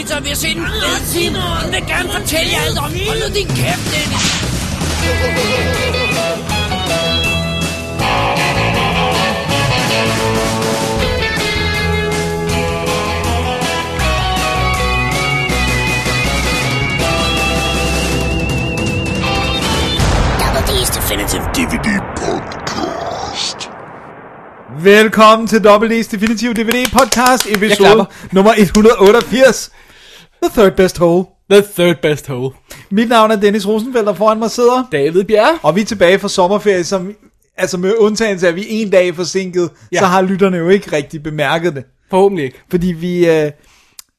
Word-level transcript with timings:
lige 0.00 0.08
spise 0.08 0.16
pizza, 0.16 0.16
og 0.16 0.24
vi 0.24 0.28
har 0.28 0.36
set 0.36 0.56
en 0.56 0.66
film. 1.12 1.34
Hun 1.34 1.72
vil 1.72 1.86
gerne 1.86 2.12
fortælle 2.12 2.52
jer 2.52 2.60
alt 2.66 2.78
om. 2.78 2.84
Hold 2.84 3.28
nu 3.28 3.34
din 3.34 3.46
kæft, 3.46 3.84
Dennis. 3.92 4.26
Double 20.40 20.62
D's 20.68 20.90
Definitive 20.96 21.42
DVD 21.54 22.00
Podcast. 22.16 23.70
Velkommen 24.82 25.48
til 25.48 25.56
WD's 25.58 26.10
Definitive 26.10 26.54
DVD 26.54 26.90
podcast 26.92 27.46
episode 27.46 28.06
nummer 28.32 28.54
188. 28.58 29.70
The 30.42 30.62
third 30.62 30.76
best 30.76 30.98
hole. 30.98 31.24
The 31.50 31.62
third 31.76 31.96
best 32.02 32.26
hole. 32.26 32.50
Mit 32.90 33.08
navn 33.08 33.30
er 33.30 33.36
Dennis 33.36 33.68
Rosenfeldt, 33.68 34.08
og 34.08 34.16
foran 34.16 34.38
mig 34.38 34.50
sidder. 34.50 34.84
David 34.92 35.24
Bjerre. 35.24 35.58
Og 35.62 35.76
vi 35.76 35.80
er 35.80 35.84
tilbage 35.84 36.18
fra 36.18 36.28
sommerferie, 36.28 36.84
som, 36.84 37.14
altså 37.56 37.78
med 37.78 37.94
undtagelse 37.98 38.46
af, 38.46 38.50
at 38.50 38.56
vi 38.56 38.60
er 38.60 38.66
en 38.68 38.90
dag 38.90 39.14
forsinket, 39.16 39.70
ja. 39.92 39.98
Så 39.98 40.04
har 40.06 40.22
lytterne 40.22 40.56
jo 40.56 40.68
ikke 40.68 40.92
rigtig 40.96 41.22
bemærket 41.22 41.74
det. 41.74 41.84
Forhåbentlig 42.10 42.44
ikke. 42.44 42.58
Fordi 42.70 42.86
vi, 42.86 43.28
øh, 43.28 43.50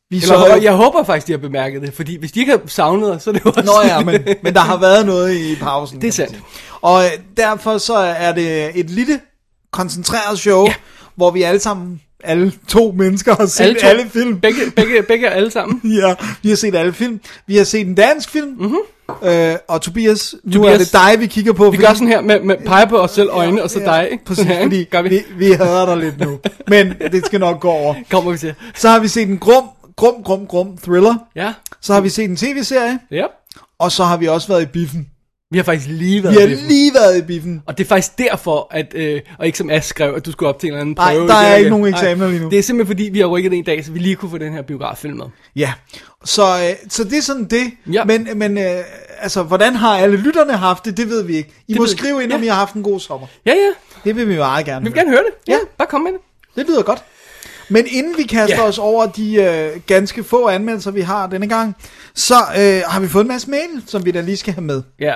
vi 0.09 0.15
Eller, 0.15 0.27
så... 0.27 0.47
jeg, 0.47 0.63
jeg 0.63 0.73
håber 0.73 1.03
faktisk, 1.03 1.27
de 1.27 1.31
har 1.31 1.37
bemærket 1.39 1.81
det, 1.81 1.93
fordi 1.93 2.19
hvis 2.19 2.31
de 2.31 2.39
ikke 2.39 2.51
har 2.51 2.61
savnet 2.65 3.11
os, 3.11 3.23
så 3.23 3.29
er 3.29 3.33
det 3.33 3.45
jo 3.45 3.49
også... 3.49 3.63
Nå 3.65 3.87
ja, 3.87 3.99
men, 4.03 4.21
men 4.43 4.53
der 4.53 4.59
har 4.59 4.77
været 4.87 5.05
noget 5.05 5.35
i 5.35 5.55
pausen. 5.55 6.01
Det 6.01 6.07
er 6.07 6.11
sandt. 6.11 6.39
Og 6.81 7.03
øh, 7.03 7.11
derfor 7.37 7.77
så 7.77 7.93
er 7.95 8.31
det 8.31 8.79
et 8.79 8.89
lille, 8.89 9.19
koncentreret 9.71 10.39
show. 10.39 10.65
Ja. 10.65 10.73
hvor 11.15 11.31
vi 11.31 11.43
alle 11.43 11.59
sammen, 11.59 12.01
alle 12.23 12.51
to 12.67 12.93
mennesker 12.97 13.35
har 13.35 13.45
set 13.45 13.63
alle, 13.63 13.79
to. 13.79 13.87
alle 13.87 14.09
film. 14.09 14.39
Begge, 14.39 14.59
begge, 14.75 15.03
begge 15.03 15.29
alle 15.29 15.51
sammen. 15.51 15.81
Ja, 16.01 16.15
vi 16.41 16.49
har 16.49 16.55
set 16.55 16.75
alle 16.75 16.93
film. 16.93 17.19
Vi 17.47 17.57
har 17.57 17.63
set 17.63 17.87
en 17.87 17.95
dansk 17.95 18.29
film. 18.29 18.55
Mm-hmm. 18.59 18.77
Øh, 19.23 19.55
og 19.67 19.81
Tobias, 19.81 20.35
nu 20.43 20.53
Tobias, 20.53 20.73
er 20.73 20.77
det 20.77 20.93
dig, 20.93 21.21
vi 21.21 21.27
kigger 21.27 21.53
på. 21.53 21.69
Vi 21.69 21.77
gør 21.77 21.93
sådan 21.93 22.07
her 22.07 22.21
med, 22.21 22.39
med 22.39 22.55
pege 22.65 22.87
på 22.87 22.97
os 22.97 23.11
selv 23.11 23.29
øjnene, 23.31 23.63
og 23.63 23.69
så 23.69 23.79
dig. 23.79 24.09
Ikke? 24.11 24.25
Præcis, 24.27 24.45
fordi? 24.63 24.83
Gør 24.83 25.01
vi. 25.01 25.09
vi, 25.09 25.23
vi 25.37 25.51
hader 25.51 25.85
dig 25.85 25.97
lidt 25.97 26.19
nu. 26.19 26.39
Men 26.67 26.93
det 27.11 27.25
skal 27.25 27.39
nok 27.39 27.59
gå 27.59 27.69
over. 27.69 27.95
Kommer 28.11 28.31
vi 28.31 28.37
til. 28.37 28.53
Så 28.75 28.89
har 28.89 28.99
vi 28.99 29.07
set 29.07 29.27
en 29.27 29.37
grum, 29.37 29.63
grum, 29.95 30.23
grum, 30.23 30.47
grum 30.47 30.77
thriller. 30.77 31.15
Ja. 31.35 31.53
Så 31.81 31.93
har 31.93 32.01
vi 32.01 32.09
set 32.09 32.29
en 32.29 32.35
tv-serie. 32.35 32.99
Ja. 33.11 33.25
Og 33.79 33.91
så 33.91 34.03
har 34.03 34.17
vi 34.17 34.27
også 34.27 34.47
været 34.47 34.61
i 34.61 34.65
biffen. 34.65 35.07
Vi 35.51 35.57
har 35.57 35.63
faktisk 35.63 35.87
lige 35.89 36.23
været 36.23 36.35
Vi 36.35 36.41
har 36.41 36.47
med 36.47 36.57
dem. 36.57 36.67
lige 36.67 36.93
været 36.93 37.17
i 37.17 37.21
biffen. 37.21 37.61
Og 37.65 37.77
det 37.77 37.83
er 37.83 37.87
faktisk 37.87 38.17
derfor, 38.17 38.67
at, 38.71 38.93
øh, 38.95 39.21
og 39.39 39.45
ikke 39.45 39.57
som 39.57 39.69
Ash 39.69 39.87
skrev, 39.89 40.13
at 40.15 40.25
du 40.25 40.31
skulle 40.31 40.49
op 40.49 40.59
til 40.59 40.67
en 40.67 40.73
eller 40.73 40.81
anden 40.81 40.95
Nej, 40.97 41.13
prøve. 41.15 41.27
der 41.27 41.35
er 41.35 41.55
ikke 41.55 41.69
nogen 41.69 41.85
eksamener 41.93 42.27
lige 42.27 42.39
nu. 42.41 42.49
Det 42.49 42.59
er 42.59 42.63
simpelthen 42.63 42.95
fordi, 42.97 43.09
vi 43.09 43.19
har 43.19 43.25
rykket 43.25 43.53
en 43.53 43.63
dag, 43.63 43.85
så 43.85 43.91
vi 43.91 43.99
lige 43.99 44.15
kunne 44.15 44.31
få 44.31 44.37
den 44.37 44.53
her 44.53 44.61
biograffilm 44.61 45.17
med. 45.17 45.25
Ja, 45.55 45.73
så, 46.25 46.41
øh, 46.43 46.89
så 46.89 47.03
det 47.03 47.17
er 47.17 47.21
sådan 47.21 47.45
det. 47.45 47.71
Ja. 47.93 48.03
Men, 48.05 48.27
men 48.35 48.57
øh, 48.57 48.83
altså, 49.19 49.43
hvordan 49.43 49.75
har 49.75 49.97
alle 49.97 50.17
lytterne 50.17 50.53
haft 50.53 50.85
det, 50.85 50.97
det 50.97 51.09
ved 51.09 51.23
vi 51.23 51.35
ikke. 51.35 51.49
I 51.67 51.73
Det 51.73 51.79
må 51.79 51.85
ved 51.85 51.89
skrive 51.89 52.23
ind, 52.23 52.33
om 52.33 52.39
Ja. 52.39 52.45
I 52.45 52.49
har 52.49 52.55
haft 52.55 52.73
en 52.73 52.83
god 52.83 52.99
sommer. 52.99 53.27
Ja, 53.45 53.51
ja. 53.51 53.71
Det 54.09 54.15
vil 54.15 54.29
vi 54.29 54.35
meget 54.37 54.65
gerne 54.65 54.85
Vi 54.85 54.89
vil 54.91 54.93
høre. 54.93 55.03
gerne 55.05 55.17
høre 55.17 55.23
det. 55.25 55.47
Ja, 55.47 55.53
Ja. 55.53 55.59
bare 55.77 55.87
kom 55.87 56.01
med 56.01 56.11
det. 56.11 56.19
Det 56.55 56.65
lyder 56.67 56.81
godt. 56.83 57.03
Men 57.69 57.85
inden 57.91 58.13
vi 58.17 58.23
kaster 58.23 58.55
Ja. 58.61 58.67
os 58.67 58.77
over 58.77 59.05
de 59.05 59.35
øh, 59.35 59.79
ganske 59.87 60.23
få 60.23 60.47
anmeldelser, 60.47 60.91
vi 60.91 61.01
har 61.01 61.27
denne 61.27 61.47
gang, 61.49 61.75
så 62.15 62.33
øh, 62.57 62.81
har 62.87 62.99
vi 62.99 63.07
fået 63.07 63.21
en 63.23 63.27
masse 63.27 63.49
mail, 63.49 63.83
som 63.87 64.05
vi 64.05 64.11
da 64.11 64.21
lige 64.21 64.37
skal 64.37 64.53
have 64.53 64.63
med. 64.63 64.81
Ja. 64.99 65.13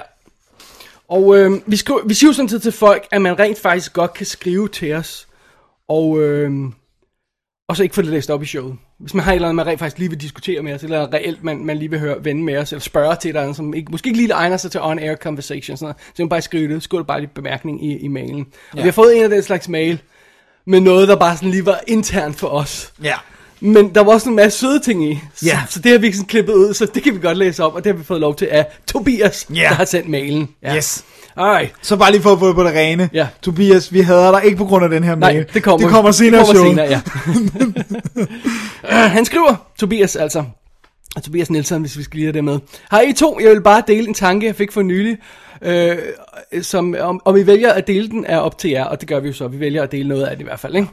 Og 1.10 1.38
øh, 1.38 1.52
vi, 1.66 1.76
skriver, 1.76 2.00
vi 2.06 2.14
siger 2.14 2.30
jo 2.30 2.34
sådan 2.34 2.50
tid 2.50 2.60
til 2.60 2.72
folk, 2.72 3.08
at 3.12 3.22
man 3.22 3.40
rent 3.40 3.60
faktisk 3.60 3.94
godt 3.94 4.14
kan 4.14 4.26
skrive 4.26 4.68
til 4.68 4.94
os, 4.94 5.28
og, 5.90 6.22
øh, 6.22 6.52
og 7.70 7.78
så 7.78 7.84
ikke 7.84 7.96
få 7.96 8.02
det 8.02 8.10
læst 8.10 8.30
op 8.30 8.44
i 8.44 8.46
showet. 8.46 8.76
Hvis 9.00 9.14
man 9.14 9.24
har 9.24 9.32
et 9.32 9.36
eller 9.36 9.48
andet, 9.48 9.56
man 9.56 9.68
rent 9.68 9.80
faktisk 9.80 10.00
lige 10.00 10.10
vil 10.10 10.22
diskutere 10.22 10.62
med 10.62 10.74
os, 10.74 10.84
eller 10.84 11.14
reelt 11.14 11.44
man, 11.44 11.66
man 11.66 11.78
lige 11.78 11.90
vil 11.90 12.00
høre 12.00 12.26
vende 12.26 12.44
med 12.44 12.58
os, 12.58 12.72
eller 12.72 12.82
spørge 12.82 13.16
til 13.16 13.38
andet, 13.38 13.56
som 13.56 13.74
ikke, 13.74 13.92
måske 13.92 14.08
ikke 14.08 14.20
lige 14.20 14.32
egner 14.34 14.58
sig 14.58 14.72
til 14.72 14.82
on-air 14.82 15.16
conversation, 15.16 15.78
sådan 15.78 15.86
noget, 15.86 15.98
så 16.08 16.14
kan 16.16 16.24
man 16.24 16.30
bare 16.30 16.42
skrive 16.42 16.74
det, 16.74 16.84
skriv 16.84 17.00
det 17.00 17.08
bare 17.08 17.20
lige 17.20 17.32
bemærkning 17.36 17.86
i, 17.86 17.98
i 17.98 18.08
mailen. 18.08 18.48
Og 18.72 18.78
vi 18.78 18.82
har 18.84 18.92
fået 18.92 19.18
en 19.18 19.24
af 19.24 19.30
den 19.30 19.44
slags 19.44 19.70
mail, 19.70 20.02
med 20.68 20.80
noget, 20.80 21.08
der 21.08 21.16
bare 21.16 21.36
sådan 21.36 21.50
lige 21.50 21.66
var 21.66 21.80
internt 21.88 22.36
for 22.36 22.48
os. 22.48 22.94
Ja. 23.04 23.16
Men 23.60 23.96
der 23.96 24.04
var 24.04 24.12
også 24.14 24.30
en 24.30 24.36
masse 24.36 24.60
søde 24.60 24.80
ting 24.80 25.12
i. 25.12 25.20
Så, 25.36 25.46
Ja. 25.46 25.60
så 25.70 25.80
det 25.80 25.92
har 25.92 26.00
vi 26.00 26.12
sådan 26.12 26.26
klippet 26.28 26.54
ud, 26.54 26.74
så 26.74 26.86
det 26.94 27.04
kan 27.04 27.14
vi 27.14 27.20
godt 27.20 27.38
læse 27.38 27.64
op, 27.64 27.76
og 27.76 27.84
det 27.84 27.92
har 27.92 27.98
vi 27.98 28.04
fået 28.04 28.22
lov 28.22 28.36
til 28.36 28.46
af 28.52 28.66
Tobias, 28.88 29.48
Ja. 29.56 29.62
der 29.70 29.76
har 29.76 29.86
sendt 29.86 30.10
mailen. 30.10 30.50
Ja. 30.64 30.76
Yes. 30.76 31.04
Alright. 31.38 31.74
Så 31.82 31.96
bare 31.96 32.12
lige 32.12 32.22
for 32.22 32.32
at 32.34 32.40
få 32.40 32.48
det 32.48 32.56
på 32.56 32.64
det 32.64 32.74
rene. 32.74 33.10
Ja. 33.14 33.28
Tobias, 33.42 33.94
vi 33.94 34.00
hader 34.02 34.32
dig 34.32 34.46
ikke 34.46 34.58
på 34.58 34.66
grund 34.66 34.84
af 34.84 34.90
den 34.90 35.04
her 35.04 35.16
Nej, 35.16 35.34
mail. 35.34 35.46
det 35.54 35.64
kommer, 35.64 35.78
det 35.88 35.94
kommer 35.94 36.12
senere 36.12 36.42
i 36.42 36.46
showet. 36.46 36.70
senere, 36.70 36.88
ja. 36.90 37.02
han 39.08 39.26
skriver, 39.26 39.56
Tobias 39.80 40.16
altså, 40.16 40.44
og 41.16 41.24
Tobias 41.24 41.50
Nielsen, 41.50 41.82
hvis 41.82 41.98
vi 41.98 42.04
skal 42.04 42.18
lige 42.18 42.26
have 42.26 42.34
det 42.34 42.44
med. 42.44 42.60
Hej 42.92 43.02
I 43.02 43.14
to, 43.14 43.40
jeg 43.40 43.52
vil 43.52 43.62
bare 43.62 43.84
dele 43.88 44.08
en 44.08 44.14
tanke, 44.14 44.48
jeg 44.48 44.56
fik 44.56 44.72
for 44.72 44.82
nylig, 44.82 45.18
øh, 45.62 45.98
som, 46.62 46.96
om, 47.00 47.22
om 47.26 47.38
I 47.38 47.48
vælger 47.48 47.74
at 47.74 47.88
dele 47.88 48.08
den, 48.10 48.26
er 48.26 48.38
op 48.38 48.58
til 48.58 48.70
jer, 48.70 48.84
og 48.84 49.02
det 49.02 49.10
gør 49.10 49.20
vi 49.20 49.28
jo 49.28 49.34
så, 49.34 49.48
vi 49.48 49.60
vælger 49.60 49.84
at 49.84 49.92
dele 49.92 50.10
noget 50.10 50.24
af 50.24 50.36
det 50.38 50.44
i 50.44 50.48
hvert 50.48 50.60
fald, 50.60 50.76
ikke? 50.76 50.88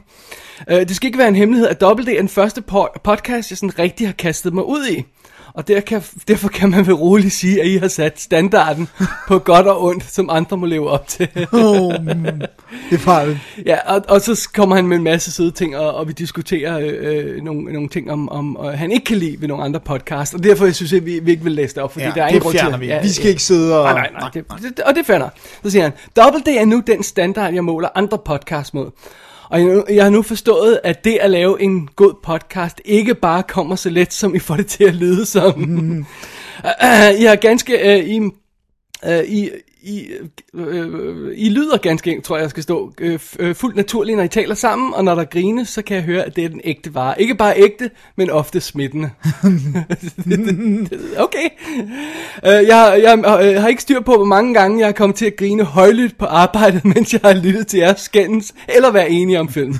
Øh, 0.69 0.79
det 0.79 0.95
skal 0.95 1.07
ikke 1.07 1.19
være 1.19 1.27
en 1.27 1.35
hemmelighed, 1.35 1.67
at 1.67 1.81
Double 1.81 2.05
D 2.05 2.09
er 2.09 2.19
den 2.19 2.29
første 2.29 2.63
po- 2.71 2.99
podcast, 3.03 3.49
jeg 3.49 3.57
sådan 3.57 3.79
rigtig 3.79 4.07
har 4.07 4.13
kastet 4.13 4.53
mig 4.53 4.65
ud 4.65 4.87
i. 4.87 5.03
Og 5.55 5.67
der 5.67 5.79
kan, 5.79 6.03
derfor 6.27 6.47
kan 6.49 6.69
man 6.69 6.85
vel 6.87 6.93
roligt 6.95 7.33
sige, 7.33 7.61
at 7.61 7.67
I 7.67 7.77
har 7.77 7.87
sat 7.87 8.21
standarden 8.21 8.87
på 9.27 9.39
godt 9.39 9.67
og 9.67 9.83
ondt, 9.83 10.11
som 10.11 10.29
andre 10.29 10.57
må 10.57 10.65
leve 10.65 10.89
op 10.89 11.07
til. 11.07 11.27
Oh, 11.53 11.93
det 12.89 12.95
er 12.95 12.97
farligt. 12.97 13.37
Ja, 13.65 13.77
og, 13.95 14.01
og 14.09 14.21
så 14.21 14.49
kommer 14.53 14.75
han 14.75 14.87
med 14.87 14.97
en 14.97 15.03
masse 15.03 15.31
søde 15.31 15.51
ting, 15.51 15.77
og, 15.77 15.93
og 15.95 16.07
vi 16.07 16.13
diskuterer 16.13 16.79
øh, 16.79 16.93
øh, 17.35 17.43
nogle, 17.43 17.73
nogle 17.73 17.89
ting, 17.89 18.11
om, 18.11 18.29
om 18.29 18.57
øh, 18.65 18.71
han 18.71 18.91
ikke 18.91 19.05
kan 19.05 19.17
lide 19.17 19.41
ved 19.41 19.47
nogle 19.47 19.63
andre 19.63 19.79
podcasts, 19.79 20.33
og 20.33 20.43
derfor 20.43 20.65
jeg 20.65 20.75
synes 20.75 20.91
jeg, 20.91 20.99
at 20.99 21.05
vi, 21.05 21.19
vi 21.23 21.31
ikke 21.31 21.43
vil 21.43 21.51
læse 21.53 21.75
det 21.75 21.83
op, 21.83 21.91
fordi 21.93 22.05
Ja, 22.05 22.11
der 22.15 22.23
er 22.23 22.27
ingen 22.27 22.41
grund 22.41 22.53
til 22.53 22.59
fjerner 22.59 22.77
vi. 22.77 22.85
Ja, 22.87 23.01
Vi 23.01 23.09
skal 23.09 23.23
ja. 23.23 23.29
ikke 23.29 23.43
sidde 23.43 23.77
og- 23.79 23.83
Nej, 23.83 23.93
nej, 23.93 24.09
nej, 24.19 24.29
det, 24.33 24.45
det, 24.77 24.79
og 24.79 24.95
det 24.95 25.05
finder. 25.05 25.29
Så 25.63 25.69
siger 25.69 25.83
han, 25.83 25.91
Double 26.15 26.39
D 26.41 26.47
er 26.47 26.65
nu 26.65 26.83
den 26.87 27.03
standard, 27.03 27.53
jeg 27.53 27.63
måler 27.63 27.89
andre 27.95 28.17
podcasts 28.25 28.73
mod. 28.73 28.91
Og 29.53 29.61
jeg, 29.61 29.83
jeg 29.89 30.03
har 30.03 30.09
nu 30.09 30.21
forstået, 30.21 30.79
at 30.83 31.03
det 31.03 31.17
at 31.21 31.31
lave 31.31 31.61
en 31.61 31.89
god 31.95 32.13
podcast 32.23 32.81
ikke 32.85 33.15
bare 33.15 33.43
kommer 33.43 33.75
så 33.75 33.89
let, 33.89 34.13
som 34.13 34.35
I 34.35 34.39
får 34.39 34.55
det 34.55 34.67
til 34.67 34.83
at 34.83 34.95
lyde 34.95 35.25
som. 35.25 35.59
Mm. 35.59 36.05
I 37.21 37.23
har 37.23 37.35
ganske... 37.35 37.73
Uh, 37.73 38.09
I, 38.09 38.21
Uh, 39.07 39.23
I, 39.29 39.49
i, 39.85 40.07
øh, 40.53 40.67
øh, 40.67 41.33
I 41.35 41.49
lyder 41.49 41.77
ganske 41.77 42.09
enkelt, 42.09 42.25
tror 42.25 42.35
jeg, 42.35 42.41
jeg 42.41 42.49
skal 42.49 42.63
stå, 42.63 42.93
øh, 43.01 43.19
øh, 43.39 43.55
fuldt 43.55 43.75
naturligt, 43.75 44.17
når 44.17 44.23
I 44.23 44.27
taler 44.27 44.55
sammen, 44.55 44.93
og 44.93 45.03
når 45.03 45.15
der 45.15 45.23
grines, 45.23 45.69
så 45.69 45.81
kan 45.81 45.95
jeg 45.95 46.03
høre, 46.03 46.23
at 46.23 46.35
det 46.35 46.43
er 46.43 46.49
den 46.49 46.61
ægte 46.63 46.95
vare. 46.95 47.21
Ikke 47.21 47.35
bare 47.35 47.53
ægte, 47.57 47.89
men 48.15 48.29
ofte 48.29 48.61
smittende. 48.61 49.09
okay. 51.25 51.49
Øh, 52.45 52.67
jeg, 52.67 52.99
jeg 53.03 53.23
jeg 53.25 53.61
har 53.61 53.67
ikke 53.67 53.81
styr 53.81 53.99
på, 53.99 54.15
hvor 54.15 54.25
mange 54.25 54.53
gange 54.53 54.79
jeg 54.79 54.87
er 54.87 54.91
kommet 54.91 55.15
til 55.15 55.25
at 55.25 55.35
grine 55.35 55.63
højlydt 55.63 56.17
på 56.17 56.25
arbejdet, 56.25 56.85
mens 56.95 57.13
jeg 57.13 57.21
har 57.23 57.33
lyttet 57.33 57.67
til 57.67 57.79
jeres 57.79 58.01
skændes, 58.01 58.53
eller 58.75 58.91
være 58.91 59.09
enige 59.09 59.39
om 59.39 59.49
film. 59.49 59.75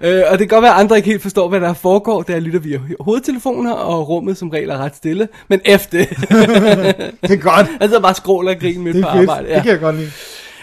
Uh, 0.00 0.08
og 0.32 0.38
det 0.38 0.38
kan 0.38 0.48
godt 0.48 0.62
være, 0.62 0.74
at 0.74 0.80
andre 0.80 0.96
ikke 0.96 1.08
helt 1.08 1.22
forstår, 1.22 1.48
hvad 1.48 1.60
der 1.60 1.72
foregår, 1.74 2.24
jeg 2.28 2.42
lytter 2.42 2.60
via 2.60 2.80
hovedtelefoner, 3.00 3.72
og 3.72 4.08
rummet 4.08 4.36
som 4.36 4.48
regel 4.50 4.70
er 4.70 4.78
ret 4.78 4.96
stille. 4.96 5.28
Men 5.48 5.60
efter 5.64 5.98
Det 7.22 7.30
er 7.30 7.36
godt. 7.36 7.66
Altså 7.80 8.00
bare 8.00 8.14
skråler 8.14 8.54
og 8.54 8.60
grine 8.60 8.82
midt 8.82 8.96
Det 8.96 9.04
på 9.04 9.10
fedt. 9.12 9.30
arbejde. 9.30 9.54
Det 9.54 9.62
kan 9.62 9.72
jeg 9.72 9.80
godt 9.80 9.96
lide. 9.96 10.10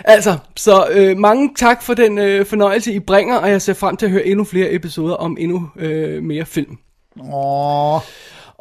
Altså, 0.05 0.37
så 0.57 0.85
øh, 0.91 1.17
mange 1.17 1.49
tak 1.57 1.83
for 1.83 1.93
den 1.93 2.17
øh, 2.17 2.45
fornøjelse, 2.45 2.93
I 2.93 2.99
bringer, 2.99 3.35
og 3.35 3.49
jeg 3.49 3.61
ser 3.61 3.73
frem 3.73 3.97
til 3.97 4.05
at 4.05 4.11
høre 4.11 4.25
endnu 4.25 4.43
flere 4.43 4.73
episoder 4.73 5.15
om 5.15 5.37
endnu 5.39 5.69
øh, 5.79 6.23
mere 6.23 6.45
film. 6.45 6.77
Åh, 7.33 7.99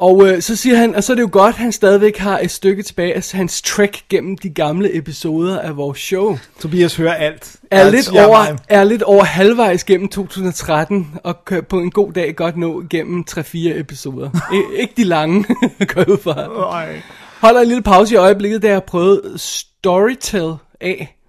Og 0.01 0.27
øh, 0.27 0.41
så 0.41 0.55
siger 0.55 0.75
han, 0.75 0.95
og 0.95 1.03
så 1.03 1.13
er 1.13 1.15
det 1.15 1.21
jo 1.21 1.29
godt, 1.31 1.55
at 1.55 1.59
han 1.61 1.71
stadigvæk 1.71 2.17
har 2.17 2.39
et 2.39 2.51
stykke 2.51 2.83
tilbage 2.83 3.15
af 3.15 3.23
hans 3.33 3.61
trek 3.61 4.03
gennem 4.09 4.37
de 4.37 4.49
gamle 4.49 4.97
episoder 4.97 5.59
af 5.59 5.77
vores 5.77 5.99
show. 5.99 6.37
Tobias 6.59 6.95
hører 6.95 7.13
alt. 7.13 7.55
Er 7.71 7.79
Alt 7.79 7.95
lidt, 7.95 8.09
over, 8.09 8.43
mig. 8.43 8.57
er 8.69 8.83
lidt 8.83 9.01
over 9.01 9.23
halvvejs 9.23 9.83
gennem 9.83 10.09
2013, 10.09 11.07
og 11.23 11.45
kan 11.45 11.63
på 11.63 11.79
en 11.79 11.91
god 11.91 12.13
dag 12.13 12.35
godt 12.35 12.57
nå 12.57 12.83
gennem 12.89 13.23
3-4 13.31 13.43
episoder. 13.55 14.29
I, 14.53 14.81
ikke 14.81 14.93
de 14.97 15.03
lange, 15.03 15.45
går 15.93 16.09
ud 16.09 16.17
fra. 16.17 16.47
Holder 17.41 17.61
en 17.61 17.67
lille 17.67 17.83
pause 17.83 18.13
i 18.13 18.17
øjeblikket, 18.17 18.61
da 18.61 18.67
jeg 18.67 18.75
har 18.75 18.79
prøvet 18.79 19.21
Storytel 19.37 20.53
af. 20.81 21.20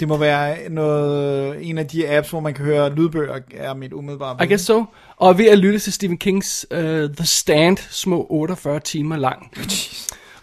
Det 0.00 0.08
må 0.08 0.16
være 0.16 0.68
noget, 0.68 1.68
en 1.68 1.78
af 1.78 1.86
de 1.86 2.08
apps, 2.16 2.30
hvor 2.30 2.40
man 2.40 2.54
kan 2.54 2.64
høre 2.64 2.94
lydbøger, 2.94 3.38
er 3.54 3.74
mit 3.74 3.92
umiddelbare 3.92 4.34
I 4.34 4.36
bud. 4.38 4.46
guess 4.48 4.64
so. 4.64 4.84
Og 5.16 5.38
ved 5.38 5.46
at 5.46 5.58
lytte 5.58 5.78
til 5.78 5.92
Stephen 5.92 6.18
Kings 6.18 6.66
uh, 6.70 6.78
The 7.16 7.26
Stand, 7.26 7.76
små 7.90 8.26
48 8.30 8.80
timer 8.80 9.16
lang. 9.16 9.50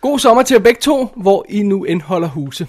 God 0.02 0.20
sommer 0.20 0.44
til 0.44 0.56
jer 0.56 0.62
begge 0.62 0.80
to, 0.82 1.10
hvor 1.16 1.46
I 1.50 1.64
nu 1.64 1.84
indholder 1.84 2.28
huse. 2.28 2.68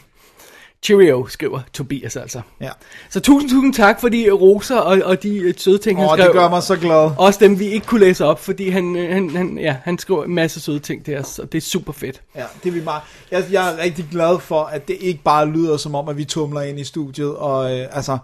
Cheerio, 0.87 1.27
skriver 1.29 1.61
Tobias 1.73 2.17
altså. 2.17 2.41
Ja. 2.61 2.71
Så 3.11 3.21
tusind, 3.21 3.51
tusind 3.51 3.75
tak 3.75 4.01
for 4.01 4.09
de 4.09 4.31
roser 4.31 4.77
og, 4.77 4.99
og 5.05 5.23
de 5.23 5.37
øh, 5.39 5.55
søde 5.57 5.79
ting, 5.79 5.99
han 5.99 6.09
Åh, 6.09 6.17
skrev. 6.17 6.25
det 6.25 6.33
gør 6.33 6.49
mig 6.49 6.63
så 6.63 6.77
glad. 6.77 7.11
Også 7.19 7.41
dem, 7.43 7.59
vi 7.59 7.65
ikke 7.65 7.87
kunne 7.87 8.01
læse 8.01 8.25
op, 8.25 8.41
fordi 8.41 8.69
han, 8.69 8.97
øh, 8.97 9.13
han, 9.15 9.31
han, 9.31 9.59
ja, 9.59 9.77
han 9.83 9.99
skriver 9.99 10.25
en 10.25 10.35
masse 10.35 10.61
søde 10.61 10.79
ting 10.79 11.05
til 11.05 11.19
os, 11.19 11.39
og 11.39 11.53
det 11.53 11.59
er 11.59 11.63
super 11.63 11.93
fedt. 11.93 12.21
Ja, 12.37 12.45
det 12.63 12.69
er 12.69 12.73
vi 12.73 12.85
meget. 12.85 13.03
Jeg, 13.31 13.45
jeg 13.51 13.73
er 13.73 13.79
rigtig 13.83 14.07
glad 14.11 14.39
for, 14.41 14.63
at 14.63 14.89
det 14.89 14.97
ikke 15.01 15.21
bare 15.25 15.47
lyder 15.47 15.77
som 15.77 15.95
om, 15.95 16.09
at 16.09 16.17
vi 16.17 16.25
tumler 16.25 16.61
ind 16.61 16.81
i 16.81 16.85
studiet, 16.85 17.35
og 17.37 17.79
øh, 17.79 17.87
altså, 17.93 18.19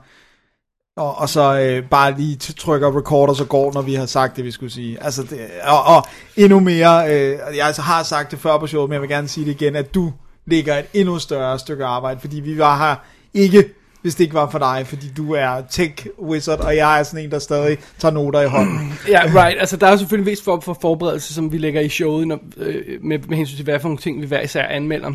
Og, 0.96 1.18
og 1.18 1.28
så 1.28 1.58
øh, 1.60 1.88
bare 1.90 2.14
lige 2.18 2.36
trykker 2.36 2.98
record, 2.98 3.28
og 3.28 3.36
så 3.36 3.44
går, 3.44 3.72
når 3.72 3.82
vi 3.82 3.94
har 3.94 4.06
sagt 4.06 4.36
det, 4.36 4.44
vi 4.44 4.50
skulle 4.50 4.72
sige. 4.72 5.02
Altså, 5.04 5.22
det, 5.22 5.40
og, 5.64 5.82
og 5.96 6.02
endnu 6.36 6.60
mere, 6.60 7.14
øh, 7.14 7.38
jeg 7.56 7.66
altså 7.66 7.82
har 7.82 8.02
sagt 8.02 8.30
det 8.30 8.38
før 8.38 8.58
på 8.58 8.66
showet, 8.66 8.88
men 8.88 8.94
jeg 8.94 9.00
vil 9.02 9.10
gerne 9.10 9.28
sige 9.28 9.46
det 9.46 9.50
igen, 9.62 9.76
at 9.76 9.94
du 9.94 10.12
lægger 10.46 10.78
et 10.78 10.86
endnu 10.94 11.18
større 11.18 11.58
stykke 11.58 11.84
arbejde, 11.84 12.20
fordi 12.20 12.40
vi 12.40 12.58
var 12.58 12.78
her 12.78 12.96
ikke, 13.34 13.64
hvis 14.02 14.14
det 14.14 14.24
ikke 14.24 14.34
var 14.34 14.50
for 14.50 14.58
dig, 14.58 14.84
fordi 14.86 15.06
du 15.16 15.34
er 15.34 15.62
tech 15.70 16.06
wizard, 16.22 16.60
og 16.60 16.76
jeg 16.76 16.98
er 16.98 17.02
sådan 17.02 17.24
en, 17.24 17.30
der 17.30 17.38
stadig 17.38 17.78
tager 17.98 18.12
noter 18.12 18.40
i 18.40 18.48
hånden. 18.48 18.92
Ja, 19.08 19.22
right. 19.24 19.60
Altså, 19.60 19.76
der 19.76 19.86
er 19.86 19.90
jo 19.90 19.98
selvfølgelig 19.98 20.30
en 20.30 20.32
vis 20.32 20.42
form 20.42 20.62
for 20.62 20.78
forberedelse, 20.80 21.34
som 21.34 21.52
vi 21.52 21.58
lægger 21.58 21.80
i 21.80 21.88
showet, 21.88 22.28
når, 22.28 22.38
øh, 22.56 22.84
med, 23.02 23.18
med 23.18 23.36
hensyn 23.36 23.56
til, 23.56 23.64
hvad 23.64 23.80
for 23.80 23.88
nogle 23.88 23.98
ting, 23.98 24.22
vi 24.22 24.26
hver 24.26 24.40
især 24.40 24.66
anmelder. 24.66 25.12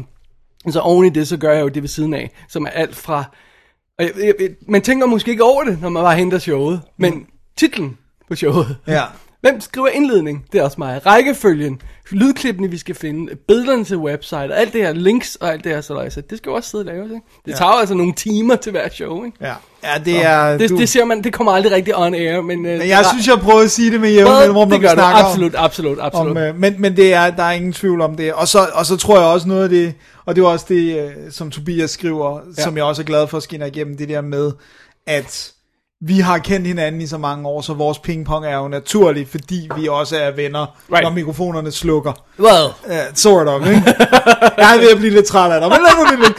Så 0.69 0.79
oven 0.79 1.06
i 1.06 1.09
det, 1.09 1.27
så 1.27 1.38
gør 1.38 1.53
jeg 1.53 1.62
jo 1.62 1.68
det 1.68 1.83
ved 1.83 1.89
siden 1.89 2.13
af, 2.13 2.31
som 2.47 2.65
er 2.65 2.69
alt 2.69 2.95
fra... 2.95 3.24
Og 4.00 4.06
jeg, 4.06 4.12
jeg, 4.18 4.33
jeg, 4.39 4.50
man 4.68 4.81
tænker 4.81 5.06
måske 5.06 5.31
ikke 5.31 5.44
over 5.44 5.63
det, 5.63 5.81
når 5.81 5.89
man 5.89 6.03
bare 6.03 6.15
henter 6.15 6.39
showet, 6.39 6.81
men 6.97 7.27
titlen 7.57 7.97
på 8.29 8.35
showet. 8.35 8.77
Ja. 8.88 9.03
Hvem 9.51 9.61
skriver 9.61 9.88
indledning? 9.88 10.45
Det 10.51 10.59
er 10.59 10.63
også 10.63 10.75
mig. 10.77 11.01
Rækkefølgen, 11.05 11.81
lydklippene, 12.11 12.69
vi 12.71 12.77
skal 12.77 12.95
finde, 12.95 13.35
billederne 13.47 13.85
til 13.85 13.97
website, 13.97 14.55
alt 14.55 14.73
det 14.73 14.81
her, 14.81 14.94
links 14.94 15.35
og 15.35 15.51
alt 15.53 15.63
det 15.63 15.71
her, 15.71 15.81
så, 15.81 16.07
så 16.09 16.21
det 16.29 16.38
skal 16.38 16.49
jo 16.49 16.55
også 16.55 16.69
sidde 16.69 16.81
og 16.81 16.85
laves, 16.85 17.11
ikke? 17.11 17.25
Det 17.45 17.55
tager 17.55 17.71
jo 17.71 17.79
altså 17.79 17.95
nogle 17.95 18.13
timer 18.13 18.55
til 18.55 18.71
hver 18.71 18.89
show, 18.89 19.25
ikke? 19.25 19.38
Ja, 19.41 19.53
ja 19.83 19.89
det 20.05 20.25
er... 20.25 20.57
Det, 20.57 20.69
du, 20.69 20.77
det 20.77 20.89
ser 20.89 21.05
man, 21.05 21.23
det 21.23 21.33
kommer 21.33 21.51
aldrig 21.51 21.71
rigtig 21.71 21.97
on 21.97 22.13
air, 22.15 22.41
men... 22.41 22.65
øh, 22.65 22.79
men 22.79 22.88
jeg 22.88 23.05
synes, 23.11 23.27
jeg 23.27 23.39
prøver 23.39 23.61
at 23.61 23.71
sige 23.71 23.91
det 23.91 24.01
med 24.01 24.11
jævn 24.11 24.39
mellemrum, 24.39 24.67
når 24.67 24.75
det 24.75 24.83
vi 24.83 24.88
snakker 24.94 25.23
om- 25.23 25.25
absolut, 25.25 25.55
absolut, 25.57 25.97
absolut. 26.01 26.38
Om, 26.38 26.38
øh, 26.38 26.59
men, 26.59 26.75
men 26.81 26.97
det 26.97 27.13
er, 27.13 27.29
der 27.29 27.43
er 27.43 27.51
ingen 27.51 27.73
tvivl 27.73 28.01
om 28.01 28.15
det. 28.15 28.33
Og 28.33 28.47
så, 28.47 28.67
og 28.73 28.85
så 28.85 28.97
tror 28.97 29.17
jeg 29.17 29.27
også 29.27 29.47
noget 29.47 29.63
af 29.63 29.69
det, 29.69 29.93
og 30.25 30.35
det 30.35 30.43
er 30.43 30.47
også 30.47 30.65
det, 30.69 31.00
øh, 31.00 31.11
som 31.31 31.51
Tobias 31.51 31.91
skriver, 31.91 32.39
ja. 32.57 32.63
som 32.63 32.77
jeg 32.77 32.83
også 32.83 33.01
er 33.01 33.05
glad 33.05 33.27
for 33.27 33.38
at 33.38 33.43
skinne 33.43 33.67
igennem, 33.67 33.97
det 33.97 34.09
der 34.09 34.21
med, 34.21 34.51
at 35.07 35.51
vi 36.01 36.19
har 36.19 36.38
kendt 36.38 36.67
hinanden 36.67 37.01
i 37.01 37.07
så 37.07 37.17
mange 37.17 37.47
år, 37.47 37.61
så 37.61 37.73
vores 37.73 37.99
pingpong 37.99 38.45
er 38.45 38.57
jo 38.57 38.67
naturlig, 38.67 39.27
fordi 39.27 39.69
vi 39.77 39.88
også 39.88 40.17
er 40.17 40.31
venner, 40.31 40.77
right. 40.91 41.03
Når 41.03 41.09
mikrofonerne 41.09 41.71
slukker. 41.71 42.13
Well, 42.39 42.73
Ja, 42.89 43.13
sort 43.13 43.47
of, 43.47 43.67
ikke? 43.67 43.83
jeg 44.57 44.75
er 44.75 44.79
ved 44.79 44.91
at 44.91 44.97
blive 44.97 45.13
lidt 45.13 45.25
træt 45.25 45.51
af 45.51 45.61
dig, 45.61 45.69
men 45.69 45.79
lad 45.79 46.17
mig 46.17 46.27
lidt. 46.27 46.38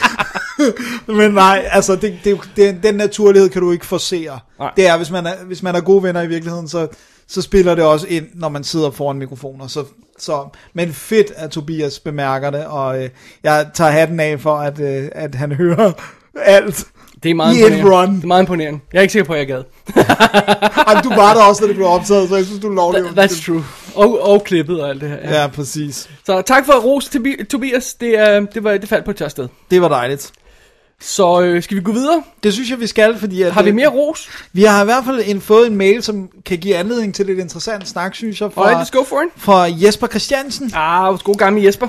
men 1.19 1.31
nej, 1.31 1.69
altså, 1.71 1.95
det, 1.95 2.19
det, 2.23 2.39
det, 2.55 2.83
den 2.83 2.95
naturlighed 2.95 3.49
kan 3.49 3.61
du 3.61 3.71
ikke 3.71 3.85
forsere. 3.85 4.39
Nej. 4.59 4.71
Det 4.77 4.87
er, 4.87 4.97
hvis 4.97 5.11
man 5.11 5.25
er, 5.25 5.33
hvis 5.45 5.63
man 5.63 5.75
er 5.75 5.81
gode 5.81 6.03
venner 6.03 6.21
i 6.21 6.27
virkeligheden, 6.27 6.67
så, 6.67 6.87
så 7.27 7.41
spiller 7.41 7.75
det 7.75 7.83
også 7.83 8.07
ind, 8.09 8.27
når 8.33 8.49
man 8.49 8.63
sidder 8.63 8.91
foran 8.91 9.17
mikrofoner. 9.17 9.67
Så, 9.67 9.83
så, 10.19 10.47
men 10.73 10.93
fedt, 10.93 11.31
at 11.35 11.51
Tobias 11.51 11.99
bemærker 11.99 12.49
det, 12.49 12.65
og 12.65 13.03
øh, 13.03 13.09
jeg 13.43 13.67
tager 13.73 13.91
hatten 13.91 14.19
af 14.19 14.39
for, 14.39 14.55
at, 14.55 14.79
øh, 14.79 15.09
at 15.11 15.35
han 15.35 15.51
hører 15.51 15.91
alt. 16.35 16.87
Det 17.23 17.31
er 17.31 17.35
meget 17.35 17.55
I 17.55 17.61
et 17.61 17.85
run. 17.85 18.15
Det 18.15 18.23
er 18.23 18.27
meget 18.27 18.41
imponerende. 18.41 18.79
Jeg 18.93 18.97
er 18.99 19.01
ikke 19.01 19.11
sikker 19.11 19.25
på, 19.27 19.33
at 19.33 19.39
jeg 19.39 19.47
gad. 19.47 19.63
Ej, 20.87 21.01
du 21.01 21.09
var 21.09 21.33
der 21.33 21.41
også, 21.43 21.61
da 21.61 21.67
det 21.67 21.75
blev 21.75 21.87
optaget, 21.87 22.29
så 22.29 22.35
jeg 22.35 22.45
synes, 22.45 22.61
du 22.61 22.69
er 22.69 22.75
lovlig. 22.75 23.03
That, 23.15 23.31
that's 23.31 23.45
true. 23.45 23.63
Og, 23.95 24.21
og 24.29 24.43
klippet 24.43 24.81
og 24.81 24.89
alt 24.89 25.01
det 25.01 25.09
her. 25.09 25.17
Ja. 25.17 25.41
Ja, 25.41 25.47
præcis. 25.47 26.09
Så 26.25 26.41
tak 26.41 26.65
for 26.65 26.73
ros 26.73 27.05
til 27.05 27.19
Bi- 27.19 27.43
Tobias. 27.49 27.93
Det, 27.93 28.13
uh, 28.41 28.47
det, 28.53 28.63
var, 28.63 28.77
det 28.77 28.89
faldt 28.89 29.05
på 29.05 29.11
et 29.11 29.17
tørt 29.17 29.31
sted. 29.31 29.47
Det 29.71 29.81
var 29.81 29.87
dejligt. 29.87 30.31
Så 31.01 31.41
øh, 31.41 31.63
skal 31.63 31.77
vi 31.77 31.81
gå 31.81 31.91
videre? 31.91 32.23
Det 32.43 32.53
synes 32.53 32.69
jeg, 32.69 32.79
vi 32.79 32.87
skal, 32.87 33.17
fordi... 33.19 33.41
At, 33.41 33.53
Har 33.53 33.63
vi 33.63 33.69
øh, 33.69 33.75
mere 33.75 33.87
ros? 33.87 34.29
Vi 34.53 34.63
har 34.63 34.81
i 34.81 34.85
hvert 34.85 35.05
fald 35.05 35.21
en, 35.25 35.41
fået 35.41 35.67
en 35.67 35.75
mail, 35.75 36.03
som 36.03 36.29
kan 36.45 36.57
give 36.57 36.75
anledning 36.75 37.15
til 37.15 37.25
lidt 37.25 37.39
interessant 37.39 37.87
snak, 37.87 38.15
synes 38.15 38.41
jeg, 38.41 38.51
fra, 38.53 38.69
Alright, 38.69 38.87
let's 38.87 38.97
go 38.97 39.03
for 39.03 39.21
it. 39.21 39.29
fra 39.37 39.67
Jesper 39.71 40.07
Christiansen, 40.07 40.71
Ah, 40.75 41.17
gode 41.23 41.37
gamle 41.37 41.63
Jesper. 41.65 41.87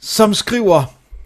som 0.00 0.34
skriver, 0.34 0.84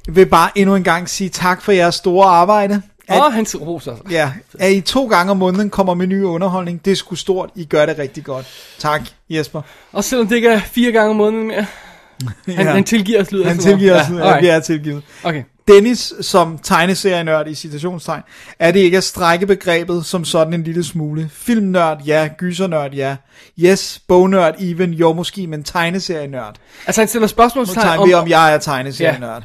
vil 0.09 0.27
bare 0.27 0.50
endnu 0.55 0.75
en 0.75 0.85
gang 0.85 1.09
sige 1.09 1.31
tak 1.31 1.62
for 1.62 1.73
jeres 1.73 1.95
store 1.95 2.27
arbejde. 2.27 2.83
At, 3.09 3.21
Åh, 3.21 3.27
oh, 3.27 3.33
han 3.33 3.47
ros 3.61 3.89
altså. 3.89 4.05
ja, 4.11 4.33
at 4.59 4.73
I 4.73 4.81
to 4.81 5.06
gange 5.06 5.31
om 5.31 5.37
måneden 5.37 5.71
kommer 5.71 5.95
med 5.95 6.06
ny 6.06 6.23
underholdning. 6.23 6.85
Det 6.85 6.91
er 6.91 6.95
sgu 6.97 7.15
stort. 7.15 7.51
I 7.55 7.65
gør 7.65 7.87
det 7.87 7.99
rigtig 7.99 8.25
godt. 8.25 8.47
Tak, 8.79 9.03
Jesper. 9.31 9.62
Og 9.93 10.05
selvom 10.05 10.29
det 10.29 10.37
ikke 10.37 10.49
er 10.49 10.61
fire 10.61 10.93
gange 10.93 11.11
om 11.11 11.17
måneden 11.17 11.47
mere. 11.47 11.67
Han, 12.47 12.67
Ja. 12.67 12.73
han 12.73 12.85
tilgiver 12.85 13.21
os 13.21 13.33
lyder 13.33 13.49
Han 13.49 13.59
tilgiver 13.59 14.01
os, 14.01 14.11
Ja, 14.11 14.29
ja, 14.35 14.41
vi 14.41 14.47
er 14.47 14.61
tilgivet. 14.61 15.03
Okay. 15.25 15.43
Dennis 15.69 16.12
som 16.20 16.58
tegneserienørd 16.58 17.49
i 17.49 17.55
citationstegn, 17.55 18.22
er 18.58 18.70
det 18.70 18.81
ikke 18.81 18.96
at 18.96 19.05
strække 19.05 19.46
begrebet 19.46 20.06
som 20.06 20.25
sådan 20.25 20.55
en 20.55 20.62
lille 20.62 20.84
smule. 20.84 21.31
Filmnørd, 21.32 22.02
ja. 22.06 22.28
Gysernørd, 22.38 22.93
ja. 22.93 23.16
Yes, 23.58 24.02
bognørd, 24.08 24.55
even, 24.58 24.90
jo 24.90 25.12
måske, 25.12 25.46
men 25.46 25.64
tegneserienørd. 25.64 26.55
Altså 26.87 27.00
han 27.00 27.08
stiller 27.08 27.28
spørgsmålstegn 27.28 27.87
Tegn 27.87 28.14
om... 28.14 28.22
om 28.22 28.28
jeg 28.28 28.55
er 28.55 28.58
tegneserienørd. 28.58 29.43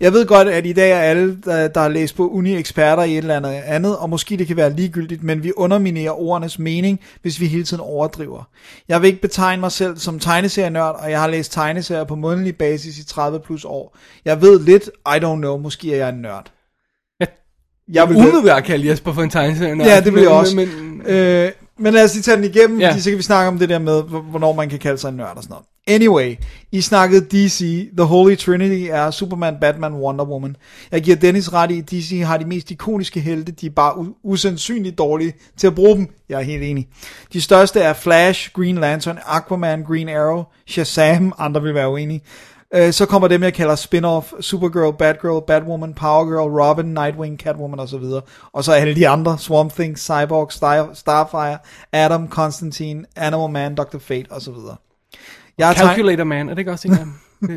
Jeg 0.00 0.12
ved 0.12 0.26
godt, 0.26 0.48
at 0.48 0.66
i 0.66 0.72
dag 0.72 0.90
er 0.90 0.98
alle, 0.98 1.38
der, 1.44 1.80
har 1.80 1.88
læst 1.88 2.16
på 2.16 2.28
uni, 2.28 2.56
eksperter 2.56 3.02
i 3.02 3.12
et 3.12 3.18
eller 3.18 3.36
andet 3.36 3.50
andet, 3.50 3.96
og 3.96 4.10
måske 4.10 4.36
det 4.36 4.46
kan 4.46 4.56
være 4.56 4.72
ligegyldigt, 4.72 5.22
men 5.22 5.42
vi 5.42 5.52
underminerer 5.56 6.20
ordenes 6.20 6.58
mening, 6.58 7.00
hvis 7.22 7.40
vi 7.40 7.46
hele 7.46 7.64
tiden 7.64 7.80
overdriver. 7.80 8.48
Jeg 8.88 9.02
vil 9.02 9.08
ikke 9.08 9.20
betegne 9.20 9.60
mig 9.60 9.72
selv 9.72 9.98
som 9.98 10.18
tegneserienørd, 10.18 10.96
og 10.98 11.10
jeg 11.10 11.20
har 11.20 11.28
læst 11.28 11.52
tegneserier 11.52 12.04
på 12.04 12.14
månedlig 12.14 12.56
basis 12.56 12.98
i 12.98 13.04
30 13.04 13.40
plus 13.40 13.64
år. 13.64 13.96
Jeg 14.24 14.42
ved 14.42 14.60
lidt, 14.60 14.90
I 15.06 15.16
don't 15.16 15.36
know, 15.36 15.56
måske 15.62 15.92
er 15.92 15.96
jeg 15.96 16.08
en 16.08 16.14
nørd. 16.22 16.46
Jeg 17.92 18.08
vil 18.08 18.16
Umiddelbart 18.16 18.64
kalde 18.64 18.88
Jesper 18.88 19.12
for 19.12 19.22
en 19.22 19.30
tegneserie. 19.30 19.84
Ja, 19.84 20.00
det 20.00 20.14
vil 20.14 20.22
jeg 20.22 20.30
også. 20.30 20.56
Men, 20.56 20.68
men, 20.98 21.06
Øh, 21.06 21.50
men 21.78 21.92
lad 21.94 22.04
os 22.04 22.14
lige 22.14 22.22
tage 22.22 22.36
den 22.36 22.44
igennem, 22.44 22.80
Ja. 22.80 22.90
fordi 22.90 23.00
så 23.00 23.10
kan 23.10 23.18
vi 23.18 23.22
snakke 23.22 23.48
om 23.48 23.58
det 23.58 23.68
der 23.68 23.78
med, 23.78 24.02
hvor- 24.02 24.20
hvornår 24.20 24.52
man 24.52 24.68
kan 24.68 24.78
kalde 24.78 24.98
sig 24.98 25.08
en 25.08 25.14
nørd 25.14 25.36
og 25.36 25.42
sådan 25.42 25.52
noget. 25.52 25.66
Anyway, 25.86 26.34
I 26.72 26.80
snakkede 26.80 27.24
DC, 27.46 27.88
The 27.96 28.04
Holy 28.06 28.36
Trinity 28.36 28.88
er 28.90 29.10
Superman, 29.10 29.56
Batman, 29.60 29.94
Wonder 29.94 30.24
Woman. 30.24 30.56
Jeg 30.92 31.02
giver 31.02 31.16
Dennis 31.16 31.52
ret 31.52 31.70
i, 31.70 31.78
at 31.78 31.90
DC 31.90 32.22
har 32.26 32.36
de 32.36 32.44
mest 32.44 32.70
ikoniske 32.70 33.20
helte, 33.20 33.52
de 33.52 33.66
er 33.66 33.70
bare 33.70 34.06
usandsynligt 34.24 34.98
dårlige 34.98 35.32
til 35.56 35.66
at 35.66 35.74
bruge 35.74 35.96
dem. 35.96 36.06
Jeg 36.28 36.38
er 36.38 36.42
helt 36.44 36.62
enig. 36.62 36.88
De 37.32 37.40
største 37.40 37.80
er 37.80 37.92
Flash, 37.92 38.50
Green 38.52 38.78
Lantern, 38.78 39.18
Aquaman, 39.26 39.82
Green 39.84 40.08
Arrow, 40.08 40.44
Shazam, 40.68 41.32
andre 41.38 41.62
vil 41.62 41.74
være 41.74 41.90
uenige. 41.90 42.20
Øh, 42.74 42.92
Så 42.92 43.06
kommer 43.06 43.28
dem, 43.28 43.42
jeg 43.42 43.54
kalder 43.54 43.74
spin-off, 43.76 44.40
Supergirl, 44.42 44.96
Batgirl, 44.96 45.46
Batwoman, 45.46 45.94
Power 45.94 46.24
Girl, 46.24 46.62
Robin, 46.62 46.84
Nightwing, 46.94 47.38
Catwoman 47.38 47.80
osv. 47.80 48.04
Og 48.52 48.64
så 48.64 48.72
alle 48.72 48.94
de 48.94 49.08
andre, 49.08 49.38
Swamp 49.38 49.72
Thing, 49.74 49.98
Cyborg, 49.98 50.52
Star, 50.52 50.88
Starfire, 50.94 51.58
Adam, 51.92 52.28
Constantine, 52.28 53.04
Animal 53.16 53.50
Man, 53.50 53.74
Dr. 53.74 53.98
Fate 53.98 54.26
osv. 54.30 54.52
Jeg 55.58 55.74
Calculator 55.76 56.24
tegn- 56.24 56.26
Man, 56.26 56.48
er 56.48 56.52
det 56.54 56.58
ikke 56.58 56.72
også 56.72 56.88
en 56.88 56.94
af 56.94 57.00
dem? 57.00 57.14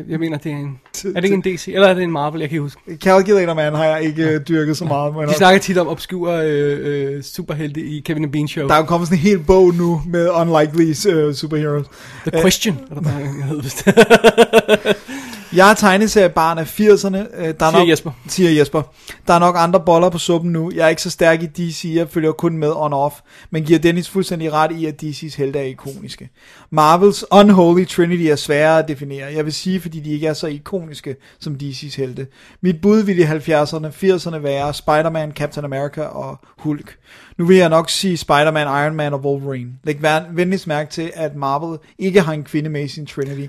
Jeg 0.08 0.20
mener, 0.20 0.38
det 0.38 0.52
er 0.52 0.56
en... 0.56 0.78
Er 1.16 1.20
det 1.20 1.24
ikke 1.24 1.34
en 1.34 1.42
DC? 1.56 1.68
Eller 1.68 1.88
er 1.88 1.94
det 1.94 2.02
en 2.02 2.10
Marvel? 2.10 2.40
Jeg 2.40 2.48
kan 2.48 2.56
ikke 2.56 2.62
huske. 2.62 2.80
Calculator 2.96 3.54
Man 3.54 3.74
har 3.74 3.84
jeg 3.84 4.02
ikke 4.02 4.22
øh, 4.22 4.40
dyrket 4.48 4.76
så 4.76 4.84
meget. 4.84 5.14
Men 5.14 5.28
De 5.28 5.34
snakker 5.34 5.60
tit 5.60 5.78
om 5.78 5.88
obskure 5.88 6.46
øh, 6.46 7.14
øh, 7.16 7.22
superhelte 7.22 7.80
i 7.80 8.00
Kevin 8.00 8.22
and 8.24 8.32
Bean 8.32 8.48
Show. 8.48 8.68
der 8.68 8.74
er 8.74 8.78
jo 8.78 8.84
kommet 8.84 9.08
sådan 9.08 9.18
en 9.18 9.22
hel 9.22 9.38
bog 9.38 9.74
nu 9.74 10.02
med 10.06 10.28
unlikely 10.30 10.90
uh, 10.90 11.34
superheroes. 11.34 11.86
The 12.26 12.40
Question. 12.40 12.78
Er 12.90 12.94
der 12.94 13.00
bare, 13.00 13.14
jeg 13.14 13.44
hedder. 13.48 14.92
Jeg 15.52 15.70
er 15.70 15.74
tegneseriebarn 15.74 16.58
af 16.58 16.80
80'erne. 16.80 17.16
Øh, 17.16 17.54
Der 17.60 17.66
er 17.66 17.70
Siger 17.70 17.78
nok, 17.78 17.88
Jesper. 17.88 18.10
Siger 18.28 18.50
Jesper. 18.50 18.82
Der 19.26 19.34
er 19.34 19.38
nok 19.38 19.54
andre 19.58 19.80
boller 19.80 20.10
på 20.10 20.18
suppen 20.18 20.52
nu. 20.52 20.72
Jeg 20.74 20.84
er 20.84 20.88
ikke 20.88 21.02
så 21.02 21.10
stærk 21.10 21.42
i 21.42 21.46
DC, 21.46 21.92
jeg 21.94 22.08
følger 22.08 22.32
kun 22.32 22.58
med 22.58 22.72
on-off. 22.72 23.20
Men 23.50 23.64
giver 23.64 23.78
Dennis 23.78 24.08
fuldstændig 24.08 24.52
ret 24.52 24.72
i, 24.72 24.86
at 24.86 25.02
DC's 25.02 25.36
helte 25.36 25.58
er 25.58 25.62
ikoniske. 25.62 26.30
Marvels 26.70 27.24
Unholy 27.30 27.86
Trinity 27.86 28.22
er 28.22 28.36
sværere 28.36 28.78
at 28.78 28.88
definere. 28.88 29.32
Jeg 29.34 29.44
vil 29.44 29.52
sige, 29.52 29.80
fordi 29.80 30.00
de 30.00 30.10
ikke 30.10 30.26
er 30.26 30.34
så 30.34 30.46
ikoniske 30.46 31.16
som 31.40 31.58
DC's 31.62 31.96
helte. 31.96 32.26
Mit 32.60 32.80
bud 32.80 33.02
ville 33.02 33.22
i 33.22 33.26
70'erne, 33.26 33.86
80'erne 33.86 34.36
være 34.36 34.74
Spider-Man, 34.74 35.32
Captain 35.32 35.64
America 35.64 36.02
og 36.02 36.38
Hulk. 36.58 36.96
Nu 37.38 37.46
vil 37.46 37.56
jeg 37.56 37.68
nok 37.68 37.90
sige 37.90 38.16
Spider-Man, 38.16 38.66
Iron 38.66 38.94
Man 38.94 39.12
og 39.14 39.20
Wolverine. 39.20 39.70
Læg 39.84 40.02
venligst 40.30 40.66
mærke 40.66 40.90
til, 40.90 41.12
at 41.14 41.36
Marvel 41.36 41.78
ikke 41.98 42.20
har 42.20 42.32
en 42.32 42.44
kvinde 42.44 42.70
med 42.70 42.84
i 42.84 42.88
sin 42.88 43.06
Trinity. 43.06 43.46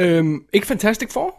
Øhm, 0.00 0.40
ikke 0.52 0.66
Fantastic 0.66 1.12
Four? 1.12 1.34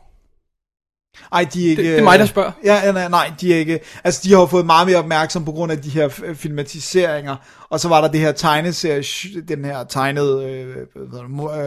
Ej, 1.31 1.47
de 1.53 1.65
er 1.65 1.69
ikke... 1.69 1.81
Det- 1.83 1.91
det 1.91 1.99
er 1.99 2.03
mig, 2.03 2.19
der 2.19 2.25
spørger. 2.25 2.51
Ja, 2.63 2.75
ja, 2.85 2.91
nej, 2.91 3.07
nej, 3.09 3.31
de 3.41 3.53
er 3.53 3.57
ikke... 3.59 3.79
Altså, 4.03 4.21
de 4.23 4.33
har 4.33 4.45
fået 4.45 4.65
meget 4.65 4.87
mere 4.87 4.97
opmærksom 4.97 5.45
på 5.45 5.51
grund 5.51 5.71
af 5.71 5.81
de 5.81 5.89
her 5.89 6.09
filmatiseringer. 6.35 7.35
Og 7.69 7.79
så 7.79 7.87
var 7.87 8.01
der 8.01 8.07
det 8.07 8.19
her 8.19 8.31
tegneserie, 8.31 9.03
den 9.47 9.65
her 9.65 9.83
tegnede 9.83 10.43
øh, 10.49 10.77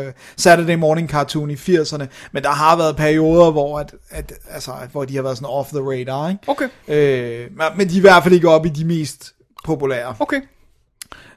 øh, 0.07 0.13
Saturday 0.37 0.75
Morning 0.75 1.09
Cartoon 1.11 1.51
i 1.51 1.55
80'erne. 1.55 2.05
Men 2.33 2.43
der 2.43 2.51
har 2.51 2.77
været 2.77 2.97
perioder, 2.97 3.51
hvor, 3.51 3.79
at, 3.79 3.95
at, 4.11 4.33
altså, 4.51 4.73
hvor 4.93 5.05
de 5.05 5.17
har 5.17 5.23
været 5.23 5.37
sådan 5.37 5.49
off 5.51 5.69
the 5.69 5.81
radar, 5.81 6.29
ikke? 6.29 6.41
Okay, 6.47 6.69
Øh, 6.89 7.49
men- 7.57 7.67
men 7.77 7.89
de 7.89 7.95
er 7.95 7.99
i 7.99 8.01
hvert 8.01 8.23
fald 8.23 8.35
ikke 8.35 8.49
oppe 8.51 8.69
i 8.69 8.73
de 8.73 8.85
mest 8.85 9.35
populære. 9.65 10.15
okay. 10.21 10.41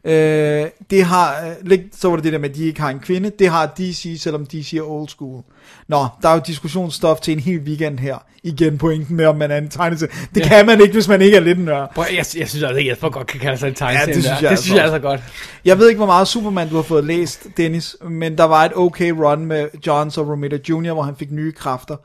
Øh, 0.06 0.70
det 0.90 1.04
har, 1.04 1.46
øh, 1.48 1.52
lig- 1.62 1.90
så 1.92 2.10
var 2.10 2.16
det 2.16 2.24
det 2.24 2.34
der 2.34 2.40
med, 2.40 2.50
at 2.50 2.56
de 2.56 2.66
ikke 2.66 2.82
har 2.82 2.90
en 2.90 3.00
kvinde. 3.00 3.30
Det 3.40 3.50
har 3.50 3.74
DC, 3.78 4.18
selvom 4.20 4.46
DC 4.46 4.74
er 4.74 4.82
old 4.82 5.08
school. 5.10 5.44
Nå, 5.88 6.08
der 6.22 6.30
er 6.30 6.34
jo 6.34 6.42
diskussionsstof 6.48 7.20
til 7.20 7.32
en 7.32 7.40
hel 7.40 7.60
weekend 7.60 8.00
her. 8.00 8.18
Igen 8.46 8.78
pointen 8.78 9.16
med, 9.16 9.26
om 9.26 9.36
man 9.36 9.52
er 9.52 9.58
en 9.58 9.70
tegneserie. 9.70 10.12
Det 10.36 10.42
Ja. 10.42 10.48
kan 10.48 10.66
man 10.66 10.82
ikke, 10.82 10.94
hvis 10.94 11.08
man 11.08 11.22
ikke 11.22 11.38
er 11.38 11.42
lidt 11.42 11.60
nørd. 11.60 11.92
Prøv, 11.96 12.06
jeg, 12.10 12.18
jeg 12.18 12.26
synes 12.26 12.54
altså, 12.54 12.68
at 12.68 12.88
Jesper 12.88 13.10
godt 13.10 13.28
kan 13.28 13.40
kalde 13.40 13.58
sig 13.58 13.68
en 13.68 13.74
tegneserie. 13.74 14.10
Ja, 14.10 14.14
det 14.16 14.24
synes 14.24 14.28
jeg 14.28 14.42
det 14.42 14.48
altså 14.48 14.64
synes 14.64 14.76
jeg 14.76 14.84
altså 14.84 15.00
godt. 15.00 15.22
Jeg 15.66 15.80
ved 15.80 15.88
ikke, 15.90 15.98
hvor 15.98 16.06
meget 16.06 16.28
Superman 16.28 16.70
du 16.70 16.76
har 16.76 16.82
fået 16.84 17.04
læst, 17.06 17.48
Dennis, 17.58 17.96
men 18.10 18.38
der 18.38 18.44
var 18.44 18.66
et 18.66 18.72
okay 18.76 19.10
run 19.12 19.46
med 19.46 19.68
Johns 19.88 20.18
og 20.18 20.28
Romita 20.30 20.58
Jr., 20.70 20.94
hvor 20.94 21.04
han 21.04 21.16
fik 21.16 21.32
nye 21.32 21.52
kræfter. 21.52 21.96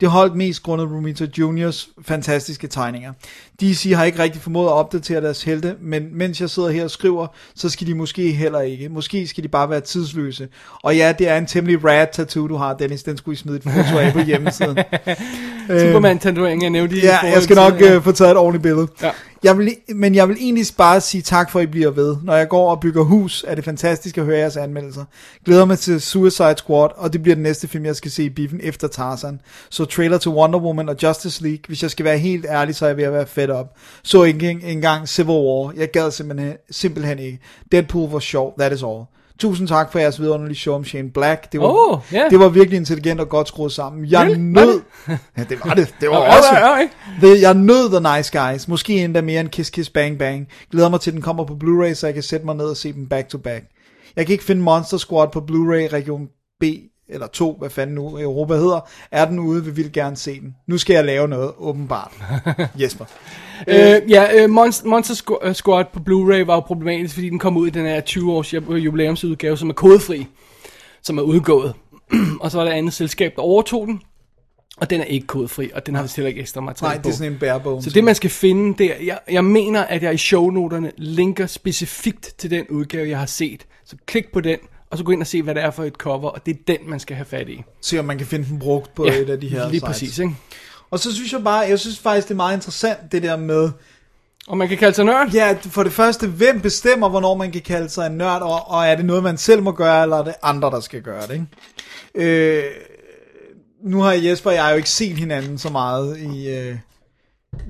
Det 0.00 0.08
holdt 0.08 0.36
mest 0.36 0.62
grundet 0.62 0.86
Romita 0.90 1.26
Jr.'s 1.38 1.88
fantastiske 2.06 2.66
tegninger. 2.66 3.12
DC 3.60 3.92
har 3.96 4.04
ikke 4.04 4.18
rigtig 4.18 4.42
formået 4.42 4.66
at 4.66 4.72
opdatere 4.72 5.20
deres 5.20 5.42
helte, 5.42 5.74
men 5.80 6.08
mens 6.12 6.40
jeg 6.40 6.50
sidder 6.50 6.68
her 6.68 6.84
og 6.84 6.90
skriver, 6.90 7.26
så 7.54 7.68
skal 7.68 7.86
de 7.86 7.94
måske 7.94 8.32
heller 8.32 8.60
ikke. 8.60 8.88
Måske 8.88 9.26
skal 9.26 9.42
de 9.44 9.48
bare 9.48 9.70
være 9.70 9.80
tidsløse. 9.80 10.48
Og 10.82 10.96
ja, 10.96 11.12
det 11.18 11.28
er 11.28 11.36
en 11.38 11.46
temmelig 11.46 11.84
rad 11.84 12.06
tattoo, 12.12 12.46
du 12.46 12.56
har, 12.56 12.74
Dennis. 12.74 13.02
Den 13.08 13.16
skulle 13.16 13.32
I 13.34 13.36
smide 13.36 13.56
et 13.56 13.62
foto 13.62 13.98
af 13.98 14.12
på 14.12 14.20
hjemmesiden. 14.20 14.78
Superman-tatovering, 15.68 16.62
jeg 16.62 16.70
nævnte 16.70 16.96
Ja, 16.98 17.18
jeg 17.22 17.42
skal 17.42 17.56
nok 17.56 17.82
øh, 17.82 18.02
få 18.02 18.12
taget 18.12 18.30
et 18.30 18.36
ordentligt 18.36 18.62
billede. 18.62 18.88
Ja. 19.02 19.10
Jeg 19.42 19.58
vil, 19.58 19.74
men 19.94 20.14
jeg 20.14 20.28
vil 20.28 20.36
egentlig 20.40 20.66
bare 20.78 21.00
sige 21.00 21.22
tak 21.22 21.50
for, 21.50 21.58
at 21.58 21.62
I 21.62 21.66
bliver 21.66 21.90
ved. 21.90 22.16
Når 22.24 22.36
jeg 22.36 22.48
går 22.48 22.70
og 22.70 22.80
bygger 22.80 23.02
hus, 23.02 23.44
er 23.48 23.54
det 23.54 23.64
fantastisk 23.64 24.18
at 24.18 24.24
høre 24.24 24.38
jeres 24.38 24.56
anmeldelser. 24.56 25.04
Glæder 25.44 25.64
mig 25.64 25.78
til 25.78 26.00
Suicide 26.00 26.54
Squad, 26.56 26.88
og 26.96 27.12
det 27.12 27.22
bliver 27.22 27.34
den 27.34 27.42
næste 27.42 27.68
film, 27.68 27.84
jeg 27.84 27.96
skal 27.96 28.10
se 28.10 28.24
i 28.24 28.28
biffen 28.28 28.60
efter 28.62 28.88
Tarzan. 28.88 29.40
Så 29.70 29.84
trailer 29.84 30.18
til 30.18 30.30
Wonder 30.30 30.58
Woman 30.58 30.88
og 30.88 30.96
Justice 31.02 31.42
League. 31.42 31.58
Hvis 31.66 31.82
jeg 31.82 31.90
skal 31.90 32.04
være 32.04 32.18
helt 32.18 32.46
ærlig, 32.48 32.74
så 32.74 32.84
er 32.84 32.88
jeg 32.88 32.96
ved 32.96 33.04
at 33.04 33.12
være 33.12 33.26
fedt 33.26 33.50
op. 33.50 33.66
Så 34.02 34.22
ikke 34.22 34.50
en- 34.50 34.60
engang 34.64 35.08
Civil 35.08 35.28
War. 35.30 35.72
Jeg 35.76 35.90
gad 35.90 36.10
simpelthen, 36.10 36.52
simpelthen 36.70 37.18
ikke. 37.18 37.38
Deadpool 37.72 38.10
var 38.10 38.18
sjov, 38.18 38.54
that 38.58 38.72
is 38.72 38.82
all. 38.82 39.02
Tusind 39.38 39.68
tak 39.68 39.92
for 39.92 39.98
jeres 39.98 40.20
vidunderlige 40.20 40.58
show 40.58 40.74
om 40.74 40.84
Shane 40.84 41.10
Black. 41.10 41.52
Det 41.52 41.60
var, 41.60 41.92
Åh, 41.92 41.98
ja. 42.12 42.24
det 42.30 42.38
var 42.40 42.48
virkelig 42.48 42.76
intelligent 42.76 43.20
og 43.20 43.28
godt 43.28 43.48
skruet 43.48 43.72
sammen. 43.72 44.06
Jeg 44.06 44.20
Really? 44.20 44.38
Nød... 44.38 44.80
Ja, 45.08 45.44
det 45.48 45.58
var 45.64 45.74
det. 45.74 45.94
Det 46.00 46.10
var 46.10 46.16
også... 46.16 46.88
The, 47.20 47.40
jeg 47.40 47.54
nød 47.54 47.90
The 47.90 48.16
Nice 48.16 48.38
Guys. 48.38 48.68
Måske 48.68 49.04
endda 49.04 49.20
mere 49.20 49.40
end 49.40 49.48
Kiss 49.48 49.70
Kiss 49.70 49.90
Bang 49.90 50.18
Bang. 50.18 50.48
Glæder 50.70 50.88
mig 50.88 51.00
til, 51.00 51.10
at 51.10 51.14
den 51.14 51.22
kommer 51.22 51.44
på 51.44 51.58
Blu-ray, 51.64 51.94
så 51.94 52.06
jeg 52.06 52.14
kan 52.14 52.22
sætte 52.22 52.46
mig 52.46 52.56
ned 52.56 52.66
og 52.66 52.76
se 52.76 52.92
dem 52.92 53.08
back 53.08 53.28
to 53.28 53.38
back. 53.38 53.64
Jeg 54.16 54.26
kan 54.26 54.32
ikke 54.32 54.44
finde 54.44 54.62
Monster 54.62 54.96
Squad 54.96 55.28
på 55.28 55.38
Blu-ray 55.40 55.92
region 55.92 56.28
B 56.60 56.64
eller 57.08 57.26
2, 57.26 57.56
hvad 57.58 57.70
fanden 57.70 57.94
nu 57.94 58.20
Europa 58.20 58.54
hedder. 58.54 58.88
Er 59.10 59.24
den 59.24 59.38
ude, 59.38 59.64
vi 59.64 59.70
vil 59.70 59.92
gerne 59.92 60.16
se 60.16 60.40
den. 60.40 60.56
Nu 60.66 60.78
skal 60.78 60.94
jeg 60.94 61.04
lave 61.04 61.28
noget, 61.28 61.52
åbenbart. 61.58 62.12
Jesper. 62.80 63.04
Øh, 63.68 64.10
ja, 64.10 64.42
øh, 64.42 64.50
Monster, 64.50 65.38
øh, 65.42 65.54
Squad 65.54 65.84
på 65.92 66.00
Blu-ray 66.00 66.44
var 66.44 66.54
jo 66.54 66.60
problematisk, 66.60 67.14
fordi 67.14 67.28
den 67.28 67.38
kom 67.38 67.56
ud 67.56 67.66
i 67.66 67.70
den 67.70 67.86
her 67.86 68.00
20-års 68.00 68.54
ju- 68.54 68.74
jubilæumsudgave, 68.74 69.56
som 69.56 69.68
er 69.70 69.74
kodefri, 69.74 70.26
som 71.02 71.18
er 71.18 71.22
udgået. 71.22 71.74
og 72.40 72.50
så 72.50 72.58
var 72.58 72.64
der 72.64 72.72
et 72.72 72.76
andet 72.78 72.92
selskab, 72.92 73.32
der 73.36 73.42
overtog 73.42 73.86
den, 73.86 74.00
og 74.76 74.90
den 74.90 75.00
er 75.00 75.04
ikke 75.04 75.26
kodefri, 75.26 75.70
og 75.74 75.86
den 75.86 75.94
har 75.94 76.02
vist 76.02 76.16
heller 76.16 76.28
ikke 76.28 76.40
ekstra 76.40 76.60
materiale 76.60 76.94
Nej, 76.94 77.02
på. 77.02 77.06
det 77.06 77.12
er 77.12 77.16
sådan 77.16 77.32
en 77.32 77.38
bærbog. 77.38 77.82
Så 77.82 77.90
det 77.90 78.04
man 78.04 78.14
skal 78.14 78.30
finde, 78.30 78.78
det 78.78 78.86
er, 79.00 79.04
jeg, 79.04 79.18
jeg 79.30 79.44
mener, 79.44 79.82
at 79.84 80.02
jeg 80.02 80.14
i 80.14 80.16
shownoterne 80.16 80.92
linker 80.96 81.46
specifikt 81.46 82.34
til 82.38 82.50
den 82.50 82.66
udgave, 82.70 83.08
jeg 83.08 83.18
har 83.18 83.26
set. 83.26 83.66
Så 83.84 83.96
klik 84.06 84.32
på 84.32 84.40
den, 84.40 84.58
og 84.90 84.98
så 84.98 85.04
gå 85.04 85.12
ind 85.12 85.20
og 85.20 85.26
se, 85.26 85.42
hvad 85.42 85.54
det 85.54 85.62
er 85.62 85.70
for 85.70 85.84
et 85.84 85.92
cover, 85.94 86.28
og 86.28 86.46
det 86.46 86.54
er 86.56 86.58
den, 86.66 86.76
man 86.90 87.00
skal 87.00 87.16
have 87.16 87.26
fat 87.26 87.48
i. 87.48 87.62
Se 87.80 87.98
om 87.98 88.04
man 88.04 88.18
kan 88.18 88.26
finde 88.26 88.48
den 88.48 88.58
brugt 88.58 88.94
på 88.94 89.04
et 89.04 89.30
af 89.30 89.40
de 89.40 89.48
her 89.48 89.58
lige 89.62 89.70
sites. 89.70 89.82
præcis, 89.86 90.18
ikke? 90.18 90.34
Og 90.90 90.98
så 90.98 91.14
synes 91.14 91.32
jeg 91.32 91.44
bare, 91.44 91.58
jeg 91.58 91.78
synes 91.78 91.98
faktisk, 91.98 92.28
det 92.28 92.34
er 92.34 92.36
meget 92.36 92.56
interessant, 92.56 93.12
det 93.12 93.22
der 93.22 93.36
med, 93.36 93.70
Og 94.48 94.58
man 94.58 94.68
kan 94.68 94.78
kalde 94.78 94.94
sig 94.94 95.04
nørd. 95.04 95.30
Ja, 95.34 95.56
for 95.62 95.82
det 95.82 95.92
første, 95.92 96.26
hvem 96.26 96.60
bestemmer, 96.60 97.08
hvornår 97.08 97.34
man 97.36 97.52
kan 97.52 97.60
kalde 97.60 97.88
sig 97.88 98.06
en 98.06 98.12
nørd, 98.12 98.42
og, 98.42 98.70
og 98.70 98.86
er 98.86 98.94
det 98.94 99.04
noget, 99.04 99.22
man 99.22 99.36
selv 99.38 99.62
må 99.62 99.72
gøre, 99.72 100.02
eller 100.02 100.16
er 100.16 100.24
det 100.24 100.34
andre, 100.42 100.70
der 100.70 100.80
skal 100.80 101.02
gøre 101.02 101.26
det, 101.26 101.32
ikke? 101.32 101.46
Øh, 102.14 102.64
nu 103.84 104.00
har 104.00 104.12
Jesper 104.12 104.50
og 104.50 104.56
jeg 104.56 104.70
jo 104.70 104.76
ikke 104.76 104.90
set 104.90 105.16
hinanden 105.16 105.58
så 105.58 105.70
meget 105.70 106.18
i... 106.18 106.48
Øh, 106.48 106.76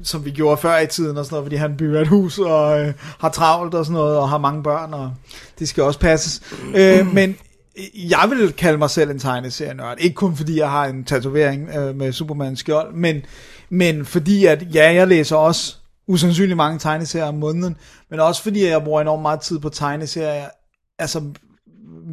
som 0.03 0.25
vi 0.25 0.31
gjorde 0.31 0.57
før 0.57 0.79
i 0.79 0.87
tiden 0.87 1.17
og 1.17 1.25
sådan 1.25 1.35
noget, 1.35 1.45
fordi 1.45 1.57
han 1.57 1.77
bygger 1.77 2.01
et 2.01 2.09
hus 2.09 2.39
og 2.39 2.81
øh, 2.81 2.93
har 3.21 3.29
travlt 3.29 3.75
og 3.75 3.85
sådan 3.85 3.95
noget, 3.95 4.17
og 4.17 4.29
har 4.29 4.39
mange 4.39 4.63
børn, 4.63 4.95
og 4.95 5.13
det 5.59 5.69
skal 5.69 5.83
også 5.83 5.99
passes. 6.01 6.43
Øh, 6.75 7.15
men 7.15 7.37
jeg 7.95 8.31
vil 8.31 8.53
kalde 8.53 8.79
mig 8.79 8.91
selv 8.91 9.11
en 9.11 9.19
tegneserienørd. 9.19 9.97
Ikke 10.01 10.15
kun 10.15 10.37
fordi 10.37 10.59
jeg 10.59 10.71
har 10.71 10.87
en 10.87 11.05
tatovering 11.05 11.69
øh, 11.69 11.97
med 11.97 12.13
Supermans 12.13 12.59
skjold, 12.59 12.95
men, 12.95 13.23
men 13.71 14.07
fordi 14.07 14.47
at, 14.47 14.75
ja, 14.75 14.93
jeg 14.93 15.09
læser 15.09 15.37
også 15.37 15.77
usandsynligt 16.07 16.57
mange 16.57 16.79
tegneserier 16.79 17.27
om 17.27 17.35
måneden, 17.35 17.77
men 18.11 18.21
også 18.21 18.43
fordi 18.43 18.67
jeg 18.67 18.85
bruger 18.85 19.01
enormt 19.01 19.23
meget 19.23 19.41
tid 19.41 19.59
på 19.59 19.69
tegneserier, 19.69 20.49
altså 20.99 21.23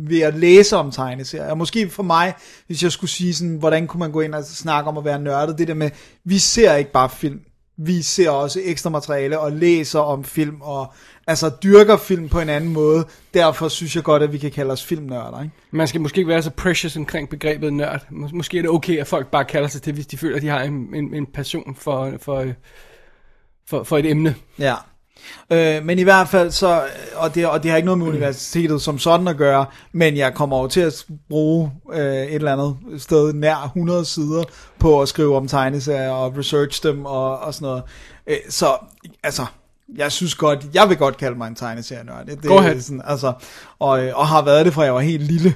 ved 0.08 0.20
at 0.20 0.36
læse 0.36 0.78
om 0.78 0.92
tegneserier. 0.92 1.50
Og 1.50 1.58
måske 1.58 1.90
for 1.90 2.04
mig, 2.04 2.34
hvis 2.68 2.84
jeg 2.84 2.92
skulle 2.92 3.12
sige 3.12 3.34
sådan, 3.34 3.56
hvordan 3.56 3.88
kunne 3.88 4.00
man 4.00 4.12
gå 4.12 4.22
ind 4.22 4.36
og 4.36 4.44
snakke 4.44 4.90
om 4.90 4.98
at 4.98 5.06
være 5.06 5.20
nørdet, 5.20 5.58
det 5.58 5.68
der 5.68 5.74
med, 5.74 5.90
vi 6.24 6.38
ser 6.38 6.76
ikke 6.76 6.92
bare 6.92 7.10
film, 7.10 7.40
vi 7.78 8.02
ser 8.02 8.30
også 8.30 8.62
ekstra 8.64 8.90
materiale 8.90 9.40
og 9.40 9.52
læser 9.52 10.00
om 10.00 10.24
film, 10.24 10.62
og 10.62 10.94
altså 11.28 11.52
dyrker 11.64 11.98
film 11.98 12.30
på 12.30 12.40
en 12.40 12.50
anden 12.50 12.74
måde. 12.74 13.06
Derfor 13.34 13.68
synes 13.68 13.96
jeg 13.96 14.04
godt, 14.04 14.24
at 14.24 14.34
vi 14.34 14.38
kan 14.38 14.52
kalde 14.52 14.72
os 14.72 14.84
filmnørder, 14.84 15.42
ikke? 15.44 15.56
Man 15.72 15.88
skal 15.88 16.02
måske 16.02 16.18
ikke 16.18 16.30
være 16.30 16.42
så 16.44 16.50
precious 16.50 16.98
omkring 16.98 17.30
begrebet 17.30 17.74
nørd. 17.74 18.02
Mås- 18.12 18.34
Måske 18.36 18.58
er 18.58 18.62
det 18.62 18.72
okay, 18.72 18.98
at 18.98 19.08
folk 19.08 19.28
bare 19.32 19.46
kalder 19.46 19.68
sig 19.68 19.82
til, 19.82 19.94
hvis 19.94 20.08
de 20.08 20.18
føler, 20.18 20.36
at 20.36 20.42
de 20.42 20.48
har 20.48 20.62
en, 20.62 20.96
en, 20.96 21.14
en 21.14 21.26
passion 21.26 21.76
for, 21.80 22.12
for, 22.22 22.46
for, 23.68 23.84
for 23.84 23.98
et 23.98 24.06
emne. 24.06 24.36
Ja. 24.60 24.76
Øh, 25.52 25.86
men 25.86 26.00
i 26.00 26.04
hvert 26.04 26.28
fald 26.28 26.52
så, 26.52 26.84
og 27.16 27.36
det, 27.36 27.48
og 27.48 27.64
det 27.64 27.72
har 27.72 27.78
ikke 27.78 27.86
noget 27.86 28.00
med 28.00 28.08
universitetet 28.08 28.82
som 28.82 29.00
sådan 29.00 29.28
at 29.28 29.38
gøre, 29.38 29.66
men 29.92 30.18
jeg 30.18 30.34
kommer 30.34 30.62
jo 30.62 30.68
til 30.68 30.82
at 30.82 31.06
bruge 31.30 31.72
øh, 31.94 32.00
et 32.16 32.34
eller 32.36 32.54
andet 32.54 33.02
sted 33.02 33.34
nær 33.34 33.64
100 33.66 34.06
sider 34.06 34.44
på 34.80 35.02
at 35.02 35.08
skrive 35.10 35.36
om 35.36 35.48
tegneserier 35.48 36.10
og 36.12 36.38
research 36.38 36.84
dem 36.84 37.06
og, 37.06 37.40
og 37.40 37.54
sådan 37.54 37.66
noget. 37.66 37.84
Øh, 38.28 38.38
så 38.50 38.78
altså, 39.24 39.46
jeg 39.96 40.12
synes 40.12 40.36
godt, 40.36 40.66
jeg 40.74 40.90
vil 40.90 40.98
godt 40.98 41.18
kalde 41.18 41.38
mig 41.38 41.48
en 41.48 41.56
tegneserienørd. 41.56 42.26
Det, 42.26 42.38
det, 42.38 42.50
Go 42.50 42.58
ahead. 42.58 42.76
er 42.76 42.80
sådan, 42.80 43.02
altså, 43.06 43.34
og, 43.80 44.06
øh, 44.06 44.18
og 44.18 44.28
har 44.28 44.42
været 44.42 44.66
det 44.66 44.74
fra 44.74 44.84
jeg 44.84 44.94
var 44.94 45.00
helt 45.00 45.24
lille. 45.24 45.56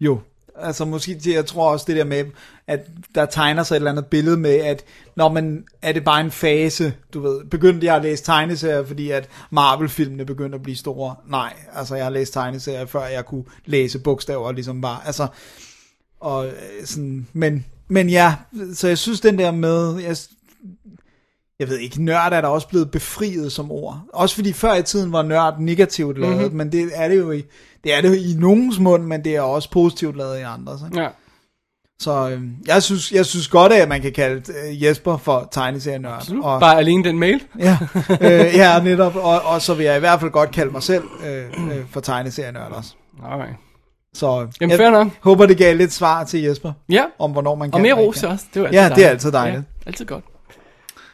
Jo. 0.00 0.20
Altså 0.58 0.84
måske, 0.84 1.20
jeg 1.26 1.46
tror 1.46 1.70
også 1.70 1.84
det 1.88 1.96
der 1.96 2.04
med, 2.04 2.24
at 2.66 2.86
der 3.14 3.26
tegner 3.26 3.62
sig 3.62 3.74
et 3.74 3.76
eller 3.76 3.90
andet 3.90 4.06
billede 4.06 4.36
med, 4.36 4.54
at 4.54 4.84
når 5.16 5.28
man, 5.28 5.64
er 5.82 5.92
det 5.92 6.04
bare 6.04 6.20
en 6.20 6.30
fase, 6.30 6.94
du 7.14 7.20
ved, 7.20 7.44
begyndte 7.44 7.86
jeg 7.86 7.96
at 7.96 8.02
læse 8.02 8.24
tegneserier, 8.24 8.84
fordi 8.84 9.10
at 9.10 9.28
Marvel-filmene 9.50 10.24
begyndte 10.24 10.56
at 10.56 10.62
blive 10.62 10.76
store? 10.76 11.14
Nej, 11.26 11.52
altså 11.72 11.94
jeg 11.94 12.04
har 12.04 12.10
læst 12.10 12.32
tegneserier, 12.32 12.86
før 12.86 13.06
jeg 13.06 13.26
kunne 13.26 13.44
læse 13.64 13.98
bogstaver, 13.98 14.52
ligesom 14.52 14.80
bare, 14.80 15.06
altså, 15.06 15.26
og 16.20 16.46
øh, 16.46 16.52
sådan, 16.84 17.26
men, 17.32 17.66
men 17.88 18.10
ja, 18.10 18.34
så 18.74 18.88
jeg 18.88 18.98
synes 18.98 19.20
den 19.20 19.38
der 19.38 19.50
med, 19.50 19.98
jeg, 19.98 20.16
jeg 21.60 21.68
ved 21.68 21.78
ikke, 21.78 22.02
nørd 22.04 22.32
er 22.32 22.40
der 22.40 22.48
også 22.48 22.68
blevet 22.68 22.90
befriet 22.90 23.52
som 23.52 23.70
ord. 23.72 24.00
Også 24.12 24.34
fordi 24.34 24.52
før 24.52 24.74
i 24.74 24.82
tiden 24.82 25.12
var 25.12 25.22
nørd 25.22 25.54
negativt 25.58 26.18
lavet, 26.18 26.36
mm-hmm. 26.36 26.56
men 26.56 26.72
det 26.72 26.90
er 26.94 27.08
det 27.08 27.18
jo 27.18 27.30
i, 27.30 27.42
det 27.84 27.94
er 27.94 28.00
det 28.00 28.08
jo 28.08 28.14
i 28.14 28.34
nogens 28.38 28.78
mund, 28.78 29.02
men 29.04 29.24
det 29.24 29.36
er 29.36 29.40
også 29.40 29.70
positivt 29.70 30.16
lavet 30.16 30.38
i 30.38 30.42
andres. 30.42 30.80
Ikke? 30.86 31.00
Ja. 31.02 31.08
Så 31.98 32.28
øh, 32.30 32.40
jeg, 32.66 32.82
synes, 32.82 33.12
jeg 33.12 33.26
synes 33.26 33.48
godt, 33.48 33.72
at 33.72 33.88
man 33.88 34.00
kan 34.00 34.12
kalde 34.12 34.52
øh, 34.68 34.82
Jesper 34.84 35.16
for 35.16 35.48
tegneserienørd. 35.52 36.14
Absolut. 36.14 36.44
Og, 36.44 36.60
Bare 36.60 36.78
alene 36.78 37.04
den 37.04 37.18
mail. 37.18 37.42
ja, 37.58 37.78
øh, 38.20 38.54
ja, 38.54 38.82
netop. 38.82 39.16
Og, 39.16 39.42
og 39.42 39.62
så 39.62 39.74
vil 39.74 39.84
jeg 39.86 39.96
i 39.96 40.00
hvert 40.00 40.20
fald 40.20 40.30
godt 40.30 40.50
kalde 40.50 40.72
mig 40.72 40.82
selv 40.82 41.04
øh, 41.26 41.44
øh, 41.70 41.84
for 41.90 42.00
tegneserienørd 42.00 42.72
også. 42.72 42.94
Alright. 43.24 43.56
Så 44.14 44.46
Jamen, 44.60 44.70
jeg 44.70 44.78
fair 44.78 44.90
nok. 44.90 45.08
håber, 45.20 45.46
det 45.46 45.56
gav 45.58 45.76
lidt 45.76 45.92
svar 45.92 46.24
til 46.24 46.42
Jesper, 46.42 46.72
Ja, 46.88 47.04
om 47.18 47.32
hvornår 47.32 47.54
man 47.54 47.70
kan. 47.70 47.74
og 47.74 47.80
mere 47.80 47.94
ros 47.94 48.22
også. 48.22 48.44
Det 48.54 48.62
var 48.62 48.68
altid 48.68 48.80
Ja, 48.80 48.88
det 48.88 49.04
er 49.04 49.08
altid 49.08 49.32
dejligt. 49.32 49.58
Ja, 49.84 49.88
altid 49.88 50.04
godt. 50.06 50.24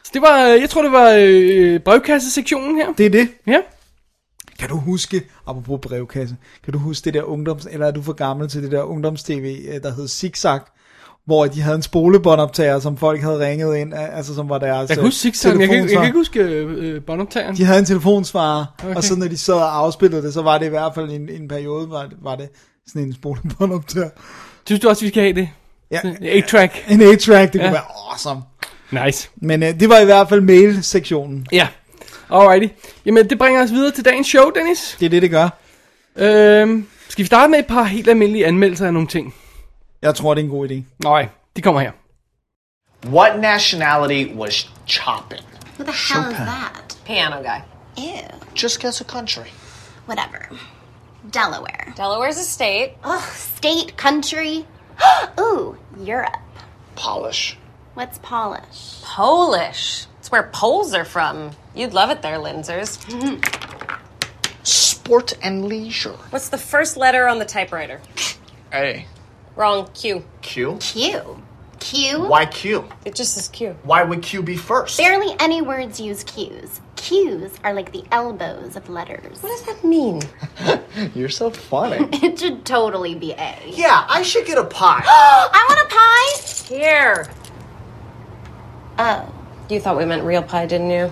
Så 0.05 0.11
det 0.13 0.21
var, 0.21 0.47
øh, 0.49 0.61
jeg 0.61 0.69
tror 0.69 0.81
det 0.81 0.91
var 0.91 1.15
øh, 1.19 1.79
brevkassesektionen 1.79 2.75
her. 2.75 2.93
Det 2.97 3.05
er 3.05 3.09
det. 3.09 3.29
Ja. 3.47 3.57
Kan 4.59 4.69
du 4.69 4.75
huske, 4.77 5.21
apropos 5.47 5.79
brevkasse, 5.81 6.35
kan 6.63 6.73
du 6.73 6.79
huske 6.79 7.05
det 7.05 7.13
der 7.13 7.23
ungdoms, 7.23 7.67
eller 7.71 7.87
er 7.87 7.91
du 7.91 8.01
for 8.01 8.13
gammel 8.13 8.49
til 8.49 8.63
det 8.63 8.71
der 8.71 8.81
ungdomstv, 8.83 9.33
øh, 9.73 9.81
der 9.83 9.93
hed 9.95 10.07
Zigzag, 10.07 10.59
hvor 11.25 11.45
de 11.45 11.61
havde 11.61 11.75
en 11.75 11.81
spolebåndoptager, 11.81 12.79
som 12.79 12.97
folk 12.97 13.21
havde 13.21 13.39
ringet 13.49 13.77
ind, 13.77 13.93
øh, 13.93 14.17
altså 14.17 14.35
som 14.35 14.49
var 14.49 14.57
deres 14.57 14.89
Jeg 14.89 14.97
kan 14.97 15.01
øh, 15.03 15.07
huske 15.07 15.19
Zigzag, 15.19 15.59
jeg, 15.59 15.69
kan, 15.69 15.77
jeg 15.89 15.89
kan 15.97 16.05
ikke 16.05 16.17
huske 16.17 16.39
øh, 16.39 17.01
båndoptageren. 17.05 17.55
De 17.57 17.65
havde 17.65 17.79
en 17.79 17.85
telefonsvarer, 17.85 18.65
okay. 18.83 18.95
Og 18.95 19.03
så 19.03 19.15
når 19.15 19.27
de 19.27 19.37
sad 19.37 19.53
og 19.53 19.77
afspillede 19.77 20.21
det, 20.21 20.33
så 20.33 20.41
var 20.41 20.57
det 20.57 20.65
i 20.65 20.69
hvert 20.69 20.91
fald 20.95 21.09
en, 21.09 21.29
en 21.29 21.47
periode, 21.47 21.89
var 21.89 22.01
det, 22.03 22.17
var 22.21 22.35
det 22.35 22.49
sådan 22.87 23.01
en 23.07 23.13
spolebåndoptager. 23.13 24.09
Synes 24.65 24.79
du 24.81 24.89
også, 24.89 25.01
vi 25.05 25.09
skal 25.09 25.23
have 25.23 25.33
det? 25.33 25.49
Ja, 25.91 25.99
8-track. 26.01 26.91
en 26.91 27.01
8-track, 27.01 27.53
det 27.53 27.59
Ja. 27.59 27.63
kunne 27.65 27.73
være 27.73 28.09
awesome. 28.11 28.41
Nice. 29.05 29.29
Men 29.35 29.63
øh, 29.63 29.79
det 29.79 29.89
var 29.89 29.99
i 29.99 30.05
hvert 30.05 30.29
fald 30.29 30.41
mail-sektionen. 30.41 31.47
Ja. 31.51 31.67
Alrighty. 32.29 32.73
Jamen, 33.05 33.29
det 33.29 33.37
bringer 33.37 33.63
os 33.63 33.71
videre 33.71 33.91
til 33.91 34.05
dagens 34.05 34.27
show, 34.27 34.49
Dennis. 34.49 34.97
Det 34.99 35.05
er 35.05 35.09
det, 35.09 35.21
det 35.21 35.31
gør. 35.31 35.49
Øhm, 36.15 36.87
skal 37.09 37.23
vi 37.23 37.27
starte 37.27 37.51
med 37.51 37.59
et 37.59 37.67
par 37.67 37.83
helt 37.83 38.07
almindelige 38.09 38.45
anmeldelser 38.45 38.87
af 38.87 38.93
nogle 38.93 39.07
ting? 39.07 39.35
Jeg 40.01 40.15
tror, 40.15 40.33
det 40.33 40.41
er 40.41 40.45
en 40.45 40.51
god 40.51 40.69
idé. 40.69 40.75
Nej, 41.03 41.27
de 41.55 41.61
kommer 41.61 41.81
her. 41.81 41.91
What 43.05 43.39
nationality 43.39 44.33
was 44.35 44.69
chopping? 44.87 45.43
Who 45.77 45.83
the 45.83 46.13
hell 46.13 46.31
is 46.31 46.37
that? 46.37 46.97
Piano 47.05 47.35
guy. 47.41 47.61
Ew. 47.97 48.29
Just 48.63 48.79
guess 48.81 49.01
a 49.01 49.03
country. 49.03 49.49
Whatever. 50.07 50.39
Delaware. 51.33 51.93
Delaware's 51.97 52.37
a 52.37 52.43
state. 52.43 52.89
Ugh, 53.03 53.21
state, 53.35 53.97
country. 53.97 54.65
Ooh, 55.39 55.77
Europe. 55.97 56.37
Polish. 56.95 57.57
What's 57.93 58.17
polish? 58.19 59.01
Polish. 59.03 60.07
It's 60.19 60.31
where 60.31 60.49
Poles 60.51 60.93
are 60.93 61.05
from. 61.05 61.51
You'd 61.75 61.93
love 61.93 62.09
it 62.09 62.21
there, 62.21 62.37
Linzers. 62.37 62.97
Mm-hmm. 63.05 63.41
Sport 64.63 65.33
and 65.43 65.65
leisure. 65.65 66.13
What's 66.29 66.49
the 66.49 66.57
first 66.57 66.97
letter 66.97 67.27
on 67.27 67.39
the 67.39 67.45
typewriter? 67.45 68.01
A. 68.73 69.05
Wrong. 69.55 69.87
Q. 69.93 70.23
Q. 70.41 70.77
Q. 70.79 71.43
Q? 71.79 72.23
Why 72.27 72.45
Q? 72.45 72.87
It 73.05 73.13
just 73.13 73.33
says 73.35 73.49
Q. 73.49 73.75
Why 73.83 74.03
would 74.03 74.21
Q 74.23 74.41
be 74.41 74.55
first? 74.55 74.97
Barely 74.97 75.35
any 75.39 75.61
words 75.61 75.99
use 75.99 76.23
Q's. 76.23 76.79
Q's 76.95 77.51
are 77.65 77.73
like 77.73 77.91
the 77.91 78.05
elbows 78.11 78.77
of 78.77 78.87
letters. 78.89 79.43
What 79.43 79.49
does 79.49 79.63
that 79.63 79.83
mean? 79.83 80.21
You're 81.13 81.27
so 81.29 81.49
funny. 81.51 82.07
It 82.23 82.39
should 82.39 82.65
totally 82.65 83.13
be 83.15 83.33
A. 83.33 83.57
yeah, 83.67 84.05
I 84.07 84.21
should 84.23 84.45
get 84.45 84.57
a 84.57 84.63
pie. 84.63 85.03
I 85.05 85.65
want 85.69 85.81
a 85.81 85.93
pie! 85.93 86.73
Here. 86.73 87.27
Oh. 88.99 89.21
You 89.71 89.79
thought 89.79 89.97
we 89.97 90.05
meant 90.05 90.23
real 90.23 90.43
pie, 90.43 90.67
didn't 90.67 90.91
you? 91.01 91.09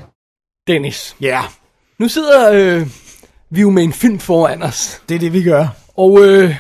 Dennis, 0.67 1.15
Ja, 1.21 1.41
nu 1.99 2.07
sidder 2.07 2.51
øh, 2.53 2.87
vi 3.49 3.61
jo 3.61 3.69
med 3.69 3.83
en 3.83 3.93
film 3.93 4.19
foran 4.19 4.63
os. 4.63 5.01
det 5.09 5.15
er 5.15 5.19
det, 5.19 5.33
vi 5.33 5.43
gør. 5.43 5.67
Og 5.97 6.19
øh, 6.21 6.55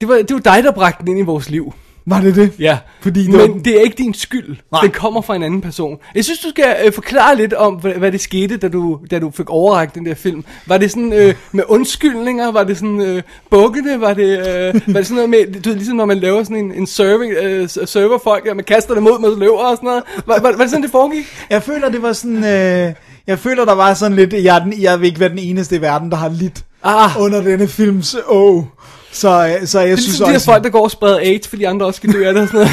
det, 0.00 0.08
var, 0.08 0.14
det 0.14 0.34
var 0.34 0.40
dig, 0.40 0.64
der 0.64 0.72
bragte 0.72 1.00
den 1.00 1.08
ind 1.08 1.18
i 1.18 1.22
vores 1.22 1.50
liv. 1.50 1.72
Var 2.06 2.20
det 2.20 2.36
det? 2.36 2.52
Ja, 2.58 2.78
Fordi 3.00 3.20
det 3.22 3.30
men 3.30 3.38
var- 3.40 3.58
det 3.64 3.76
er 3.76 3.80
ikke 3.80 3.96
din 3.98 4.14
skyld. 4.14 4.56
Nej. 4.72 4.80
Den 4.80 4.90
kommer 4.90 5.20
fra 5.20 5.36
en 5.36 5.42
anden 5.42 5.60
person. 5.60 5.98
Jeg 6.14 6.24
synes, 6.24 6.38
du 6.40 6.48
skal 6.50 6.76
øh, 6.86 6.92
forklare 6.92 7.36
lidt 7.36 7.52
om, 7.52 7.74
hvad, 7.74 7.92
hvad 7.92 8.12
det 8.12 8.20
skete, 8.20 8.56
da 8.56 8.68
du, 8.68 8.98
da 9.10 9.18
du 9.18 9.30
fik 9.30 9.50
overragt 9.50 9.94
den 9.94 10.06
der 10.06 10.14
film. 10.14 10.44
Var 10.66 10.78
det 10.78 10.90
sådan 10.90 11.12
øh, 11.12 11.34
med 11.52 11.64
undskyldninger? 11.68 12.52
Var 12.52 12.64
det 12.64 12.76
sådan 12.76 13.00
øh, 13.00 13.22
bukkende? 13.50 14.00
Var 14.00 14.14
det, 14.14 14.38
øh, 14.38 14.74
var 14.94 15.00
det 15.00 15.06
sådan 15.06 15.14
noget 15.14 15.30
med, 15.30 15.60
du 15.62 15.68
ved, 15.68 15.76
ligesom 15.76 15.96
når 15.96 16.04
man 16.04 16.18
laver 16.18 16.42
sådan 16.44 16.56
en, 16.56 16.72
en 16.74 16.86
serving, 16.86 17.32
øh, 17.32 17.68
serverfolk, 17.68 18.46
og 18.50 18.56
man 18.56 18.64
kaster 18.64 18.94
det 18.94 19.02
mod 19.02 19.20
med 19.20 19.36
løver 19.38 19.58
og 19.64 19.76
sådan 19.76 19.86
noget? 19.86 20.02
Var, 20.26 20.40
var, 20.40 20.52
var 20.52 20.62
det 20.62 20.70
sådan, 20.70 20.82
det 20.82 20.90
foregik? 20.90 21.24
Jeg 21.50 21.62
føler, 21.62 21.88
det 21.88 22.02
var 22.02 22.12
sådan... 22.12 22.44
Øh, 22.44 22.92
jeg 23.26 23.38
føler, 23.38 23.64
der 23.64 23.74
var 23.74 23.94
sådan 23.94 24.16
lidt... 24.16 24.32
Jeg, 24.32 24.60
den, 24.64 24.74
jeg 24.82 25.00
vil 25.00 25.06
ikke 25.06 25.20
være 25.20 25.28
den 25.28 25.38
eneste 25.38 25.76
i 25.76 25.80
verden, 25.80 26.10
der 26.10 26.16
har 26.16 26.28
lidt 26.28 26.64
Ah. 26.84 27.10
under 27.20 27.42
denne 27.42 27.68
films 27.68 28.16
åh. 28.28 28.62
Så, 29.12 29.56
øh, 29.60 29.66
så 29.66 29.78
jeg 29.80 29.86
Det 29.86 29.92
er 29.92 29.96
synes 29.96 30.06
ligesom 30.06 30.24
de 30.24 30.30
her 30.30 30.34
også... 30.36 30.44
folk, 30.44 30.64
der 30.64 30.70
går 30.70 30.82
og 30.84 30.90
spreder 30.90 31.18
AIDS, 31.18 31.48
for 31.48 31.56
de 31.56 31.68
andre 31.68 31.86
også 31.86 31.96
skal 31.98 32.12
dø 32.12 32.26
af 32.28 32.34
det 32.34 32.42
og 32.42 32.48
sådan 32.48 32.66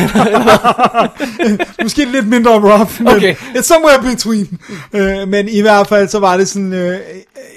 noget. 1.46 1.62
Måske 1.84 2.06
lidt 2.06 2.28
mindre 2.28 2.52
rough, 2.52 2.92
men 3.02 3.08
Okay. 3.16 3.36
it's 3.36 3.62
somewhere 3.62 4.02
between. 4.16 4.60
Øh, 4.94 5.28
men 5.28 5.50
i 5.50 5.62
hvert 5.62 5.88
fald, 5.88 6.08
så 6.08 6.20
var 6.20 6.38
det 6.38 6.48
sådan... 6.48 6.74
Øh, 6.74 6.98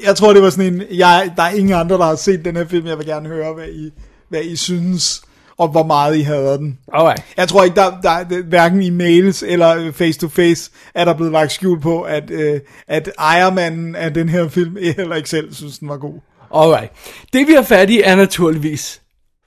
jeg 0.05 0.17
tror, 0.17 0.33
det 0.33 0.43
var 0.43 0.51
sådan 0.51 0.75
en... 0.75 0.83
Jeg, 0.91 1.33
der 1.37 1.43
er 1.43 1.51
ingen 1.51 1.73
andre, 1.75 1.99
der 1.99 2.05
har 2.05 2.15
set 2.17 2.45
den 2.45 2.57
her 2.57 2.67
film. 2.69 2.87
Jeg 2.87 2.99
vil 2.99 3.07
gerne 3.07 3.29
høre, 3.29 3.55
hvad 3.55 3.67
I, 3.69 3.91
hvad 4.29 4.41
I 4.43 4.57
synes, 4.57 5.23
og 5.59 5.69
hvor 5.69 5.83
meget 5.87 6.17
I 6.17 6.21
hader 6.23 6.57
den. 6.57 6.79
Alright. 6.95 7.23
Jeg 7.37 7.49
tror 7.49 7.65
ikke, 7.65 7.77
der, 7.77 7.91
der, 8.03 8.43
hverken 8.43 8.83
i 8.83 8.91
mails 8.91 9.45
eller 9.47 9.93
face 9.93 10.19
to 10.21 10.29
face 10.29 10.71
er 10.95 11.05
der 11.05 11.15
blevet 11.15 11.33
lagt 11.33 11.53
skjul 11.53 11.81
på, 11.81 12.03
at, 12.03 12.31
øh, 12.31 12.61
at 12.89 13.11
ejermanden 13.19 13.95
af 13.95 14.15
den 14.15 14.29
her 14.29 14.49
film 14.49 14.77
heller 14.97 15.17
ikke 15.17 15.29
selv 15.31 15.55
synes, 15.55 15.79
den 15.79 15.89
var 15.89 15.97
god. 15.97 16.15
Alright. 16.55 16.91
Det 17.33 17.49
vi 17.49 17.53
har 17.53 17.63
fat 17.63 17.91
i 17.91 18.01
er 18.05 18.15
naturligvis 18.17 19.01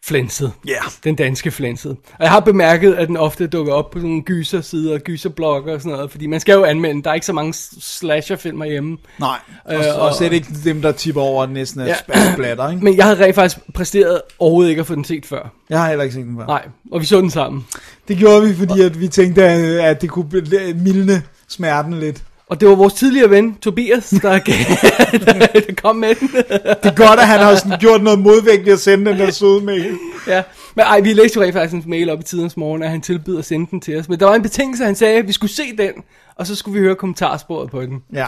flænset. 0.05 0.51
Ja. 0.67 0.77
Den 1.03 1.15
danske 1.15 1.51
flænset. 1.51 1.91
Og 1.91 2.19
jeg 2.23 2.29
har 2.29 2.39
bemærket, 2.39 2.93
at 2.93 3.07
den 3.07 3.17
ofte 3.17 3.47
dukker 3.47 3.73
op 3.73 3.91
på 3.91 3.97
sådan 3.99 4.09
nogle 4.09 4.23
gysersider, 4.23 4.97
gyserblogger 4.99 5.73
og 5.73 5.81
sådan 5.81 5.91
noget, 5.95 6.11
fordi 6.11 6.27
man 6.27 6.39
skal 6.39 6.53
jo 6.53 6.63
anmelde, 6.63 7.03
der 7.03 7.09
er 7.09 7.13
ikke 7.13 7.25
så 7.25 7.33
mange 7.33 7.53
slasherfilmer 7.81 8.65
hjemme. 8.65 8.97
Nej, 9.19 9.37
og, 9.65 9.73
Øh, 9.73 9.79
og, 9.95 10.01
og- 10.01 10.15
slet 10.15 10.33
ikke 10.33 10.47
dem, 10.63 10.81
der 10.81 10.91
tipper 10.91 11.21
over, 11.21 11.45
næsten 11.47 11.81
er 11.81 11.85
Ja. 11.85 11.95
splatter, 12.33 12.69
ikke? 12.69 12.83
Men 12.83 12.97
jeg 12.97 13.05
havde 13.05 13.23
rent 13.25 13.35
faktisk 13.35 13.57
præsteret 13.73 14.21
overhovedet 14.39 14.69
ikke 14.69 14.79
at 14.79 14.87
få 14.87 14.95
den 14.95 15.03
set 15.05 15.25
før. 15.25 15.53
Jeg 15.69 15.79
har 15.79 15.87
heller 15.89 16.03
ikke 16.03 16.15
set 16.15 16.25
den 16.25 16.37
før. 16.37 16.45
Nej, 16.45 16.67
og 16.91 17.01
vi 17.01 17.05
så 17.05 17.21
den 17.21 17.29
sammen. 17.31 17.65
Det 18.07 18.17
gjorde 18.17 18.47
vi, 18.47 18.55
fordi 18.55 18.81
at 18.81 18.99
vi 18.99 19.07
tænkte, 19.07 19.43
at, 19.43 20.01
det 20.01 20.09
kunne 20.09 20.29
mildne 20.75 21.23
smerten 21.47 21.93
lidt. 21.93 22.23
Og 22.49 22.59
det 22.61 22.67
var 22.69 22.75
vores 22.75 22.93
tidligere 22.93 23.29
ven, 23.29 23.55
Tobias, 23.55 24.09
der, 24.09 24.39
der, 24.39 25.35
der 25.47 25.73
kom 25.81 25.95
med 25.95 26.15
den. 26.15 26.27
Det 26.27 26.45
er 26.83 26.95
godt, 26.95 27.19
at 27.19 27.27
han 27.27 27.39
har 27.39 27.55
sådan 27.55 27.79
gjort 27.79 28.03
noget 28.03 28.19
modvægt 28.19 28.65
ved 28.65 28.73
at 28.73 28.79
sende 28.79 29.11
den 29.11 29.19
der 29.19 29.31
søde 29.31 29.61
mail. 29.61 29.97
ja. 30.27 30.43
Men 30.75 30.85
ej, 30.85 30.99
vi 30.99 31.13
læste 31.13 31.37
jo 31.37 31.43
rent 31.43 31.53
faktisk 31.53 31.85
en 31.85 31.89
mail 31.89 32.09
op 32.09 32.19
i 32.19 32.23
tidens 32.23 32.57
morgen, 32.57 32.83
at 32.83 32.89
han 32.89 33.01
tilbyder 33.01 33.39
at 33.39 33.45
sende 33.45 33.67
den 33.71 33.81
til 33.81 33.99
os. 33.99 34.09
Men 34.09 34.19
der 34.19 34.25
var 34.25 34.35
en 34.35 34.41
betingelse, 34.41 34.83
han 34.85 34.95
sagde, 34.95 35.17
at 35.19 35.27
vi 35.27 35.33
skulle 35.33 35.51
se 35.53 35.63
den, 35.77 35.91
og 36.35 36.47
så 36.47 36.55
skulle 36.55 36.79
vi 36.79 36.85
høre 36.85 36.95
kommentarsporet 36.95 37.71
på 37.71 37.81
den. 37.81 38.03
Ja. 38.13 38.25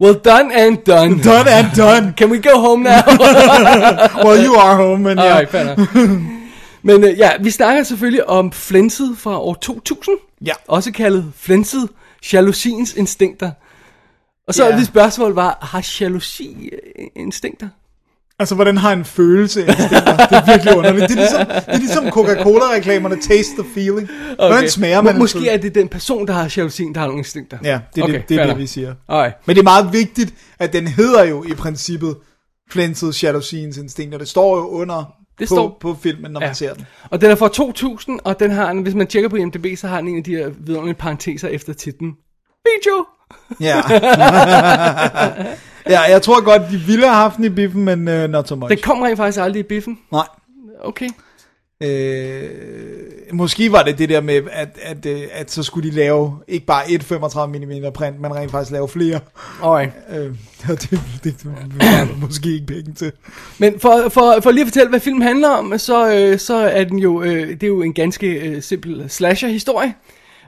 Well 0.00 0.14
done 0.24 0.54
and 0.54 0.76
done. 0.76 1.22
Done 1.22 1.50
and 1.50 1.66
done. 1.76 2.14
Can 2.16 2.30
we 2.30 2.42
go 2.42 2.58
home 2.58 2.82
now? 2.84 2.92
Well, 4.24 4.46
you 4.46 4.54
are 4.56 4.76
home, 4.76 4.98
men 5.02 5.18
ja. 5.18 5.40
Nok. 5.64 5.78
Men 6.82 7.04
øh, 7.04 7.18
ja, 7.18 7.30
vi 7.40 7.50
snakker 7.50 7.82
selvfølgelig 7.82 8.28
om 8.28 8.52
flænset 8.52 9.14
fra 9.18 9.40
år 9.40 9.54
2000. 9.54 10.16
Ja. 10.46 10.52
Også 10.68 10.92
kaldet 10.92 11.32
flænset 11.36 11.88
jalousiens 12.32 12.94
instinkter. 12.94 13.50
Og 14.48 14.54
så 14.54 14.64
er 14.64 14.76
det 14.76 14.86
spørgsmål 14.86 15.34
var, 15.34 15.58
har 15.60 15.96
jalousi 16.00 16.70
øh, 16.72 17.06
instinkter? 17.16 17.68
Altså, 18.40 18.54
hvordan 18.54 18.76
har 18.76 18.92
en 18.92 19.04
følelse 19.04 19.60
instinkter? 19.66 20.16
Det 20.16 20.36
er 20.36 20.46
virkelig 20.46 20.76
underligt. 20.76 21.08
Det 21.08 21.10
er 21.10 21.20
ligesom, 21.20 21.46
det 21.46 21.64
er 21.66 21.78
ligesom 21.78 22.10
Coca-Cola-reklamerne, 22.10 23.16
taste 23.20 23.62
the 23.62 23.64
feeling. 23.74 24.08
Hvordan 24.36 24.70
smager 24.70 25.00
man 25.00 25.14
Må, 25.14 25.18
Måske 25.18 25.38
følelse? 25.38 25.52
er 25.52 25.56
det 25.56 25.74
den 25.74 25.88
person, 25.88 26.26
der 26.26 26.32
har 26.32 26.52
jalousien, 26.56 26.94
der 26.94 27.00
har 27.00 27.06
nogle 27.06 27.20
instinkter. 27.20 27.58
Ja, 27.64 27.80
det 27.94 28.00
er 28.00 28.04
Okay, 28.04 28.14
det, 28.14 28.28
det, 28.28 28.40
er 28.40 28.46
det 28.46 28.58
vi 28.58 28.66
siger. 28.66 28.94
Alright. 29.08 29.34
Men 29.46 29.56
det 29.56 29.60
er 29.60 29.64
meget 29.64 29.92
vigtigt, 29.92 30.34
at 30.58 30.72
den 30.72 30.88
hedder 30.88 31.24
jo 31.24 31.44
i 31.44 31.54
princippet 31.54 32.16
Flensets 32.70 33.24
Jalousiens 33.24 33.76
Instinkter. 33.76 34.18
Det 34.18 34.28
står 34.28 34.56
jo 34.56 34.68
under 34.68 35.12
Det 35.38 35.48
på, 35.48 35.54
står- 35.54 35.76
på 35.80 35.96
filmen, 36.02 36.30
når 36.30 36.40
man 36.40 36.48
Ja. 36.48 36.52
ser 36.52 36.74
den. 36.74 36.86
Og 37.10 37.20
den 37.20 37.30
er 37.30 37.34
fra 37.34 37.48
2000, 37.48 38.20
og 38.24 38.40
den 38.40 38.50
har, 38.50 38.74
hvis 38.82 38.94
man 38.94 39.06
tjekker 39.06 39.28
på 39.28 39.36
IMDb, 39.36 39.66
så 39.78 39.88
har 39.88 40.00
den 40.00 40.08
en 40.08 40.18
af 40.18 40.24
de 40.24 40.36
her 40.36 40.48
vidunderlige 40.58 40.94
parenteser 40.94 41.48
efter 41.48 41.72
titlen. 41.72 42.12
Video! 42.64 43.04
Ja. 43.60 43.76
ja, 45.94 46.00
jeg 46.00 46.22
tror 46.22 46.44
godt, 46.44 46.62
de 46.70 46.76
ville 46.78 47.06
have 47.06 47.16
haft 47.16 47.36
den 47.36 47.44
i 47.44 47.48
biffen, 47.48 47.84
men 47.84 48.08
uh, 48.08 48.30
not 48.30 48.48
so 48.48 48.56
much. 48.56 48.70
Den 48.70 48.78
kom 48.82 49.02
rent 49.02 49.16
faktisk 49.16 49.40
aldrig 49.42 49.60
i 49.60 49.62
biffen. 49.62 49.98
Nej. 50.12 50.26
Okay. 50.84 51.08
Øh, 51.82 52.50
måske 53.32 53.72
var 53.72 53.82
det 53.82 53.98
det 53.98 54.08
der 54.08 54.20
med, 54.20 54.42
at, 54.52 54.78
at, 54.82 55.06
øh, 55.06 55.20
at 55.32 55.50
så 55.50 55.62
skulle 55.62 55.90
de 55.90 55.94
lave 55.94 56.38
ikke 56.48 56.66
bare 56.66 56.90
et 56.90 57.02
35 57.02 57.58
mm 57.58 57.92
print, 57.94 58.20
men 58.20 58.34
rent 58.34 58.50
faktisk 58.50 58.72
lave 58.72 58.88
flere. 58.88 59.20
Alright. 59.62 59.92
Øh, 60.10 60.34
det, 60.68 60.90
det, 60.90 61.00
det 61.24 61.44
var 61.44 62.16
måske 62.20 62.52
ikke 62.52 62.66
penge 62.66 62.92
til. 62.92 63.12
Men 63.58 63.80
for, 63.80 64.08
for, 64.08 64.40
for 64.42 64.50
lige 64.50 64.62
at 64.62 64.66
fortælle, 64.66 64.90
hvad 64.90 65.00
filmen 65.00 65.22
handler 65.22 65.48
om, 65.48 65.78
så, 65.78 66.14
øh, 66.14 66.38
så 66.38 66.54
er 66.54 66.84
den 66.84 66.98
jo, 66.98 67.22
øh, 67.22 67.48
det 67.48 67.62
er 67.62 67.66
jo 67.66 67.82
en 67.82 67.94
ganske 67.94 68.26
øh, 68.26 68.62
simpel 68.62 69.04
slasher-historie. 69.08 69.94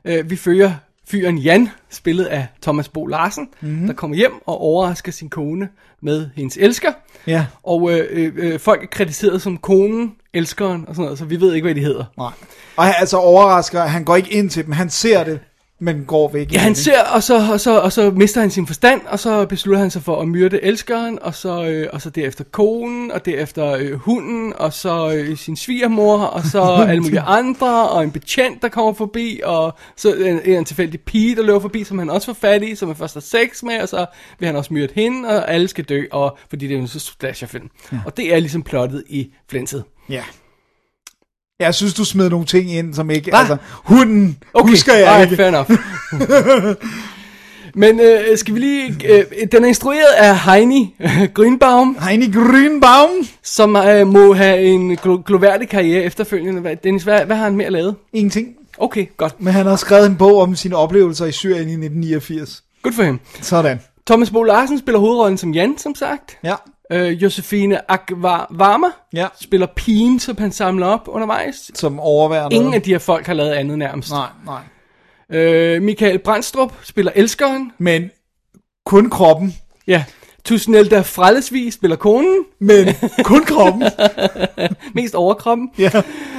Øh, 0.04 0.30
vi 0.30 0.36
følger 0.36 0.72
fyren 1.10 1.38
Jan, 1.38 1.68
spillet 1.90 2.24
af 2.24 2.46
Thomas 2.62 2.88
Bo 2.88 3.06
Larsen, 3.06 3.48
mm-hmm. 3.60 3.86
der 3.86 3.94
kommer 3.94 4.16
hjem 4.16 4.32
og 4.46 4.60
overrasker 4.60 5.12
sin 5.12 5.28
kone 5.28 5.68
med 6.00 6.28
hendes 6.36 6.56
elsker. 6.60 6.92
Ja. 7.26 7.46
Og 7.62 7.92
øh, 7.92 8.32
øh, 8.36 8.60
folk 8.60 8.82
er 8.82 8.86
krediteret 8.86 9.42
som 9.42 9.56
konen, 9.56 10.12
elskeren 10.34 10.84
og 10.88 10.94
sådan 10.94 11.04
noget, 11.04 11.18
så 11.18 11.24
vi 11.24 11.40
ved 11.40 11.54
ikke, 11.54 11.64
hvad 11.66 11.74
de 11.74 11.80
hedder. 11.80 12.04
Nej. 12.18 12.32
Og 12.76 12.84
han, 12.84 12.94
altså 12.98 13.16
overrasker, 13.16 13.80
han 13.80 14.04
går 14.04 14.16
ikke 14.16 14.32
ind 14.32 14.50
til 14.50 14.64
dem, 14.64 14.72
han 14.72 14.90
ser 14.90 15.24
det, 15.24 15.40
men 15.82 16.04
går 16.04 16.30
væk. 16.32 16.52
Ja, 16.52 16.58
han 16.58 16.74
ser, 16.74 17.00
og 17.14 17.22
så, 17.22 17.52
og, 17.52 17.60
så, 17.60 17.80
og 17.80 17.92
så 17.92 18.10
mister 18.10 18.40
han 18.40 18.50
sin 18.50 18.66
forstand, 18.66 19.00
og 19.06 19.18
så 19.18 19.46
beslutter 19.46 19.80
han 19.80 19.90
sig 19.90 20.02
for 20.02 20.20
at 20.20 20.28
myrde 20.28 20.62
elskeren, 20.62 21.18
og 21.22 21.34
så, 21.34 21.64
øh, 21.64 21.88
og 21.92 22.02
så 22.02 22.10
derefter 22.10 22.44
konen, 22.44 23.10
og 23.10 23.26
derefter 23.26 23.70
øh, 23.72 23.92
hunden, 23.92 24.52
og 24.56 24.72
så 24.72 25.12
øh, 25.14 25.36
sin 25.36 25.56
svigermor, 25.56 26.18
og 26.18 26.42
så 26.44 26.62
alle 26.88 27.02
mulige 27.02 27.20
andre, 27.20 27.88
og 27.88 28.04
en 28.04 28.10
betjent, 28.10 28.62
der 28.62 28.68
kommer 28.68 28.92
forbi, 28.92 29.40
og 29.44 29.74
så 29.96 30.14
en, 30.14 30.40
en 30.44 30.64
tilfældig 30.64 31.00
pige, 31.00 31.36
der 31.36 31.42
løber 31.42 31.60
forbi, 31.60 31.84
som 31.84 31.98
han 31.98 32.10
også 32.10 32.26
får 32.26 32.32
fat 32.32 32.62
i, 32.62 32.74
som 32.74 32.88
han 32.88 32.96
først 32.96 33.14
har 33.14 33.20
sex 33.20 33.62
med, 33.62 33.80
og 33.80 33.88
så 33.88 34.06
vil 34.38 34.46
han 34.46 34.56
også 34.56 34.74
myrde 34.74 34.92
hende, 34.94 35.28
og 35.28 35.52
alle 35.52 35.68
skal 35.68 35.84
dø, 35.84 36.04
og, 36.10 36.38
fordi 36.50 36.66
det 36.68 36.76
er 36.76 36.80
en 36.80 36.88
så 36.88 37.00
slasherfilm. 37.00 37.70
Ja. 37.92 37.98
Og 38.06 38.16
det 38.16 38.34
er 38.34 38.40
ligesom 38.40 38.62
plottet 38.62 39.04
i 39.08 39.32
Flinset. 39.50 39.84
Ja. 40.08 40.22
Jeg 41.60 41.74
synes, 41.74 41.94
du 41.94 42.04
smed 42.04 42.30
nogle 42.30 42.46
ting 42.46 42.72
ind, 42.72 42.94
som 42.94 43.10
ikke... 43.10 43.30
Hva? 43.30 43.38
Altså, 43.38 43.56
hunden 43.74 44.38
Okay, 44.54 44.70
husker 44.70 44.94
jeg 44.94 45.08
alright, 45.08 45.30
ikke. 45.32 45.42
fair 45.42 45.48
enough. 45.48 46.76
Men 47.74 48.00
øh, 48.00 48.38
skal 48.38 48.54
vi 48.54 48.60
lige... 48.60 48.96
Øh, 49.08 49.24
den 49.52 49.64
er 49.64 49.68
instrueret 49.68 50.12
af 50.18 50.38
Heini 50.38 50.94
Grünbaum, 51.38 52.04
Heini 52.08 52.26
Grünbaum. 52.26 53.26
som 53.42 53.76
øh, 53.76 54.06
må 54.06 54.34
have 54.34 54.62
en 54.62 54.92
glo- 54.98 55.22
gloværdig 55.26 55.68
karriere 55.68 56.02
efterfølgende. 56.04 56.60
Hvad, 56.60 56.76
Dennis, 56.84 57.02
hvad, 57.02 57.24
hvad 57.24 57.36
har 57.36 57.44
han 57.44 57.56
mere 57.56 57.70
lavet? 57.70 57.94
Ingenting. 58.12 58.48
Okay, 58.78 59.06
godt. 59.16 59.34
Men 59.40 59.52
han 59.52 59.66
har 59.66 59.76
skrevet 59.76 60.06
en 60.06 60.16
bog 60.16 60.40
om 60.40 60.56
sine 60.56 60.76
oplevelser 60.76 61.26
i 61.26 61.32
Syrien 61.32 61.68
i 61.68 61.72
1989. 61.72 62.62
Good 62.82 62.92
for 62.94 63.02
ham. 63.02 63.20
Sådan. 63.40 63.80
Thomas 64.06 64.30
Bo 64.30 64.42
Larsen 64.42 64.78
spiller 64.78 64.98
hovedrollen 64.98 65.38
som 65.38 65.54
Jan, 65.54 65.78
som 65.78 65.94
sagt. 65.94 66.38
Ja. 66.44 66.54
Øh, 66.92 67.22
Josefine 67.22 67.90
Akvarma 67.90 68.86
Ja. 69.12 69.26
spiller 69.40 69.66
pigen, 69.76 70.20
som 70.20 70.36
han 70.38 70.52
samler 70.52 70.86
op 70.86 71.00
undervejs. 71.06 71.70
Som 71.74 72.00
overværer 72.00 72.40
noget. 72.42 72.52
Ingen 72.52 72.74
af 72.74 72.82
de 72.82 72.90
her 72.90 72.98
folk 72.98 73.26
har 73.26 73.34
lavet 73.34 73.50
andet 73.52 73.78
nærmest. 73.78 74.10
Nej, 74.10 74.28
nej. 74.46 74.60
Øh, 75.40 75.82
Michael 75.82 76.18
Brandstrup 76.18 76.72
spiller 76.82 77.12
elskeren. 77.14 77.72
Men 77.78 78.10
kun 78.86 79.10
kroppen. 79.10 79.54
Ja. 79.86 80.04
Tusnelda 80.44 81.00
Frellesvig 81.00 81.72
spiller 81.72 81.96
konen. 81.96 82.44
Men 82.60 82.86
kun 83.24 83.44
kroppen. 83.44 83.82
Mest 84.94 85.14
overkroppen. 85.14 85.70
ja. 85.78 85.90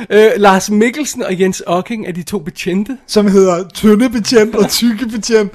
Øh, 0.10 0.32
Lars 0.38 0.70
Mikkelsen 0.70 1.24
og 1.24 1.40
Jens 1.40 1.64
Ocking 1.68 2.08
er 2.08 2.12
de 2.12 2.24
to 2.24 2.40
betjente. 2.40 2.98
Som 3.08 3.28
hedder 3.28 3.70
tynde 3.74 4.10
betjent 4.10 4.56
og 4.56 4.70
tykke 4.70 5.06
betjent. 5.08 5.52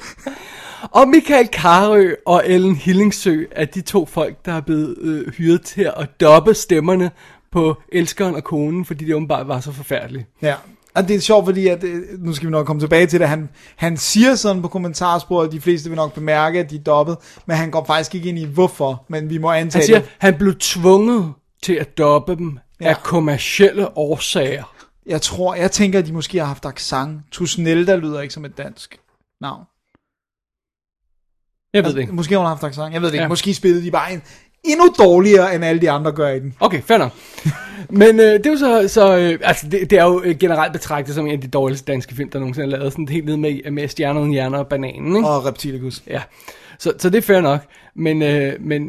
Og 0.90 1.09
Michael 1.09 1.49
Karø 1.49 2.14
og 2.27 2.42
Ellen 2.46 2.77
Hillingsø 2.77 3.44
er 3.51 3.64
de 3.64 3.81
to 3.81 4.07
folk, 4.07 4.37
der 4.46 4.53
er 4.53 4.61
blevet 4.61 4.96
øh, 5.01 5.33
hyret 5.33 5.62
til 5.62 5.92
at 5.96 6.20
doppe 6.20 6.55
stemmerne 6.55 7.11
på 7.53 7.83
elskeren 7.92 8.35
og 8.35 8.44
konen, 8.44 8.85
fordi 8.85 9.05
de 9.05 9.16
åbenbart 9.16 9.49
var 9.49 9.61
så 9.61 9.72
forfærdelige. 9.72 10.27
Ja. 10.42 10.55
Og 10.94 11.09
det 11.09 11.16
er 11.16 11.20
sjovt, 11.20 11.46
fordi 11.46 11.66
at, 11.68 11.85
øh, 11.85 12.03
nu 12.18 12.33
skal 12.35 12.46
vi 12.46 12.51
nok 12.51 12.66
komme 12.66 12.83
tilbage 12.83 13.07
til 13.07 13.20
det, 13.20 13.29
han, 13.29 13.49
han 13.77 13.96
siger 13.96 14.35
sådan 14.35 14.62
på 14.62 14.68
kommentarsporet, 14.68 15.53
de 15.53 15.61
fleste 15.61 15.88
vil 15.90 15.96
nok 15.96 16.14
bemærke, 16.14 16.61
at 16.61 16.70
de 16.70 16.77
er 16.77 16.81
dobbet, 16.81 17.16
men 17.46 17.57
han 17.57 17.70
går 17.70 17.85
faktisk 17.85 18.14
ikke 18.14 18.29
ind 18.29 18.38
i 18.38 18.44
hvorfor, 18.44 19.05
men 19.09 19.31
vi 19.31 19.38
må 19.38 19.51
antage 19.51 19.81
Han 19.81 19.87
siger, 19.87 19.99
det. 19.99 20.09
han 20.18 20.35
blev 20.35 20.55
tvunget 20.61 21.33
til 21.62 21.72
at 21.75 21.99
doppe 21.99 22.37
dem. 22.37 22.59
Ja. 22.81 22.88
af 22.88 23.03
kommercielle 23.03 23.99
årsager. 23.99 24.75
Jeg 25.07 25.22
tror, 25.22 25.55
jeg 25.55 25.70
tænker, 25.70 25.99
at 25.99 26.07
de 26.07 26.12
måske 26.12 26.38
har 26.38 26.46
haft 26.46 26.64
accent. 26.64 27.20
Tusnelda 27.31 27.96
lyder 27.96 28.20
ikke 28.20 28.35
som 28.35 28.44
et 28.44 28.59
dansk 28.59 28.99
navn. 29.40 29.64
Jeg 31.77 31.85
ved 31.85 31.91
det 31.93 31.99
ikke. 32.01 32.11
Altså, 32.11 32.15
Måske 32.15 32.35
har 32.35 32.39
hun 32.39 32.49
haft 32.49 32.65
accent, 32.65 32.93
jeg 32.93 33.03
ved 33.03 33.09
det 33.09 33.15
ikke. 33.15 33.23
Ja. 33.23 33.29
Måske 33.29 33.55
spillede 33.55 33.85
de 33.85 33.91
bare 33.91 34.12
en 34.12 34.23
endnu 34.65 34.95
dårligere, 34.99 35.55
end 35.55 35.65
alle 35.65 35.81
de 35.81 35.91
andre 35.91 36.12
gør 36.12 36.29
i 36.29 36.41
den. 36.41 36.55
Okay, 36.61 36.83
fair 36.83 36.99
nok. 36.99 37.12
Men 37.91 38.21
øh, 38.21 38.33
det 38.33 38.47
er 38.47 38.51
jo 38.51 38.57
så, 38.57 38.89
så 38.89 39.17
øh, 39.17 39.39
altså 39.43 39.69
det, 39.69 39.91
det 39.91 39.99
er 39.99 40.05
jo 40.05 40.23
øh, 40.25 40.39
generelt 40.39 40.73
betragtet 40.73 41.15
som 41.15 41.27
en 41.27 41.33
af 41.33 41.41
de 41.41 41.49
dårligste 41.49 41.93
danske 41.93 42.15
film, 42.15 42.31
der 42.31 42.39
nogensinde 42.39 42.67
er 42.67 42.79
lavet. 42.79 42.93
Sådan 42.93 43.09
helt 43.09 43.25
ned 43.25 43.37
med, 43.37 43.71
med 43.71 43.89
stjernerne, 43.89 44.33
hjerner 44.33 44.59
og 44.59 44.67
bananen, 44.67 45.17
ikke? 45.17 45.29
Og 45.29 45.47
Reptilicus. 45.47 46.03
Ja, 46.07 46.23
så, 46.79 46.93
så 46.99 47.11
det 47.11 47.19
er 47.19 47.23
fair 47.23 47.41
nok. 47.41 47.61
Men, 47.95 48.23
øh, 48.23 48.53
men 48.61 48.83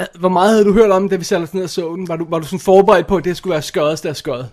øh, 0.00 0.06
hvor 0.18 0.28
meget 0.28 0.50
havde 0.50 0.64
du 0.64 0.72
hørt 0.72 0.90
om, 0.90 1.08
da 1.08 1.16
vi 1.16 1.24
satte 1.24 1.44
os 1.44 1.54
ned 1.54 1.62
og 1.62 1.70
så 1.70 1.94
den? 1.96 2.08
Var 2.08 2.16
du, 2.16 2.26
var 2.28 2.38
du 2.38 2.46
sådan 2.46 2.58
forberedt 2.58 3.06
på, 3.06 3.16
at 3.16 3.24
det 3.24 3.36
skulle 3.36 3.52
være 3.52 3.62
skødest 3.62 4.06
af 4.06 4.16
skød? 4.16 4.44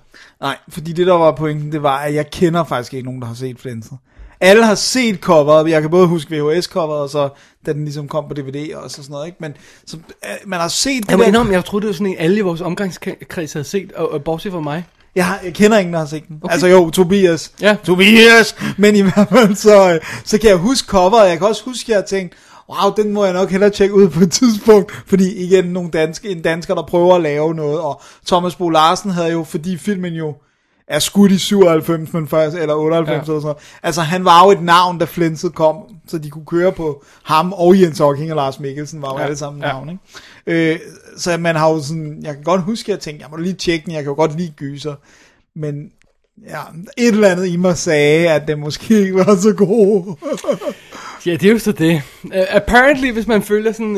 Nej, 0.41 0.57
fordi 0.69 0.93
det 0.93 1.07
der 1.07 1.13
var 1.13 1.31
pointen, 1.31 1.71
det 1.71 1.83
var, 1.83 1.97
at 1.97 2.13
jeg 2.13 2.31
kender 2.31 2.63
faktisk 2.63 2.93
ikke 2.93 3.05
nogen, 3.05 3.21
der 3.21 3.27
har 3.27 3.35
set 3.35 3.59
Flinset. 3.59 3.97
Alle 4.41 4.65
har 4.65 4.75
set 4.75 5.19
coveret, 5.19 5.69
jeg 5.69 5.81
kan 5.81 5.89
både 5.91 6.07
huske 6.07 6.35
VHS-coveret, 6.41 7.01
og 7.01 7.09
så 7.09 7.29
da 7.65 7.73
den 7.73 7.83
ligesom 7.83 8.07
kom 8.07 8.25
på 8.27 8.33
DVD 8.33 8.73
og 8.75 8.91
så 8.91 8.95
sådan 8.95 9.11
noget, 9.11 9.25
ikke? 9.25 9.37
Men 9.41 9.53
så, 9.85 9.97
øh, 9.97 10.29
man 10.45 10.59
har 10.59 10.67
set 10.67 11.03
det 11.03 11.09
Jeg 11.09 11.17
må 11.17 11.21
der- 11.23 11.27
indrømme, 11.27 11.53
jeg 11.53 11.65
troede, 11.65 11.81
det 11.81 11.87
var 11.87 11.93
sådan 11.93 12.07
en, 12.07 12.15
alle 12.19 12.37
i 12.37 12.41
vores 12.41 12.61
omgangskreds 12.61 13.53
havde 13.53 13.63
set, 13.63 13.91
og, 13.91 14.11
og 14.11 14.23
bortset 14.23 14.51
fra 14.51 14.59
mig. 14.59 14.85
Jeg, 15.15 15.25
har, 15.25 15.39
jeg 15.43 15.53
kender 15.53 15.77
ingen, 15.77 15.93
der 15.93 15.99
har 15.99 16.05
set 16.05 16.27
den. 16.27 16.39
Okay. 16.43 16.53
Altså 16.53 16.67
jo, 16.67 16.89
Tobias. 16.89 17.51
Ja. 17.61 17.75
Tobias! 17.83 18.55
Men 18.77 18.95
i 18.95 19.01
hvert 19.01 19.27
fald, 19.29 19.55
så, 19.55 19.93
øh, 19.93 19.99
så 20.25 20.37
kan 20.37 20.49
jeg 20.49 20.57
huske 20.57 20.87
coveret. 20.87 21.29
Jeg 21.29 21.37
kan 21.37 21.47
også 21.47 21.63
huske, 21.65 21.83
at 21.85 21.89
jeg 21.89 21.97
har 21.97 22.03
tænkt, 22.05 22.33
wow, 22.69 22.93
den 22.97 23.13
må 23.13 23.25
jeg 23.25 23.33
nok 23.33 23.49
hellere 23.49 23.69
tjekke 23.69 23.95
ud 23.95 24.09
på 24.09 24.19
et 24.23 24.31
tidspunkt. 24.31 24.91
Fordi 25.07 25.35
igen, 25.45 25.65
nogle 25.65 25.89
danske, 25.91 26.29
en 26.29 26.41
dansker, 26.41 26.75
der 26.75 26.83
prøver 26.83 27.15
at 27.15 27.21
lave 27.21 27.53
noget. 27.55 27.79
Og 27.79 28.01
Thomas 28.27 28.55
Bo 28.55 28.69
Larsen 28.69 29.11
havde 29.11 29.31
jo, 29.31 29.43
fordi 29.43 29.77
filmen 29.77 30.13
jo 30.13 30.33
er 30.91 30.99
skudt 30.99 31.31
i 31.31 31.37
97, 31.37 32.13
men 32.13 32.27
først, 32.27 32.55
eller 32.55 32.73
98 32.75 33.07
Ja. 33.09 33.13
eller 33.13 33.23
sådan 33.25 33.41
noget. 33.41 33.57
Altså, 33.83 34.01
han 34.01 34.25
var 34.25 34.45
jo 34.45 34.51
et 34.51 34.61
navn, 34.63 34.97
da 34.97 35.05
Flinset 35.05 35.53
kom, 35.55 35.75
så 36.07 36.17
de 36.17 36.29
kunne 36.29 36.45
køre 36.45 36.71
på 36.71 37.03
ham 37.23 37.53
og 37.53 37.81
Jens 37.81 37.99
Hocking 37.99 38.31
og 38.31 38.35
Lars 38.35 38.59
Mikkelsen, 38.59 39.01
var 39.01 39.13
jo 39.13 39.17
ja. 39.17 39.23
alle 39.23 39.37
sammen 39.37 39.61
Ja. 39.61 39.67
navn, 39.67 39.89
ikke? 40.47 40.73
Øh, 40.73 40.79
så 41.17 41.37
man 41.37 41.55
har 41.55 41.69
jo 41.69 41.81
sådan, 41.81 42.19
jeg 42.23 42.33
kan 42.33 42.43
godt 42.43 42.61
huske, 42.61 42.85
at 42.91 42.95
jeg 42.95 42.99
tænkte, 42.99 43.23
jeg 43.23 43.29
må 43.31 43.37
lige 43.37 43.53
tjekke 43.53 43.85
den, 43.85 43.93
jeg 43.93 44.03
kan 44.03 44.09
jo 44.09 44.15
godt 44.15 44.37
lide 44.37 44.53
gyser, 44.57 44.95
men 45.55 45.75
ja, 46.49 46.59
et 46.97 47.07
eller 47.07 47.27
andet 47.29 47.47
i 47.47 47.55
mig 47.57 47.77
sagde, 47.77 48.29
at 48.29 48.47
det 48.47 48.59
måske 48.59 48.99
ikke 49.01 49.15
var 49.15 49.35
så 49.35 49.53
god. 49.53 50.15
Ja, 51.25 51.31
det 51.31 51.43
er 51.43 51.51
jo 51.51 51.59
så 51.59 51.71
det. 51.71 52.01
Uh, 52.23 52.31
apparently, 52.49 53.11
hvis 53.11 53.27
man 53.27 53.41
følger 53.41 53.71
sådan, 53.71 53.95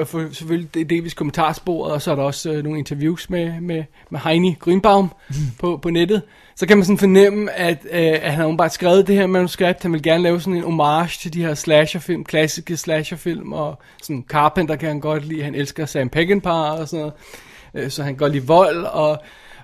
uh, 0.00 0.06
for 0.06 0.32
selvfølgelig 0.32 0.74
det 0.74 0.90
Davis 0.90 1.14
kommentarsporet, 1.14 1.92
og 1.92 2.02
så 2.02 2.10
er 2.10 2.14
der 2.14 2.22
også 2.22 2.50
uh, 2.50 2.56
nogle 2.56 2.78
interviews 2.78 3.30
med, 3.30 3.60
med, 3.60 3.84
med 4.10 4.20
Heini 4.20 4.56
Grünbaum 4.66 5.08
på, 5.60 5.76
på 5.76 5.90
nettet, 5.90 6.22
så 6.56 6.66
kan 6.66 6.76
man 6.76 6.84
sådan 6.84 6.98
fornemme, 6.98 7.52
at, 7.52 7.78
uh, 7.84 7.90
at 7.98 8.32
han 8.32 8.50
har 8.50 8.56
bare 8.56 8.70
skrevet 8.70 9.06
det 9.06 9.16
her 9.16 9.26
manuskript. 9.26 9.82
Han 9.82 9.92
vil 9.92 10.02
gerne 10.02 10.22
lave 10.22 10.40
sådan 10.40 10.56
en 10.56 10.62
homage 10.64 11.18
til 11.20 11.32
de 11.32 11.44
her 11.44 11.54
slasherfilm, 11.54 12.24
klassiske 12.24 12.76
slasherfilm, 12.76 13.52
og 13.52 13.78
sådan 14.02 14.24
Carpenter 14.28 14.76
kan 14.76 14.88
han 14.88 15.00
godt 15.00 15.24
lide. 15.24 15.42
Han 15.42 15.54
elsker 15.54 15.86
Sam 15.86 16.08
Peckinpah 16.08 16.80
og 16.80 16.88
sådan 16.88 17.00
noget. 17.00 17.84
Uh, 17.84 17.90
så 17.90 18.02
han 18.02 18.14
godt 18.14 18.32
lide 18.32 18.46
vold, 18.46 18.84
og 18.84 19.18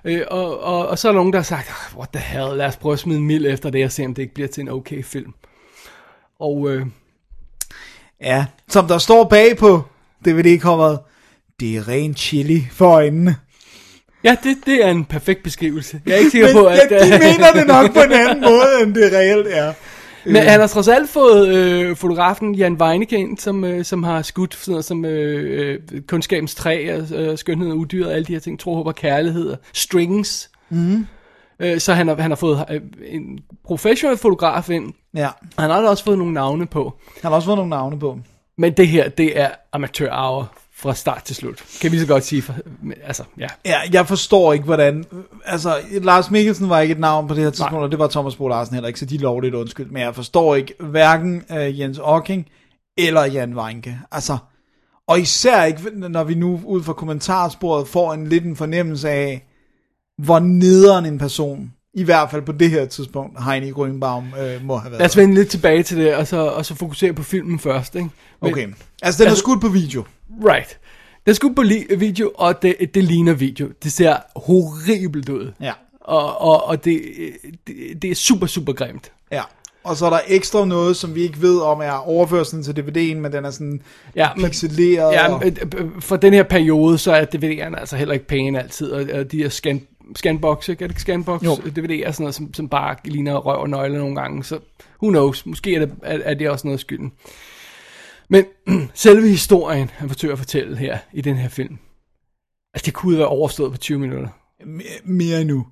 Øh, 0.05 0.21
og, 0.27 0.63
og, 0.63 0.87
og 0.87 0.99
så 0.99 1.07
er 1.07 1.11
der 1.11 1.19
nogen, 1.19 1.33
der 1.33 1.39
har 1.39 1.43
sagt, 1.43 1.69
"Ah, 1.69 1.97
what 1.97 2.09
the 2.09 2.23
hell, 2.23 2.57
lad 2.57 2.65
os 2.65 2.77
prøve 2.77 2.93
at 2.93 2.99
smide 2.99 3.17
en 3.17 3.25
mild 3.27 3.45
efter 3.45 3.69
det, 3.69 3.85
og 3.85 3.91
se 3.91 4.05
om 4.05 4.13
det 4.13 4.21
ikke 4.21 4.33
bliver 4.33 4.47
til 4.47 4.61
en 4.61 4.69
okay 4.69 5.03
film. 5.03 5.33
Og 6.39 6.69
øh, 6.69 6.85
Ja, 8.23 8.45
som 8.69 8.87
der 8.87 8.97
står 8.97 9.23
bag 9.23 9.57
på 9.57 9.81
DVD-coveret, 10.27 10.99
det 11.59 11.77
er 11.77 11.87
ren 11.87 12.15
chili 12.15 12.67
for 12.71 12.85
øjnene. 12.85 13.35
ja, 14.23 14.35
det, 14.43 14.57
det 14.65 14.85
er 14.85 14.89
en 14.91 15.05
perfekt 15.05 15.43
beskrivelse. 15.43 16.01
Jeg 16.05 16.13
er 16.13 16.17
ikke 16.17 16.31
sikker 16.31 16.47
Men 16.47 16.55
på, 16.55 16.65
at... 16.65 16.79
ja, 16.91 17.05
de 17.05 17.09
mener 17.19 17.51
det 17.51 17.67
nok 17.67 17.93
på 17.93 17.99
en 18.01 18.11
anden 18.11 18.41
måde, 18.51 18.67
end 18.83 18.95
det 18.95 19.13
reelt 19.13 19.47
er. 19.49 19.73
Men 20.25 20.35
han 20.43 20.59
har 20.59 20.67
trods 20.67 20.87
alt 20.87 21.09
fået 21.09 21.47
øh, 21.47 21.95
fotografen 21.95 22.55
Jan 22.55 22.73
Weineke 22.81 23.17
ind, 23.17 23.37
som, 23.37 23.63
øh, 23.63 23.85
som 23.85 24.03
har 24.03 24.21
skudt 24.21 24.55
sådan 24.55 24.71
noget 24.71 24.85
som 24.85 25.05
øh, 25.05 25.79
øh, 25.93 26.01
Kundskabens 26.07 26.55
Træ, 26.55 26.95
og, 26.95 27.17
øh, 27.17 27.37
Skønhed 27.37 27.71
og 27.71 27.77
Udyr 27.77 28.07
og 28.07 28.13
alle 28.13 28.25
de 28.25 28.33
her 28.33 28.39
ting, 28.39 28.59
Tro, 28.59 28.75
Håb 28.75 28.87
og 28.87 28.95
Kærlighed 28.95 29.49
og 29.49 29.57
Strings. 29.73 30.49
Mm. 30.69 31.05
Øh, 31.61 31.79
så 31.79 31.93
han 31.93 32.07
har, 32.07 32.15
han 32.15 32.31
har 32.31 32.35
fået 32.35 32.65
øh, 32.69 32.81
en 33.05 33.39
professionel 33.65 34.17
fotograf 34.17 34.69
ind, 34.69 34.93
Ja, 35.15 35.27
og 35.57 35.63
han 35.63 35.71
har 35.71 35.87
også 35.87 36.03
fået 36.03 36.17
nogle 36.17 36.33
navne 36.33 36.65
på. 36.65 36.93
han 37.21 37.29
har 37.29 37.35
også 37.35 37.45
fået 37.45 37.57
nogle 37.57 37.69
navne 37.69 37.99
på. 37.99 38.19
Men 38.57 38.73
det 38.73 38.87
her, 38.87 39.09
det 39.09 39.39
er 39.39 39.49
amatør 39.73 40.51
fra 40.75 40.93
start 40.93 41.23
til 41.23 41.35
slut. 41.35 41.63
Kan 41.81 41.91
vi 41.91 41.99
så 41.99 42.07
godt 42.07 42.23
sige. 42.23 42.41
For, 42.41 42.53
altså, 43.03 43.23
ja. 43.37 43.47
Ja, 43.65 43.77
jeg 43.93 44.07
forstår 44.07 44.53
ikke, 44.53 44.65
hvordan... 44.65 45.05
Altså, 45.45 45.75
Lars 45.91 46.31
Mikkelsen 46.31 46.69
var 46.69 46.79
ikke 46.79 46.91
et 46.91 46.99
navn 46.99 47.27
på 47.27 47.33
det 47.33 47.43
her 47.43 47.49
tidspunkt, 47.49 47.73
Nej. 47.73 47.83
og 47.83 47.91
det 47.91 47.99
var 47.99 48.07
Thomas 48.07 48.35
Bo 48.35 48.47
Larsen 48.47 48.73
heller 48.73 48.87
ikke, 48.87 48.99
så 48.99 49.05
de 49.05 49.17
lovligt 49.17 49.55
undskyld. 49.55 49.89
Men 49.89 50.01
jeg 50.01 50.15
forstår 50.15 50.55
ikke 50.55 50.73
hverken 50.79 51.43
uh, 51.49 51.79
Jens 51.79 51.99
Ocking 52.03 52.47
eller 52.97 53.25
Jan 53.25 53.57
Weinke. 53.57 53.99
Altså, 54.11 54.37
og 55.07 55.19
især 55.19 55.63
ikke, 55.63 55.81
når 55.95 56.23
vi 56.23 56.33
nu 56.35 56.61
ud 56.65 56.83
fra 56.83 56.93
kommentarsporet 56.93 57.87
får 57.87 58.13
en 58.13 58.27
lidt 58.27 58.45
en 58.45 58.55
fornemmelse 58.55 59.09
af, 59.09 59.47
hvor 60.25 60.39
nederen 60.39 61.05
en 61.05 61.17
person, 61.17 61.73
i 61.93 62.03
hvert 62.03 62.31
fald 62.31 62.41
på 62.41 62.51
det 62.51 62.69
her 62.69 62.85
tidspunkt, 62.85 63.43
Heini 63.43 63.69
Grønbaum 63.69 64.25
øh, 64.41 64.65
må 64.65 64.77
have 64.77 64.91
været. 64.91 64.99
Lad 64.99 65.05
os 65.09 65.17
vende 65.17 65.35
lidt 65.35 65.49
tilbage 65.49 65.83
til 65.83 65.97
det, 65.97 66.15
og 66.15 66.27
så, 66.27 66.37
og 66.37 66.65
så 66.65 66.75
fokusere 66.75 67.13
på 67.13 67.23
filmen 67.23 67.59
først. 67.59 67.95
Ikke? 67.95 68.09
Men- 68.41 68.51
Okay. 68.51 68.67
Altså, 69.01 69.17
den 69.23 69.27
er 69.27 69.29
Altså- 69.31 69.41
skudt 69.41 69.61
på 69.61 69.67
video. 69.67 70.03
Right. 70.45 70.77
Det 71.25 71.31
er 71.31 71.35
sgu 71.35 71.53
på 71.53 71.63
video, 71.97 72.31
og 72.35 72.61
det, 72.61 72.75
det 72.95 73.03
ligner 73.03 73.33
video. 73.33 73.67
Det 73.83 73.91
ser 73.91 74.15
horribelt 74.35 75.29
ud. 75.29 75.51
Ja. 75.61 75.71
Og, 76.01 76.41
og, 76.41 76.67
og 76.67 76.85
det, 76.85 77.01
det, 77.67 77.75
det 78.01 78.11
er 78.11 78.15
super, 78.15 78.47
super 78.47 78.73
grimt. 78.73 79.11
Ja. 79.31 79.41
Og 79.83 79.97
så 79.97 80.05
er 80.05 80.09
der 80.09 80.19
ekstra 80.27 80.65
noget, 80.65 80.95
som 80.97 81.15
vi 81.15 81.21
ikke 81.21 81.41
ved 81.41 81.59
om 81.59 81.81
er 81.81 81.91
overførselen 81.91 82.63
til 82.63 82.71
DVD'en, 82.71 83.15
men 83.17 83.31
den 83.31 83.45
er 83.45 83.51
sådan 83.51 83.81
Ja, 84.15 84.29
men- 84.35 84.45
pixeleret. 84.45 85.13
Ja, 85.13 85.33
og... 85.33 85.45
øh, 85.45 85.55
øh, 85.77 85.85
for 85.99 86.15
den 86.15 86.33
her 86.33 86.43
periode, 86.43 86.97
så 86.97 87.11
er 87.11 87.25
DVD'erne 87.35 87.79
altså 87.79 87.95
heller 87.97 88.13
ikke 88.13 88.27
pæne 88.27 88.59
altid, 88.63 88.91
og, 88.91 89.31
de 89.31 89.37
her 89.37 89.49
scan, 89.49 89.81
scanbox, 90.15 90.69
ikke? 90.69 90.83
Er 90.83 90.87
det 90.87 90.99
scanbox? 90.99 91.43
Jo. 91.43 91.55
DVD 91.55 91.91
er 92.05 92.11
sådan 92.11 92.23
noget, 92.23 92.35
som, 92.35 92.53
som 92.53 92.69
bare 92.69 92.95
ligner 93.05 93.35
røv 93.35 93.59
og 93.61 93.69
nøgle 93.69 93.97
nogle 93.97 94.15
gange, 94.15 94.43
så 94.43 94.59
who 95.03 95.09
knows, 95.09 95.45
måske 95.45 95.75
er 95.75 95.79
det, 95.79 95.95
er, 96.03 96.19
er 96.23 96.33
det 96.33 96.49
også 96.49 96.67
noget 96.67 96.77
af 96.77 96.79
skylden. 96.79 97.11
Men 98.29 98.45
selve 98.93 99.27
historien, 99.27 99.89
han 99.93 100.09
forsøger 100.09 100.33
at 100.33 100.39
fortælle 100.39 100.77
her 100.77 100.97
i 101.13 101.21
den 101.21 101.35
her 101.35 101.49
film, 101.49 101.77
altså 102.73 102.85
det 102.85 102.93
kunne 102.93 103.17
være 103.17 103.27
overstået 103.27 103.71
på 103.71 103.77
20 103.77 103.99
minutter. 103.99 104.29
M- 104.61 105.01
mere 105.03 105.41
endnu. 105.41 105.67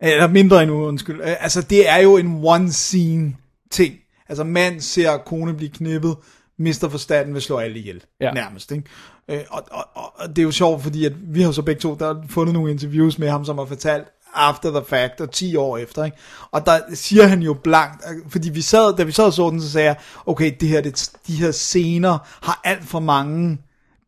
Eller 0.00 0.28
mindre 0.28 0.62
endnu, 0.62 0.86
undskyld. 0.86 1.20
Øh, 1.20 1.42
Altså, 1.42 1.62
det 1.62 1.88
er 1.88 1.96
jo 1.96 2.16
en 2.16 2.44
one-scene 2.44 3.36
ting. 3.70 3.94
Altså, 4.28 4.44
mand 4.44 4.80
ser 4.80 5.16
kone 5.16 5.54
blive 5.54 5.70
knippet, 5.70 6.16
mister 6.58 6.88
forstanden 6.88 7.34
vil 7.34 7.42
slå 7.42 7.58
alle 7.58 7.78
ihjel. 7.78 8.04
Ja. 8.20 8.32
Nærmest, 8.32 8.72
ikke? 8.72 8.84
Øh, 9.30 9.40
Og, 9.50 9.62
og, 9.70 9.84
og, 9.94 10.28
det 10.28 10.38
er 10.38 10.42
jo 10.42 10.50
sjovt, 10.50 10.82
fordi 10.82 11.04
at 11.04 11.12
vi 11.34 11.42
har 11.42 11.52
så 11.52 11.62
begge 11.62 11.80
to, 11.80 11.94
der 11.94 12.06
har 12.06 12.22
fundet 12.28 12.54
nogle 12.54 12.70
interviews 12.70 13.18
med 13.18 13.28
ham, 13.30 13.44
som 13.44 13.58
har 13.58 13.64
fortalt 13.64 14.04
after 14.34 14.70
the 14.70 14.82
fact, 14.88 15.20
og 15.20 15.30
10 15.30 15.56
år 15.56 15.78
efter, 15.78 16.04
ikke? 16.04 16.16
Og 16.50 16.66
der 16.66 16.78
siger 16.94 17.26
han 17.26 17.42
jo 17.42 17.54
blankt, 17.54 18.04
fordi 18.28 18.50
vi 18.50 18.60
sad, 18.62 18.96
da 18.96 19.02
vi 19.02 19.12
sad 19.12 19.24
og 19.24 19.32
så 19.32 19.50
den, 19.50 19.60
så 19.62 19.70
sagde 19.70 19.86
jeg, 19.86 19.96
okay, 20.26 20.52
det 20.60 20.68
her, 20.68 20.80
det, 20.80 21.10
de 21.26 21.32
her 21.32 21.50
scener 21.50 22.18
har 22.42 22.60
alt 22.64 22.84
for 22.84 23.00
mange 23.00 23.58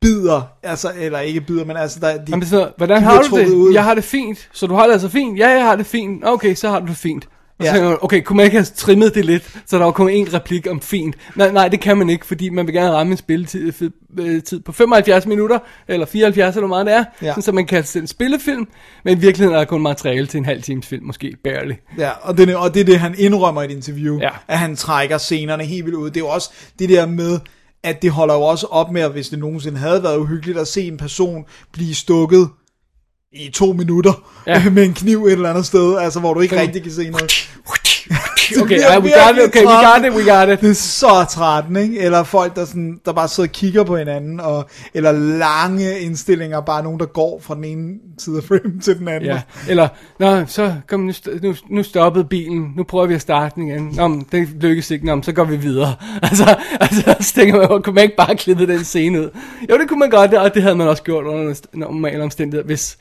bidder, 0.01 0.43
altså, 0.63 0.93
eller 0.97 1.19
ikke 1.19 1.41
bidder, 1.41 1.65
men 1.65 1.77
altså, 1.77 2.01
der, 2.01 2.13
de, 2.13 2.25
Jamen, 2.29 2.41
det 2.41 2.49
sådan, 2.49 2.61
noget, 2.61 2.75
hvordan 2.77 2.97
de 2.97 3.03
har 3.03 3.23
du 3.23 3.37
det? 3.39 3.49
ud. 3.49 3.73
Jeg 3.73 3.85
har 3.85 3.95
det 3.95 4.05
fint. 4.05 4.49
Så 4.53 4.67
du 4.67 4.75
har 4.75 4.87
det 4.87 4.93
altså 4.93 5.09
fint? 5.09 5.39
Ja, 5.39 5.49
jeg 5.49 5.65
har 5.65 5.77
det 5.77 5.87
fint. 5.87 6.25
Okay, 6.27 6.55
så 6.55 6.69
har 6.69 6.81
du 6.81 6.87
det 6.87 6.97
fint. 6.97 7.29
Og 7.59 7.67
så 7.67 7.75
Ja. 7.77 7.83
man, 7.89 7.97
okay, 8.01 8.23
kunne 8.23 8.37
man 8.37 8.45
ikke 8.45 8.57
have 8.57 8.65
trimmet 8.77 9.15
det 9.15 9.25
lidt, 9.25 9.59
så 9.67 9.79
der 9.79 9.85
var 9.85 9.91
kun 9.91 10.09
en 10.11 10.35
replik 10.35 10.67
om 10.71 10.81
fint? 10.81 11.17
Nej, 11.37 11.51
nej, 11.53 11.69
det 11.69 11.81
kan 11.81 11.97
man 11.99 12.11
ikke, 12.11 12.27
fordi 12.27 12.49
man 12.49 12.67
vil 12.67 12.75
gerne 12.75 12.91
ramme 12.91 13.11
en 13.11 13.17
spilletid 13.17 13.73
øh, 14.19 14.43
tid 14.43 14.61
på 14.61 14.73
75 14.73 15.27
minutter, 15.27 15.59
eller 15.89 16.07
74, 16.07 16.57
eller 16.57 16.67
hvor 16.67 16.77
meget 16.77 16.87
det 16.87 16.95
er, 16.95 17.05
Ja. 17.23 17.27
ja. 17.27 17.31
sådan, 17.31 17.43
så 17.43 17.53
man 17.53 17.67
kan 17.67 17.85
se 17.85 17.99
en 17.99 18.07
spillefilm, 18.07 18.69
men 19.05 19.19
i 19.19 19.21
virkeligheden 19.21 19.55
er 19.55 19.59
der 19.59 19.67
kun 19.67 19.83
materiale 19.83 20.27
til 20.27 20.39
en 20.39 20.45
halv 20.45 20.63
times 20.63 20.87
film, 20.87 21.05
måske, 21.05 21.37
barely. 21.45 21.73
Ja, 21.99 22.11
og 22.23 22.39
det, 22.39 22.57
og 22.57 22.75
det 22.75 22.81
er 22.81 22.85
det, 22.85 22.99
han 23.01 23.15
indrømmer 23.19 23.63
i 23.63 23.65
et 23.65 23.71
interview, 23.71 24.19
Ja. 24.21 24.31
at 24.49 24.59
han 24.59 24.77
trækker 24.77 25.19
scenerne 25.19 25.65
helt 25.65 25.85
vildt 25.85 25.97
ud. 25.99 26.07
Det 26.11 26.17
er 26.17 26.21
jo 26.21 26.29
også 26.29 26.51
det 26.79 26.89
der 26.89 27.07
med, 27.07 27.39
at 27.83 28.03
det 28.03 28.11
holder 28.11 28.35
jo 28.35 28.41
også 28.43 28.67
op 28.67 28.91
med, 28.91 29.03
at 29.03 29.11
hvis 29.11 29.29
det 29.29 29.39
nogensinde 29.39 29.79
havde 29.79 30.03
været 30.03 30.17
uhyggeligt 30.17 30.59
at 30.59 30.69
se 30.69 30.83
en 30.83 30.97
person 30.97 31.45
blive 31.73 31.95
stukket 31.95 32.49
i 33.33 33.51
to 33.55 33.73
minutter 33.73 34.13
Ja. 34.47 34.63
med 34.71 34.85
en 34.85 34.95
kniv 34.95 35.25
et 35.27 35.33
eller 35.33 35.51
andet 35.51 35.67
sted, 35.67 35.99
altså 35.99 36.21
hvor 36.21 36.35
du 36.35 36.41
ikke 36.41 36.55
Så- 36.55 36.61
rigtig 36.61 36.83
kan 36.83 36.93
se 36.93 37.11
noget. 37.11 37.33
Okay, 38.63 38.79
ja, 38.79 38.99
we 39.01 39.11
got 39.11 39.37
it, 39.37 39.45
okay, 39.45 39.65
we 39.65 39.73
got 39.73 40.05
it, 40.07 40.13
we 40.27 40.33
got 40.35 40.49
it. 40.49 40.61
Det 40.61 40.71
er 40.71 40.75
så 40.75 41.27
trættende, 41.31 41.83
ikke? 41.83 41.99
Eller 42.01 42.23
folk, 42.23 42.57
der, 42.57 42.65
sådan, 42.65 43.01
der 43.05 43.13
bare 43.13 43.29
sidder 43.29 43.49
og 43.49 43.53
kigger 43.53 43.85
på 43.85 43.97
hinanden, 43.97 44.41
og, 44.41 44.69
eller 44.95 45.13
lange 45.13 46.01
indstillinger, 46.01 46.61
bare 46.61 46.83
nogen, 46.83 47.01
der 47.01 47.07
går 47.07 47.41
fra 47.43 47.55
den 47.55 47.65
ene 47.65 47.95
side 48.19 48.37
af 48.37 48.43
frame 48.45 48.81
til 48.81 48.99
den 48.99 49.09
anden. 49.09 49.31
Ja, 49.31 49.41
eller, 49.69 49.89
nå, 50.19 50.47
så 50.47 50.75
kom, 50.89 51.01
nu, 51.01 51.13
nu, 51.43 51.55
nu 51.71 51.83
stoppede 51.83 52.25
bilen, 52.25 52.73
nu 52.77 52.83
prøver 52.83 53.07
vi 53.07 53.15
at 53.15 53.21
starte 53.21 53.55
den 53.55 53.69
igen. 53.69 53.93
Nå, 53.97 54.09
men 54.09 54.27
det 54.33 54.49
lykkes 54.61 54.91
ikke, 54.91 55.07
nå, 55.07 55.15
men 55.15 55.23
så 55.23 55.33
går 55.33 55.45
vi 55.45 55.57
videre. 55.57 55.95
Altså, 56.23 56.57
altså 56.81 57.15
så 57.21 57.33
tænker 57.35 57.69
man, 57.69 57.83
kunne 57.83 57.95
man 57.95 58.05
ikke 58.05 58.17
bare 58.17 58.37
klippe 58.37 58.67
den 58.67 58.85
scene 58.85 59.21
ud? 59.21 59.31
Jo, 59.71 59.79
det 59.79 59.89
kunne 59.89 59.99
man 60.01 60.11
godt, 60.11 60.35
og 60.35 60.55
det 60.55 60.63
havde 60.63 60.77
man 60.77 60.89
også 60.89 61.03
gjort 61.03 61.25
under 61.25 61.55
normale 61.75 62.23
omstændigheder, 62.23 62.67
hvis 62.67 62.99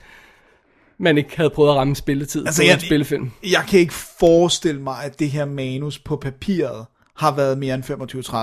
man 0.99 1.17
ikke 1.17 1.37
havde 1.37 1.49
prøvet 1.49 1.69
at 1.69 1.75
ramme 1.75 1.95
spilletid 1.95 2.45
Altså, 2.45 2.61
på 2.61 2.65
jeg, 2.65 2.73
en 2.73 2.79
spillefilm. 2.79 3.31
jeg 3.51 3.63
kan 3.69 3.79
ikke 3.79 3.93
forestille 4.19 4.81
mig, 4.81 4.95
at 5.03 5.19
det 5.19 5.29
her 5.29 5.45
manus 5.45 5.99
på 5.99 6.15
papiret 6.15 6.85
har 7.17 7.35
været 7.35 7.57
mere 7.57 7.75
end 7.75 7.83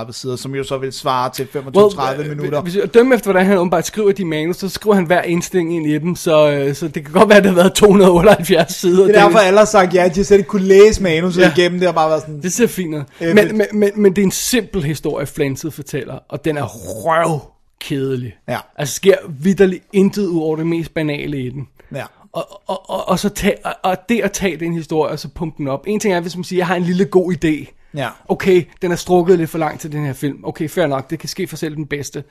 25-30 0.09 0.11
sider, 0.11 0.35
som 0.35 0.55
jo 0.55 0.63
så 0.63 0.77
vil 0.77 0.93
svare 0.93 1.29
til 1.29 1.47
25-30 1.55 2.21
øh, 2.21 2.29
minutter. 2.29 2.61
Hvis 2.61 2.75
jeg 2.75 2.93
dømme 2.93 3.15
efter, 3.15 3.31
hvordan 3.31 3.47
han 3.47 3.57
åbenbart 3.57 3.85
skriver 3.85 4.11
de 4.11 4.25
manus, 4.25 4.57
så 4.57 4.69
skriver 4.69 4.95
han 4.95 5.05
hver 5.05 5.21
indstilling 5.21 5.75
ind 5.75 5.87
i 5.87 5.97
dem, 5.97 6.15
så, 6.15 6.51
øh, 6.51 6.75
så 6.75 6.87
det 6.87 7.05
kan 7.05 7.13
godt 7.13 7.29
være, 7.29 7.37
at 7.37 7.43
det 7.43 7.51
har 7.51 7.55
været 7.55 7.73
278 7.73 8.73
sider. 8.73 9.05
Det 9.05 9.15
er 9.15 9.23
derfor, 9.23 9.39
alle 9.39 9.59
har 9.59 9.65
sagt 9.65 9.93
ja, 9.93 10.07
de 10.07 10.15
har 10.15 10.23
slet 10.23 10.37
ikke 10.37 10.47
kunne 10.47 10.67
læse 10.67 11.03
manuset 11.03 11.41
ja. 11.41 11.51
Igennem. 11.57 11.79
Det 11.79 11.87
har 11.87 11.93
bare 11.93 12.09
været 12.09 12.21
sådan, 12.21 12.41
Det 12.41 12.53
ser 12.53 12.67
fint 12.67 12.95
ud. 12.95 13.01
Men, 13.19 13.57
men, 13.57 13.67
men, 13.73 13.91
men 13.95 14.15
det 14.15 14.21
er 14.21 14.25
en 14.25 14.31
simpel 14.31 14.83
historie, 14.83 15.25
Flanset 15.25 15.73
fortæller, 15.73 16.19
og 16.29 16.45
den 16.45 16.57
er 16.57 16.63
røv 16.65 17.39
kedelig. 17.81 18.33
Ja. 18.49 18.57
Altså 18.77 18.95
sker 18.95 19.15
vidderligt 19.29 19.83
intet 19.93 20.25
ud 20.27 20.41
over 20.41 20.55
det 20.55 20.67
mest 20.67 20.93
banale 20.93 21.41
i 21.41 21.49
den. 21.49 21.67
Og, 22.35 22.61
og, 22.67 22.89
og, 22.89 23.09
og, 23.09 23.19
så 23.19 23.29
tag, 23.29 23.57
og, 23.63 23.73
og 23.83 23.97
det 24.09 24.21
at 24.21 24.31
tage 24.31 24.57
den 24.57 24.73
historie 24.73 25.11
og 25.11 25.19
så 25.19 25.29
pumpe 25.29 25.57
den 25.57 25.67
op. 25.67 25.83
En 25.87 25.99
ting 25.99 26.13
er, 26.13 26.19
hvis 26.19 26.35
man 26.35 26.43
siger, 26.43 26.59
jeg 26.59 26.67
har 26.67 26.75
en 26.75 26.83
lille 26.83 27.05
god 27.05 27.33
idé. 27.33 27.73
Ja. 27.93 28.09
Okay, 28.27 28.63
den 28.81 28.91
er 28.91 28.95
strukket 28.95 29.37
lidt 29.37 29.49
for 29.49 29.57
langt 29.57 29.81
til 29.81 29.91
den 29.91 30.05
her 30.05 30.13
film. 30.13 30.39
Okay, 30.43 30.69
fair 30.69 30.87
nok, 30.87 31.09
det 31.09 31.19
kan 31.19 31.29
ske 31.29 31.47
for 31.47 31.55
selv 31.55 31.75
den 31.75 31.85
bedste. 31.85 32.23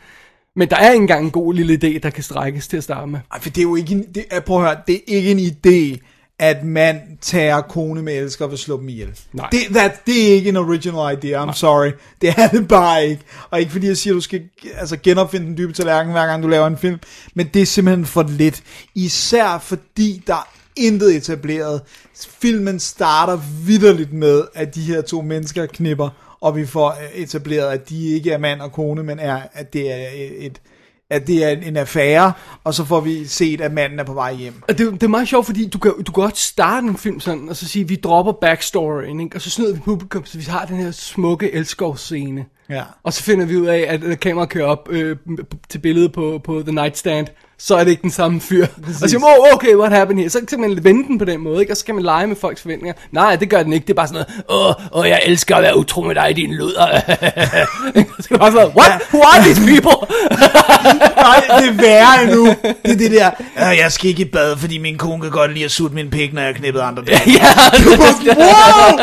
Men 0.56 0.70
der 0.70 0.76
er 0.76 0.90
ikke 0.90 1.02
engang 1.02 1.24
en 1.24 1.30
god 1.30 1.54
lille 1.54 1.74
idé, 1.74 1.98
der 1.98 2.10
kan 2.10 2.22
strækkes 2.22 2.68
til 2.68 2.76
at 2.76 2.84
starte 2.84 3.06
med. 3.06 3.20
Ej, 3.32 3.40
for 3.40 3.50
det 3.50 3.58
er 3.58 3.62
jo 3.62 3.76
ikke 3.76 3.92
en, 3.92 4.04
det, 4.14 4.24
er, 4.30 4.40
prøv 4.40 4.56
at 4.56 4.62
høre, 4.62 4.82
det 4.86 4.94
er 4.94 5.00
ikke 5.06 5.30
en 5.30 5.38
idé, 5.38 6.04
at 6.38 6.64
mand 6.64 6.98
tager 7.20 7.60
kone 7.60 8.02
med 8.02 8.14
elsker 8.14 8.46
og 8.46 8.58
slå 8.58 8.80
dem 8.80 8.88
ihjel. 8.88 9.20
Nej. 9.32 9.48
Det, 9.52 9.60
that, 9.70 10.06
det 10.06 10.28
er 10.28 10.34
ikke 10.34 10.48
en 10.48 10.56
original 10.56 11.18
idea, 11.18 11.42
I'm 11.42 11.44
Nej. 11.44 11.54
sorry. 11.54 11.90
Det 12.20 12.34
er 12.36 12.48
det 12.48 12.68
bare 12.68 13.06
ikke. 13.06 13.22
Og 13.50 13.60
ikke 13.60 13.72
fordi 13.72 13.86
jeg 13.86 13.96
siger, 13.96 14.14
at 14.14 14.16
du 14.16 14.20
skal 14.20 14.42
altså, 14.76 14.96
genopfinde 14.96 15.46
den 15.46 15.56
dybe 15.56 15.72
tallerken, 15.72 16.12
hver 16.12 16.26
gang 16.26 16.42
du 16.42 16.48
laver 16.48 16.66
en 16.66 16.78
film. 16.78 17.00
Men 17.34 17.50
det 17.54 17.62
er 17.62 17.66
simpelthen 17.66 18.06
for 18.06 18.22
lidt. 18.22 18.62
Især 18.94 19.58
fordi 19.58 20.22
der 20.26 20.34
er 20.34 20.52
intet 20.76 21.16
etableret. 21.16 21.80
Filmen 22.28 22.80
starter 22.80 23.40
vidderligt 23.66 24.12
med, 24.12 24.42
at 24.54 24.74
de 24.74 24.82
her 24.82 25.02
to 25.02 25.22
mennesker 25.22 25.66
knipper, 25.66 26.36
og 26.40 26.56
vi 26.56 26.66
får 26.66 26.90
øh, 26.90 27.20
etableret, 27.20 27.70
at 27.70 27.88
de 27.88 28.08
ikke 28.08 28.30
er 28.32 28.38
mand 28.38 28.60
og 28.60 28.72
kone, 28.72 29.02
men 29.02 29.18
er, 29.18 29.40
at 29.52 29.72
det 29.72 29.92
er 29.92 30.08
et 30.38 30.60
at 31.14 31.26
det 31.26 31.44
er 31.44 31.48
en 31.48 31.76
affære, 31.76 32.32
og 32.64 32.74
så 32.74 32.84
får 32.84 33.00
vi 33.00 33.26
set, 33.26 33.60
at 33.60 33.72
manden 33.72 33.98
er 33.98 34.04
på 34.04 34.14
vej 34.14 34.34
hjem. 34.34 34.62
Og 34.68 34.78
det, 34.78 34.92
det 34.92 35.02
er 35.02 35.08
meget 35.08 35.28
sjovt, 35.28 35.46
fordi 35.46 35.68
du 35.68 35.78
kan, 35.78 35.92
du 35.92 36.12
kan 36.12 36.22
godt 36.22 36.38
starte 36.38 36.86
en 36.86 36.96
film 36.96 37.20
sådan, 37.20 37.48
og 37.48 37.56
så 37.56 37.68
sige, 37.68 37.88
vi 37.88 37.96
dropper 37.96 38.32
backstoryen, 38.32 39.20
ikke? 39.20 39.36
og 39.36 39.40
så 39.40 39.50
snyder 39.50 39.74
vi 39.74 39.80
publikum, 39.80 40.24
så 40.24 40.38
vi 40.38 40.44
har 40.44 40.64
den 40.64 40.76
her 40.76 40.90
smukke 40.90 41.52
elskovsscene. 41.52 42.44
Ja. 42.70 42.82
Og 43.04 43.12
så 43.12 43.22
finder 43.22 43.46
vi 43.46 43.56
ud 43.56 43.66
af, 43.66 43.84
at 43.88 44.02
når 44.02 44.14
kameraet 44.14 44.48
kører 44.50 44.66
op 44.66 44.88
øh, 44.90 45.16
til 45.68 45.78
billedet 45.78 46.12
på, 46.12 46.40
på 46.44 46.62
The 46.66 46.72
Nightstand, 46.74 47.26
så 47.58 47.74
er 47.76 47.84
det 47.84 47.90
ikke 47.90 48.02
den 48.02 48.10
samme 48.10 48.40
fyr. 48.40 48.66
Præcis. 48.66 49.02
Og 49.02 49.08
så 49.08 49.08
siger 49.08 49.20
man, 49.20 49.28
oh, 49.40 49.54
okay, 49.54 49.74
what 49.74 49.92
happened 49.92 50.18
here? 50.20 50.30
Så 50.30 50.40
kan 50.48 50.60
man 50.60 50.84
vende 50.84 51.08
den 51.08 51.18
på 51.18 51.24
den 51.24 51.40
måde, 51.40 51.60
ikke? 51.60 51.72
og 51.72 51.76
så 51.76 51.84
kan 51.84 51.94
man 51.94 52.04
lege 52.04 52.26
med 52.26 52.36
folks 52.36 52.62
forventninger. 52.62 52.94
Nej, 53.12 53.36
det 53.36 53.50
gør 53.50 53.62
den 53.62 53.72
ikke. 53.72 53.84
Det 53.86 53.90
er 53.90 53.94
bare 53.94 54.08
sådan 54.08 54.24
noget, 54.48 54.66
åh, 54.66 54.66
oh, 54.68 55.00
oh, 55.00 55.08
jeg 55.08 55.20
elsker 55.26 55.56
at 55.56 55.62
være 55.62 55.76
utro 55.78 56.02
med 56.02 56.14
dig, 56.14 56.32
din 56.36 56.54
luder. 56.54 56.86
så 58.20 58.26
man 58.30 58.38
bare 58.38 58.52
sådan, 58.52 58.70
what? 58.76 58.92
Who 59.12 59.20
are 59.22 59.42
these 59.42 59.60
people? 59.60 60.16
Nej, 61.26 61.44
det 61.60 61.68
er 61.68 61.72
værre 61.82 62.22
endnu. 62.24 62.46
Det 62.84 62.90
er 62.92 62.96
det 62.96 63.10
der, 63.10 63.30
"Øh, 63.70 63.78
jeg 63.78 63.92
skal 63.92 64.08
ikke 64.10 64.22
i 64.22 64.28
bad, 64.28 64.56
fordi 64.56 64.78
min 64.78 64.98
kone 64.98 65.22
kan 65.22 65.30
godt 65.30 65.52
lide 65.52 65.64
at 65.64 65.70
sutte 65.70 65.94
min 65.94 66.10
pik, 66.10 66.32
når 66.32 66.40
jeg 66.42 66.48
har 66.48 66.54
knippet 66.58 66.80
andre 66.80 67.02
dage. 67.08 67.20
ja, 67.26 67.46
wow! 68.36 68.98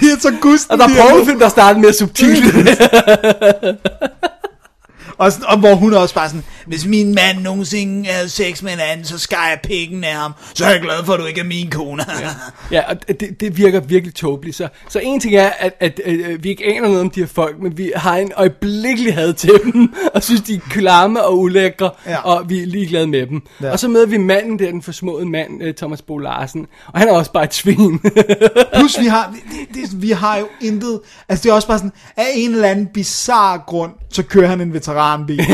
Det 0.00 0.12
er 0.12 0.20
så 0.20 0.32
gusten. 0.40 0.72
og 0.72 0.78
der 0.78 0.84
er 0.84 1.08
pornofilm, 1.08 1.38
der 1.38 1.48
starter 1.48 1.80
mere 1.80 1.92
subtilt. 1.92 2.44
Og, 5.20 5.32
sådan, 5.32 5.46
og 5.48 5.58
hvor 5.58 5.74
hun 5.74 5.94
også 5.94 6.14
bare 6.14 6.28
sådan, 6.28 6.44
hvis 6.66 6.86
min 6.86 7.14
mand 7.14 7.38
nogensinde 7.38 8.08
havde 8.10 8.28
sex 8.28 8.62
med 8.62 8.72
en 8.72 8.78
anden, 8.80 9.06
så 9.06 9.18
skar 9.18 9.48
jeg 9.48 9.58
pikken 9.64 10.04
af 10.04 10.14
ham. 10.14 10.32
Så 10.54 10.64
er 10.64 10.70
jeg 10.70 10.80
glad 10.80 11.04
for, 11.04 11.12
at 11.12 11.20
du 11.20 11.24
ikke 11.24 11.40
er 11.40 11.44
min 11.44 11.70
kone. 11.70 12.04
Ja, 12.72 12.82
og 12.88 13.08
det, 13.08 13.40
det 13.40 13.56
virker 13.56 13.80
virkelig 13.80 14.14
tåbeligt. 14.14 14.56
Så, 14.56 14.68
så 14.88 14.98
en 14.98 15.20
ting 15.20 15.34
er, 15.36 15.50
at, 15.58 15.74
at, 15.80 16.00
at 16.00 16.44
vi 16.44 16.48
ikke 16.48 16.64
aner 16.64 16.88
noget 16.88 17.00
om 17.00 17.10
de 17.10 17.20
her 17.20 17.26
folk, 17.26 17.56
men 17.62 17.78
vi 17.78 17.92
har 17.96 18.16
en 18.16 18.32
øjeblikkelig 18.36 19.14
had 19.14 19.32
til 19.34 19.60
dem, 19.64 19.94
og 20.14 20.22
synes, 20.22 20.40
de 20.40 20.54
er 20.54 20.58
klamme 20.70 21.24
og 21.24 21.38
ulækre, 21.38 21.90
Ja. 22.06 22.10
ja. 22.10 22.20
og 22.20 22.50
vi 22.50 22.62
er 22.62 22.66
ligeglade 22.66 23.06
med 23.06 23.26
dem. 23.26 23.42
Ja. 23.60 23.66
Ja. 23.66 23.72
Og 23.72 23.78
så 23.78 23.88
møder 23.88 24.06
vi 24.06 24.18
manden 24.18 24.58
der, 24.58 24.70
den 24.70 24.82
forsmåede 24.82 25.26
mand, 25.26 25.62
øh, 25.62 25.74
Thomas 25.74 26.02
Bo 26.02 26.18
Larsen, 26.18 26.66
og 26.86 26.98
han 26.98 27.08
er 27.08 27.12
også 27.12 27.32
bare 27.32 27.44
et 27.44 27.54
svin. 27.54 28.00
Plus 28.78 29.00
vi 29.00 29.06
har, 29.06 29.34
det, 29.74 29.74
det, 29.90 30.02
vi 30.02 30.10
har 30.10 30.38
jo 30.38 30.48
intet, 30.60 31.00
altså 31.28 31.42
det 31.42 31.50
er 31.50 31.54
også 31.54 31.68
bare 31.68 31.78
sådan, 31.78 31.92
af 32.16 32.26
en 32.34 32.50
eller 32.54 32.68
anden 32.68 32.86
bizarre 32.86 33.58
grund, 33.66 33.92
så 34.10 34.22
kører 34.22 34.46
han 34.48 34.60
en 34.60 34.72
veteranbil. 34.72 35.40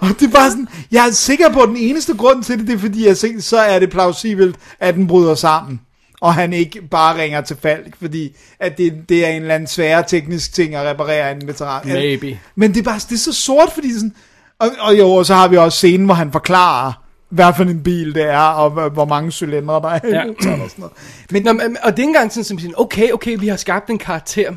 og 0.00 0.08
det 0.20 0.22
er 0.22 0.30
bare 0.34 0.50
sådan, 0.50 0.68
jeg 0.92 1.06
er 1.06 1.10
sikker 1.12 1.48
på, 1.52 1.60
at 1.60 1.68
den 1.68 1.76
eneste 1.76 2.14
grund 2.14 2.44
til 2.44 2.58
det, 2.58 2.66
det 2.66 2.74
er 2.74 2.78
fordi, 2.78 3.06
jeg 3.06 3.18
tænker, 3.18 3.42
så 3.42 3.58
er 3.58 3.78
det 3.78 3.90
plausibelt, 3.90 4.56
at 4.80 4.94
den 4.94 5.06
bryder 5.06 5.34
sammen. 5.34 5.80
Og 6.20 6.34
han 6.34 6.52
ikke 6.52 6.82
bare 6.90 7.22
ringer 7.22 7.40
til 7.40 7.56
Falk, 7.62 7.94
fordi 8.00 8.36
at 8.60 8.78
det, 8.78 8.92
det 9.08 9.26
er 9.26 9.30
en 9.30 9.42
eller 9.42 9.54
anden 9.54 9.66
sværere 9.66 10.04
teknisk 10.08 10.52
ting 10.54 10.74
at 10.74 10.86
reparere 10.86 11.32
en 11.32 11.46
veteran. 11.48 11.80
Maybe. 11.86 12.38
Men 12.56 12.74
det 12.74 12.80
er 12.80 12.84
bare 12.84 12.98
det 13.08 13.12
er 13.12 13.18
så 13.18 13.32
sort, 13.32 13.72
fordi 13.74 13.94
sådan, 13.94 14.12
og, 14.58 14.68
og 14.80 14.98
jo, 14.98 15.10
og 15.10 15.26
så 15.26 15.34
har 15.34 15.48
vi 15.48 15.56
også 15.56 15.76
scenen, 15.76 16.04
hvor 16.06 16.14
han 16.14 16.32
forklarer, 16.32 16.92
hvad 17.30 17.52
for 17.56 17.64
en 17.64 17.82
bil 17.82 18.14
det 18.14 18.22
er, 18.30 18.38
og 18.38 18.70
hvor- 18.90 19.04
mange 19.04 19.32
cylindre 19.32 19.74
der 19.74 19.88
er. 19.88 20.00
Ja. 20.04 20.24
og 20.28 20.34
sådan 20.40 20.70
noget. 20.78 20.92
Men 21.30 21.42
Nå, 21.42 21.52
men- 21.52 21.76
og 21.82 21.90
det 21.96 21.98
er 21.98 22.02
ikke 22.02 22.02
engang 22.02 22.32
sådan, 22.32 22.44
som 22.44 22.58
siger, 22.58 22.72
okay, 22.76 23.10
okay, 23.12 23.36
vi 23.40 23.48
har 23.48 23.56
skabt 23.56 23.90
en 23.90 23.98
karakter. 23.98 24.52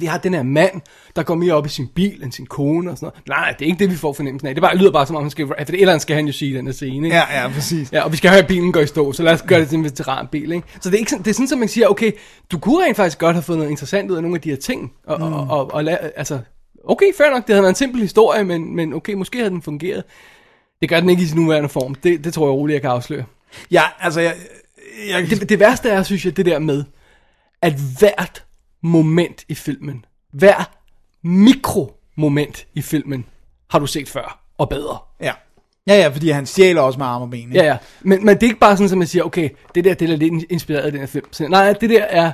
Vi 0.00 0.06
har 0.06 0.18
den 0.18 0.34
her 0.34 0.42
mand, 0.42 0.80
der 1.16 1.22
går 1.22 1.34
mere 1.34 1.54
op 1.54 1.66
i 1.66 1.68
sin 1.68 1.86
bil 1.94 2.22
end 2.22 2.32
sin 2.32 2.46
kone 2.46 2.90
og 2.90 2.96
sådan 2.98 3.06
noget. 3.06 3.28
Nej, 3.28 3.54
det 3.58 3.64
er 3.64 3.66
ikke 3.66 3.78
det, 3.78 3.90
vi 3.90 3.96
får 3.96 4.12
fornemmelsen 4.12 4.48
af. 4.48 4.54
Det 4.54 4.62
bare, 4.62 4.76
lyder 4.76 4.90
bare 4.92 5.06
som 5.06 5.16
om, 5.16 5.22
han 5.22 5.30
skal, 5.30 5.46
for 5.46 5.54
et 5.54 5.70
eller 5.70 5.88
andet 5.88 6.02
skal 6.02 6.16
han 6.16 6.26
jo 6.26 6.32
sige 6.32 6.56
den 6.56 6.66
her 6.66 6.72
scene. 6.72 7.06
Ikke? 7.06 7.16
Ja, 7.16 7.42
ja, 7.42 7.48
præcis. 7.48 7.92
Ja, 7.92 8.02
og 8.04 8.12
vi 8.12 8.16
skal 8.16 8.30
have, 8.30 8.42
at 8.42 8.46
bilen 8.48 8.72
går 8.72 8.80
i 8.80 8.86
stå, 8.86 9.12
så 9.12 9.22
lad 9.22 9.32
os 9.32 9.42
gøre 9.42 9.60
det 9.60 9.68
til 9.68 9.78
en 9.78 9.84
veteranbil, 9.84 10.52
ikke? 10.52 10.66
Så 10.80 10.90
det 10.90 10.94
er, 10.94 10.98
ikke 10.98 11.10
sådan, 11.10 11.24
det 11.24 11.30
er 11.30 11.34
sådan, 11.34 11.48
at 11.52 11.58
man 11.58 11.68
siger, 11.68 11.86
okay, 11.86 12.12
du 12.50 12.58
kunne 12.58 12.84
rent 12.84 12.96
faktisk 12.96 13.18
godt 13.18 13.36
have 13.36 13.42
fået 13.42 13.58
noget 13.58 13.70
interessant 13.70 14.10
ud 14.10 14.16
af 14.16 14.22
nogle 14.22 14.36
af 14.36 14.40
de 14.40 14.48
her 14.50 14.56
ting, 14.56 14.92
og, 15.06 15.18
mm. 15.18 15.32
og, 15.32 15.46
og, 15.58 15.74
og 15.74 15.80
la- 15.82 16.12
altså, 16.16 16.38
okay, 16.84 17.06
fair 17.18 17.30
nok, 17.30 17.46
det 17.46 17.54
havde 17.54 17.62
været 17.62 17.72
en 17.72 17.76
simpel 17.76 18.00
historie, 18.00 18.44
men, 18.44 18.76
men 18.76 18.92
okay, 18.94 19.12
måske 19.12 19.38
havde 19.38 19.50
den 19.50 19.62
fungeret. 19.62 20.04
Det 20.80 20.88
gør 20.88 21.00
den 21.00 21.10
ikke 21.10 21.22
i 21.22 21.26
sin 21.26 21.40
nuværende 21.40 21.68
form, 21.68 21.94
det, 21.94 22.24
det 22.24 22.34
tror 22.34 22.46
jeg 22.46 22.52
roligt, 22.54 22.74
jeg 22.74 22.82
kan 22.82 22.90
afsløre. 22.90 23.24
Ja, 23.70 23.82
altså, 24.00 24.20
jeg, 24.20 24.34
jeg, 25.10 25.30
Det, 25.30 25.48
det 25.48 25.60
værste 25.60 25.88
er, 25.88 26.02
synes 26.02 26.24
jeg, 26.24 26.36
det 26.36 26.46
der 26.46 26.58
med, 26.58 26.84
at 27.62 27.74
hvert 27.98 28.44
moment 28.82 29.44
i 29.48 29.54
filmen, 29.54 30.04
hver 30.32 30.76
mikromoment 31.22 32.66
i 32.74 32.82
filmen, 32.82 33.24
har 33.70 33.78
du 33.78 33.86
set 33.86 34.08
før, 34.08 34.40
og 34.58 34.68
bedre. 34.68 34.98
ja. 35.20 35.32
Ja, 35.88 35.94
ja, 35.94 36.08
fordi 36.08 36.30
han 36.30 36.46
stjæler 36.46 36.80
også 36.80 36.98
med 36.98 37.06
arme 37.06 37.24
og 37.24 37.30
ben. 37.30 37.40
ikke? 37.40 37.54
Ja, 37.54 37.64
ja. 37.64 37.76
Men, 38.02 38.24
men 38.24 38.34
det 38.34 38.42
er 38.42 38.46
ikke 38.46 38.60
bare 38.60 38.76
sådan, 38.76 38.92
at 38.92 38.98
man 38.98 39.06
siger, 39.06 39.22
okay, 39.24 39.48
det 39.74 39.84
der 39.84 39.94
det 39.94 40.10
er 40.10 40.16
lidt 40.16 40.44
inspireret 40.50 40.82
af 40.82 40.92
den 40.92 41.00
her 41.00 41.06
film. 41.06 41.24
Så, 41.32 41.48
nej, 41.48 41.72
det 41.72 41.90
der 41.90 42.02
er 42.02 42.32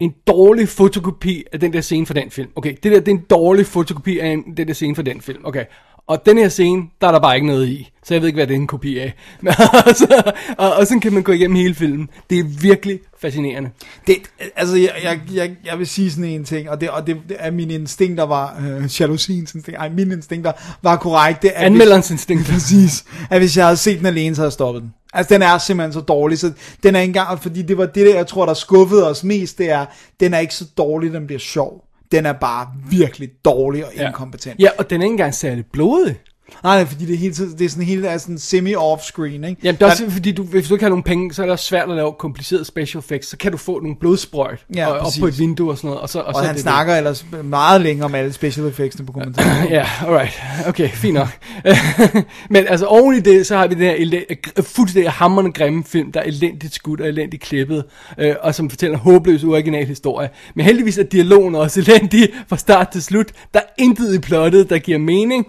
en 0.00 0.14
dårlig 0.26 0.68
fotokopi 0.68 1.44
af 1.52 1.60
den 1.60 1.72
der 1.72 1.80
scene 1.80 2.06
fra 2.06 2.14
den 2.14 2.30
film. 2.30 2.50
Okay, 2.56 2.74
det 2.82 2.92
der 2.92 3.00
det 3.00 3.08
er 3.08 3.16
en 3.16 3.24
dårlig 3.30 3.66
fotokopi 3.66 4.18
af 4.18 4.26
en, 4.26 4.56
den 4.56 4.68
der 4.68 4.74
scene 4.74 4.94
fra 4.94 5.02
den 5.02 5.20
film. 5.20 5.44
Okay, 5.44 5.64
og 6.08 6.26
den 6.26 6.38
her 6.38 6.48
scene, 6.48 6.82
der 7.00 7.08
er 7.08 7.12
der 7.12 7.20
bare 7.20 7.34
ikke 7.34 7.46
noget 7.46 7.68
i. 7.68 7.90
Så 8.04 8.14
jeg 8.14 8.20
ved 8.20 8.28
ikke, 8.28 8.36
hvad 8.36 8.46
det 8.46 8.54
er 8.54 8.58
en 8.58 8.66
kopi 8.66 8.98
af. 8.98 9.14
Men, 9.40 9.54
altså, 9.86 10.32
og, 10.58 10.72
og 10.72 10.86
sådan 10.86 11.00
kan 11.00 11.12
man 11.12 11.22
gå 11.22 11.32
igennem 11.32 11.56
hele 11.56 11.74
filmen. 11.74 12.10
Det 12.30 12.38
er 12.38 12.44
virkelig 12.44 13.00
fascinerende. 13.20 13.70
Det, 14.06 14.16
altså, 14.56 14.76
jeg, 14.76 14.92
jeg, 15.02 15.20
jeg, 15.34 15.56
jeg 15.64 15.78
vil 15.78 15.86
sige 15.86 16.10
sådan 16.10 16.24
en 16.24 16.44
ting, 16.44 16.70
og 16.70 16.80
det, 16.80 16.90
og 16.90 17.06
det, 17.06 17.16
det 17.28 17.36
er 17.40 17.50
mine 17.50 17.74
instinkter 17.74 18.24
var, 18.24 18.60
øh, 18.60 19.00
jalousiens 19.00 19.54
instinkter, 19.54 19.82
ej, 19.82 19.88
mine 19.88 20.14
instinkter 20.14 20.52
var 20.82 20.96
korrekte. 20.96 21.52
at 21.52 21.64
Anmelderens 21.64 22.10
instinkter. 22.10 22.52
Præcis. 22.52 23.04
At 23.30 23.40
hvis 23.40 23.56
jeg 23.56 23.64
havde 23.64 23.76
set 23.76 23.98
den 23.98 24.06
alene, 24.06 24.34
så 24.34 24.40
havde 24.40 24.46
jeg 24.46 24.52
stoppet 24.52 24.82
den. 24.82 24.94
Altså, 25.12 25.34
den 25.34 25.42
er 25.42 25.58
simpelthen 25.58 25.92
så 25.92 26.00
dårlig, 26.00 26.38
så 26.38 26.52
den 26.82 26.96
er 26.96 27.00
ikke 27.00 27.10
engang, 27.10 27.42
fordi 27.42 27.62
det 27.62 27.78
var 27.78 27.86
det, 27.86 28.06
der, 28.06 28.14
jeg 28.14 28.26
tror, 28.26 28.46
der 28.46 28.54
skuffede 28.54 29.10
os 29.10 29.24
mest, 29.24 29.58
det 29.58 29.70
er, 29.70 29.86
den 30.20 30.34
er 30.34 30.38
ikke 30.38 30.54
så 30.54 30.64
dårlig, 30.78 31.12
den 31.12 31.26
bliver 31.26 31.40
sjov. 31.40 31.84
Den 32.12 32.26
er 32.26 32.32
bare 32.32 32.68
virkelig 32.90 33.30
dårlig 33.44 33.86
og 33.86 33.92
inkompetent. 33.94 34.60
Ja, 34.60 34.70
og 34.78 34.90
den 34.90 35.00
er 35.00 35.04
ikke 35.04 35.12
engang 35.12 35.34
særlig 35.34 35.66
blodig. 35.66 36.16
Nej, 36.62 36.84
fordi 36.86 37.04
det 37.06 37.14
er, 37.14 37.18
hele 37.18 37.34
tiden, 37.34 37.58
det 37.58 37.64
er 37.64 37.68
sådan 37.68 37.84
helt 37.84 38.06
er 38.06 38.18
sådan 38.18 38.38
semi-off-screen, 38.38 39.24
ikke? 39.48 39.56
Jamen, 39.62 39.78
det 39.78 39.82
er 39.82 39.90
også 39.90 40.10
fordi, 40.10 40.32
du, 40.32 40.42
hvis 40.42 40.68
du 40.68 40.74
ikke 40.74 40.84
har 40.84 40.88
nogen 40.88 41.02
penge, 41.02 41.34
så 41.34 41.42
er 41.42 41.46
det 41.46 41.52
også 41.52 41.64
svært 41.64 41.90
at 41.90 41.96
lave 41.96 42.12
komplicerede 42.18 42.64
special 42.64 42.98
effects. 42.98 43.28
Så 43.28 43.36
kan 43.36 43.52
du 43.52 43.58
få 43.58 43.80
nogle 43.80 43.96
blodsprøjt 44.00 44.58
Ja, 44.76 44.86
og, 44.86 44.98
op 44.98 45.12
på 45.20 45.26
et 45.26 45.38
vindue 45.38 45.70
og 45.70 45.76
sådan 45.76 45.88
noget. 45.88 46.00
Og, 46.00 46.08
så, 46.08 46.18
og, 46.20 46.26
Og, 46.26 46.34
så 46.34 46.40
han 46.42 46.54
det 46.54 46.62
snakker 46.62 46.96
ellers 46.96 47.26
meget 47.44 47.80
længere 47.80 48.04
om 48.04 48.14
alle 48.14 48.32
special 48.32 48.66
effectsene 48.66 49.06
på 49.06 49.12
kommentaren. 49.12 49.62
Det. 49.62 49.70
Ja, 49.76 49.86
alright. 50.06 50.40
Okay, 50.66 50.88
fint 50.88 51.14
nok. 51.14 51.28
Men 52.50 52.66
altså 52.68 52.86
oven 52.86 53.16
i 53.16 53.20
det, 53.20 53.46
så 53.46 53.56
har 53.56 53.66
vi 53.66 53.74
den 53.74 53.82
her 53.82 53.94
elend- 53.94 54.62
fuldstændig 54.62 55.10
hammerende 55.12 55.52
grimme 55.52 55.84
film, 55.84 56.12
der 56.12 56.20
er 56.20 56.24
elendigt 56.24 56.74
skudt 56.74 57.00
og 57.00 57.08
elendigt 57.08 57.42
klippet, 57.42 57.84
øh, 58.18 58.34
og 58.40 58.54
som 58.54 58.70
fortæller 58.70 58.96
en 58.96 59.00
håbløs, 59.02 59.44
uoriginal 59.44 59.86
historie. 59.86 60.28
Men 60.54 60.66
heldigvis 60.66 60.98
er 60.98 61.02
dialogen 61.02 61.54
også 61.54 61.80
elendig 61.80 62.28
fra 62.48 62.56
start 62.56 62.88
til 62.88 63.02
slut. 63.02 63.26
Der 63.54 63.60
er 63.60 63.64
intet 63.78 64.14
i 64.14 64.18
plottet, 64.18 64.70
der 64.70 64.78
giver 64.78 64.98
mening. 64.98 65.46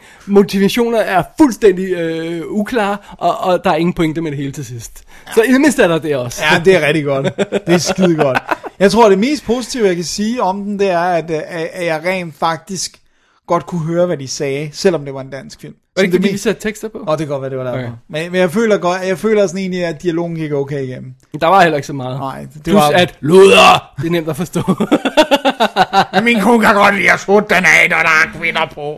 Motivationer 0.91 1.17
er 1.19 1.23
fuldstændig 1.37 1.91
øh, 1.91 2.41
uklare, 2.47 2.97
og, 3.17 3.37
og 3.37 3.63
der 3.63 3.71
er 3.71 3.75
ingen 3.75 3.93
pointe 3.93 4.21
med 4.21 4.31
det 4.31 4.37
hele 4.37 4.51
til 4.51 4.65
sidst. 4.65 5.03
Så 5.35 5.41
i 5.41 5.51
det 5.51 5.61
mindste 5.61 5.83
er 5.83 5.87
der 5.87 5.97
det 5.99 6.15
også. 6.15 6.41
Ja, 6.51 6.61
det 6.65 6.75
er 6.75 6.87
rigtig 6.87 7.03
godt. 7.05 7.25
Det 7.37 7.73
er 7.73 7.77
skide 7.77 8.15
godt. 8.15 8.39
Jeg 8.79 8.91
tror, 8.91 9.09
det 9.09 9.19
mest 9.19 9.45
positive, 9.45 9.87
jeg 9.87 9.95
kan 9.95 10.05
sige 10.05 10.41
om 10.43 10.63
den, 10.63 10.79
det 10.79 10.89
er, 10.89 10.99
at, 10.99 11.31
øh, 11.31 11.41
at 11.73 11.85
jeg 11.85 12.01
rent 12.05 12.35
faktisk 12.39 12.97
godt 13.47 13.65
kunne 13.65 13.81
høre, 13.85 14.05
hvad 14.05 14.17
de 14.17 14.27
sagde, 14.27 14.69
selvom 14.73 15.05
det 15.05 15.13
var 15.13 15.21
en 15.21 15.29
dansk 15.29 15.61
film. 15.61 15.73
Var 15.95 16.01
det 16.03 16.13
ikke 16.13 16.17
fordi, 16.17 16.31
mest- 16.31 16.43
satte 16.43 16.61
tekster 16.61 16.87
på? 16.89 16.97
Åh, 17.07 17.11
det 17.11 17.17
kan 17.17 17.27
godt 17.27 17.41
være, 17.41 17.49
det 17.49 17.57
var 17.57 17.63
derfor. 17.63 17.77
Okay. 17.79 17.89
Men, 18.09 18.31
men 18.31 18.41
jeg 18.41 18.51
føler 18.51 18.77
godt, 18.77 19.01
jeg 19.07 19.17
føler 19.17 19.47
sådan 19.47 19.59
egentlig, 19.59 19.85
at 19.85 20.01
dialogen 20.03 20.35
gik 20.35 20.51
okay 20.51 20.83
igennem. 20.83 21.13
Der 21.41 21.47
var 21.47 21.61
heller 21.61 21.77
ikke 21.77 21.87
så 21.87 21.93
meget. 21.93 22.19
Nej, 22.19 22.41
det 22.53 22.63
Plus 22.63 22.75
var- 22.75 22.89
at 22.95 23.15
luder, 23.19 23.91
det 24.01 24.07
er 24.07 24.11
nemt 24.11 24.29
at 24.29 24.35
forstå. 24.37 24.61
Min 26.23 26.39
kone 26.41 26.65
kan 26.65 26.75
godt 26.75 26.95
lide 26.95 27.11
at 27.11 27.19
sutte 27.19 27.55
den 27.55 27.63
af, 27.65 27.89
når 27.89 27.97
der 27.97 28.03
er 28.03 28.39
kvinder 28.39 28.65
på. 28.75 28.97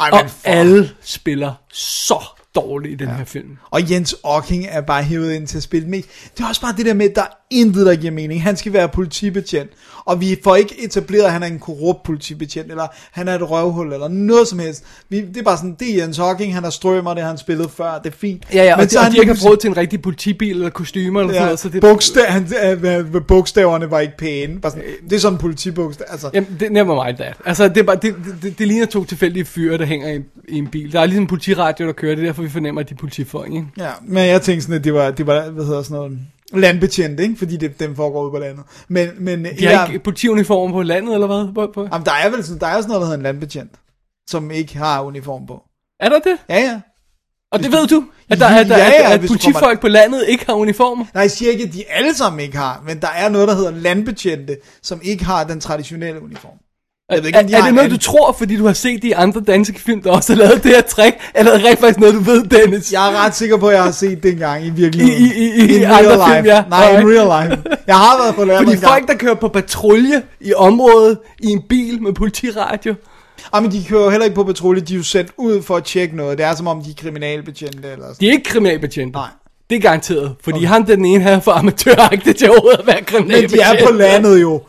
Ej, 0.00 0.10
og 0.12 0.30
for... 0.30 0.48
alle 0.48 0.90
spiller 1.00 1.54
så 1.72 2.24
dårligt 2.54 2.92
i 2.92 2.96
den 2.96 3.08
ja. 3.08 3.14
her 3.14 3.24
film. 3.24 3.58
Og 3.70 3.90
Jens 3.90 4.16
Ocking 4.22 4.66
er 4.68 4.80
bare 4.80 5.02
hævet 5.02 5.32
ind 5.32 5.46
til 5.46 5.56
at 5.56 5.62
spille 5.62 5.88
med. 5.88 6.02
Det 6.36 6.44
er 6.44 6.48
også 6.48 6.60
bare 6.60 6.74
det 6.76 6.86
der 6.86 6.94
med, 6.94 7.10
at 7.10 7.16
der 7.16 7.22
er 7.22 7.39
intet, 7.50 7.86
der 7.86 7.96
giver 7.96 8.12
mening. 8.12 8.42
Han 8.42 8.56
skal 8.56 8.72
være 8.72 8.88
politibetjent, 8.88 9.70
og 10.04 10.20
vi 10.20 10.36
får 10.44 10.56
ikke 10.56 10.84
etableret, 10.84 11.24
at 11.24 11.32
han 11.32 11.42
er 11.42 11.46
en 11.46 11.58
korrupt 11.58 12.02
politibetjent, 12.02 12.70
eller 12.70 12.86
han 13.12 13.28
er 13.28 13.34
et 13.34 13.50
røvhul, 13.50 13.92
eller 13.92 14.08
noget 14.08 14.48
som 14.48 14.58
helst. 14.58 14.84
Vi, 15.08 15.20
det 15.20 15.36
er 15.36 15.42
bare 15.42 15.56
sådan, 15.56 15.76
det 15.80 15.90
er 15.90 16.02
Jens 16.02 16.18
Ocking, 16.18 16.54
han 16.54 16.64
er 16.64 16.70
strømmer, 16.70 17.14
det 17.14 17.22
har 17.22 17.28
han 17.28 17.38
spillet 17.38 17.70
før, 17.70 17.98
det 18.04 18.12
er 18.12 18.16
fint. 18.16 18.42
Ja, 18.54 18.64
ja, 18.64 18.72
og, 18.72 18.78
Men 18.78 18.88
de, 18.88 18.94
er 18.94 18.98
og 18.98 19.04
han 19.04 19.12
de 19.12 19.18
ikke 19.18 19.34
har 19.34 19.48
råd 19.48 19.56
til 19.56 19.68
en 19.68 19.76
rigtig 19.76 20.02
politibil 20.02 20.56
eller 20.56 20.70
kostymer 20.70 21.20
eller 21.20 21.34
Ja, 21.34 21.44
noget, 21.44 21.58
så 21.58 21.68
det, 21.68 21.80
bogstav, 21.80 22.24
han, 22.26 22.48
øh, 22.84 23.22
bogstaverne 23.28 23.90
var 23.90 24.00
ikke 24.00 24.16
pæne. 24.18 24.60
Bare 24.60 24.72
sådan, 24.72 24.84
det 25.10 25.16
er 25.16 25.20
sådan 25.20 25.34
en 25.34 25.40
politibogstav. 25.40 26.06
Altså, 26.10 26.30
Jamen, 26.34 26.56
det 26.60 26.72
never 26.72 27.04
mind 27.04 27.16
that. 27.16 27.36
Altså, 27.44 27.68
det, 27.68 27.76
er 27.76 27.82
bare, 27.82 27.96
det, 28.02 28.14
det, 28.42 28.58
det 28.58 28.66
ligner 28.68 28.86
to 28.86 29.04
tilfældige 29.04 29.44
fyre, 29.44 29.78
der 29.78 29.84
hænger 29.84 30.08
i, 30.08 30.20
i 30.48 30.58
en 30.58 30.66
bil. 30.66 30.92
Der 30.92 31.00
er 31.00 31.06
ligesom 31.06 31.22
en 31.22 31.28
politiradio, 31.28 31.86
der 31.86 31.92
kører. 31.92 32.14
Det 32.14 32.22
er 32.22 32.26
derfor, 32.26 32.42
vi 32.42 32.48
fornemmer, 32.48 32.80
at 32.80 32.88
de 32.88 32.94
er 32.94 32.98
politifolk, 32.98 33.52
ikke? 33.52 33.66
Ja, 33.78 33.90
men 34.02 34.26
jeg 34.26 34.42
tænkte 34.42 34.62
sådan, 34.62 34.78
at 34.78 34.84
det 34.84 34.94
var, 34.94 35.10
det 35.10 35.26
var 35.26 35.50
hvad 35.50 35.64
hedder 35.64 35.82
sådan 35.82 35.96
noget, 35.96 36.18
landbetjent, 36.54 37.20
ikke? 37.20 37.36
Fordi 37.38 37.56
det, 37.56 37.80
dem 37.80 37.96
foregår 37.96 38.22
ude 38.22 38.30
på 38.30 38.38
landet. 38.38 38.64
Men, 38.88 39.08
men 39.18 39.44
De 39.44 39.66
har 39.66 39.86
ikke 39.86 39.98
politiuniformer 39.98 40.72
på 40.74 40.82
landet, 40.82 41.14
eller 41.14 41.26
hvad? 41.26 41.54
På, 41.54 41.70
på? 41.74 41.82
Jamen, 41.92 42.04
der 42.06 42.12
er 42.12 42.30
vel 42.30 42.44
sådan, 42.44 42.60
der 42.60 42.66
er 42.66 42.76
sådan 42.76 42.88
noget, 42.88 43.00
der 43.00 43.06
hedder 43.06 43.16
en 43.16 43.22
landbetjent, 43.22 43.72
som 44.30 44.50
ikke 44.50 44.78
har 44.78 45.02
uniform 45.02 45.46
på. 45.46 45.62
Er 46.00 46.08
der 46.08 46.18
det? 46.18 46.36
Ja, 46.48 46.58
ja. 46.60 46.80
Og 47.52 47.58
det 47.62 47.72
ved 47.72 47.86
du? 47.86 48.04
At, 48.30 48.38
der, 48.40 48.46
at, 48.46 48.66
der, 48.68 48.78
Ja, 48.78 48.84
ja, 48.84 49.06
at, 49.06 49.12
at 49.12 49.20
politifolk 49.28 49.54
kommer- 49.62 49.80
på 49.80 49.88
landet 49.88 50.24
ikke 50.28 50.46
har 50.46 50.54
uniformer? 50.54 51.04
Nej, 51.14 51.20
jeg 51.22 51.30
siger 51.30 51.52
ikke, 51.52 51.64
at 51.64 51.72
de 51.72 51.84
alle 51.90 52.14
sammen 52.14 52.40
ikke 52.40 52.56
har, 52.56 52.82
men 52.86 53.00
der 53.00 53.08
er 53.08 53.28
noget, 53.28 53.48
der 53.48 53.54
hedder 53.54 53.70
landbetjente, 53.70 54.56
som 54.82 55.00
ikke 55.02 55.24
har 55.24 55.44
den 55.44 55.60
traditionelle 55.60 56.22
uniform. 56.22 56.54
Jeg 57.10 57.18
ved 57.18 57.26
ikke, 57.26 57.38
er, 57.38 57.42
de 57.42 57.52
er 57.54 57.62
det 57.64 57.74
noget, 57.74 57.90
du 57.90 57.96
tror, 57.98 58.32
fordi 58.38 58.56
du 58.56 58.66
har 58.66 58.72
set 58.72 59.02
de 59.02 59.16
andre 59.16 59.40
danske 59.40 59.80
film, 59.80 60.02
der 60.02 60.10
også 60.10 60.32
har 60.32 60.38
lavet 60.38 60.62
det 60.64 60.70
her 60.70 60.80
trick? 60.80 61.16
Eller 61.34 61.52
er 61.52 61.56
det 61.56 61.66
rent 61.66 61.80
faktisk 61.80 62.00
noget, 62.00 62.14
du 62.14 62.20
ved, 62.20 62.42
Dennis? 62.44 62.92
Jeg 62.92 63.12
er 63.12 63.24
ret 63.24 63.36
sikker 63.36 63.56
på, 63.56 63.68
at 63.68 63.74
jeg 63.74 63.82
har 63.84 63.90
set 63.90 64.22
det 64.22 64.32
engang 64.32 64.64
i 64.66 64.70
virkeligheden. 64.70 65.22
I- 65.22 65.32
i- 65.32 65.50
i- 65.50 65.72
i 65.72 65.76
In 65.76 65.82
andre 65.84 65.94
real 66.18 66.34
film, 66.34 66.44
life. 66.44 66.54
ja. 66.56 66.64
Nej, 66.70 66.90
in 66.90 66.96
Alright. 66.96 67.18
real 67.30 67.50
life. 67.50 67.62
Jeg 67.86 67.96
har 67.96 68.22
været 68.22 68.34
på 68.34 68.44
landet 68.44 68.68
Fordi 68.68 68.80
folk, 68.86 69.08
der 69.08 69.14
kører 69.14 69.34
på 69.34 69.48
patrulje 69.48 70.22
i 70.40 70.54
området 70.54 71.18
i 71.42 71.46
en 71.46 71.62
bil 71.68 72.02
med 72.02 72.12
politiradio, 72.12 72.94
Ah, 73.52 73.62
men 73.62 73.72
de 73.72 73.84
kører 73.88 74.04
jo 74.04 74.10
heller 74.10 74.24
ikke 74.24 74.34
på 74.34 74.44
patrulje, 74.44 74.80
de 74.82 74.92
er 74.92 74.96
jo 74.96 75.02
sendt 75.02 75.30
ud 75.36 75.62
for 75.62 75.76
at 75.76 75.84
tjekke 75.84 76.16
noget. 76.16 76.38
Det 76.38 76.46
er 76.46 76.54
som 76.54 76.66
om, 76.66 76.82
de 76.82 76.90
er 76.90 76.94
kriminalbetjente 77.02 77.76
eller 77.92 78.04
sådan. 78.06 78.16
de 78.20 78.28
er 78.28 78.32
ikke 78.32 78.44
kriminalbetjente. 78.50 79.12
Nej. 79.18 79.28
Det 79.70 79.76
er 79.76 79.80
garanteret, 79.80 80.34
fordi 80.44 80.56
okay. 80.58 80.66
han 80.68 80.86
den 80.86 81.04
ene 81.04 81.22
her 81.24 81.40
for 81.40 81.52
amatøragtigt 81.52 82.38
til 82.38 82.50
overhovedet 82.50 82.78
at 82.78 82.86
være 82.86 82.96
Men 82.96 83.04
kriminalbetjent. 83.04 83.52
de 83.52 83.78
er 83.82 83.86
på 83.86 83.92
landet 83.92 84.40
jo. 84.40 84.62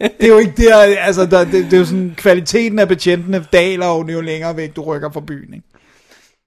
Det 0.00 0.12
er 0.20 0.28
jo 0.28 0.38
ikke 0.38 0.52
der, 0.56 0.76
altså, 0.76 1.26
der, 1.26 1.44
det, 1.44 1.52
det, 1.52 1.72
er 1.72 1.78
jo 1.78 1.84
sådan, 1.84 2.14
kvaliteten 2.16 2.78
af 2.78 2.88
betjentene 2.88 3.44
daler 3.52 3.86
jo 3.86 4.08
jo 4.08 4.20
længere 4.20 4.56
væk, 4.56 4.76
du 4.76 4.82
rykker 4.82 5.10
fra 5.12 5.20
byen, 5.26 5.54
ikke? 5.54 5.66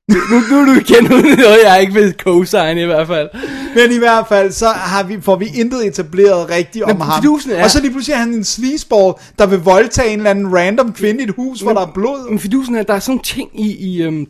Nu, 0.09 0.15
nu 0.51 0.61
er 0.61 0.65
du 0.65 0.71
igen 0.71 1.13
ude 1.13 1.35
noget, 1.35 1.57
jeg 1.65 1.81
ikke 1.81 1.93
vil 1.93 2.15
co-sign 2.27 2.77
i 2.77 2.83
hvert 2.85 3.07
fald. 3.07 3.29
Men 3.75 3.91
i 3.95 3.97
hvert 3.97 4.27
fald, 4.27 4.51
så 4.51 4.67
har 4.67 5.03
vi, 5.03 5.21
får 5.21 5.35
vi 5.35 5.45
intet 5.55 5.87
etableret 5.87 6.49
rigtigt 6.49 6.83
om 6.83 6.89
Men 6.89 7.01
ham. 7.01 7.21
fidusen 7.23 7.51
er- 7.51 7.63
Og 7.63 7.71
så 7.71 7.81
lige 7.81 7.91
pludselig 7.91 8.13
er 8.13 8.17
han 8.17 8.29
en 8.33 8.43
sleazeball, 8.43 9.13
der 9.39 9.45
vil 9.45 9.59
voldtage 9.59 10.09
en 10.13 10.19
eller 10.19 10.29
anden 10.29 10.55
random 10.57 10.93
kvinde 10.93 11.21
i 11.21 11.23
et 11.23 11.33
hus, 11.35 11.61
hvor 11.61 11.73
der 11.73 11.81
er 11.81 11.91
blod. 11.93 12.29
Men 12.29 12.39
fidusen 12.39 12.75
er, 12.75 12.83
der 12.83 12.93
er 12.93 12.99
sådan 12.99 13.19
ting 13.21 13.65
i, 13.65 13.75
i 13.75 14.01
øhm, 14.03 14.25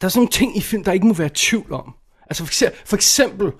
der 0.00 0.04
er 0.06 0.08
sådan 0.08 0.28
ting 0.28 0.56
i 0.56 0.60
film, 0.60 0.84
der 0.84 0.92
ikke 0.92 1.06
må 1.06 1.14
være 1.14 1.30
tvivl 1.34 1.72
om. 1.72 1.84
Altså 2.32 2.44
for 2.44 2.50
eksempel, 2.50 2.80
for 2.84 2.96
eksempel 2.96 3.52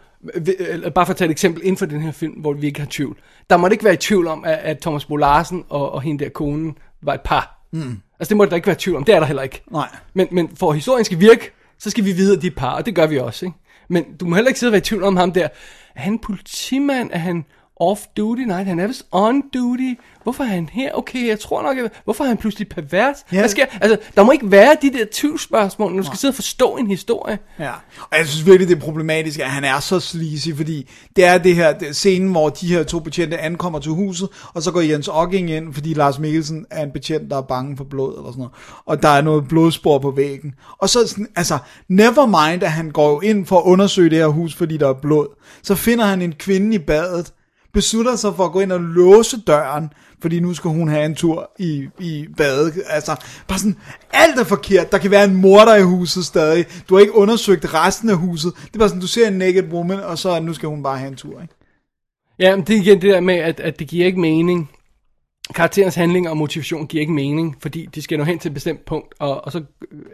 bare 0.95 1.07
for 1.07 1.11
at 1.11 1.17
tage 1.17 1.27
et 1.27 1.31
eksempel 1.31 1.63
inden 1.63 1.77
for 1.77 1.87
den 1.87 2.01
her 2.01 2.13
film, 2.13 2.33
hvor 2.33 2.53
vi 2.53 2.67
ikke 2.67 2.81
har 2.81 2.87
tvivl. 2.91 3.19
Der 3.51 3.57
må 3.57 3.69
det 3.69 3.73
ikke 3.73 3.85
være 3.85 3.95
i 3.95 3.97
tvivl 3.97 4.27
om, 4.27 4.45
at, 4.45 4.59
at 4.59 4.79
Thomas 4.79 5.05
Bo 5.05 5.17
Larsen 5.17 5.65
og, 5.69 5.93
og 5.93 6.03
hende 6.03 6.25
der 6.25 6.31
konen 6.31 6.77
var 7.03 7.15
et 7.15 7.21
par. 7.21 7.67
Mm. 7.73 8.01
Altså 8.21 8.29
det 8.29 8.37
må 8.37 8.45
der 8.45 8.57
ikke 8.57 8.67
være 8.67 8.77
tvivl 8.79 8.97
om, 8.97 9.05
det 9.05 9.15
er 9.15 9.19
der 9.19 9.27
heller 9.27 9.43
ikke. 9.43 9.63
Nej. 9.71 9.89
Men, 10.15 10.29
men 10.31 10.57
for 10.57 10.71
at 10.71 10.75
historien 10.75 11.05
skal 11.05 11.21
virke, 11.21 11.51
så 11.79 11.91
skal 11.91 12.05
vi 12.05 12.13
vide, 12.13 12.37
at 12.37 12.43
de 12.43 12.47
er 12.47 12.51
par, 12.57 12.75
og 12.75 12.87
det 12.87 12.95
gør 12.95 13.07
vi 13.07 13.19
også, 13.19 13.47
ikke? 13.47 13.59
Men 13.89 14.05
du 14.21 14.27
må 14.27 14.35
heller 14.35 14.49
ikke 14.49 14.61
sidde 14.61 14.71
og 14.71 14.73
være 14.73 14.81
i 14.81 14.85
tvivl 14.85 15.03
om 15.03 15.17
ham 15.17 15.33
der. 15.33 15.49
Er 15.95 16.01
han 16.01 16.19
politimand? 16.19 17.11
Er 17.13 17.19
han 17.19 17.45
off-duty? 17.83 18.47
Nej, 18.47 18.65
han 18.65 18.79
er 18.79 18.87
vist 18.87 19.07
on-duty. 19.15 20.03
Hvorfor 20.23 20.45
er 20.45 20.49
han 20.49 20.69
her? 20.73 20.93
Okay, 20.93 21.29
jeg 21.29 21.41
tror 21.41 21.63
nok, 21.63 21.79
at... 21.79 21.93
Hvorfor 22.05 22.25
er 22.25 22.29
han 22.29 22.37
pludselig 22.37 22.69
pervers? 22.69 23.17
Ja. 23.33 23.39
Hvad 23.39 23.49
sker? 23.49 23.67
Altså, 23.81 23.99
der 24.17 24.23
må 24.23 24.33
ikke 24.33 24.51
være 24.51 24.77
de 24.83 24.93
der 24.93 25.05
tvivlsspørgsmål, 25.13 25.93
når 25.93 26.03
du 26.03 26.07
skal 26.07 26.19
sidde 26.19 26.31
og 26.31 26.35
forstå 26.35 26.77
en 26.77 26.87
historie. 26.87 27.39
Ja, 27.59 27.73
og 28.11 28.19
jeg 28.19 28.27
synes 28.27 28.47
virkelig, 28.47 28.69
det 28.69 28.77
er 28.77 28.81
problematisk, 28.81 29.39
at 29.39 29.51
han 29.51 29.65
er 29.65 29.81
så 29.81 30.01
sleazy, 30.01 30.49
fordi 30.57 30.91
det 31.17 31.25
er 31.25 31.39
det 31.39 31.55
her 31.55 31.79
det, 31.79 31.97
scenen, 31.97 32.31
hvor 32.31 32.49
de 32.49 32.67
her 32.67 32.83
to 32.83 32.99
betjente 32.99 33.39
ankommer 33.39 33.79
til 33.79 33.93
huset, 33.93 34.29
og 34.55 34.63
så 34.63 34.71
går 34.71 34.81
Jens 34.81 35.09
Ocking 35.09 35.51
ind, 35.51 35.75
fordi 35.75 35.95
Lars 35.95 36.19
Mikkelsen 36.19 36.67
er 36.71 36.83
en 36.83 36.91
betjent, 36.91 37.31
der 37.31 37.37
er 37.37 37.43
bange 37.43 37.77
for 37.77 37.85
blod, 37.85 38.17
eller 38.17 38.31
sådan 38.31 38.39
noget, 38.39 38.53
og 38.87 39.03
der 39.03 39.09
er 39.09 39.23
noget 39.23 39.49
blodspor 39.49 39.99
på 39.99 40.11
væggen. 40.11 40.55
Og 40.79 40.89
så 40.89 41.09
sådan, 41.09 41.29
altså, 41.37 41.59
never 41.89 42.27
mind, 42.27 42.63
at 42.63 42.71
han 42.73 42.91
går 42.91 43.11
jo 43.11 43.21
ind 43.21 43.47
for 43.47 43.59
at 43.59 43.65
undersøge 43.65 44.11
det 44.11 44.19
her 44.19 44.27
hus, 44.27 44.55
fordi 44.55 44.77
der 44.77 44.89
er 44.89 44.93
blod. 45.03 45.27
Så 45.63 45.75
finder 45.75 46.05
han 46.05 46.23
en 46.23 46.33
kvinde 46.33 46.75
i 46.75 46.79
badet, 46.79 47.33
beslutter 47.75 48.17
sig 48.17 48.37
for 48.37 48.45
at 48.45 48.53
gå 48.53 48.61
ind 48.61 48.73
og 48.73 48.81
låse 48.81 49.41
døren, 49.41 49.91
fordi 50.23 50.41
nu 50.41 50.55
skal 50.55 50.71
hun 50.71 50.89
have 50.89 51.05
en 51.05 51.15
tur 51.15 51.51
i, 51.59 51.89
i 52.01 52.27
badet. 52.37 52.83
Altså, 52.89 53.17
bare 53.49 53.59
sådan, 53.59 53.77
alt 54.13 54.39
er 54.39 54.45
forkert. 54.45 54.93
Der 54.93 54.99
kan 54.99 55.11
være 55.11 55.25
en 55.25 55.37
morder 55.37 55.77
i 55.77 55.83
huset 55.83 56.25
stadig. 56.25 56.65
Du 56.89 56.95
har 56.95 57.01
ikke 57.01 57.15
undersøgt 57.15 57.75
resten 57.75 58.11
af 58.11 58.17
huset. 58.17 58.53
Det 58.67 58.75
er 58.75 58.79
bare 58.79 58.89
sådan, 58.89 59.01
du 59.01 59.07
ser 59.07 59.29
en 59.29 59.35
naked 59.39 59.63
woman, 59.73 60.01
og 60.01 60.19
så 60.19 60.41
nu 60.41 60.53
skal 60.55 60.69
hun 60.69 60.83
bare 60.83 60.99
have 60.99 61.09
en 61.09 61.17
tur, 61.17 61.41
ikke? 61.43 61.55
Ja, 62.39 62.57
men 62.57 62.65
det 62.67 62.77
er 62.77 62.81
igen 62.81 63.03
det 63.03 63.11
der 63.15 63.21
med, 63.21 63.35
at, 63.35 63.61
at 63.61 63.79
det 63.79 63.89
giver 63.89 64.07
ikke 64.07 64.21
mening. 64.21 64.71
Karakterens 65.55 65.95
handling 65.95 66.29
og 66.29 66.37
motivation 66.37 66.87
giver 66.87 67.01
ikke 67.01 67.13
mening, 67.13 67.57
fordi 67.63 67.89
de 67.95 68.03
skal 68.03 68.19
nå 68.19 68.25
hen 68.25 68.39
til 68.39 68.49
et 68.49 68.55
bestemt 68.55 68.85
punkt, 68.85 69.15
og, 69.19 69.45
og 69.45 69.53
så 69.53 69.63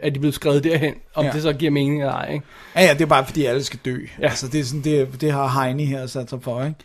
er 0.01 0.09
de 0.09 0.19
blevet 0.19 0.35
skrevet 0.35 0.63
derhen, 0.63 0.93
om 1.15 1.25
Ja. 1.25 1.31
det 1.31 1.41
så 1.41 1.53
giver 1.53 1.71
mening 1.71 1.99
eller 2.01 2.13
ej. 2.13 2.33
Ikke? 2.33 2.45
Ja, 2.75 2.81
ja, 2.85 2.93
det 2.93 3.01
er 3.01 3.05
bare 3.05 3.25
fordi 3.25 3.45
alle 3.45 3.63
skal 3.63 3.79
dø. 3.85 3.97
Ja. 4.19 4.27
Altså, 4.27 4.47
det, 4.47 4.59
er 4.59 4.63
sådan, 4.63 4.81
det, 4.83 5.21
det 5.21 5.31
har 5.31 5.61
Heine 5.63 5.83
her 5.85 6.07
sat 6.07 6.29
sig 6.29 6.39
for, 6.43 6.63
ikke? 6.63 6.75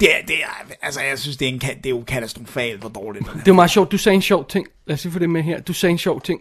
Det 0.00 0.08
er, 0.10 0.26
det 0.26 0.34
er, 0.34 0.74
altså, 0.82 1.00
jeg 1.00 1.18
synes, 1.18 1.36
det 1.36 1.48
er, 1.48 1.52
en, 1.52 1.58
det 1.60 1.86
er 1.86 1.90
jo 1.90 2.04
katastrofalt, 2.06 2.80
hvor 2.80 2.88
dårligt 2.88 3.24
den 3.24 3.38
er. 3.40 3.44
Det 3.44 3.50
er 3.50 3.54
meget 3.54 3.70
sjovt, 3.70 3.92
du 3.92 3.98
sagde 3.98 4.14
en 4.14 4.22
sjov 4.22 4.48
ting. 4.48 4.66
Lad 4.86 4.94
os 4.94 5.04
lige 5.04 5.12
få 5.12 5.18
det 5.18 5.30
med 5.30 5.42
her. 5.42 5.60
Du 5.60 5.72
sagde 5.72 5.90
en 5.90 5.98
sjov 5.98 6.20
ting. 6.20 6.40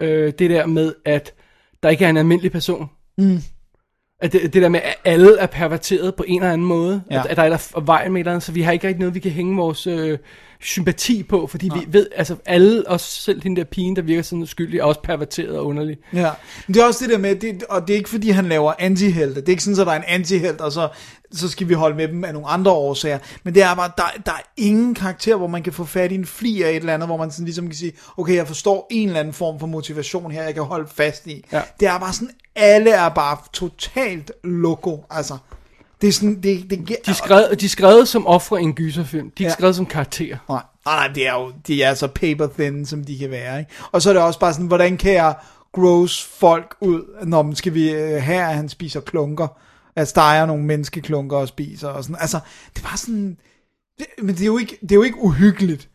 Øh, 0.00 0.32
det 0.38 0.50
der 0.50 0.66
med, 0.66 0.94
at 1.04 1.34
der 1.82 1.88
ikke 1.88 2.04
er 2.04 2.08
en 2.08 2.16
almindelig 2.16 2.52
person. 2.52 2.90
Mm. 3.18 3.38
At 4.20 4.32
det, 4.32 4.54
det 4.54 4.62
der 4.62 4.68
med, 4.68 4.80
at 4.82 4.94
alle 5.04 5.38
er 5.38 5.46
perverteret 5.46 6.14
på 6.14 6.24
en 6.26 6.42
eller 6.42 6.52
anden 6.52 6.66
måde. 6.66 7.02
Ja. 7.10 7.20
At, 7.20 7.26
at 7.26 7.36
der 7.36 7.42
er 7.42 7.48
der 7.48 7.80
vejen 7.80 8.12
med 8.12 8.20
et 8.20 8.22
eller 8.22 8.32
andet, 8.32 8.42
så 8.42 8.52
vi 8.52 8.62
har 8.62 8.72
ikke 8.72 8.88
rigtig 8.88 9.00
noget, 9.00 9.14
vi 9.14 9.20
kan 9.20 9.30
hænge 9.30 9.56
vores 9.56 9.86
øh, 9.86 10.18
sympati 10.60 11.22
på, 11.22 11.46
fordi 11.46 11.70
vi 11.74 11.80
ved, 11.86 12.06
altså 12.16 12.36
alle, 12.46 12.88
også 12.88 13.06
selv 13.06 13.40
den 13.40 13.56
der 13.56 13.64
pige, 13.64 13.96
der 13.96 14.02
virker 14.02 14.22
sådan 14.22 14.42
uskyldig, 14.42 14.78
er 14.78 14.84
også 14.84 15.00
perverteret 15.00 15.58
og 15.58 15.66
underlig. 15.66 15.96
Ja, 16.12 16.30
men 16.66 16.74
det 16.74 16.82
er 16.82 16.86
også 16.86 17.04
det 17.04 17.12
der 17.12 17.18
med, 17.18 17.36
det, 17.36 17.62
og 17.62 17.82
det 17.86 17.94
er 17.94 17.96
ikke 17.96 18.10
fordi 18.10 18.30
han 18.30 18.46
laver 18.46 18.72
antihelte, 18.78 19.40
det 19.40 19.48
er 19.48 19.50
ikke 19.50 19.62
sådan, 19.62 19.80
at 19.80 19.86
der 19.86 19.92
er 19.92 19.96
en 19.96 20.04
antihelt, 20.06 20.60
og 20.60 20.72
så, 20.72 20.88
så 21.34 21.48
skal 21.48 21.68
vi 21.68 21.74
holde 21.74 21.96
med 21.96 22.08
dem 22.08 22.24
af 22.24 22.32
nogle 22.32 22.48
andre 22.48 22.72
årsager, 22.72 23.18
men 23.44 23.54
det 23.54 23.62
er 23.62 23.74
bare, 23.74 23.90
der, 23.96 24.02
der 24.26 24.32
er 24.32 24.42
ingen 24.56 24.94
karakter, 24.94 25.36
hvor 25.36 25.46
man 25.46 25.62
kan 25.62 25.72
få 25.72 25.84
fat 25.84 26.12
i 26.12 26.14
en 26.14 26.26
fli 26.26 26.62
af 26.62 26.70
et 26.70 26.76
eller 26.76 26.94
andet, 26.94 27.08
hvor 27.08 27.16
man 27.16 27.30
sådan 27.30 27.44
ligesom 27.44 27.66
kan 27.66 27.74
sige, 27.74 27.92
okay, 28.16 28.34
jeg 28.34 28.46
forstår 28.46 28.86
en 28.90 29.08
eller 29.08 29.20
anden 29.20 29.34
form 29.34 29.60
for 29.60 29.66
motivation 29.66 30.30
her, 30.30 30.42
jeg 30.42 30.54
kan 30.54 30.62
holde 30.62 30.88
fast 30.94 31.26
i. 31.26 31.44
Ja. 31.52 31.62
Det 31.80 31.88
er 31.88 31.98
bare 31.98 32.12
sådan, 32.12 32.30
alle 32.56 32.90
er 32.90 33.08
bare 33.08 33.36
totalt 33.52 34.32
loco, 34.44 35.04
altså. 35.10 35.34
Det 35.34 36.00
Det 36.00 36.08
er 36.08 36.12
sådan, 36.12 36.34
det, 36.42 36.70
det, 36.70 36.88
De 36.88 37.10
er 37.10 37.12
skrevet, 37.12 37.60
de 37.60 37.68
skrevet 37.68 38.08
som 38.08 38.26
ofre 38.26 38.60
i 38.60 38.64
en 38.64 38.72
gyserfilm. 38.74 39.30
De 39.38 39.44
er 39.44 39.48
Ja. 39.48 39.52
skrevet 39.52 39.76
som 39.76 39.86
karakterer. 39.86 40.36
Nej, 40.48 40.62
nej, 40.86 41.08
det 41.14 41.26
er 41.28 41.32
jo, 41.34 41.52
de 41.66 41.82
er 41.82 41.94
så 41.94 42.06
paper 42.06 42.48
thin, 42.58 42.86
som 42.86 43.04
de 43.04 43.18
kan 43.18 43.30
være, 43.30 43.58
ikke? 43.58 43.70
Og 43.92 44.02
så 44.02 44.08
er 44.08 44.12
det 44.12 44.22
også 44.22 44.38
bare 44.38 44.52
sådan, 44.52 44.66
hvordan 44.66 44.96
kan 44.96 45.12
jeg 45.12 45.34
gross 45.72 46.24
folk 46.24 46.74
ud, 46.80 47.02
når 47.26 47.42
man 47.42 47.54
skal 47.54 47.74
vi 47.74 47.90
øh, 47.90 48.22
have, 48.22 48.40
at 48.42 48.54
han 48.54 48.68
spiser 48.68 49.00
klunker, 49.00 49.48
at 49.96 50.08
steger 50.08 50.46
nogle 50.46 50.64
menneskeklunker 50.64 51.36
og 51.36 51.48
spiser, 51.48 51.88
og 51.88 52.04
sådan, 52.04 52.16
altså, 52.20 52.38
det 52.76 52.84
var 52.84 52.96
sådan, 52.96 53.36
det, 53.98 54.06
men 54.22 54.34
det 54.34 54.42
er 54.42 54.46
jo 54.46 54.58
ikke, 54.58 54.78
det 54.82 54.92
er 54.92 54.96
jo 54.96 55.02
ikke 55.02 55.18
uhyggeligt. 55.18 55.88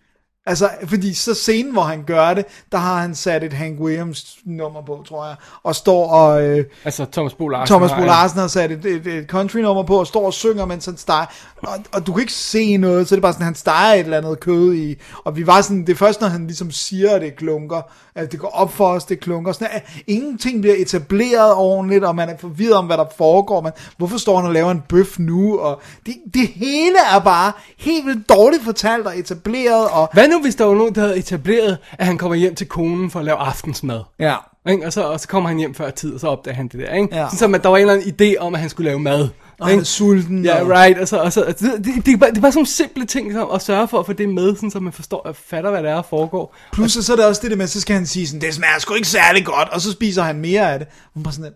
Altså, 0.46 0.70
fordi 0.86 1.14
så 1.14 1.34
scenen, 1.34 1.72
hvor 1.72 1.82
han 1.82 2.04
gør 2.04 2.34
det, 2.34 2.46
der 2.72 2.78
har 2.78 3.02
han 3.02 3.16
sat 3.16 3.44
et 3.44 3.54
Hank 3.54 3.80
Williams 3.80 4.38
nummer 4.46 4.82
på, 4.82 5.04
tror 5.08 5.26
jeg, 5.26 5.36
og 5.64 5.76
står 5.76 6.10
og, 6.10 6.44
øh, 6.44 6.66
Altså 6.86 7.06
Thomas 7.12 7.34
Bo 7.34 7.48
Larsen. 7.48 7.74
Thomas 7.74 7.92
Bo 7.92 8.02
Larsen 8.02 8.40
har 8.40 8.48
sat 8.48 8.72
et, 8.72 8.86
et, 8.86 9.08
et 9.08 9.28
country-nummer 9.28 9.84
på 9.84 10.00
og 10.00 10.08
står 10.08 10.26
og 10.26 10.34
synger, 10.34 10.66
mens 10.66 10.86
han 10.86 10.98
steger. 10.98 11.26
Og, 11.58 11.78
og 11.92 12.08
du 12.08 12.14
kan 12.14 12.22
ikke 12.22 12.34
se 12.34 12.78
noget, 12.78 13.08
så 13.08 13.16
det 13.16 13.20
er 13.20 13.22
bare 13.22 13.34
sådan, 13.34 13.46
han 13.46 13.56
steger 13.56 13.94
et 13.94 14.00
eller 14.00 14.18
andet 14.18 14.40
kød 14.40 14.74
i. 14.74 14.96
Og 15.24 15.36
vi 15.36 15.48
var 15.48 15.62
sådan, 15.62 15.82
det 15.82 15.90
er 15.90 15.98
først, 15.98 16.22
når 16.22 16.28
han 16.28 16.48
ligesom 16.48 16.72
siger, 16.72 17.16
at 17.16 17.22
det 17.22 17.28
er 17.28 17.36
klunker, 17.36 17.82
at 18.20 18.32
det 18.32 18.40
går 18.40 18.48
op 18.48 18.74
for 18.74 18.88
os, 18.88 19.06
det 19.06 19.16
er 19.16 19.20
klunker. 19.20 19.52
Sådan, 19.52 19.68
at 19.72 19.84
ingenting 20.08 20.62
bliver 20.62 20.76
etableret 20.78 21.54
ordentligt, 21.54 22.04
og 22.04 22.16
man 22.16 22.30
er 22.30 22.38
forvirret 22.38 22.74
om, 22.74 22.86
hvad 22.86 22.98
der 22.98 23.06
foregår. 23.18 23.62
Men 23.62 23.72
hvorfor 23.98 24.18
står 24.18 24.38
han 24.38 24.46
og 24.46 24.54
laver 24.54 24.72
en 24.72 24.84
bøf 24.90 25.20
nu? 25.20 25.60
Og 25.60 25.82
det, 26.06 26.16
det 26.34 26.48
hele 26.48 26.98
er 27.16 27.20
bare 27.20 27.52
helt 27.78 28.06
vildt 28.06 28.30
dårligt 28.30 28.64
fortalt 28.64 29.08
og 29.08 29.20
etableret. 29.20 29.88
Og, 29.92 30.10
Hvad 30.14 30.28
nu, 30.28 30.42
hvis 30.42 30.56
der 30.56 30.66
var 30.66 30.74
nogen, 30.74 30.96
der 30.96 31.02
havde 31.02 31.18
etableret, 31.18 31.78
at 32.00 32.06
han 32.06 32.18
kommer 32.18 32.36
hjem 32.36 32.56
til 32.56 32.68
konen 32.68 33.12
for 33.12 33.20
at 33.20 33.26
lave 33.26 33.38
aftensmad? 33.38 34.02
ja, 34.20 34.36
Ikke? 34.70 34.86
Og, 34.86 34.94
så, 34.94 35.04
og 35.04 35.20
så 35.20 35.28
kommer 35.28 35.50
han 35.50 35.58
hjem 35.58 35.76
før 35.76 35.90
tid, 35.90 36.14
og 36.14 36.20
så 36.20 36.28
opdager 36.28 36.56
han 36.56 36.68
det 36.68 36.80
der. 36.80 36.94
Ikke? 36.94 37.16
Ja. 37.16 37.28
Sådan, 37.38 37.56
at 37.56 37.64
der 37.64 37.70
var 37.70 37.78
en 37.78 37.90
eller 37.90 37.94
anden 37.94 38.34
idé 38.36 38.38
om, 38.40 38.54
at 38.56 38.62
han 38.62 38.70
skulle 38.70 38.90
lave 38.90 39.00
mad. 39.00 39.30
Og 39.60 39.68
han 39.68 39.80
er 39.80 39.84
sulten. 39.84 40.46
Ja, 40.46 40.62
og, 40.62 40.70
right. 40.70 41.00
Og 41.00 41.08
så, 41.08 41.18
og 41.18 41.34
så, 41.34 41.46
det, 41.48 41.60
det, 41.60 42.06
det, 42.06 42.14
er 42.14 42.18
bare, 42.18 42.30
det 42.30 42.38
er 42.38 42.42
bare 42.42 42.52
sådan 42.52 42.58
nogle 42.58 42.68
simple 42.68 43.06
ting, 43.06 43.34
som 43.34 43.52
at 43.52 43.62
sørge 43.62 43.88
for 43.88 44.00
at 44.00 44.06
få 44.06 44.14
det 44.14 44.30
med, 44.30 44.56
sådan, 44.56 44.72
så 44.72 44.80
man 44.80 44.94
forstår 44.94 45.18
og 45.18 45.36
fatter, 45.36 45.70
hvad 45.72 45.84
det 45.84 45.90
er, 45.90 45.96
der 45.96 46.02
foregår. 46.02 46.56
Plus, 46.74 46.92
så 46.92 47.12
er 47.14 47.16
det 47.16 47.26
også 47.26 47.42
det 47.42 47.52
der 47.52 47.58
med, 47.58 47.68
så 47.68 47.82
skal 47.82 47.96
han 47.96 48.06
sige 48.06 48.28
sådan, 48.28 48.42
det 48.42 48.54
smager 48.54 48.80
sgu 48.80 48.94
ikke 48.94 49.08
særlig 49.08 49.46
godt, 49.46 49.70
og 49.70 49.82
så 49.82 49.92
spiser 49.92 50.24
han 50.24 50.40
mere 50.40 50.74
af 50.74 50.80
det. 50.80 50.88
Hun 51.14 51.24
bare 51.24 51.34
sådan, 51.34 51.52
lidt, 51.52 51.56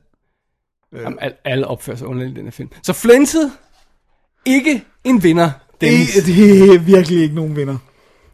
Jamen, 1.03 1.19
al, 1.21 1.33
alle 1.45 1.67
opfører 1.67 1.97
sig 1.97 2.07
underligt 2.07 2.35
i 2.35 2.37
den 2.37 2.45
her 2.45 2.51
film. 2.51 2.69
Så 2.83 2.93
Flintet, 2.93 3.51
ikke 4.45 4.83
en 5.03 5.23
vinder. 5.23 5.51
Dennis. 5.81 6.13
det, 6.13 6.25
det 6.25 6.73
er 6.73 6.79
virkelig 6.79 7.21
ikke 7.21 7.35
nogen 7.35 7.55
vinder. 7.55 7.77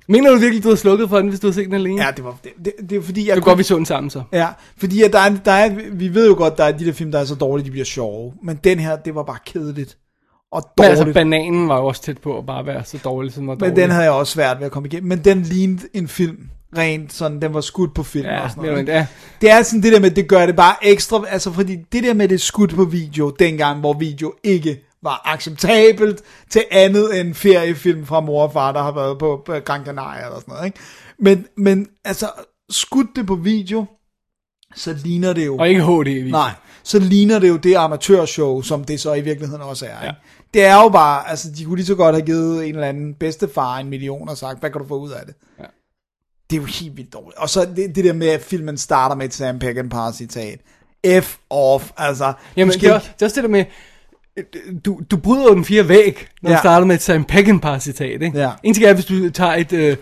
Mener 0.09 0.31
du 0.31 0.37
virkelig, 0.37 0.63
du 0.63 0.69
har 0.69 0.75
slukket 0.75 1.09
for 1.09 1.17
den, 1.17 1.27
hvis 1.29 1.39
du 1.39 1.47
har 1.47 1.51
set 1.51 1.65
den 1.65 1.73
alene? 1.73 2.05
Ja, 2.05 2.11
det 2.11 2.23
var 2.25 2.37
det, 2.43 2.51
det, 2.65 2.73
det 2.89 2.97
er 2.97 3.01
fordi 3.01 3.27
jeg 3.27 3.35
Det 3.35 3.41
er 3.41 3.45
godt, 3.45 3.57
vi 3.57 3.63
så 3.63 3.75
den 3.75 3.85
sammen 3.85 4.09
så. 4.09 4.23
Ja, 4.33 4.47
fordi 4.77 5.03
at 5.03 5.13
der 5.13 5.19
er, 5.19 5.29
der 5.45 5.51
er, 5.51 5.69
vi 5.91 6.13
ved 6.13 6.27
jo 6.27 6.35
godt, 6.35 6.57
der 6.57 6.63
er 6.63 6.71
de 6.71 6.85
der 6.85 6.91
film, 6.93 7.11
der 7.11 7.19
er 7.19 7.25
så 7.25 7.35
dårlige, 7.35 7.65
de 7.65 7.71
bliver 7.71 7.85
sjove. 7.85 8.33
Men 8.43 8.59
den 8.63 8.79
her, 8.79 8.95
det 8.95 9.15
var 9.15 9.23
bare 9.23 9.37
kedeligt. 9.45 9.97
Og 10.51 10.63
Men 10.77 10.85
dårligt. 10.85 10.99
altså, 10.99 11.13
bananen 11.13 11.67
var 11.67 11.77
jo 11.77 11.85
også 11.85 12.01
tæt 12.01 12.17
på 12.17 12.37
at 12.37 12.45
bare 12.45 12.65
være 12.65 12.83
så 12.85 12.97
dårlig, 13.03 13.33
som 13.33 13.47
var 13.47 13.53
men 13.53 13.59
dårlig. 13.59 13.75
den 13.75 13.89
havde 13.89 14.03
jeg 14.03 14.11
også 14.11 14.33
svært 14.33 14.59
ved 14.59 14.65
at 14.65 14.71
komme 14.71 14.87
igennem. 14.87 15.09
Men 15.09 15.19
den 15.19 15.41
lignede 15.41 15.87
en 15.93 16.07
film. 16.07 16.37
Rent 16.77 17.13
sådan, 17.13 17.41
den 17.41 17.53
var 17.53 17.61
skudt 17.61 17.93
på 17.93 18.03
film 18.03 18.25
Ja, 18.25 18.43
og 18.43 18.49
sådan 18.51 18.69
noget. 18.69 18.87
ja. 18.87 19.05
Det 19.41 19.51
er 19.51 19.61
sådan 19.63 19.83
det 19.83 19.93
der 19.93 19.99
med, 19.99 20.11
det 20.11 20.27
gør 20.27 20.45
det 20.45 20.55
bare 20.55 20.75
ekstra, 20.81 21.23
altså 21.29 21.51
fordi 21.51 21.75
det 21.91 22.03
der 22.03 22.13
med 22.13 22.27
det 22.27 22.41
skudt 22.41 22.75
på 22.75 22.83
video, 22.83 23.29
dengang 23.39 23.79
hvor 23.79 23.93
video 23.93 24.33
ikke 24.43 24.88
var 25.03 25.21
acceptabelt 25.25 26.21
til 26.49 26.63
andet 26.71 27.19
end 27.19 27.33
feriefilm 27.33 28.05
fra 28.05 28.19
mor 28.19 28.43
og 28.43 28.53
far, 28.53 28.71
der 28.71 28.81
har 28.83 28.91
været 28.91 29.19
på, 29.19 29.43
Gran 29.65 29.85
Canaria 29.85 30.25
eller 30.25 30.39
sådan 30.39 30.51
noget, 30.51 30.65
ikke? 30.65 30.79
Men, 31.19 31.45
men 31.57 31.87
altså, 32.05 32.29
skudt 32.71 33.07
det 33.15 33.27
på 33.27 33.35
video, 33.35 33.85
så 34.75 34.93
ligner 35.03 35.33
det 35.33 35.45
jo... 35.45 35.57
Og 35.57 35.69
ikke 35.69 35.81
HD 35.83 36.07
i 36.07 36.31
Nej, 36.31 36.51
så 36.83 36.99
ligner 36.99 37.39
det 37.39 37.49
jo 37.49 37.57
det 37.57 37.75
amatørshow, 37.75 38.61
som 38.61 38.83
det 38.83 38.99
så 38.99 39.13
i 39.13 39.21
virkeligheden 39.21 39.61
også 39.63 39.85
er. 39.85 39.89
Ja. 40.03 40.09
Ikke? 40.09 40.19
Det 40.53 40.65
er 40.65 40.83
jo 40.83 40.89
bare, 40.89 41.29
altså 41.29 41.51
de 41.57 41.65
kunne 41.65 41.75
lige 41.75 41.85
så 41.85 41.95
godt 41.95 42.15
have 42.15 42.25
givet 42.25 42.67
en 42.67 42.75
eller 42.75 42.87
anden 42.87 43.13
bedstefar 43.13 43.77
en 43.77 43.89
million 43.89 44.29
og 44.29 44.37
sagt, 44.37 44.59
hvad 44.59 44.69
kan 44.69 44.81
du 44.81 44.87
få 44.87 44.99
ud 44.99 45.11
af 45.11 45.25
det? 45.25 45.35
Ja. 45.59 45.63
Det 46.49 46.55
er 46.57 46.61
jo 46.61 46.65
helt 46.67 46.97
vildt 46.97 47.13
dårligt. 47.13 47.37
Og 47.37 47.49
så 47.49 47.67
det, 47.75 47.95
det 47.95 48.03
der 48.05 48.13
med, 48.13 48.27
at 48.27 48.41
filmen 48.41 48.77
starter 48.77 49.15
med 49.15 49.25
et 49.25 49.33
Sam 49.33 49.59
Peckinpah 49.59 50.13
citat. 50.13 50.59
F 51.21 51.37
off, 51.49 51.91
altså. 51.97 52.33
Jamen, 52.57 52.73
det 52.73 52.83
er, 52.83 52.93
også- 52.93 53.09
det 53.13 53.21
er 53.21 53.25
også 53.25 53.35
det 53.35 53.43
der 53.43 53.49
med, 53.49 53.65
du, 54.85 54.99
du 55.11 55.17
bryder 55.17 55.43
jo 55.43 55.55
den 55.55 55.65
fire 55.65 55.87
væg, 55.87 56.27
når 56.41 56.49
ja. 56.49 56.55
Du 56.55 56.59
starter 56.61 56.87
med 56.87 56.95
et 56.95 57.01
Sam 57.01 57.23
Peckinpah 57.23 57.79
citat, 57.79 58.21
ikke? 58.21 58.39
Ja. 58.39 58.49
En 58.63 58.73
ting 58.73 58.85
er, 58.85 58.93
hvis 58.93 59.05
du 59.05 59.29
tager 59.29 59.53
et 59.53 59.73
uh, 59.73 59.97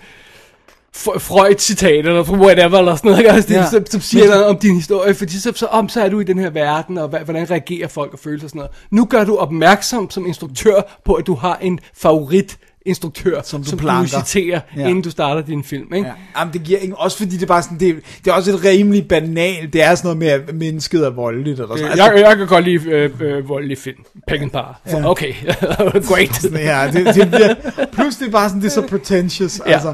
Freud-citat, 1.22 2.06
eller 2.06 2.32
whatever, 2.32 2.78
eller 2.80 2.96
sådan 2.96 3.12
noget, 3.12 3.20
ikke? 3.20 3.32
Altså, 3.32 3.54
Ja. 3.54 3.66
så, 3.70 3.84
så 3.90 4.00
siger 4.00 4.26
noget 4.26 4.46
om 4.46 4.58
din 4.60 4.76
historie, 4.76 5.14
fordi 5.14 5.40
så, 5.40 5.52
så, 5.56 5.66
om, 5.66 5.90
så 5.90 6.02
er 6.02 6.10
du 6.10 6.20
i 6.20 6.24
den 6.24 6.40
her 6.40 6.50
verden, 6.50 6.98
og 6.98 7.08
hvordan 7.08 7.52
reagerer 7.52 7.88
folk 7.88 8.14
og 8.14 8.20
følelser 8.20 8.46
og 8.46 8.50
sådan 8.50 8.60
noget. 8.60 8.72
Nu 8.92 9.06
gør 9.06 9.24
du 9.24 9.36
opmærksom 9.38 10.10
som 10.10 10.26
instruktør 10.28 10.82
på, 11.06 11.14
at 11.14 11.28
du 11.28 11.36
har 11.36 11.58
en 11.62 11.80
favorit 11.98 12.58
instruktør, 12.88 13.42
Som 13.44 13.64
du 13.64 13.70
som 13.70 13.80
planker. 13.80 14.20
du 14.20 14.26
citerer, 14.26 14.60
Ja. 14.76 14.82
ja. 14.82 14.88
inden 14.88 15.02
du 15.04 15.10
starter 15.10 15.42
din 15.42 15.64
film, 15.64 15.94
ikke? 15.94 16.08
Ja. 16.08 16.14
Jamen, 16.40 16.54
det 16.54 16.64
giver 16.64 16.80
ingen, 16.80 16.96
også 16.98 17.18
fordi 17.18 17.32
det 17.32 17.44
er 17.44 17.48
bare 17.48 17.64
sådan, 17.64 17.80
det, 17.80 17.96
det 18.26 18.32
er 18.32 18.36
også 18.36 18.52
et 18.52 18.64
rimelig 18.66 19.08
banalt, 19.08 19.74
det 19.74 19.82
er 19.84 19.96
sådan 19.96 20.08
noget 20.08 20.18
med, 20.18 20.28
at 20.28 20.56
mennesket 20.56 21.06
er 21.06 21.10
voldeligt, 21.10 21.60
eller 21.60 21.76
sådan. 21.78 21.92
Øh, 21.92 21.98
Jeg, 21.98 22.14
jeg 22.18 22.38
kan 22.38 22.48
godt 22.48 22.66
lide 22.66 22.90
øh, 22.90 23.12
øh, 23.22 23.50
voldelig 23.50 23.78
film. 23.78 23.98
Peckinpah. 24.28 24.64
Ja. 24.88 25.10
Okay, 25.10 25.34
great. 26.10 26.44
Ja, 26.54 26.90
det, 26.94 27.16
det 27.16 27.28
bliver, 27.32 27.56
plus 27.94 28.16
det 28.16 28.28
er 28.28 28.32
bare 28.32 28.50
sådan, 28.50 28.62
det 28.62 28.68
er 28.68 28.72
så 28.72 28.82
pretentious, 28.88 29.60
ja. 29.60 29.70
Ja. 29.70 29.74
altså. 29.74 29.94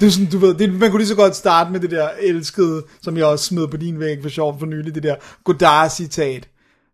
Det 0.00 0.06
er 0.06 0.10
sådan, 0.10 0.26
du 0.30 0.38
ved, 0.38 0.54
det, 0.54 0.72
man 0.72 0.90
kunne 0.90 1.00
lige 1.00 1.08
så 1.08 1.14
godt 1.14 1.36
starte 1.36 1.72
med 1.72 1.80
det 1.80 1.90
der 1.90 2.08
elskede, 2.22 2.82
som 3.02 3.16
jeg 3.16 3.24
også 3.26 3.44
smed 3.44 3.68
på 3.68 3.76
din 3.76 4.00
væg 4.00 4.18
for 4.22 4.28
sjov 4.28 4.58
for 4.58 4.66
nylig, 4.66 4.94
det 4.94 5.02
der 5.02 5.14
Godard-citat. 5.44 6.48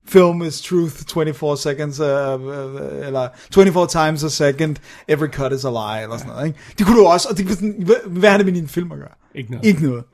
Film 0.09 0.43
is 0.43 0.61
truth 0.61 0.95
24 1.13 1.57
seconds, 1.57 2.01
uh, 2.01 2.07
uh, 2.07 3.07
eller 3.07 3.29
24 3.55 3.87
times 3.87 4.25
a 4.25 4.29
second, 4.29 4.77
every 5.09 5.29
cut 5.29 5.53
is 5.53 5.65
a 5.65 5.71
lie, 5.71 6.03
eller 6.03 6.17
sådan 6.17 6.33
noget, 6.33 6.47
ikke? 6.47 6.59
Det 6.79 6.87
kunne 6.87 6.99
du 6.99 7.07
også, 7.07 7.29
og 7.29 7.39
det, 7.39 7.51
sådan, 7.51 7.89
hvad, 8.07 8.31
har 8.31 8.37
det 8.37 8.47
med 8.47 8.55
din 8.55 8.69
film 8.69 8.93
at 8.93 8.99
gøre? 8.99 9.09
Ikke 9.35 9.51
noget. 9.51 9.67
Ikke 9.67 9.83
noget. 9.83 10.05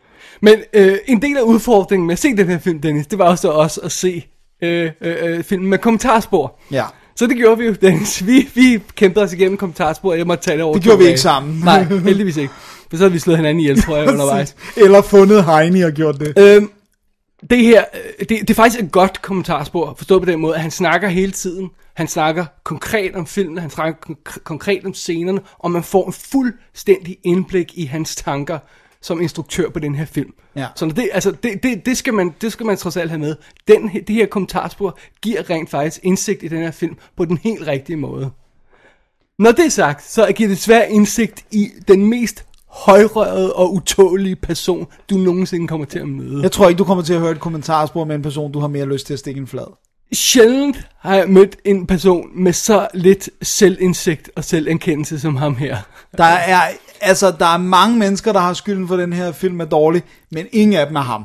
Men 0.41 0.55
øh, 0.73 0.99
en 1.07 1.23
del 1.23 1.37
af 1.37 1.43
udfordringen 1.43 2.07
med 2.07 2.13
at 2.13 2.19
se 2.19 2.37
den 2.37 2.49
her 2.49 2.59
film, 2.59 2.81
Dennis, 2.81 3.07
det 3.07 3.19
var 3.19 3.25
også 3.25 3.49
også 3.49 3.81
at 3.81 3.93
se 3.93 4.27
øh, 4.63 4.91
øh, 5.01 5.17
øh, 5.23 5.45
filmen 5.45 5.71
med 5.71 5.79
kommentarspor. 5.79 6.59
Ja. 6.73 6.85
Så 7.17 7.27
det 7.27 7.37
gjorde 7.37 7.59
vi 7.59 7.67
jo, 7.67 7.75
Dennis. 7.83 8.27
Vi, 8.27 8.49
vi 8.55 8.83
kæmpede 8.95 9.25
os 9.25 9.33
igennem 9.33 9.57
kommentarspor, 9.57 10.11
og 10.11 10.19
jeg 10.19 10.27
måtte 10.27 10.45
tage 10.45 10.57
det 10.57 10.65
over 10.65 10.75
Det 10.75 10.83
gjorde 10.83 10.99
vi 10.99 11.07
ikke 11.07 11.21
sammen. 11.21 11.61
Nej, 11.65 11.85
heldigvis 12.09 12.37
ikke. 12.37 12.53
For 12.91 12.97
så 12.97 13.03
havde 13.03 13.13
vi 13.13 13.19
slået 13.19 13.39
hinanden 13.39 13.61
ihjel, 13.61 13.83
tror 13.83 13.97
jeg, 13.97 14.09
undervejs. 14.09 14.57
Eller 14.77 15.03
fundet 15.03 15.45
Heini 15.45 15.83
og 15.83 15.93
gjort 15.93 16.21
det. 16.21 16.39
Øhm, 16.39 16.71
det 17.51 17.59
her, 17.59 17.85
øh, 17.95 18.19
det, 18.19 18.29
det 18.29 18.51
er 18.51 18.55
faktisk 18.55 18.83
et 18.83 18.93
godt 18.93 19.23
kommentarspor, 19.23 19.95
forstået 19.97 20.23
på 20.23 20.31
den 20.31 20.41
måde, 20.41 20.55
at 20.55 20.61
han 20.61 20.71
snakker 20.71 21.09
hele 21.09 21.33
tiden. 21.33 21.71
Han 21.95 22.09
snakker 22.09 22.47
konkret 22.65 23.15
om 23.15 23.27
filmen, 23.27 23.59
han 23.59 23.71
snakker 23.71 24.11
konk- 24.11 24.43
konkret 24.45 24.85
om 24.85 24.95
scenerne, 24.95 25.41
og 25.59 25.71
man 25.71 25.83
får 25.83 26.07
en 26.07 26.13
fuldstændig 26.13 27.19
indblik 27.25 27.79
i 27.79 27.85
hans 27.85 28.17
tanker 28.17 28.59
som 29.01 29.21
instruktør 29.21 29.69
på 29.69 29.79
den 29.79 29.95
her 29.95 30.05
film. 30.05 30.35
Ja. 30.57 30.67
Så 30.77 30.87
det, 30.87 31.11
altså, 31.13 31.31
det, 31.31 31.63
det, 31.63 31.87
det, 31.87 31.97
skal 31.97 32.15
man, 32.15 32.35
det 32.41 32.53
skal 32.53 32.67
man 32.67 32.77
trods 32.77 32.97
alt 32.97 33.11
have 33.11 33.19
med. 33.19 33.37
Den, 33.69 33.91
det 34.07 34.15
her 34.15 34.27
kommentarspor 34.27 34.99
giver 35.23 35.51
rent 35.51 35.71
faktisk 35.71 36.01
indsigt 36.03 36.43
i 36.43 36.49
den 36.49 36.59
her 36.59 36.71
film 36.71 36.97
på 37.17 37.25
den 37.25 37.39
helt 37.39 37.67
rigtige 37.67 37.97
måde. 37.97 38.31
Når 39.39 39.53
det 39.53 39.65
er 39.65 39.71
sagt, 39.71 40.05
så 40.05 40.33
giver 40.33 40.49
det 40.49 40.59
svær 40.59 40.83
indsigt 40.83 41.45
i 41.51 41.71
den 41.89 42.07
mest 42.07 42.47
højrørede 42.75 43.53
og 43.53 43.75
utålige 43.75 44.37
person, 44.37 44.87
du 45.11 45.15
nogensinde 45.17 45.69
kommer 45.69 45.87
til 45.87 45.99
at 45.99 46.09
møde. 46.09 46.43
Jeg 46.43 46.53
tror 46.53 46.69
ikke, 46.69 46.79
du 46.79 46.85
kommer 46.85 47.05
til 47.05 47.15
at 47.15 47.21
høre 47.21 47.31
et 47.31 47.41
kommentarspor 47.41 48.05
med 48.05 48.15
en 48.17 48.23
person, 48.23 48.53
du 48.53 48.61
har 48.61 48.69
mere 48.69 48.87
lyst 48.87 49.07
til 49.07 49.13
at 49.13 49.19
stikke 49.19 49.41
en 49.41 49.47
flad. 49.47 49.75
Sjældent 50.13 50.77
har 51.01 51.15
jeg 51.15 51.29
mødt 51.29 51.57
en 51.65 51.87
person 51.87 52.29
med 52.35 52.53
så 52.53 52.89
lidt 52.95 53.29
selvindsigt 53.43 54.31
og 54.37 54.45
selverkendelse 54.45 55.21
som 55.21 55.37
ham 55.37 55.57
her. 55.57 55.77
Der 56.19 56.25
er, 56.25 56.61
altså, 57.01 57.31
der 57.39 57.47
er 57.47 57.57
mange 57.59 57.99
mennesker, 57.99 58.33
der 58.33 58.41
har 58.41 58.53
skylden 58.53 58.89
for, 58.89 58.95
at 58.95 59.01
den 59.01 59.13
her 59.13 59.33
film 59.33 59.61
er 59.61 59.65
dårlig, 59.65 60.03
men 60.31 60.47
ingen 60.53 60.77
af 60.77 60.87
dem 60.87 60.97
er 60.97 61.01
ham. 61.01 61.25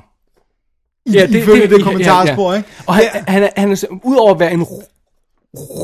I, 1.06 1.12
ja, 1.12 1.26
det, 1.26 1.36
ifølge 1.36 1.62
det, 1.62 1.70
det 1.70 1.84
kommentarspor, 1.84 2.54
ikke? 2.54 2.70
Og 2.88 2.96
han, 2.96 3.04
Det- 3.14 3.24
han, 3.28 3.44
er, 3.44 3.50
han 3.58 3.72
er, 3.72 3.86
udover 4.04 4.34
at 4.34 4.40
være 4.40 4.54
en 4.54 4.62
ru- 4.62 4.86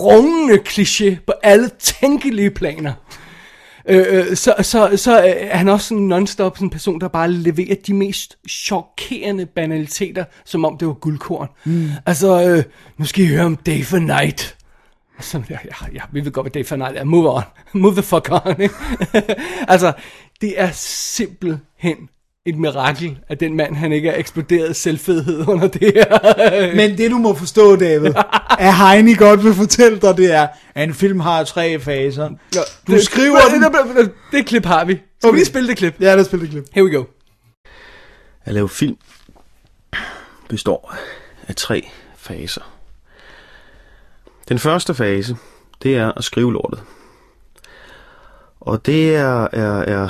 rungende 0.03 0.59
kliché 0.69 1.15
på 1.27 1.33
alle 1.43 1.69
tænkelige 1.79 2.49
planer, 2.51 2.93
øh, 3.87 4.05
øh, 4.09 4.35
så, 4.35 4.55
så, 4.61 4.97
så 4.97 5.19
øh, 5.19 5.25
er 5.25 5.57
han 5.57 5.69
også 5.69 5.87
sådan 5.87 6.07
non-stop 6.13 6.57
sådan 6.57 6.65
en 6.65 6.69
person, 6.69 7.01
der 7.01 7.07
bare 7.07 7.31
leverer 7.31 7.75
de 7.87 7.93
mest 7.93 8.37
chokerende 8.49 9.45
banaliteter, 9.45 10.25
som 10.45 10.65
om 10.65 10.77
det 10.77 10.87
var 10.87 10.93
guldkorn. 10.93 11.47
Mm. 11.65 11.89
Altså, 12.05 12.49
øh, 12.49 12.63
nu 12.97 13.05
skal 13.05 13.23
I 13.25 13.27
høre 13.27 13.45
om 13.45 13.55
Day 13.55 13.83
for 13.83 13.97
Night. 13.97 14.57
Så, 15.19 15.41
ja, 15.49 15.57
ja, 15.65 15.87
ja, 15.93 16.01
vi 16.11 16.25
ved 16.25 16.31
godt, 16.31 16.43
hvad 16.43 16.51
Day 16.51 16.65
for 16.65 16.75
Night 16.75 16.97
er. 16.97 17.03
Move 17.03 17.31
on. 17.31 17.43
Move 17.81 17.93
the 17.93 18.03
fuck 18.03 18.29
on. 18.31 18.55
altså, 19.73 19.93
det 20.41 20.61
er 20.61 20.69
simpelthen 20.73 22.09
et 22.45 22.57
mirakel, 22.57 23.19
at 23.27 23.39
den 23.39 23.57
mand, 23.57 23.75
han 23.75 23.91
ikke 23.91 24.09
er 24.09 24.19
eksploderet 24.19 24.75
selvfedhed 24.75 25.47
under 25.51 25.67
det 25.67 25.93
her. 25.95 26.75
Men 26.75 26.97
det 26.97 27.11
du 27.11 27.17
må 27.17 27.33
forstå, 27.33 27.75
David, 27.75 28.13
at 28.59 28.77
Heini 28.81 29.13
godt 29.13 29.43
vil 29.43 29.53
fortælle 29.53 29.99
dig, 29.99 30.17
det 30.17 30.33
er, 30.33 30.47
at 30.75 30.87
en 30.87 30.93
film 30.93 31.19
har 31.19 31.43
tre 31.43 31.79
faser. 31.79 32.29
Du 32.87 32.93
det, 32.93 33.03
skriver 33.03 33.39
det, 33.39 33.51
den... 33.51 33.63
det, 33.63 34.05
det, 34.05 34.11
det 34.31 34.45
klip 34.45 34.65
har 34.65 34.85
vi. 34.85 35.01
Skal 35.19 35.29
okay. 35.29 35.39
vi 35.39 35.45
spille 35.45 35.69
det 35.69 35.77
klip? 35.77 35.95
Ja, 35.99 36.15
lad 36.15 36.19
os 36.19 36.25
spille 36.25 36.45
det 36.45 36.51
klip. 36.51 36.65
Here 36.73 36.85
we 36.85 36.97
go. 36.97 37.03
At 38.45 38.53
lave 38.53 38.69
film 38.69 38.97
består 40.49 40.95
af 41.47 41.55
tre 41.55 41.89
faser. 42.17 42.61
Den 44.49 44.59
første 44.59 44.93
fase, 44.93 45.37
det 45.83 45.95
er 45.95 46.11
at 46.11 46.23
skrive 46.23 46.53
lortet. 46.53 46.83
Og 48.59 48.85
det 48.85 49.15
er, 49.15 49.47
er, 49.53 49.79
er... 49.79 50.09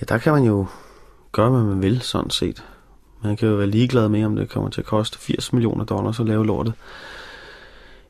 Ja, 0.00 0.04
der 0.08 0.18
kan 0.18 0.32
man 0.32 0.42
jo 0.42 0.66
gøre, 1.32 1.50
hvad 1.50 1.62
man 1.62 1.82
vil, 1.82 2.02
sådan 2.02 2.30
set. 2.30 2.64
Man 3.22 3.36
kan 3.36 3.48
jo 3.48 3.54
være 3.54 3.66
ligeglad 3.66 4.08
med, 4.08 4.24
om 4.24 4.36
det 4.36 4.48
kommer 4.48 4.70
til 4.70 4.80
at 4.80 4.86
koste 4.86 5.18
80 5.18 5.52
millioner 5.52 5.84
dollars 5.84 6.20
at 6.20 6.26
lave 6.26 6.46
lortet. 6.46 6.74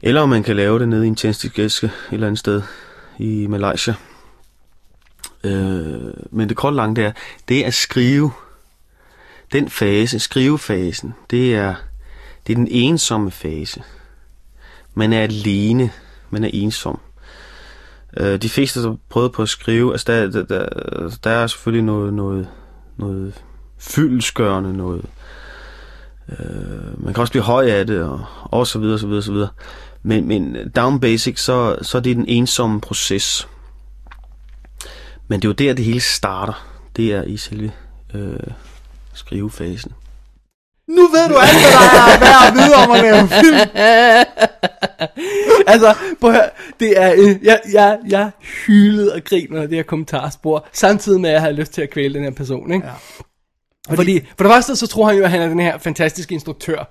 Eller 0.02 0.20
om 0.20 0.28
man 0.28 0.42
kan 0.42 0.56
lave 0.56 0.78
det 0.78 0.88
nede 0.88 1.04
i 1.04 1.08
en 1.08 1.16
tændstikæske 1.16 1.86
et 1.86 1.92
eller 2.12 2.26
andet 2.26 2.38
sted 2.38 2.62
i 3.18 3.46
Malaysia. 3.46 3.94
Øh, 5.44 6.12
men 6.30 6.48
det 6.48 6.56
korte 6.56 6.76
lange 6.76 6.96
det 6.96 7.04
er, 7.04 7.12
det 7.48 7.62
er 7.62 7.66
at 7.66 7.74
skrive. 7.74 8.30
Den 9.52 9.68
fase, 9.70 10.18
skrivefasen, 10.18 11.14
det 11.30 11.54
er, 11.54 11.74
det 12.46 12.52
er 12.52 12.56
den 12.56 12.68
ensomme 12.70 13.30
fase. 13.30 13.82
Man 14.94 15.12
er 15.12 15.22
alene, 15.22 15.90
man 16.30 16.44
er 16.44 16.50
ensom. 16.52 17.00
Øh, 18.16 18.42
de 18.42 18.48
fleste, 18.48 18.82
der 18.82 18.96
prøvede 19.08 19.30
på 19.30 19.42
at 19.42 19.48
skrive, 19.48 19.92
altså 19.92 20.12
der, 20.12 20.30
der, 20.30 20.44
der, 20.44 21.18
der 21.24 21.30
er 21.30 21.46
selvfølgelig 21.46 21.84
noget, 21.84 22.14
noget, 22.14 22.48
noget 22.96 23.42
fyldesgørende, 23.78 24.76
noget, 24.76 25.04
øh, 26.28 27.04
man 27.04 27.14
kan 27.14 27.20
også 27.20 27.32
blive 27.32 27.42
høj 27.42 27.66
af 27.66 27.86
det, 27.86 28.02
og, 28.02 28.24
og 28.42 28.66
så 28.66 28.78
videre, 28.78 28.98
så 28.98 29.06
videre, 29.06 29.22
så 29.22 29.32
videre. 29.32 29.48
Men, 30.02 30.28
men 30.28 30.70
down 30.76 31.00
basic, 31.00 31.40
så, 31.40 31.76
så 31.82 31.98
er 31.98 32.02
det 32.02 32.16
den 32.16 32.28
ensomme 32.28 32.80
proces. 32.80 33.48
Men 35.28 35.40
det 35.40 35.44
er 35.44 35.48
jo 35.48 35.52
der, 35.52 35.74
det 35.74 35.84
hele 35.84 36.00
starter. 36.00 36.66
Det 36.96 37.12
er 37.12 37.22
i 37.22 37.36
selve 37.36 37.72
øh, 38.14 38.40
skrivefasen. 39.14 39.92
Nu 40.96 41.08
ved 41.08 41.28
du 41.28 41.36
alt, 41.36 41.52
hvad 41.52 41.62
der 41.96 42.04
er 42.14 42.18
værd 42.20 42.48
at 42.48 42.54
vide 42.54 42.74
om 42.74 42.90
at 42.90 43.00
lave 43.02 43.28
film. 43.28 43.58
altså, 45.72 45.94
prøv 46.20 46.30
at 46.30 46.36
høre, 46.36 46.50
det 46.80 47.02
er, 47.02 47.12
øh, 47.16 47.36
jeg, 47.42 47.60
jeg, 47.72 47.98
jeg 48.08 48.30
hylede 48.66 49.14
og 49.14 49.24
grinede 49.24 49.62
af 49.62 49.68
det 49.68 49.76
her 49.76 49.82
kommentarspor, 49.82 50.66
samtidig 50.72 51.20
med, 51.20 51.30
at 51.30 51.34
jeg 51.34 51.42
havde 51.42 51.54
lyst 51.54 51.72
til 51.72 51.82
at 51.82 51.90
kvæle 51.90 52.14
den 52.14 52.24
her 52.24 52.30
person, 52.30 52.72
ikke? 52.72 52.86
Ja. 52.86 52.92
Fordi, 53.94 54.20
for 54.36 54.44
det 54.44 54.52
første, 54.52 54.76
så 54.76 54.86
tror 54.86 55.06
han 55.06 55.16
jo, 55.16 55.24
at 55.24 55.30
han 55.30 55.42
er 55.42 55.48
den 55.48 55.60
her 55.60 55.78
fantastiske 55.78 56.34
instruktør. 56.34 56.88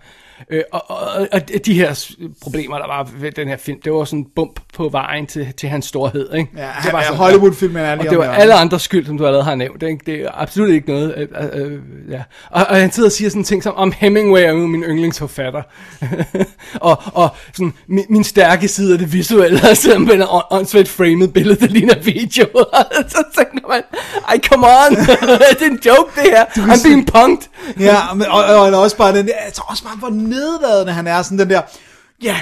Øh, 0.49 0.61
og, 0.71 0.83
og, 0.91 1.27
og 1.31 1.41
de 1.65 1.73
her 1.73 2.05
problemer, 2.41 2.77
der 2.77 2.87
var 2.87 3.09
ved 3.19 3.31
den 3.31 3.47
her 3.47 3.57
film, 3.57 3.81
det 3.83 3.93
var 3.93 4.03
sådan 4.03 4.19
en 4.19 4.27
bump 4.35 4.59
på 4.73 4.89
vejen 4.89 5.27
til, 5.27 5.53
til 5.57 5.69
hans 5.69 5.85
storhed, 5.85 6.33
ikke? 6.33 6.49
Ja, 6.57 6.67
det 6.83 6.93
var 6.93 6.99
ja, 6.99 7.05
sådan- 7.05 7.17
Hollywood-filmen 7.17 7.81
er 7.83 7.95
lige 7.95 8.07
Og 8.07 8.09
det 8.11 8.17
var 8.19 8.25
alle 8.33 8.53
andres 8.53 8.81
skyld, 8.81 9.05
som 9.05 9.17
du 9.17 9.25
allerede 9.25 9.43
har 9.45 9.55
nævnt. 9.55 9.83
Ikke? 9.83 9.99
Det 10.05 10.21
er 10.21 10.29
absolut 10.33 10.69
ikke 10.69 10.89
noget. 10.89 11.13
Øh, 11.17 11.27
øh, 11.41 11.65
øh, 11.71 11.79
ja. 12.11 12.21
og, 12.49 12.65
og 12.69 12.75
han 12.75 12.91
sidder 12.91 13.09
og 13.09 13.13
siger 13.13 13.29
sådan 13.29 13.43
ting 13.43 13.63
som, 13.63 13.75
om 13.75 13.93
Hemingway 13.97 14.41
er 14.41 14.49
jo 14.49 14.67
min 14.67 14.83
yndlingsforfatter. 14.83 15.61
og 16.81 16.97
og 17.13 17.29
sådan, 17.53 17.73
min, 17.87 18.05
min 18.09 18.23
stærke 18.23 18.67
side 18.67 18.93
af 18.93 18.99
det 18.99 19.13
visuelle 19.13 19.59
er 19.69 19.73
simpelthen 19.73 20.21
en 20.21 20.27
ånd- 20.27 20.45
åndssvagt 20.51 20.87
framed 20.89 21.27
billede, 21.27 21.59
der 21.59 21.67
ligner 21.67 21.99
video. 21.99 22.45
så 23.13 23.23
tænker 23.37 23.67
man, 23.67 23.81
ej, 24.27 24.39
come 24.49 24.67
on. 24.67 24.95
det 24.95 25.61
er 25.61 25.65
en 25.65 25.79
joke, 25.85 26.11
det 26.15 26.23
her. 26.31 26.45
I'm 26.45 26.83
being 26.87 27.07
punked. 27.07 27.47
Ja, 27.79 28.13
men, 28.15 28.27
og, 28.27 28.43
og, 28.43 28.55
og 28.61 28.79
også 28.81 28.97
bare 28.97 29.17
den 29.17 29.27
jeg 29.27 29.53
tror 29.53 29.65
også 29.71 29.83
bare, 29.83 29.95
hvor 29.99 30.09
nedladende 30.31 30.93
han 30.93 31.07
er, 31.07 31.21
sådan 31.21 31.39
den 31.39 31.49
der, 31.49 31.61
ja, 32.23 32.41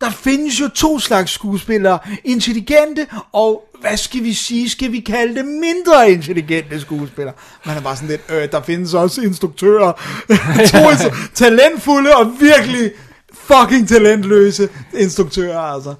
der 0.00 0.10
findes 0.10 0.60
jo 0.60 0.68
to 0.68 0.98
slags 0.98 1.32
skuespillere, 1.32 1.98
intelligente 2.24 3.06
og, 3.32 3.64
hvad 3.80 3.96
skal 3.96 4.24
vi 4.24 4.32
sige, 4.32 4.70
skal 4.70 4.92
vi 4.92 5.00
kalde 5.00 5.34
det 5.34 5.44
mindre 5.44 6.10
intelligente 6.10 6.80
skuespillere. 6.80 7.34
Man 7.66 7.76
er 7.76 7.80
bare 7.80 7.96
sådan 7.96 8.08
lidt, 8.08 8.20
øh, 8.28 8.52
der 8.52 8.62
findes 8.62 8.94
også 8.94 9.20
instruktører, 9.20 9.92
to 10.72 11.10
talentfulde 11.34 12.16
og 12.16 12.32
virkelig 12.40 12.90
fucking 13.32 13.88
talentløse 13.88 14.68
instruktører, 14.94 15.60
altså. 15.60 15.94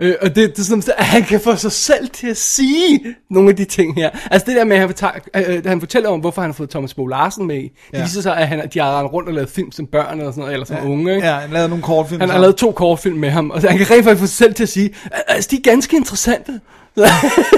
Øh, 0.00 0.14
og 0.22 0.28
det, 0.36 0.50
det 0.50 0.58
er 0.58 0.62
sådan, 0.62 0.82
at 0.98 1.04
han 1.04 1.22
kan 1.22 1.40
få 1.40 1.56
sig 1.56 1.72
selv 1.72 2.08
til 2.08 2.26
at 2.26 2.36
sige 2.36 3.00
nogle 3.30 3.50
af 3.50 3.56
de 3.56 3.64
ting 3.64 3.94
her. 3.94 4.10
Altså 4.30 4.46
det 4.46 4.56
der 4.56 4.64
med, 4.64 4.76
at 4.76 4.80
han, 4.80 4.88
fortager, 4.88 5.12
øh, 5.36 5.64
han 5.66 5.80
fortæller 5.80 6.08
om, 6.10 6.20
hvorfor 6.20 6.40
han 6.42 6.48
har 6.50 6.54
fået 6.54 6.70
Thomas 6.70 6.94
Bo 6.94 7.06
Larsen 7.06 7.46
med 7.46 7.56
i. 7.56 7.62
Det 7.62 7.72
Ja. 7.92 8.02
viser 8.02 8.20
sig, 8.22 8.36
at 8.36 8.48
han, 8.48 8.68
de 8.74 8.78
har 8.78 8.98
rendt 9.00 9.12
rundt 9.12 9.28
og 9.28 9.34
lavet 9.34 9.48
film 9.50 9.72
som 9.72 9.86
børn 9.86 10.18
eller 10.18 10.30
sådan 10.32 10.40
noget, 10.40 10.52
eller 10.52 10.66
som 10.66 10.76
unge. 10.90 11.14
Ikke? 11.14 11.26
Ja, 11.26 11.34
han 11.34 11.50
lavede 11.50 11.68
nogle 11.68 11.82
kortfilm. 11.84 12.20
Han 12.20 12.30
har 12.30 12.38
lavet 12.38 12.56
to 12.56 12.70
kortfilm 12.72 13.16
med 13.16 13.30
ham, 13.30 13.50
og 13.50 13.60
så 13.60 13.68
han 13.68 13.78
kan 13.78 13.90
rent 13.90 14.04
faktisk 14.04 14.20
få 14.20 14.26
sig 14.26 14.36
selv 14.36 14.54
til 14.54 14.62
at 14.62 14.68
sige, 14.68 14.90
at 15.04 15.22
altså, 15.28 15.48
de 15.50 15.56
er 15.56 15.60
ganske 15.62 15.96
interessante. 15.96 16.60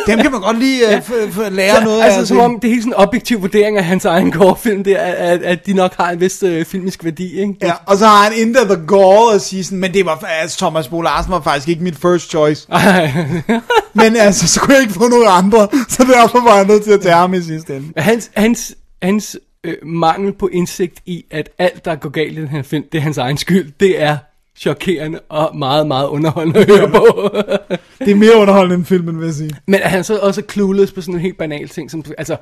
Dem 0.06 0.18
kan 0.18 0.32
man 0.32 0.40
godt 0.40 0.58
lige 0.58 0.86
uh, 0.86 0.92
f- 0.92 1.36
f- 1.38 1.48
lære 1.48 1.84
noget 1.84 2.02
altså, 2.02 2.20
af. 2.20 2.26
som 2.26 2.38
om 2.38 2.60
det 2.60 2.68
er 2.68 2.72
helt 2.72 2.82
sådan 2.82 2.92
en 2.92 2.96
objektiv 3.06 3.40
vurdering 3.42 3.76
af 3.78 3.84
hans 3.84 4.04
egen 4.04 4.32
kortfilm, 4.32 4.84
det 4.84 4.92
er, 4.92 5.12
at, 5.12 5.42
at 5.42 5.66
de 5.66 5.72
nok 5.72 5.94
har 5.96 6.10
en 6.10 6.20
vis 6.20 6.42
øh, 6.42 6.64
filmisk 6.64 7.04
værdi, 7.04 7.40
ikke? 7.40 7.54
Ja, 7.62 7.72
og 7.86 7.96
så 7.96 8.06
har 8.06 8.22
han 8.24 8.32
intet 8.36 8.62
the 8.68 8.86
gall 8.86 9.34
at 9.34 9.40
sige 9.42 9.64
sådan, 9.64 9.78
men 9.78 9.94
det 9.94 10.04
var, 10.06 10.24
altså 10.40 10.58
Thomas 10.58 10.88
Bo 10.88 11.00
Larsen 11.00 11.32
var 11.32 11.40
faktisk 11.40 11.68
ikke 11.68 11.82
mit 11.82 11.96
first 11.96 12.30
choice. 12.30 12.66
Men 13.94 14.16
altså, 14.16 14.48
så 14.48 14.60
kunne 14.60 14.74
jeg 14.74 14.82
ikke 14.82 14.94
få 14.94 15.08
nogen 15.08 15.28
andre, 15.28 15.68
så 15.88 16.06
derfor 16.12 16.40
var 16.44 16.56
jeg 16.56 16.66
nødt 16.66 16.84
til 16.84 16.90
at 16.92 17.00
tage 17.00 17.14
ham 17.14 17.34
i 17.34 17.42
sidste 17.42 17.76
ende. 17.76 17.92
hans, 17.96 18.30
hans, 18.36 18.74
hans 19.02 19.36
øh, 19.64 19.74
mangel 19.82 20.32
på 20.32 20.48
indsigt 20.52 20.94
i, 21.06 21.24
at 21.30 21.48
alt, 21.58 21.84
der 21.84 21.94
går 21.94 22.08
galt 22.08 22.38
i 22.38 22.40
den 22.40 22.48
her 22.48 22.62
film, 22.62 22.84
det 22.92 22.98
er 22.98 23.02
hans 23.02 23.18
egen 23.18 23.36
skyld, 23.38 23.72
det 23.80 24.02
er 24.02 24.16
chokerende 24.60 25.20
og 25.28 25.56
meget, 25.56 25.86
meget 25.86 26.08
underholdende 26.08 26.60
at 26.60 26.66
høre 26.66 26.88
på. 26.88 27.30
Det 28.04 28.10
er 28.10 28.14
mere 28.14 28.36
underholdende 28.36 28.74
end 28.74 28.84
filmen, 28.84 29.18
vil 29.20 29.26
jeg 29.26 29.34
sige. 29.34 29.50
Men 29.66 29.80
er 29.80 29.88
han 29.88 30.04
så 30.04 30.18
også 30.18 30.42
clueless 30.50 30.92
på 30.92 31.00
sådan 31.00 31.14
en 31.14 31.20
helt 31.20 31.38
banal 31.38 31.68
ting, 31.68 31.90
som, 31.90 32.04
altså, 32.18 32.36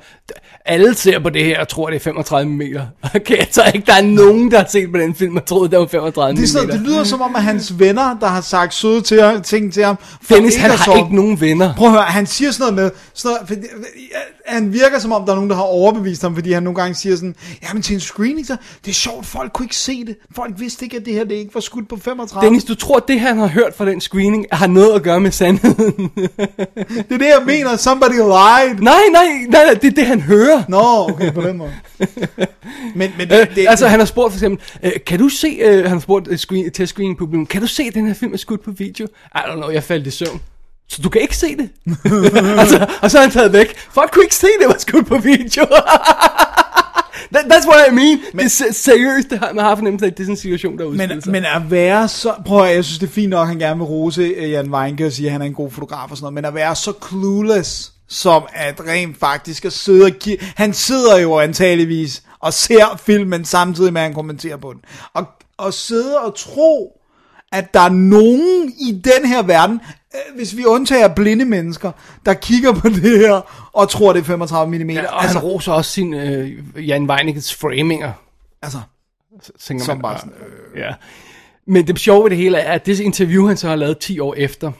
alle 0.65 0.95
ser 0.95 1.19
på 1.19 1.29
det 1.29 1.43
her 1.43 1.59
og 1.59 1.67
tror, 1.67 1.87
det 1.89 1.95
er 1.95 1.99
35 1.99 2.51
mm. 2.51 2.61
Okay, 3.15 3.37
jeg 3.37 3.49
tror 3.51 3.63
ikke, 3.63 3.85
der 3.85 3.93
er 3.93 4.01
nogen, 4.01 4.51
der 4.51 4.57
har 4.57 4.65
set 4.69 4.91
på 4.91 4.97
den 4.97 5.15
film 5.15 5.35
og 5.35 5.45
troet, 5.45 5.71
det 5.71 5.79
var 5.79 5.87
35 5.87 6.35
Det, 6.37 6.43
er 6.43 6.47
sådan, 6.47 6.69
det 6.69 6.81
lyder 6.81 7.03
som 7.03 7.21
om, 7.21 7.35
at 7.35 7.43
hans 7.43 7.79
venner, 7.79 8.19
der 8.19 8.27
har 8.27 8.41
sagt 8.41 8.73
søde 8.73 9.01
til, 9.01 9.21
ham- 9.21 9.41
ting 9.41 9.73
til 9.73 9.83
ham... 9.83 9.97
Dennis, 10.29 10.55
han 10.55 10.71
har 10.71 10.95
ikke 10.95 11.15
nogen 11.15 11.41
venner. 11.41 11.73
Prøv 11.75 11.87
at 11.87 11.93
høre, 11.93 12.03
han 12.03 12.25
siger 12.25 12.51
sådan 12.51 12.73
noget 12.73 12.93
med, 12.93 12.99
sådan 13.13 13.35
noget, 13.35 13.47
fordi, 13.47 13.61
han 14.45 14.73
virker 14.73 14.99
som 14.99 15.11
om, 15.11 15.25
der 15.25 15.31
er 15.31 15.35
nogen, 15.35 15.49
der 15.49 15.55
har 15.55 15.63
overbevist 15.63 16.21
ham, 16.21 16.35
fordi 16.35 16.51
han 16.51 16.63
nogle 16.63 16.81
gange 16.81 16.95
siger 16.95 17.15
sådan, 17.15 17.35
ja, 17.63 17.73
men 17.73 17.81
til 17.81 17.93
en 17.93 17.99
screening, 17.99 18.47
så, 18.47 18.55
det 18.85 18.91
er 18.91 18.95
sjovt, 18.95 19.25
folk 19.25 19.53
kunne 19.53 19.65
ikke 19.65 19.75
se 19.75 20.05
det. 20.05 20.15
Folk 20.35 20.53
vidste 20.57 20.85
ikke, 20.85 20.97
at 20.97 21.05
det 21.05 21.13
her 21.13 21.23
det 21.23 21.35
ikke 21.35 21.53
var 21.53 21.61
skudt 21.61 21.89
på 21.89 21.97
35. 22.07 22.45
Dennis, 22.45 22.63
du 22.63 22.75
tror, 22.75 22.99
det 22.99 23.19
han 23.19 23.37
har 23.37 23.47
hørt 23.47 23.73
fra 23.77 23.85
den 23.85 24.01
screening, 24.01 24.45
har 24.51 24.67
noget 24.67 24.93
at 24.95 25.03
gøre 25.03 25.19
med 25.19 25.31
sandheden? 25.31 26.11
Det 27.09 27.11
er 27.11 27.17
det, 27.17 27.25
jeg 27.25 27.41
mener, 27.45 27.75
somebody 27.75 28.13
lied. 28.13 28.79
nej, 28.79 29.01
nej, 29.11 29.23
nej, 29.49 29.63
nej, 29.65 29.73
det 29.73 29.87
er 29.87 29.91
det, 29.91 30.05
han 30.05 30.21
hører. 30.21 30.63
Nå, 30.69 31.09
okay, 31.09 31.33
på 31.33 31.41
den 31.41 31.57
måde. 31.57 31.73
Men, 32.95 33.11
men 33.17 33.31
Øh, 33.31 33.39
det, 33.39 33.49
det, 33.55 33.65
altså 33.69 33.87
han 33.87 33.99
har 33.99 34.05
spurgt 34.05 34.33
for 34.33 34.37
eksempel, 34.37 34.65
øh, 34.83 34.91
kan 35.05 35.19
du 35.19 35.29
se, 35.29 35.57
øh, 35.61 35.83
han 35.83 35.91
har 35.91 35.99
spurgt 35.99 36.27
øh, 36.27 36.37
screen, 36.37 36.71
til 36.71 36.87
screening 36.87 37.17
publikum, 37.17 37.45
kan 37.45 37.61
du 37.61 37.67
se 37.67 37.83
at 37.83 37.93
den 37.93 38.07
her 38.07 38.13
film 38.13 38.33
er 38.33 38.37
skudt 38.37 38.63
på 38.63 38.71
video? 38.71 39.07
I 39.35 39.37
don't 39.37 39.55
know, 39.55 39.69
jeg 39.69 39.83
faldt 39.83 40.07
i 40.07 40.11
søvn. 40.11 40.41
Så 40.89 41.01
du 41.01 41.09
kan 41.09 41.21
ikke 41.21 41.37
se 41.37 41.57
det? 41.57 41.69
altså, 42.59 42.87
og 43.01 43.11
så 43.11 43.17
er 43.17 43.21
han 43.21 43.31
taget 43.31 43.53
væk. 43.53 43.77
Folk 43.77 44.11
kunne 44.11 44.23
ikke 44.23 44.35
se, 44.35 44.47
det 44.59 44.67
var 44.67 44.75
skudt 44.77 45.07
på 45.07 45.17
video. 45.17 45.65
That, 47.33 47.45
that's 47.45 47.67
what 47.67 47.91
I 47.91 47.95
mean. 47.95 48.19
Men, 48.33 48.37
det 48.39 48.45
er 48.45 48.49
se- 48.49 48.73
seriøst, 48.73 49.29
det 49.29 49.39
har, 49.39 49.53
man 49.53 49.65
har 49.65 49.75
fornemmelse 49.75 50.05
af, 50.05 50.09
at 50.11 50.17
det 50.17 50.23
er 50.23 50.25
sådan 50.25 50.33
en 50.33 50.37
situation, 50.37 50.77
der 50.77 50.85
udspiller 50.85 51.15
men, 51.15 51.21
sig. 51.21 51.31
men 51.31 51.45
at 51.45 51.71
være 51.71 52.07
så... 52.07 52.33
Prøv 52.45 52.63
at, 52.65 52.75
jeg 52.75 52.85
synes, 52.85 52.99
det 52.99 53.07
er 53.07 53.11
fint 53.11 53.29
nok, 53.29 53.41
at 53.41 53.47
han 53.47 53.59
gerne 53.59 53.77
vil 53.77 53.85
rose 53.85 54.21
øh, 54.21 54.51
Jan 54.51 54.73
Weinke 54.73 55.05
og 55.05 55.11
sige, 55.11 55.25
at 55.25 55.31
han 55.31 55.41
er 55.41 55.45
en 55.45 55.53
god 55.53 55.71
fotograf 55.71 56.11
og 56.11 56.17
sådan 56.17 56.23
noget, 56.23 56.33
men 56.33 56.45
at 56.45 56.53
være 56.53 56.75
så 56.75 56.93
clueless, 57.09 57.91
som 58.09 58.43
at 58.53 58.81
rent 58.87 59.17
faktisk 59.19 59.65
at 59.65 59.73
sidde 59.73 60.05
og 60.05 60.11
ki- 60.23 60.45
Han 60.55 60.73
sidder 60.73 61.17
jo 61.17 61.39
antageligvis 61.39 62.23
og 62.39 62.53
ser 62.53 63.01
filmen 63.05 63.45
samtidig 63.45 63.93
med, 63.93 64.01
at 64.01 64.05
han 64.05 64.13
kommenterer 64.13 64.57
på 64.57 64.73
den. 64.73 64.81
Og, 65.13 65.25
og 65.57 65.73
sidde 65.73 66.17
og 66.17 66.35
tro, 66.35 66.93
at 67.51 67.73
der 67.73 67.79
er 67.79 67.89
nogen 67.89 68.73
i 68.79 69.01
den 69.03 69.25
her 69.29 69.41
verden, 69.43 69.79
hvis 70.35 70.57
vi 70.57 70.65
undtager 70.65 71.07
blinde 71.07 71.45
mennesker, 71.45 71.91
der 72.25 72.33
kigger 72.33 72.73
på 72.73 72.89
det 72.89 73.19
her 73.19 73.69
og 73.73 73.89
tror, 73.89 74.13
det 74.13 74.19
er 74.19 74.23
35 74.23 74.79
mm. 74.79 74.89
ja, 74.89 75.11
og 75.11 75.21
altså, 75.21 75.39
han 75.39 75.47
roser 75.47 75.71
også 75.73 75.91
sin 75.91 76.13
øh, 76.13 76.87
Jan 76.87 77.09
Weinicke's 77.11 77.57
framinger. 77.61 78.11
altså, 78.61 78.77
tænker 79.59 79.85
Som 79.85 79.97
man 79.97 80.01
bare 80.01 80.13
bare. 80.13 80.19
sådan, 80.19 80.33
Øh, 80.73 80.79
ja. 80.79 80.93
Men 81.67 81.87
det 81.87 81.99
sjove 81.99 82.23
ved 82.23 82.29
det 82.29 82.37
hele 82.37 82.57
er, 82.57 82.71
at 82.73 82.85
det 82.85 82.99
interview, 82.99 83.47
han 83.47 83.57
så 83.57 83.67
har 83.67 83.75
lavet 83.75 83.97
10 83.99 84.19
år 84.19 84.33
efter, 84.37 84.71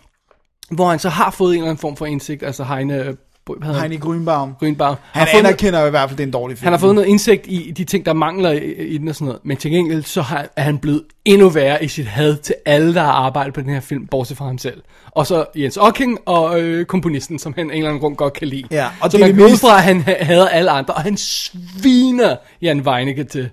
hvor 0.71 0.89
han 0.89 0.99
så 0.99 1.09
har 1.09 1.31
fået 1.31 1.49
en 1.53 1.57
eller 1.57 1.69
anden 1.69 1.81
form 1.81 1.97
for 1.97 2.05
indsigt, 2.05 2.43
altså 2.43 2.63
Heine, 2.63 3.17
han? 3.63 3.75
Heine 3.75 3.95
Grünbaum. 3.95 4.49
Grünbaum. 4.63 4.95
Han 5.11 5.27
noget, 5.33 5.45
anerkender 5.45 5.79
jo 5.81 5.87
i 5.87 5.89
hvert 5.89 6.09
fald, 6.09 6.17
det 6.17 6.23
er 6.23 6.27
en 6.27 6.33
dårlig 6.33 6.57
film. 6.57 6.65
han 6.65 6.73
har 6.73 6.77
fået 6.79 6.95
noget 6.95 7.07
indsigt 7.07 7.45
i 7.47 7.71
de 7.71 7.83
ting, 7.83 8.05
der 8.05 8.13
mangler 8.13 8.51
i, 8.51 8.73
i 8.73 8.97
den 8.97 9.07
og 9.07 9.15
sådan 9.15 9.25
noget. 9.25 9.41
Men 9.45 9.57
til 9.57 9.71
gengæld, 9.71 10.03
så 10.03 10.21
har, 10.21 10.47
er 10.55 10.61
han 10.63 10.77
blevet 10.77 11.03
endnu 11.25 11.49
værre 11.49 11.83
i 11.83 11.87
sit 11.87 12.05
had 12.07 12.37
til 12.37 12.55
alle, 12.65 12.93
der 12.93 13.01
har 13.03 13.11
arbejdet 13.11 13.53
på 13.53 13.61
den 13.61 13.69
her 13.69 13.79
film, 13.79 14.07
bortset 14.07 14.37
fra 14.37 14.45
ham 14.45 14.57
selv. 14.57 14.81
Og 15.11 15.27
så 15.27 15.45
Jens 15.55 15.77
Ocking 15.77 16.17
og 16.25 16.61
øh, 16.61 16.85
komponisten, 16.85 17.39
som 17.39 17.53
han 17.57 17.65
en 17.65 17.71
eller 17.71 17.89
anden 17.89 18.01
grund 18.01 18.15
godt 18.15 18.33
kan 18.33 18.47
lide. 18.47 18.63
Ja, 18.71 18.87
og 19.01 19.11
så 19.11 19.17
det 19.17 19.35
man 19.35 19.35
mest- 19.49 19.61
fra, 19.61 19.77
at 19.77 19.83
han 19.83 20.01
ha- 20.01 20.23
hader 20.23 20.47
alle 20.47 20.71
andre, 20.71 20.93
og 20.93 21.01
han 21.01 21.17
sviner 21.17 22.35
Jan 22.61 22.79
Weinicke 22.81 23.23
til. 23.23 23.49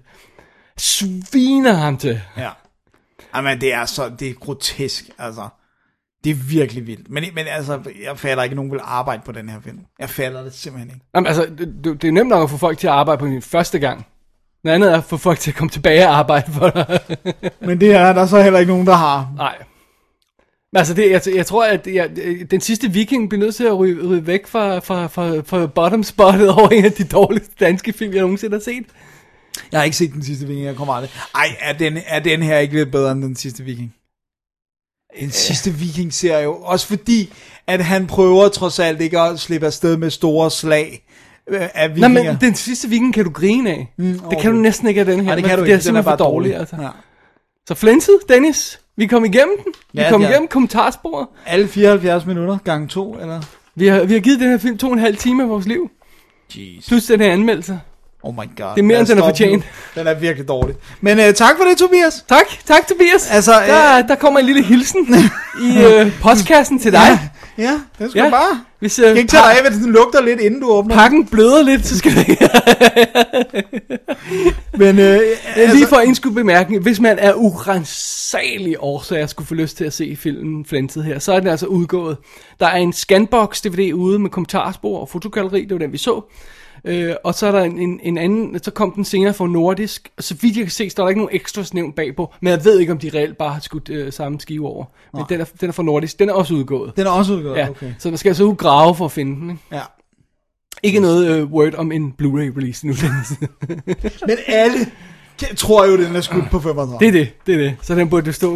Sviner 0.79 1.73
ham 1.73 1.97
til. 1.97 2.21
Ja. 2.37 2.49
Jamen, 3.37 3.61
det 3.61 3.75
er 3.75 3.85
så, 3.85 4.11
det 4.21 4.29
er 4.29 4.33
grotesk, 4.35 5.05
altså. 5.19 5.49
Det 6.25 6.31
er 6.31 6.35
virkelig 6.35 6.87
vildt. 6.87 7.11
Men, 7.11 7.25
men 7.35 7.47
altså, 7.47 7.81
jeg 8.05 8.19
fatter 8.19 8.43
ikke, 8.43 8.53
at 8.53 8.57
nogen 8.57 8.73
vil 8.73 8.81
arbejde 8.83 9.23
på 9.25 9.33
den 9.33 9.49
her 9.49 9.61
film. 9.61 9.79
Jeg 9.99 10.11
fatter 10.11 10.43
det 10.43 10.55
simpelthen 10.55 10.91
ikke. 10.95 11.07
Jamen, 11.15 11.27
altså, 11.27 11.47
det, 11.59 12.03
det 12.03 12.09
er 12.09 12.13
nemt 12.13 12.29
nok 12.29 12.43
at 12.43 12.51
få 12.51 12.57
folk 12.57 12.79
til 12.79 12.87
at 12.87 12.93
arbejde 12.93 13.19
på 13.19 13.27
den 13.27 13.43
første 13.43 13.79
gang. 13.79 14.07
Noget 14.65 14.75
andet 14.75 14.93
er 14.93 14.99
at 14.99 15.05
få 15.05 15.17
folk 15.17 15.39
til 15.39 15.51
at 15.51 15.57
komme 15.57 15.71
tilbage 15.71 16.09
og 16.09 16.19
arbejde 16.19 16.53
for 16.53 16.71
dig. 16.71 17.01
Men 17.69 17.81
det 17.81 17.95
er 17.95 18.13
der 18.13 18.27
så 18.27 18.43
heller 18.43 18.59
ikke 18.59 18.73
nogen, 18.73 18.87
der 18.87 18.95
har. 18.95 19.33
Nej. 19.37 19.57
Altså, 20.77 20.95
det, 20.95 21.11
jeg, 21.11 21.23
jeg 21.35 21.47
tror, 21.47 21.65
at 21.65 21.87
jeg, 21.87 22.11
den 22.51 22.61
sidste 22.61 22.93
viking 22.93 23.29
bliver 23.29 23.45
nødt 23.45 23.55
til 23.55 23.65
at 23.65 23.79
ryge, 23.79 24.09
ryge 24.09 24.27
væk 24.27 24.47
fra, 24.47 24.79
fra, 24.79 25.07
fra, 25.07 25.41
fra 25.41 25.67
bottom 25.67 26.03
spottet 26.03 26.51
over 26.51 26.69
en 26.69 26.85
af 26.85 26.93
de 26.93 27.05
dårligste 27.05 27.55
danske 27.61 27.93
film, 27.93 28.13
jeg 28.13 28.21
nogensinde 28.21 28.57
har 28.57 28.61
set. 28.61 28.85
Jeg 29.73 29.81
har 29.81 29.85
ikke 29.85 29.97
set 29.97 30.13
den 30.13 30.23
sidste 30.23 30.47
viking, 30.47 30.67
jeg 30.67 30.77
kommer 30.77 30.95
aldrig. 30.95 31.11
Ej, 31.35 31.57
er 31.61 31.73
den, 31.73 31.99
er 32.07 32.19
den 32.19 32.43
her 32.43 32.59
ikke 32.59 32.75
lidt 32.75 32.91
bedre 32.91 33.13
end 33.13 33.23
den 33.23 33.37
sidste 33.37 33.65
viking? 33.65 33.95
Den 35.21 35.31
sidste 35.31 35.71
viking 35.71 36.13
ser 36.15 36.39
jo, 36.39 36.55
også 36.63 36.87
fordi, 36.87 37.33
at 37.67 37.85
han 37.85 38.07
prøver 38.07 38.49
trods 38.49 38.79
alt 38.79 39.01
ikke 39.01 39.21
at 39.21 39.41
slippe 39.41 39.67
afsted 39.67 39.97
med 39.97 40.11
store 40.11 40.51
slag 40.51 41.05
øh, 41.49 41.61
af 41.61 41.71
Nej, 41.75 41.89
vikinger. 41.89 42.33
men 42.33 42.41
den 42.41 42.55
sidste 42.55 42.89
viking 42.89 43.15
kan 43.15 43.25
du 43.25 43.31
grine 43.31 43.71
af. 43.71 43.93
Mm, 43.99 44.19
Det 44.31 44.39
kan 44.39 44.51
du 44.53 44.57
næsten 44.59 44.89
ikke 44.89 45.01
af 45.01 45.05
den 45.07 45.17
her. 45.21 45.25
Nej, 45.27 45.35
det 45.35 45.45
kan 45.45 45.59
du 45.59 45.65
det 45.65 45.71
er 45.71 45.73
ikke, 45.73 45.73
den 45.73 45.79
er 45.79 45.83
simpelthen 45.83 46.05
bare 46.05 46.19
for 46.19 46.25
dårlig, 46.25 46.51
dårlig. 46.53 46.61
altså. 46.61 46.77
Ja. 46.81 46.89
Så 47.69 47.75
flænset, 47.75 48.19
Dennis, 48.29 48.81
vi 48.97 49.07
kom 49.07 49.25
igennem 49.25 49.57
den. 49.65 49.73
Vi 49.93 50.01
Ja, 50.01 50.11
kom 50.11 50.23
ja. 50.23 50.29
igennem 50.31 50.49
kommentarsporet. 50.49 51.27
Alle 51.47 51.69
74 51.69 52.27
minutter, 52.27 52.59
gang 52.65 52.91
to, 52.91 53.15
eller? 53.21 53.41
Vi 53.75 53.87
har, 53.87 54.05
vi 54.05 54.13
har 54.13 54.21
givet 54.21 54.41
den 54.41 54.51
her 54.51 54.59
film 54.59 54.79
to 54.79 54.87
og 54.87 54.93
en 54.93 54.99
halv 54.99 55.17
time 55.17 55.43
af 55.43 55.49
vores 55.49 55.67
liv. 55.67 55.91
Jeez. 56.57 56.89
Plus 56.89 57.05
den 57.07 57.21
her 57.21 57.33
anmeldelse. 57.33 57.81
Oh 58.25 58.35
my 58.35 58.57
god. 58.57 58.71
Det 58.75 58.79
er 58.79 58.83
mere, 58.83 58.99
end 58.99 59.07
den 59.07 59.19
er 59.19 59.23
fortjent. 59.23 59.65
Den 59.95 60.07
er 60.07 60.15
virkelig 60.15 60.49
dårlig. 60.49 60.75
Men 61.01 61.19
uh, 61.19 61.25
tak 61.25 61.57
for 61.59 61.65
det, 61.65 61.79
Tobias. 61.79 62.25
Tak, 62.29 62.45
tak 62.65 62.89
Tobias. 62.89 63.31
Altså, 63.31 63.53
der, 63.53 64.03
der 64.03 64.15
kommer 64.15 64.41
en 64.41 64.47
lille 64.47 64.63
hilsen 64.63 65.07
i 65.63 65.85
øh, 65.85 66.13
postkassen 66.23 66.79
til 66.79 66.93
dig. 66.93 67.19
Ja, 67.59 67.81
det 67.99 68.11
skal 68.11 68.23
Ja. 68.23 68.31
bare. 68.31 68.61
Hvis 68.79 68.99
Jeg 68.99 69.05
øh, 69.05 69.11
kan 69.11 69.17
ikke 69.19 69.31
tage 69.31 69.43
af, 69.43 69.71
hvis 69.71 69.79
den 69.79 69.93
lugter 69.93 70.23
lidt, 70.23 70.41
inden 70.41 70.61
du 70.61 70.71
åbner. 70.71 70.95
pakken 70.95 71.27
bløder 71.27 71.63
lidt, 71.63 71.87
så 71.87 71.99
skal 71.99 72.13
det 72.13 72.27
Men 74.79 74.99
uh, 74.99 75.05
altså, 75.57 75.77
Lige 75.77 75.87
for 75.87 75.97
en 75.97 76.15
skulle 76.15 76.35
bemærke, 76.35 76.79
hvis 76.79 77.01
man 77.01 77.19
er 77.19 77.35
urensagelig 77.35 78.77
årsager 78.79 79.27
skulle 79.27 79.49
få 79.49 79.55
lyst 79.55 79.77
til 79.77 79.85
at 79.85 79.93
se 79.93 80.17
filmen 80.21 80.65
Flintet 80.65 81.05
her, 81.05 81.19
så 81.19 81.33
er 81.33 81.41
den 81.41 81.49
altså 81.49 81.67
udgået. 81.67 82.17
Der 82.61 82.67
er 82.67 82.77
en 82.77 82.93
scanbox 82.93 83.61
DVD 83.61 83.93
ude 83.93 84.19
med 84.19 84.31
kommentarspor 84.31 85.01
og 85.01 85.09
fotogalleri, 85.09 85.65
det 85.65 85.73
var 85.73 85.79
den 85.79 85.93
vi 85.93 85.99
så. 85.99 86.25
Øh, 86.85 87.15
og 87.25 87.35
så 87.35 87.47
er 87.47 87.53
der 87.53 87.61
en, 87.63 87.79
en, 87.79 88.01
en 88.03 88.19
anden, 88.19 88.59
så 88.63 88.71
kom 88.71 88.93
den 88.93 89.05
senere 89.05 89.35
fra 89.35 89.47
Nordisk, 89.47 90.11
og 90.17 90.25
så 90.25 90.35
vidt 90.41 90.57
jeg 90.57 90.65
kan 90.65 90.71
se, 90.73 90.91
så 90.91 90.95
er 90.99 91.05
der 91.05 91.09
ikke 91.09 91.21
nogen 91.21 91.37
ekstra 91.37 91.63
nævnt 91.73 91.95
bagpå, 91.97 92.33
men 92.41 92.51
jeg 92.51 92.65
ved 92.65 92.79
ikke, 92.79 92.93
om 92.93 92.99
de 92.99 93.11
reelt 93.15 93.37
bare 93.39 93.53
har 93.53 93.61
skudt 93.61 93.89
øh, 93.89 94.13
samme 94.13 94.41
skive 94.41 94.69
over. 94.69 94.85
Men 95.15 95.25
den 95.29 95.41
er, 95.41 95.45
den 95.61 95.69
er 95.69 95.73
fra 95.73 95.83
Nordisk, 95.83 96.19
den 96.19 96.29
er 96.29 96.33
også 96.33 96.55
udgået. 96.55 96.97
den 96.97 97.07
er 97.07 97.11
også 97.11 97.33
udgået, 97.33 97.57
Ja, 97.57 97.69
okay. 97.71 97.93
så 97.99 98.09
man 98.09 98.19
skal 98.19 98.31
altså 98.31 98.45
ud 98.45 98.57
grave 98.57 98.95
for 98.95 99.05
at 99.05 99.13
finde 99.13 99.37
den. 99.41 99.51
Ikke, 99.51 99.63
Ja. 99.73 99.81
ikke 100.83 101.01
noget 101.01 101.27
øh, 101.39 101.45
word 101.53 101.75
om 101.75 101.93
en 101.93 102.15
Blu-ray 102.23 102.57
release 102.59 102.87
nu. 102.87 102.95
Men 104.27 104.37
alle 104.47 104.79
k- 105.43 105.55
tror 105.57 105.85
jo, 105.87 105.97
den 105.97 106.17
er 106.17 106.21
skudt 106.21 106.45
på 106.51 106.61
35. 106.61 106.99
det 106.99 107.09
er 107.09 107.13
det, 107.13 107.33
det 107.47 107.55
er 107.55 107.59
det. 107.59 107.77
Så 107.83 107.95
den 107.95 108.11
burde 108.11 108.33
stå 108.33 108.53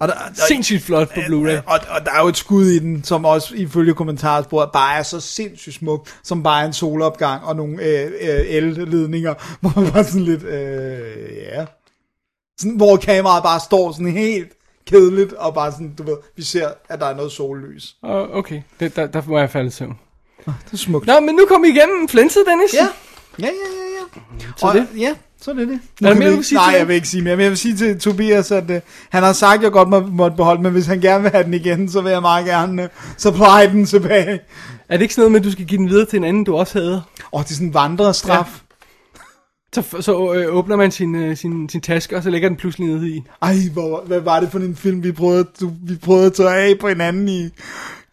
og 0.00 0.08
der, 0.08 0.14
der, 0.14 0.46
sindssygt 0.48 0.82
flot 0.82 1.08
på 1.14 1.20
Blu-ray. 1.20 1.62
Og, 1.66 1.80
og 1.88 2.04
der 2.04 2.12
er 2.12 2.20
jo 2.22 2.28
et 2.28 2.36
skud 2.36 2.66
i 2.66 2.78
den, 2.78 3.04
som 3.04 3.24
også 3.24 3.54
ifølge 3.54 3.94
kommentarsporet 3.94 4.70
bare 4.72 4.98
er 4.98 5.02
så 5.02 5.20
sindssygt 5.20 5.74
smuk, 5.74 6.08
som 6.22 6.42
bare 6.42 6.62
er 6.62 6.66
en 6.66 6.72
solopgang 6.72 7.44
og 7.44 7.56
nogle 7.56 7.82
øh, 7.82 8.06
øh, 8.20 8.40
el-ledninger, 8.48 9.34
hvor 9.60 9.80
man 9.80 9.92
bare 9.92 10.04
sådan 10.04 10.22
lidt, 10.22 10.42
øh, 10.42 11.00
ja. 11.54 11.64
Sådan, 12.60 12.76
hvor 12.76 12.96
kameraet 12.96 13.42
bare 13.42 13.60
står 13.60 13.92
sådan 13.92 14.12
helt 14.12 14.48
kedeligt, 14.86 15.32
og 15.32 15.54
bare 15.54 15.72
sådan, 15.72 15.94
du 15.98 16.02
ved, 16.02 16.16
vi 16.36 16.42
ser, 16.42 16.68
at 16.88 17.00
der 17.00 17.06
er 17.06 17.16
noget 17.16 17.32
sollys. 17.32 17.96
Oh, 18.02 18.36
okay, 18.36 18.62
det, 18.80 18.96
der, 18.96 19.06
der 19.06 19.22
må 19.26 19.38
jeg 19.38 19.50
falde 19.50 19.68
i 19.68 19.70
søvn. 19.70 19.98
Det 20.46 20.72
er 20.72 20.76
smukt. 20.76 21.06
Nå, 21.06 21.20
men 21.20 21.34
nu 21.34 21.46
kom 21.48 21.62
vi 21.62 21.68
igennem 21.68 22.08
flænset, 22.08 22.42
Dennis. 22.48 22.74
Ja, 22.74 22.88
ja, 23.38 23.46
ja, 23.46 23.48
ja. 23.48 24.20
ja. 24.40 24.46
Så 24.56 24.66
og, 24.66 24.74
det? 24.74 24.88
Ja, 24.96 25.14
så 25.46 25.52
er 25.52 25.54
det 25.54 25.68
det. 25.68 25.80
der 26.00 26.08
kan 26.08 26.18
mere, 26.18 26.30
du 26.30 26.36
vil 26.36 26.44
sige 26.44 26.58
Nej, 26.58 26.74
jeg 26.78 26.88
vil 26.88 26.94
ikke 26.94 27.08
sige 27.08 27.22
mere, 27.22 27.36
men 27.36 27.42
jeg 27.42 27.50
vil 27.50 27.58
sige 27.58 27.76
til 27.76 28.00
Tobias, 28.00 28.50
at 28.50 28.70
uh, 28.70 28.76
han 29.10 29.22
har 29.22 29.32
sagt, 29.32 29.58
at 29.58 29.62
jeg 29.62 29.72
godt 29.72 29.88
må, 29.88 30.00
måtte 30.00 30.36
beholde, 30.36 30.62
men 30.62 30.72
hvis 30.72 30.86
han 30.86 31.00
gerne 31.00 31.22
vil 31.22 31.32
have 31.32 31.44
den 31.44 31.54
igen, 31.54 31.88
så 31.88 32.00
vil 32.00 32.12
jeg 32.12 32.22
meget 32.22 32.46
gerne 32.46 32.82
uh, 32.82 32.88
supply 33.18 33.72
den 33.72 33.86
tilbage. 33.86 34.40
Er 34.88 34.96
det 34.96 35.02
ikke 35.02 35.14
sådan 35.14 35.22
noget 35.22 35.32
med, 35.32 35.40
at 35.40 35.44
du 35.44 35.50
skal 35.50 35.64
give 35.64 35.78
den 35.78 35.88
videre 35.88 36.06
til 36.06 36.16
en 36.16 36.24
anden, 36.24 36.44
du 36.44 36.56
også 36.56 36.78
havde? 36.78 37.02
Og 37.32 37.44
det 37.44 37.50
er 37.50 37.54
sådan 37.54 37.66
en 37.66 37.74
vandrestraf. 37.74 38.46
Ja. 38.46 39.82
Så, 39.82 40.02
så 40.02 40.34
øh, 40.34 40.56
åbner 40.56 40.76
man 40.76 40.90
sin, 40.90 41.14
øh, 41.14 41.36
sin, 41.36 41.68
sin 41.68 41.80
taske, 41.80 42.16
og 42.16 42.22
så 42.22 42.30
lægger 42.30 42.48
den 42.48 42.56
pludselig 42.56 42.88
nede 42.88 43.08
i. 43.08 43.22
Ej, 43.42 43.56
hvor, 43.72 44.04
hvad 44.06 44.20
var 44.20 44.40
det 44.40 44.50
for 44.50 44.58
en 44.58 44.76
film, 44.76 45.02
vi 45.02 45.12
prøvede, 45.12 45.46
du, 45.60 45.72
vi 45.82 45.96
prøvede 45.96 46.26
at 46.26 46.32
tage 46.32 46.50
af 46.50 46.78
på 46.80 46.88
hinanden 46.88 47.28
i, 47.28 47.48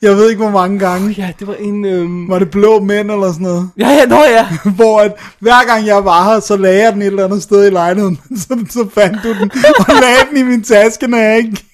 jeg 0.03 0.15
ved 0.17 0.29
ikke 0.29 0.41
hvor 0.41 0.51
mange 0.51 0.79
gange. 0.79 1.15
Ja, 1.17 1.31
det 1.39 1.47
var 1.47 1.55
en... 1.55 1.85
Øh... 1.85 2.29
Var 2.29 2.39
det 2.39 2.51
blå 2.51 2.79
mænd 2.79 3.11
eller 3.11 3.31
sådan 3.31 3.43
noget? 3.43 3.69
Ja, 3.77 3.89
ja, 3.89 4.05
nå 4.05 4.15
ja. 4.15 4.47
Hvor 4.75 4.99
at 4.99 5.13
hver 5.39 5.65
gang 5.65 5.85
jeg 5.85 6.05
var 6.05 6.23
her, 6.23 6.39
så 6.39 6.57
lagde 6.57 6.83
jeg 6.83 6.93
den 6.93 7.01
et 7.01 7.05
eller 7.05 7.25
andet 7.25 7.43
sted 7.43 7.67
i 7.67 7.69
lejligheden. 7.69 8.19
Så, 8.41 8.65
så 8.69 8.89
fandt 8.93 9.23
du 9.23 9.33
den 9.33 9.51
og 9.79 9.93
lagde 10.01 10.29
den 10.29 10.37
i 10.37 10.43
min 10.43 10.63
taske, 10.63 11.07
når 11.07 11.17
jeg 11.17 11.37
ikke. 11.37 11.65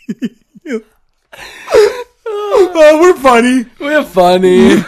Oh, 2.76 3.02
we're 3.02 3.22
funny. 3.22 3.66
We're 3.82 4.08
funny. 4.14 4.80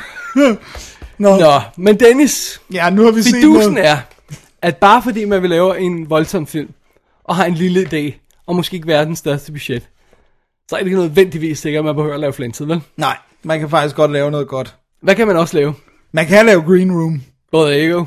Nå, 1.17 1.39
Nå, 1.39 1.61
men 1.77 1.99
Dennis, 1.99 2.61
ja, 2.73 2.89
nu 2.89 3.03
har 3.03 3.11
vi 3.11 3.21
set 3.21 3.43
noget. 3.43 3.85
er, 3.85 3.97
at 4.61 4.77
bare 4.77 5.03
fordi 5.03 5.25
man 5.25 5.41
vil 5.41 5.49
lave 5.49 5.79
en 5.79 6.09
voldsom 6.09 6.47
film, 6.47 6.69
og 7.23 7.35
har 7.35 7.45
en 7.45 7.53
lille 7.53 7.81
idé, 7.81 8.13
og 8.47 8.55
måske 8.55 8.75
ikke 8.75 8.87
verdens 8.87 9.19
største 9.19 9.51
budget, 9.51 9.89
så 10.69 10.75
er 10.75 10.79
det 10.79 10.85
ikke 10.87 10.99
nødvendigvis 10.99 11.59
sikkert, 11.59 11.79
at 11.79 11.85
man 11.85 11.95
behøver 11.95 12.13
at 12.13 12.19
lave 12.19 12.33
flænset, 12.33 12.67
vel? 12.67 12.81
Nej, 12.97 13.17
man 13.43 13.59
kan 13.59 13.69
faktisk 13.69 13.95
godt 13.95 14.11
lave 14.11 14.31
noget 14.31 14.47
godt. 14.47 14.75
Hvad 15.01 15.15
kan 15.15 15.27
man 15.27 15.37
også 15.37 15.57
lave? 15.57 15.73
Man 16.11 16.25
kan 16.27 16.45
lave 16.45 16.61
Green 16.61 16.91
Room, 16.91 17.21
Både 17.51 17.85
Ego. 17.85 18.05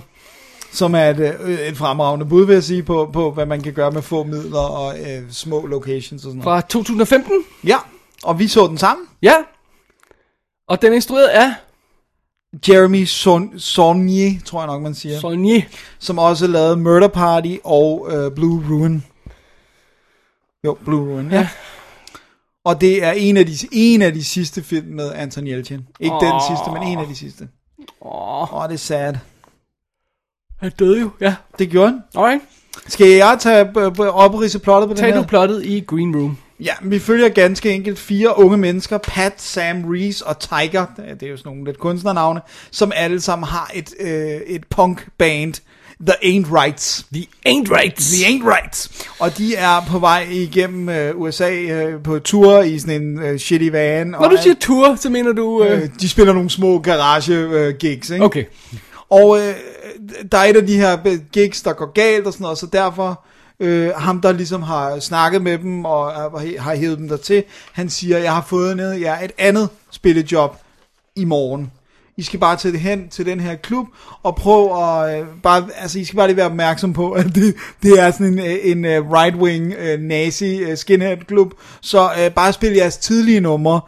som 0.73 0.95
er 0.95 1.05
et, 1.11 1.37
øh, 1.41 1.59
et 1.59 1.77
fremragende 1.77 2.27
bud, 2.27 2.47
vil 2.47 2.53
jeg 2.53 2.63
sige, 2.65 2.83
på, 2.83 3.11
på 3.13 3.31
hvad 3.31 3.47
man 3.47 3.61
kan 3.63 3.73
gøre 3.73 3.91
med 3.91 4.03
få 4.03 4.25
midler 4.25 4.59
og 4.59 4.99
øh, 5.01 5.23
små 5.31 5.67
locations 5.67 6.13
og 6.25 6.31
sådan 6.31 6.43
noget. 6.43 6.45
Fra 6.45 6.69
2015. 6.69 7.33
Ja, 7.67 7.77
og 8.25 8.39
vi 8.39 8.49
så 8.49 8.67
den 8.67 8.79
sammen. 8.79 9.07
Ja. 9.23 9.35
Og 10.69 10.83
den 10.83 10.91
er 10.93 10.95
instrueret 10.97 11.27
af 11.27 11.55
Jeremy 12.69 13.05
Son- 13.07 13.59
tror 14.45 14.61
jeg 14.61 14.67
nok, 14.67 14.83
man 14.83 14.95
siger. 14.95 15.21
Saulnier. 15.21 15.63
som 15.99 16.19
også 16.19 16.47
lavede 16.47 16.77
Murder 16.77 17.09
Party 17.09 17.57
og 17.65 18.09
øh, 18.13 18.33
Blue 18.35 18.65
Ruin. 18.71 19.05
Jo, 20.65 20.77
Blue 20.85 21.15
Ruin, 21.15 21.31
ja. 21.31 21.37
Ja. 21.37 21.49
Og 22.65 22.81
det 22.81 23.05
er 23.05 23.13
en 23.13 23.37
af 23.37 23.47
de, 23.47 23.53
en 23.73 24.03
af 24.03 24.13
de 24.13 24.25
sidste 24.25 24.63
film 24.63 24.87
med 24.87 25.13
Anton 25.13 25.47
Yelchin. 25.47 25.87
Ikke 26.01 26.15
oh. 26.15 26.21
den 26.21 26.33
sidste, 26.49 26.71
men 26.73 26.83
en 26.83 26.99
af 26.99 27.07
de 27.07 27.17
sidste. 27.17 27.49
Åh, 28.03 28.55
oh, 28.55 28.69
det 28.69 28.75
er 28.75 28.79
sad. 28.79 29.15
Han 30.61 30.73
døde 30.79 31.01
jo, 31.01 31.11
ja. 31.21 31.35
Det 31.59 31.71
gjorde 31.71 31.89
han. 31.89 32.01
Alright. 32.17 32.43
Skal 32.87 33.07
jeg 33.09 33.37
tage 33.41 33.65
b- 33.65 33.95
b- 33.97 34.01
opridse 34.01 34.59
plottet 34.59 34.91
på 34.91 34.95
Tag 34.97 35.07
den 35.07 35.15
du 35.15 35.21
her? 35.21 35.29
plottet 35.29 35.65
i 35.67 35.81
Green 35.81 36.17
Room. 36.17 36.39
Ja, 36.61 36.73
vi 36.83 36.99
følger 36.99 37.29
ganske 37.29 37.71
enkelt 37.71 37.99
fire 37.99 38.39
unge 38.39 38.57
mennesker, 38.57 38.99
Pat, 38.99 39.43
Sam, 39.43 39.85
Reese 39.85 40.27
og 40.27 40.39
Tiger, 40.39 40.87
det 40.97 41.23
er 41.23 41.31
jo 41.31 41.37
sådan 41.37 41.51
nogle 41.51 41.65
lidt 41.65 41.79
kunstnernavne, 41.79 42.41
som 42.71 42.93
alle 42.95 43.21
sammen 43.21 43.47
har 43.49 43.71
et, 43.75 43.95
øh, 44.01 44.41
et 44.47 44.67
punk 44.71 45.09
band, 45.19 45.55
The 46.07 46.15
Ain't 46.23 46.53
Rights. 46.53 47.07
The 47.13 47.27
Ain't 47.47 47.71
Rights. 47.71 48.13
The 48.13 48.27
Ain't 48.27 48.45
Right. 48.45 49.07
Og 49.19 49.39
de 49.39 49.55
er 49.55 49.81
på 49.89 49.99
vej 49.99 50.27
igennem 50.31 50.89
øh, 50.89 51.21
USA 51.21 51.53
øh, 51.53 52.03
på 52.03 52.19
tur 52.19 52.61
i 52.61 52.79
sådan 52.79 53.03
en 53.03 53.19
øh, 53.19 53.39
shitty 53.39 53.69
van. 53.69 54.07
Når 54.07 54.19
og 54.19 54.31
du 54.31 54.37
siger 54.43 54.55
tour, 54.61 54.95
så 54.95 55.11
mener 55.11 55.33
du... 55.33 55.65
Øh... 55.65 55.83
øh, 55.83 55.89
de 56.01 56.09
spiller 56.09 56.33
nogle 56.33 56.51
små 56.51 56.79
garage 56.79 57.35
øh, 57.35 57.75
gigs, 57.75 58.11
ikke? 58.11 58.25
Okay. 58.25 58.45
Og 59.11 59.39
øh, 59.39 59.55
der 60.33 60.39
er 60.39 60.45
et 60.45 60.57
af 60.57 60.67
de 60.67 60.77
her 60.77 60.99
øh, 61.07 61.19
gigs, 61.33 61.63
der 61.63 61.73
går 61.73 61.93
galt 61.93 62.27
og 62.27 62.33
sådan 62.33 62.45
noget, 62.45 62.59
så 62.59 62.67
derfor 62.67 63.25
øh, 63.61 63.91
ham, 63.97 64.21
der 64.21 64.33
ligesom 64.33 64.63
har 64.63 64.99
snakket 64.99 65.43
med 65.43 65.59
dem 65.59 65.85
og 65.85 66.13
øh, 66.47 66.63
har 66.63 66.77
hævet 66.77 66.99
dem 66.99 67.09
dertil, 67.09 67.45
han 67.73 67.91
siger, 67.91 68.19
jeg 68.19 68.33
har 68.33 68.45
fået 68.49 68.77
ned 68.77 68.93
ja, 68.93 69.25
et 69.25 69.33
andet 69.39 69.69
spillejob 69.91 70.57
i 71.17 71.25
morgen. 71.25 71.71
I 72.17 72.23
skal 72.23 72.41
bare 72.41 72.57
tage 72.57 72.73
det 72.73 72.81
hen 72.81 73.09
til 73.09 73.27
den 73.27 73.41
her 73.41 73.55
klub 73.55 73.87
og 74.23 74.37
prøve 74.37 74.85
at 74.85 75.21
øh, 75.21 75.27
bare, 75.43 75.69
altså 75.77 75.99
I 75.99 76.05
skal 76.05 76.17
bare 76.17 76.27
lige 76.27 76.37
være 76.37 76.47
opmærksom 76.47 76.93
på, 76.93 77.11
at 77.11 77.25
det, 77.35 77.55
det 77.83 78.01
er 78.01 78.11
sådan 78.11 78.27
en, 78.27 78.39
øh, 78.39 78.57
en 78.63 78.85
uh, 78.85 79.13
right-wing 79.13 79.95
uh, 79.95 80.01
nazi 80.01 80.65
uh, 80.65 80.77
skinhead 80.77 81.17
klub, 81.17 81.53
så 81.81 82.05
uh, 82.05 82.35
bare 82.35 82.53
spil 82.53 82.73
jeres 82.73 82.97
tidlige 82.97 83.41
numre, 83.41 83.81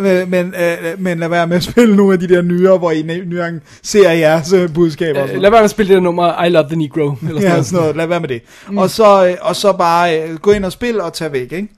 Øh, 0.00 0.28
men, 0.28 0.54
øh, 0.54 1.00
men 1.00 1.18
lad 1.18 1.28
være 1.28 1.46
med 1.46 1.56
at 1.56 1.62
spille 1.62 1.96
nogle 1.96 2.12
af 2.12 2.18
de 2.18 2.28
der 2.28 2.42
nyere, 2.42 2.78
hvor 2.78 2.90
I 2.90 3.02
nu 3.02 3.60
ser 3.82 4.10
jeres 4.10 4.52
øh, 4.52 4.74
budskaber. 4.74 5.22
Øh, 5.22 5.40
lad 5.40 5.50
være 5.50 5.60
med 5.60 5.64
at 5.64 5.70
spille 5.70 5.88
det 5.88 5.96
der 5.96 6.02
nummer, 6.02 6.44
I 6.44 6.48
Love 6.48 6.66
the 6.68 6.76
Negro. 6.76 7.14
Eller 7.28 7.40
sådan 7.40 7.56
Ja, 7.56 7.62
sådan 7.62 7.80
noget. 7.80 7.96
Lad 7.96 8.06
være 8.06 8.20
med 8.20 8.28
det. 8.28 8.42
Mm. 8.68 8.78
Og, 8.78 8.90
så, 8.90 9.26
øh, 9.26 9.36
og 9.40 9.56
så 9.56 9.72
bare 9.72 10.22
øh, 10.22 10.36
gå 10.38 10.50
ind 10.50 10.64
og 10.64 10.72
spil 10.72 11.00
og 11.00 11.12
tage 11.12 11.32
væk, 11.32 11.52
ikke? 11.52 11.68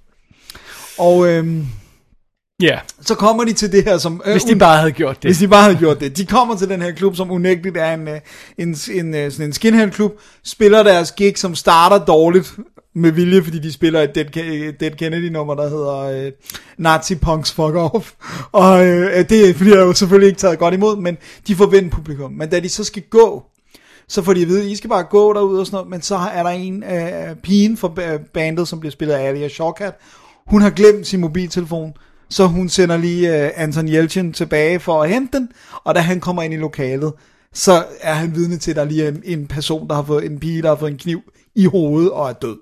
Og 0.99 1.29
øhm, 1.29 1.67
Ja, 2.61 2.79
så 3.01 3.15
kommer 3.15 3.45
de 3.45 3.53
til 3.53 3.73
det 3.73 3.85
her, 3.85 3.99
som... 3.99 4.23
Øh, 4.27 4.33
hvis 4.33 4.45
de 4.45 4.57
bare 4.57 4.79
havde 4.79 4.93
gjort 4.93 5.17
det. 5.17 5.29
Hvis 5.29 5.39
de 5.39 5.49
bare 5.49 5.63
havde 5.63 5.77
gjort 5.77 6.01
det. 6.01 6.17
De 6.17 6.27
kommer 6.27 6.57
til 6.57 6.69
den 6.69 6.83
her 6.83 6.93
klub, 6.93 7.17
som 7.17 7.31
unægteligt 7.31 7.77
er 7.77 7.95
en, 7.95 8.09
øh, 8.09 8.21
en, 8.59 8.77
en, 8.93 9.15
øh, 9.15 9.33
sådan 9.33 9.47
en 9.47 9.53
skinhead-klub, 9.53 10.13
spiller 10.45 10.83
deres 10.83 11.13
gig, 11.13 11.39
som 11.39 11.55
starter 11.55 12.05
dårligt 12.05 12.57
med 12.95 13.11
vilje, 13.11 13.43
fordi 13.43 13.59
de 13.59 13.73
spiller 13.73 14.01
et 14.01 14.15
Dead, 14.15 14.27
Ke- 14.37 14.77
Dead 14.81 14.91
Kennedy-nummer, 14.97 15.55
der 15.55 15.69
hedder 15.69 15.99
øh, 16.27 16.33
Nazi 16.79 17.15
Punks 17.15 17.53
Fuck 17.53 17.75
Off. 17.75 18.11
Og 18.53 18.87
øh, 18.87 19.29
det 19.29 19.57
bliver 19.57 19.79
jo 19.81 19.93
selvfølgelig 19.93 20.29
ikke 20.29 20.41
taget 20.41 20.59
godt 20.59 20.75
imod, 20.75 20.97
men 20.97 21.17
de 21.47 21.55
forventer 21.57 21.91
publikum. 21.97 22.33
Men 22.33 22.49
da 22.49 22.61
de 22.61 22.69
så 22.69 22.85
skal 22.85 23.03
gå, 23.11 23.43
så 24.09 24.23
får 24.23 24.33
de 24.35 24.43
at 24.43 24.49
vide, 24.49 24.71
I 24.71 24.77
skal 24.77 24.91
bare 24.91 25.03
gå 25.05 25.33
derud 25.33 25.59
og 25.59 25.67
sådan 25.67 25.77
noget, 25.77 25.91
men 25.91 26.03
så 26.03 26.17
er 26.17 26.43
der 26.43 26.51
en 26.51 26.85
øh, 26.85 27.37
pigen 27.43 27.77
fra 27.77 27.89
ba- 27.99 28.31
bandet, 28.35 28.69
som 28.69 28.81
bliver 28.81 28.93
spillet 28.93 29.15
af 29.15 29.29
Alia 29.29 29.49
Shawkat, 29.49 29.95
hun 30.47 30.63
har 30.63 30.71
glemt 30.71 31.07
sin 31.07 31.21
mobiltelefon, 31.21 31.93
så 32.33 32.47
hun 32.47 32.69
sender 32.69 32.97
lige 32.97 33.29
uh, 33.29 33.51
Anton 33.57 33.89
Yelchin 33.89 34.33
tilbage 34.33 34.81
for 34.81 35.03
at 35.03 35.11
hente 35.11 35.39
den, 35.39 35.49
og 35.85 35.95
da 35.95 36.01
han 36.01 36.21
kommer 36.21 36.43
ind 36.43 36.55
i 36.55 36.57
lokalet, 36.57 37.13
så 37.53 37.85
er 38.01 38.15
han 38.15 38.35
vidne 38.35 38.57
til, 38.59 38.71
at 38.71 38.77
der 38.77 38.85
lige 38.85 39.05
er 39.05 39.09
en, 39.09 39.23
en 39.25 39.47
person, 39.47 39.89
der 39.89 39.95
har 39.95 40.03
fået 40.03 40.25
en 40.25 40.41
pige, 40.41 40.63
der 40.63 40.69
har 40.69 40.77
fået 40.77 40.91
en 40.91 40.99
kniv 40.99 41.21
i 41.55 41.65
hovedet 41.65 42.11
og 42.11 42.29
er 42.29 42.33
død. 42.33 42.57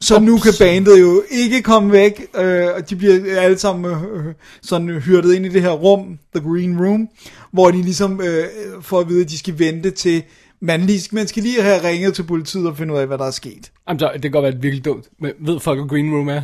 Så 0.00 0.20
nu 0.20 0.38
kan 0.38 0.52
bandet 0.58 1.00
jo 1.00 1.22
ikke 1.30 1.62
komme 1.62 1.92
væk, 1.92 2.26
øh, 2.36 2.66
og 2.76 2.90
de 2.90 2.96
bliver 2.96 3.40
alle 3.40 3.58
sammen 3.58 3.92
øh, 3.92 4.26
øh, 4.26 4.34
sådan 4.62 4.88
hyrdet 4.88 5.34
ind 5.34 5.46
i 5.46 5.48
det 5.48 5.62
her 5.62 5.70
rum, 5.70 6.18
The 6.34 6.48
Green 6.50 6.86
Room, 6.86 7.08
hvor 7.52 7.70
de 7.70 7.82
ligesom 7.82 8.20
øh, 8.20 8.44
får 8.80 9.00
at 9.00 9.08
vide, 9.08 9.20
at 9.24 9.30
de 9.30 9.38
skal 9.38 9.58
vente 9.58 9.90
til, 9.90 10.22
man, 10.60 10.80
lige, 10.80 11.08
man 11.12 11.26
skal 11.26 11.42
lige 11.42 11.62
have 11.62 11.88
ringet 11.88 12.14
til 12.14 12.22
politiet 12.22 12.66
og 12.66 12.76
finde 12.76 12.94
ud 12.94 12.98
af, 12.98 13.06
hvad 13.06 13.18
der 13.18 13.26
er 13.26 13.30
sket. 13.30 13.72
Jamen, 13.88 14.00
så, 14.00 14.10
det 14.12 14.22
kan 14.22 14.30
godt 14.30 14.42
være 14.42 14.60
virkelig 14.60 14.84
dumt, 14.84 15.04
men 15.20 15.32
ved 15.40 15.60
folk, 15.60 15.78
hvad 15.78 15.88
Green 15.88 16.14
Room 16.14 16.28
er? 16.28 16.42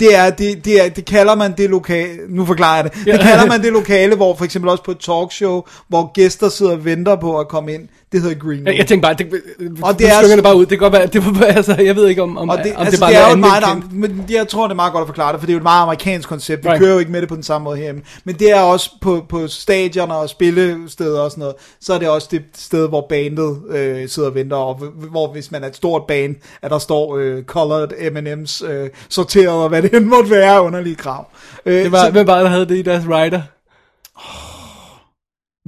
Det 0.00 0.16
er, 0.16 0.30
det, 0.30 0.64
det 0.64 0.84
er, 0.84 0.88
det 0.88 1.04
kalder 1.04 1.34
man 1.34 1.54
det 1.56 1.70
lokale, 1.70 2.18
nu 2.28 2.46
forklarer 2.46 2.76
jeg 2.76 2.84
det, 2.84 2.92
det 3.04 3.20
kalder 3.20 3.46
man 3.46 3.62
det 3.62 3.72
lokale, 3.72 4.16
hvor 4.16 4.34
for 4.34 4.44
eksempel 4.44 4.70
også 4.70 4.84
på 4.84 4.90
et 4.90 4.98
talkshow, 4.98 5.62
hvor 5.88 6.12
gæster 6.12 6.48
sidder 6.48 6.72
og 6.72 6.84
venter 6.84 7.16
på 7.16 7.38
at 7.40 7.48
komme 7.48 7.74
ind, 7.74 7.88
det 8.12 8.22
hedder 8.22 8.38
Green 8.38 8.58
Room. 8.58 8.66
Jeg, 8.66 8.78
jeg 8.78 8.86
tænker 8.86 9.08
bare, 9.08 9.14
det, 9.14 9.26
Og 9.82 9.92
det 9.92 9.98
det 9.98 10.08
er- 10.10 10.14
er... 10.30 10.34
det 10.34 10.42
bare 10.44 10.56
ud. 10.56 10.60
Det 10.60 10.68
kan 10.68 10.78
godt 10.78 10.92
være, 10.92 11.06
det 11.06 11.24
var, 11.40 11.46
altså, 11.46 11.74
jeg 11.74 11.96
ved 11.96 12.08
ikke 12.08 12.22
om, 12.22 12.38
om, 12.38 12.48
Og 12.48 12.58
det, 12.58 12.74
om 12.76 12.80
altså, 12.82 12.90
det 12.90 13.00
bare 13.00 13.10
det 13.10 13.18
er 13.18 13.26
jo 13.26 13.32
et 13.32 13.38
meget, 13.38 13.92
men 13.92 14.24
jeg 14.30 14.48
tror, 14.48 14.64
det 14.66 14.70
er 14.70 14.76
meget 14.76 14.92
godt 14.92 15.02
at 15.02 15.08
forklare 15.08 15.32
det, 15.32 15.40
for 15.40 15.46
det 15.46 15.52
er 15.52 15.54
jo 15.54 15.58
et 15.58 15.62
meget 15.62 15.82
amerikansk 15.82 16.28
koncept. 16.28 16.64
Vi 16.64 16.68
Right. 16.68 16.80
kører 16.80 16.92
jo 16.92 16.98
ikke 16.98 17.12
med 17.12 17.20
det 17.20 17.28
på 17.28 17.34
den 17.34 17.42
samme 17.42 17.64
måde 17.64 17.78
hjemme. 17.78 18.02
Men 18.24 18.34
det 18.38 18.50
er 18.50 18.60
også 18.60 18.90
på, 19.00 19.24
på 19.28 19.46
stadioner 19.48 20.14
og 20.14 20.28
spillesteder 20.28 21.20
og 21.20 21.30
sådan 21.30 21.40
noget, 21.42 21.54
så 21.80 21.94
er 21.94 21.98
det 21.98 22.08
også 22.08 22.28
det 22.30 22.42
sted, 22.56 22.88
hvor 22.88 23.06
bandet 23.08 23.62
øh, 23.70 24.08
sidder 24.08 24.28
og 24.28 24.34
venter, 24.34 24.56
og 24.56 24.74
hvor 25.10 25.32
hvis 25.32 25.50
man 25.50 25.64
er 25.64 25.68
et 25.68 25.76
stort 25.76 26.02
band, 26.08 26.34
at 26.62 26.70
der 26.70 26.78
står 26.78 27.16
øh, 27.16 27.44
colored 27.44 27.88
M&M's 28.12 28.66
øh, 28.70 28.90
sorteret, 29.08 29.48
og 29.62 29.68
hvad 29.68 29.82
det 29.82 29.94
end 29.94 30.04
måtte 30.04 30.30
være, 30.30 30.62
underlige 30.62 30.96
krav. 30.96 31.26
Øh, 31.66 31.74
Det 31.84 31.92
var, 31.92 32.04
så, 32.04 32.10
hvem 32.10 32.26
var 32.26 32.40
der 32.42 32.48
havde 32.48 32.66
det 32.68 32.76
i 32.76 32.82
deres 32.82 33.04
rider? 33.08 33.40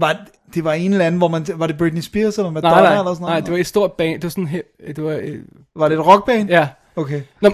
var, 0.00 0.16
det 0.54 0.64
var 0.64 0.72
en 0.72 0.92
eller 0.92 1.06
anden, 1.06 1.18
hvor 1.18 1.28
man, 1.28 1.46
var 1.54 1.66
det 1.66 1.78
Britney 1.78 2.00
Spears 2.02 2.38
eller 2.38 2.50
Madonna 2.50 2.74
Nej, 2.74 2.82
nej, 2.82 2.98
eller 2.98 3.14
sådan 3.14 3.20
noget? 3.20 3.32
nej, 3.32 3.40
det 3.40 3.52
var 3.52 3.58
et 3.58 3.66
stort 3.66 3.92
band. 3.92 4.14
Det 4.14 4.22
var 4.24 4.28
sådan 4.30 4.46
her, 4.46 4.60
det 4.96 5.04
var, 5.04 5.10
øh, 5.22 5.38
Var 5.76 5.88
det 5.88 5.98
et 5.98 6.06
rockband? 6.06 6.48
ja. 6.50 6.68
Okay. 6.96 7.22
Nå, 7.40 7.50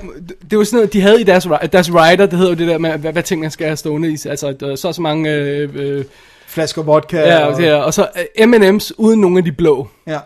det- 0.51 0.59
var 0.59 0.65
sådan 0.65 0.77
noget, 0.77 0.93
de 0.93 1.01
havde 1.01 1.21
i 1.21 1.25
deres, 1.25 1.49
deres 1.73 1.95
rider, 1.95 2.27
det 2.27 2.39
hedder 2.39 2.53
jo 2.53 2.59
det 2.59 2.69
der 2.69 2.79
med, 2.79 2.99
hvad, 2.99 3.13
hvad 3.13 3.23
ting 3.23 3.41
man 3.41 3.51
skal 3.51 3.67
have 3.67 3.77
stående 3.77 4.09
i, 4.13 4.13
altså 4.29 4.77
så 4.77 4.93
så 4.93 5.03
mange, 5.03 5.31
øh, 5.35 5.71
øh, 5.75 6.05
Flasker 6.47 6.83
vodka. 6.83 7.19
ja, 7.21 7.47
og, 7.47 7.55
og, 7.55 7.61
ja, 7.63 7.77
og 7.77 7.95
så 7.95 8.09
øh, 8.39 8.49
M&M's 8.49 8.91
uden 8.99 9.21
nogen 9.21 9.37
af 9.37 9.45
de 9.45 9.53
blå. 9.53 9.89
ja. 10.07 10.19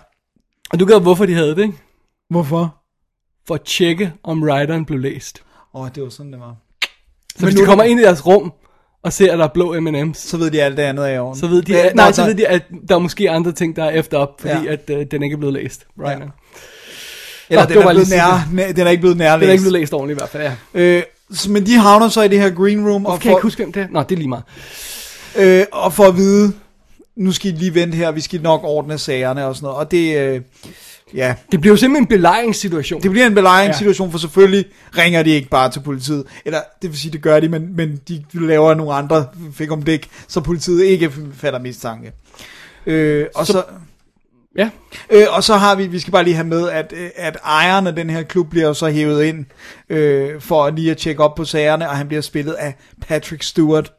Og 0.72 0.80
du 0.80 0.84
ved, 0.84 1.00
hvorfor 1.00 1.26
de 1.26 1.34
havde 1.34 1.50
det, 1.56 1.62
ikke? 1.62 1.74
Hvorfor? 2.30 2.76
For 3.46 3.54
at 3.54 3.62
tjekke, 3.62 4.12
om 4.22 4.42
rideren 4.42 4.84
blev 4.84 4.98
læst. 4.98 5.42
Åh, 5.74 5.82
oh, 5.82 5.88
det 5.94 6.02
var 6.02 6.08
sådan, 6.08 6.32
det 6.32 6.40
var. 6.40 6.56
Så 7.36 7.44
hvis 7.44 7.54
nu- 7.54 7.60
de 7.60 7.66
kommer 7.66 7.84
ind 7.84 8.00
i 8.00 8.02
deres 8.02 8.26
rum, 8.26 8.52
og 9.04 9.12
ser, 9.12 9.32
at 9.32 9.38
der 9.38 9.44
er 9.44 9.48
blå 9.54 9.80
M&M's, 9.80 10.14
Så 10.28 10.36
ved 10.36 10.50
de 10.50 10.62
alt 10.62 10.76
det 10.76 10.82
andet 10.82 11.10
er 11.10 11.34
i 11.34 11.38
så 11.38 11.46
ved 11.46 11.62
de, 11.62 11.80
at, 11.80 11.94
nej, 11.96 12.12
så 12.12 12.20
der- 12.22 12.28
ved 12.28 12.34
de, 12.34 12.46
at 12.48 12.62
der 12.88 12.94
er 12.94 12.98
måske 12.98 13.30
andre 13.30 13.52
ting, 13.52 13.76
der 13.76 13.84
er 13.84 13.90
efter 13.90 14.18
op, 14.18 14.28
fordi 14.40 14.54
Ja. 14.64 14.72
at 14.72 14.90
øh, 14.90 15.06
den 15.10 15.22
ikke 15.22 15.34
er 15.34 15.38
blevet 15.38 15.54
læst. 15.54 15.86
Right 16.00 16.18
Ja. 16.20 16.24
Eller 17.50 17.62
Nå, 17.62 17.68
den, 17.68 17.76
det 17.78 17.84
er 17.86 17.90
blevet 17.92 18.10
nær, 18.10 18.48
nær, 18.52 18.72
den 18.72 18.86
er 18.86 18.90
ikke 18.90 19.00
blevet 19.00 19.16
nærlæst. 19.16 19.40
Den 19.40 19.48
er 19.48 19.52
ikke 19.52 19.62
blevet 19.62 19.72
læst 19.80 19.92
ordentligt 19.94 20.18
i 20.18 20.20
hvert 20.20 20.28
fald, 20.30 20.42
ja. 20.74 20.80
Øh, 20.80 21.02
så- 21.32 21.50
men 21.50 21.66
de 21.66 21.78
havner 21.78 22.08
så 22.08 22.22
i 22.22 22.28
det 22.28 22.40
her 22.40 22.50
green 22.50 22.88
room, 22.90 23.06
og 23.06 23.20
Kan 23.20 23.28
jeg 23.30 23.32
ikke 23.36 23.42
huske, 23.42 23.62
hvem 23.62 23.72
det 23.72 23.82
er? 23.82 23.86
Nå, 23.90 24.02
det 24.02 24.12
er 24.12 24.16
lige 24.16 24.28
meget. 24.28 24.44
øh, 25.36 25.64
og 25.72 25.92
får 25.92 26.04
at 26.06 26.16
vide, 26.16 26.52
nu 27.16 27.32
skal 27.32 27.50
I 27.54 27.56
lige 27.56 27.74
vente 27.74 27.96
her, 27.96 28.10
vi 28.10 28.20
skal 28.20 28.42
nok 28.42 28.60
ordne 28.64 28.98
sagerne 28.98 29.46
og 29.46 29.56
sådan 29.56 29.64
noget. 29.66 29.78
Og 29.78 29.90
det, 29.90 30.16
øh, 30.18 30.40
ja, 31.14 31.34
Det 31.52 31.60
bliver 31.60 31.72
jo 31.72 31.76
simpelthen 31.76 32.02
en 32.04 32.08
belejringssituation. 32.08 33.02
det 33.02 33.10
bliver 33.10 33.26
en 33.26 33.34
belejringssituation, 33.34 34.10
for 34.10 34.18
selvfølgelig 34.18 34.64
ringer 34.98 35.22
de 35.22 35.30
ikke 35.30 35.48
bare 35.48 35.70
til 35.70 35.80
politiet. 35.80 36.24
Eller, 36.44 36.60
det 36.82 36.90
vil 36.90 36.98
sige, 36.98 37.12
det 37.12 37.22
gør 37.22 37.40
de, 37.40 37.48
men, 37.48 37.76
men 37.76 38.00
de 38.08 38.24
laver 38.32 38.74
nogle 38.74 38.94
andre 38.94 39.26
fik 39.54 39.72
om 39.72 39.82
dæk, 39.82 40.08
så 40.28 40.40
politiet 40.40 40.84
ikke 40.84 41.12
fatter 41.34 41.58
mistanke. 41.58 42.12
Øh, 42.86 43.26
og 43.34 43.46
så, 43.46 43.52
så 43.52 43.62
Ja. 44.58 44.70
Øh, 45.10 45.26
og 45.30 45.44
så 45.44 45.54
har 45.56 45.74
vi, 45.74 45.86
vi 45.86 45.98
skal 45.98 46.12
bare 46.12 46.24
lige 46.24 46.34
have 46.34 46.46
med, 46.46 46.70
at, 46.70 46.94
at 47.16 47.36
ejeren 47.44 47.86
af 47.86 47.94
den 47.94 48.10
her 48.10 48.22
klub 48.22 48.50
bliver 48.50 48.66
jo 48.66 48.74
så 48.74 48.90
hævet 48.90 49.24
ind 49.24 49.44
øh, 49.88 50.40
for 50.40 50.70
lige 50.70 50.90
at 50.90 50.96
tjekke 50.96 51.22
op 51.22 51.34
på 51.34 51.44
sagerne, 51.44 51.88
og 51.88 51.96
han 51.96 52.08
bliver 52.08 52.20
spillet 52.20 52.52
af 52.52 52.74
Patrick 53.00 53.42
Stewart. 53.42 53.92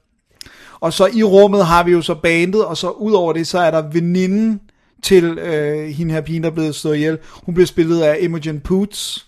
Og 0.80 0.94
så 0.94 1.10
i 1.14 1.24
rummet 1.24 1.66
har 1.66 1.84
vi 1.84 1.92
jo 1.92 2.02
så 2.02 2.16
bandet, 2.16 2.66
og 2.66 2.78
så 2.78 2.90
ud 2.90 3.14
over 3.14 3.34
det, 3.34 3.48
så 3.48 3.60
er 3.60 3.72
der 3.72 3.82
veninden 3.92 4.60
til 5.04 5.24
øh, 5.38 5.88
hende 5.90 6.14
her 6.14 6.22
pigen, 6.22 6.44
der 6.44 6.50
er 6.50 6.54
blevet 6.54 6.76
slået 6.76 6.96
ihjel. 6.96 7.18
Hun 7.44 7.54
bliver 7.56 7.68
spillet 7.68 8.02
af 8.02 8.18
Imogen 8.22 8.60
Poots. 8.60 9.28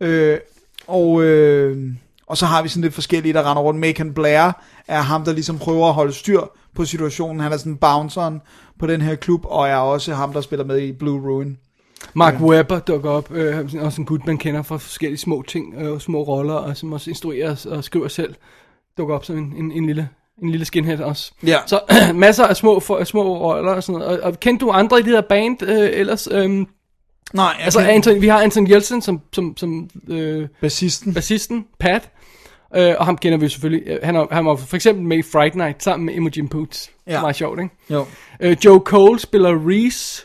Øh, 0.00 0.38
og, 0.86 1.22
øh, 1.22 1.92
og 2.26 2.36
så 2.36 2.46
har 2.46 2.62
vi 2.62 2.68
sådan 2.68 2.82
lidt 2.82 2.94
forskellige, 2.94 3.32
der 3.32 3.50
render 3.50 3.62
rundt. 3.62 3.80
Macon 3.80 4.14
Blair 4.14 4.52
er 4.88 5.00
ham, 5.00 5.24
der 5.24 5.32
ligesom 5.32 5.58
prøver 5.58 5.88
at 5.88 5.94
holde 5.94 6.12
styr 6.12 6.40
på 6.74 6.84
situationen. 6.84 7.40
Han 7.40 7.52
er 7.52 7.56
sådan 7.56 7.76
bounceren 7.76 8.40
på 8.78 8.86
den 8.86 9.00
her 9.00 9.14
klub, 9.14 9.40
og 9.44 9.68
er 9.68 9.76
også 9.76 10.14
ham, 10.14 10.32
der 10.32 10.40
spiller 10.40 10.64
med 10.64 10.78
i 10.80 10.92
Blue 10.92 11.20
Ruin. 11.30 11.58
Mark 12.14 12.40
Webber 12.40 12.78
dukker 12.78 13.10
op, 13.10 13.32
øh, 13.32 13.74
også 13.80 14.00
en 14.00 14.06
gut, 14.06 14.26
man 14.26 14.38
kender 14.38 14.62
fra 14.62 14.76
forskellige 14.76 15.18
små 15.18 15.44
ting, 15.48 15.74
øh, 15.78 16.00
små 16.00 16.22
roller, 16.22 16.54
og 16.54 16.76
som 16.76 16.92
også 16.92 17.10
instruerer 17.10 17.50
og- 17.66 17.76
og 17.76 17.84
skriver 17.84 18.08
selv, 18.08 18.34
dukker 18.98 19.14
op 19.14 19.24
som 19.24 19.38
en, 19.38 19.54
en, 19.56 19.72
en 19.72 19.86
lille 19.86 20.08
en 20.42 20.50
lille 20.50 20.64
skinhead 20.66 21.00
også. 21.00 21.32
Ja. 21.46 21.58
Så 21.66 21.80
masser 22.14 22.44
af 22.44 22.56
små, 22.56 22.80
for, 22.80 23.04
små 23.04 23.38
roller 23.38 23.72
og 23.72 23.82
sådan 23.82 23.98
noget. 24.00 24.20
Og, 24.20 24.26
og 24.32 24.40
kendte 24.40 24.64
du 24.66 24.70
andre 24.70 24.98
i 25.00 25.02
det 25.02 25.12
her 25.12 25.20
band 25.20 25.62
øh, 25.62 25.88
ellers? 25.92 26.28
Øhm, 26.30 26.66
Nej, 27.34 27.44
jeg 27.58 27.64
altså, 27.64 27.80
kan- 27.80 27.88
Anton, 27.90 28.20
vi 28.22 28.28
har 28.28 28.42
Anton 28.42 28.70
Jeltsin 28.70 29.02
som, 29.02 29.20
som, 29.32 29.56
som 29.56 29.90
øh, 30.08 30.48
bassisten. 30.60 31.14
bassisten, 31.14 31.66
Pat. 31.80 32.10
Øh, 32.76 32.94
og 32.98 33.04
ham 33.06 33.18
kender 33.18 33.38
vi 33.38 33.44
jo 33.44 33.48
selvfølgelig. 33.48 33.82
Øh, 33.86 33.98
Han, 34.02 34.16
er, 34.16 34.26
han 34.30 34.46
var 34.46 34.56
for 34.56 34.76
eksempel 34.76 35.04
med 35.04 35.18
i 35.18 35.22
Fright 35.22 35.54
Night 35.54 35.82
sammen 35.82 36.06
med 36.06 36.14
Imogen 36.14 36.48
Poots. 36.48 36.90
Ja. 37.06 37.20
Meget 37.20 37.36
sjovt, 37.36 37.58
ikke? 37.60 37.74
Jo. 37.90 38.04
Øh, 38.40 38.56
Joe 38.64 38.80
Cole 38.80 39.18
spiller 39.18 39.68
Reese. 39.68 40.24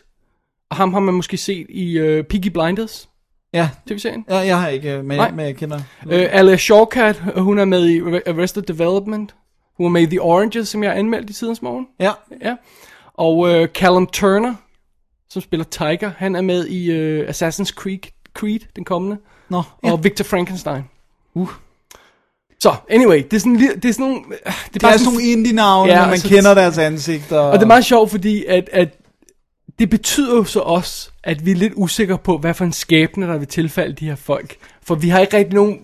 Og 0.70 0.78
ham 0.78 0.94
har 0.94 1.00
man 1.00 1.14
måske 1.14 1.38
set 1.38 1.66
i 1.70 1.98
øh, 1.98 2.24
Peaky 2.24 2.48
Blinders, 2.48 3.10
Ja, 3.54 3.70
tv-serien. 3.88 4.26
ja, 4.30 4.38
jeg 4.38 4.60
har 4.62 4.68
ikke, 4.68 4.92
øh, 4.98 5.06
men, 5.06 5.18
Nej. 5.18 5.32
men 5.32 5.46
jeg 5.46 5.56
kender. 5.56 5.78
Øh, 6.10 6.28
Alia 6.32 6.58
Shawkat, 6.58 7.16
hun 7.38 7.60
er 7.60 7.66
med 7.66 7.90
i 7.90 8.00
Arrested 8.30 8.62
Development. 8.62 9.36
Er 9.80 9.88
med 9.90 10.02
i 10.02 10.06
The 10.06 10.22
Oranges, 10.22 10.70
som 10.70 10.84
jeg 10.84 10.92
har 10.92 10.98
anmeldt 11.00 11.30
i 11.30 11.34
tidens 11.34 11.62
morgen. 11.62 11.88
Ja, 12.00 12.12
Ja. 12.42 12.56
Og 13.14 13.50
øh, 13.50 13.68
Callum 13.68 14.08
Turner, 14.08 14.54
som 15.30 15.42
spiller 15.42 15.64
Tiger, 15.64 16.12
han 16.18 16.36
er 16.36 16.42
med 16.42 16.68
i 16.68 16.92
øh, 16.92 17.30
Assassin's 17.30 17.74
Creed, 17.74 18.00
Creed, 18.34 18.60
den 18.76 18.84
kommende. 18.84 19.18
nå, 19.50 19.64
Ja. 19.84 19.92
Og 19.92 20.04
Victor 20.04 20.24
Frankenstein. 20.24 20.84
Uh. 21.34 21.50
Så, 22.60 22.76
anyway, 22.90 23.24
det 23.24 23.34
er 23.34 23.40
sådan, 23.40 23.60
det 23.60 23.86
er 23.86 23.92
sådan 23.92 24.06
nogle... 24.06 24.22
øh, 24.30 24.32
Det 24.32 24.46
er, 24.46 24.52
Det 24.74 24.82
bare 24.82 24.94
er 24.94 24.98
sådan 24.98 25.14
nogle 25.14 25.28
indie-navne, 25.32 25.92
Ja, 25.92 26.02
man 26.02 26.10
altså- 26.10 26.28
kender 26.30 26.54
deres 26.54 26.78
ansigter. 26.78 27.40
Og 27.40 27.54
det 27.54 27.64
er 27.64 27.68
meget 27.68 27.86
sjovt, 27.86 28.12
fordi 28.12 28.46
at, 28.46 28.70
at 28.72 28.90
det 29.80 29.90
betyder 29.90 30.36
jo 30.36 30.44
så 30.44 30.60
også, 30.60 31.10
at 31.24 31.46
vi 31.46 31.52
er 31.52 31.56
lidt 31.56 31.74
usikre 31.76 32.18
på, 32.18 32.38
hvad 32.38 32.54
for 32.54 32.66
en 32.66 32.74
skæbne, 32.74 33.28
der 33.28 33.38
vil 33.38 33.48
tilfalde 33.48 33.94
de 33.96 34.06
her 34.06 34.16
folk. 34.16 34.56
For 34.84 34.96
vi 34.96 35.10
har 35.10 35.20
ikke 35.20 35.38
rigtig 35.38 35.54
nogen 35.56 35.80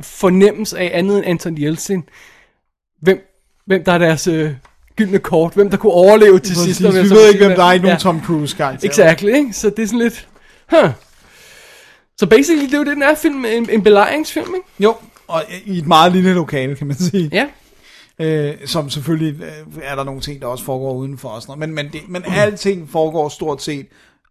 fornemmelse 0.00 0.78
af 0.78 0.90
andet 0.98 1.16
end 1.18 1.26
Anton 1.26 1.62
Jeltsin. 1.62 2.04
Hvem, 3.02 3.18
hvem 3.66 3.84
der 3.84 3.92
er 3.92 3.98
deres 3.98 4.26
øh, 4.26 4.54
gyldne 4.96 5.18
kort, 5.18 5.54
hvem 5.54 5.70
der 5.70 5.76
kunne 5.76 5.92
overleve 5.92 6.38
til 6.38 6.54
Præcis, 6.54 6.76
sidst. 6.76 6.80
vi 6.80 6.86
ved 6.86 6.92
må 6.92 7.00
ikke, 7.00 7.30
sige, 7.30 7.46
hvem 7.46 7.56
der 7.56 7.64
er 7.64 7.72
ja. 7.72 7.78
nogen 7.78 7.98
Tom 7.98 8.22
Cruise 8.24 8.56
karakter. 8.56 8.88
Exactly, 8.88 9.34
ikke? 9.34 9.52
Så 9.52 9.70
det 9.70 9.82
er 9.82 9.86
sådan 9.86 9.98
lidt... 9.98 10.28
Huh. 10.70 10.90
Så 12.16 12.26
basically, 12.26 12.66
det 12.66 12.74
er 12.74 12.78
jo 12.78 12.84
det, 12.84 12.94
den 12.94 13.02
er 13.02 13.14
film, 13.14 13.44
en, 13.44 13.70
en 13.70 13.82
belejringsfilm, 13.82 14.54
ikke? 14.54 14.66
Jo, 14.80 14.96
og 15.28 15.44
i 15.64 15.78
et 15.78 15.86
meget 15.86 16.12
lille 16.12 16.34
lokale, 16.34 16.76
kan 16.76 16.86
man 16.86 16.96
sige. 16.96 17.30
Ja. 17.32 17.48
Øh, 18.18 18.66
som 18.66 18.90
selvfølgelig 18.90 19.42
øh, 19.42 19.82
er 19.82 19.94
der 19.94 20.04
nogle 20.04 20.20
ting, 20.20 20.40
der 20.40 20.46
også 20.46 20.64
foregår 20.64 20.94
udenfor 20.94 21.28
og 21.28 21.42
sådan 21.42 21.58
noget. 21.58 21.68
Men, 21.68 21.74
men, 21.74 21.92
det, 21.92 22.08
men 22.08 22.24
alting 22.26 22.90
foregår 22.90 23.28
stort 23.28 23.62
set 23.62 23.86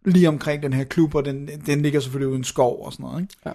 lige 0.06 0.28
omkring 0.28 0.64
den 0.64 0.74
her 0.74 0.84
klub, 0.84 1.16
og 1.16 1.26
den, 1.26 1.50
den 1.66 1.82
ligger 1.82 2.00
selvfølgelig 2.00 2.32
uden 2.32 2.44
skov 2.44 2.86
og 2.86 2.94
sådan 2.94 3.04
noget. 3.04 3.22
Ikke? 3.22 3.34
Ja. 3.46 3.52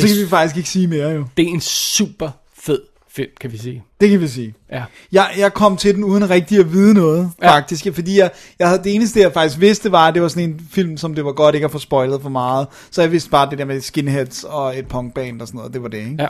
Så 0.00 0.08
kan 0.08 0.24
vi 0.24 0.28
faktisk 0.28 0.56
ikke 0.56 0.68
sige 0.68 0.86
mere 0.86 1.08
jo. 1.08 1.26
Det 1.36 1.44
er 1.44 1.48
en 1.48 1.60
super 1.60 2.30
fed 2.54 2.82
film, 3.16 3.30
kan 3.40 3.52
vi 3.52 3.58
sige. 3.58 3.84
Det 4.00 4.10
kan 4.10 4.20
vi 4.20 4.28
sige. 4.28 4.54
Ja. 4.72 4.84
Jeg, 5.12 5.30
jeg 5.38 5.54
kom 5.54 5.76
til 5.76 5.94
den 5.94 6.04
uden 6.04 6.30
rigtig 6.30 6.58
at 6.58 6.72
vide 6.72 6.94
noget, 6.94 7.30
Ja. 7.42 7.50
faktisk. 7.50 7.86
Fordi 7.94 8.18
jeg, 8.18 8.30
jeg 8.58 8.68
havde, 8.68 8.82
det 8.84 8.94
eneste, 8.94 9.20
jeg 9.20 9.32
faktisk 9.32 9.60
vidste, 9.60 9.92
var, 9.92 10.08
at 10.08 10.14
det 10.14 10.22
var 10.22 10.28
sådan 10.28 10.50
en 10.50 10.60
film, 10.70 10.96
som 10.96 11.14
det 11.14 11.24
var 11.24 11.32
godt 11.32 11.54
ikke 11.54 11.64
at 11.64 11.70
få 11.70 11.78
spoilet 11.78 12.22
for 12.22 12.28
meget. 12.28 12.66
Så 12.90 13.02
jeg 13.02 13.12
vidste 13.12 13.30
bare 13.30 13.50
det 13.50 13.58
der 13.58 13.64
med 13.64 13.80
skinheads 13.80 14.44
og 14.44 14.78
et 14.78 14.88
punkband 14.88 15.40
og 15.40 15.46
sådan 15.46 15.58
noget. 15.58 15.72
Det 15.74 15.82
var 15.82 15.88
det, 15.88 15.98
ikke? 15.98 16.16
Ja. 16.18 16.28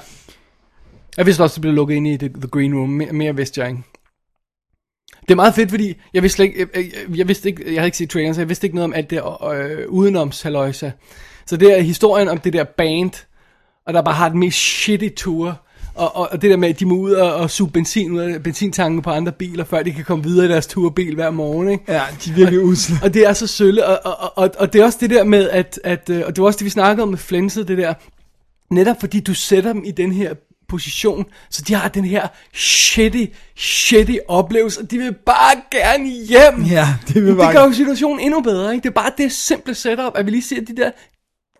Jeg 1.16 1.26
vidste 1.26 1.43
også, 1.43 1.53
at 1.53 1.55
det 1.55 1.61
blev 1.61 1.74
lukket 1.74 1.95
ind 1.95 2.07
i 2.09 2.16
The, 2.16 2.28
the 2.28 2.49
Green 2.49 2.74
Room. 2.74 2.89
Mere, 2.89 3.12
mere 3.12 3.37
vidste 3.37 3.61
jeg 3.61 3.70
ikke. 3.70 3.82
Det 5.22 5.30
er 5.30 5.35
meget 5.37 5.55
fedt, 5.55 5.70
fordi 5.70 5.95
jeg 6.14 6.22
vidste, 6.22 6.37
slet 6.37 6.45
ikke, 6.47 6.61
jeg, 6.74 6.85
jeg, 7.09 7.18
jeg 7.18 7.28
vidste 7.28 7.49
ikke, 7.49 7.64
jeg 7.66 7.74
havde 7.80 7.87
ikke 7.87 7.97
set 7.97 8.11
traileren, 8.11 8.35
så 8.35 8.41
jeg 8.41 8.49
vidste 8.49 8.66
ikke 8.66 8.74
noget 8.74 8.85
om 8.85 8.93
alt 8.95 9.11
det 9.11 9.22
øh, 9.55 9.89
udenoms 9.89 10.43
halløjsa. 10.43 10.91
Så 11.47 11.57
det 11.57 11.78
er 11.78 11.82
historien 11.82 12.28
om 12.28 12.39
det 12.39 12.53
der 12.53 12.64
band, 12.64 13.26
og 13.87 13.95
der 13.95 14.03
bare 14.03 14.14
har 14.14 14.28
den 14.28 14.39
mest 14.41 14.59
shitty 14.59 15.09
tour, 15.16 15.61
og, 15.95 16.16
og, 16.16 16.28
og 16.32 16.42
det 16.42 16.51
der 16.51 16.57
med, 16.57 16.68
at 16.68 16.80
de 16.80 16.86
må 16.86 16.95
ud 16.95 17.11
og, 17.12 17.34
og 17.34 17.51
suge 17.51 17.70
benzin 17.70 18.12
ud 18.12 18.20
af 18.20 18.42
benzintanken 18.42 19.03
på 19.03 19.11
andre 19.11 19.32
biler, 19.32 19.64
før 19.64 19.82
de 19.82 19.92
kan 19.92 20.05
komme 20.05 20.24
videre 20.24 20.47
i 20.47 20.49
deres 20.49 20.66
turbil 20.66 21.14
hver 21.14 21.30
morgen, 21.30 21.68
ikke? 21.68 21.84
Ja, 21.88 22.03
de 22.24 22.30
er 22.30 22.34
virkelig 22.34 22.61
usle. 22.64 22.97
Og 23.03 23.14
det 23.14 23.26
er 23.26 23.32
så 23.32 23.47
sølle, 23.47 23.86
og, 23.86 24.01
og, 24.22 24.32
og, 24.38 24.51
og 24.59 24.72
det 24.72 24.80
er 24.80 24.84
også 24.84 24.99
det 25.01 25.11
der 25.11 25.24
med, 25.24 25.51
at, 25.51 25.80
at 25.84 26.11
øh, 26.11 26.22
og 26.26 26.36
det 26.36 26.42
var 26.42 26.47
også 26.47 26.59
det, 26.59 26.64
vi 26.64 26.70
snakkede 26.70 27.03
om 27.03 27.09
med 27.09 27.18
flænset, 27.18 27.68
det 27.68 27.78
der, 27.78 27.95
netop 28.70 29.01
fordi 29.01 29.20
du 29.20 29.34
sætter 29.34 29.72
dem 29.72 29.82
i 29.84 29.90
den 29.90 30.12
her 30.12 30.34
position, 30.68 31.24
så 31.51 31.62
de 31.68 31.74
har 31.74 31.88
den 31.88 32.05
her 32.05 32.28
shitty, 32.55 33.24
shitty 33.57 34.14
oplevelse, 34.28 34.80
og 34.80 34.90
de 34.90 34.99
vil 34.99 35.14
bare 35.26 35.55
gerne 35.70 36.09
hjem. 36.28 36.62
Ja, 36.70 36.88
det 37.09 37.14
vil 37.14 37.26
det 37.26 37.36
bare- 37.36 37.53
gør 37.53 37.64
jo 37.64 37.72
situationen 37.72 38.20
endnu 38.20 38.40
bedre, 38.40 38.72
ikke? 38.74 38.82
Det 38.82 38.88
er 38.88 38.92
bare 38.95 39.11
det 39.18 39.32
simple 39.32 39.74
setup, 39.74 40.12
at 40.14 40.26
vi 40.26 40.30
lige 40.30 40.42
ser 40.42 40.61
de 40.61 40.76
der 40.76 40.90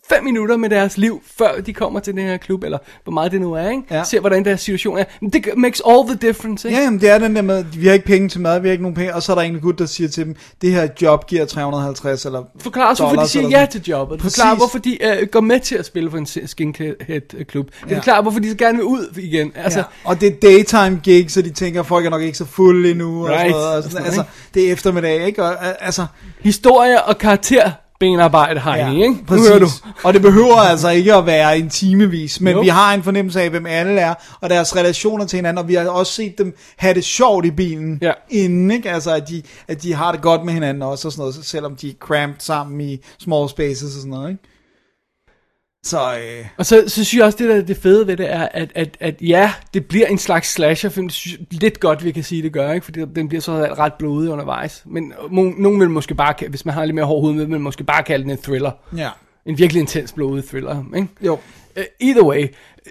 fem 0.09 0.25
minutter 0.25 0.57
med 0.57 0.71
deres 0.71 0.99
liv, 0.99 1.23
før 1.39 1.61
de 1.67 1.73
kommer 1.73 2.01
til 2.01 2.15
den 2.15 2.23
her 2.27 2.37
klub, 2.37 2.65
eller 2.65 2.79
hvor 3.05 3.13
meget 3.13 3.33
det 3.33 3.41
nu 3.41 3.53
er, 3.53 3.71
ikke? 3.71 3.83
Ja. 3.91 4.05
Ser, 4.05 4.21
hvordan 4.21 4.45
deres 4.45 4.61
situation 4.61 4.99
er. 4.99 5.05
Men 5.21 5.31
det 5.31 5.45
makes 5.57 5.83
all 5.89 6.07
the 6.09 6.29
difference, 6.29 6.69
ikke? 6.69 6.79
Ja, 6.79 6.85
jamen, 6.85 7.01
det 7.01 7.11
er 7.11 7.19
den 7.19 7.37
der 7.37 7.43
med, 7.43 7.65
vi 7.65 7.87
har 7.87 7.95
ikke 7.95 8.07
penge 8.07 8.29
til 8.29 8.41
mad, 8.41 8.61
vi 8.61 8.69
har 8.69 8.73
ikke 8.73 8.83
nogen 8.83 8.95
penge, 8.95 9.15
og 9.15 9.23
så 9.23 9.33
er 9.33 9.37
der 9.37 9.43
en 9.43 9.61
gut, 9.61 9.79
der 9.79 9.87
siger 9.87 10.09
til 10.09 10.25
dem, 10.25 10.37
det 10.63 10.71
her 10.73 10.89
job 11.03 11.27
giver 11.27 11.45
350 11.45 12.25
eller 12.27 12.43
Forklar 12.61 12.91
os, 12.93 12.99
hvorfor 12.99 13.17
de 13.17 13.29
siger 13.29 13.49
ja 13.49 13.51
sådan. 13.51 13.69
til 13.71 13.83
jobbet. 13.83 14.19
Præcis. 14.21 14.43
Forklar, 14.43 14.55
hvorfor 14.57 14.79
de 14.79 14.99
uh, 15.23 15.29
går 15.29 15.41
med 15.41 15.61
til 15.61 15.75
at 15.77 15.87
spille 15.87 16.11
for 16.11 16.19
en 16.19 16.27
skinhead-klub. 16.47 17.67
Det 17.85 17.91
Ja. 17.91 17.97
forklarer, 17.97 18.23
hvorfor 18.23 18.41
de 18.41 18.51
så 18.51 18.57
gerne 18.57 18.77
vil 18.79 18.85
ud 18.85 19.19
igen. 19.19 19.53
Altså, 19.55 19.79
Ja. 19.79 19.85
Og 20.05 20.21
det 20.21 20.29
er 20.29 20.33
daytime 20.43 21.01
gig, 21.03 21.31
så 21.31 21.43
de 21.43 21.51
tænker, 21.51 21.83
folk 21.83 22.07
er 22.07 22.11
nok 22.11 22.23
ikke 22.23 22.39
så 22.39 22.45
fulde 22.45 22.91
endnu. 22.91 23.23
Og 23.25 23.31
Right. 23.31 23.41
sådan 23.41 23.51
noget, 23.51 23.67
og 23.67 23.77
Og 23.77 23.83
sådan, 23.83 23.91
sådan 23.91 24.07
altså, 24.07 24.23
det 24.55 24.69
er 24.69 24.73
eftermiddag, 24.73 25.27
ikke? 25.27 25.43
Og, 25.45 25.53
øh, 25.53 25.69
altså, 25.81 26.07
historie 26.41 27.03
og 27.05 27.19
karakter 27.19 27.71
benarbejde, 28.01 28.61
Heini, 28.61 29.03
ikke? 29.03 29.15
Nu 29.15 29.21
præcis. 29.27 29.49
hører 29.49 29.59
du. 29.59 29.67
Og 30.05 30.15
det 30.15 30.23
behøver 30.23 30.57
altså 30.57 30.89
ikke 30.89 31.15
at 31.15 31.27
være 31.27 31.59
en 31.59 31.71
timevis, 31.71 32.41
men 32.41 32.55
Nope. 32.55 32.65
vi 32.65 32.69
har 32.69 32.95
en 32.95 33.03
fornemmelse 33.03 33.43
af, 33.43 33.51
hvem 33.51 33.67
alle 33.67 34.01
er, 34.01 34.15
og 34.41 34.51
deres 34.51 34.77
relationer 34.77 35.25
til 35.27 35.37
hinanden, 35.37 35.59
og 35.59 35.69
vi 35.69 35.75
har 35.75 35.89
også 35.89 36.13
set 36.13 36.39
dem 36.39 36.57
have 36.77 36.95
det 36.95 37.05
sjovt 37.05 37.47
i 37.47 37.51
bilen 37.51 37.99
Ja. 38.03 38.13
inden, 38.31 38.71
ikke? 38.71 38.91
Altså, 38.91 39.15
at 39.15 39.29
de, 39.29 39.43
at 39.69 39.83
de 39.83 39.95
har 39.95 40.13
det 40.13 40.21
godt 40.23 40.45
med 40.45 40.53
hinanden 40.53 40.83
også, 40.83 41.09
og 41.09 41.13
sådan 41.13 41.21
noget, 41.21 41.35
selvom 41.47 41.77
de 41.77 41.89
er 41.89 41.95
cramped 42.01 42.41
sammen 42.41 42.81
i 42.81 42.99
small 43.19 43.49
spaces 43.49 43.83
og 43.83 43.91
sådan 43.91 44.11
noget, 44.11 44.31
ikke? 44.31 44.43
Så, 45.85 46.15
øh, 46.15 46.47
Og 46.57 46.67
så, 46.67 46.85
så 46.87 47.05
synes 47.05 47.15
jeg 47.15 47.25
også, 47.25 47.39
det 47.39 47.49
der 47.49 47.57
er 47.57 47.61
det 47.61 47.77
fede 47.77 48.07
ved 48.07 48.17
det 48.17 48.33
er, 48.33 48.49
at, 48.53 48.73
at, 48.75 48.97
at 49.01 49.23
ja, 49.23 49.53
det 49.75 49.87
bliver 49.87 50.07
en 50.07 50.19
slags 50.19 50.53
slasherfilm. 50.53 51.07
Det 51.07 51.15
synes 51.15 51.39
jeg 51.39 51.47
Lidt 51.51 51.81
godt, 51.81 52.05
vi 52.05 52.13
kan 52.13 52.25
sige, 52.25 52.43
det 52.43 52.53
gør, 52.53 52.73
ikke? 52.73 52.85
Fordi 52.85 53.01
den 53.17 53.29
bliver 53.29 53.41
så 53.41 53.53
ret 53.53 53.93
blodig 53.95 54.31
undervejs. 54.31 54.83
Men 54.87 55.13
må, 55.31 55.53
nogen 55.59 55.81
vil 55.81 55.91
måske 55.91 56.15
bare, 56.15 56.35
hvis 56.49 56.65
man 56.65 56.75
har 56.75 56.85
lidt 56.85 56.95
mere 56.95 57.05
hård 57.05 57.21
hoved 57.21 57.35
med, 57.35 57.47
vil 57.47 57.61
måske 57.61 57.85
bare 57.85 58.03
kalde 58.03 58.23
den 58.23 58.31
en 58.31 58.39
thriller. 58.39 58.71
ja. 58.97 59.09
En 59.47 59.59
virkelig 59.59 59.81
intens 59.81 60.13
blodig 60.13 60.45
thriller, 60.45 60.85
ikke? 60.97 61.09
Jo. 61.23 61.33
Uh, 61.77 61.83
either 62.01 62.23
way, 62.23 62.47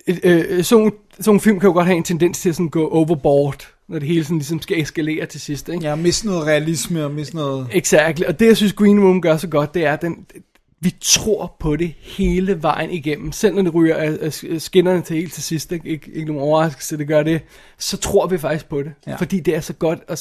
uh, 0.08 0.16
uh, 0.58 0.64
sådan 0.64 0.92
nogle 1.26 1.42
film 1.42 1.60
kan 1.60 1.68
jo 1.68 1.74
godt 1.74 1.86
have 1.86 1.98
en 1.98 2.04
tendens 2.04 2.40
til 2.40 2.50
at 2.50 2.56
sådan 2.56 2.70
gå 2.70 2.90
overboard, 2.90 3.68
når 3.90 4.00
det 4.00 4.08
hele 4.08 4.24
sådan 4.24 4.38
ligesom 4.38 4.62
skal 4.62 4.82
eskalere 4.82 5.26
til 5.26 5.42
sidst, 5.42 5.70
ikke? 5.70 5.84
Ja, 5.84 5.96
miste 5.96 6.28
noget 6.28 6.48
realisme 6.48 7.06
og 7.06 7.12
miste 7.12 7.36
noget... 7.36 7.68
Exactly. 7.72 8.26
Og 8.26 8.40
det, 8.40 8.48
jeg 8.48 8.58
synes, 8.58 8.74
Green 8.74 9.04
Room 9.04 9.22
gør 9.22 9.38
så 9.38 9.48
godt, 9.48 9.74
det 9.74 9.86
er, 9.86 9.94
at 9.94 10.02
den, 10.02 10.26
vi 10.84 10.96
tror 11.02 11.56
på 11.60 11.76
det 11.76 11.94
hele 12.02 12.64
vejen 12.64 12.92
igennem. 12.92 13.32
Selv 13.32 13.56
når 13.56 13.62
det 13.62 13.74
ryger 13.74 13.96
af, 13.96 14.34
skinnerne 14.62 15.02
til 15.02 15.16
helt 15.16 15.34
til 15.34 15.44
sidst, 15.44 15.72
ikke, 15.72 15.90
ikke, 15.90 16.12
ikke 16.14 16.28
nogen 16.28 16.42
overraskelse, 16.50 16.98
det 16.98 17.08
gør 17.08 17.24
det, 17.24 17.42
så 17.78 17.98
tror 17.98 18.28
vi 18.28 18.38
faktisk 18.38 18.70
på 18.70 18.82
det. 18.82 18.92
Ja. 19.08 19.16
Fordi 19.16 19.40
det 19.40 19.56
er 19.56 19.60
så 19.62 19.74
godt 19.74 20.00
og, 20.08 20.18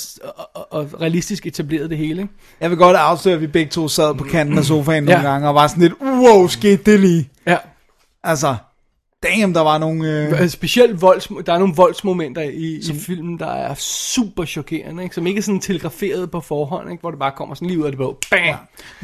og, 0.54 0.72
og, 0.72 1.00
realistisk 1.00 1.46
etableret 1.46 1.90
det 1.90 1.98
hele. 1.98 2.22
Ikke? 2.22 2.34
Jeg 2.60 2.70
vil 2.70 2.78
godt 2.78 2.96
afsløre, 2.96 3.34
at 3.34 3.40
vi 3.40 3.46
begge 3.46 3.70
to 3.70 3.88
sad 3.88 4.14
på 4.14 4.24
kanten 4.24 4.58
af 4.58 4.64
sofaen 4.64 5.04
nogle 5.04 5.20
Ja. 5.20 5.30
gange, 5.30 5.48
og 5.48 5.54
var 5.54 5.66
sådan 5.66 5.82
lidt, 5.82 5.94
wow, 6.02 6.46
skete 6.48 6.82
det 6.92 7.00
lige? 7.00 7.28
Ja. 7.46 7.56
Altså, 8.24 8.54
damn, 9.22 9.54
der 9.54 9.60
var 9.60 9.78
nogle... 9.78 10.10
Øh... 10.10 10.42
Øh, 10.42 10.48
Specielt 10.48 11.00
volds, 11.02 11.28
der 11.46 11.52
er 11.54 11.58
nogle 11.58 11.74
voldsmomenter 11.76 12.42
i, 12.42 12.80
i 12.90 12.94
filmen, 13.06 13.38
der 13.38 13.46
er 13.52 13.74
super 13.74 14.44
chokerende, 14.44 15.02
ikke? 15.02 15.14
som 15.14 15.26
ikke 15.26 15.38
er 15.38 15.42
sådan 15.42 15.60
telegraferet 15.60 16.30
på 16.30 16.40
forhånd, 16.40 16.90
ikke? 16.90 17.00
hvor 17.00 17.10
det 17.10 17.18
bare 17.18 17.32
kommer 17.36 17.54
sådan 17.54 17.68
lige 17.68 17.78
ud 17.80 17.84
af 17.84 17.90
det 17.90 17.96
blå. 17.98 18.18
Bang! 18.30 18.44
Ja. 18.46 18.56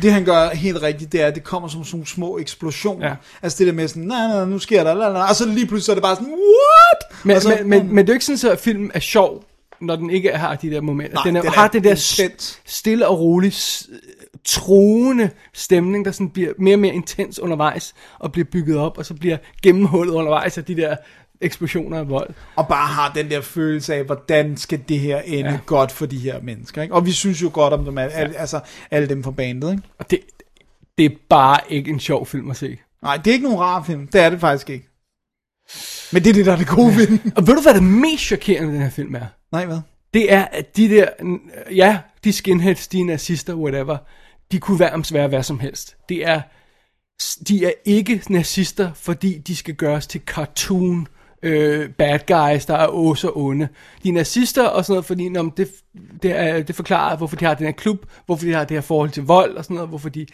Det 0.03 0.13
han 0.13 0.25
gør 0.25 0.49
helt 0.49 0.83
rigtigt, 0.83 1.13
det 1.13 1.23
er, 1.23 1.27
at 1.27 1.35
det 1.35 1.45
kommer 1.45 1.69
som 1.69 1.85
sådan 1.85 1.97
nogle 1.97 2.07
små 2.07 2.39
eksplosioner. 2.39 3.07
Ja. 3.09 3.15
Altså 3.43 3.59
det 3.59 3.67
der 3.67 3.73
med 3.73 3.89
sådan, 3.89 4.03
nej, 4.03 4.27
nej, 4.29 4.45
nu 4.45 4.59
sker 4.59 4.85
der, 4.85 4.95
la, 4.95 5.09
la, 5.09 5.29
og 5.29 5.35
så 5.35 5.47
lige 5.47 5.67
pludselig 5.67 5.85
så 5.85 5.93
er 5.93 5.95
det 5.95 6.03
bare 6.03 6.17
sådan, 6.17 6.29
what? 6.33 7.25
Men, 7.25 7.41
så, 7.41 7.49
men, 7.49 7.69
men, 7.69 7.95
men 7.95 7.97
det 8.07 8.11
er 8.11 8.15
jo 8.15 8.17
ikke 8.17 8.25
sådan, 8.37 8.53
at 8.53 8.61
filmen 8.61 8.91
er 8.95 9.01
sjov, 9.01 9.45
når 9.81 9.97
den 9.97 10.11
ikke 10.11 10.31
har 10.31 10.55
de 10.55 10.71
der 10.71 10.81
momenter. 10.81 11.15
Nej, 11.15 11.23
den 11.25 11.37
er, 11.37 11.41
den 11.41 11.49
er 11.51 11.53
har 11.55 11.69
det 11.69 11.85
der 11.85 11.95
s- 11.95 12.19
intens. 12.19 12.61
stille 12.67 13.09
og 13.09 13.21
rolig, 13.21 13.53
truende 14.49 15.31
stemning, 15.55 16.05
der 16.05 16.11
sådan 16.11 16.31
bliver 16.31 16.53
mere 16.59 16.75
og 16.75 16.79
mere 16.79 16.95
intens 16.95 17.39
undervejs, 17.39 17.95
og 18.19 18.33
bliver 18.33 18.47
bygget 18.53 18.79
op, 18.79 18.99
og 18.99 19.07
så 19.07 19.15
bliver 19.15 19.37
gennemhullet 19.63 20.13
undervejs 20.13 20.59
af 20.59 20.65
de 20.65 20.77
der 20.77 20.97
eksplosioner 21.41 21.99
af 21.99 22.09
vold. 22.09 22.31
og 22.57 22.69
bare 22.69 22.87
har 22.87 23.13
den 23.13 23.31
der 23.31 23.41
følelse 23.41 23.95
af, 23.95 24.05
hvordan 24.05 24.57
skal 24.57 24.81
det 24.89 25.01
her 25.01 25.21
ende 25.21 25.51
ja. 25.51 25.55
Ja. 25.55 25.61
godt 25.67 25.93
for 25.93 26.07
de 26.07 26.19
her 26.19 26.41
mennesker. 26.43 26.83
Ikke? 26.83 26.95
Og 26.95 27.07
vi 27.07 27.13
synes 27.13 27.43
jo 27.43 27.51
godt 27.53 27.73
om 27.73 27.85
dem, 27.85 27.99
alle, 27.99 28.17
ja. 28.17 28.33
altså 28.33 28.61
alle 28.91 29.09
dem 29.09 29.25
fra 29.25 29.31
bandet. 29.31 29.71
Ikke? 29.71 29.83
Og 29.99 30.11
det, 30.11 30.21
det 30.99 31.05
er 31.05 31.17
bare 31.29 31.61
ikke 31.69 31.91
en 31.91 32.01
sjov 32.01 32.27
film 32.27 32.51
at 32.51 32.57
se. 32.57 32.79
Nej, 33.03 33.17
det 33.17 33.27
er 33.27 33.33
ikke 33.33 33.45
nogen 33.45 33.61
rar 33.61 33.83
film. 33.83 34.07
Det 34.07 34.21
er 34.21 34.31
det 34.31 34.41
faktisk 34.41 34.71
ikke. 34.71 34.89
Men 36.13 36.25
det 36.25 36.31
er 36.31 36.35
det, 36.35 36.47
der 36.47 36.53
er 36.53 36.57
det 36.57 36.69
gode 36.69 36.97
ved 36.97 37.07
den. 37.07 37.33
Og 37.37 37.47
ved 37.47 37.55
du, 37.55 37.63
hvad 37.63 37.75
det 37.75 37.83
mest 37.83 38.23
chokerende 38.23 38.73
den 38.73 38.83
her 38.83 38.91
film 38.91 39.15
er? 39.15 39.27
Nej, 39.53 39.67
hvad? 39.67 39.81
Det 40.15 40.33
er, 40.33 40.45
at 40.45 40.77
de 40.77 40.89
der, 40.89 41.09
ja, 41.75 41.99
de 42.25 42.33
skinheads, 42.33 42.89
de 42.89 43.03
nazister, 43.03 43.55
whatever, 43.55 43.97
de 44.53 44.59
kunne 44.59 44.81
være 44.81 45.03
være 45.13 45.29
hvad 45.29 45.43
som 45.43 45.59
helst. 45.59 45.97
Det 46.09 46.27
er, 46.27 46.41
de 47.49 47.65
er 47.65 47.73
ikke 47.85 48.23
nazister, 48.29 48.93
fordi 48.93 49.39
de 49.39 49.57
skal 49.57 49.75
gøres 49.75 50.07
til 50.07 50.21
cartoon 50.27 51.09
øh, 51.43 51.91
bad 51.91 52.19
guys, 52.19 52.67
der 52.67 52.75
er 52.75 52.89
åh 52.89 53.17
så 53.17 53.33
onde. 53.35 53.69
De 54.03 54.09
er 54.09 54.13
nazister 54.13 54.67
og 54.67 54.85
sådan 54.85 54.93
noget, 54.93 55.05
fordi 55.05 55.29
nå, 55.29 55.51
det, 55.57 55.69
det, 56.23 56.39
er, 56.39 56.63
det 56.63 56.75
forklarer, 56.75 57.17
hvorfor 57.17 57.37
de 57.37 57.45
har 57.45 57.55
den 57.55 57.67
her 57.67 57.73
klub, 57.73 58.07
hvorfor 58.27 58.45
de 58.45 58.53
har 58.53 58.65
det 58.65 58.77
her 58.77 58.81
forhold 58.81 59.11
til 59.11 59.23
vold 59.23 59.57
og 59.57 59.65
sådan 59.65 59.75
noget, 59.75 59.89
hvorfor 59.89 60.09
de 60.09 60.27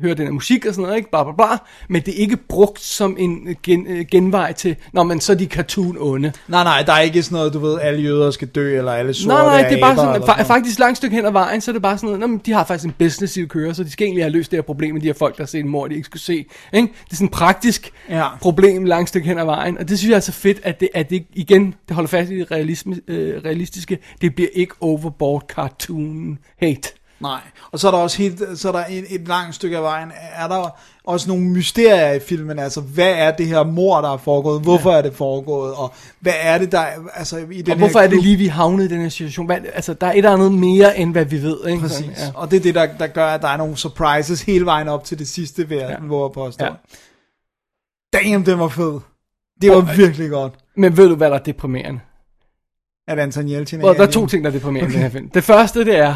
hører 0.00 0.14
den 0.14 0.26
her 0.26 0.32
musik 0.32 0.66
og 0.66 0.74
sådan 0.74 0.82
noget, 0.82 0.96
ikke? 0.96 1.10
Bla, 1.10 1.22
bla, 1.24 1.32
bla. 1.32 1.46
Men 1.88 2.02
det 2.02 2.14
er 2.14 2.18
ikke 2.18 2.36
brugt 2.36 2.80
som 2.80 3.16
en 3.18 3.56
gen, 3.62 3.86
øh, 3.86 4.04
genvej 4.10 4.52
til, 4.52 4.76
når 4.92 5.02
man 5.02 5.20
så 5.20 5.32
er 5.32 5.36
de 5.36 5.46
cartoon 5.46 5.96
onde. 6.00 6.32
Nej, 6.48 6.64
nej, 6.64 6.82
der 6.82 6.92
er 6.92 7.00
ikke 7.00 7.22
sådan 7.22 7.36
noget, 7.36 7.52
du 7.52 7.58
ved, 7.58 7.80
alle 7.80 8.02
jøder 8.02 8.30
skal 8.30 8.48
dø, 8.48 8.78
eller 8.78 8.92
alle 8.92 9.14
sorte 9.14 9.28
Nej, 9.28 9.44
nej, 9.60 9.68
det 9.68 9.76
er 9.76 9.80
bare 9.80 9.96
sådan, 9.96 10.22
fa- 10.22 10.42
faktisk 10.42 10.78
langt 10.78 10.96
stykke 10.96 11.16
hen 11.16 11.26
ad 11.26 11.32
vejen, 11.32 11.60
så 11.60 11.70
er 11.70 11.72
det 11.72 11.82
bare 11.82 11.98
sådan 11.98 12.06
noget, 12.06 12.20
"Nå, 12.20 12.26
men 12.26 12.38
de 12.46 12.52
har 12.52 12.64
faktisk 12.64 12.86
en 12.86 12.94
business, 12.98 13.32
de 13.34 13.40
vil 13.40 13.48
køre, 13.48 13.74
så 13.74 13.84
de 13.84 13.90
skal 13.90 14.04
egentlig 14.04 14.24
have 14.24 14.32
løst 14.32 14.50
det 14.50 14.56
her 14.56 14.62
problem 14.62 14.92
med 14.94 15.00
de 15.02 15.06
her 15.06 15.14
folk, 15.14 15.36
der 15.36 15.42
har 15.42 15.46
set 15.46 15.60
en 15.60 15.68
mor, 15.68 15.88
de 15.88 15.94
ikke 15.94 16.04
skulle 16.06 16.22
se. 16.22 16.32
Ikke? 16.72 16.88
Det 17.04 17.12
er 17.12 17.16
sådan 17.16 17.26
et 17.26 17.32
praktisk 17.32 17.90
ja. 18.08 18.26
problem 18.40 18.84
langt 18.84 19.08
stykke 19.08 19.28
hen 19.28 19.38
ad 19.38 19.44
vejen, 19.44 19.78
og 19.78 19.88
det 19.88 19.98
synes 19.98 20.10
jeg 20.10 20.16
er 20.16 20.20
så 20.20 20.32
fedt, 20.32 20.60
at 20.62 20.80
det, 20.80 20.88
at 20.94 21.10
det 21.10 21.24
igen, 21.34 21.74
det 21.88 21.94
holder 21.94 22.08
fast 22.08 22.30
i 22.30 22.38
det 22.38 22.50
realisme, 22.50 22.96
øh, 23.08 23.42
realistiske, 23.44 23.98
det 24.20 24.34
bliver 24.34 24.48
ikke 24.52 24.74
overboard 24.80 25.44
cartoon 25.48 26.38
hate. 26.60 26.92
Nej, 27.22 27.40
og 27.72 27.78
så 27.78 27.86
er 27.86 27.90
der 27.90 27.98
også 27.98 28.18
helt, 28.18 28.42
så 28.54 28.68
er 28.68 28.72
der 28.72 28.84
et, 28.90 29.04
et 29.14 29.28
langt 29.28 29.54
stykke 29.54 29.76
af 29.76 29.82
vejen, 29.82 30.12
er 30.34 30.48
der 30.48 30.76
også 31.04 31.28
nogle 31.28 31.44
mysterier 31.44 32.12
i 32.12 32.20
filmen, 32.20 32.58
altså 32.58 32.80
hvad 32.80 33.12
er 33.16 33.30
det 33.30 33.46
her 33.46 33.62
mor, 33.64 34.00
der 34.00 34.12
er 34.12 34.16
foregået, 34.16 34.62
hvorfor 34.62 34.90
ja. 34.90 34.98
er 34.98 35.02
det 35.02 35.14
foregået, 35.14 35.74
og 35.74 35.94
hvad 36.20 36.32
er 36.40 36.58
det, 36.58 36.72
der 36.72 36.78
er, 36.78 36.98
altså 37.14 37.36
i 37.50 37.62
den 37.62 37.72
Og 37.72 37.78
hvorfor 37.78 37.98
her 37.98 38.06
er 38.06 38.10
det 38.10 38.22
lige, 38.22 38.36
vi 38.36 38.46
havnet 38.46 38.84
i 38.84 38.88
den 38.88 39.00
her 39.00 39.08
situation? 39.08 39.46
Hvad, 39.46 39.56
altså, 39.74 39.94
der 39.94 40.06
er 40.06 40.10
et 40.12 40.16
eller 40.16 40.32
andet 40.32 40.52
mere, 40.52 40.98
end 40.98 41.12
hvad 41.12 41.24
vi 41.24 41.42
ved. 41.42 41.66
Ikke? 41.66 41.80
Præcis, 41.80 41.96
Sådan, 41.96 42.12
ja. 42.18 42.30
og 42.34 42.50
det 42.50 42.56
er 42.56 42.60
det, 42.60 42.74
der, 42.74 42.86
der 42.98 43.06
gør, 43.06 43.26
at 43.26 43.42
der 43.42 43.48
er 43.48 43.56
nogle 43.56 43.76
surprises 43.76 44.42
hele 44.42 44.64
vejen 44.64 44.88
op 44.88 45.04
til 45.04 45.18
det 45.18 45.28
sidste, 45.28 45.66
jeg 45.70 45.78
ja. 45.78 45.90
Ja. 45.90 45.96
våge 46.02 46.24
at 46.24 46.32
påstå. 46.32 46.64
Ja. 46.64 46.70
Damn, 48.12 48.46
den 48.46 48.58
var 48.58 48.68
fed. 48.68 49.00
Det 49.62 49.70
var 49.70 49.76
Og- 49.76 49.96
virkelig 49.96 50.30
godt, 50.30 50.52
Men 50.76 50.96
ved 50.96 51.08
du, 51.08 51.14
hvad 51.14 51.30
der 51.30 51.36
er 51.38 51.42
deprimerende? 51.42 52.00
at 53.08 53.18
Anton 53.18 53.44
Well, 53.44 53.66
der 53.96 54.02
er 54.06 54.10
to 54.10 54.26
ting, 54.26 54.44
der 54.44 54.50
er 54.50 54.54
deprimerende 54.54 54.90
i 54.90 54.92
den 54.94 55.02
her 55.02 55.08
film. 55.10 55.30
Det 55.30 55.44
første, 55.44 55.84
det 55.84 55.96
er, 55.96 56.14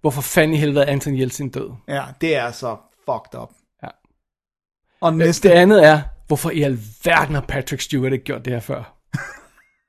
hvorfor 0.00 0.22
fanden 0.22 0.54
i 0.54 0.58
helvede 0.58 0.84
er 0.84 0.92
Anton 0.92 1.14
Yeltsin 1.14 1.48
død? 1.48 1.70
Ja, 1.88 2.02
det 2.20 2.36
er 2.36 2.52
så 2.52 2.76
fucked 3.04 3.40
up. 3.40 3.50
Ja. 3.82 3.88
Og 5.00 5.12
Det 5.12 5.18
næste, 5.18 5.52
andet 5.52 5.86
er, 5.86 6.00
hvorfor 6.26 6.50
i 6.50 6.62
alverden 6.62 7.34
har 7.34 7.44
Patrick 7.48 7.82
Stewart 7.82 8.12
ikke 8.12 8.24
gjort 8.24 8.44
det 8.44 8.52
her 8.52 8.60
før? 8.60 8.94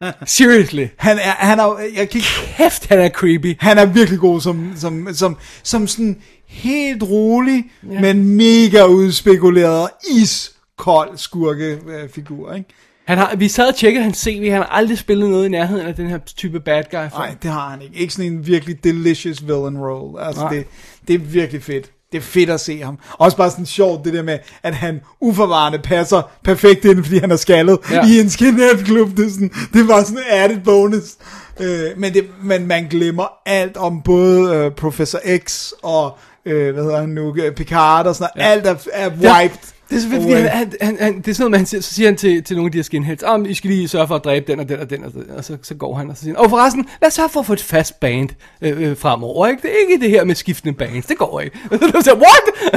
Seriously. 0.26 0.88
han 0.98 1.18
er, 1.18 1.32
han 1.32 1.60
er, 1.60 1.78
jeg 1.80 2.10
kan 2.10 2.18
ikke 2.18 2.28
Kæft, 2.58 2.86
han 2.86 3.00
er 3.00 3.10
creepy. 3.10 3.58
Han 3.60 3.78
er 3.78 3.86
virkelig 3.86 4.20
god 4.20 4.42
som, 4.42 4.74
som, 4.76 5.08
som, 5.14 5.38
som 5.64 5.88
sådan 5.88 6.22
helt 6.48 7.04
rolig, 7.04 7.72
ja. 7.84 8.00
Men 8.02 8.36
mega 8.36 8.86
udspekuleret 8.86 9.90
iskold 10.12 11.18
skurkefigur, 11.18 12.54
ikke? 12.54 12.70
Han 13.10 13.18
har, 13.18 13.36
vi 13.36 13.48
sad 13.48 13.68
og 13.68 13.76
tjekkede 13.76 14.04
hans 14.04 14.18
CV, 14.18 14.50
han 14.52 14.62
har 14.62 14.70
aldrig 14.72 14.98
spillet 14.98 15.30
noget 15.30 15.46
i 15.46 15.50
nærheden 15.50 15.88
af 15.88 15.96
den 15.96 16.10
her 16.10 16.18
type 16.18 16.60
bad 16.60 16.84
guy. 16.92 16.98
Nej, 16.98 17.36
det 17.44 17.52
har 17.52 17.70
han 17.70 17.82
ikke. 17.82 17.96
Ikke 17.96 18.14
sådan 18.14 18.32
en 18.32 18.48
virkelig 18.48 18.84
delicious 18.84 19.42
villain 19.42 19.78
role. 19.78 20.24
Altså, 20.24 20.42
Nej. 20.42 20.54
det, 20.54 20.66
det 21.08 21.14
er 21.14 21.20
virkelig 21.20 21.64
fedt. 21.64 21.92
Det 22.12 22.18
er 22.18 22.22
fedt 22.22 22.50
at 22.50 22.60
se 22.60 22.82
ham. 22.82 23.00
Også 23.18 23.38
bare 23.38 23.52
sådan 23.52 23.66
sjovt, 23.66 24.06
det 24.06 24.14
der 24.14 24.24
med, 24.24 24.40
at 24.64 24.76
han 24.76 25.02
uforvarende 25.22 25.80
passer 25.80 26.22
perfekt 26.44 26.86
ind, 26.86 27.04
fordi 27.04 27.18
han 27.18 27.32
er 27.32 27.36
skaldet 27.36 27.78
ja. 27.92 27.96
Ja. 27.96 28.06
i 28.08 28.20
en 28.20 28.30
skinhead-klub. 28.30 29.18
Det, 29.18 29.26
er 29.26 29.30
sådan, 29.30 29.52
det 29.74 29.88
var 29.88 30.04
sådan 30.04 30.18
en 30.18 30.24
added 30.30 30.60
bonus. 30.60 31.16
Øh, 31.60 31.86
men, 31.98 32.14
det, 32.14 32.26
men 32.44 32.68
man 32.68 32.88
glemmer 32.90 33.28
alt 33.46 33.78
om 33.78 34.02
både 34.02 34.56
øh, 34.56 34.72
Professor 34.72 35.20
X 35.38 35.72
og, 35.84 36.18
øh, 36.46 36.74
hvad 36.74 36.84
hedder 36.84 37.00
han 37.00 37.10
nu, 37.10 37.36
Picard 37.56 38.08
og 38.08 38.16
sådan 38.16 38.30
noget. 38.36 38.48
Ja. 38.48 38.52
Alt 38.52 38.66
er, 38.68 38.76
er 38.94 39.10
wiped. 39.10 39.79
Det 39.90 39.96
er 39.96 40.00
selvfølgelig, 40.00 40.36
fordi 40.36 40.48
han, 40.58 40.74
han, 40.82 40.98
han, 41.00 41.18
det 41.18 41.28
er 41.28 41.34
sådan 41.34 41.42
noget, 41.44 41.52
man, 41.52 41.60
han 41.60 41.66
siger, 41.66 41.82
så 41.82 41.94
siger 41.94 42.08
han 42.08 42.16
til, 42.18 42.44
til 42.44 42.56
nogle 42.56 42.68
af 42.68 42.72
de 42.72 42.78
her 42.78 42.84
skinheads, 42.84 43.24
ah, 43.24 43.46
I 43.50 43.54
skal 43.54 43.70
lige 43.70 43.88
sørge 43.88 44.08
for 44.08 44.16
at 44.16 44.24
dræbe 44.24 44.52
den 44.52 44.60
og 44.60 44.70
den 44.70 44.80
og 44.80 44.90
den, 44.90 45.04
og, 45.04 45.14
den, 45.14 45.24
og 45.38 45.44
så, 45.46 45.58
så 45.62 45.76
går 45.76 45.96
han, 45.96 46.10
og 46.10 46.18
så 46.18 46.24
siger 46.24 46.36
han, 46.36 46.44
og 46.44 46.50
forresten, 46.50 46.86
lad 47.02 47.08
os 47.08 47.14
sørge 47.14 47.30
for 47.30 47.40
at 47.40 47.46
få 47.46 47.54
et 47.54 47.62
fast 47.62 48.00
band 48.00 48.30
øh, 48.62 48.82
øh, 48.90 48.98
fremover, 48.98 49.48
ikke? 49.48 49.62
Det 49.62 49.70
er 49.72 49.90
ikke 49.90 50.04
det 50.06 50.10
her 50.10 50.24
med 50.24 50.36
skiftende 50.36 50.74
bands, 50.78 51.06
det 51.06 51.18
går 51.18 51.40
ikke. 51.40 51.58
Og 51.72 51.80
så 51.80 52.02
siger 52.02 52.16
what? 52.16 52.74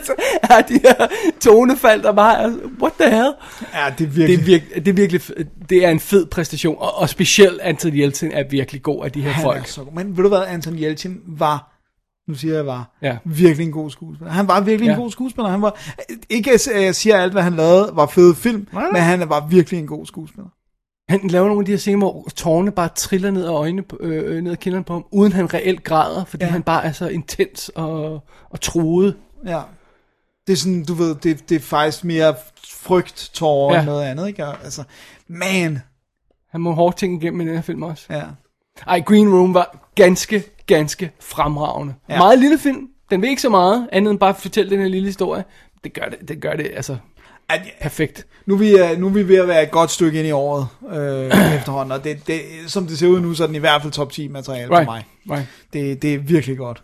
så 0.06 0.12
er 0.42 0.60
de 0.60 0.80
her 0.84 1.06
tonefald, 1.40 2.02
der 2.02 2.12
bare 2.12 2.42
er, 2.42 2.50
what 2.82 2.92
the 3.00 3.10
hell? 3.10 3.32
Ja, 3.74 3.84
det 3.98 4.06
er 4.06 4.10
Det 4.10 4.16
virkelig... 4.16 4.38
er, 4.38 4.44
virke, 4.44 4.64
det 4.74 4.88
er 4.88 4.92
virkelig, 4.92 5.20
det 5.70 5.84
er 5.84 5.90
en 5.90 6.00
fed 6.00 6.26
præstation, 6.26 6.76
og, 6.78 6.98
og 6.98 7.08
specielt 7.08 7.60
Anthony 7.60 7.94
Yelchin 7.96 8.32
er 8.32 8.44
virkelig 8.50 8.82
god 8.82 9.04
af 9.04 9.12
de 9.12 9.22
her 9.22 9.30
han 9.30 9.42
folk. 9.42 9.62
er 9.62 9.66
så 9.66 9.84
god. 9.84 9.92
Men 9.92 10.16
ved 10.16 10.22
du 10.22 10.28
hvad, 10.28 10.42
Anton 10.48 10.74
Yelchin 10.78 11.20
var, 11.26 11.71
nu 12.28 12.34
siger 12.34 12.54
jeg 12.54 12.66
var, 12.66 12.90
Ja. 13.02 13.16
virkelig 13.24 13.66
en 13.66 13.72
god 13.72 13.90
skuespiller. 13.90 14.32
Han 14.32 14.48
var 14.48 14.60
virkelig 14.60 14.86
Ja. 14.86 14.92
en 14.94 15.00
god 15.00 15.10
skuespiller. 15.10 15.50
Han 15.50 15.62
var, 15.62 15.78
ikke 16.30 16.52
at 16.52 16.68
jeg 16.74 16.94
siger 16.94 17.16
alt, 17.20 17.32
hvad 17.32 17.42
han 17.42 17.52
lavede, 17.54 17.90
var 17.94 18.06
fede 18.06 18.34
film, 18.34 18.68
Nej, 18.72 18.90
men 18.92 19.02
han 19.02 19.28
var 19.28 19.46
virkelig 19.46 19.80
en 19.80 19.86
god 19.86 20.06
skuespiller. 20.06 20.48
Han 21.08 21.20
laver 21.28 21.46
nogle 21.46 21.60
af 21.60 21.66
de 21.66 21.72
her 21.72 21.78
scener, 21.78 21.98
hvor 21.98 22.28
tårerne 22.36 22.70
bare 22.72 22.88
triller 22.96 23.30
ned 23.30 23.44
af 23.44 23.50
øjnene, 23.52 23.84
øh, 24.00 24.36
øh, 24.36 24.42
ned 24.42 24.52
ad 24.52 24.56
kinderne 24.56 24.84
på 24.84 24.92
ham, 24.92 25.04
uden 25.10 25.32
han 25.32 25.54
reelt 25.54 25.84
græder, 25.84 26.24
fordi 26.24 26.44
Ja. 26.44 26.50
han 26.50 26.62
bare 26.62 26.84
er 26.84 26.92
så 26.92 27.08
intens 27.08 27.68
og, 27.74 28.24
og 28.50 28.60
truet. 28.60 29.16
Ja. 29.46 29.60
Det 30.46 30.52
er 30.52 30.56
sådan, 30.56 30.84
du 30.84 30.94
ved, 30.94 31.14
det, 31.14 31.48
det 31.48 31.54
er 31.54 31.60
faktisk 31.60 32.04
mere 32.04 32.34
frygt, 32.74 33.30
tårer 33.34 33.74
ja. 33.74 33.80
End 33.80 33.86
noget 33.88 34.02
andet, 34.04 34.28
ikke? 34.28 34.44
Altså, 34.44 34.82
man. 35.28 35.78
Han 36.50 36.60
må 36.60 36.72
hårde 36.72 36.96
ting 36.96 37.22
igennem 37.22 37.40
i 37.40 37.44
den 37.46 37.54
her 37.54 37.62
film 37.62 37.82
også. 37.82 38.06
Ja. 38.10 38.22
Ej, 38.86 39.00
Green 39.00 39.34
Room 39.34 39.54
var 39.54 39.88
ganske, 39.94 40.42
ganske 40.66 41.10
fremragende. 41.20 41.94
Ja. 42.08 42.18
Meget 42.18 42.38
lille 42.38 42.58
film. 42.58 42.88
Den 43.10 43.22
vil 43.22 43.30
ikke 43.30 43.42
så 43.42 43.48
meget, 43.48 43.88
andet 43.92 44.10
end 44.10 44.18
bare 44.18 44.34
fortælle 44.34 44.70
den 44.70 44.78
her 44.80 44.88
lille 44.88 45.06
historie. 45.06 45.44
Det 45.84 45.92
gør 45.94 46.04
det, 46.04 46.28
det, 46.28 46.40
gør 46.40 46.52
det 46.52 46.70
altså 46.76 46.96
At, 47.48 47.60
perfekt. 47.80 48.26
nu, 48.46 48.54
er 48.54 48.58
vi, 48.58 48.70
øh, 48.78 48.98
nu 48.98 49.06
er 49.06 49.10
vi 49.10 49.28
ved 49.28 49.36
at 49.36 49.48
være 49.48 49.62
et 49.62 49.70
godt 49.70 49.90
stykke 49.90 50.18
ind 50.18 50.28
i 50.28 50.30
året 50.30 50.66
øh, 50.92 51.54
efterhånden, 51.58 51.92
og 51.92 52.04
det, 52.04 52.26
det, 52.26 52.40
som 52.66 52.86
det 52.86 52.98
ser 52.98 53.06
ud 53.08 53.20
nu, 53.20 53.34
så 53.34 53.42
er 53.42 53.46
den 53.46 53.56
i 53.56 53.58
hvert 53.58 53.82
fald 53.82 53.92
top 53.92 54.12
10 54.12 54.28
materiale 54.28 54.70
Right, 54.70 54.84
for 54.86 54.92
mig. 54.92 55.04
right. 55.30 55.46
Det, 55.72 56.02
det 56.02 56.14
er 56.14 56.18
virkelig 56.18 56.56
godt. 56.56 56.82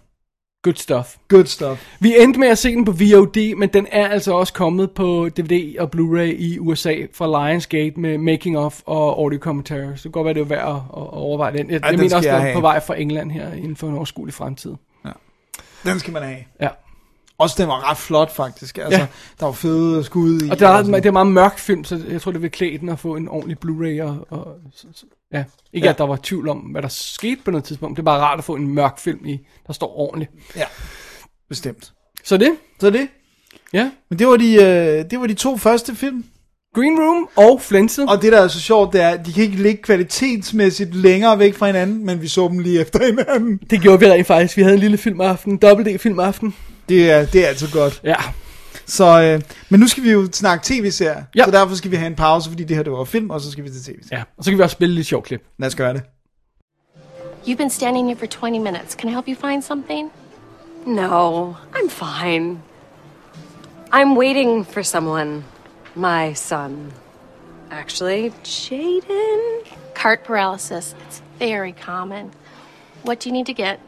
Good 0.68 0.76
stuff. 0.76 1.16
Good 1.28 1.44
stuff. 1.44 1.86
Vi 2.00 2.14
endte 2.18 2.40
med 2.40 2.48
at 2.48 2.58
se 2.58 2.70
den 2.70 2.84
på 2.84 2.92
VOD, 2.92 3.54
men 3.56 3.68
den 3.68 3.86
er 3.92 4.08
altså 4.08 4.32
også 4.32 4.52
kommet 4.52 4.90
på 4.90 5.28
DVD 5.36 5.78
og 5.78 5.90
Blu-ray 5.96 6.20
i 6.38 6.58
USA 6.58 6.94
fra 7.14 7.48
Lionsgate 7.50 8.00
med 8.00 8.18
making 8.18 8.58
of 8.58 8.80
og 8.86 9.18
audio 9.18 9.38
commentary. 9.38 9.86
Så 9.86 9.92
det 9.94 10.02
kan 10.02 10.10
godt 10.10 10.24
være, 10.24 10.34
det 10.34 10.40
er 10.40 10.44
værd 10.44 10.68
at, 10.68 10.74
at 10.74 11.08
overveje 11.12 11.52
den. 11.58 11.70
Jeg, 11.70 11.80
Ja, 11.80 11.86
jeg 11.86 11.92
den 11.92 12.00
mener 12.00 12.16
også, 12.16 12.28
den 12.28 12.46
er 12.46 12.54
på 12.54 12.60
vej 12.60 12.80
fra 12.80 13.00
England 13.00 13.30
her 13.30 13.52
inden 13.52 13.76
for 13.76 13.86
en 13.88 13.94
overskuelig 13.94 14.34
fremtid. 14.34 14.74
Den 15.84 15.98
skal 15.98 16.12
man 16.12 16.22
have. 16.22 16.38
Ja. 16.60 16.68
Også 17.38 17.54
den 17.58 17.68
var 17.68 17.90
ret 17.90 17.98
flot, 17.98 18.30
faktisk. 18.30 18.78
Altså, 18.78 19.00
Ja. 19.00 19.06
der 19.40 19.46
var 19.46 19.52
fede 19.52 20.04
skud 20.04 20.40
i. 20.40 20.50
Og 20.50 20.58
det 20.60 20.68
er, 20.68 20.76
sådan. 20.84 20.94
det 20.94 21.06
er 21.06 21.10
meget 21.10 21.26
mørk 21.26 21.58
film, 21.58 21.84
så 21.84 22.00
jeg 22.10 22.20
tror, 22.20 22.32
det 22.32 22.42
vil 22.42 22.50
klæde 22.50 22.78
den 22.78 22.88
at 22.88 22.98
få 22.98 23.16
en 23.16 23.28
ordentlig 23.28 23.56
Blu-ray. 23.64 24.02
Og, 24.02 24.26
og, 24.30 24.54
så, 24.74 24.86
så, 24.94 25.06
ja. 25.32 25.44
Ikke 25.72 25.84
Ja. 25.86 25.90
at 25.92 25.98
der 25.98 26.04
var 26.06 26.18
tvivl 26.22 26.48
om, 26.48 26.58
hvad 26.58 26.82
der 26.82 26.88
skete 26.88 27.40
på 27.44 27.50
noget 27.50 27.64
tidspunkt. 27.64 27.96
Det 27.96 28.02
er 28.02 28.04
bare 28.04 28.20
rart 28.20 28.38
at 28.38 28.44
få 28.44 28.54
en 28.54 28.68
mørk 28.68 28.98
film 28.98 29.26
i, 29.26 29.38
der 29.66 29.72
står 29.72 29.98
ordentligt. 29.98 30.30
Ja, 30.56 30.64
bestemt. 31.48 31.92
Så 32.24 32.36
det, 32.36 32.50
Så 32.80 32.90
det. 32.90 33.08
ja. 33.72 33.90
Men 34.10 34.18
det 34.18 34.26
var 34.26 34.36
de, 34.36 34.54
øh, 34.54 35.10
det 35.10 35.20
var 35.20 35.26
de 35.26 35.34
to 35.34 35.56
første 35.56 35.94
film. 35.94 36.24
Green 36.74 36.98
Room 37.00 37.28
og 37.36 37.60
Flenset. 37.62 38.08
Og 38.08 38.22
det, 38.22 38.32
der 38.32 38.40
er 38.40 38.48
så 38.48 38.60
sjovt, 38.60 38.92
det 38.92 39.00
er, 39.02 39.08
at 39.08 39.26
de 39.26 39.32
kan 39.32 39.42
ikke 39.42 39.56
ligge 39.62 39.82
kvalitetsmæssigt 39.82 40.94
længere 40.94 41.38
væk 41.38 41.54
fra 41.54 41.66
hinanden, 41.66 42.06
men 42.06 42.22
vi 42.22 42.28
så 42.28 42.48
dem 42.48 42.58
lige 42.58 42.80
efter 42.80 43.06
hinanden. 43.06 43.56
Det 43.70 43.80
gjorde 43.80 44.00
vi 44.00 44.06
rent 44.10 44.26
faktisk. 44.26 44.56
Vi 44.56 44.62
havde 44.62 44.74
en 44.74 44.80
lille 44.80 44.98
filmaften, 44.98 45.56
dobbelt 45.56 45.88
D-filmaften. 45.88 46.54
Det 46.88 47.10
er, 47.10 47.26
det 47.26 47.44
er 47.44 47.48
altid 47.48 47.68
godt. 47.72 48.00
Ja. 48.04 48.14
Så, 48.88 49.22
øh, 49.22 49.40
men 49.68 49.80
nu 49.80 49.88
skal 49.88 50.02
vi 50.02 50.10
jo 50.10 50.28
snakke 50.32 50.64
tv-serier, 50.64 51.22
Ja. 51.36 51.44
så 51.44 51.50
derfor 51.50 51.74
skal 51.74 51.90
vi 51.90 51.96
have 51.96 52.06
en 52.06 52.14
pause, 52.14 52.50
fordi 52.50 52.64
det 52.64 52.76
her 52.76 52.82
det 52.82 52.92
var 52.92 53.04
film, 53.04 53.30
og 53.30 53.40
så 53.40 53.50
skal 53.50 53.64
vi 53.64 53.68
til 53.70 53.82
tv-serier. 53.82 54.18
ja. 54.18 54.22
Og 54.38 54.44
så 54.44 54.50
kan 54.50 54.58
vi 54.58 54.62
også 54.62 54.74
spille 54.74 54.94
lidt 54.94 55.06
sjov 55.06 55.22
klip. 55.22 55.42
Lad 55.58 55.66
os 55.68 55.74
gøre 55.74 55.92
det. 55.92 56.02
You've 57.46 57.56
been 57.56 57.70
standing 57.70 58.06
here 58.08 58.18
for 58.18 58.26
20 58.26 58.58
minutes. 58.58 58.92
Can 58.94 59.08
I 59.08 59.12
help 59.12 59.26
you 59.28 59.48
find 59.50 59.62
something? 59.62 60.10
No, 60.86 61.54
I'm 61.74 61.88
fine. 61.88 62.58
I'm 63.92 64.16
waiting 64.18 64.66
for 64.66 64.82
someone. 64.82 65.44
My 65.94 66.34
son. 66.34 66.92
Actually, 67.70 68.32
Jaden? 68.44 69.40
Cart 69.94 70.18
paralysis. 70.26 70.96
It's 71.08 71.22
very 71.38 71.72
common. 71.86 72.30
What 73.04 73.20
do 73.24 73.28
you 73.30 73.32
need 73.32 73.46
to 73.46 73.52
get? 73.54 73.78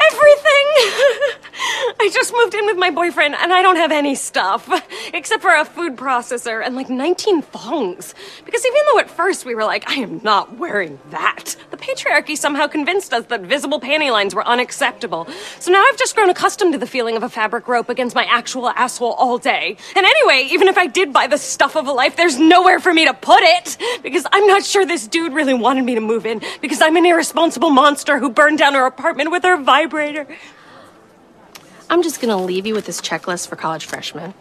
Everything! 0.00 1.40
I 2.00 2.08
just 2.12 2.32
moved 2.32 2.54
in 2.54 2.64
with 2.66 2.78
my 2.78 2.90
boyfriend 2.90 3.34
and 3.34 3.52
I 3.52 3.60
don't 3.60 3.76
have 3.76 3.92
any 3.92 4.14
stuff. 4.14 4.68
Except 5.14 5.42
for 5.42 5.54
a 5.54 5.64
food 5.64 5.96
processor 5.96 6.64
and 6.64 6.74
like 6.74 6.88
19 6.88 7.42
thongs. 7.42 8.14
Because 8.44 8.64
even 8.64 8.80
though 8.86 8.98
at 9.00 9.10
first 9.10 9.44
we 9.44 9.54
were 9.54 9.64
like, 9.64 9.88
I 9.90 9.94
am 9.94 10.20
not 10.22 10.56
wearing 10.56 10.98
that, 11.10 11.56
the 11.70 11.76
patriarchy 11.76 12.36
somehow 12.36 12.66
convinced 12.66 13.12
us 13.12 13.26
that 13.26 13.42
visible 13.42 13.80
panty 13.80 14.10
lines 14.10 14.34
were 14.34 14.46
unacceptable. 14.46 15.28
So 15.58 15.70
now 15.70 15.84
I've 15.86 15.98
just 15.98 16.14
grown 16.14 16.30
accustomed 16.30 16.72
to 16.72 16.78
the 16.78 16.86
feeling 16.86 17.16
of 17.16 17.22
a 17.22 17.28
fabric 17.28 17.68
rope 17.68 17.88
against 17.90 18.14
my 18.14 18.24
actual 18.24 18.68
asshole 18.70 19.12
all 19.12 19.36
day. 19.36 19.76
And 19.94 20.06
anyway, 20.06 20.48
even 20.52 20.68
if 20.68 20.78
I 20.78 20.86
did 20.86 21.12
buy 21.12 21.26
the 21.26 21.38
stuff 21.38 21.76
of 21.76 21.86
a 21.86 21.92
life, 21.92 22.16
there's 22.16 22.38
nowhere 22.38 22.80
for 22.80 22.94
me 22.94 23.04
to 23.06 23.14
put 23.14 23.42
it. 23.42 23.76
Because 24.02 24.24
I'm 24.32 24.46
not 24.46 24.64
sure 24.64 24.86
this 24.86 25.06
dude 25.06 25.32
really 25.32 25.54
wanted 25.54 25.84
me 25.84 25.94
to 25.96 26.00
move 26.00 26.24
in. 26.24 26.40
Because 26.62 26.80
I'm 26.80 26.96
an 26.96 27.04
irresponsible 27.04 27.70
monster 27.70 28.18
who 28.18 28.30
burned 28.30 28.58
down 28.58 28.74
her 28.74 28.86
apartment 28.86 29.30
with 29.30 29.42
her 29.42 29.56
vibrator. 29.56 29.89
I'm 31.90 32.02
just 32.04 32.20
gonna 32.20 32.46
leave 32.46 32.66
you 32.66 32.74
with 32.74 32.84
this 32.84 33.00
checklist 33.02 33.48
for 33.48 33.56
college 33.56 33.86
freshmen. 33.86 34.32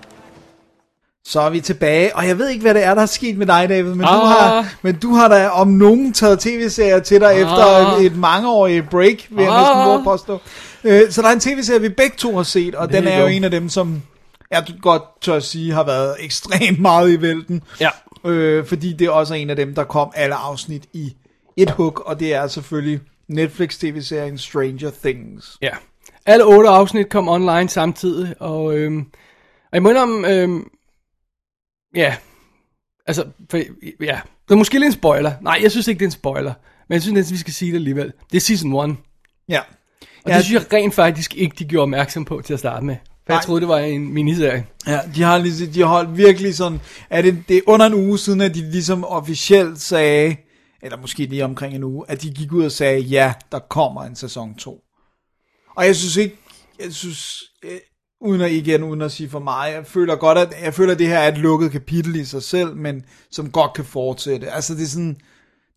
Så 1.25 1.41
er 1.41 1.49
vi 1.49 1.61
tilbage, 1.61 2.15
og 2.15 2.27
jeg 2.27 2.37
ved 2.37 2.49
ikke, 2.49 2.61
hvad 2.61 2.73
det 2.73 2.83
er, 2.83 2.95
der 2.95 3.01
er 3.01 3.05
sket 3.05 3.37
med 3.37 3.47
dig, 3.47 3.69
David, 3.69 3.93
men, 3.93 4.05
ah. 4.05 4.13
du, 4.13 4.25
har, 4.25 4.67
men 4.81 4.95
du 4.95 5.13
har 5.13 5.27
da 5.27 5.49
om 5.49 5.67
nogen 5.67 6.13
taget 6.13 6.39
tv-serier 6.39 6.99
til 6.99 7.21
dig 7.21 7.31
ah. 7.31 7.39
efter 7.39 7.65
et, 7.65 8.05
et 8.05 8.15
mangeårigt 8.17 8.89
break, 8.89 9.27
vil 9.29 9.43
jeg 9.43 9.53
Ah. 9.53 9.59
næsten 9.61 9.85
våge 9.85 10.03
påstå. 10.03 10.39
Øh, 10.83 11.11
så 11.11 11.21
der 11.21 11.27
er 11.27 11.31
en 11.31 11.39
tv-serie, 11.39 11.81
vi 11.81 11.89
begge 11.89 12.17
to 12.17 12.35
har 12.35 12.43
set, 12.43 12.75
og 12.75 12.91
den 12.91 13.03
you 13.03 13.09
er 13.11 13.19
jo 13.19 13.27
en 13.27 13.43
af 13.43 13.51
dem, 13.51 13.69
som 13.69 14.01
jeg 14.51 14.65
godt 14.81 15.03
tør 15.21 15.35
at 15.35 15.43
sige, 15.43 15.73
har 15.73 15.83
været 15.83 16.15
ekstremt 16.25 16.79
meget 16.79 17.11
i 17.11 17.21
vælten. 17.21 17.61
Ja. 17.79 17.89
Øh, 18.25 18.65
fordi 18.65 18.93
det 18.93 19.07
er 19.07 19.11
også 19.11 19.33
en 19.33 19.49
af 19.49 19.55
dem, 19.55 19.75
der 19.75 19.83
kom 19.83 20.11
alle 20.15 20.35
afsnit 20.35 20.83
i 20.93 21.13
et 21.57 21.71
hug, 21.71 22.01
og 22.05 22.19
det 22.19 22.33
er 22.33 22.47
selvfølgelig 22.47 22.99
Netflix 23.29 23.77
tv-serien 23.77 24.37
Stranger 24.37 24.91
Things. 25.03 25.57
Ja. 25.61 25.69
Alle 26.25 26.45
otte 26.45 26.69
afsnit 26.69 27.09
kom 27.09 27.27
online 27.29 27.69
samtidig, 27.69 28.35
og, 28.41 28.77
øhm, 28.77 28.99
og 29.63 29.69
jeg 29.73 29.83
må 29.83 29.93
om, 29.93 30.25
øhm, 30.25 30.69
ja, 31.95 32.15
altså, 33.07 33.25
for, 33.49 33.57
ja, 34.03 34.19
det 34.47 34.53
er 34.53 34.55
måske 34.55 34.73
lidt 34.79 34.85
en 34.85 34.91
spoiler. 34.91 35.31
Nej, 35.41 35.59
jeg 35.63 35.71
synes 35.71 35.87
ikke, 35.87 35.99
det 35.99 36.05
er 36.05 36.07
en 36.07 36.11
spoiler, 36.11 36.53
men 36.87 36.93
jeg 36.93 37.01
synes 37.01 37.13
næsten, 37.13 37.33
vi 37.33 37.39
skal 37.39 37.53
sige 37.53 37.71
det 37.71 37.77
alligevel. 37.77 38.13
Det 38.31 38.37
er 38.37 38.41
season 38.41 38.89
1, 38.91 38.97
Ja. 39.49 39.59
og 39.59 40.31
ja, 40.31 40.35
det 40.37 40.45
synes 40.45 40.63
jeg 40.63 40.73
rent 40.73 40.93
faktisk 40.93 41.35
ikke, 41.35 41.55
de 41.59 41.65
gjorde 41.65 41.83
opmærksom 41.83 42.25
på 42.25 42.41
til 42.45 42.53
at 42.53 42.59
starte 42.59 42.85
med. 42.85 42.95
For 43.25 43.33
jeg 43.33 43.41
troede, 43.43 43.61
det 43.61 43.67
var 43.69 43.77
en 43.77 44.13
miniserie. 44.13 44.65
Ja, 44.87 44.99
de 45.15 45.21
har, 45.23 45.37
lige, 45.37 45.67
de 45.73 45.79
har 45.79 45.87
holdt 45.87 46.17
virkelig 46.17 46.55
sådan, 46.55 46.79
er 47.09 47.21
det, 47.21 47.43
det 47.47 47.57
er 47.57 47.61
under 47.67 47.85
en 47.85 47.93
uge 47.93 48.17
siden, 48.19 48.41
at 48.41 48.55
de 48.55 48.71
ligesom 48.71 49.03
officielt 49.05 49.81
sagde, 49.81 50.35
eller 50.81 50.97
måske 50.97 51.25
lige 51.25 51.45
omkring 51.45 51.75
en 51.75 51.83
uge, 51.83 52.05
at 52.07 52.21
de 52.21 52.33
gik 52.33 52.51
ud 52.51 52.65
og 52.65 52.71
sagde, 52.71 52.99
ja, 52.99 53.33
der 53.51 53.59
kommer 53.59 54.03
en 54.03 54.15
sæson 54.15 54.55
2. 54.55 54.83
Og 55.75 55.85
jeg 55.85 55.95
synes 55.95 56.17
ikke, 56.17 56.35
jeg 56.79 56.93
synes, 56.93 57.43
øh, 57.63 57.79
uden 58.21 58.41
at 58.41 58.51
igen, 58.51 58.83
uden 58.83 59.01
at 59.01 59.11
sige 59.11 59.29
for 59.29 59.39
meget, 59.39 59.73
jeg 59.73 59.85
føler 59.87 60.15
godt, 60.15 60.37
at 60.37 60.55
jeg 60.63 60.73
føler, 60.73 60.93
at 60.93 60.99
det 60.99 61.07
her 61.07 61.19
er 61.19 61.31
et 61.31 61.37
lukket 61.37 61.71
kapitel 61.71 62.15
i 62.15 62.25
sig 62.25 62.43
selv, 62.43 62.75
men 62.75 63.05
som 63.31 63.51
godt 63.51 63.73
kan 63.73 63.85
fortsætte. 63.85 64.51
Altså 64.51 64.75
det 64.75 64.83
er 64.83 64.87
sådan, 64.87 65.21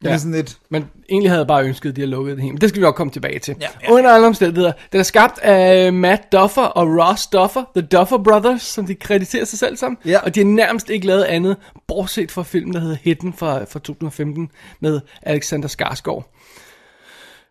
det 0.03 0.09
Ja. 0.09 0.15
er 0.15 0.19
sådan 0.19 0.33
lidt, 0.33 0.57
Men 0.71 0.85
egentlig 1.11 1.31
havde 1.31 1.39
jeg 1.41 1.47
bare 1.47 1.65
ønsket, 1.65 1.91
at 1.91 1.97
de 1.97 2.01
havde 2.01 2.11
lukket 2.11 2.37
det 2.37 2.43
hele. 2.43 2.53
Men 2.53 2.61
det 2.61 2.69
skal 2.69 2.81
vi 2.81 2.85
nok 2.85 2.95
komme 2.95 3.11
tilbage 3.11 3.39
til. 3.39 3.57
Ja, 3.61 3.67
ja. 3.83 3.93
Under 3.93 4.11
alle 4.11 4.27
omstændigheder. 4.27 4.73
Den 4.93 5.01
er 5.01 5.05
skabt 5.05 5.39
af 5.39 5.93
Matt 5.93 6.33
Duffer 6.33 6.63
og 6.63 6.87
Ross 6.87 7.27
Duffer. 7.27 7.65
The 7.77 7.87
Duffer 7.87 8.19
Brothers, 8.19 8.63
som 8.63 8.87
de 8.87 8.95
krediterer 8.95 9.45
sig 9.45 9.59
selv 9.59 9.77
som. 9.77 9.99
Ja. 10.05 10.19
Og 10.19 10.35
de 10.35 10.41
har 10.41 10.45
nærmest 10.47 10.91
ikke 10.91 11.07
lavet 11.07 11.23
andet, 11.23 11.57
bortset 11.89 12.31
fra 12.31 12.43
filmen, 12.43 12.75
der 12.75 12.81
hedder 12.81 12.97
Hidden 13.03 13.33
fra, 13.33 13.65
fra 13.65 13.79
2015 13.79 14.51
med 14.81 15.01
Alexander 15.23 15.69
Skarsgård. 15.69 16.29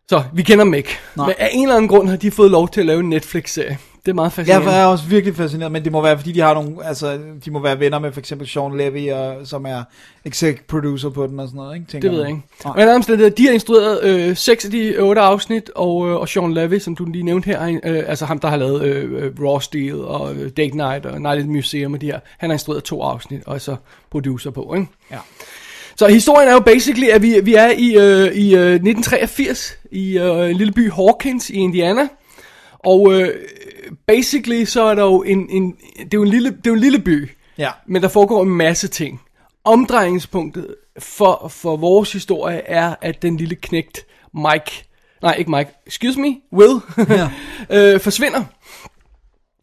Så 0.10 0.24
vi 0.34 0.44
kender 0.44 0.64
dem 0.64 0.74
ikke. 0.74 0.98
Nej. 1.16 1.26
Men 1.26 1.36
af 1.40 1.50
en 1.52 1.62
eller 1.64 1.76
anden 1.76 1.90
grund 1.90 2.10
har 2.10 2.16
de 2.18 2.32
fået 2.32 2.52
lov 2.52 2.70
til 2.70 2.80
at 2.80 2.86
lave 2.86 3.00
en 3.00 3.10
Netflix-serie. 3.10 3.78
Det 4.06 4.12
er 4.12 4.16
meget 4.16 4.26
jeg 4.26 4.32
fascinerende. 4.32 4.72
er 4.72 4.86
også 4.86 5.06
virkelig 5.06 5.36
fascineret, 5.36 5.72
men 5.72 5.84
det 5.84 5.92
må 5.92 6.02
være, 6.02 6.18
fordi 6.18 6.32
de 6.32 6.40
har 6.40 6.54
nogle, 6.54 6.86
altså, 6.86 7.20
de 7.46 7.52
må 7.52 7.60
være 7.60 7.80
venner 7.80 8.00
med 8.00 8.12
for 8.12 8.20
eksempel 8.20 8.48
Sean 8.48 8.78
Levy, 8.78 9.12
og, 9.12 9.48
som 9.48 9.66
er 9.66 9.84
exec 10.26 10.58
producer 10.68 11.10
på 11.10 11.28
den 11.28 11.40
og 11.40 11.48
sådan 11.48 11.58
noget, 11.58 11.76
ikke? 11.76 11.88
Tænker 11.88 12.10
Det 12.10 12.18
ved 12.18 12.24
jeg 12.24 12.30
ikke. 12.30 12.42
Nej. 12.66 12.76
Men 12.76 12.96
omstændigheder, 12.96 13.36
de 13.36 13.46
har 13.46 13.54
instrueret 13.54 14.04
øh, 14.04 14.38
seks 14.38 14.66
af 14.66 14.72
de 14.72 14.98
otte 15.00 15.22
afsnit, 15.22 15.72
og, 15.76 16.10
øh, 16.10 16.16
og 16.16 16.30
Sean 16.30 16.54
Levy, 16.54 16.80
som 16.80 16.96
du 16.96 17.06
lige 17.06 17.24
nævnte 17.24 17.46
her, 17.46 17.80
øh, 17.84 18.04
altså 18.08 18.26
ham, 18.26 18.40
der 18.40 18.48
har 18.48 18.58
lavet 18.58 18.84
øh, 18.84 19.24
øh, 19.24 19.32
Raw 19.42 19.60
Steel 19.60 19.96
og 19.96 20.36
øh, 20.36 20.52
Date 20.58 20.78
Night 20.78 21.06
og 21.06 21.22
Night 21.22 21.38
at 21.38 21.44
the 21.44 21.52
Museum 21.52 21.94
og 21.94 22.02
de 22.02 22.06
her, 22.06 22.20
han 22.38 22.50
har 22.50 22.56
instrueret 22.56 22.84
to 22.84 23.02
afsnit, 23.02 23.42
og 23.46 23.62
så 23.62 23.76
producer 24.12 24.52
på, 24.52 24.74
ikke? 24.76 24.88
Ja. 25.12 25.18
Så 25.96 26.08
historien 26.08 26.50
er 26.50 26.54
jo 26.54 26.60
basically, 26.60 27.08
at 27.08 27.22
vi, 27.22 27.40
vi 27.44 27.54
er 27.56 27.70
i, 27.78 27.96
øh, 27.98 28.34
i 28.34 28.56
øh, 28.56 28.74
1983 28.74 29.78
i 29.92 30.18
øh, 30.18 30.50
en 30.50 30.56
lille 30.56 30.74
by 30.74 30.92
Hawkins 30.92 31.50
i 31.50 31.56
Indiana, 31.56 32.08
og 32.80 33.14
øh, 33.14 33.30
basically 34.08 34.64
så 34.66 34.84
er 34.84 34.96
der 34.96 35.04
jo 35.04 35.24
en, 35.24 35.50
en 35.50 35.72
det 35.98 36.04
er 36.04 36.08
jo 36.14 36.22
en 36.24 36.28
lille, 36.30 36.50
det 36.50 36.58
er 36.58 36.70
jo 36.70 36.74
en 36.74 36.80
lille 36.80 37.00
by, 37.00 37.30
Ja. 37.58 37.70
men 37.88 38.02
der 38.02 38.08
foregår 38.08 38.44
en 38.44 38.50
masse 38.50 38.88
ting. 38.88 39.22
Omdrejningspunktet 39.64 40.76
for, 41.00 41.48
for 41.48 41.78
vores 41.78 42.12
historie 42.14 42.58
er, 42.58 42.96
at 43.02 43.22
den 43.22 43.38
lille 43.38 43.56
knægt 43.56 44.06
Mike, 44.34 44.86
nej 45.22 45.36
ikke 45.40 45.52
Mike, 45.52 45.70
excuse 45.88 46.20
me, 46.20 46.36
Will, 46.54 46.80
ja. 47.10 47.30
øh, 47.94 48.00
forsvinder. 48.00 48.44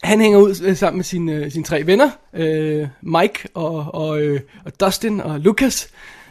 Han 0.02 0.20
hænger 0.20 0.38
ud 0.38 0.54
øh, 0.64 0.76
sammen 0.76 0.96
med 0.98 1.04
sine, 1.04 1.32
øh, 1.32 1.52
sine 1.52 1.64
tre 1.64 1.86
venner, 1.86 2.10
øh, 2.34 2.88
Mike 3.02 3.48
og, 3.54 3.94
og, 3.94 4.22
øh, 4.22 4.40
og 4.64 4.80
Dustin 4.80 5.20
og 5.20 5.40
Lucas. 5.40 5.88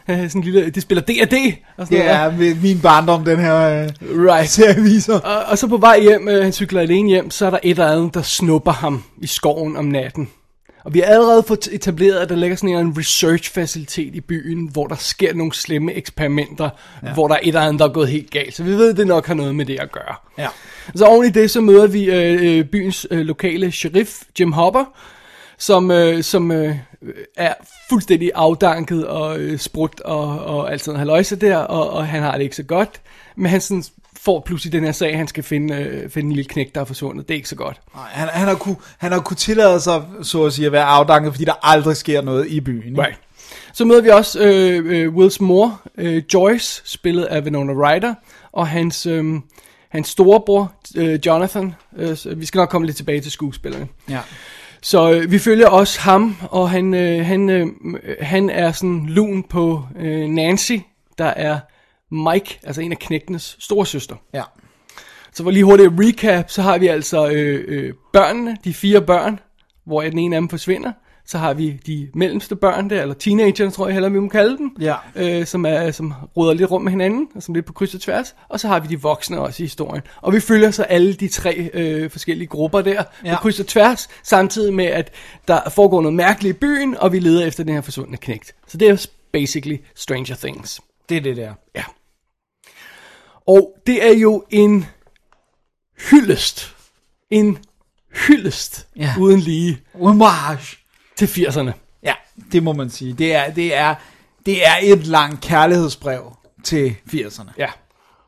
Sådan 0.28 0.30
en 0.34 0.42
lille, 0.42 0.70
de 0.70 0.80
spiller 0.80 1.02
D&D 1.02 1.54
og 1.76 1.86
sådan 1.86 2.30
Det 2.32 2.38
noget. 2.40 2.62
min- 2.62 2.80
barndom, 2.80 3.24
den 3.24 3.38
her 3.38 3.82
øh, 3.82 3.88
Right. 4.32 4.48
serie 4.50 4.82
viser. 4.82 5.14
Og, 5.20 5.44
og 5.44 5.58
så 5.58 5.66
på 5.66 5.76
vej 5.76 6.00
hjem, 6.00 6.28
øh, 6.28 6.42
han 6.42 6.52
cykler 6.52 6.80
alene 6.80 7.08
hjem, 7.08 7.30
så 7.30 7.46
er 7.46 7.50
der 7.50 7.58
et 7.62 7.70
eller 7.70 7.86
andet, 7.92 8.14
der 8.14 8.22
snupper 8.22 8.72
ham 8.72 9.04
i 9.18 9.26
skoven 9.26 9.76
om 9.76 9.84
natten. 9.84 10.28
Og 10.84 10.94
vi 10.94 10.98
har 10.98 11.06
allerede 11.06 11.42
fået 11.42 11.68
etableret, 11.72 12.18
at 12.18 12.28
der 12.28 12.36
ligger 12.36 12.56
sådan 12.56 12.76
en 12.76 12.94
research-facilitet 12.98 14.14
i 14.14 14.20
byen, 14.20 14.68
hvor 14.72 14.86
der 14.86 14.94
sker 14.96 15.34
nogle 15.34 15.52
slemme 15.52 15.92
eksperimenter, 15.92 16.70
ja. 17.02 17.12
hvor 17.14 17.28
der 17.28 17.34
er 17.34 17.38
et 17.42 17.48
eller 17.48 17.60
andet, 17.60 17.78
der 17.80 17.84
er 17.88 17.92
gået 17.92 18.08
helt 18.08 18.30
galt. 18.30 18.54
Så 18.56 18.62
vi 18.62 18.70
ved, 18.70 18.90
at 18.90 18.96
det 18.96 19.06
nok 19.06 19.26
har 19.26 19.34
noget 19.34 19.54
med 19.54 19.64
det 19.64 19.80
at 19.80 19.92
gøre. 19.92 20.14
Ja. 20.38 20.48
Så 20.94 21.04
oven 21.04 21.26
i 21.26 21.30
det, 21.30 21.50
så 21.50 21.60
møder 21.60 21.86
vi 21.86 22.04
øh, 22.04 22.58
øh, 22.58 22.64
byens 22.64 23.06
øh, 23.10 23.20
lokale 23.20 23.72
sheriff, 23.72 24.10
Jim 24.40 24.52
Hopper, 24.52 24.84
som, 25.58 25.90
øh, 25.90 26.22
som 26.22 26.50
øh, 26.50 26.74
er 27.36 27.54
fuldstændig 27.88 28.30
afdanket 28.34 29.06
og 29.06 29.38
øh, 29.38 29.58
sprut 29.58 30.00
og, 30.00 30.44
og 30.44 30.72
alt 30.72 30.84
sådan 30.84 30.98
haløjse 30.98 31.36
der, 31.36 31.56
og, 31.56 31.90
og 31.90 32.06
han 32.06 32.22
har 32.22 32.32
det 32.32 32.42
ikke 32.42 32.56
så 32.56 32.62
godt. 32.62 33.00
Men 33.36 33.50
han 33.50 33.60
sådan 33.60 33.84
får 34.20 34.40
pludselig 34.46 34.72
den 34.72 34.84
her 34.84 34.92
sag, 34.92 35.16
han 35.16 35.28
skal 35.28 35.44
finde, 35.44 35.74
øh, 35.74 36.10
finde 36.10 36.26
en 36.26 36.32
lille 36.32 36.48
knæk, 36.48 36.74
der 36.74 36.80
er 36.80 36.84
forsvundet. 36.84 37.28
Det 37.28 37.34
er 37.34 37.36
ikke 37.36 37.48
så 37.48 37.56
godt. 37.56 37.80
Nej, 37.94 38.04
Han, 38.10 38.28
han, 38.28 38.48
har 38.48 38.54
kunne, 38.54 38.76
han 38.98 39.12
har 39.12 39.20
kunne 39.20 39.36
tillade 39.36 39.80
sig, 39.80 40.02
så 40.22 40.44
at 40.44 40.52
sige, 40.52 40.66
at 40.66 40.72
være 40.72 40.84
afdanket, 40.84 41.32
fordi 41.32 41.44
der 41.44 41.54
aldrig 41.62 41.96
sker 41.96 42.22
noget 42.22 42.46
i 42.46 42.60
byen. 42.60 42.88
ikke? 42.88 43.02
Right. 43.02 43.18
Så 43.72 43.84
møder 43.84 44.02
vi 44.02 44.08
også 44.08 44.40
øh, 44.40 44.86
øh, 44.86 45.14
Wills 45.14 45.40
mor, 45.40 45.80
øh, 45.98 46.22
Joyce, 46.34 46.82
spillet 46.84 47.24
af 47.24 47.40
Winona 47.40 47.72
Ryder, 47.72 48.14
og 48.52 48.68
hans, 48.68 49.06
øh, 49.06 49.34
hans 49.88 50.08
storebror, 50.08 50.72
øh, 50.96 51.20
Jonathan. 51.26 51.74
Øh, 51.96 52.16
vi 52.36 52.46
skal 52.46 52.58
nok 52.58 52.68
komme 52.68 52.86
lidt 52.86 52.96
tilbage 52.96 53.20
til 53.20 53.30
skuespillerne. 53.32 53.88
Ja. 54.08 54.20
Så 54.82 55.12
øh, 55.12 55.30
vi 55.30 55.38
følger 55.38 55.68
også 55.68 56.00
ham, 56.00 56.36
og 56.50 56.70
han, 56.70 56.94
øh, 56.94 57.26
han, 57.26 57.50
øh, 57.50 57.66
han 58.20 58.50
er 58.50 58.72
sådan 58.72 59.06
lun 59.06 59.42
på 59.42 59.82
øh, 59.98 60.28
Nancy, 60.28 60.76
der 61.18 61.24
er 61.24 61.58
Mike, 62.10 62.60
altså 62.64 62.80
en 62.80 62.92
af 62.92 62.98
knægtenes 62.98 63.56
storesøster. 63.60 64.16
Ja. 64.34 64.42
Så 65.32 65.42
for 65.42 65.50
lige 65.50 65.64
hurtigt 65.64 65.92
recap, 65.98 66.50
så 66.50 66.62
har 66.62 66.78
vi 66.78 66.86
altså 66.86 67.28
øh, 67.28 67.64
øh, 67.68 67.94
børnene, 68.12 68.56
de 68.64 68.74
fire 68.74 69.02
børn, 69.02 69.40
hvor 69.86 70.02
den 70.02 70.18
ene 70.18 70.36
af 70.36 70.40
dem 70.40 70.48
forsvinder. 70.48 70.92
Så 71.30 71.38
har 71.38 71.54
vi 71.54 71.80
de 71.86 72.10
mellemste 72.14 72.56
børn 72.56 72.90
der, 72.90 73.02
eller 73.02 73.14
teenagerne, 73.14 73.70
tror 73.70 73.86
jeg 73.86 73.92
heller, 73.94 74.08
vi 74.08 74.18
må 74.20 74.28
kalde 74.28 74.58
dem, 74.58 74.76
Ja. 74.80 74.94
øh, 75.16 75.46
som, 75.46 75.64
er, 75.66 75.90
som 75.90 76.14
råder 76.36 76.54
lidt 76.54 76.70
rundt 76.70 76.84
med 76.84 76.92
hinanden, 76.92 77.28
og 77.34 77.42
som 77.42 77.54
lidt 77.54 77.66
på 77.66 77.72
kryds 77.72 77.94
og 77.94 78.00
tværs. 78.00 78.34
Og 78.48 78.60
så 78.60 78.68
har 78.68 78.80
vi 78.80 78.88
de 78.88 79.00
voksne 79.02 79.40
også 79.40 79.62
i 79.62 79.66
historien. 79.66 80.02
Og 80.22 80.32
vi 80.32 80.40
følger 80.40 80.70
så 80.70 80.82
alle 80.82 81.14
de 81.14 81.28
tre 81.28 81.70
øh, 81.74 82.10
forskellige 82.10 82.48
grupper 82.48 82.80
der. 82.80 83.02
Ja. 83.24 83.34
på 83.36 83.40
kryds 83.40 83.60
og 83.60 83.66
tværs, 83.66 84.08
samtidig 84.22 84.74
med, 84.74 84.84
at 84.86 85.12
der 85.48 85.60
foregår 85.70 86.00
noget 86.00 86.14
mærkeligt 86.16 86.56
i 86.56 86.58
byen, 86.58 86.96
og 86.96 87.12
vi 87.12 87.18
leder 87.18 87.46
efter 87.46 87.64
den 87.64 87.74
her 87.74 87.80
forsvundne 87.80 88.16
knægt. 88.16 88.54
Så 88.66 88.78
det 88.78 88.88
er 88.88 89.06
basically 89.32 89.76
Stranger 89.94 90.36
Things. 90.36 90.80
Det 91.08 91.16
er 91.16 91.20
det 91.20 91.36
der. 91.36 91.52
Ja. 91.74 91.84
Og 93.46 93.74
det 93.86 94.06
er 94.08 94.14
jo 94.18 94.44
en 94.50 94.86
hyldest. 96.10 96.74
En 97.30 97.58
hyldest 98.26 98.88
Ja. 98.96 99.14
uden 99.20 99.40
lige 99.40 99.80
Homage. 99.94 100.76
Til 101.18 101.26
80'erne. 101.26 101.70
Ja, 102.02 102.14
det 102.52 102.62
må 102.62 102.72
man 102.72 102.90
sige. 102.90 103.12
Det 103.12 103.34
er, 103.34 103.50
det 103.50 103.76
er, 103.76 103.94
det 104.46 104.66
er 104.66 104.74
et 104.82 105.06
langt 105.06 105.40
kærlighedsbrev 105.40 106.36
til 106.64 106.96
80'erne. 107.12 107.50
Ja. 107.58 107.68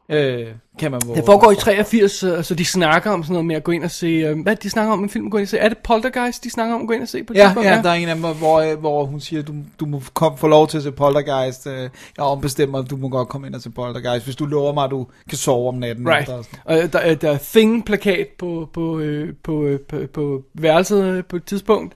Øh, 0.08 0.54
kan 0.80 0.90
man 0.90 1.00
våge. 1.06 1.16
Det 1.16 1.24
foregår 1.26 1.50
i 1.52 1.54
83, 1.54 2.22
øh, 2.22 2.44
så 2.44 2.54
de 2.54 2.64
snakker 2.64 3.10
om 3.10 3.22
sådan 3.22 3.32
noget 3.32 3.46
med 3.46 3.56
at 3.56 3.64
gå 3.64 3.72
ind 3.72 3.84
og 3.84 3.90
se... 3.90 4.06
øh, 4.06 4.38
Hvad 4.42 4.56
de 4.56 4.70
snakker 4.70 4.92
om 4.92 5.00
i 5.00 5.02
en 5.02 5.08
film 5.08 5.30
gå 5.30 5.36
ind 5.38 5.44
og 5.44 5.48
se? 5.48 5.58
Er 5.58 5.68
det 5.68 5.78
Poltergeist, 5.78 6.44
de 6.44 6.50
snakker 6.50 6.74
om 6.74 6.80
at 6.80 6.86
gå 6.86 6.92
ind 6.94 7.02
og 7.02 7.08
se 7.08 7.22
på 7.24 7.32
Ja, 7.36 7.52
ja, 7.62 7.80
der 7.82 7.90
er 7.90 7.94
en 7.94 8.08
af 8.08 8.14
dem, 8.14 8.24
hvor, 8.24 8.60
øh, 8.60 8.78
hvor 8.80 9.04
hun 9.04 9.20
siger, 9.20 9.42
du, 9.42 9.52
du 9.80 9.86
må 9.86 10.02
kom, 10.14 10.36
få 10.38 10.48
lov 10.48 10.68
til 10.68 10.76
at 10.76 10.82
se 10.82 10.92
Poltergeist. 10.92 11.66
Jeg 11.66 11.90
ombestemmer, 12.18 12.82
du 12.82 12.96
må 12.96 13.08
godt 13.08 13.28
komme 13.28 13.46
ind 13.46 13.54
og 13.54 13.62
se 13.62 13.70
Poltergeist, 13.70 14.24
hvis 14.24 14.36
du 14.36 14.46
lover 14.46 14.74
mig, 14.74 14.84
at 14.84 14.90
du 14.90 15.06
kan 15.28 15.38
sove 15.38 15.68
om 15.68 15.74
natten. 15.74 16.08
Right. 16.08 16.20
efter 16.20 16.34
og 16.64 16.92
der, 16.92 16.98
er- 16.98 17.14
der 17.14 17.30
er 17.30 17.38
Thing-plakat 17.38 18.26
på, 18.38 18.68
på, 18.72 19.00
på, 19.44 19.68
på, 19.88 19.96
på 20.14 20.42
værelset 20.54 21.26
på 21.26 21.36
et 21.36 21.44
tidspunkt. 21.44 21.94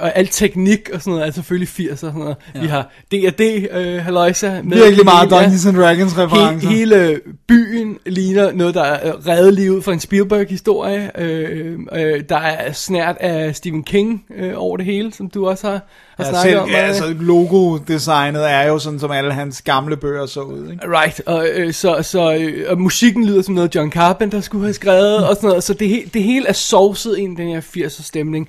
Og 0.00 0.16
al 0.16 0.26
teknik 0.28 0.90
og 0.94 1.00
sådan 1.00 1.12
noget 1.12 1.26
er 1.28 1.32
selvfølgelig 1.32 1.68
80'er 1.68 1.92
og 1.92 1.98
sådan 1.98 2.20
noget. 2.20 2.36
Ja. 2.54 2.60
Vi 2.60 2.66
har 2.66 2.90
D&D, 3.12 3.40
øh, 3.72 4.06
med 4.06 4.76
Virkelig 4.76 5.04
meget. 5.04 5.30
Dungeons 5.30 5.66
and 5.66 5.76
Dragons 5.76 6.18
referencer. 6.18 6.68
He, 6.68 6.74
hele 6.76 7.20
byen 7.48 7.98
ligner 8.24 8.52
noget, 8.52 8.74
der 8.74 8.82
er 8.82 9.28
reddet 9.28 9.54
lige 9.54 9.72
ud 9.72 9.82
fra 9.82 9.92
en 9.92 10.00
Spielberg-historie. 10.00 11.10
Øh, 11.20 11.78
øh, 11.92 12.22
der 12.28 12.36
er 12.36 12.72
snært 12.72 13.16
af 13.20 13.56
Stephen 13.56 13.82
King 13.84 14.24
øh, 14.36 14.52
over 14.56 14.76
det 14.76 14.86
hele, 14.86 15.12
som 15.12 15.30
du 15.30 15.48
også 15.48 15.66
har, 15.66 15.80
har 16.16 16.24
Ja, 16.24 16.30
snakket 16.30 16.42
selv, 16.42 16.58
om. 16.58 16.68
ja, 16.68 16.76
altså 16.76 17.14
logo-designet 17.20 18.50
er 18.50 18.62
jo 18.62 18.78
sådan, 18.78 18.98
som 19.00 19.10
alle 19.10 19.32
hans 19.34 19.62
gamle 19.62 19.96
bøger 19.96 20.26
så 20.26 20.40
ud. 20.40 20.70
Ikke? 20.70 20.98
Right, 20.98 21.20
og, 21.26 21.48
øh, 21.54 21.72
så, 21.72 22.02
så 22.02 22.34
øh, 22.34 22.64
og 22.70 22.80
musikken 22.80 23.26
lyder 23.26 23.42
som 23.42 23.54
noget 23.54 23.74
John 23.74 23.90
Carpenter 23.92 24.40
skulle 24.40 24.64
have 24.64 24.74
skrevet, 24.74 25.28
og 25.28 25.36
sådan 25.36 25.48
noget, 25.48 25.64
så 25.64 25.74
det, 25.74 25.88
he- 25.96 26.08
det 26.14 26.22
hele 26.22 26.48
er 26.48 26.52
sovset 26.52 27.16
ind 27.18 27.38
i 27.38 27.42
den 27.42 27.50
her 27.52 27.60
80'er 27.60 28.02
stemning. 28.02 28.48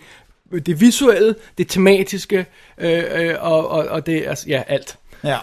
Det 0.65 0.81
visuelle, 0.81 1.35
det 1.57 1.67
tematiske, 1.69 2.45
øh, 2.77 3.03
øh, 3.15 3.35
og, 3.39 3.67
og, 3.69 3.85
og 3.87 4.05
det 4.05 4.25
er, 4.25 4.29
altså, 4.29 4.45
ja, 4.47 4.63
alt. 4.67 4.97
Ja, 5.23 5.37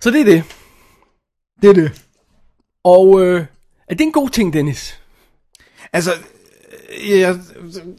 Så 0.00 0.10
det 0.10 0.20
er 0.20 0.24
det. 0.24 0.42
det 1.62 1.70
er 1.70 1.74
det. 1.74 1.90
Og 2.84 3.22
øh, 3.22 3.44
er 3.88 3.94
det 3.94 4.00
en 4.04 4.12
god 4.12 4.28
ting, 4.28 4.52
Dennis? 4.52 4.98
Altså, 5.92 6.12
øh, 7.04 7.10
ja, 7.20 7.34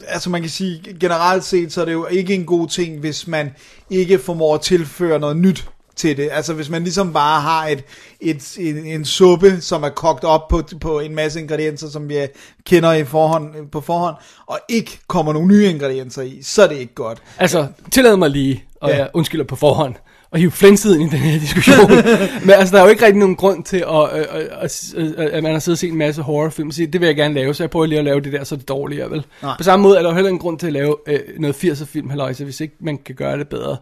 altså 0.08 0.30
man 0.30 0.42
kan 0.42 0.50
sige, 0.50 0.96
generelt 1.00 1.44
set, 1.44 1.74
så 1.74 1.82
er 1.82 1.86
det 1.86 1.94
jo 1.94 2.06
ikke 2.06 2.34
en 2.34 2.46
god 2.46 2.68
ting, 2.68 3.00
hvis 3.00 3.28
man 3.28 3.52
ikke 3.90 4.20
formår 4.20 4.56
at 4.56 4.62
tilføre 4.62 5.20
noget 5.20 5.38
nyt 5.38 5.68
til 5.96 6.18
det. 6.18 6.30
Altså 6.32 6.54
hvis 6.54 6.70
man 6.70 6.84
ligesom 6.84 7.14
bare 7.14 7.42
har 7.42 7.68
et, 7.68 7.84
et, 8.22 8.58
en, 8.60 8.78
en 8.86 9.06
suppe, 9.06 9.62
som 9.62 9.84
er 9.84 9.90
kogt 9.90 10.24
op 10.24 10.48
på, 10.48 10.64
på 10.82 11.00
en 11.00 11.16
masse 11.16 11.40
ingredienser, 11.42 11.90
som 11.90 12.10
vi 12.10 12.28
kender 12.66 12.94
i 12.94 13.04
forhånd, 13.06 13.70
på 13.72 13.82
forhånd, 13.82 14.16
og 14.48 14.60
ikke 14.70 15.00
kommer 15.08 15.34
nogle 15.34 15.48
nye 15.48 15.70
ingredienser 15.70 16.22
i, 16.22 16.40
så 16.44 16.64
er 16.64 16.68
det 16.68 16.76
ikke 16.76 16.94
godt. 16.94 17.22
Altså, 17.38 17.68
tillad 17.92 18.18
mig 18.18 18.30
lige, 18.30 18.64
og 18.82 18.90
Ja. 18.90 18.98
jeg 18.98 19.10
undskylder 19.14 19.46
på 19.46 19.56
forhånd, 19.56 19.96
og 20.34 20.40
hive 20.40 20.52
flænset 20.52 21.00
ind 21.00 21.14
i 21.14 21.16
den 21.16 21.24
her 21.24 21.40
diskussion. 21.40 21.92
Men 22.46 22.50
altså, 22.50 22.76
der 22.76 22.82
er 22.82 22.86
jo 22.86 22.90
ikke 22.90 23.06
rigtig 23.06 23.20
nogen 23.20 23.36
grund 23.36 23.64
til, 23.64 23.78
at, 23.78 24.10
at, 24.10 24.28
at, 24.52 24.94
at, 25.18 25.30
at 25.30 25.44
man 25.44 25.52
har 25.52 25.60
siddet 25.60 25.76
og 25.76 25.80
set 25.80 25.90
en 25.90 25.98
masse 25.98 26.22
horrorfilm 26.22 26.68
og 26.68 26.74
sige, 26.74 26.88
det 26.88 27.02
vil 27.02 27.08
jeg 27.08 27.16
gerne 27.16 27.34
lave, 27.34 27.54
så 27.54 27.64
jeg 27.64 27.70
prøver 27.70 27.86
lige 27.86 28.00
at 28.00 28.06
lave 28.06 28.22
det 28.22 28.34
der, 28.34 28.44
så 28.44 28.56
det 28.56 28.68
dårligere, 28.68 29.12
vel? 29.12 29.26
Nej. 29.42 29.58
På 29.58 29.64
samme 29.64 29.84
måde 29.84 29.98
er 29.98 30.02
der 30.02 30.10
jo 30.10 30.16
heller 30.16 30.30
ingen 30.30 30.42
grund 30.42 30.60
til 30.60 30.68
at 30.68 30.74
lave 30.74 30.96
øh, 31.08 31.20
noget 31.40 31.56
80'er 31.56 31.86
film, 31.86 32.10
halløjsa, 32.10 32.44
hvis 32.44 32.62
ikke 32.62 32.76
man 32.80 32.98
kan 32.98 33.16
gøre 33.16 33.38
det 33.38 33.48
bedre. 33.48 33.78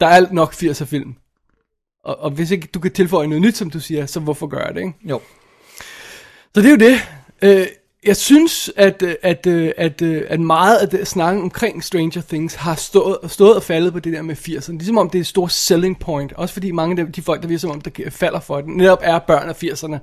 Der 0.00 0.06
er 0.06 0.26
nok 0.30 0.52
80'er 0.52 0.84
film. 0.84 1.14
Og, 2.04 2.20
og 2.20 2.30
hvis 2.30 2.50
ikke 2.50 2.68
du 2.74 2.80
kan 2.80 2.92
tilføje 2.92 3.26
noget 3.26 3.42
nyt, 3.42 3.56
som 3.56 3.70
du 3.70 3.80
siger, 3.80 4.06
så 4.06 4.20
hvorfor 4.20 4.46
gøre 4.46 4.72
det, 4.72 4.80
ikke? 4.80 4.92
Jo. 5.04 5.20
Så 6.54 6.62
det 6.62 6.66
er 6.66 6.70
jo 6.70 6.76
det. 6.76 7.00
Øh, 7.42 7.66
jeg 8.06 8.16
synes, 8.16 8.70
at, 8.76 9.02
øh, 9.02 9.14
at, 9.22 9.46
øh, 9.46 9.72
at, 9.76 10.02
øh, 10.02 10.22
at 10.28 10.40
meget 10.40 10.76
af 10.78 10.88
det 10.88 11.08
snakken 11.08 11.42
omkring 11.42 11.84
Stranger 11.84 12.22
Things 12.28 12.54
har 12.54 12.74
stået, 12.74 13.18
stået 13.28 13.56
og 13.56 13.62
faldet 13.62 13.92
på 13.92 13.98
det 13.98 14.12
der 14.12 14.22
med 14.22 14.36
80'erne. 14.36 14.72
Ligesom 14.72 14.98
om 14.98 15.10
det 15.10 15.18
er 15.18 15.22
et 15.22 15.26
stort 15.26 15.52
selling 15.52 15.98
point. 16.00 16.32
Også 16.32 16.52
fordi 16.52 16.70
mange 16.70 17.00
af 17.00 17.06
de, 17.06 17.12
de 17.12 17.22
folk, 17.22 17.42
der 17.42 17.48
virker 17.48 17.60
som 17.60 17.70
om, 17.70 17.80
der 17.80 18.10
falder 18.10 18.40
for 18.40 18.56
det, 18.60 18.68
netop 18.68 18.98
er 19.02 19.18
børn 19.18 19.48
af 19.48 19.62
80'erne 19.64 19.98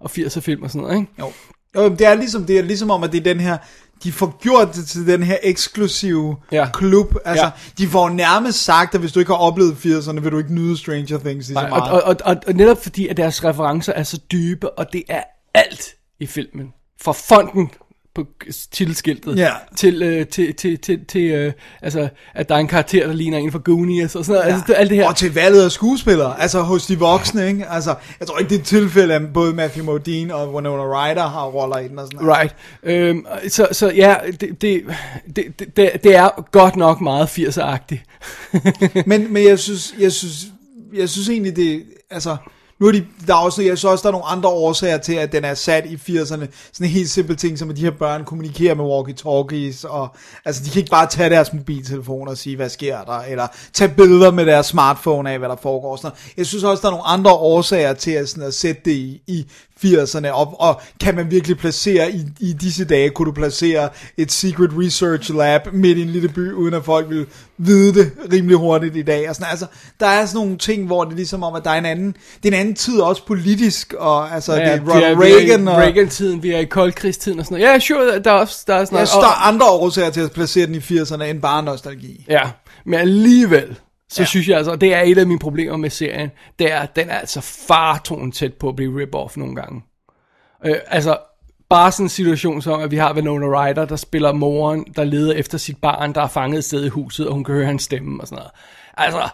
og 0.00 0.10
80'er 0.10 0.40
film 0.40 0.62
og 0.62 0.70
sådan 0.70 0.82
noget, 0.82 0.96
ikke? 1.00 1.12
Jo. 1.18 1.32
jo 1.76 1.88
det 1.88 2.06
er 2.06 2.14
ligesom 2.14 2.44
det 2.46 2.58
er 2.58 2.62
ligesom 2.62 2.90
om, 2.90 3.02
at 3.04 3.12
det 3.12 3.18
er 3.18 3.24
den 3.24 3.40
her, 3.40 3.58
de 4.04 4.12
får 4.12 4.38
gjort 4.42 4.74
det 4.74 4.86
til 4.86 5.06
den 5.06 5.22
her 5.22 5.36
eksklusive 5.42 6.36
Ja. 6.52 6.68
klub. 6.72 7.14
Altså, 7.24 7.44
Ja. 7.44 7.50
de 7.78 7.88
får 7.88 8.08
nærmest 8.08 8.64
sagt, 8.64 8.94
at 8.94 9.00
hvis 9.00 9.12
du 9.12 9.20
ikke 9.20 9.32
har 9.32 9.38
oplevet 9.38 9.72
80'erne, 9.72 10.20
vil 10.20 10.32
du 10.32 10.38
ikke 10.38 10.54
nyde 10.54 10.76
Stranger 10.78 11.18
Things 11.18 11.48
lige 11.48 11.58
så 11.58 11.66
meget. 11.68 11.72
og, 11.92 12.02
og, 12.02 12.16
og, 12.24 12.36
og 12.46 12.52
netop 12.54 12.82
fordi, 12.82 13.08
at 13.08 13.16
deres 13.16 13.44
referencer 13.44 13.92
er 13.92 14.02
så 14.02 14.18
dybe, 14.32 14.70
og 14.70 14.92
det 14.92 15.02
er 15.08 15.22
alt 15.54 15.94
i 16.20 16.26
filmen. 16.26 16.72
Fra 17.02 17.12
fonden 17.12 17.70
på 18.14 18.24
titelskiltet, 18.72 19.36
Ja. 19.38 19.50
til, 19.76 20.02
øh, 20.02 20.26
til, 20.26 20.54
til, 20.54 20.78
til, 20.78 21.04
til 21.06 21.22
øh, 21.30 21.52
altså, 21.82 22.08
at 22.34 22.48
der 22.48 22.54
er 22.54 22.58
en 22.58 22.66
karakter, 22.68 23.06
der 23.06 23.12
ligner 23.14 23.38
en 23.38 23.52
fra 23.52 23.60
Goonies, 23.64 24.14
og 24.16 24.24
sådan 24.24 24.38
noget. 24.38 24.48
Ja. 24.48 24.54
Altså, 24.54 24.64
det, 24.66 24.74
alt 24.78 24.90
det 24.90 24.98
her. 24.98 25.08
Og 25.08 25.16
til 25.16 25.34
valget 25.34 25.64
af 25.64 25.70
skuespillere, 25.72 26.40
altså 26.40 26.60
hos 26.60 26.86
de 26.86 26.98
voksne, 26.98 27.48
ikke? 27.48 27.66
Altså, 27.66 27.94
jeg 28.20 28.28
tror 28.28 28.38
ikke, 28.38 28.48
det 28.48 28.56
er 28.56 28.60
et 28.60 28.66
tilfælde, 28.66 29.14
at 29.14 29.32
både 29.34 29.54
Matthew 29.54 29.84
Modine 29.84 30.34
og 30.34 30.54
Winona 30.54 30.82
Ryder 30.82 31.28
har 31.28 31.44
roller 31.46 31.78
i 31.78 31.88
den 31.88 31.98
og 31.98 32.06
sådan 32.06 32.24
noget. 32.26 32.38
Right. 32.40 32.54
Øhm, 32.82 33.26
så, 33.48 33.68
så 33.72 33.90
ja, 33.90 34.16
det, 34.40 34.62
det, 34.62 34.82
det, 35.36 35.58
det, 35.76 35.90
det 36.04 36.14
er 36.16 36.50
godt 36.50 36.76
nok 36.76 37.00
meget 37.00 37.26
80'er-agtigt. 37.38 38.04
Men, 39.06 39.32
men 39.32 39.44
jeg 39.44 39.58
synes, 39.58 39.94
jeg 39.98 40.12
synes, 40.12 40.46
jeg 40.94 41.08
synes 41.08 41.28
egentlig, 41.28 41.56
det, 41.56 41.82
altså, 42.10 42.36
nu 42.80 42.86
er 42.86 42.92
de, 42.92 43.06
der 43.26 43.34
er 43.34 43.38
også, 43.38 43.62
jeg 43.62 43.78
synes 43.78 43.84
også, 43.92 44.02
der 44.02 44.08
er 44.08 44.12
nogle 44.12 44.26
andre 44.26 44.48
årsager 44.48 44.98
til, 44.98 45.14
at 45.14 45.32
den 45.32 45.44
er 45.44 45.54
sat 45.54 45.86
i 45.86 45.94
80'erne. 45.94 46.24
Sådan 46.24 46.46
en 46.80 46.84
helt 46.84 47.10
simpel 47.10 47.36
ting, 47.36 47.58
som 47.58 47.70
at 47.70 47.76
de 47.76 47.80
her 47.80 47.90
børn 47.90 48.24
kommunikerer 48.24 48.74
med 48.74 48.84
walkie-talkies, 48.84 49.88
og 49.88 50.16
altså, 50.44 50.64
de 50.64 50.70
kan 50.70 50.78
ikke 50.78 50.90
bare 50.90 51.06
tage 51.06 51.30
deres 51.30 51.52
mobiltelefon 51.52 52.28
og 52.28 52.38
sige, 52.38 52.56
hvad 52.56 52.68
sker 52.68 53.04
der, 53.04 53.18
eller 53.18 53.46
tage 53.72 53.94
billeder 53.96 54.30
med 54.30 54.46
deres 54.46 54.66
smartphone 54.66 55.30
af, 55.30 55.38
hvad 55.38 55.48
der 55.48 55.56
foregår. 55.56 55.96
Sådan. 55.96 56.16
Jeg 56.36 56.46
synes 56.46 56.64
også, 56.64 56.80
der 56.80 56.88
er 56.88 56.92
nogle 56.92 57.06
andre 57.06 57.32
årsager 57.32 57.92
til 57.92 58.10
at, 58.10 58.28
sådan, 58.28 58.44
at 58.44 58.54
sætte 58.54 58.82
det 58.84 58.92
i, 58.92 59.22
i 59.26 59.46
80'erne, 59.84 60.28
og, 60.28 60.60
og 60.60 60.80
kan 61.00 61.14
man 61.14 61.30
virkelig 61.30 61.58
placere, 61.58 62.12
i, 62.12 62.24
i 62.40 62.52
disse 62.52 62.84
dage, 62.84 63.10
kunne 63.10 63.26
du 63.26 63.32
placere 63.32 63.88
et 64.16 64.32
secret 64.32 64.70
research 64.78 65.34
lab 65.34 65.72
midt 65.72 65.98
i 65.98 66.02
en 66.02 66.08
lille 66.08 66.28
by, 66.28 66.52
uden 66.52 66.74
at 66.74 66.84
folk 66.84 67.10
vil 67.10 67.26
vide 67.58 67.94
det 67.94 68.12
rimelig 68.32 68.56
hurtigt 68.56 68.96
i 68.96 69.02
dag. 69.02 69.28
Og 69.28 69.34
sådan, 69.34 69.50
altså, 69.50 69.66
der 70.00 70.06
er 70.06 70.26
sådan 70.26 70.40
nogle 70.44 70.58
ting, 70.58 70.86
hvor 70.86 71.04
det 71.04 71.12
er 71.12 71.16
ligesom 71.16 71.42
om, 71.42 71.54
at 71.54 71.64
der 71.64 71.70
er 71.70 71.78
en 71.78 71.86
anden, 71.86 72.16
det 72.42 72.52
er 72.52 72.56
en 72.56 72.60
anden 72.60 72.74
tid 72.74 73.00
også 73.00 73.26
politisk, 73.26 73.94
og 73.98 74.34
altså, 74.34 74.52
ja, 74.52 74.60
det 74.60 74.68
er 74.68 74.94
Ronald 74.94 75.16
vi 75.16 75.22
er, 75.22 75.36
Reagan, 75.36 75.60
vi 75.60 75.66
er 75.66 75.72
og 75.72 75.78
Reagan-tiden, 75.78 76.42
vi 76.42 76.50
er 76.50 76.58
i 76.58 76.64
koldkrigstiden 76.64 77.38
og 77.38 77.44
sådan 77.44 77.58
noget. 77.60 77.72
Ja, 77.72 77.78
sure, 77.78 78.18
der 78.18 78.30
er 78.30 78.34
også 78.34 78.64
der 78.66 78.74
er 78.74 78.84
sådan 78.84 78.94
noget. 78.94 79.08
synes, 79.08 79.22
der 79.22 79.28
er 79.28 79.48
andre 79.48 79.66
årsager 79.66 80.10
til 80.10 80.20
at 80.20 80.32
placere 80.32 80.66
den 80.66 80.74
i 80.74 80.78
80'erne, 80.78 81.22
end 81.22 81.42
bare 81.42 81.62
nostalgi. 81.62 82.26
Ja, 82.28 82.42
men 82.84 83.00
alligevel, 83.00 83.78
så 84.10 84.22
Ja. 84.22 84.26
synes 84.26 84.48
jeg 84.48 84.56
altså, 84.56 84.70
og 84.72 84.80
det 84.80 84.94
er 84.94 85.00
et 85.00 85.18
af 85.18 85.26
mine 85.26 85.38
problemer 85.38 85.76
med 85.76 85.90
serien, 85.90 86.30
det 86.58 86.72
er, 86.72 86.78
at 86.78 86.96
den 86.96 87.08
er 87.10 87.18
altså 87.18 87.40
fartonen 87.40 88.32
tæt 88.32 88.54
på 88.54 88.68
at 88.68 88.76
blive 88.76 89.02
rip-off 89.02 89.32
nogle 89.36 89.54
gange. 89.54 89.82
Øh, 90.66 90.76
altså, 90.86 91.16
bare 91.70 91.92
sådan 91.92 92.04
en 92.06 92.10
situation 92.10 92.62
som, 92.62 92.80
at 92.80 92.90
vi 92.90 92.96
har 92.96 93.14
Winona 93.14 93.46
Ryder, 93.46 93.84
der 93.84 93.96
spiller 93.96 94.32
moren, 94.32 94.84
der 94.96 95.04
leder 95.04 95.32
efter 95.34 95.58
sit 95.58 95.76
barn, 95.82 96.12
der 96.14 96.22
er 96.22 96.28
fanget 96.28 96.58
et 96.58 96.64
sted 96.64 96.84
i 96.84 96.88
huset, 96.88 97.26
og 97.26 97.34
hun 97.34 97.44
kan 97.44 97.54
høre 97.54 97.66
hans 97.66 97.82
stemme 97.82 98.20
og 98.20 98.26
sådan 98.26 98.36
noget. 98.36 98.50
Altså, 98.96 99.28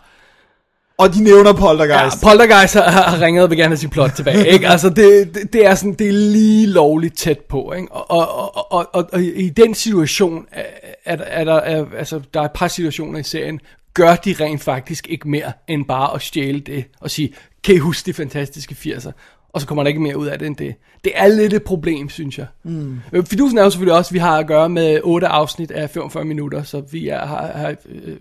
Og 0.98 1.15
de 1.15 1.23
nævner 1.24 1.51
ja, 1.51 1.57
Poltergeist. 1.57 2.23
Poltergeist 2.23 2.74
har, 2.74 2.82
har 2.90 3.20
ringet 3.20 3.44
og 3.44 3.51
vil 3.51 3.59
gerne 3.59 3.69
have 3.69 3.77
sit 3.77 3.90
plot 3.90 4.11
tilbage, 4.16 4.48
ikke? 4.55 4.69
Altså, 4.69 4.89
det, 4.90 5.31
det, 5.35 5.53
det 5.53 5.66
er 5.66 5.74
sådan, 5.74 5.94
det 5.94 6.09
er 6.09 6.12
lige 6.12 6.66
lovligt 6.66 7.19
tæt 7.19 7.39
på, 7.39 7.73
ikke? 7.73 7.93
Og, 7.93 8.11
og, 8.11 8.57
og, 8.57 8.73
og, 8.73 8.89
og, 8.93 9.09
og 9.12 9.23
i 9.23 9.48
den 9.48 9.74
situation, 9.74 10.47
er, 10.53 10.65
er, 11.05 11.16
er 11.27 11.44
der, 11.44 11.55
er, 11.55 11.85
altså, 11.98 12.20
der 12.35 12.40
er 12.40 12.44
et 12.44 12.53
par 12.55 12.69
situationer 12.69 13.19
i 13.19 13.23
serien, 13.23 13.61
gør 13.97 14.16
de 14.16 14.35
rent 14.40 14.62
faktisk 14.62 15.06
ikke 15.09 15.28
mere, 15.28 15.52
end 15.68 15.85
bare 15.85 16.14
at 16.14 16.23
stjæle 16.23 16.60
det, 16.60 16.85
og 17.01 17.10
sige, 17.10 17.35
kan 17.64 17.74
I 17.74 17.78
huske 17.78 18.06
de 18.06 18.14
fantastiske 18.14 18.77
80'er? 18.78 19.10
Og 19.52 19.60
så 19.60 19.66
kommer 19.66 19.82
der 19.82 19.89
ikke 19.89 20.01
mere 20.01 20.16
ud 20.16 20.27
af 20.27 20.39
det 20.39 20.47
end 20.47 20.56
det. 20.56 20.74
Det 21.05 21.12
er 21.14 21.28
lidt 21.28 21.52
et 21.52 21.62
problem, 21.62 22.09
synes 22.09 22.39
jeg. 22.39 22.47
Mm. 22.62 23.01
Fidusen 23.24 23.59
er 23.59 23.62
jo 23.62 23.70
selvfølgelig 23.70 23.94
også, 23.94 24.09
at 24.09 24.12
vi 24.12 24.18
har 24.18 24.39
at 24.39 24.47
gøre 24.47 24.68
med 24.68 25.01
otte 25.05 25.27
afsnit 25.27 25.70
af 25.70 25.90
45 25.90 26.24
minutter, 26.24 26.62
så 26.62 26.81
vi 26.81 27.09
er, 27.09 27.27
har, 27.27 27.47
har 27.47 27.74
øh, 27.89 28.16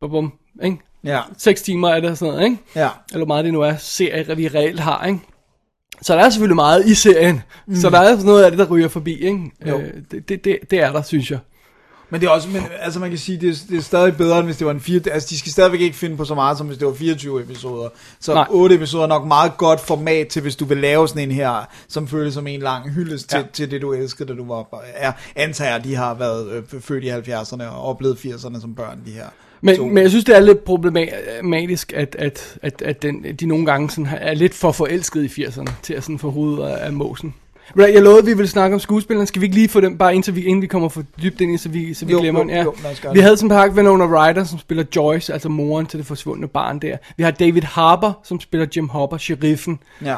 bum, 0.00 0.10
bum, 0.10 0.32
ikke? 0.62 0.78
Ja, 1.04 1.20
6 1.38 1.62
timer 1.62 1.88
er 1.88 2.00
det 2.00 2.18
sådan 2.18 2.34
noget, 2.34 2.44
ikke? 2.44 2.62
ja. 2.76 2.88
eller 3.12 3.26
meget 3.26 3.44
det 3.44 3.52
nu 3.52 3.60
er, 3.60 3.76
serier, 3.76 4.34
vi 4.34 4.48
reelt 4.48 4.80
har, 4.80 5.06
ikke? 5.06 5.20
Så 6.02 6.14
der 6.14 6.24
er 6.24 6.30
selvfølgelig 6.30 6.56
meget 6.56 6.86
i 6.86 6.94
serien, 6.94 7.42
mm. 7.66 7.74
så 7.74 7.90
der 7.90 7.98
er 7.98 8.10
sådan 8.10 8.26
noget 8.26 8.44
af 8.44 8.50
det, 8.50 8.58
der 8.58 8.66
ryger 8.66 8.88
forbi, 8.88 9.14
ikke? 9.14 9.50
Jo. 9.66 9.78
Øh, 9.80 9.94
det, 10.10 10.28
det, 10.28 10.44
det, 10.44 10.58
det 10.70 10.80
er 10.80 10.92
der, 10.92 11.02
synes 11.02 11.30
jeg. 11.30 11.38
Men 12.10 12.20
det 12.20 12.26
er 12.26 12.30
også, 12.30 12.48
men, 12.48 12.62
altså 12.80 13.00
man 13.00 13.10
kan 13.10 13.18
sige, 13.18 13.40
det 13.40 13.48
er, 13.50 13.54
det 13.70 13.78
er 13.78 13.82
stadig 13.82 14.16
bedre, 14.16 14.38
end 14.38 14.46
hvis 14.46 14.56
det 14.56 14.66
var 14.66 14.72
en 14.72 14.80
4, 14.80 15.00
altså 15.12 15.28
de 15.30 15.38
skal 15.38 15.52
stadigvæk 15.52 15.80
ikke 15.80 15.96
finde 15.96 16.16
på 16.16 16.24
så 16.24 16.34
meget, 16.34 16.58
som 16.58 16.66
hvis 16.66 16.78
det 16.78 16.86
var 16.86 16.94
24 16.94 17.40
episoder. 17.42 17.88
Så 18.20 18.34
Nej. 18.34 18.46
8 18.50 18.74
episoder 18.74 19.04
er 19.04 19.08
nok 19.08 19.26
meget 19.26 19.52
godt 19.56 19.80
format 19.80 20.28
til, 20.28 20.42
hvis 20.42 20.56
du 20.56 20.64
vil 20.64 20.76
lave 20.78 21.08
sådan 21.08 21.22
en 21.22 21.30
her, 21.30 21.68
som 21.88 22.08
føles 22.08 22.34
som 22.34 22.46
en 22.46 22.60
lang 22.60 22.90
hyldest 22.90 23.30
til, 23.30 23.36
Ja. 23.38 23.44
til 23.52 23.70
det, 23.70 23.82
du 23.82 23.92
elskede, 23.92 24.28
da 24.28 24.34
du 24.34 24.46
var, 24.48 24.84
er, 24.94 25.12
antager, 25.36 25.78
de 25.78 25.94
har 25.94 26.14
været 26.14 26.50
øh, 26.52 26.80
født 26.80 27.04
i 27.04 27.10
70'erne 27.10 27.64
og 27.64 27.82
oplevet 27.84 28.16
80'erne 28.16 28.60
som 28.60 28.74
børn, 28.74 29.00
de 29.06 29.10
her. 29.12 29.24
to. 29.24 29.84
Men, 29.84 29.94
men 29.94 30.02
jeg 30.02 30.10
synes, 30.10 30.24
det 30.24 30.36
er 30.36 30.40
lidt 30.40 30.64
problematisk, 30.64 31.92
at, 31.92 32.16
at, 32.18 32.58
at, 32.62 32.82
at 32.82 33.02
den, 33.02 33.24
de 33.40 33.46
nogle 33.46 33.66
gange 33.66 33.90
sådan 33.90 34.08
er 34.20 34.34
lidt 34.34 34.54
for 34.54 34.72
forelsket 34.72 35.38
i 35.38 35.42
80'erne, 35.44 35.70
til 35.82 35.94
at 35.94 36.02
sådan 36.02 36.18
få 36.18 36.30
hovedet 36.30 36.68
af, 36.68 36.86
af 36.86 36.92
måsen. 36.92 37.34
Right, 37.78 37.94
Jeg 37.94 38.02
lovede, 38.02 38.18
at 38.18 38.26
vi 38.26 38.32
ville 38.32 38.48
snakke 38.48 38.74
om 38.74 38.80
skuespillerne. 38.80 39.26
Skal 39.26 39.40
vi 39.40 39.46
ikke 39.46 39.56
lige 39.56 39.68
få 39.68 39.80
dem, 39.80 39.98
bare 39.98 40.14
indtil 40.14 40.34
vi, 40.36 40.44
inden 40.44 40.62
vi 40.62 40.66
kommer 40.66 40.88
for 40.88 41.02
dybt 41.22 41.40
ind 41.40 41.54
i, 41.54 41.58
så 41.58 41.68
vi, 41.68 41.94
så 41.94 42.04
vi 42.06 42.12
Jo, 42.12 42.20
glemmer 42.20 42.40
jo, 42.40 42.48
den? 42.48 42.54
Ja. 42.56 42.62
jo, 42.62 42.74
vi 42.80 43.08
det. 43.14 43.22
havde 43.22 43.36
som 43.36 43.48
sagt 43.50 43.72
Winona 43.74 44.04
Ryder, 44.04 44.44
som 44.44 44.58
spiller 44.58 44.84
Joyce, 44.96 45.32
altså 45.32 45.48
moren 45.48 45.86
til 45.86 45.98
det 45.98 46.06
forsvundne 46.06 46.48
barn 46.48 46.78
der. 46.78 46.96
Vi 47.16 47.22
har 47.22 47.30
David 47.30 47.62
Harbour, 47.62 48.18
som 48.24 48.40
spiller 48.40 48.66
Jim 48.76 48.88
Hopper, 48.88 49.16
sheriffen. 49.18 49.78
Ja. 50.04 50.16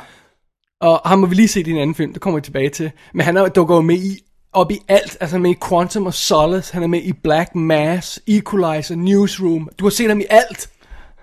Og 0.80 1.00
ham 1.04 1.18
må 1.18 1.26
vi 1.26 1.34
lige 1.34 1.48
se 1.48 1.60
i 1.60 1.70
en 1.70 1.76
anden 1.78 1.94
film, 1.94 2.12
det 2.12 2.22
kommer 2.22 2.38
vi 2.38 2.42
tilbage 2.44 2.70
til. 2.70 2.90
Men 3.14 3.24
han 3.24 3.36
er, 3.36 3.48
dukker 3.48 3.74
jo 3.74 3.80
med 3.80 3.96
i, 3.96 4.22
op 4.52 4.70
i 4.70 4.78
alt, 4.88 5.16
altså 5.20 5.38
med 5.38 5.50
i 5.50 5.56
Quantum 5.68 6.06
of 6.06 6.14
Solace, 6.14 6.74
han 6.74 6.82
er 6.82 6.86
med 6.86 7.02
i 7.02 7.12
Black 7.12 7.54
Mass, 7.54 8.20
Equalizer, 8.26 8.94
Newsroom. 8.96 9.68
Du 9.78 9.84
har 9.84 9.90
set 9.90 10.08
ham 10.08 10.20
i 10.20 10.24
alt. 10.30 10.68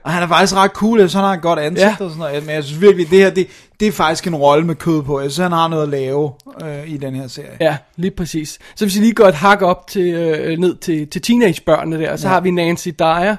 Og 0.04 0.12
han 0.12 0.24
er 0.24 0.28
faktisk 0.28 0.56
ret 0.56 0.72
cool, 0.72 1.00
synes, 1.00 1.14
han 1.14 1.24
har 1.24 1.34
et 1.34 1.42
godt 1.42 1.60
ansigt 1.60 1.82
ja. 2.00 2.06
og 2.06 2.10
sådan 2.12 2.18
noget. 2.18 2.46
Men 2.46 2.56
jeg 2.56 2.64
synes 2.64 2.82
virkelig, 2.82 3.10
det 3.10 3.20
her, 3.20 3.30
det, 3.30 3.48
det 3.80 3.88
er 3.88 3.92
faktisk 3.92 4.28
en 4.28 4.36
rolle 4.36 4.66
med 4.66 4.76
kød 4.76 5.04
på. 5.04 5.20
Jeg 5.20 5.32
synes, 5.32 5.44
han 5.44 5.52
har 5.52 5.68
noget 5.68 5.84
at 5.84 5.90
lave 5.90 6.32
øh, 6.64 6.90
i 6.90 6.98
den 6.98 7.16
her 7.16 7.28
serie. 7.28 7.58
Ja, 7.62 7.78
lige 7.96 8.12
præcis. 8.12 8.60
Så 8.76 8.86
hvis 8.86 8.96
vi 8.96 9.00
lige 9.02 9.14
går 9.14 9.26
et 9.26 9.36
hak 9.36 9.62
op 9.62 9.88
til, 9.88 10.14
øh, 10.14 10.60
ned 10.60 10.76
til, 10.76 11.08
til 11.08 11.22
teenagebørnene 11.22 12.00
der, 12.00 12.16
så 12.16 12.28
ja. 12.28 12.34
har 12.34 12.42
vi 12.42 12.52
Nancy 12.52 12.90
Dyer, 13.00 13.36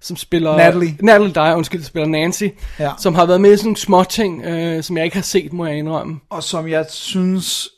som 0.00 0.16
spiller... 0.16 0.56
Natalie. 0.56 0.96
Natalie 1.02 1.32
Dyer, 1.32 1.54
undskyld, 1.54 1.82
spiller 1.82 2.08
Nancy, 2.08 2.44
Ja. 2.78 2.90
som 2.98 3.14
har 3.14 3.26
været 3.26 3.40
med 3.40 3.52
i 3.52 3.56
sådan 3.56 3.66
nogle 3.66 3.76
små 3.76 4.04
ting, 4.04 4.44
øh, 4.44 4.82
som 4.82 4.96
jeg 4.96 5.04
ikke 5.04 5.16
har 5.16 5.22
set, 5.22 5.52
må 5.52 5.66
jeg 5.66 5.78
indrømme. 5.78 6.16
Og 6.30 6.42
som 6.42 6.68
jeg 6.68 6.86
synes, 6.90 7.68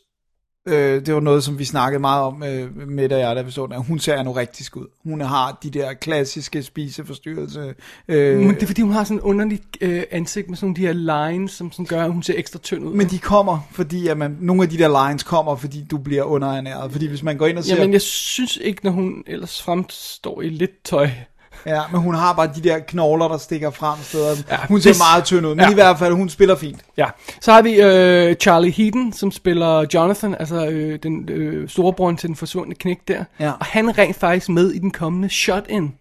øh, 0.68 1.06
det 1.06 1.14
var 1.14 1.20
noget, 1.20 1.44
som 1.44 1.58
vi 1.58 1.64
snakkede 1.64 2.00
meget 2.00 2.22
om 2.22 2.42
øh, 2.42 2.88
med 2.88 3.08
da 3.08 3.18
jeg, 3.18 3.36
da 3.36 3.42
vi 3.42 3.50
så 3.50 3.66
den. 3.66 3.72
her. 3.72 3.80
Hun 3.80 3.98
ser 3.98 4.14
anorektisk 4.14 4.76
ud. 4.76 4.86
Hun 5.04 5.20
har 5.20 5.58
de 5.62 5.70
der 5.70 5.92
klassiske 5.92 6.62
spiseforstyrrelse. 6.62 7.74
Øh, 8.08 8.38
Men 8.38 8.54
det 8.54 8.62
er 8.62 8.66
fordi, 8.66 8.82
hun 8.82 8.92
har 8.92 9.04
sådan 9.04 9.16
en 9.16 9.20
underlig 9.20 9.60
øh, 9.80 10.02
ansigt 10.10 10.48
med 10.48 10.56
sådan 10.56 10.74
de 10.74 10.86
her 10.86 10.92
lines, 10.92 11.50
som, 11.50 11.72
som 11.72 11.86
gør, 11.86 12.04
at 12.04 12.12
hun 12.12 12.22
ser 12.22 12.34
ekstra 12.36 12.58
tynd 12.58 12.84
ud. 12.84 12.94
men 12.94 13.06
de 13.06 13.18
kommer, 13.18 13.68
fordi 13.72 14.08
at 14.08 14.18
man, 14.18 14.36
nogle 14.40 14.62
af 14.62 14.68
de 14.68 14.78
der 14.78 15.08
lines 15.08 15.22
kommer, 15.22 15.56
fordi 15.56 15.84
du 15.90 15.98
bliver 15.98 16.22
underernæret. 16.22 16.92
Fordi 16.92 17.06
hvis 17.06 17.22
man 17.22 17.36
går 17.38 17.46
ind 17.46 17.58
og 17.58 17.64
ser... 17.64 17.76
Jamen, 17.76 17.92
jeg 17.92 18.02
synes 18.02 18.58
ikke, 18.62 18.84
når 18.84 18.90
hun 18.92 19.24
ellers 19.26 19.62
fremstår 19.62 20.42
i 20.42 20.48
lidt 20.48 20.84
tøj. 20.84 21.10
Ja, 21.66 21.80
men 21.92 22.00
hun 22.00 22.14
har 22.14 22.32
bare 22.32 22.50
de 22.56 22.62
der 22.62 22.78
knogler, 22.78 23.28
der 23.28 23.38
stikker 23.38 23.70
frem 23.70 23.98
steder. 24.02 24.36
Ja, 24.50 24.56
hun 24.68 24.80
ser 24.80 24.90
det- 24.92 24.98
meget 25.12 25.24
tynd 25.24 25.46
ud, 25.46 25.54
men 25.54 25.60
ja. 25.64 25.70
i 25.70 25.74
hvert 25.74 25.98
fald, 25.98 26.14
hun 26.14 26.28
spiller 26.28 26.56
fint. 26.56 26.80
Ja. 26.96 27.06
Så 27.40 27.52
har 27.52 27.62
vi 27.62 27.80
øh, 27.80 28.36
Charlie 28.36 28.72
Heaton, 28.72 29.12
som 29.12 29.30
spiller 29.30 29.86
Jonathan, 29.94 30.34
altså 30.40 30.66
øh, 30.66 30.98
den 31.02 31.28
øh, 31.28 31.68
storebror 31.68 32.12
til 32.12 32.28
den 32.28 32.36
forsvundne 32.36 32.74
knæk 32.74 32.98
der. 33.08 33.24
Ja. 33.40 33.50
Og 33.50 33.66
han 33.66 33.88
er 33.88 33.98
rent 33.98 34.16
faktisk 34.16 34.48
med 34.48 34.70
i 34.70 34.78
den 34.78 34.90
kommende 34.90 35.28
Shut-In, 35.28 35.94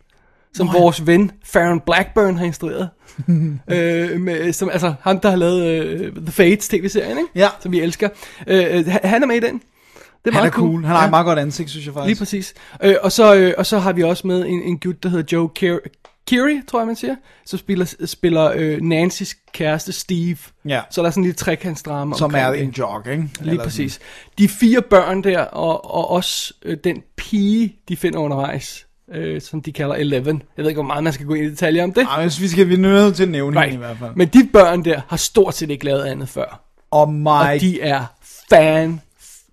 som 0.54 0.68
oh, 0.70 0.74
vores 0.74 1.08
ven 1.08 1.32
Farron 1.46 1.80
Blackburn 1.80 2.38
har 2.38 2.46
instrueret. 2.46 2.90
øh, 3.68 4.20
med, 4.22 4.54
som, 4.54 4.70
altså 4.70 4.94
ham, 5.02 5.20
der 5.20 5.30
har 5.30 5.36
lavet 5.38 5.66
øh, 5.66 6.14
The 6.16 6.32
Fates 6.32 6.68
tv-serien, 6.68 7.18
ikke? 7.18 7.30
Ja. 7.36 7.48
som 7.60 7.72
vi 7.72 7.80
elsker. 7.82 8.10
Øh, 8.48 8.86
han- 8.88 9.00
han 9.04 9.24
er 9.24 9.28
med 9.28 9.36
i 9.36 9.40
den. 9.40 9.62
Det 10.26 10.30
er 10.30 10.34
Han 10.34 10.40
er 10.40 10.44
meget 10.44 10.54
cool. 10.54 10.84
Han 10.86 10.96
har 10.96 11.02
ja. 11.02 11.06
et 11.06 11.10
meget 11.10 11.26
godt 11.26 11.40
ansigt, 11.40 11.70
synes 11.70 11.86
jeg 11.86 11.94
faktisk. 11.94 12.08
Lige 12.08 12.20
præcis. 12.20 12.54
Øh, 12.84 12.96
og, 13.02 13.12
så, 13.12 13.36
øh, 13.36 13.54
og 13.58 13.66
så 13.66 13.80
har 13.80 13.94
vi 13.94 14.04
også 14.04 14.28
med 14.28 14.46
en, 14.46 14.62
en 14.62 14.80
gut, 14.80 15.04
der 15.04 15.10
hedder 15.10 15.38
Joe 15.38 15.50
Keery, 16.28 16.66
tror 16.68 16.80
jeg 16.80 16.88
man 16.88 16.96
siger, 16.96 17.16
som 17.46 17.60
spiller, 17.60 18.06
spiller 18.06 18.52
øh, 18.56 18.82
Nancys 18.82 19.36
kæreste 19.54 19.92
Steve. 19.92 20.38
Ja. 20.66 20.82
Så 20.92 21.02
der 21.02 21.08
er 21.08 21.12
sådan 21.12 21.24
lidt 21.24 21.38
trekantsdrama 21.38 22.16
Som 22.16 22.34
er 22.36 22.48
en 22.48 22.70
jog, 22.70 23.08
ikke? 23.12 23.30
Lige 23.40 23.52
Eller 23.52 23.64
præcis. 23.64 24.00
De 24.38 24.48
fire 24.48 24.82
børn 24.82 25.24
der, 25.24 25.40
og, 25.40 25.96
og 25.96 26.10
også 26.12 26.54
øh, 26.66 26.78
den 26.84 27.04
pige, 27.18 27.76
de 27.90 27.98
finder 27.98 28.20
undervejs, 28.20 28.86
øh, 29.14 29.42
som 29.42 29.62
de 29.62 29.72
kalder 29.72 29.96
Eleven. 29.96 30.44
Jeg 30.58 30.64
ved 30.64 30.70
ikke, 30.70 30.82
hvor 30.82 30.88
meget 30.88 31.04
man 31.04 31.14
skal 31.14 31.26
gå 31.26 31.34
ind 31.34 31.46
i 31.46 31.50
detaljer 31.50 31.84
om 31.84 31.94
det. 31.94 32.04
Sådan. 32.04 32.08
Ej, 32.08 32.24
men 32.24 32.32
vi 32.40 32.48
skal 32.48 32.70
vi 32.70 32.76
nødt 32.76 33.16
til 33.16 33.24
at 33.24 33.30
nævne 33.30 33.62
right. 33.62 33.74
i 33.74 33.78
hvert 33.78 33.98
fald. 33.98 34.12
Men 34.16 34.28
de 34.28 34.50
børn 34.54 34.86
der 34.86 35.02
har 35.08 35.18
stort 35.18 35.56
set 35.56 35.70
ikke 35.70 35.86
lavet 35.86 36.04
andet 36.04 36.30
før. 36.30 36.62
Oh 36.92 37.14
my 37.14 37.28
Og 37.28 37.62
de 37.62 37.82
er 37.82 38.06
fan... 38.50 39.02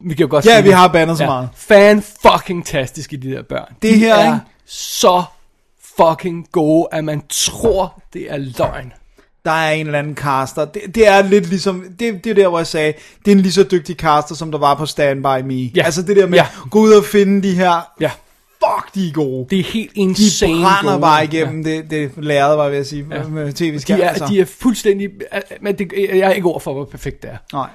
Vi 0.00 0.14
kan 0.14 0.26
jo 0.26 0.30
godt 0.30 0.46
Ja, 0.46 0.50
sige 0.50 0.62
vi 0.62 0.68
det. 0.68 0.76
har 0.76 0.88
bandet 0.88 1.18
så 1.18 1.24
meget. 1.24 1.48
Fan 1.56 2.02
fucking 2.22 2.66
tastisk 2.66 3.12
i 3.12 3.16
de 3.16 3.30
der 3.30 3.42
børn. 3.42 3.74
Det 3.82 3.94
de 3.94 3.98
her, 3.98 4.14
er 4.14 4.24
ikke? 4.34 4.38
så 4.66 5.22
fucking 5.96 6.46
gode, 6.52 6.88
at 6.92 7.04
man 7.04 7.22
tror, 7.28 8.02
det 8.12 8.32
er 8.32 8.36
løgn. 8.36 8.92
der 9.44 9.50
er 9.50 9.70
en 9.72 9.86
eller 9.86 9.98
anden 9.98 10.16
caster. 10.16 10.64
Det, 10.64 10.82
det 10.94 11.08
er 11.08 11.22
lidt 11.22 11.48
ligesom, 11.48 11.84
det, 12.00 12.24
det 12.24 12.30
er 12.30 12.34
der, 12.34 12.48
hvor 12.48 12.58
jeg 12.58 12.66
sagde, 12.66 12.92
det 13.24 13.30
er 13.30 13.36
en 13.36 13.40
lige 13.42 13.52
så 13.52 13.62
dygtig 13.70 13.96
caster, 13.96 14.34
som 14.34 14.50
der 14.50 14.58
var 14.58 14.74
på 14.74 14.86
Stand 14.86 15.18
By 15.22 15.46
Me. 15.46 15.54
Ja. 15.74 15.82
Altså 15.84 16.02
det 16.02 16.16
der 16.16 16.26
med, 16.26 16.38
Ja. 16.38 16.46
gå 16.70 16.78
ud 16.80 16.92
og 16.92 17.04
finde 17.04 17.48
de 17.48 17.54
her, 17.54 17.88
Ja, 18.00 18.10
fuck, 18.64 18.94
de 18.94 19.08
er 19.08 19.12
gode. 19.12 19.46
det 19.50 19.58
er 19.58 19.64
helt 19.64 19.94
de 19.94 20.00
insane 20.00 20.62
brænder 20.62 20.90
gode. 20.92 21.00
bare 21.00 21.24
igennem 21.24 21.66
ja. 21.66 21.70
det, 21.70 21.90
det 21.90 22.10
lærede, 22.16 22.56
var 22.56 22.62
jeg 22.62 22.72
ved 22.72 22.78
at 22.78 22.86
sige, 22.86 23.06
Ja. 23.10 23.22
med 23.22 23.46
De 23.46 23.52
tv-skærm. 23.52 24.00
er, 24.00 24.08
altså. 24.08 24.26
de 24.30 24.40
er 24.40 24.44
fuldstændig... 24.44 25.08
Men 25.60 25.78
det, 25.78 25.92
jeg 26.08 26.18
er 26.18 26.30
ikke 26.30 26.46
ord 26.48 26.60
for, 26.60 26.72
hvor 26.72 26.84
perfekt 26.84 27.22
det 27.22 27.30
er. 27.30 27.36
Nej. 27.52 27.68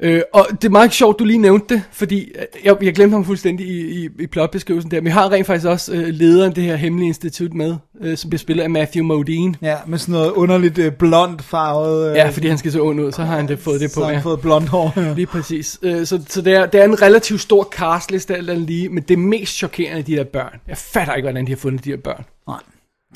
Øh, 0.00 0.20
og 0.32 0.46
det 0.50 0.64
er 0.64 0.70
meget 0.72 0.92
sjovt, 0.92 1.18
du 1.18 1.24
lige 1.24 1.38
nævnte 1.38 1.74
det, 1.74 1.82
fordi 1.92 2.32
øh, 2.34 2.44
jeg, 2.64 2.76
jeg 2.82 2.94
glemte 2.94 3.14
ham 3.14 3.24
fuldstændig 3.24 3.66
i, 3.66 4.04
i, 4.04 4.08
i 4.18 4.26
plotbeskrivelsen 4.26 4.90
der. 4.90 4.96
Men 5.00 5.04
vi 5.04 5.10
har 5.10 5.32
rent 5.32 5.46
faktisk 5.46 5.66
også 5.66 5.92
øh, 5.92 6.08
lederen 6.08 6.48
af 6.48 6.54
det 6.54 6.64
her 6.64 6.76
hemmelige 6.76 7.06
institut 7.08 7.54
med, 7.54 7.76
øh, 8.00 8.16
som 8.16 8.30
bliver 8.30 8.38
spillet 8.38 8.62
af 8.64 8.70
Matthew 8.70 9.04
Modine. 9.04 9.54
Ja, 9.62 9.76
med 9.86 9.98
sådan 9.98 10.12
noget 10.12 10.30
underligt 10.30 10.78
øh, 10.78 10.92
blondt 10.92 11.42
farvet. 11.42 12.10
Øh, 12.10 12.16
Ja, 12.16 12.28
fordi 12.28 12.48
han 12.48 12.58
skal 12.58 12.72
så 12.72 12.80
ond 12.82 13.00
ud, 13.00 13.12
så 13.12 13.22
har 13.22 13.36
han 13.36 13.48
det 13.48 13.58
fået 13.58 13.80
det 13.80 13.90
så 13.90 13.94
på. 13.94 14.00
har 14.00 14.06
han 14.12 14.16
Ja. 14.16 14.22
fået 14.22 14.40
blondt 14.40 14.68
hår. 14.68 14.92
Ja. 14.96 15.12
Lige 15.14 15.26
præcis. 15.26 15.78
Øh, 15.82 16.06
så 16.06 16.20
så 16.28 16.42
det, 16.42 16.52
er, 16.54 16.66
det 16.66 16.80
er 16.80 16.84
en 16.84 17.02
relativt 17.02 17.40
stor 17.40 17.68
castliste 17.72 18.36
alt 18.36 18.50
andet 18.50 18.66
lige, 18.66 18.88
men 18.88 19.02
det 19.02 19.18
mest 19.18 19.56
chokerende 19.56 19.98
er 19.98 20.02
de 20.04 20.14
her 20.14 20.24
børn. 20.24 20.60
Jeg 20.68 20.78
fatter 20.78 21.14
ikke, 21.14 21.26
hvordan 21.26 21.46
de 21.46 21.50
har 21.52 21.56
fundet 21.56 21.84
de 21.84 21.90
her 21.90 21.96
børn. 21.96 22.24
Nej. 22.48 22.58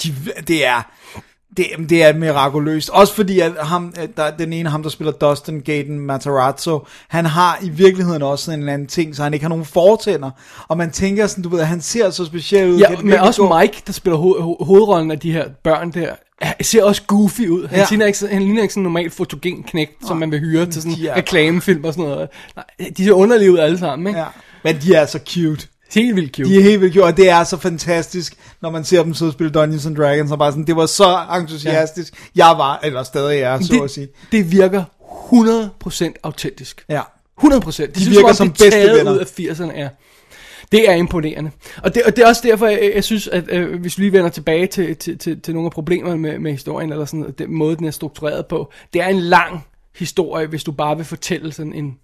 De, 0.02 0.08
det 0.48 0.66
er... 0.66 0.90
Det 1.56 1.66
det, 1.90 2.02
er 2.04 2.12
mirakuløst. 2.12 2.88
Også 2.90 3.14
fordi, 3.14 3.40
at 3.40 3.52
ham, 3.60 3.92
at 3.96 4.16
der, 4.16 4.30
den 4.30 4.52
ene 4.52 4.68
ham, 4.68 4.82
der 4.82 4.90
spiller 4.90 5.12
Dustin 5.12 5.60
Gaten 5.60 6.00
Matarazzo, 6.00 6.86
han 7.08 7.26
har 7.26 7.58
i 7.62 7.68
virkeligheden 7.68 8.22
også 8.22 8.44
sådan 8.44 8.58
en 8.58 8.62
eller 8.62 8.72
anden 8.72 8.88
ting, 8.88 9.16
så 9.16 9.22
han 9.22 9.34
ikke 9.34 9.44
har 9.44 9.48
nogen 9.48 9.64
fortænder. 9.64 10.30
Og 10.68 10.76
man 10.76 10.90
tænker 10.90 11.26
sådan, 11.26 11.44
du 11.44 11.48
ved, 11.48 11.62
han 11.64 11.80
ser 11.80 12.10
så 12.10 12.24
speciel 12.24 12.70
ud. 12.70 12.78
Ja, 12.78 12.88
men 13.02 13.12
også 13.14 13.42
gå? 13.42 13.58
Mike, 13.58 13.82
der 13.86 13.92
spiller 13.92 14.18
ho- 14.18 14.36
ho- 14.40 14.64
hovedrollen 14.64 15.10
af 15.10 15.18
de 15.18 15.32
her 15.32 15.44
børn 15.64 15.90
der, 15.90 16.14
han 16.42 16.54
ser 16.64 16.84
også 16.84 17.02
goofy 17.06 17.48
ud. 17.48 17.66
Han, 17.68 17.78
Ja. 17.78 17.86
ja. 18.00 18.04
ikke, 18.06 18.18
han 18.30 18.42
ligner 18.42 18.62
ikke 18.62 18.74
sådan 18.74 18.80
en 18.80 18.84
normal 18.92 19.10
fotogen 19.10 19.62
knægt, 19.62 20.06
som 20.06 20.16
man 20.16 20.30
vil 20.30 20.40
hyre 20.40 20.66
til 20.66 20.82
sådan 20.82 20.98
en 20.98 21.08
reklamefilm 21.16 21.84
og 21.84 21.92
sådan 21.94 22.10
noget. 22.10 22.28
Nej, 22.56 22.64
de 22.96 23.04
ser 23.04 23.12
underlige 23.12 23.52
ud 23.52 23.58
alle 23.58 23.78
sammen, 23.78 24.06
ikke? 24.08 24.20
Ja. 24.20 24.26
Men 24.64 24.76
de 24.82 24.94
er 24.94 25.06
så 25.06 25.18
cute. 25.28 25.66
Helt 25.94 26.16
vildt 26.16 26.36
cute. 26.36 26.50
De 26.50 26.58
er 26.58 26.62
helt 26.62 26.80
vildt 26.80 26.94
cute, 26.94 27.04
og 27.04 27.16
det 27.16 27.30
er 27.30 27.44
så 27.44 27.56
fantastisk, 27.56 28.36
når 28.62 28.70
man 28.70 28.84
ser 28.84 29.02
dem 29.02 29.14
sidde 29.14 29.28
og 29.28 29.32
spille 29.32 29.52
Dungeons 29.52 29.86
and 29.86 29.96
Dragons, 29.96 30.32
og 30.32 30.38
bare 30.38 30.52
sådan, 30.52 30.66
det 30.66 30.76
var 30.76 30.86
så 30.86 31.18
entusiastisk. 31.40 32.14
Ja. 32.36 32.46
Jeg 32.46 32.58
var, 32.58 32.80
eller 32.82 33.02
stadig 33.02 33.40
er, 33.40 33.60
så 33.60 33.82
at 33.84 33.90
sige. 33.90 34.06
det, 34.06 34.32
det 34.32 34.52
virker 34.52 34.84
100% 35.32 36.12
autentisk. 36.22 36.84
Ja. 36.88 37.02
100 37.38 37.60
procent. 37.60 37.96
De 37.96 38.10
virker 38.10 38.32
som 38.32 38.52
det 38.52 38.66
er 38.66 38.70
bedste 38.70 38.98
venner. 38.98 39.12
ud 39.12 39.18
af 39.18 39.24
80'erne, 39.24 39.78
ja. 39.78 39.88
Det 40.72 40.90
er 40.90 40.94
imponerende. 40.94 41.50
Og 41.82 41.94
det, 41.94 42.02
og 42.02 42.16
det 42.16 42.22
er 42.24 42.28
også 42.28 42.42
derfor, 42.44 42.66
jeg, 42.66 42.92
jeg 42.94 43.04
synes, 43.04 43.28
at 43.28 43.44
øh, 43.48 43.80
hvis 43.80 43.98
vi 43.98 44.02
lige 44.02 44.12
vender 44.12 44.30
tilbage 44.30 44.66
til, 44.66 44.96
til, 44.96 45.18
til, 45.18 45.40
til 45.40 45.54
nogle 45.54 45.66
af 45.66 45.72
problemerne 45.72 46.18
med, 46.18 46.38
med 46.38 46.52
historien, 46.52 46.92
eller 46.92 47.04
sådan 47.04 47.34
den 47.38 47.54
måde, 47.54 47.76
den 47.76 47.86
er 47.86 47.90
struktureret 47.90 48.46
på. 48.46 48.72
Det 48.92 49.02
er 49.02 49.06
en 49.06 49.20
lang 49.20 49.66
historie, 49.96 50.46
hvis 50.46 50.64
du 50.64 50.72
bare 50.72 50.96
vil 50.96 51.04
fortælle 51.04 51.52
sådan 51.52 51.72
en 51.72 51.98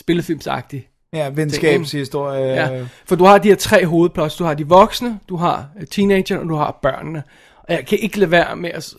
spillefilmsagtig 0.00 0.88
Ja, 1.12 1.28
venskabshistorie. 1.28 2.40
Ja, 2.44 2.86
for 3.06 3.16
du 3.16 3.24
har 3.24 3.38
de 3.38 3.48
her 3.48 3.56
tre 3.56 3.86
hovedplots. 3.86 4.36
Du 4.36 4.44
har 4.44 4.54
de 4.54 4.68
voksne, 4.68 5.20
du 5.28 5.36
har 5.36 5.68
øh, 5.80 5.86
teenagerne, 5.86 6.42
og 6.42 6.48
du 6.48 6.54
har 6.54 6.78
børnene. 6.82 7.22
Og 7.58 7.74
jeg 7.74 7.86
kan 7.86 7.98
ikke 7.98 8.18
lade 8.18 8.30
være 8.30 8.56
med 8.56 8.70
at, 8.70 8.94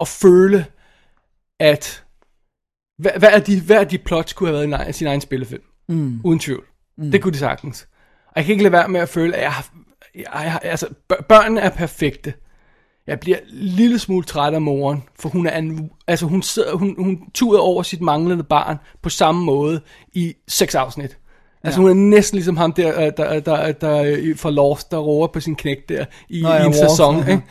at 0.00 0.08
føle, 0.08 0.66
at 1.60 2.04
hvad, 2.98 3.12
hvad, 3.18 3.28
er 3.32 3.38
de, 3.38 3.60
hvad 3.60 3.76
er 3.76 3.84
de 3.84 3.98
plots 3.98 4.32
kunne 4.32 4.48
have 4.56 4.70
været 4.70 4.88
i 4.88 4.92
sin 4.92 5.06
egen 5.06 5.20
spillefilm? 5.20 5.62
Mm. 5.88 6.20
Uden 6.24 6.38
tvivl. 6.38 6.64
Mm. 6.98 7.10
Det 7.10 7.22
kunne 7.22 7.32
de 7.32 7.38
sagtens. 7.38 7.88
Og 8.26 8.32
jeg 8.36 8.44
kan 8.44 8.52
ikke 8.52 8.62
lade 8.62 8.72
være 8.72 8.88
med 8.88 9.00
at 9.00 9.08
føle, 9.08 9.36
at 9.36 9.42
jeg 9.42 9.52
har, 9.52 9.70
jeg, 10.14 10.52
har 10.52 10.58
altså, 10.58 10.88
bør- 11.08 11.22
børnene 11.28 11.60
er 11.60 11.70
perfekte. 11.70 12.34
Jeg 13.06 13.20
bliver 13.20 13.36
en 13.36 13.44
lille 13.48 13.98
smule 13.98 14.24
træt 14.24 14.54
af 14.54 14.60
moren, 14.60 15.02
for 15.18 15.28
hun 15.28 15.46
er 15.46 15.58
en, 15.58 15.90
altså 16.06 16.26
hun 16.26 16.42
sidder, 16.42 16.74
hun, 16.76 16.94
hun 16.98 17.30
tuder 17.34 17.60
over 17.60 17.82
sit 17.82 18.00
manglende 18.00 18.44
barn 18.44 18.76
på 19.02 19.08
samme 19.08 19.44
måde 19.44 19.80
i 20.12 20.34
seks 20.48 20.74
afsnit. 20.74 21.18
Altså 21.64 21.80
hun 21.80 21.90
er 21.90 21.94
næsten 21.94 22.36
ligesom 22.36 22.56
ham 22.56 22.72
der, 22.72 23.00
øh, 23.00 23.12
der, 23.16 23.40
der, 23.40 23.40
der, 23.40 23.72
der 23.72 24.34
fra 24.36 24.50
Lost, 24.50 24.90
der 24.90 24.98
roer 24.98 25.26
på 25.26 25.40
sin 25.40 25.56
knæk 25.56 25.88
der 25.88 26.04
i, 26.28 26.42
Nå 26.42 26.48
ja, 26.48 26.54
ja, 26.54 26.62
i 26.62 26.66
en 26.66 26.72
Worf, 26.72 26.90
sæson. 26.90 27.16
ja. 27.18 27.30
Ikke? 27.30 27.42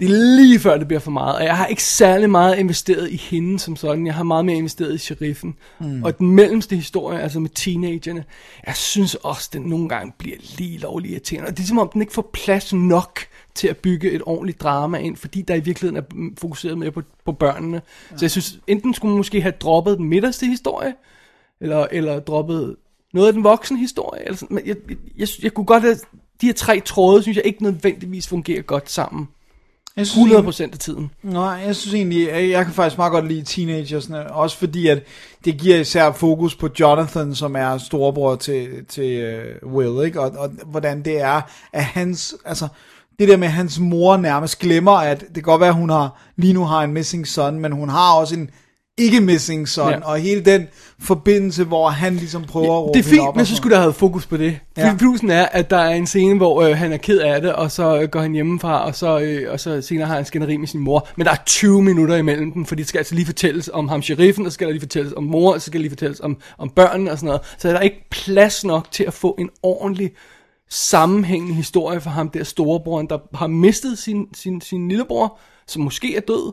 Det 0.00 0.06
er 0.06 0.36
lige 0.36 0.58
før 0.58 0.78
det 0.78 0.86
bliver 0.88 1.00
for 1.00 1.10
meget, 1.10 1.36
og 1.36 1.44
jeg 1.44 1.56
har 1.56 1.66
ikke 1.66 1.82
særlig 1.82 2.30
meget 2.30 2.58
investeret 2.58 3.10
i 3.10 3.16
hende 3.16 3.58
som 3.58 3.76
sådan. 3.76 4.06
Jeg 4.06 4.14
har 4.14 4.22
meget 4.22 4.44
mere 4.44 4.56
investeret 4.56 4.94
i 4.94 4.98
sheriffen. 4.98 5.54
Mm. 5.80 6.02
Og 6.04 6.18
den 6.18 6.30
mellemste 6.30 6.76
historie, 6.76 7.20
altså 7.20 7.40
med 7.40 7.50
teenagerne, 7.54 8.24
jeg 8.66 8.76
synes 8.76 9.14
også, 9.14 9.50
den 9.52 9.62
nogle 9.62 9.88
gange 9.88 10.12
bliver 10.18 10.36
lige 10.58 10.78
lovlig 10.78 11.10
irriterende. 11.10 11.48
Og 11.48 11.56
det 11.56 11.62
er 11.62 11.66
som 11.66 11.78
om, 11.78 11.90
den 11.92 12.00
ikke 12.00 12.12
får 12.12 12.30
plads 12.32 12.72
nok 12.72 13.20
til 13.54 13.68
at 13.68 13.76
bygge 13.76 14.10
et 14.10 14.22
ordentligt 14.26 14.60
drama 14.60 14.98
ind, 14.98 15.16
fordi 15.16 15.42
der 15.42 15.54
i 15.54 15.60
virkeligheden 15.60 15.96
er 15.96 16.14
mm, 16.14 16.36
fokuseret 16.36 16.78
mere 16.78 16.90
på, 16.90 17.02
på 17.24 17.32
børnene. 17.32 17.82
Ja. 18.10 18.16
Så 18.16 18.24
jeg 18.24 18.30
synes, 18.30 18.58
enten 18.66 18.94
skulle 18.94 19.10
man 19.10 19.16
måske 19.16 19.40
have 19.42 19.54
droppet 19.60 19.98
den 19.98 20.08
midterste 20.08 20.46
historie, 20.46 20.94
eller, 21.60 21.86
eller 21.90 22.20
droppet 22.20 22.76
noget 23.14 23.26
af 23.26 23.32
den 23.32 23.44
voksne 23.44 23.78
historie. 23.78 24.24
Eller 24.24 24.36
sådan. 24.36 24.54
Men 24.54 24.66
jeg, 24.66 24.76
jeg, 24.88 24.96
jeg, 25.18 25.28
jeg 25.42 25.52
kunne 25.52 25.66
godt 25.66 25.82
have, 25.82 25.96
de 26.40 26.46
her 26.46 26.52
tre 26.52 26.80
tråde, 26.80 27.22
synes 27.22 27.36
jeg 27.36 27.46
ikke 27.46 27.62
nødvendigvis 27.62 28.28
fungerer 28.28 28.62
godt 28.62 28.90
sammen. 28.90 29.28
Jeg 29.96 30.06
synes, 30.06 30.32
100% 30.32 30.62
af 30.62 30.78
tiden. 30.78 31.10
Nej, 31.22 31.62
jeg 31.66 31.76
synes 31.76 31.94
egentlig, 31.94 32.28
jeg, 32.28 32.50
jeg 32.50 32.64
kan 32.64 32.74
faktisk 32.74 32.98
meget 32.98 33.12
godt 33.12 33.28
lide 33.28 33.42
teenagersne, 33.42 34.32
også 34.32 34.56
fordi 34.56 34.88
at 34.88 35.02
det 35.44 35.58
giver 35.58 35.80
især 35.80 36.12
fokus 36.12 36.54
på 36.54 36.68
Jonathan, 36.80 37.34
som 37.34 37.56
er 37.56 37.78
storebror 37.78 38.36
til, 38.36 38.84
til 38.88 39.34
uh, 39.62 39.72
Will, 39.74 40.06
ikke? 40.06 40.20
Og, 40.20 40.30
og 40.30 40.50
hvordan 40.66 41.02
det 41.04 41.20
er, 41.20 41.40
at 41.72 41.84
hans, 41.84 42.34
altså, 42.44 42.68
det 43.18 43.28
der 43.28 43.36
med, 43.36 43.46
at 43.46 43.52
hans 43.52 43.78
mor 43.78 44.16
nærmest 44.16 44.58
glemmer, 44.58 44.92
at 44.92 45.20
det 45.20 45.34
kan 45.34 45.42
godt 45.42 45.60
være, 45.60 45.68
at 45.68 45.74
hun 45.74 45.90
har, 45.90 46.20
lige 46.36 46.52
nu 46.52 46.64
har 46.64 46.82
en 46.82 46.92
missing 46.92 47.26
son, 47.26 47.60
men 47.60 47.72
hun 47.72 47.88
har 47.88 48.14
også 48.14 48.34
en 48.34 48.50
ikke 48.98 49.20
missing 49.20 49.68
son, 49.68 49.90
Ja. 49.90 49.96
ja. 49.96 50.04
og 50.04 50.18
hele 50.18 50.40
den 50.40 50.66
forbindelse, 51.00 51.64
hvor 51.64 51.88
han 51.88 52.14
ligesom 52.16 52.44
prøver 52.44 52.76
at 52.76 52.82
råbe 52.82 52.98
Det 52.98 53.06
er 53.06 53.10
fint, 53.10 53.36
men 53.36 53.46
så 53.46 53.56
skulle 53.56 53.74
der 53.76 53.80
have 53.82 53.92
fokus 53.92 54.26
på 54.26 54.36
det. 54.36 54.58
Ja. 54.76 54.86
Ja. 54.86 54.94
Plusen 54.98 55.30
er, 55.30 55.46
at 55.46 55.70
der 55.70 55.76
er 55.76 55.94
en 55.94 56.06
scene, 56.06 56.36
hvor 56.36 56.62
øh, 56.62 56.76
han 56.76 56.92
er 56.92 56.96
ked 56.96 57.18
af 57.18 57.42
det, 57.42 57.52
og 57.52 57.70
så 57.70 58.00
øh, 58.00 58.08
går 58.08 58.20
han 58.20 58.32
hjemmefra, 58.32 58.84
og 58.86 58.94
så, 58.94 59.18
øh, 59.18 59.52
og 59.52 59.60
så 59.60 59.82
senere 59.82 60.06
har 60.06 60.14
han 60.14 60.24
skænderi 60.24 60.56
med 60.56 60.66
sin 60.68 60.80
mor. 60.80 61.08
Men 61.16 61.26
der 61.26 61.32
er 61.32 61.36
20 61.46 61.82
minutter 61.82 62.16
imellem 62.16 62.52
dem, 62.52 62.64
for 62.64 62.74
det 62.74 62.88
skal 62.88 62.98
altså 62.98 63.14
lige 63.14 63.26
fortælles 63.26 63.70
om 63.72 63.88
ham 63.88 64.02
sheriffen, 64.02 64.46
og 64.46 64.52
så 64.52 64.54
skal 64.54 64.66
der 64.66 64.72
lige 64.72 64.80
fortælles 64.82 65.12
om 65.12 65.22
mor, 65.24 65.54
og 65.54 65.60
så 65.60 65.66
skal 65.66 65.78
der 65.78 65.82
lige 65.82 65.90
fortælles 65.90 66.20
om, 66.20 66.36
om 66.58 66.70
børnene 66.70 67.10
og 67.10 67.18
sådan 67.18 67.26
noget. 67.26 67.42
Så 67.58 67.68
er 67.68 67.72
der 67.72 67.80
ikke 67.80 68.06
plads 68.10 68.64
nok 68.64 68.86
til 68.90 69.04
at 69.04 69.12
få 69.12 69.36
en 69.38 69.50
ordentlig 69.62 70.10
sammenhængende 70.70 71.54
historie 71.54 72.00
for 72.00 72.10
ham 72.10 72.28
der 72.30 72.44
storebroren, 72.44 73.06
der 73.06 73.18
har 73.34 73.46
mistet 73.46 73.98
sin, 73.98 74.26
sin, 74.34 74.60
sin 74.60 74.88
lillebror, 74.88 75.38
som 75.66 75.82
måske 75.82 76.16
er 76.16 76.20
død, 76.20 76.52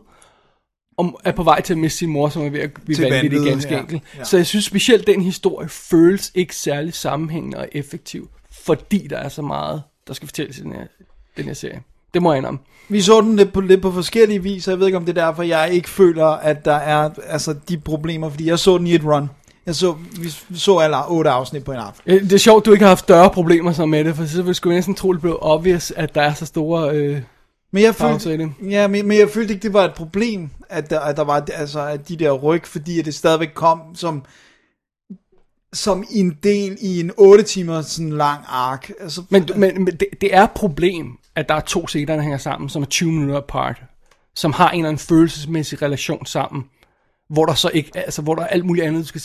og 0.97 1.21
er 1.23 1.31
på 1.31 1.43
vej 1.43 1.61
til 1.61 1.73
at 1.73 1.77
miste 1.77 1.97
sin 1.97 2.09
mor, 2.09 2.29
som 2.29 2.41
er 2.41 2.49
ved 2.49 2.59
at 2.59 2.69
blive 2.85 2.95
Til 2.95 3.09
vanvittig 3.09 3.39
ganske 3.39 3.73
ja. 3.73 3.79
enkelt. 3.79 4.03
Ja. 4.17 4.23
Så 4.23 4.37
jeg 4.37 4.45
synes 4.45 4.65
specielt, 4.65 5.07
den 5.07 5.21
historie 5.21 5.69
føles 5.69 6.31
ikke 6.35 6.55
særlig 6.55 6.93
sammenhængende 6.93 7.57
og 7.57 7.69
effektiv, 7.71 8.29
fordi 8.63 9.07
der 9.07 9.17
er 9.17 9.29
så 9.29 9.41
meget, 9.41 9.81
der 10.07 10.13
skal 10.13 10.27
fortælles 10.27 10.57
i 10.57 10.61
den 10.61 10.73
her, 10.73 10.81
den 11.37 11.45
her 11.45 11.53
serie. 11.53 11.81
Det 12.13 12.21
må 12.21 12.31
jeg 12.31 12.37
indrømme. 12.37 12.59
Vi 12.89 13.01
så 13.01 13.21
den 13.21 13.35
lidt 13.35 13.53
på, 13.53 13.61
lidt 13.61 13.81
på 13.81 13.91
forskellige 13.91 14.43
vis, 14.43 14.67
og 14.67 14.71
jeg 14.71 14.79
ved 14.79 14.87
ikke, 14.87 14.97
om 14.97 15.05
det 15.05 15.17
er 15.17 15.25
derfor, 15.25 15.43
jeg 15.43 15.69
ikke 15.71 15.89
føler, 15.89 16.25
at 16.25 16.65
der 16.65 16.75
er 16.75 17.09
altså, 17.27 17.55
de 17.69 17.77
problemer, 17.77 18.29
fordi 18.29 18.47
jeg 18.47 18.59
så 18.59 18.77
den 18.77 18.87
i 18.87 18.95
et 18.95 19.03
run. 19.03 19.29
Jeg 19.65 19.75
så, 19.75 19.95
vi 20.21 20.57
så 20.57 20.77
alle 20.77 21.07
otte 21.07 21.29
afsnit 21.29 21.63
på 21.63 21.71
en 21.71 21.77
aften. 21.77 22.13
Øh, 22.13 22.21
Det 22.21 22.33
er 22.33 22.37
sjovt, 22.37 22.65
du 22.65 22.71
ikke 22.71 22.83
har 22.83 22.89
haft 22.89 22.99
større 22.99 23.29
problemer 23.29 23.71
så 23.71 23.85
med 23.85 24.03
det, 24.03 24.15
for 24.15 24.25
så 24.25 24.35
ville 24.35 24.47
det 24.47 24.55
sgu 24.55 24.69
næsten 24.69 24.95
tro, 24.95 25.13
det 25.13 25.21
blev 25.21 25.37
obvious, 25.41 25.91
at 25.91 26.15
der 26.15 26.21
er 26.21 26.33
så 26.33 26.45
store... 26.45 26.95
Øh, 26.95 27.21
Men 27.71 27.83
jeg 27.83 27.95
følte, 27.95 28.53
ja, 28.69 28.87
men, 28.87 29.07
men 29.07 29.17
jeg 29.17 29.29
følte 29.29 29.53
ikke, 29.53 29.63
det 29.63 29.73
var 29.73 29.85
et 29.85 29.93
problem, 29.93 30.49
at 30.69 30.89
der, 30.89 30.99
at 30.99 31.17
der 31.17 31.23
var 31.23 31.45
altså, 31.53 31.87
at 31.87 32.09
de 32.09 32.15
der 32.15 32.31
ryg, 32.31 32.67
fordi 32.67 32.99
at 32.99 33.05
det 33.05 33.13
stadigvæk 33.15 33.49
kom 33.53 33.95
som, 33.95 34.25
som 35.73 36.03
en 36.11 36.37
del 36.43 36.77
i 36.81 36.99
en 36.99 37.11
8 37.17 37.43
timer 37.43 37.81
sådan 37.81 38.09
lang 38.09 38.43
ark. 38.47 38.91
Altså, 38.99 39.23
men 39.29 39.49
men, 39.55 39.83
men 39.83 39.87
det, 39.87 40.07
det 40.21 40.35
er 40.35 40.43
et 40.43 40.51
problem, 40.51 41.17
at 41.35 41.49
der 41.49 41.55
er 41.55 41.59
to 41.59 41.87
scener, 41.87 42.15
der 42.15 42.21
hænger 42.21 42.37
sammen, 42.37 42.69
som 42.69 42.81
er 42.81 42.85
20 42.85 43.11
minutter 43.11 43.37
apart, 43.37 43.83
som 44.35 44.51
har 44.53 44.69
en 44.69 44.79
eller 44.79 44.89
anden 44.89 44.99
følelsesmæssig 44.99 45.81
relation 45.81 46.25
sammen, 46.25 46.63
hvor 47.29 47.45
der 47.45 47.53
så 47.53 47.71
ikke, 47.73 47.91
altså 47.95 48.21
hvor 48.21 48.35
der 48.35 48.43
er 48.43 48.47
alt 48.47 48.65
muligt 48.65 48.85
andet, 48.85 49.01
du 49.01 49.07
skal 49.07 49.21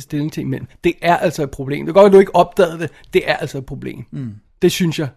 stilling 0.00 0.32
til 0.32 0.40
imellem. 0.40 0.68
Det 0.84 0.94
er 1.02 1.16
altså 1.16 1.42
et 1.42 1.50
problem. 1.50 1.86
Det 1.86 1.94
kan 1.94 2.02
godt 2.02 2.10
at 2.10 2.12
du 2.12 2.18
ikke 2.18 2.34
opdagede 2.34 2.78
det. 2.78 2.90
Det 3.12 3.22
er 3.30 3.36
altså 3.36 3.58
et 3.58 3.66
problem. 3.66 4.04
Mm. 4.10 4.34
Det 4.62 4.72
synes 4.72 4.98
jeg. 4.98 5.08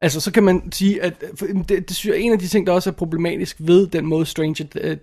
Altså, 0.00 0.20
så 0.20 0.30
kan 0.30 0.42
man 0.42 0.72
sige, 0.72 1.02
at 1.02 1.24
for 1.38 1.46
det, 1.46 1.88
det 1.88 1.96
synes 1.96 2.14
jeg, 2.14 2.22
en 2.22 2.32
af 2.32 2.38
de 2.38 2.48
ting, 2.48 2.66
der 2.66 2.72
også 2.72 2.90
er 2.90 2.94
problematisk 2.94 3.56
ved 3.58 3.86
den 3.86 4.06
måde 4.06 4.26
Stranger 4.26 4.66
øh, 4.74 4.96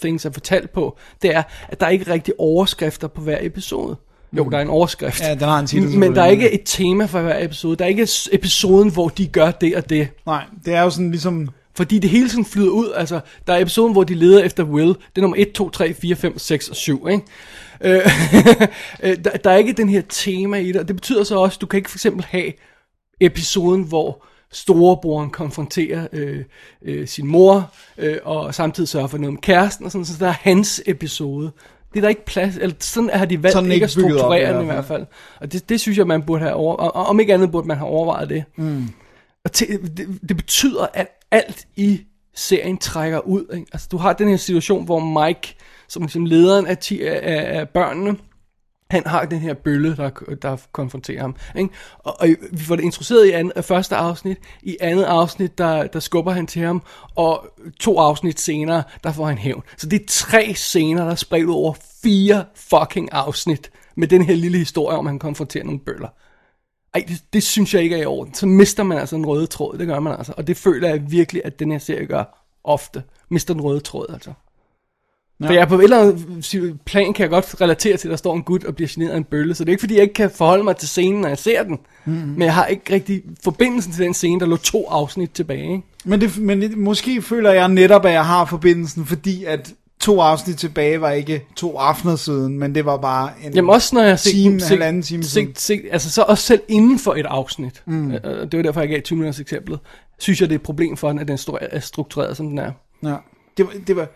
Things 0.00 0.24
er 0.24 0.30
fortalt 0.30 0.70
på, 0.70 0.98
det 1.22 1.34
er, 1.34 1.42
at 1.68 1.80
der 1.80 1.86
er 1.86 1.90
ikke 1.90 2.12
rigtig 2.12 2.34
overskrifter 2.38 3.08
på 3.08 3.20
hver 3.20 3.38
episode. 3.40 3.96
Jo, 4.36 4.48
der 4.48 4.58
er 4.58 4.62
en 4.62 4.68
overskrift. 4.68 5.20
Ja, 5.20 5.30
den 5.34 5.40
har 5.40 5.58
en 5.58 5.66
titel, 5.66 5.98
Men 5.98 6.14
der 6.14 6.22
er 6.22 6.26
ikke 6.26 6.52
et 6.52 6.62
tema 6.64 7.04
for 7.04 7.22
hver 7.22 7.44
episode. 7.44 7.76
Der 7.76 7.84
er 7.84 7.88
ikke 7.88 8.08
episoden, 8.32 8.92
hvor 8.92 9.08
de 9.08 9.26
gør 9.26 9.50
det 9.50 9.76
og 9.76 9.90
det. 9.90 10.08
Nej, 10.26 10.44
det 10.64 10.74
er 10.74 10.82
jo 10.82 10.90
sådan 10.90 11.10
ligesom... 11.10 11.48
Fordi 11.74 11.98
det 11.98 12.10
hele 12.10 12.28
tiden 12.28 12.44
flyder 12.44 12.70
ud. 12.70 12.92
Altså, 12.96 13.20
der 13.46 13.52
er 13.52 13.58
episoden, 13.58 13.92
hvor 13.92 14.04
de 14.04 14.14
leder 14.14 14.44
efter 14.44 14.64
Will. 14.64 14.88
Det 14.88 15.16
er 15.16 15.20
nummer 15.20 15.36
1, 15.36 15.52
2, 15.52 15.70
3, 15.70 15.94
4, 15.94 16.16
5, 16.16 16.38
6 16.38 16.68
og 16.68 16.76
7, 16.76 17.08
ikke? 17.08 17.24
Øh, 17.80 18.00
øh, 19.02 19.24
der, 19.24 19.30
der 19.30 19.50
er 19.50 19.56
ikke 19.56 19.72
den 19.72 19.88
her 19.88 20.02
tema 20.08 20.56
i 20.56 20.68
det, 20.68 20.76
og 20.76 20.88
det 20.88 20.96
betyder 20.96 21.24
så 21.24 21.36
også, 21.36 21.56
at 21.56 21.60
du 21.60 21.66
kan 21.66 21.78
ikke 21.78 21.90
for 21.90 21.96
eksempel 21.96 22.24
have 22.24 22.52
episoden, 23.20 23.82
hvor 23.82 24.24
storebroren 24.52 25.30
konfronterer 25.30 26.06
øh, 26.12 26.44
øh, 26.82 27.08
sin 27.08 27.26
mor, 27.26 27.72
øh, 27.98 28.16
og 28.22 28.54
samtidig 28.54 28.88
sørger 28.88 29.06
for 29.06 29.18
noget 29.18 29.32
med 29.32 29.40
kæresten, 29.40 29.86
og 29.86 29.92
sådan, 29.92 30.04
så 30.04 30.12
der 30.18 30.28
er 30.28 30.34
hans 30.40 30.82
episode. 30.86 31.50
Det 31.92 31.98
er 31.98 32.00
der 32.00 32.08
ikke 32.08 32.24
plads, 32.24 32.56
eller 32.56 32.76
sådan 32.80 33.10
har 33.10 33.24
de 33.24 33.42
valgt 33.42 33.52
Sådan 33.52 33.72
ikke 33.72 33.74
ikke 33.74 33.84
at 33.84 33.92
bygget 33.96 34.12
op 34.12 34.16
i 34.16 34.20
strukturere 34.20 34.54
den 34.54 34.62
i 34.62 34.64
hvert 34.64 34.84
fald. 34.84 35.06
Og 35.40 35.52
det, 35.52 35.68
det 35.68 35.80
synes 35.80 35.98
jeg, 35.98 36.06
man 36.06 36.22
burde 36.22 36.42
have 36.42 36.54
over, 36.54 36.74
og, 36.74 37.06
om 37.06 37.20
ikke 37.20 37.34
andet 37.34 37.52
burde 37.52 37.68
man 37.68 37.76
have 37.76 37.88
overvejet 37.88 38.28
det. 38.28 38.44
Mm. 38.56 38.88
Og 39.44 39.52
til, 39.52 39.96
det, 39.96 40.18
det 40.28 40.36
betyder, 40.36 40.86
at 40.94 41.08
alt 41.30 41.66
i 41.76 42.00
serien 42.34 42.78
trækker 42.78 43.18
ud. 43.18 43.46
Ikke? 43.54 43.66
Altså, 43.72 43.88
du 43.90 43.96
har 43.96 44.12
den 44.12 44.28
her 44.28 44.36
situation, 44.36 44.84
hvor 44.84 45.24
Mike, 45.24 45.54
som 45.88 46.02
ligesom 46.02 46.24
lederen 46.24 46.66
af, 46.66 46.78
ti, 46.78 47.02
af, 47.02 47.58
af 47.58 47.68
børnene, 47.68 48.16
han 48.92 49.06
har 49.06 49.24
den 49.24 49.38
her 49.38 49.54
bølle, 49.54 49.96
der, 49.96 50.10
der 50.42 50.56
konfronterer 50.72 51.20
ham. 51.20 51.36
Ikke? 51.56 51.70
Og, 51.98 52.20
og 52.20 52.28
vi 52.52 52.64
får 52.64 52.76
det 52.76 52.82
introduceret 52.82 53.26
i 53.26 53.30
anden, 53.30 53.62
første 53.62 53.96
afsnit. 53.96 54.38
I 54.62 54.76
andet 54.80 55.04
afsnit, 55.04 55.58
der, 55.58 55.86
der 55.86 56.00
skubber 56.00 56.32
han 56.32 56.46
til 56.46 56.62
ham. 56.62 56.82
Og 57.14 57.46
to 57.80 57.98
afsnit 57.98 58.40
senere, 58.40 58.82
der 59.04 59.12
får 59.12 59.26
han 59.26 59.38
hævn. 59.38 59.62
Så 59.76 59.86
det 59.86 60.00
er 60.00 60.04
tre 60.08 60.54
scener, 60.54 61.04
der 61.04 61.10
er 61.10 61.14
spredt 61.14 61.50
over 61.50 61.74
fire 62.02 62.44
fucking 62.54 63.12
afsnit. 63.12 63.70
Med 63.96 64.08
den 64.08 64.22
her 64.22 64.34
lille 64.34 64.58
historie 64.58 64.96
om, 64.96 65.06
at 65.06 65.10
han 65.10 65.18
konfronterer 65.18 65.64
nogle 65.64 65.80
bøller. 65.80 66.08
Ej, 66.94 67.04
det, 67.08 67.22
det 67.32 67.42
synes 67.42 67.74
jeg 67.74 67.82
ikke 67.82 67.96
er 67.96 68.02
i 68.02 68.06
orden. 68.06 68.34
Så 68.34 68.46
mister 68.46 68.82
man 68.82 68.98
altså 68.98 69.16
en 69.16 69.26
røde 69.26 69.46
tråd, 69.46 69.78
det 69.78 69.86
gør 69.86 70.00
man 70.00 70.16
altså. 70.18 70.34
Og 70.36 70.46
det 70.46 70.56
føler 70.56 70.88
jeg 70.88 71.10
virkelig, 71.10 71.42
at 71.44 71.58
den 71.58 71.72
her 71.72 71.78
serie 71.78 72.06
gør 72.06 72.48
ofte. 72.64 73.02
mister 73.28 73.54
den 73.54 73.62
røde 73.62 73.80
tråd, 73.80 74.06
altså. 74.12 74.32
Ja. 75.42 75.48
For 75.48 75.52
jeg 75.52 75.68
på 75.68 75.78
et 75.78 75.84
eller 75.84 76.00
andet 76.00 76.76
plan 76.84 77.12
kan 77.12 77.22
jeg 77.22 77.30
godt 77.30 77.60
relatere 77.60 77.96
til, 77.96 78.08
at 78.08 78.10
der 78.10 78.16
står 78.16 78.36
en 78.36 78.42
gut 78.42 78.64
og 78.64 78.74
bliver 78.76 78.88
generet 78.90 79.10
af 79.10 79.16
en 79.16 79.24
bølle, 79.24 79.54
så 79.54 79.64
det 79.64 79.70
er 79.70 79.72
ikke 79.72 79.80
fordi, 79.80 79.94
jeg 79.94 80.02
ikke 80.02 80.14
kan 80.14 80.30
forholde 80.30 80.64
mig 80.64 80.76
til 80.76 80.88
scenen, 80.88 81.20
når 81.20 81.28
jeg 81.28 81.38
ser 81.38 81.62
den. 81.62 81.78
Mm-hmm. 82.04 82.28
Men 82.28 82.42
jeg 82.42 82.54
har 82.54 82.66
ikke 82.66 82.94
rigtig 82.94 83.22
forbindelsen 83.44 83.92
til 83.92 84.04
den 84.04 84.14
scene, 84.14 84.40
der 84.40 84.46
lå 84.46 84.56
to 84.56 84.86
afsnit 84.88 85.30
tilbage. 85.30 85.62
Ikke? 85.62 85.82
Men, 86.04 86.20
det, 86.20 86.38
men 86.38 86.62
det, 86.62 86.78
måske 86.78 87.22
føler 87.22 87.50
jeg 87.50 87.68
netop, 87.68 88.04
at 88.04 88.12
jeg 88.12 88.26
har 88.26 88.44
forbindelsen, 88.44 89.06
fordi 89.06 89.44
at 89.44 89.74
to 90.02 90.20
afsnit 90.20 90.56
tilbage 90.56 91.00
var 91.00 91.10
ikke 91.10 91.46
to 91.56 91.76
aftener 91.76 92.16
siden, 92.16 92.58
men 92.58 92.74
det 92.74 92.84
var 92.84 92.96
bare 92.96 93.30
en 93.44 93.52
Jamen 93.54 93.70
også 93.70 93.94
når 93.94 94.02
jeg 94.02 94.18
time, 94.18 94.60
se, 94.60 94.68
halvanden 94.68 95.02
time 95.02 95.22
se, 95.22 95.30
siden. 95.30 95.54
se, 95.56 95.80
altså 95.90 96.10
så 96.10 96.22
også 96.22 96.44
selv 96.44 96.60
inden 96.68 96.98
for 96.98 97.14
et 97.14 97.26
afsnit. 97.26 97.82
Mm. 97.86 98.12
Øh, 98.12 98.20
det 98.22 98.56
var 98.56 98.62
derfor, 98.62 98.80
jeg 98.80 98.88
gav 98.88 99.00
20 99.00 99.16
minutters 99.16 99.40
eksemplet. 99.40 99.78
Synes 100.18 100.40
jeg, 100.40 100.48
det 100.48 100.54
er 100.54 100.58
et 100.58 100.62
problem 100.62 100.96
for 100.96 101.08
den, 101.08 101.18
at 101.18 101.28
den 101.28 101.38
er 101.70 101.80
struktureret, 101.80 102.36
som 102.36 102.48
den 102.48 102.58
er. 102.58 102.72
Ja. 103.02 103.16
Det, 103.56 103.66
var, 103.66 103.72
det, 103.86 103.96
var, 103.96 104.08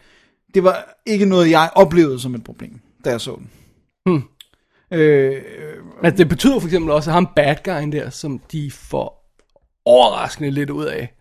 det 0.57 0.65
var 0.65 0.95
ikke 1.07 1.27
noget, 1.27 1.51
jeg 1.51 1.71
oplevede 1.75 2.21
som 2.21 2.35
et 2.35 2.45
problem, 2.45 2.81
da 3.05 3.11
jeg 3.11 3.21
så 3.21 3.37
den. 3.37 3.51
Hmm. 4.07 4.23
Øh, 4.91 5.43
Altså, 6.03 6.17
det 6.17 6.29
betyder 6.29 6.59
for 6.61 6.67
eksempel 6.67 6.91
også, 6.91 7.11
at 7.11 7.15
ham 7.15 7.29
bad 7.37 7.57
guyen 7.65 7.93
der, 7.93 8.11
som 8.11 8.39
de 8.53 8.71
får 8.71 9.33
overraskende 9.85 10.51
lidt 10.51 10.71
ud 10.71 10.85
af. 10.85 11.13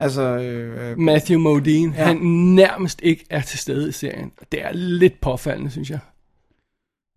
altså, 0.00 0.22
øh, 0.22 0.98
Matthew 0.98 1.40
Modine, 1.40 1.92
Ja. 1.96 2.00
ja. 2.00 2.06
han 2.06 2.16
nærmest 2.54 3.00
ikke 3.02 3.24
er 3.30 3.40
til 3.40 3.58
stede 3.58 3.88
i 3.88 3.92
serien. 3.92 4.32
Det 4.52 4.64
er 4.64 4.72
lidt 4.72 5.20
påfaldende, 5.20 5.70
synes 5.70 5.90
jeg. 5.90 5.98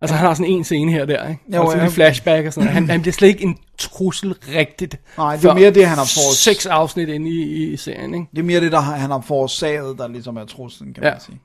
Altså, 0.00 0.16
han 0.16 0.26
har 0.26 0.34
sådan 0.34 0.52
en 0.52 0.64
scene 0.64 0.92
her 0.92 1.02
og 1.02 1.08
der, 1.08 1.28
ikke? 1.28 1.40
Jo, 1.54 1.60
og 1.62 1.66
sådan 1.66 1.78
ja. 1.82 1.86
en 1.86 1.92
flashback 1.92 2.46
og 2.46 2.52
sådan. 2.52 2.68
Han, 2.68 2.90
han 2.90 3.00
bliver 3.02 3.12
slet 3.12 3.28
ikke 3.28 3.44
en 3.44 3.58
trussel 3.78 4.34
rigtigt. 4.54 5.00
Nej, 5.18 5.36
det 5.36 5.44
er 5.44 5.54
mere 5.54 5.70
det, 5.70 5.86
han 5.86 5.98
har 5.98 6.04
fået- 6.04 6.36
Seks 6.36 6.66
afsnit 6.66 7.08
inde 7.08 7.30
i, 7.30 7.72
i 7.72 7.76
serien, 7.76 8.14
ikke? 8.14 8.26
det 8.30 8.38
er 8.38 8.42
mere 8.42 8.60
det, 8.60 8.72
der 8.72 8.80
han 8.80 9.10
har 9.10 9.20
forårsaget, 9.20 9.98
der 9.98 10.08
ligesom 10.08 10.36
er 10.36 10.44
truslen, 10.44 10.94
kan 10.94 11.04
Ja. 11.04 11.10
man 11.10 11.20
sige. 11.20 11.40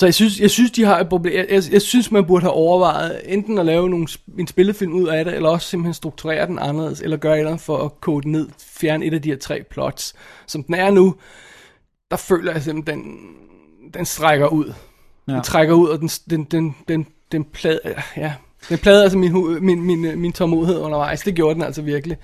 Så 0.00 0.06
jeg 0.06 0.14
synes, 0.14 0.40
jeg 0.40 0.50
synes, 0.50 0.70
de 0.70 0.84
har 0.84 1.00
et 1.00 1.08
problem. 1.08 1.34
Jeg, 1.34 1.46
jeg, 1.50 1.62
jeg 1.72 1.82
synes, 1.82 2.10
man 2.10 2.26
burde 2.26 2.42
have 2.42 2.52
overvejet 2.52 3.20
enten 3.24 3.58
at 3.58 3.66
lave 3.66 3.90
nogle, 3.90 4.08
en 4.38 4.46
spillefilm 4.46 4.92
ud 4.92 5.08
af 5.08 5.24
det, 5.24 5.34
eller 5.34 5.48
også 5.48 5.68
simpelthen 5.68 5.94
strukturere 5.94 6.46
den 6.46 6.58
anderledes, 6.58 7.00
eller 7.00 7.16
gøre 7.16 7.32
et 7.32 7.38
eller 7.38 7.50
andet 7.50 7.64
for 7.64 7.78
at 7.78 8.00
kode 8.00 8.30
ned, 8.30 8.48
fjerne 8.58 9.04
et 9.04 9.14
af 9.14 9.22
de 9.22 9.28
her 9.28 9.36
tre 9.36 9.62
plots. 9.70 10.14
Som 10.46 10.64
den 10.64 10.74
er 10.74 10.90
nu, 10.90 11.14
der 12.10 12.16
føler 12.16 12.52
jeg 12.52 12.62
simpelthen, 12.62 13.04
den, 13.04 13.92
den 13.94 14.06
strækker 14.06 14.48
ud. 14.48 14.72
Ja. 15.28 15.32
Den 15.32 15.42
trækker 15.42 15.74
ud, 15.74 15.88
og 15.88 16.00
den, 16.00 16.08
den, 16.08 16.44
den, 16.44 16.76
den, 16.88 17.06
den 17.32 17.44
plade, 17.44 17.80
ja, 18.16 18.34
den 18.68 18.78
plade 18.78 19.02
altså 19.02 19.18
min, 19.18 19.64
min, 19.64 19.82
min, 19.82 20.20
min 20.20 20.32
tålmodighed 20.32 20.78
undervejs. 20.78 21.20
Det 21.20 21.34
gjorde 21.34 21.54
den 21.54 21.62
altså 21.62 21.82
virkelig. 21.82 22.16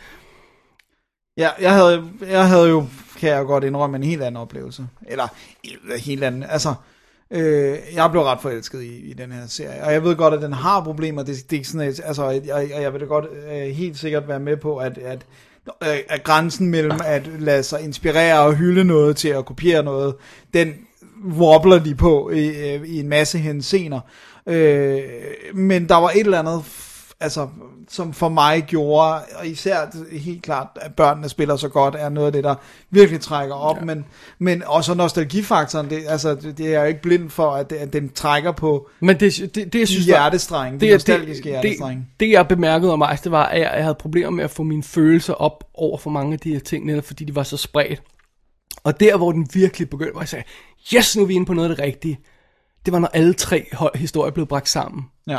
Ja, 1.36 1.50
jeg 1.60 1.72
havde, 1.72 2.04
jeg 2.28 2.48
havde 2.48 2.68
jo, 2.68 2.86
kan 3.18 3.30
jeg 3.30 3.38
jo 3.38 3.44
godt 3.44 3.64
indrømme, 3.64 3.96
en 3.96 4.02
helt 4.02 4.22
anden 4.22 4.40
oplevelse. 4.42 4.86
Eller, 5.06 5.28
en 5.64 6.00
helt 6.00 6.24
anden, 6.24 6.42
altså, 6.42 6.74
øh, 7.30 7.78
jeg 7.94 8.10
blev 8.10 8.22
ret 8.22 8.40
forelsket 8.40 8.82
i, 8.82 9.10
i 9.10 9.12
den 9.12 9.32
her 9.32 9.46
serie. 9.46 9.84
Og 9.84 9.92
jeg 9.92 10.04
ved 10.04 10.16
godt, 10.16 10.34
at 10.34 10.42
den 10.42 10.52
har 10.52 10.84
problemer. 10.84 11.22
Det, 11.22 11.36
det 11.36 11.52
er 11.52 11.58
ikke 11.58 11.68
sådan, 11.68 11.88
at, 11.88 12.00
altså, 12.04 12.30
jeg, 12.30 12.70
jeg 12.80 12.92
vil 12.92 13.00
da 13.00 13.06
godt 13.06 13.24
øh, 13.52 13.74
helt 13.74 13.98
sikkert 13.98 14.28
være 14.28 14.40
med 14.40 14.56
på, 14.56 14.76
at, 14.76 14.98
at, 14.98 15.26
øh, 15.82 15.98
at 16.08 16.24
grænsen 16.24 16.70
mellem 16.70 17.00
at 17.04 17.26
lade 17.38 17.62
sig 17.62 17.80
inspirere 17.80 18.40
og 18.40 18.54
hylde 18.54 18.84
noget 18.84 19.16
til 19.16 19.28
at 19.28 19.46
kopiere 19.46 19.82
noget, 19.82 20.14
den 20.54 20.74
wobbler 21.24 21.78
de 21.78 21.94
på 21.94 22.30
i, 22.30 22.74
øh, 22.74 22.82
i 22.88 23.00
en 23.00 23.08
masse 23.08 23.38
hensener. 23.38 24.00
Øh, 24.46 25.00
men 25.54 25.88
der 25.88 25.96
var 25.96 26.10
et 26.10 26.20
eller 26.20 26.38
andet 26.38 26.62
altså, 27.20 27.48
som 27.88 28.12
for 28.12 28.28
mig 28.28 28.64
gjorde, 28.66 29.20
og 29.36 29.46
især 29.46 29.86
helt 30.18 30.42
klart, 30.42 30.66
at 30.76 30.94
børnene 30.94 31.28
spiller 31.28 31.56
så 31.56 31.68
godt, 31.68 31.94
er 31.94 32.08
noget 32.08 32.26
af 32.26 32.32
det, 32.32 32.44
der 32.44 32.54
virkelig 32.90 33.20
trækker 33.20 33.54
op, 33.54 33.76
ja. 33.76 33.84
men, 33.84 34.04
men 34.38 34.62
også 34.66 34.94
nostalgifaktoren, 34.94 35.90
det, 35.90 36.04
altså, 36.08 36.34
det, 36.34 36.58
det 36.58 36.66
er 36.74 36.80
jeg 36.80 36.88
ikke 36.88 37.02
blind 37.02 37.30
for, 37.30 37.50
at, 37.50 37.70
det, 37.70 37.76
at 37.76 37.92
den 37.92 38.08
trækker 38.08 38.52
på 38.52 38.88
Men 39.00 39.20
det, 39.20 39.50
det, 39.54 39.72
det 39.72 39.78
jeg 39.78 39.88
synes, 39.88 40.04
de 40.04 40.10
hjertestrenge, 40.10 40.80
de 40.80 40.88
er- 40.88 40.92
nostalgiske 40.92 41.42
det, 41.44 41.50
hjertestrenge. 41.50 42.06
det, 42.10 42.20
det 42.20 42.30
jeg 42.32 42.48
bemærkede 42.48 42.92
om 42.92 42.98
mig, 42.98 43.18
det 43.24 43.32
var, 43.32 43.44
at 43.46 43.60
jeg, 43.60 43.72
jeg 43.74 43.82
havde 43.82 43.94
problemer 43.94 44.30
med 44.30 44.44
at 44.44 44.50
få 44.50 44.62
mine 44.62 44.82
følelser 44.82 45.34
op 45.34 45.64
over 45.74 45.98
for 45.98 46.10
mange 46.10 46.32
af 46.32 46.38
de 46.40 46.52
her 46.52 46.60
ting, 46.60 46.86
netop 46.86 47.04
fordi 47.04 47.24
de 47.24 47.34
var 47.34 47.42
så 47.42 47.56
spredt. 47.56 48.02
Og 48.84 49.00
der, 49.00 49.16
hvor 49.16 49.32
den 49.32 49.48
virkelig 49.54 49.90
begyndte, 49.90 50.12
hvor 50.12 50.20
jeg 50.20 50.28
sagde, 50.28 50.44
yes, 50.94 51.16
nu 51.16 51.22
er 51.22 51.26
vi 51.26 51.34
inde 51.34 51.46
på 51.46 51.52
noget 51.54 51.70
af 51.70 51.76
det 51.76 51.84
rigtige, 51.84 52.18
det 52.86 52.92
var, 52.92 52.98
når 52.98 53.08
alle 53.12 53.34
tre 53.34 53.66
historier 53.94 54.30
blev 54.32 54.46
bragt 54.46 54.68
sammen. 54.68 55.04
Ja. 55.26 55.38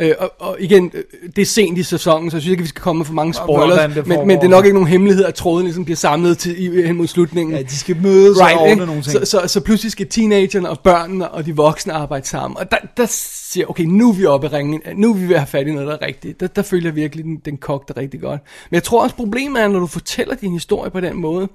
Øh, 0.00 0.14
og, 0.18 0.32
og 0.38 0.56
igen, 0.60 0.90
øh, 0.94 1.04
det 1.36 1.42
er 1.42 1.46
sent 1.46 1.78
i 1.78 1.82
sæsonen, 1.82 2.30
så 2.30 2.36
jeg 2.36 2.42
synes 2.42 2.50
ikke, 2.50 2.62
vi 2.62 2.68
skal 2.68 2.82
komme 2.82 2.98
med 2.98 3.06
for 3.06 3.12
mange 3.12 3.34
spoilers, 3.34 3.94
det 3.94 4.06
men, 4.06 4.26
men 4.26 4.38
det 4.38 4.44
er 4.44 4.48
nok 4.48 4.64
ikke 4.64 4.74
nogen 4.74 4.88
hemmelighed, 4.88 5.24
at 5.24 5.34
tråden 5.34 5.64
ligesom 5.64 5.84
bliver 5.84 5.96
samlet 5.96 6.38
til, 6.38 6.64
i, 6.64 6.86
hen 6.86 6.96
mod 6.96 7.06
slutningen. 7.06 7.56
ja, 7.56 7.62
de 7.62 7.76
skal 7.76 7.96
mødes 8.02 8.40
right, 8.40 8.56
og 8.56 8.62
ordne 8.62 8.86
nogle 8.86 9.02
ting. 9.02 9.26
Så, 9.26 9.40
så, 9.40 9.48
så 9.48 9.60
pludselig 9.60 9.92
skal 9.92 10.08
teenagerne 10.08 10.70
og 10.70 10.80
børnene 10.80 11.30
og 11.30 11.46
de 11.46 11.56
voksne 11.56 11.92
arbejde 11.92 12.26
sammen. 12.26 12.58
Og 12.58 12.70
der, 12.70 12.76
der 12.96 13.06
siger 13.50 13.66
okay, 13.66 13.84
nu 13.84 14.08
er 14.08 14.14
vi 14.14 14.26
oppe 14.26 14.46
i 14.46 14.50
ringen. 14.50 14.82
Nu 14.96 15.10
er 15.10 15.14
vi 15.14 15.28
ved 15.28 15.34
at 15.34 15.40
have 15.40 15.46
fat 15.46 15.66
i 15.66 15.72
noget, 15.72 15.88
der 15.88 15.94
er 15.94 16.06
rigtigt. 16.06 16.40
Der, 16.40 16.46
der 16.46 16.62
føler 16.62 16.86
jeg 16.86 16.96
virkelig, 16.96 17.24
den, 17.24 17.36
den 17.44 17.56
kogte 17.56 17.94
rigtig 17.96 18.20
godt. 18.20 18.40
Men 18.70 18.74
jeg 18.74 18.82
tror 18.82 19.02
også, 19.02 19.16
problemet 19.16 19.62
er, 19.62 19.68
når 19.68 19.80
du 19.80 19.86
fortæller 19.86 20.34
din 20.34 20.52
historie 20.52 20.90
på 20.90 21.00
den 21.00 21.16
måde, 21.16 21.48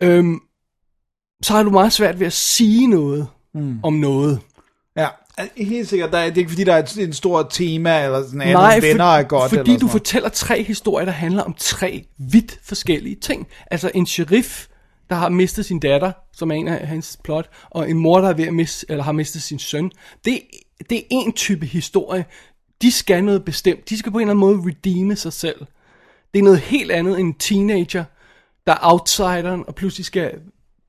øhm, 0.00 0.40
så 1.42 1.52
har 1.52 1.62
du 1.62 1.70
meget 1.70 1.92
svært 1.92 2.20
ved 2.20 2.26
at 2.26 2.32
sige 2.32 2.86
noget 2.86 3.26
mm. 3.54 3.80
om 3.82 3.92
noget. 3.92 4.38
Ja, 4.96 5.06
helt 5.56 5.88
sikkert, 5.88 6.12
der 6.12 6.18
er, 6.18 6.26
det 6.26 6.34
er 6.34 6.38
ikke 6.38 6.50
fordi, 6.50 6.64
der 6.64 6.74
er 6.74 6.78
et, 6.78 6.98
en 6.98 7.12
stor 7.12 7.42
tema, 7.42 8.04
eller 8.04 8.22
sådan, 8.22 8.40
at 8.40 8.52
Nej, 8.52 8.80
venner 8.80 9.04
er 9.04 9.22
godt, 9.22 9.50
fordi 9.50 9.72
du 9.72 9.78
noget. 9.78 9.90
fortæller 9.90 10.28
tre 10.28 10.62
historier, 10.62 11.04
der 11.04 11.12
handler 11.12 11.42
om 11.42 11.54
tre 11.58 12.04
vidt 12.18 12.58
forskellige 12.62 13.16
ting. 13.16 13.46
Altså 13.70 13.90
en 13.94 14.06
sheriff, 14.06 14.66
der 15.10 15.16
har 15.16 15.28
mistet 15.28 15.66
sin 15.66 15.80
datter, 15.80 16.12
som 16.32 16.50
er 16.50 16.54
en 16.54 16.68
af 16.68 16.86
hans 16.86 17.18
plot, 17.24 17.50
og 17.70 17.90
en 17.90 17.98
mor, 17.98 18.20
der 18.20 18.28
er 18.28 18.32
ved 18.34 18.46
at 18.46 18.54
miste, 18.54 18.86
eller 18.88 19.04
har 19.04 19.12
mistet 19.12 19.42
sin 19.42 19.58
søn. 19.58 19.90
Det, 20.24 20.40
det 20.90 20.98
er 20.98 21.02
en 21.10 21.32
type 21.32 21.66
historie. 21.66 22.24
De 22.82 22.92
skal 22.92 23.24
noget 23.24 23.44
bestemt. 23.44 23.88
De 23.88 23.98
skal 23.98 24.12
på 24.12 24.18
en 24.18 24.22
eller 24.22 24.44
anden 24.44 24.60
måde 24.62 24.74
redeeme 24.74 25.16
sig 25.16 25.32
selv. 25.32 25.66
Det 26.34 26.38
er 26.38 26.42
noget 26.42 26.58
helt 26.58 26.90
andet 26.90 27.20
end 27.20 27.28
en 27.28 27.34
teenager, 27.34 28.04
der 28.66 28.72
er 28.72 28.78
outsideren, 28.82 29.64
og 29.66 29.74
pludselig 29.74 30.06
skal 30.06 30.30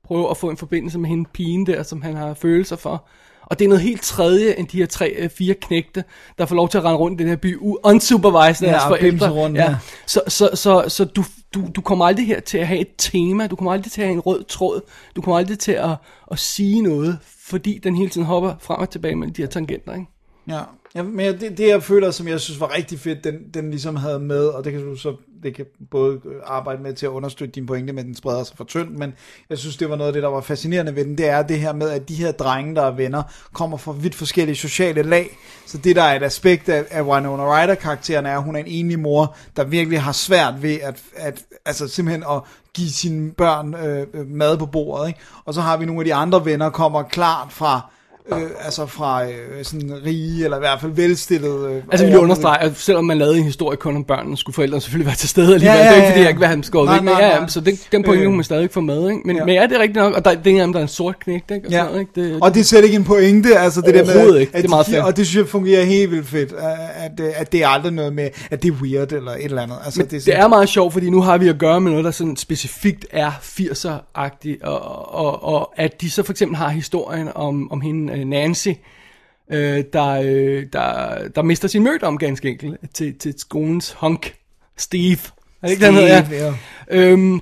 prøve 0.04 0.30
at 0.30 0.36
få 0.36 0.50
en 0.50 0.56
forbindelse 0.56 0.98
med 0.98 1.08
hende 1.08 1.30
pigen 1.32 1.66
der, 1.66 1.82
som 1.82 2.02
han 2.02 2.16
har 2.16 2.34
følelser 2.34 2.76
for. 2.76 3.06
Og 3.46 3.58
det 3.58 3.64
er 3.64 3.68
noget 3.68 3.82
helt 3.82 4.02
tredje 4.02 4.58
end 4.58 4.68
de 4.68 4.76
her 4.78 4.86
tre, 4.86 5.08
øh, 5.18 5.30
fire 5.30 5.54
knægte, 5.54 6.04
der 6.38 6.46
får 6.46 6.56
lov 6.56 6.68
til 6.68 6.78
at 6.78 6.84
rende 6.84 6.98
rundt 6.98 7.20
i 7.20 7.22
den 7.22 7.28
her 7.30 7.36
by, 7.36 7.58
unsupervised 7.82 8.66
af 8.66 8.70
Ja, 8.72 8.76
deres 8.76 8.88
forældre. 8.88 9.30
rundt, 9.30 9.56
ja. 9.56 9.70
ja. 9.70 9.76
Så, 10.06 10.20
så, 10.28 10.50
så, 10.54 10.84
så 10.88 11.04
du, 11.04 11.24
du, 11.54 11.64
du 11.76 11.80
kommer 11.80 12.04
aldrig 12.06 12.26
her 12.26 12.40
til 12.40 12.58
at 12.58 12.66
have 12.66 12.80
et 12.80 12.88
tema, 12.98 13.46
du 13.46 13.56
kommer 13.56 13.72
aldrig 13.72 13.92
til 13.92 14.00
at 14.00 14.06
have 14.06 14.14
en 14.14 14.20
rød 14.20 14.44
tråd, 14.44 14.80
du 15.16 15.20
kommer 15.22 15.38
aldrig 15.38 15.58
til 15.58 15.72
at, 15.72 15.90
at 16.30 16.38
sige 16.38 16.82
noget, 16.82 17.18
fordi 17.44 17.80
den 17.84 17.96
hele 17.96 18.10
tiden 18.10 18.26
hopper 18.26 18.54
frem 18.60 18.80
og 18.80 18.90
tilbage 18.90 19.16
mellem 19.16 19.34
de 19.34 19.42
her 19.42 19.48
tangenter, 19.48 19.92
ikke? 19.94 20.06
Ja, 20.48 20.60
ja 20.94 21.02
men 21.02 21.26
jeg- 21.26 21.40
det, 21.40 21.58
det 21.58 21.68
jeg 21.68 21.82
føler, 21.82 22.10
som 22.10 22.28
jeg 22.28 22.40
synes 22.40 22.60
var 22.60 22.74
rigtig 22.76 22.98
fedt, 22.98 23.24
den, 23.24 23.34
den 23.54 23.70
ligesom 23.70 23.96
havde 23.96 24.20
med, 24.20 24.44
og 24.46 24.64
det 24.64 24.72
kan 24.72 24.82
du 24.84 24.96
så 24.96 25.16
det 25.42 25.54
kan 25.54 25.66
både 25.90 26.20
arbejde 26.44 26.82
med 26.82 26.94
til 26.94 27.06
at 27.06 27.10
understøtte 27.10 27.52
din 27.52 27.66
pointe, 27.66 27.92
men 27.92 28.06
den 28.06 28.14
spreder 28.14 28.44
sig 28.44 28.56
for 28.56 28.64
tyndt, 28.64 28.98
men 28.98 29.14
jeg 29.50 29.58
synes, 29.58 29.76
det 29.76 29.90
var 29.90 29.96
noget 29.96 30.08
af 30.08 30.12
det, 30.12 30.22
der 30.22 30.28
var 30.28 30.40
fascinerende 30.40 30.96
ved 30.96 31.04
den, 31.04 31.18
det 31.18 31.28
er 31.28 31.42
det 31.42 31.58
her 31.58 31.72
med, 31.72 31.90
at 31.90 32.08
de 32.08 32.14
her 32.14 32.32
drenge, 32.32 32.74
der 32.74 32.82
er 32.82 32.90
venner, 32.90 33.22
kommer 33.52 33.76
fra 33.76 33.92
vidt 33.92 34.14
forskellige 34.14 34.56
sociale 34.56 35.02
lag, 35.02 35.38
så 35.66 35.78
det 35.78 35.96
der 35.96 36.02
er 36.02 36.16
et 36.16 36.22
aspekt 36.22 36.68
af, 36.68 36.84
af 36.90 37.02
Winona 37.02 37.62
Ryder-karakteren 37.62 38.26
er, 38.26 38.36
at 38.36 38.42
hun 38.42 38.56
er 38.56 38.60
en 38.60 38.66
enlig 38.66 38.98
mor, 38.98 39.36
der 39.56 39.64
virkelig 39.64 40.00
har 40.02 40.12
svært 40.12 40.62
ved 40.62 40.78
at, 40.82 41.02
at 41.16 41.44
altså 41.64 41.88
simpelthen 41.88 42.24
at 42.30 42.40
give 42.74 42.90
sine 42.90 43.32
børn 43.32 43.74
øh, 43.74 44.06
øh 44.14 44.26
mad 44.26 44.58
på 44.58 44.66
bordet, 44.66 45.08
ikke? 45.08 45.20
og 45.44 45.54
så 45.54 45.60
har 45.60 45.76
vi 45.76 45.86
nogle 45.86 46.00
af 46.00 46.04
de 46.04 46.14
andre 46.14 46.44
venner, 46.44 46.70
kommer 46.70 47.02
klart 47.02 47.52
fra 47.52 47.90
øh, 48.32 48.38
altså 48.64 48.86
fra 48.86 49.24
øh, 49.24 49.30
sådan 49.62 49.92
rige, 50.06 50.44
eller 50.44 50.56
i 50.56 50.60
hvert 50.60 50.80
fald 50.80 50.92
velstillede. 50.92 51.52
Øh, 51.70 51.74
Altså 51.74 51.82
vi 51.90 51.90
vil 51.92 52.02
ordentlige- 52.02 52.18
understrege, 52.18 52.60
at 52.60 52.72
selvom 52.76 53.04
man 53.04 53.18
lavede 53.18 53.38
en 53.38 53.44
historie 53.44 53.76
kun 53.76 53.96
om 53.96 54.04
børnene, 54.04 54.36
skulle 54.36 54.54
forældrene 54.54 54.80
selvfølgelig 54.80 55.06
være 55.06 55.16
til 55.16 55.28
stede 55.28 55.54
alligevel. 55.54 55.76
Ja, 55.78 55.84
ja, 55.84 55.88
det 55.88 55.92
er 55.92 55.94
ikke 55.96 56.02
ja, 56.04 56.10
fordi, 56.10 56.18
ja. 56.18 56.22
jeg 56.22 56.28
ikke 56.30 56.38
vil 56.38 56.46
have 56.46 56.54
dem 56.56 56.62
skåret 56.62 56.88
væk, 56.90 56.96
men 57.02 57.04
nej, 57.04 57.20
ja, 57.22 57.40
ja, 57.40 57.46
så 57.48 57.60
det, 57.60 57.88
den 57.92 58.02
pointe 58.02 58.20
Øh. 58.22 58.26
kunne 58.26 58.36
man 58.36 58.44
stadig 58.44 58.70
få 58.70 58.80
med, 58.80 59.08
ikke? 59.10 59.20
Men, 59.24 59.36
Ja. 59.36 59.40
ja. 59.42 59.46
men 59.46 59.54
ja, 59.54 59.62
det 59.62 59.72
er 59.72 59.78
rigtigt 59.80 59.96
nok, 59.96 60.14
og 60.14 60.24
der, 60.24 60.34
det 60.34 60.58
er 60.58 60.64
om 60.64 60.72
der 60.72 60.78
er 60.78 60.82
en 60.82 60.88
sort 60.88 61.18
knægt, 61.20 61.50
ikke? 61.50 61.66
Og 61.66 61.72
Ja. 61.72 61.84
sådan 61.84 62.00
ikke? 62.00 62.12
Det, 62.32 62.38
Og 62.42 62.54
det 62.54 62.60
er 62.60 62.64
slet 62.64 62.84
ikke 62.84 62.96
en 62.96 63.04
pointe, 63.04 63.58
altså 63.58 63.80
det 63.80 63.94
der 63.94 64.04
med, 64.04 64.36
ikke. 64.36 64.50
at 64.56 64.62
Det 64.62 64.64
er 64.64 64.70
meget 64.70 64.86
fair. 64.86 65.02
og 65.02 65.16
det 65.16 65.26
synes 65.26 65.40
jeg 65.42 65.48
fungerer 65.48 65.84
helt 65.84 66.10
vildt 66.10 66.26
fedt, 66.28 66.52
at, 66.52 67.20
at, 67.20 67.20
at 67.36 67.52
det 67.52 67.62
er 67.62 67.68
aldrig 67.68 67.92
noget 67.92 68.12
med, 68.14 68.28
at 68.50 68.62
det 68.62 68.68
er 68.68 68.72
weird 68.82 69.12
eller 69.12 69.32
et 69.32 69.44
eller 69.44 69.62
andet. 69.62 69.76
Altså, 69.84 70.00
Men 70.00 70.06
det, 70.10 70.16
er 70.16 70.20
det 70.20 70.38
er 70.38 70.48
meget 70.48 70.68
sjovt, 70.68 70.92
fordi 70.92 71.10
nu 71.10 71.20
har 71.22 71.38
vi 71.38 71.48
at 71.48 71.58
gøre 71.58 71.80
med 71.80 71.90
noget, 71.90 72.04
der 72.04 72.10
sådan 72.10 72.36
specifikt 72.36 73.06
er 73.10 73.30
80'er-agtigt, 73.42 74.64
og, 74.64 75.14
og, 75.14 75.44
og 75.44 75.72
at 75.76 76.00
de 76.00 76.10
så 76.10 76.22
for 76.22 76.32
eksempel 76.32 76.56
har 76.56 76.68
historien 76.68 77.28
om, 77.34 77.72
om 77.72 77.80
hende 77.80 78.11
Nancy, 78.18 78.68
øh, 79.52 79.84
der, 79.92 80.08
øh, 80.24 80.66
der, 80.72 81.18
der 81.28 81.42
mister 81.42 81.68
sin 81.68 81.82
mødom 81.82 82.18
ganske 82.18 82.48
enkelt 82.48 82.94
til, 82.94 83.18
til 83.18 83.34
skolens 83.38 83.92
hunk, 83.92 84.34
Steve. 84.78 85.18
Er 85.62 85.66
det 85.66 85.70
ikke 85.70 85.86
den 85.86 85.94
hedder? 85.94 86.24
Steve, 86.24 86.36
Ja. 86.40 86.46
ja. 86.46 86.54
Øhm, 87.10 87.34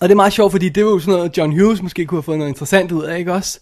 og 0.00 0.08
det 0.08 0.10
er 0.10 0.14
meget 0.16 0.32
sjovt, 0.32 0.52
fordi 0.52 0.68
det 0.68 0.84
var 0.84 0.90
jo 0.90 0.98
sådan 0.98 1.14
noget, 1.14 1.38
John 1.38 1.60
Hughes 1.60 1.82
måske 1.82 2.06
kunne 2.06 2.16
have 2.18 2.22
fået 2.22 2.38
noget 2.38 2.50
interessant 2.50 2.92
ud 2.92 3.02
af, 3.04 3.18
ikke 3.18 3.32
også? 3.32 3.60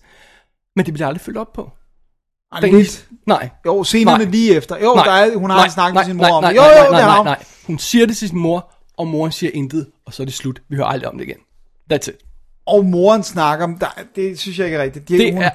Men 0.77 0.87
det 0.87 0.95
bliver 0.95 1.07
aldrig 1.07 1.21
fyldt 1.21 1.39
op 1.39 1.53
på. 1.53 1.71
Ej, 2.53 2.61
Den- 2.61 2.75
lidt. 2.79 3.09
Nej. 3.27 3.49
Jo, 3.67 3.85
scenerne 3.85 4.25
Nej. 4.25 4.31
lige 4.33 4.55
efter. 4.55 4.77
Jo, 4.79 4.95
nej, 4.95 5.05
der 5.05 5.13
er, 5.13 5.37
hun 5.37 5.51
har 5.51 5.57
nej, 5.57 5.65
en 5.65 5.71
snak 5.71 5.95
nej, 5.95 6.03
med 6.03 6.07
sin 6.09 6.17
mor 6.17 6.25
nej, 6.25 6.33
om 6.33 6.43
nej, 6.43 6.51
det. 6.53 6.57
Jo, 6.57 6.63
nej, 6.63 6.85
jo, 6.87 6.91
nej, 6.91 7.01
nej, 7.01 7.17
hun. 7.17 7.25
nej. 7.27 7.45
Hun 7.67 7.79
siger 7.79 8.07
det 8.07 8.17
til 8.17 8.29
sin 8.29 8.39
mor, 8.39 8.73
og 8.97 9.07
moren 9.07 9.33
siger 9.33 9.51
intet, 9.55 9.87
og 10.07 10.15
så 10.15 10.23
er 10.23 10.25
det 10.25 10.35
slut. 10.35 10.63
Vi 10.69 10.77
hører 10.77 10.87
aldrig 10.87 11.09
om 11.09 11.19
det 11.19 11.25
igen. 11.29 11.37
That's 11.93 12.11
it. 12.11 12.17
Og 12.71 12.85
moren 12.85 13.23
snakker 13.23 13.65
om, 13.65 13.75
der, 13.79 13.87
det 14.17 14.39
synes 14.39 14.59
jeg 14.59 14.67
ikke 14.67 14.79
er 14.79 14.83
rigtigt. 14.83 15.09
De, 15.09 15.19
Det, 15.19 15.35
er, 15.35 15.51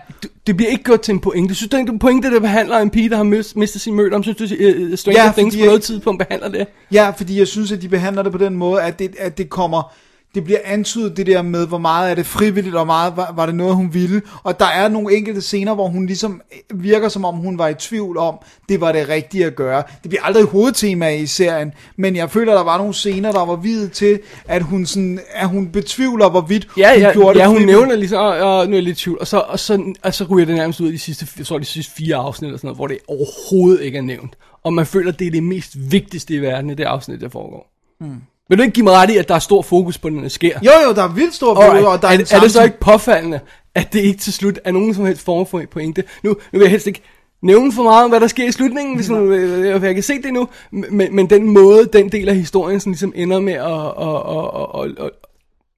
det- 0.48 0.58
bliver 0.58 0.70
ikke 0.72 0.84
gjort 0.84 1.02
til 1.02 1.12
en 1.14 1.20
pointe. 1.20 1.56
Synes 1.56 1.70
du 1.70 1.78
ikke, 1.78 1.86
det 1.86 1.90
er 1.90 1.94
en 1.94 2.00
pointe, 2.00 2.32
der 2.34 2.40
behandler 2.40 2.78
en 2.78 2.90
pige, 2.90 3.10
der 3.10 3.16
har 3.18 3.24
mis- 3.24 3.54
mistet 3.56 3.82
sin 3.82 3.94
møde 3.96 4.14
om? 4.14 4.24
Synes 4.24 4.38
du, 4.38 4.44
uh, 4.44 4.96
Stranger 4.96 5.24
Ja, 5.24 5.32
Things 5.32 5.56
på 5.56 5.60
jeg- 5.60 5.66
noget 5.66 5.82
tidspunkt 5.84 6.20
behandler 6.28 6.50
det? 6.50 6.68
Ja, 6.92 7.10
fordi 7.10 7.40
jeg 7.40 7.48
synes, 7.48 7.72
at 7.72 7.82
de 7.82 7.90
behandler 7.90 8.24
det 8.24 8.32
på 8.32 8.38
den 8.38 8.56
måde, 8.56 8.82
at 8.82 9.00
det, 9.00 9.16
at 9.20 9.38
det 9.38 9.50
kommer... 9.50 9.94
Det 10.36 10.44
bliver 10.44 10.60
antydet 10.66 11.18
det 11.18 11.26
der 11.28 11.42
med, 11.42 11.68
hvor 11.68 11.78
meget 11.78 12.12
er 12.12 12.16
det 12.16 12.26
frivilligt, 12.26 12.76
og 12.76 12.86
meget 12.86 13.18
var, 13.18 13.34
var 13.36 13.46
det 13.46 13.56
noget, 13.56 13.76
hun 13.76 13.94
ville. 13.94 14.22
Og 14.44 14.60
der 14.60 14.66
er 14.66 14.88
nogle 14.88 15.18
enkelte 15.18 15.42
scener, 15.42 15.74
hvor 15.74 15.88
hun 15.88 16.06
ligesom 16.06 16.42
virker, 16.74 17.10
som 17.10 17.26
om 17.26 17.36
hun 17.36 17.58
var 17.58 17.68
i 17.68 17.74
tvivl 17.74 18.18
om, 18.18 18.40
det 18.70 18.82
var 18.82 18.92
det 18.92 19.10
rigtige 19.10 19.46
at 19.46 19.56
gøre. 19.56 19.84
Det 20.04 20.10
bliver 20.10 20.24
aldrig 20.24 20.44
hovedtema 20.44 21.10
i 21.10 21.26
serien, 21.26 21.72
men 21.98 22.16
jeg 22.16 22.32
føler, 22.32 22.54
der 22.54 22.64
var 22.64 22.78
nogle 22.78 22.94
scener, 22.94 23.32
der 23.32 23.46
var 23.46 23.56
videt 23.56 23.92
til, 23.92 24.20
at 24.48 24.64
hun, 24.64 24.86
sådan, 24.86 25.20
at 25.34 25.50
hun 25.50 25.68
betvivler, 25.68 26.30
hvorvidt 26.30 26.68
Ja, 26.78 26.94
hun 26.94 27.02
ja, 27.02 27.12
gjorde 27.14 27.34
det 27.34 27.40
ja 27.40 27.48
hun 27.48 27.56
frivilligt. 27.56 27.80
nævner 27.80 27.96
ligesom, 27.96 28.20
og, 28.26 28.28
og, 28.28 28.66
nu 28.66 28.72
er 28.72 28.76
jeg 28.76 28.84
lidt 28.84 29.00
i 29.00 29.04
tvivl, 29.04 29.18
og 29.22 29.28
så, 29.28 29.38
og, 29.38 29.60
så, 29.60 29.94
og 30.04 30.14
så 30.14 30.24
ryger 30.24 30.46
det 30.46 30.56
nærmest 30.56 30.80
ud 30.80 30.90
i 30.90 30.92
de 30.92 31.00
sidste, 31.00 31.44
tror, 31.44 31.60
de 31.60 31.66
sidste 31.66 31.94
fire 31.94 32.16
afsnit, 32.16 32.48
eller 32.48 32.58
sådan 32.58 32.68
noget, 32.68 32.78
hvor 32.78 32.88
det 32.88 32.98
overhovedet 33.08 33.84
ikke 33.84 33.98
er 33.98 34.02
nævnt. 34.02 34.38
Og 34.64 34.74
man 34.74 34.86
føler, 34.86 35.12
at 35.12 35.20
det 35.20 35.28
er 35.28 35.32
det 35.32 35.44
mest 35.44 35.92
vigtigste 35.92 36.34
i 36.34 36.38
verden, 36.40 36.70
i 36.70 36.74
det 36.74 36.84
afsnit, 36.84 37.22
der 37.22 37.30
foregår. 37.30 37.72
Hmm. 38.00 38.16
Vil 38.50 38.58
du 38.58 38.64
ikke 38.64 38.74
give 38.74 38.84
mig 38.84 38.94
ret 38.94 39.10
i, 39.10 39.18
at 39.18 39.28
der 39.28 39.36
er 39.36 39.40
stor 39.40 39.62
fokus 39.62 39.98
på, 39.98 40.10
når 40.10 40.22
det 40.22 40.32
sker? 40.32 40.60
Jo, 40.66 40.72
jo, 40.88 40.94
der 40.94 41.04
er 41.04 41.14
vildt 41.14 41.34
stor 41.34 41.56
Alright. 41.56 41.72
fokus, 41.72 41.96
og 41.96 42.02
der 42.02 42.08
er, 42.08 42.12
er, 42.12 42.36
er 42.36 42.40
det 42.40 42.52
så 42.52 42.64
ikke 42.64 42.80
påfaldende, 42.80 43.40
at 43.76 43.94
det 43.94 44.00
ikke 44.00 44.20
til 44.20 44.34
slut 44.34 44.60
er 44.64 44.72
nogen 44.72 44.94
som 44.94 45.06
helst 45.06 45.26
form 45.26 45.48
for 45.48 45.64
pointe? 45.72 46.04
Nu, 46.24 46.30
nu 46.30 46.36
vil 46.52 46.62
jeg 46.62 46.72
helst 46.72 46.88
ikke 46.88 47.02
nævne 47.42 47.72
for 47.72 47.84
meget 47.84 48.04
om, 48.04 48.10
hvad 48.10 48.20
der 48.20 48.28
sker 48.28 48.48
i 48.48 48.52
slutningen, 48.52 48.96
hvis 48.96 49.10
man, 49.10 49.22
øh, 49.22 49.84
jeg 49.84 49.94
kan 49.94 50.04
se 50.04 50.22
det 50.22 50.34
nu, 50.34 50.48
men, 50.72 51.16
men 51.16 51.30
den 51.30 51.50
måde, 51.50 51.90
den 51.94 52.12
del 52.12 52.30
af 52.30 52.36
historien 52.36 52.80
sådan 52.80 52.92
ligesom 52.92 53.14
ender 53.16 53.40
med 53.40 53.54
at, 53.54 53.62
at, 53.62 54.22
at, 54.36 54.82
at, 54.82 55.00
at, 55.00 55.06
at 55.06 55.12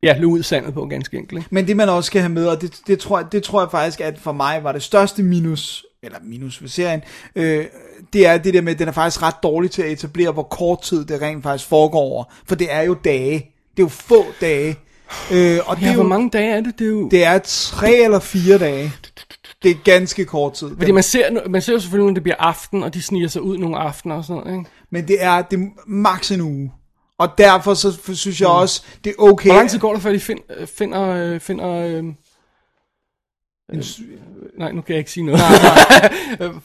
ja, 0.03 0.13
løbe 0.17 0.27
ud 0.27 0.39
i 0.39 0.43
sandet 0.43 0.73
på, 0.73 0.85
ganske 0.85 1.17
enkelt. 1.17 1.37
ikke? 1.39 1.49
Men 1.51 1.67
det 1.67 1.77
man 1.77 1.89
også 1.89 2.07
skal 2.07 2.21
have 2.21 2.31
med, 2.31 2.47
og 2.47 2.61
det, 2.61 2.79
det, 2.87 2.99
tror, 2.99 3.21
det 3.21 3.43
tror 3.43 3.61
jeg 3.61 3.71
faktisk, 3.71 4.01
at 4.01 4.19
for 4.19 4.31
mig 4.31 4.63
var 4.63 4.71
det 4.71 4.83
største 4.83 5.23
minus, 5.23 5.85
eller 6.03 6.17
minus 6.23 6.61
ved 6.61 6.69
serien, 6.69 7.01
øh, 7.35 7.65
det 8.13 8.27
er 8.27 8.37
det 8.37 8.53
der 8.53 8.61
med, 8.61 8.73
at 8.73 8.79
den 8.79 8.87
er 8.87 8.91
faktisk 8.91 9.23
ret 9.23 9.35
dårlig 9.43 9.71
til 9.71 9.81
at 9.81 9.91
etablere, 9.91 10.31
hvor 10.31 10.43
kort 10.43 10.81
tid 10.81 11.05
det 11.05 11.21
rent 11.21 11.43
faktisk 11.43 11.69
foregår 11.69 11.99
over. 11.99 12.23
For 12.45 12.55
det 12.55 12.73
er 12.73 12.81
jo 12.81 12.93
dage. 12.93 13.33
Det 13.77 13.83
er 13.83 13.85
jo 13.85 13.87
få 13.87 14.25
dage. 14.41 14.75
Øh, 15.31 15.59
og 15.65 15.75
det, 15.75 15.83
Ja, 15.83 15.89
er 15.89 15.93
hvor 15.93 16.03
jo, 16.03 16.09
mange 16.09 16.29
dage 16.29 16.51
er 16.57 16.61
det? 16.61 16.79
Det 16.79 16.85
er 16.85 16.89
jo... 16.89 17.09
det 17.09 17.23
er 17.23 17.39
tre 17.43 17.95
eller 17.95 18.19
fire 18.19 18.57
dage. 18.57 18.93
Det 19.63 19.71
er 19.71 19.75
ganske 19.83 20.25
kort 20.25 20.53
tid. 20.53 20.69
Fordi 20.77 20.91
man 20.91 21.03
ser, 21.03 21.49
man 21.49 21.61
ser 21.61 21.73
jo 21.73 21.79
selvfølgelig, 21.79 22.07
når 22.07 22.13
det 22.13 22.23
bliver 22.23 22.35
aften, 22.39 22.83
og 22.83 22.93
de 22.93 23.01
sniger 23.01 23.27
sig 23.27 23.41
ud 23.41 23.57
nogle 23.57 23.77
aftener 23.77 24.15
og 24.15 24.23
sådan 24.23 24.43
noget, 24.43 24.59
ikke? 24.59 24.69
Men 24.91 25.07
det 25.07 25.23
er, 25.23 25.41
det 25.41 25.59
er 25.59 25.65
maks 25.87 26.31
en 26.31 26.41
uge. 26.41 26.71
Og 27.19 27.29
derfor 27.37 27.73
så 27.73 28.13
synes 28.13 28.41
jeg 28.41 28.49
også, 28.49 28.83
det 29.03 29.09
er 29.09 29.23
okay. 29.23 29.49
Hvor 29.49 29.57
lang 29.57 29.69
tid 29.69 29.79
går 29.79 29.93
der, 29.93 29.99
før 29.99 30.11
de 30.11 30.19
find, 30.19 30.39
øh, 30.59 30.67
finder... 30.67 31.01
øh, 31.09 31.39
finder 31.39 32.13
øh, 33.69 33.73
En 33.73 33.79
øh, 33.79 33.83
s- 33.83 33.99
nej, 34.57 34.71
nu 34.71 34.81
kan 34.81 34.93
jeg 34.93 34.99
ikke 34.99 35.11
sige 35.11 35.25
noget. 35.25 35.39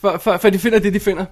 før, 0.01 0.19
før, 0.19 0.39
før 0.39 0.51
de 0.51 0.59
finder 0.59 0.79
det, 0.79 0.95
de 0.95 1.01
finder. 1.01 1.25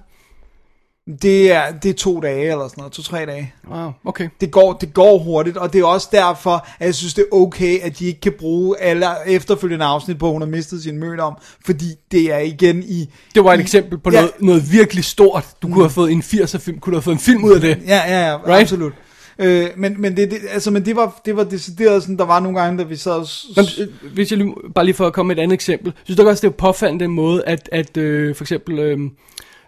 Det 1.21 1.51
er, 1.51 1.71
det 1.71 1.89
er 1.89 1.93
to 1.93 2.19
dage 2.19 2.41
eller 2.51 2.67
sådan 2.67 2.73
noget, 2.81 2.93
to-tre 2.93 3.25
dage. 3.25 3.53
Wow, 3.71 3.91
okay. 4.05 4.29
det 4.41 4.51
går, 4.51 4.73
det 4.73 4.93
går 4.93 5.17
hurtigt, 5.19 5.57
og 5.57 5.73
det 5.73 5.81
er 5.81 5.85
også 5.85 6.07
derfor, 6.11 6.67
at 6.79 6.85
jeg 6.85 6.95
synes, 6.95 7.13
det 7.13 7.25
er 7.31 7.35
okay, 7.35 7.79
at 7.81 7.99
de 7.99 8.05
ikke 8.05 8.19
kan 8.21 8.33
bruge 8.39 8.79
alle 8.81 9.05
efterfølgende 9.27 9.85
afsnit 9.85 10.19
på, 10.19 10.25
at 10.27 10.31
hun 10.31 10.41
har 10.41 10.49
mistet 10.49 10.83
sin 10.83 10.97
møde 10.97 11.19
om, 11.19 11.37
fordi 11.65 11.85
det 12.11 12.33
er 12.33 12.37
igen 12.39 12.83
i... 12.83 13.13
Det 13.35 13.43
var 13.43 13.53
et 13.53 13.57
i, 13.59 13.61
eksempel 13.61 13.97
på 13.97 14.09
ja, 14.11 14.19
noget, 14.19 14.31
noget 14.39 14.71
virkelig 14.71 15.03
stort. 15.03 15.45
Du 15.61 15.67
kunne 15.67 15.83
have 15.83 15.89
fået 15.89 16.11
en 16.11 16.19
80'er 16.21 16.57
film, 16.57 16.79
kunne 16.79 16.91
du 16.91 16.95
have 16.97 17.01
fået 17.03 17.15
en 17.15 17.19
film 17.19 17.43
ud 17.43 17.51
af 17.53 17.61
det. 17.61 17.77
Ja, 17.87 18.01
ja, 18.07 18.29
ja? 18.29 18.37
Right? 18.37 18.61
absolut. 18.61 18.93
Øh, 19.41 19.69
men, 19.77 20.01
men, 20.01 20.17
det, 20.17 20.31
det, 20.31 20.39
altså, 20.49 20.71
men 20.71 20.85
det 20.85 20.95
var, 20.95 21.21
det 21.25 21.35
var 21.35 21.43
decideret 21.43 22.01
sådan, 22.01 22.17
der 22.17 22.25
var 22.25 22.39
nogle 22.39 22.59
gange, 22.61 22.77
da 22.77 22.83
vi 22.83 22.95
sad... 22.95 23.11
og 23.13 23.27
Men, 23.55 23.65
øh, 23.79 24.13
hvis 24.13 24.31
jeg 24.31 24.37
lige, 24.37 24.55
bare 24.75 24.85
lige 24.85 24.95
for 24.95 25.07
at 25.07 25.13
komme 25.13 25.27
med 25.27 25.37
et 25.37 25.41
andet 25.41 25.53
eksempel. 25.53 25.93
Synes 26.03 26.17
du 26.19 26.27
også, 26.29 26.47
det 26.47 26.53
er 26.53 26.57
påfaldende 26.57 27.03
den 27.05 27.11
måde, 27.11 27.43
at, 27.45 27.69
at 27.71 27.97
øh, 27.97 28.35
for 28.35 28.43
eksempel 28.43 28.79
øh, 28.79 28.99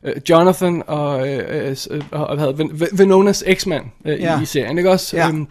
øh, 0.04 0.16
Jonathan 0.30 0.84
og, 0.88 1.28
øh, 1.30 1.70
øh, 1.70 1.78
øh, 1.92 2.02
og 2.12 2.36
hvad 2.36 2.46
hedder, 2.48 2.96
Vinonas 2.98 3.44
eksmand 3.48 3.86
øh, 4.06 4.20
Ja. 4.20 4.42
i, 4.42 4.46
serien, 4.46 4.78
ikke 4.78 4.92
også? 4.92 5.18
Ja. 5.18 5.28
Øhm, 5.28 5.48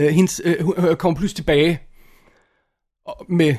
øh, 0.00 0.06
hendes, 0.08 0.40
øh, 0.44 0.64
hun 0.64 0.74
kommer 0.98 1.18
pludselig 1.18 1.36
tilbage 1.36 1.80
med 3.28 3.54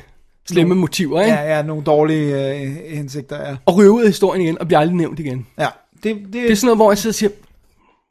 slemme 0.49 0.76
motiver, 0.76 1.22
ikke? 1.22 1.34
Ja, 1.34 1.56
ja, 1.57 1.61
nogle 1.61 1.84
dårlige 1.84 2.52
øh, 2.61 2.76
hensigter, 2.98 3.49
ja. 3.49 3.56
Og 3.66 3.78
ryger 3.78 3.91
ud 3.91 4.02
af 4.02 4.07
historien 4.07 4.41
igen, 4.41 4.60
og 4.60 4.68
bliver 4.68 4.80
aldrig 4.80 4.95
nævnt 4.95 5.20
igen. 5.20 5.48
ja. 5.60 5.68
Det, 6.03 6.16
det, 6.16 6.34
Det 6.34 6.52
er 6.52 6.56
sådan 6.56 6.66
noget, 6.68 6.78
hvor 6.78 6.91
jeg 6.91 6.98
sidder 6.98 7.11
og 7.11 7.16
siger, 7.16 7.30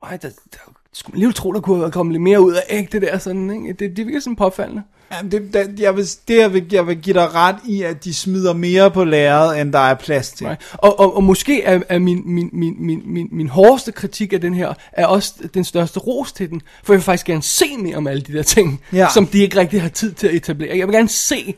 Ej, 0.03 0.17
der, 0.17 0.29
der, 0.29 0.73
skulle 0.93 1.12
man 1.12 1.16
alligevel 1.16 1.35
tro, 1.35 1.52
der 1.52 1.60
kunne 1.60 1.78
have 1.78 1.90
kommet 1.90 2.12
lidt 2.12 2.23
mere 2.23 2.40
ud 2.40 2.52
af 2.52 2.62
ægte 2.70 3.01
der, 3.01 3.19
sådan, 3.19 3.51
ikke? 3.51 3.73
Det, 3.73 3.97
det 3.97 4.06
virker 4.06 4.20
sådan 4.20 4.36
påfaldende. 4.36 4.82
Jamen, 5.12 5.32
det, 5.32 5.55
det, 5.55 5.81
jeg, 5.81 5.97
vil, 5.97 6.05
det 6.28 6.39
jeg, 6.39 6.52
vil, 6.52 6.66
jeg 6.73 6.86
vil 6.86 6.97
give 6.97 7.15
dig 7.15 7.35
ret 7.35 7.56
i, 7.65 7.82
at 7.82 8.05
de 8.05 8.15
smider 8.15 8.52
mere 8.52 8.90
på 8.90 9.05
lærret, 9.05 9.60
end 9.60 9.73
der 9.73 9.78
er 9.78 9.94
plads 9.94 10.31
til. 10.31 10.47
Right. 10.47 10.60
Og, 10.73 11.01
og, 11.01 11.16
og 11.16 11.24
måske 11.24 11.62
er, 11.62 11.81
er 11.89 11.98
min, 11.98 12.23
min, 12.27 12.51
min, 12.52 12.74
min, 12.78 13.02
min, 13.05 13.28
min 13.32 13.48
hårdeste 13.48 13.93
kritik 13.93 14.32
af 14.32 14.40
den 14.40 14.55
her, 14.55 14.74
er 14.93 15.06
også 15.06 15.35
den 15.55 15.65
største 15.65 16.01
ros 16.01 16.32
til 16.32 16.51
den. 16.51 16.62
For 16.85 16.93
jeg 16.93 16.98
vil 16.98 17.05
faktisk 17.05 17.27
gerne 17.27 17.43
se 17.43 17.65
mere 17.78 17.97
om 17.97 18.06
alle 18.06 18.23
de 18.23 18.32
der 18.32 18.43
ting, 18.43 18.81
Ja. 18.93 19.09
som 19.15 19.27
de 19.27 19.39
ikke 19.39 19.60
rigtig 19.60 19.82
har 19.82 19.89
tid 19.89 20.12
til 20.12 20.27
at 20.27 20.35
etablere. 20.35 20.78
Jeg 20.78 20.86
vil 20.86 20.94
gerne 20.94 21.09
se 21.09 21.55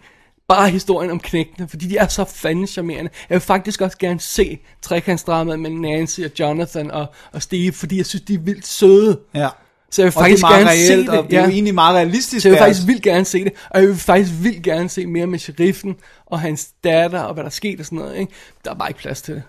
bare 0.55 0.70
historien 0.70 1.10
om 1.10 1.20
knægtene, 1.20 1.68
fordi 1.68 1.86
de 1.86 1.97
er 1.97 2.09
så 2.09 2.24
fandme 2.24 2.66
charmerende. 2.66 3.10
Jeg 3.28 3.35
vil 3.35 3.40
faktisk 3.40 3.81
også 3.81 3.98
gerne 3.98 4.20
se 4.20 4.59
trekantsdramaet 4.82 5.60
med 5.60 5.70
Nancy 5.70 6.20
og 6.20 6.31
Jonathan 6.39 6.90
og, 6.90 7.06
og 7.32 7.43
Steve, 7.43 7.72
fordi 7.72 7.97
jeg 7.97 8.06
synes, 8.06 8.22
de 8.22 8.35
er 8.35 8.39
vildt 8.39 8.66
søde. 8.66 9.20
Ja. 9.35 9.48
Så 9.90 10.02
jeg 10.02 10.06
vil 10.06 10.18
Og 10.18 10.28
det 10.31 10.40
faktisk 10.40 10.44
er 10.44 10.48
meget 10.48 10.59
gerne 10.59 10.70
reelt, 10.70 10.86
se 10.86 10.97
det. 10.97 11.09
og 11.09 11.31
det 11.31 11.39
er 11.39 11.43
jo 11.43 11.51
egentlig 11.51 11.74
meget 11.74 11.97
realistisk. 11.97 12.43
Så 12.43 12.48
jeg 12.48 12.52
vil 12.52 12.59
faktisk 12.59 12.86
vildt 12.86 13.02
gerne 13.02 13.24
se 13.24 13.44
det, 13.44 13.52
og 13.70 13.81
jeg 13.81 13.89
vil 13.89 13.97
faktisk 13.97 14.32
vildt 14.43 14.62
gerne 14.62 14.89
se 14.89 15.06
mere 15.06 15.27
med 15.27 15.39
sheriffen 15.39 15.97
og 16.27 16.40
hans 16.40 16.68
datter 16.85 17.20
og 17.20 17.35
hvad 17.35 17.44
der 17.44 17.51
skete 17.51 17.81
og 17.81 17.85
sådan 17.85 17.98
noget. 17.98 18.16
Ikke? 18.18 18.32
Der 18.64 18.70
er 18.70 18.74
bare 18.74 18.90
ikke 18.90 19.01
plads 19.01 19.22
til 19.22 19.35
det. 19.35 19.43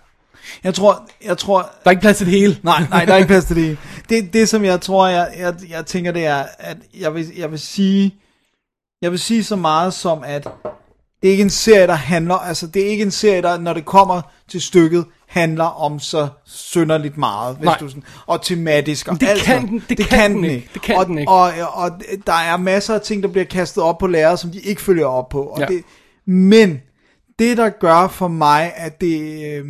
Jeg 0.64 0.74
tror, 0.74 1.10
jeg 1.26 1.38
tror, 1.38 1.60
Der 1.62 1.68
er 1.86 1.90
ikke 1.92 2.02
plads 2.02 2.18
til 2.18 2.26
det 2.26 2.40
hele. 2.40 2.58
Nej, 2.64 2.86
nej, 2.90 3.06
der 3.06 3.14
er 3.14 3.18
ikke 3.18 3.28
plads 3.28 3.46
til 3.46 3.56
det. 3.56 3.78
Det, 4.10 4.34
det 4.34 4.50
som 4.50 4.66
jeg 4.66 4.82
tror, 4.82 5.08
jeg, 5.08 5.34
jeg, 5.38 5.54
jeg 5.70 5.86
tænker, 5.86 6.12
det 6.12 6.26
er, 6.26 6.46
at 6.60 6.78
jeg 7.00 7.14
vil, 7.14 7.32
jeg 7.38 7.52
vil 7.52 7.60
sige, 7.60 8.16
jeg 9.02 9.12
vil 9.12 9.20
sige 9.20 9.44
så 9.44 9.56
meget 9.56 9.94
som, 9.94 10.24
at 10.24 10.48
det 11.22 11.28
er 11.28 11.32
ikke 11.32 11.44
en 11.44 11.50
serie, 11.50 11.88
der 11.88 11.94
handler, 11.94 12.36
altså 12.36 12.68
det 12.68 12.82
er 12.86 12.88
ikke 12.90 13.04
en 13.04 13.12
serie, 13.12 13.42
der, 13.42 13.58
når 13.60 13.74
det 13.74 13.86
kommer 13.86 14.22
til 14.50 14.62
stykket, 14.62 15.06
handler 15.28 15.64
om 15.66 16.00
så 16.00 16.28
synderligt 16.46 17.18
meget, 17.18 17.56
hvis 17.56 17.66
Nej. 17.66 17.78
du 17.80 17.88
sådan, 17.88 18.04
og 18.28 18.42
tematisk 18.42 19.08
og 19.08 19.22
Det 19.22 19.30
alt 19.30 19.42
kan 19.44 19.68
den- 19.68 19.84
det 19.90 20.08
kan 20.10 20.36
den 20.36 20.44
ikke. 20.44 20.70
Det 20.74 20.82
kan 20.82 20.96
og, 20.98 21.06
den 21.06 21.18
ikke. 21.18 21.32
Og, 21.32 21.42
og, 21.42 21.74
og, 21.74 21.92
der 22.28 22.34
er 22.34 22.58
masser 22.58 22.94
af 22.96 23.02
ting, 23.02 23.24
der 23.24 23.30
bliver 23.30 23.46
kastet 23.46 23.84
op 23.84 23.98
på 23.98 24.08
lærere, 24.08 24.38
som 24.38 24.50
de 24.52 24.60
ikke 24.60 24.82
følger 24.82 25.06
op 25.06 25.30
på. 25.30 25.42
Og 25.44 25.60
Ja. 25.60 25.66
det, 25.66 25.84
men 26.28 26.82
det, 27.40 27.58
der 27.58 27.70
gør 27.70 28.08
for 28.08 28.28
mig, 28.28 28.74
at 28.76 29.02
det... 29.02 29.44
Øhm, 29.56 29.68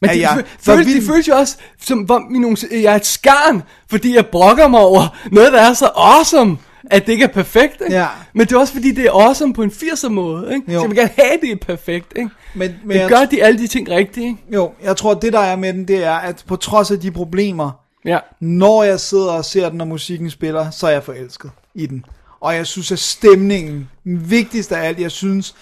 Men 0.00 0.10
det, 0.10 0.20
jeg 0.20 0.44
føles, 0.60 0.86
vild- 0.86 0.96
det 1.00 1.06
føles 1.06 1.28
jo 1.28 1.34
også, 1.36 1.56
som 1.80 2.06
om 2.10 2.22
vi 2.70 2.82
jeg 2.82 2.92
er 2.92 2.96
et 2.96 3.06
skarn, 3.06 3.62
fordi 3.90 4.14
jeg 4.14 4.26
brokker 4.26 4.68
mig 4.68 4.80
over 4.80 5.16
noget, 5.32 5.52
der 5.52 5.60
er 5.60 5.72
så 5.74 5.86
awesome, 5.94 6.56
at 6.90 7.06
det 7.06 7.12
ikke 7.12 7.24
er 7.24 7.28
perfekt. 7.28 7.80
Ikke? 7.80 7.94
Ja. 7.96 8.06
Men 8.32 8.46
det 8.46 8.52
er 8.54 8.58
også 8.58 8.72
fordi, 8.72 8.90
det 8.94 9.04
er 9.06 9.10
awesome 9.12 9.54
på 9.54 9.62
en 9.62 9.70
80'er 9.70 10.08
måde. 10.08 10.54
Ikke? 10.54 10.72
Jo. 10.72 10.80
Så 10.80 10.86
vil 10.86 10.96
gerne 10.96 11.10
have, 11.18 11.38
det 11.40 11.50
er 11.52 11.56
perfekt. 11.66 12.12
Ikke? 12.16 12.30
men, 12.54 12.74
men 12.84 12.96
jeg- 12.96 13.08
gør 13.08 13.24
de 13.24 13.42
alle 13.44 13.58
de 13.58 13.66
ting 13.66 13.90
rigtigt. 13.90 14.24
Ikke? 14.26 14.36
Jo, 14.54 14.72
jeg 14.84 14.96
tror, 14.96 15.14
det 15.14 15.32
der 15.32 15.38
er 15.40 15.56
med 15.56 15.72
den, 15.72 15.88
det 15.88 16.04
er, 16.04 16.12
at 16.14 16.44
på 16.46 16.56
trods 16.56 16.90
af 16.90 17.00
de 17.00 17.10
problemer, 17.10 17.70
Ja. 18.04 18.18
når 18.40 18.82
jeg 18.82 19.00
sidder 19.00 19.30
og 19.32 19.44
ser 19.44 19.68
den, 19.68 19.80
og 19.80 19.86
musikken 19.88 20.30
spiller, 20.30 20.70
så 20.70 20.86
er 20.86 20.90
jeg 20.90 21.02
forelsket 21.02 21.50
i 21.74 21.86
den. 21.86 22.04
Og 22.40 22.54
jeg 22.54 22.66
synes, 22.66 22.92
at 22.92 22.98
stemningen, 22.98 23.88
vigtigst 24.04 24.72
af 24.72 24.86
alt, 24.88 25.00
jeg 25.00 25.10
synes, 25.10 25.54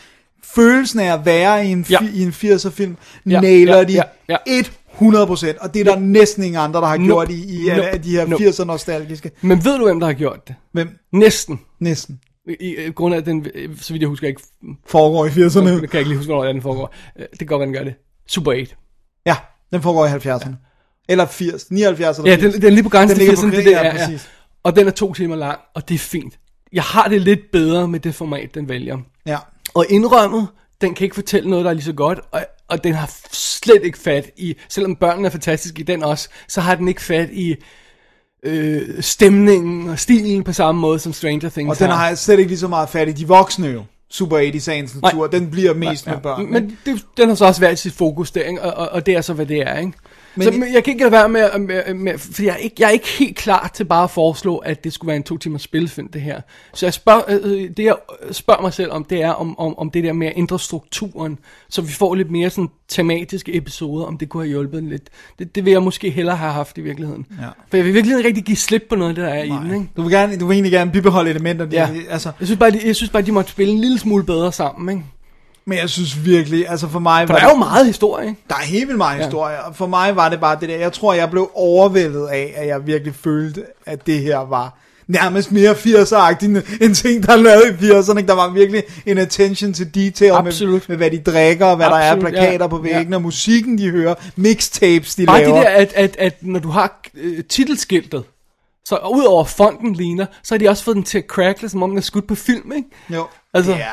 følelsen 0.55 1.01
af 1.01 1.13
at 1.13 1.25
være 1.27 1.67
i 1.67 1.71
en, 1.71 1.87
Ja. 1.91 1.99
i 2.15 2.23
en 2.23 2.31
80'er 2.33 2.71
film, 2.71 2.97
Ja, 3.27 3.41
nailer 3.41 3.77
ja, 3.77 3.85
de 3.85 3.93
ja, 3.93 4.03
ja. 4.29 4.37
100%, 5.01 5.59
og 5.61 5.75
det 5.75 5.81
er 5.81 5.85
der 5.85 5.99
næsten 5.99 6.43
ingen 6.45 6.61
andre, 6.61 6.81
der 6.81 6.87
har 6.87 6.97
Nope. 6.97 7.07
gjort 7.07 7.31
i, 7.31 7.63
i 7.65 7.69
alle 7.69 7.85
Nope. 7.87 7.99
de 7.99 8.11
her 8.11 8.27
Nope. 8.27 8.45
80'er 8.45 8.65
nostalgiske. 8.65 9.31
Men 9.41 9.65
ved 9.65 9.79
du, 9.79 9.85
hvem 9.85 10.01
der 10.01 10.07
har 10.07 10.15
gjort 10.15 10.49
det? 10.49 10.55
Hvem? 10.73 10.99
Næsten. 11.13 11.61
Næsten. 11.81 12.21
I, 12.61 12.77
i, 12.87 12.91
grund 12.91 13.15
af 13.15 13.25
den, 13.25 13.47
så 13.81 13.93
vidt 13.93 14.01
jeg 14.01 14.09
husker 14.09 14.27
ikke, 14.29 14.43
Foregår 14.87 15.27
i 15.27 15.29
80'erne. 15.29 15.69
jeg 15.81 15.91
kan 15.91 16.01
ikke 16.01 16.09
lige 16.11 16.17
huske, 16.17 16.33
hvornår 16.33 16.53
den 16.53 16.63
foregår. 16.63 16.95
Øh, 17.19 17.25
Det 17.31 17.39
kan 17.39 17.47
godt 17.47 17.61
være, 17.61 17.67
den 17.67 17.75
gør 17.75 17.85
det. 17.85 17.95
Super 18.29 18.51
8. 18.61 18.67
Ja, 19.27 19.37
den 19.73 19.83
foregår 19.83 20.07
i 20.07 20.09
70'erne. 20.09 20.55
Eller 21.09 21.27
80, 21.27 21.71
79 21.71 22.19
eller 22.19 22.31
Ja, 22.31 22.37
80. 22.37 22.53
den, 22.53 22.63
den 22.63 22.69
er 22.71 22.75
lige 22.75 22.83
på 22.83 22.89
grænsen 22.89 23.19
til 23.19 23.27
ligger 23.27 23.43
på 23.43 23.47
80'erne, 23.49 23.57
det 23.57 23.65
der, 23.65 23.71
ja, 23.71 23.95
ja, 23.97 24.11
ja. 24.11 24.19
Og 24.63 24.77
den 24.77 24.87
er 24.87 24.91
to 24.91 25.13
timer 25.13 25.37
lang, 25.37 25.59
og 25.75 25.89
det 25.89 25.95
er 25.95 25.99
fint. 25.99 26.39
Jeg 26.73 26.83
har 26.83 27.09
det 27.09 27.23
lidt 27.23 27.41
bedre 27.53 27.89
med 27.89 28.01
det 28.01 28.15
format, 28.15 28.55
den 28.55 28.69
vælger. 28.69 28.99
Ja. 29.27 29.39
Og 29.75 29.87
indrømmet, 29.89 30.49
den 30.81 30.95
kan 30.95 31.05
ikke 31.05 31.15
fortælle 31.15 31.51
noget, 31.51 31.65
der 31.65 31.71
er 31.71 31.75
lige 31.75 31.85
så 31.85 31.93
godt, 31.93 32.21
og, 32.31 32.47
og 32.69 32.85
den 32.85 32.95
har 32.95 33.11
slet 33.33 33.85
ikke 33.85 33.99
fat 33.99 34.31
i, 34.37 34.57
selvom 34.69 34.97
børnene 34.97 35.27
er 35.27 35.31
fantastiske 35.31 35.81
i 35.81 35.83
den 35.83 36.03
også, 36.03 36.29
så 36.49 36.61
har 36.61 36.75
den 36.75 36.89
ikke 36.89 37.03
fat 37.03 37.29
i 37.33 37.57
øh, 38.43 39.03
stemningen 39.03 39.89
og 39.89 39.99
stilen 39.99 40.45
på 40.45 40.53
samme 40.53 40.81
måde 40.81 40.99
som 40.99 41.13
Stranger 41.13 41.51
Things 41.51 41.71
Og 41.71 41.79
den 41.79 41.91
har 41.91 42.15
slet 42.15 42.39
ikke 42.39 42.49
lige 42.49 42.59
så 42.59 42.69
meget 42.69 42.89
fat 42.89 43.09
i 43.09 43.13
de 43.13 43.29
voksne 43.29 43.67
jo. 43.67 43.85
Super 44.11 44.37
8 44.37 44.49
i 44.49 44.59
sagens 44.59 44.95
natur. 45.03 45.27
Den 45.27 45.51
bliver 45.51 45.75
mest 45.75 46.07
med 46.07 46.17
børn. 46.23 46.53
Men 46.53 46.79
det, 46.87 47.05
den 47.17 47.29
har 47.29 47.35
så 47.35 47.45
også 47.45 47.61
været 47.61 47.79
sit 47.79 47.93
fokus 47.93 48.31
der, 48.31 48.43
ikke? 48.43 48.63
Og, 48.63 48.75
og, 48.75 48.89
og 48.89 49.07
det 49.07 49.15
er 49.17 49.21
så, 49.21 49.33
hvad 49.33 49.47
det 49.47 49.61
er, 49.61 49.79
ikke? 49.79 49.93
Men- 50.37 50.45
så, 50.45 50.67
jeg 50.73 50.85
kan 50.85 50.93
ikke 50.93 51.03
lade 51.05 51.13
være 51.13 51.29
med, 51.29 51.59
med, 51.59 51.95
med 51.95 52.19
for 52.19 52.43
jeg 52.43 52.53
er, 52.53 52.57
ikke, 52.57 52.77
jeg 52.79 52.87
er 52.87 52.91
ikke 52.91 53.09
helt 53.09 53.37
klar 53.37 53.71
til 53.75 53.85
bare 53.85 54.05
at 54.05 54.11
foreslå, 54.11 54.57
at 54.57 54.85
det 54.85 54.93
skulle 54.93 55.09
være 55.09 55.17
en 55.17 55.23
to 55.23 55.39
timers 55.39 55.63
spilfilm, 55.63 56.09
det 56.09 56.21
her. 56.21 56.41
Så 56.75 56.87
jeg 56.87 56.93
spørger, 56.95 57.23
øh, 57.29 57.71
det 57.77 57.85
jeg 57.85 57.97
spørger 58.33 58.61
mig 58.63 58.73
selv 58.73 58.93
om, 58.93 59.05
det 59.05 59.23
er 59.23 59.31
om, 59.31 59.59
om, 59.59 59.79
om 59.79 59.91
det 59.91 60.05
der 60.05 60.13
med 60.13 60.27
at 60.27 60.33
ændre 60.37 60.59
strukturen, 60.59 61.39
så 61.69 61.83
vi 61.83 61.93
får 61.93 62.15
lidt 62.15 62.31
mere 62.31 62.51
sådan 62.51 62.69
tematiske 62.89 63.55
episoder, 63.57 64.05
om 64.05 64.19
det 64.19 64.29
kunne 64.29 64.43
have 64.43 64.49
hjulpet 64.49 64.83
lidt. 64.85 65.03
Det, 65.39 65.55
det 65.55 65.65
vil 65.65 65.71
jeg 65.71 65.83
måske 65.83 66.11
hellere 66.11 66.37
have 66.37 66.53
haft 66.53 66.79
i 66.79 66.81
virkeligheden. 66.81 67.27
Ja. 67.41 67.47
For 67.71 67.77
jeg 67.77 67.85
vil 67.87 67.95
virkelig 67.95 68.17
ikke 68.17 68.29
rigtig 68.29 68.45
give 68.45 68.57
slip 68.57 68.83
på 68.89 68.97
noget 68.97 69.09
af 69.11 69.15
det, 69.15 69.25
der 69.25 69.31
er 69.31 69.43
i 69.43 69.49
den, 69.49 69.75
ikke? 69.75 69.89
Du 69.97 70.03
vil, 70.03 70.11
gerne, 70.11 70.39
du 70.39 70.47
vil 70.47 70.55
egentlig 70.55 70.73
gerne 70.73 70.91
bibeholde 70.93 71.31
elementer. 71.31 71.67
Ja. 71.73 71.89
Det, 71.95 72.03
altså, 72.11 72.31
Jeg 72.41 72.47
synes, 72.49 72.59
bare, 72.59 72.71
de, 72.71 72.81
jeg 72.87 72.97
synes 72.97 73.11
bare, 73.11 73.23
de 73.23 73.33
måtte 73.33 73.51
spille 73.51 73.73
en 73.73 73.81
lille 73.81 73.99
smule 73.99 74.25
bedre 74.25 74.53
sammen, 74.53 74.89
ikke? 74.99 75.05
Men 75.67 75.79
jeg 75.79 75.91
synes 75.91 76.25
virkelig, 76.25 76.69
altså 76.69 76.89
for 76.89 76.99
mig 76.99 77.27
For 77.27 77.35
var 77.35 77.41
der 77.41 77.47
er 77.47 77.51
jo 77.51 77.57
meget 77.57 77.87
historie, 77.87 78.29
ikke? 78.29 78.41
Der 78.49 78.55
er 78.55 78.61
helt 78.63 78.87
vildt 78.89 78.99
meget 78.99 79.19
Ja. 79.19 79.25
historie, 79.25 79.65
og 79.65 79.77
for 79.77 79.87
mig 79.87 80.17
var 80.17 80.29
det 80.29 80.41
bare 80.41 80.57
det 80.61 80.69
der, 80.69 80.77
jeg 80.77 80.93
tror, 80.93 81.15
jeg 81.15 81.31
blev 81.31 81.51
overvældet 81.55 82.27
af, 82.27 82.55
at 82.57 82.67
jeg 82.67 82.87
virkelig 82.87 83.15
følte, 83.15 83.65
at 83.87 84.07
det 84.07 84.21
her 84.21 84.39
var 84.39 84.79
nærmest 85.09 85.53
mere 85.53 85.73
80'er-agtigt, 85.73 86.83
end- 86.85 86.95
ting, 86.95 87.23
der 87.27 87.33
er 87.33 87.37
lavet 87.37 87.65
i 87.81 87.85
80'erne. 87.91 88.17
ikke? 88.19 88.29
Der 88.29 88.35
var 88.35 88.49
virkelig 88.51 88.83
en 89.07 89.19
attention 89.19 89.73
to 89.75 89.85
detail 89.95 90.31
med, 90.33 90.39
Absolut. 90.39 90.89
med, 90.89 90.97
hvad 90.97 91.11
de 91.11 91.19
drikker, 91.19 91.67
og 91.67 91.77
hvad 91.77 91.87
der 91.87 91.97
er 91.97 92.13
Absolut, 92.13 92.33
plakater 92.33 92.65
ja. 92.65 92.67
på 92.67 92.79
væggene, 92.79 93.17
og 93.17 93.23
musikken, 93.23 93.79
de 93.79 93.91
hører, 93.91 94.15
mixtapes, 94.37 95.15
de 95.15 95.27
Bare 95.27 95.41
laver. 95.41 95.55
det 95.57 95.65
der, 95.67 95.71
at, 95.71 95.93
at, 95.95 96.17
at 96.19 96.35
når 96.41 96.61
du 96.61 96.69
har 96.69 97.01
øh, 97.15 97.45
titelskiltet, 97.45 98.25
så 98.85 98.97
ud 98.97 99.25
over 99.25 99.45
fonden 99.45 99.93
ligner, 99.95 100.27
så 100.43 100.55
har 100.55 100.59
de 100.59 100.69
også 100.69 100.85
fået 100.85 100.95
den 100.95 101.05
til 101.05 101.19
at 101.19 101.25
crackle, 101.29 101.69
som 101.69 101.83
om 101.83 101.91
den 101.91 101.99
er 101.99 102.03
skudt 102.03 102.27
på 102.27 102.35
film, 102.35 102.73
ikke? 102.77 102.89
Jo, 103.11 103.27
Altså- 103.55 103.73
ja, 103.73 103.87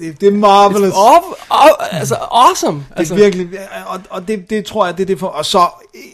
det, 0.00 0.20
det 0.20 0.26
er 0.26 0.32
marvelous. 0.32 0.92
Off, 0.94 1.24
off, 1.50 1.88
altså 1.90 2.14
awesome. 2.14 2.76
Det 2.78 2.98
Altså, 2.98 3.14
er 3.14 3.18
virkelig, 3.18 3.48
og, 3.86 4.00
og 4.10 4.28
det, 4.28 4.50
det 4.50 4.64
tror 4.64 4.86
jeg, 4.86 4.96
det 4.96 5.02
er 5.02 5.06
det 5.06 5.18
for, 5.18 5.26
og 5.26 5.44
så 5.44 5.66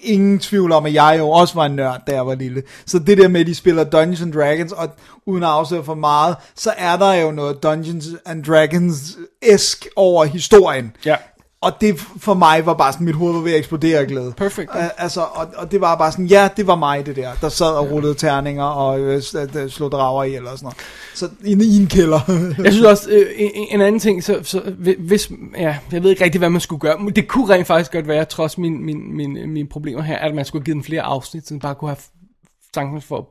ingen 0.02 0.38
tvivl 0.38 0.72
om, 0.72 0.86
at 0.86 0.94
jeg 0.94 1.16
jo 1.18 1.30
også 1.30 1.54
var 1.54 1.66
en 1.66 1.72
nørd, 1.76 2.00
da 2.06 2.12
jeg 2.12 2.26
var 2.26 2.34
lille. 2.34 2.62
Så 2.86 2.98
det 2.98 3.18
der 3.18 3.28
med, 3.28 3.40
at 3.40 3.46
de 3.46 3.54
spiller 3.54 3.84
Dungeons 3.84 4.22
and 4.22 4.32
Dragons, 4.32 4.72
og 4.72 4.88
uden 5.26 5.42
at 5.42 5.48
afsløre 5.48 5.84
for 5.84 5.94
meget, 5.94 6.36
så 6.54 6.74
er 6.78 6.96
der 6.96 7.12
jo 7.12 7.30
noget 7.30 7.62
Dungeons 7.62 8.06
and 8.26 8.44
Dragons-esk 8.44 9.86
over 9.96 10.24
historien. 10.24 10.96
Ja. 11.04 11.16
Og 11.64 11.72
det 11.80 11.98
for 11.98 12.34
mig 12.34 12.66
var 12.66 12.74
bare 12.74 12.92
sådan, 12.92 13.04
mit 13.04 13.14
hoved 13.14 13.32
var 13.34 13.40
ved 13.40 13.52
at 13.52 13.58
eksplodere 13.58 13.98
af 13.98 14.06
glæde. 14.06 14.32
Perfect. 14.36 14.70
Uh, 14.70 15.02
altså, 15.02 15.20
og, 15.20 15.46
og 15.56 15.70
det 15.72 15.80
var 15.80 15.96
bare 15.96 16.12
sådan, 16.12 16.26
ja, 16.26 16.48
det 16.56 16.66
var 16.66 16.74
mig 16.76 17.06
det 17.06 17.16
der, 17.16 17.30
der 17.40 17.48
sad 17.48 17.66
og 17.72 17.90
rullede 17.90 18.14
terninger 18.14 18.64
og 18.64 19.00
øh, 19.00 19.22
øh, 19.56 19.70
slog 19.70 19.92
drager 19.92 20.24
ihjel 20.24 20.46
og 20.46 20.58
sådan 20.58 20.64
noget. 20.64 20.76
Så 21.14 21.28
inde 21.44 21.64
i 21.64 21.76
en 21.80 21.86
kælder. 21.86 22.20
Jeg 22.64 22.72
synes 22.72 22.86
også, 22.86 23.10
øh, 23.10 23.26
en, 23.36 23.50
en 23.70 23.80
anden 23.80 23.98
ting, 24.00 24.24
så, 24.24 24.38
så 24.42 24.60
hvi- 24.60 25.00
hvis, 25.06 25.30
ja, 25.58 25.76
jeg 25.92 26.02
ved 26.02 26.10
ikke 26.10 26.24
rigtig, 26.24 26.38
hvad 26.38 26.50
man 26.50 26.60
skulle 26.60 26.80
gøre. 26.80 26.98
Men 26.98 27.16
Det 27.16 27.28
kunne 27.28 27.54
rent 27.54 27.66
faktisk 27.66 27.92
godt 27.92 28.08
være, 28.08 28.24
trods 28.24 28.58
min, 28.58 28.84
min, 28.84 29.16
min, 29.16 29.50
mine 29.52 29.68
problemer 29.68 30.02
her, 30.02 30.18
at 30.18 30.34
man 30.34 30.44
skulle 30.44 30.60
have 30.60 30.64
givet 30.64 30.76
den 30.76 30.84
flere 30.84 31.02
afsnit, 31.02 31.46
så 31.48 31.54
den 31.54 31.60
bare 31.60 31.74
kunne 31.74 31.88
have 31.88 31.98
chancen 32.74 33.00
for 33.02 33.18
at 33.18 33.24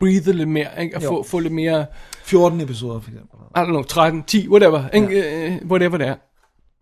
breathe 0.00 0.32
lidt 0.32 0.48
mere, 0.48 0.68
ikke? 0.80 1.00
Jo. 1.02 1.08
få, 1.08 1.22
få 1.22 1.38
lidt 1.38 1.54
mere, 1.54 1.86
14 2.24 2.60
episoder 2.60 3.00
for 3.00 3.10
eksempel. 3.10 3.38
I 3.56 3.58
don't 3.58 3.64
know, 3.66 3.82
13, 3.82 4.22
10, 4.22 4.48
whatever, 4.48 4.88
ikke? 4.94 5.46
Øh, 5.46 5.56
whatever 5.70 5.98
det 5.98 6.06
er. 6.08 6.14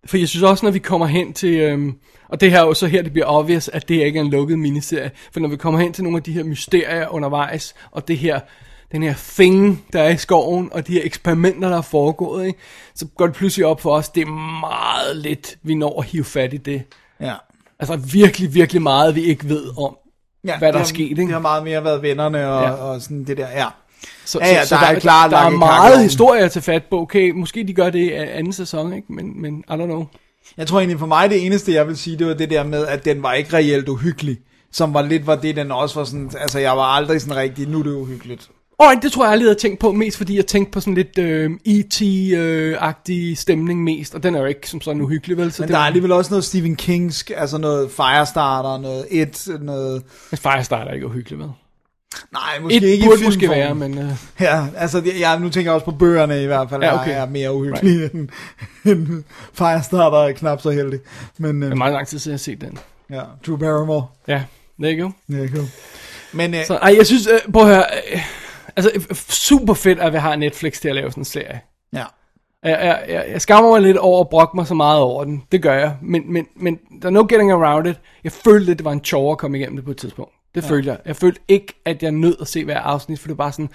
For 0.07 0.17
jeg 0.17 0.29
synes 0.29 0.43
også, 0.43 0.67
når 0.67 0.71
vi 0.71 0.79
kommer 0.79 1.07
hen 1.07 1.33
til, 1.33 1.61
øhm, 1.61 1.95
og 2.29 2.41
det 2.41 2.51
her 2.51 2.61
er 2.61 2.67
jo 2.67 2.75
så 2.75 2.87
her, 2.87 3.03
det 3.03 3.13
bliver 3.13 3.27
obvious, 3.27 3.69
at 3.69 3.89
det 3.89 3.95
ikke 3.95 4.19
er 4.19 4.25
en 4.25 4.31
lukket 4.31 4.59
miniserie, 4.59 5.11
for 5.33 5.41
når 5.41 5.49
vi 5.49 5.57
kommer 5.57 5.81
hen 5.81 5.93
til 5.93 6.05
nogle 6.05 6.17
af 6.17 6.23
de 6.23 6.33
her 6.33 6.45
mysterier 6.45 7.09
undervejs, 7.09 7.75
og 7.91 8.09
det 8.09 8.19
her, 8.19 8.41
den 8.93 9.03
her 9.03 9.15
thing, 9.35 9.85
der 9.93 10.03
er 10.03 10.09
i 10.09 10.17
skoven, 10.17 10.69
og 10.73 10.87
de 10.87 10.93
her 10.93 11.01
eksperimenter, 11.05 11.69
der 11.69 11.77
er 11.77 11.83
foregået, 11.83 12.47
ikke? 12.47 12.59
så 12.95 13.07
går 13.17 13.27
det 13.27 13.35
pludselig 13.35 13.67
op 13.67 13.81
for 13.81 13.91
os, 13.91 14.09
det 14.09 14.21
er 14.21 14.61
meget 14.61 15.17
lidt, 15.17 15.59
vi 15.63 15.75
når 15.75 16.01
at 16.01 16.07
hive 16.07 16.25
fat 16.25 16.55
i 16.55 16.57
det. 16.57 16.83
Ja. 17.21 17.35
Altså 17.79 17.97
virkelig, 17.97 18.55
virkelig 18.55 18.83
meget, 18.83 19.15
vi 19.15 19.21
ikke 19.21 19.49
ved 19.49 19.79
om, 19.79 19.97
ja 20.45 20.59
hvad 20.59 20.73
der 20.73 20.79
er 20.79 20.85
sket, 20.85 21.01
ikke? 21.01 21.23
Det 21.23 21.33
har 21.33 21.39
meget 21.39 21.65
mere 21.65 21.85
været 21.85 22.03
vennerne 22.03 22.49
og, 22.49 22.63
ja. 22.63 22.71
og 22.71 23.01
sådan 23.01 23.25
det 23.25 23.37
der, 23.37 23.49
ja. 23.49 23.67
Så, 24.25 24.39
Ja, 24.39 24.47
ja, 24.47 24.65
så, 24.65 24.75
der 24.75 24.81
så 24.81 24.87
er 24.87 24.99
klart 24.99 25.31
der 25.31 25.37
er 25.37 25.51
meget 25.51 26.03
historie 26.03 26.43
at 26.43 26.53
tage 26.53 26.63
fat 26.63 26.83
på. 26.91 27.01
Okay, 27.01 27.31
måske 27.31 27.65
de 27.65 27.73
gør 27.73 27.91
det 27.91 27.99
i 27.99 28.13
anden 28.13 28.53
sæson, 28.53 28.93
ikke? 28.93 29.13
Men, 29.13 29.43
men 29.43 29.65
I 29.69 29.73
don't 29.73 29.85
know. 29.85 30.07
Jeg 30.57 30.67
tror 30.67 30.79
egentlig 30.79 30.99
for 30.99 31.07
mig, 31.07 31.31
det 31.31 31.47
eneste 31.47 31.73
jeg 31.73 31.87
vil 31.87 31.97
sige, 31.97 32.19
det 32.19 32.27
var 32.27 32.35
det 32.35 32.51
der 32.51 32.65
med, 32.65 32.87
at 32.87 33.05
den 33.05 33.23
var 33.23 33.33
ikke 33.33 33.57
reelt 33.57 33.89
uhyggelig. 33.89 34.39
Som 34.73 34.95
var 34.95 35.03
lidt 35.03 35.27
var 35.27 35.37
det, 35.37 35.57
den 35.57 35.73
også 35.73 35.99
var 35.99 36.05
sådan, 36.05 36.31
altså 36.41 36.59
jeg 36.59 36.77
var 36.77 36.83
aldrig 36.83 37.21
sådan 37.21 37.37
rigtig, 37.37 37.69
nu 37.69 37.79
er 37.79 37.83
det 37.83 37.93
uhyggeligt. 37.93 38.51
Alright, 38.79 39.03
det 39.03 39.13
tror 39.13 39.25
jeg 39.25 39.33
aldrig, 39.33 39.47
jeg 39.47 39.51
har 39.51 39.59
tænkt 39.59 39.79
på, 39.81 39.93
mest 39.93 40.17
fordi 40.17 40.37
jeg 40.37 40.47
tænkte 40.47 40.73
på 40.73 40.81
sådan 40.81 40.95
lidt 40.95 41.19
øh, 41.19 41.51
E.T.-agtig 41.67 43.37
stemning 43.37 43.85
mest, 43.85 44.15
og 44.15 44.23
den 44.23 44.35
er 44.35 44.41
jo 44.41 44.47
ikke 44.47 44.71
som 44.71 44.81
sådan 44.81 45.03
uhyggelig, 45.03 45.37
vel? 45.37 45.53
Så 45.53 45.63
Men 45.63 45.69
der 45.69 45.79
er 45.79 45.83
alligevel 45.83 46.13
også 46.13 46.31
noget 46.31 46.45
Stephen 46.45 46.77
Kingsk, 46.77 47.31
altså 47.37 47.59
noget 47.59 47.91
Firestarter, 47.91 48.79
noget 48.79 49.07
et, 49.11 49.49
noget... 49.61 50.03
Men 50.31 50.39
Firestarter 50.39 50.91
er 50.91 50.95
ikke 50.95 51.07
uhyggelig, 51.07 51.39
vel? 51.39 51.49
Nej, 52.33 52.59
måske 52.61 52.77
Et 52.77 52.83
ikke 52.83 53.05
burde 53.07 53.21
i 53.23 53.25
måske 53.25 53.51
være, 53.51 53.75
men... 53.75 53.99
Øh, 53.99 54.11
Ja, 54.41 54.67
altså 54.77 55.01
det- 55.01 55.21
ja, 55.21 55.39
nu 55.39 55.51
tænker 55.51 55.71
jeg 55.71 55.75
også 55.75 55.85
på 55.85 55.91
bøgerne 55.91 56.43
i 56.43 56.47
hvert 56.47 56.71
fald, 56.71 56.83
Ja, 56.83 57.01
okay. 57.01 57.17
er 57.21 57.27
mere 57.27 57.55
uhyggelige 57.55 58.01
right. 58.03 58.13
end, 58.15 58.29
end 58.85 59.25
Firestarter 59.55 60.19
er 60.19 60.33
knap 60.33 60.61
så 60.61 60.71
heldig. 60.71 61.01
Men 61.39 61.61
det 61.63 61.67
øh, 61.67 61.73
er 61.73 61.77
meget 61.77 61.93
lang 61.93 62.07
tid 62.07 62.19
siden, 62.19 62.33
jeg 62.33 62.35
har 62.35 62.39
set 62.39 62.61
den. 62.61 62.79
ja, 63.11 63.23
Drew 63.47 63.57
Barrymore. 63.57 64.07
Ja, 64.29 64.43
there 64.83 64.99
you 64.99 65.03
go. 65.29 65.35
Ja, 65.37 65.47
cool. 65.49 65.65
Men 66.33 66.55
øh, 66.55 66.65
Så, 66.67 66.75
ej, 66.77 66.95
jeg 66.97 67.07
synes, 67.07 67.27
øh, 67.27 67.53
prøv 67.53 67.63
at 67.63 67.69
høre, 67.69 67.85
øh, 68.15 68.21
altså 68.77 68.91
super 69.29 69.75
fedt, 69.75 69.99
at 69.99 70.13
vi 70.13 70.19
har 70.19 70.37
Netflix 70.37 70.81
til 70.81 70.89
at 70.89 70.95
lave 70.95 71.11
sådan 71.11 71.21
en 71.21 71.25
serie. 71.25 71.61
ja, 71.93 72.05
Jeg, 72.63 72.79
jeg, 72.83 73.05
jeg, 73.09 73.25
jeg 73.33 73.41
skammer 73.43 73.71
mig 73.71 73.81
lidt 73.83 73.97
over 73.97 74.21
at 74.21 74.29
brokke 74.29 74.57
mig 74.57 74.67
så 74.67 74.75
meget 74.75 75.01
over 75.01 75.25
den. 75.25 75.43
Det 75.53 75.63
gør 75.63 75.75
jeg. 75.75 75.97
Men, 76.03 76.33
men, 76.33 76.47
men 76.57 76.79
der 77.03 77.07
er 77.09 77.13
no 77.13 77.27
getting 77.29 77.53
around 77.53 77.87
it. 77.89 77.97
Jeg 78.25 78.33
følte 78.33 78.67
lidt, 78.67 78.79
det 78.79 78.85
var 78.85 78.93
en 78.93 79.05
chore 79.05 79.33
at 79.33 79.39
komme 79.39 79.59
igennem 79.59 79.77
det 79.77 79.85
på 79.85 79.91
et 79.91 79.97
tidspunkt. 79.97 80.33
Det 80.55 80.65
ja. 80.65 80.69
følte 80.71 80.91
jeg. 80.91 81.01
Jeg 81.05 81.17
følte 81.17 81.41
ikke, 81.49 81.81
at 81.85 82.03
jeg 82.03 82.13
nød 82.13 82.37
at 82.41 82.49
se 82.49 82.65
hver 82.65 82.81
afsnit, 82.81 83.21
for 83.21 83.29
det 83.29 83.39
var 83.39 83.45
bare 83.45 83.53
sådan, 83.53 83.71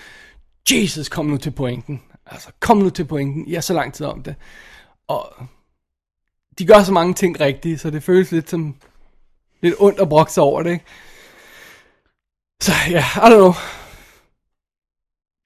Jesus, 0.72 1.10
kom 1.10 1.26
nu 1.26 1.38
til 1.38 1.52
pointen. 1.52 2.02
Altså, 2.26 2.52
kom 2.60 2.78
nu 2.78 2.90
til 2.90 3.06
pointen. 3.06 3.48
Jeg 3.48 3.56
har 3.56 3.62
så 3.62 3.74
lang 3.74 3.94
tid 3.94 4.06
om 4.06 4.24
det. 4.24 4.36
Og 5.08 5.34
de 6.60 6.66
gør 6.66 6.84
så 6.84 6.92
mange 6.92 7.14
ting 7.14 7.40
rigtigt, 7.40 7.82
så 7.82 7.90
det 7.90 8.04
føles 8.04 8.32
lidt 8.32 8.50
som 8.50 8.76
lidt 9.62 9.76
ondt 9.80 10.00
at 10.00 10.10
brokke 10.10 10.32
sig 10.32 10.44
over 10.44 10.64
det, 10.64 10.72
ikke? 10.72 10.86
Så 12.62 12.72
ja, 12.90 13.06
I 13.16 13.20
don't 13.20 13.36
know. 13.36 13.54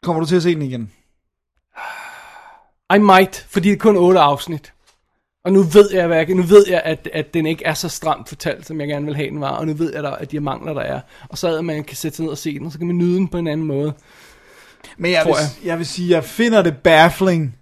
kommer 0.04 0.20
du 0.20 0.28
til 0.28 0.36
at 0.36 0.44
se 0.44 0.56
den 0.56 0.62
igen? 0.62 0.92
I 2.96 2.98
might, 2.98 3.48
fordi 3.50 3.70
det 3.70 3.76
er 3.76 3.80
kun 3.80 3.98
otte 3.98 4.20
afsnit. 4.20 4.74
Og 5.46 5.52
nu 5.52 5.62
ved 5.62 5.92
jeg, 5.94 6.08
hvad 6.08 6.18
jeg, 6.18 6.28
nu 6.28 6.42
ved 6.42 6.66
jeg 6.70 6.82
at, 6.86 7.10
at 7.14 7.34
den 7.34 7.46
ikke 7.46 7.66
er 7.66 7.74
så 7.74 7.90
stramt 7.90 8.30
fortalt, 8.30 8.68
som 8.68 8.80
jeg 8.80 8.88
gerne 8.88 9.06
vil 9.06 9.16
have 9.16 9.30
den 9.30 9.42
var. 9.42 9.50
Og 9.58 9.68
nu 9.68 9.74
ved 9.74 9.94
jeg, 9.94 10.04
der, 10.04 10.12
at 10.12 10.32
de 10.32 10.40
mangler, 10.40 10.74
der 10.74 10.82
er. 10.82 11.00
Og 11.30 11.38
så 11.38 11.58
at 11.58 11.66
man 11.66 11.84
kan 11.84 11.98
sætte 11.98 12.16
sig 12.16 12.24
ned 12.24 12.32
og 12.32 12.38
se 12.38 12.60
den, 12.60 12.66
og 12.66 12.72
så 12.72 12.78
kan 12.78 12.88
man 12.88 12.98
nyde 12.98 13.16
den 13.16 13.28
på 13.28 13.38
en 13.38 13.48
anden 13.48 13.68
måde. 13.68 13.94
Men 14.98 15.12
jeg 15.12 15.26
vil, 15.26 15.34
jeg. 15.38 15.68
jeg 15.68 15.78
vil 15.78 15.86
sige, 15.86 16.10
jeg 16.10 16.24
finder 16.24 16.62
det 16.62 16.78
baffling. 16.78 17.56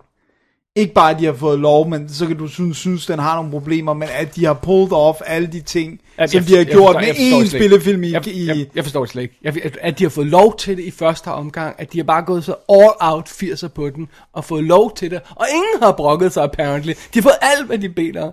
Ikke 0.78 0.94
bare, 0.94 1.12
at 1.14 1.20
de 1.20 1.26
har 1.26 1.34
fået 1.34 1.60
lov, 1.60 1.90
men 1.90 2.10
så 2.10 2.28
kan 2.28 2.38
du 2.38 2.48
synes, 2.48 2.78
synes 2.78 3.06
den 3.06 3.20
har 3.20 3.36
nogle 3.36 3.52
problemer, 3.52 3.94
men 3.94 4.10
at 4.12 4.36
de 4.36 4.46
har 4.46 4.54
pulled 4.54 4.92
off 4.92 5.20
alle 5.26 5.48
de 5.48 5.62
ting, 5.62 6.02
At 6.18 6.30
som 6.32 6.38
jeg- 6.40 6.48
de 6.48 6.52
har 6.52 6.58
jeg 6.58 6.66
gjort 6.68 6.78
forstår- 6.96 7.00
med 7.00 7.08
jeg 7.08 7.16
forstår 7.16 7.38
én 7.38 7.46
slet 7.48 7.54
ikke. 7.54 7.66
spillefilm 7.66 8.04
i... 8.04 8.12
Jeg, 8.12 8.28
jeg, 8.28 8.66
jeg 8.76 8.84
forstår 8.84 9.02
det 9.04 9.10
slet 9.12 9.22
ikke. 9.22 9.38
Jeg, 9.44 9.72
at, 9.82 10.00
de 10.00 10.04
har 10.04 10.10
fået 10.10 10.28
lov 10.28 10.58
til 10.58 10.78
det 10.78 10.84
i 10.84 10.92
første 10.92 11.28
omgang, 11.28 11.76
at 11.78 11.94
de 11.94 11.98
har 11.98 12.04
bare 12.04 12.22
gået 12.24 12.44
så 12.44 12.56
all 12.70 12.92
out 13.00 13.30
80'er 13.30 13.68
på 13.68 13.90
den, 13.90 14.08
og 14.34 14.46
fået 14.46 14.64
lov 14.64 14.96
til 14.96 15.12
det, 15.12 15.22
og 15.36 15.46
ingen 15.54 15.84
har 15.84 15.92
brokket 15.92 16.34
sig 16.34 16.44
apparently. 16.44 16.90
De 16.92 16.96
har 17.14 17.22
fået 17.22 17.38
alt, 17.42 17.68
hvad 17.68 17.78
de 17.78 17.90
beder. 17.90 18.32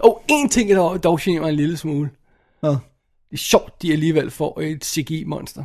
Og 0.00 0.22
en 0.28 0.48
ting, 0.48 0.70
der 0.70 0.96
dog 0.96 1.18
generer 1.22 1.40
mig 1.42 1.48
en 1.50 1.56
lille 1.56 1.76
smule. 1.76 2.10
Hvad? 2.60 2.70
Det 2.70 2.76
er 3.32 3.36
sjovt, 3.36 3.82
de 3.82 3.92
alligevel 3.92 4.30
får 4.30 4.60
et 4.60 4.84
CGI-monster. 4.84 5.62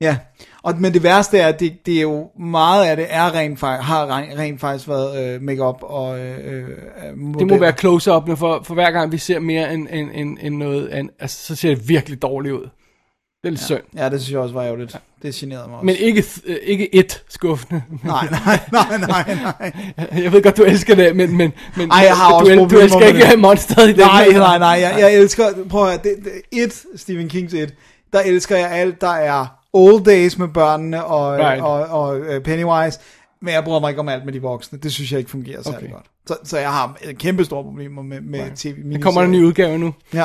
Ja, 0.00 0.16
og, 0.62 0.74
men 0.80 0.94
det 0.94 1.02
værste 1.02 1.38
er, 1.38 1.48
at 1.48 1.60
det, 1.60 1.86
det 1.86 1.96
er 1.96 2.02
jo 2.02 2.30
meget 2.38 2.84
af 2.86 2.96
det 2.96 3.06
er 3.08 3.34
rent, 3.34 3.60
har 3.60 4.16
rent, 4.16 4.38
rent 4.38 4.60
faktisk 4.60 4.88
været 4.88 5.34
øh, 5.34 5.42
makeup 5.42 5.78
og 5.82 6.18
øh, 6.18 6.38
øh, 6.38 6.68
Det 6.68 7.16
modeller. 7.16 7.54
må 7.54 7.60
være 7.60 7.72
close-up, 7.72 8.38
for, 8.38 8.60
for 8.64 8.74
hver 8.74 8.90
gang 8.90 9.12
vi 9.12 9.18
ser 9.18 9.38
mere 9.38 9.74
end, 9.74 9.88
end, 9.90 10.10
end, 10.14 10.38
end 10.40 10.56
noget 10.56 10.88
andet, 10.88 11.14
altså, 11.20 11.46
så 11.46 11.54
ser 11.54 11.68
det 11.68 11.88
virkelig 11.88 12.22
dårligt 12.22 12.54
ud. 12.54 12.60
Det 12.62 12.68
er 13.44 13.50
lidt 13.50 13.60
ja. 13.60 13.64
synd. 13.66 13.82
Ja, 13.96 14.08
det 14.08 14.20
synes 14.20 14.32
jeg 14.32 14.40
også 14.40 14.54
var 14.54 14.62
ærgerligt. 14.64 14.94
Ja. 14.94 14.98
Det 15.22 15.34
generede 15.34 15.68
mig 15.68 15.76
også. 15.76 15.86
Men 15.86 15.96
ikke, 15.96 16.24
øh, 16.46 16.56
ikke 16.62 16.94
et 16.94 17.22
skuffende. 17.28 17.82
Nej, 18.04 18.28
nej, 18.30 18.60
nej, 18.72 18.98
nej, 18.98 19.38
nej. 19.58 19.72
Jeg 20.24 20.32
ved 20.32 20.42
godt, 20.42 20.56
du 20.56 20.62
elsker 20.62 20.94
det, 20.94 21.16
men, 21.16 21.36
men, 21.36 21.52
men 21.76 21.90
Ej, 21.90 21.98
jeg 21.98 22.16
har 22.16 22.30
du, 22.30 22.34
også 22.36 22.52
du 22.52 22.58
problemer 22.58 22.84
elsker 22.84 23.06
ikke 23.06 23.20
det. 23.20 23.38
monsteret 23.48 23.88
i 23.88 23.92
den. 23.92 24.00
Nej, 24.00 24.28
nej, 24.28 24.58
nej, 24.58 24.68
jeg, 24.68 24.96
jeg 24.98 25.14
elsker, 25.14 25.44
prøv 25.70 25.82
at 25.82 25.88
høre, 25.88 25.98
det, 26.02 26.14
det, 26.24 26.62
et, 26.62 26.84
Stephen 26.96 27.28
Kings 27.28 27.54
et, 27.54 27.74
der 28.12 28.20
elsker 28.20 28.56
jeg 28.56 28.70
alt, 28.70 29.00
der 29.00 29.10
er 29.10 29.55
old 29.72 30.04
days 30.04 30.38
med 30.38 30.48
børnene 30.48 31.04
og, 31.04 31.38
Right. 31.38 31.62
og, 31.62 31.72
og, 31.72 32.00
og 32.02 32.18
øh, 32.18 32.40
Pennywise, 32.42 32.98
men 33.42 33.54
jeg 33.54 33.64
bryder 33.64 33.80
mig 33.80 33.88
ikke 33.88 34.00
om 34.00 34.08
alt 34.08 34.24
med 34.24 34.32
de 34.32 34.42
voksne, 34.42 34.78
det 34.82 34.92
synes 34.92 35.12
jeg 35.12 35.18
ikke 35.18 35.30
fungerer 35.30 35.62
særlig 35.62 35.78
Okay. 35.78 35.90
godt. 35.92 36.04
Så, 36.28 36.36
så 36.44 36.58
jeg 36.58 36.70
har 36.72 36.96
kæmpe 37.18 37.44
store 37.44 37.62
problemer 37.64 38.02
med, 38.02 38.20
med 38.20 38.40
right. 38.40 38.56
tv 38.56 38.92
Der 38.92 38.98
kommer 39.00 39.22
en 39.22 39.30
ny 39.30 39.42
udgave 39.44 39.78
nu. 39.78 39.94
Ja. 40.14 40.24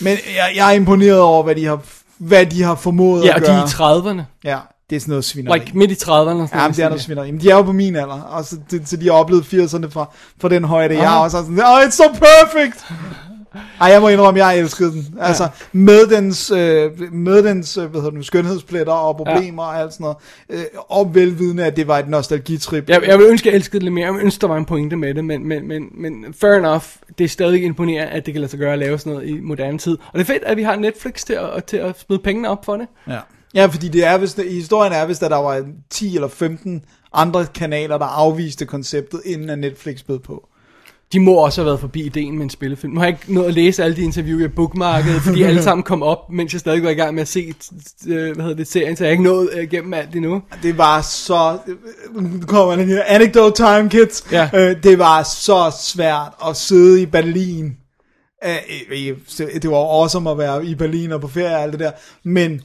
Men 0.00 0.16
jeg, 0.36 0.52
jeg 0.56 0.68
er 0.68 0.72
imponeret 0.72 1.20
over, 1.20 1.42
hvad 1.42 1.54
de 1.54 1.64
har, 1.66 1.80
hvad 2.18 2.46
de 2.46 2.62
har 2.62 2.74
formået 2.74 3.24
Ja, 3.24 3.28
at 3.28 3.34
og 3.34 3.40
de 3.40 3.46
er 3.46 3.76
gøre. 3.78 4.16
i 4.16 4.20
30'erne. 4.20 4.22
Ja, 4.44 4.58
det 4.90 4.96
er 4.96 5.00
sådan 5.00 5.10
noget 5.10 5.24
svineri. 5.24 5.58
Like 5.58 5.78
midt 5.78 5.90
i 5.90 5.94
30'erne. 5.94 6.08
Ja, 6.10 6.32
men 6.32 6.76
det 6.76 6.78
er 6.78 6.88
noget 6.88 7.02
svineri. 7.02 7.30
Men 7.30 7.40
de 7.40 7.50
er 7.50 7.54
jo 7.56 7.62
på 7.62 7.72
min 7.72 7.96
alder, 7.96 8.20
og 8.22 8.44
så, 8.44 8.56
det, 8.70 8.88
så 8.88 8.96
de 8.96 9.04
har 9.06 9.12
oplevet 9.12 9.42
80'erne 9.42 9.88
fra, 9.90 10.10
fra 10.40 10.48
den 10.48 10.64
højde. 10.64 10.94
Jeg 10.94 11.04
Aha. 11.04 11.16
er 11.16 11.20
også 11.20 11.36
sådan, 11.38 11.58
oh, 11.60 11.78
it's 11.80 11.90
so 11.90 12.04
perfect! 12.08 12.84
Ej, 13.80 13.88
jeg 13.88 14.00
må 14.00 14.08
indrømme, 14.08 14.46
jeg 14.46 14.58
elskede 14.58 14.92
den. 14.92 15.18
Altså, 15.20 15.42
ja. 15.42 15.48
med 15.72 16.06
dens, 16.06 16.50
øh, 16.50 17.12
med 17.12 17.42
dens 17.42 17.76
øh, 17.76 17.84
hvad 17.84 18.00
hedder 18.00 18.10
det, 18.10 18.18
nu, 18.18 18.22
skønhedspletter 18.22 18.92
og 18.92 19.16
problemer 19.16 19.62
ja. 19.62 19.68
og 19.68 19.80
alt 19.80 19.92
sådan 19.92 20.04
noget. 20.04 20.16
Øh, 20.50 20.64
og 20.88 21.14
velvidende, 21.14 21.64
at 21.64 21.76
det 21.76 21.88
var 21.88 21.98
et 21.98 22.08
nostalgitrip. 22.08 22.88
Jeg, 22.88 23.02
jeg 23.06 23.18
vil 23.18 23.26
ønske, 23.26 23.48
at 23.48 23.52
jeg 23.52 23.56
elskede 23.56 23.78
det 23.78 23.82
lidt 23.82 23.94
mere. 23.94 24.04
Jeg 24.04 24.14
vil 24.14 24.22
ønske, 24.22 24.40
der 24.40 24.46
var 24.46 24.56
en 24.56 24.64
pointe 24.64 24.96
med 24.96 25.14
det, 25.14 25.24
men, 25.24 25.48
men, 25.48 25.68
men, 25.68 25.82
men 25.94 26.34
fair 26.40 26.52
enough. 26.52 26.84
Det 27.18 27.24
er 27.24 27.28
stadig 27.28 27.62
imponerende, 27.62 28.12
at 28.12 28.26
det 28.26 28.34
kan 28.34 28.40
lade 28.40 28.50
sig 28.50 28.58
gøre 28.58 28.72
at 28.72 28.78
lave 28.78 28.98
sådan 28.98 29.12
noget 29.12 29.28
i 29.28 29.40
moderne 29.40 29.78
tid. 29.78 29.92
Og 29.92 30.18
det 30.18 30.20
er 30.20 30.24
fedt, 30.24 30.42
at 30.42 30.56
vi 30.56 30.62
har 30.62 30.76
Netflix 30.76 31.24
til 31.24 31.38
at, 31.56 31.64
til 31.64 31.76
at 31.76 32.00
smide 32.00 32.20
pengene 32.20 32.48
op 32.48 32.64
for 32.64 32.76
det. 32.76 32.86
Ja. 33.08 33.18
Ja, 33.54 33.66
fordi 33.66 33.88
det 33.88 34.04
er, 34.04 34.18
hvis 34.18 34.34
det, 34.34 34.52
historien 34.52 34.92
er, 34.92 35.06
hvis 35.06 35.18
der, 35.18 35.28
der 35.28 35.36
var 35.36 35.64
10 35.90 36.14
eller 36.14 36.28
15 36.28 36.84
andre 37.12 37.46
kanaler, 37.54 37.98
der 37.98 38.04
afviste 38.04 38.66
konceptet, 38.66 39.20
inden 39.24 39.50
at 39.50 39.58
Netflix 39.58 40.02
bød 40.02 40.18
på. 40.18 40.48
De 41.12 41.20
må 41.20 41.32
også 41.32 41.60
have 41.60 41.66
været 41.66 41.80
forbi 41.80 42.06
ideen 42.06 42.34
med 42.34 42.42
en 42.42 42.50
spillefilm. 42.50 42.92
Nu 42.92 43.00
har 43.00 43.06
jeg 43.06 43.18
ikke 43.20 43.34
nået 43.34 43.46
at 43.46 43.54
læse 43.54 43.84
alle 43.84 43.96
de 43.96 44.02
interview, 44.02 44.40
jeg 44.40 44.54
bookmarkede, 44.54 45.20
fordi 45.20 45.42
alle 45.42 45.62
sammen 45.62 45.82
kom 45.82 46.02
op, 46.02 46.32
mens 46.32 46.52
jeg 46.52 46.60
stadig 46.60 46.82
var 46.82 46.90
i 46.90 46.94
gang 46.94 47.14
med 47.14 47.22
at 47.22 47.28
se 47.28 47.54
øh, 48.08 48.34
hvad 48.34 48.44
hedder 48.44 48.56
det, 48.56 48.68
serien, 48.68 48.96
så 48.96 49.04
jeg 49.04 49.08
har 49.08 49.12
ikke 49.12 49.24
nået 49.24 49.50
øh, 49.52 49.62
igennem 49.62 49.94
alt 49.94 50.14
endnu. 50.14 50.42
Det 50.62 50.78
var 50.78 51.00
så... 51.02 51.58
Nu 52.14 52.46
kommer 52.46 52.76
den 52.76 52.88
her 52.88 53.02
anecdote 53.06 53.56
time, 53.56 53.90
kids. 53.90 54.26
Ja. 54.32 54.50
Øh, 54.54 54.82
det 54.82 54.98
var 54.98 55.22
så 55.22 55.76
svært 55.82 56.32
at 56.48 56.56
sidde 56.56 57.02
i 57.02 57.06
Berlin. 57.06 57.76
Øh, 58.44 58.56
øh, 58.90 59.62
det 59.62 59.70
var 59.70 59.76
awesome 59.76 60.30
at 60.30 60.38
være 60.38 60.66
i 60.66 60.74
Berlin 60.74 61.12
og 61.12 61.20
på 61.20 61.28
ferie 61.28 61.56
og 61.56 61.62
alt 61.62 61.72
det 61.72 61.80
der. 61.80 61.90
Men 62.24 62.60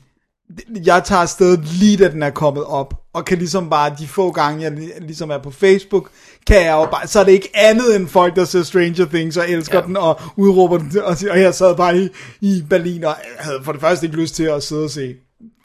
jeg 0.85 1.03
tager 1.05 1.21
afsted 1.21 1.57
lige 1.57 1.97
da 1.97 2.09
den 2.09 2.23
er 2.23 2.29
kommet 2.29 2.63
op, 2.63 2.93
og 3.13 3.25
kan 3.25 3.37
ligesom 3.37 3.69
bare, 3.69 3.95
de 3.99 4.07
få 4.07 4.31
gange 4.31 4.63
jeg 4.63 4.71
ligesom 5.01 5.29
er 5.29 5.37
på 5.37 5.51
Facebook, 5.51 6.09
kan 6.47 6.65
jeg 6.65 6.71
jo 6.71 6.85
bare, 6.85 7.07
så 7.07 7.19
er 7.19 7.23
det 7.23 7.31
ikke 7.31 7.49
andet 7.53 7.95
end 7.95 8.07
folk, 8.07 8.35
der 8.35 8.45
ser 8.45 8.63
Stranger 8.63 9.05
Things 9.05 9.37
og 9.37 9.49
elsker 9.49 9.79
ja. 9.79 9.85
den 9.85 9.97
og 9.97 10.21
udråber 10.35 10.77
den, 10.77 10.91
og, 10.97 11.17
og 11.31 11.39
jeg 11.41 11.53
sad 11.53 11.75
bare 11.75 11.97
i, 11.97 12.09
i 12.41 12.63
Berlin 12.69 13.03
og 13.03 13.15
havde 13.39 13.59
for 13.63 13.71
det 13.71 13.81
første 13.81 14.05
ikke 14.05 14.17
lyst 14.17 14.35
til 14.35 14.43
at 14.43 14.63
sidde 14.63 14.83
og 14.83 14.89
se 14.89 15.15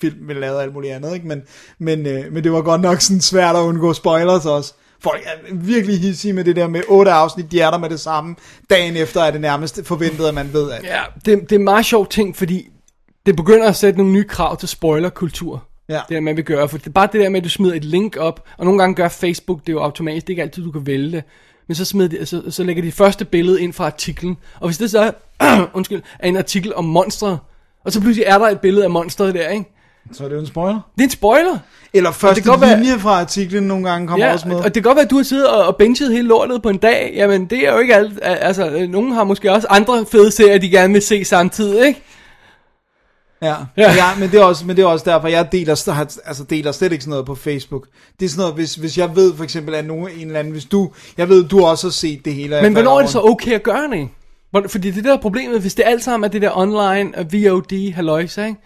film, 0.01 0.29
vi 0.29 0.33
lavede 0.33 0.63
alt 0.63 0.75
muligt 0.75 0.95
andet, 0.95 1.15
ikke? 1.15 1.27
Men, 1.27 1.43
men, 1.79 2.07
øh, 2.07 2.33
men 2.33 2.45
det 2.45 2.53
var 2.53 2.63
godt 2.63 2.81
nok 2.81 3.01
sådan 3.01 3.21
svært 3.21 3.57
at 3.57 3.61
undgå 3.61 3.93
spoilers 3.93 4.47
også. 4.47 4.75
Folk 5.01 5.23
er 5.25 5.55
virkelig 5.55 6.01
hissige 6.01 6.33
med 6.33 6.45
det 6.45 6.57
der 6.57 6.69
med 6.69 6.83
otte 6.89 7.11
afsnit, 7.11 7.53
de 7.53 7.61
er 7.61 7.71
der 7.71 7.79
med 7.79 7.91
det 7.91 8.01
samme. 8.01 8.37
Dagen 8.71 8.97
efter 8.97 9.23
er 9.23 9.31
det 9.31 9.41
nærmest 9.41 9.81
forventet, 9.85 10.27
at 10.27 10.35
man 10.35 10.53
ved, 10.53 10.71
at... 10.71 10.85
Ja, 10.85 11.03
det, 11.15 11.41
det 11.41 11.53
er 11.53 11.59
en 11.59 11.65
meget 11.65 11.87
sjov 11.87 12.09
ting, 12.09 12.37
fordi 12.37 12.69
det 13.27 13.37
begynder 13.37 13.69
at 13.69 13.77
sætte 13.77 13.99
nogle 13.99 14.13
nye 14.13 14.25
krav 14.25 14.57
til 14.57 14.69
spoilerkultur. 14.69 15.63
Ja. 15.89 15.95
Det 15.95 16.03
der, 16.15 16.21
man 16.21 16.37
vil 16.37 16.45
gøre. 16.45 16.69
For 16.69 16.79
det 16.79 16.87
er 16.87 16.91
bare 16.91 17.09
det 17.13 17.21
der 17.21 17.29
med, 17.29 17.39
at 17.41 17.45
du 17.45 17.49
smider 17.49 17.75
et 17.75 17.85
link 17.85 18.17
op, 18.17 18.45
og 18.59 18.65
nogle 18.65 18.81
gange 18.81 18.95
gør 18.95 19.09
Facebook 19.09 19.61
det 19.67 19.73
jo 19.73 19.81
automatisk. 19.81 20.27
Det 20.27 20.31
er 20.31 20.33
ikke 20.33 20.43
altid, 20.43 20.63
du 20.65 20.71
kan 20.71 20.87
vælge 20.87 21.13
det. 21.13 21.23
Men 21.69 21.75
så, 21.75 21.85
smider 21.85 22.09
de, 22.09 22.27
så, 22.27 22.43
så 22.51 22.65
lægger 22.65 22.83
de 22.83 22.93
første 22.93 23.25
billede 23.25 23.63
ind 23.63 23.73
fra 23.73 23.87
artiklen. 23.87 24.37
Og 24.61 24.69
hvis 24.69 24.79
det 24.79 24.91
så 24.91 25.13
er, 25.41 25.67
undskyld, 25.77 26.03
er 26.19 26.29
en 26.29 26.37
artikel 26.37 26.75
om 26.75 26.85
monstret, 26.85 27.39
og 27.85 27.93
så 27.93 28.01
pludselig 28.01 28.25
er 28.27 28.39
der 28.39 28.47
et 28.49 28.61
billede 28.61 28.85
af 28.85 28.91
monstret 28.91 29.35
der, 29.35 29.49
ikke? 29.49 29.65
Så 30.13 30.25
er 30.25 30.29
det 30.29 30.35
jo 30.35 30.41
en 30.41 30.47
spoiler. 30.47 30.81
Det 30.95 31.01
er 31.01 31.05
en 31.05 31.11
spoiler. 31.11 31.59
Eller 31.95 32.13
første 32.13 32.43
kan 32.43 32.51
godt 32.51 32.61
være- 32.61 32.79
linje 32.81 32.99
fra 32.99 33.21
artiklen 33.21 33.63
nogle 33.63 33.91
gange 33.91 34.09
kommer 34.09 34.27
Ja, 34.27 34.33
også 34.33 34.49
med. 34.49 34.57
og 34.57 34.65
det 34.65 34.73
kan 34.73 34.83
godt 34.83 34.97
være, 34.97 35.05
at 35.05 35.11
du 35.11 35.17
har 35.17 35.23
siddet 35.23 35.49
og, 35.49 35.67
og 35.67 35.77
benchet 35.77 36.13
hele 36.13 36.29
lortet 36.29 36.63
på 36.63 36.69
en 36.69 36.77
dag. 36.77 37.13
Jamen, 37.17 37.47
det 37.47 37.67
er 37.69 37.73
jo 37.73 37.79
ikke 37.79 37.95
alt. 37.95 38.19
Altså, 38.23 38.71
øh, 38.71 38.89
nogen 38.91 39.13
har 39.13 39.25
måske 39.25 39.53
også 39.53 39.67
andre 39.71 40.07
fede 40.13 40.31
serier, 40.31 40.59
de 40.59 40.71
gerne 40.71 40.93
vil 40.93 41.03
se 41.03 41.25
samtidig, 41.25 41.87
ikke? 41.87 42.03
Ja, 43.43 43.55
Ja. 43.77 43.93
ja. 43.93 44.19
men, 44.19 44.31
det 44.31 44.41
er 44.41 44.45
også, 44.45 44.67
men 44.67 44.77
det 44.77 44.83
er 44.83 44.87
også 44.87 45.05
derfor, 45.11 45.29
jeg 45.29 45.53
deler, 45.53 45.89
altså 46.27 46.45
deler 46.45 46.73
slet 46.73 46.93
ikke 46.93 47.05
sådan 47.05 47.11
noget 47.11 47.27
på 47.27 47.35
Facebook. 47.35 47.87
Det 48.21 48.27
er 48.27 48.31
sådan 48.31 48.41
noget, 48.41 48.55
hvis, 48.55 48.75
hvis 48.75 48.99
jeg 48.99 49.17
ved 49.17 49.35
for 49.37 49.45
eksempel, 49.45 49.75
at 49.75 49.85
nogen, 49.87 50.09
en 50.17 50.27
eller 50.27 50.39
anden, 50.39 50.53
hvis 50.53 50.65
du, 50.65 50.91
jeg 51.19 51.29
ved, 51.29 51.45
du 51.45 51.65
også 51.65 51.87
har 51.87 51.93
set 51.93 52.25
det 52.25 52.35
hele. 52.35 52.63
Men 52.63 52.73
hvornår 52.73 52.97
er 52.97 53.01
det 53.01 53.11
så 53.11 53.21
okay 53.21 53.53
at 53.53 53.63
gøre 53.63 53.91
det? 53.91 54.09
Fordi 54.71 54.91
det 54.91 55.05
der 55.05 55.13
er 55.13 55.21
problemet, 55.21 55.61
hvis 55.61 55.75
det 55.75 55.83
alt 55.87 56.05
sammen 56.05 56.25
er 56.25 56.29
det 56.29 56.43
der 56.43 56.51
online 56.59 57.13
og 57.19 57.27
VOD 57.33 57.93
halløjse, 57.93 58.47
ikke? 58.47 58.61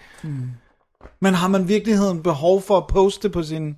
Men 1.20 1.34
har 1.34 1.48
man 1.48 1.68
virkeligheden 1.68 2.22
behov 2.22 2.62
for 2.62 2.76
at 2.76 2.86
poste 2.86 3.28
på 3.28 3.42
sin... 3.42 3.76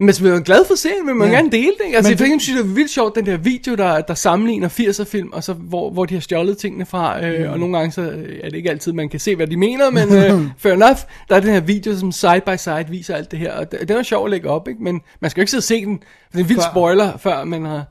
Men 0.00 0.06
hvis 0.06 0.20
man 0.20 0.32
er 0.32 0.40
glad 0.40 0.64
for 0.66 0.74
serien, 0.74 1.06
vil 1.06 1.14
man 1.14 1.28
Ja. 1.30 1.34
gerne 1.34 1.50
dele 1.50 1.72
det. 1.78 1.84
ikke? 1.84 1.96
Altså, 1.96 2.10
Men 2.12 2.18
jeg 2.20 2.30
det- 2.30 2.42
synes, 2.42 2.58
det 2.60 2.70
er 2.70 2.74
vildt 2.74 2.90
sjovt, 2.90 3.14
den 3.14 3.26
der 3.26 3.36
video, 3.36 3.74
der, 3.74 4.00
der 4.00 4.14
sammenligner 4.14 4.68
80'er 4.68 5.04
film, 5.04 5.32
og 5.32 5.44
så, 5.44 5.52
hvor, 5.52 5.90
hvor 5.90 6.04
de 6.04 6.14
har 6.14 6.20
stjålet 6.20 6.58
tingene 6.58 6.86
fra, 6.86 7.24
øh, 7.26 7.46
Mm. 7.46 7.52
og 7.52 7.58
nogle 7.58 7.78
gange 7.78 7.92
så 7.92 8.00
øh, 8.02 8.38
er 8.42 8.48
det 8.50 8.56
ikke 8.56 8.70
altid, 8.70 8.92
man 8.92 9.08
kan 9.08 9.20
se, 9.20 9.36
hvad 9.36 9.46
de 9.46 9.56
mener, 9.56 9.90
men 9.90 10.12
øh, 10.12 10.46
fair 10.62 10.72
enough, 10.72 10.98
der 11.28 11.36
er 11.36 11.40
den 11.40 11.50
her 11.50 11.60
video, 11.60 11.98
som 11.98 12.12
side 12.12 12.40
by 12.46 12.56
side 12.56 12.86
viser 12.88 13.14
alt 13.14 13.30
det 13.30 13.38
her, 13.38 13.52
og 13.52 13.72
det- 13.72 13.88
den 13.88 13.96
er 13.96 14.02
sjov 14.02 14.24
at 14.24 14.30
lægge 14.30 14.48
op, 14.50 14.68
ikke? 14.68 14.82
men 14.82 15.00
man 15.20 15.30
skal 15.30 15.40
jo 15.40 15.42
ikke 15.42 15.50
sidde 15.50 15.60
og 15.60 15.64
se 15.64 15.84
den, 15.84 15.98
for 15.98 16.32
det 16.32 16.38
er 16.38 16.42
en 16.44 16.48
vild 16.48 16.58
Før. 16.60 16.70
spoiler, 16.70 17.16
før 17.18 17.44
man 17.44 17.64
har, 17.64 17.84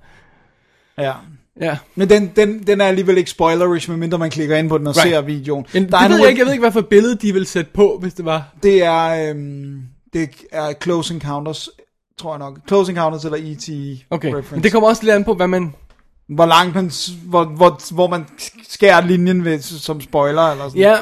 Ja. 0.98 1.14
ja. 1.62 1.78
Men 1.96 2.10
den, 2.10 2.32
den, 2.36 2.64
den 2.68 2.82
er 2.82 2.86
alligevel 2.86 3.18
ikke 3.18 3.30
spoilerish, 3.30 3.90
medmindre 3.90 4.18
man 4.18 4.30
klikker 4.30 4.58
ind 4.58 4.70
på 4.70 4.78
den 4.78 4.88
og 4.88 4.96
Right. 4.98 5.10
ser 5.10 5.22
videoen. 5.22 5.66
Men 5.74 5.84
Der 5.84 5.98
det 5.98 6.06
er 6.06 6.10
ved 6.10 6.18
jeg 6.20 6.30
ikke, 6.30 6.40
jeg 6.40 6.46
ved 6.46 6.54
ikke, 6.54 6.62
hvad 6.64 6.72
for 6.72 6.82
billede 6.82 7.16
de 7.16 7.34
vil 7.34 7.46
sætte 7.46 7.72
på, 7.74 7.98
hvis 8.02 8.14
det 8.14 8.26
var. 8.26 8.44
Det 8.64 8.84
er, 8.84 9.30
øhm, 9.30 9.82
det 10.14 10.30
er 10.52 10.74
Close 10.84 11.14
Encounters, 11.14 11.70
tror 12.18 12.32
jeg 12.32 12.40
nok. 12.40 12.60
Close 12.68 12.92
Encounters 12.92 13.26
eller 13.26 13.38
E.T. 13.42 13.70
Okay, 14.10 14.28
reference. 14.28 14.56
men 14.56 14.64
det 14.64 14.72
kommer 14.72 14.90
også 14.90 15.04
lidt 15.04 15.16
an 15.16 15.24
på, 15.24 15.34
hvad 15.34 15.48
man... 15.48 15.76
Hvor 16.28 16.46
langt 16.46 16.76
man, 16.76 16.92
hvor, 17.26 17.46
hvor, 17.46 17.94
hvor 17.94 18.08
man 18.08 18.26
skærer 18.70 19.02
linjen 19.02 19.46
ved, 19.46 19.60
som 19.60 20.02
spoiler 20.02 20.42
eller 20.42 20.70
sådan. 20.70 20.82
Ja, 20.82 20.98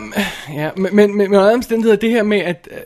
ja 0.54 0.70
men, 0.78 0.96
men, 0.96 1.18
men 1.18 1.26
andre 1.26 1.54
omstændigheder, 1.54 1.96
det 1.98 2.10
her 2.10 2.24
med, 2.24 2.40
at, 2.40 2.68
øh, 2.72 2.78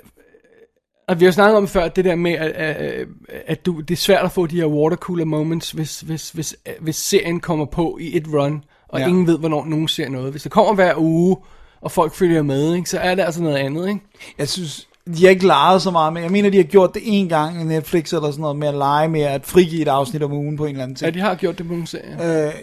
at 1.07 1.19
vi 1.19 1.25
har 1.25 1.29
jo 1.29 1.33
snakket 1.33 1.57
om 1.57 1.67
før, 1.67 1.87
det 1.87 2.05
der 2.05 2.15
med, 2.15 2.31
at, 2.31 2.51
at, 2.51 3.07
at 3.47 3.65
du, 3.65 3.79
det 3.79 3.91
er 3.91 3.97
svært 3.97 4.25
at 4.25 4.31
få 4.31 4.47
de 4.47 4.55
her 4.55 4.65
watercooler 4.65 5.25
moments, 5.25 5.71
hvis, 5.71 6.01
hvis, 6.01 6.29
hvis, 6.29 6.55
hvis 6.79 6.95
serien 6.95 7.39
kommer 7.39 7.65
på 7.65 7.97
i 8.01 8.17
et 8.17 8.27
run, 8.33 8.63
og 8.87 8.99
ja. 8.99 9.07
ingen 9.07 9.27
ved, 9.27 9.37
hvornår 9.37 9.65
nogen 9.65 9.87
ser 9.87 10.09
noget. 10.09 10.31
Hvis 10.31 10.43
det 10.43 10.51
kommer 10.51 10.73
hver 10.73 10.93
uge, 10.97 11.37
og 11.81 11.91
folk 11.91 12.13
følger 12.13 12.41
med, 12.41 12.75
ikke, 12.75 12.89
så 12.89 12.99
er 12.99 13.15
det 13.15 13.23
altså 13.23 13.43
noget 13.43 13.57
andet, 13.57 13.87
ikke? 13.87 14.01
Jeg 14.37 14.49
synes, 14.49 14.87
de 15.13 15.23
har 15.23 15.29
ikke 15.29 15.47
leget 15.47 15.81
så 15.81 15.91
meget 15.91 16.13
med. 16.13 16.21
Jeg 16.21 16.31
mener, 16.31 16.49
de 16.49 16.57
har 16.57 16.63
gjort 16.63 16.93
det 16.93 17.01
en 17.05 17.29
gang 17.29 17.61
i 17.61 17.63
Netflix 17.63 18.13
eller 18.13 18.31
sådan 18.31 18.41
noget 18.41 18.57
med 18.57 18.67
at 18.67 18.73
lege 18.73 19.09
med 19.09 19.21
at 19.21 19.45
frigive 19.45 19.81
et 19.81 19.87
afsnit 19.87 20.23
om 20.23 20.33
ugen 20.33 20.57
på 20.57 20.65
en 20.65 20.71
eller 20.71 20.83
anden 20.83 20.95
ting. 20.95 21.05
Ja, 21.05 21.19
de 21.19 21.25
har 21.25 21.35
gjort 21.35 21.57
det 21.57 21.65
på 21.65 21.71
nogle 21.71 21.87
serier. 21.87 22.47
Øh, 22.47 22.53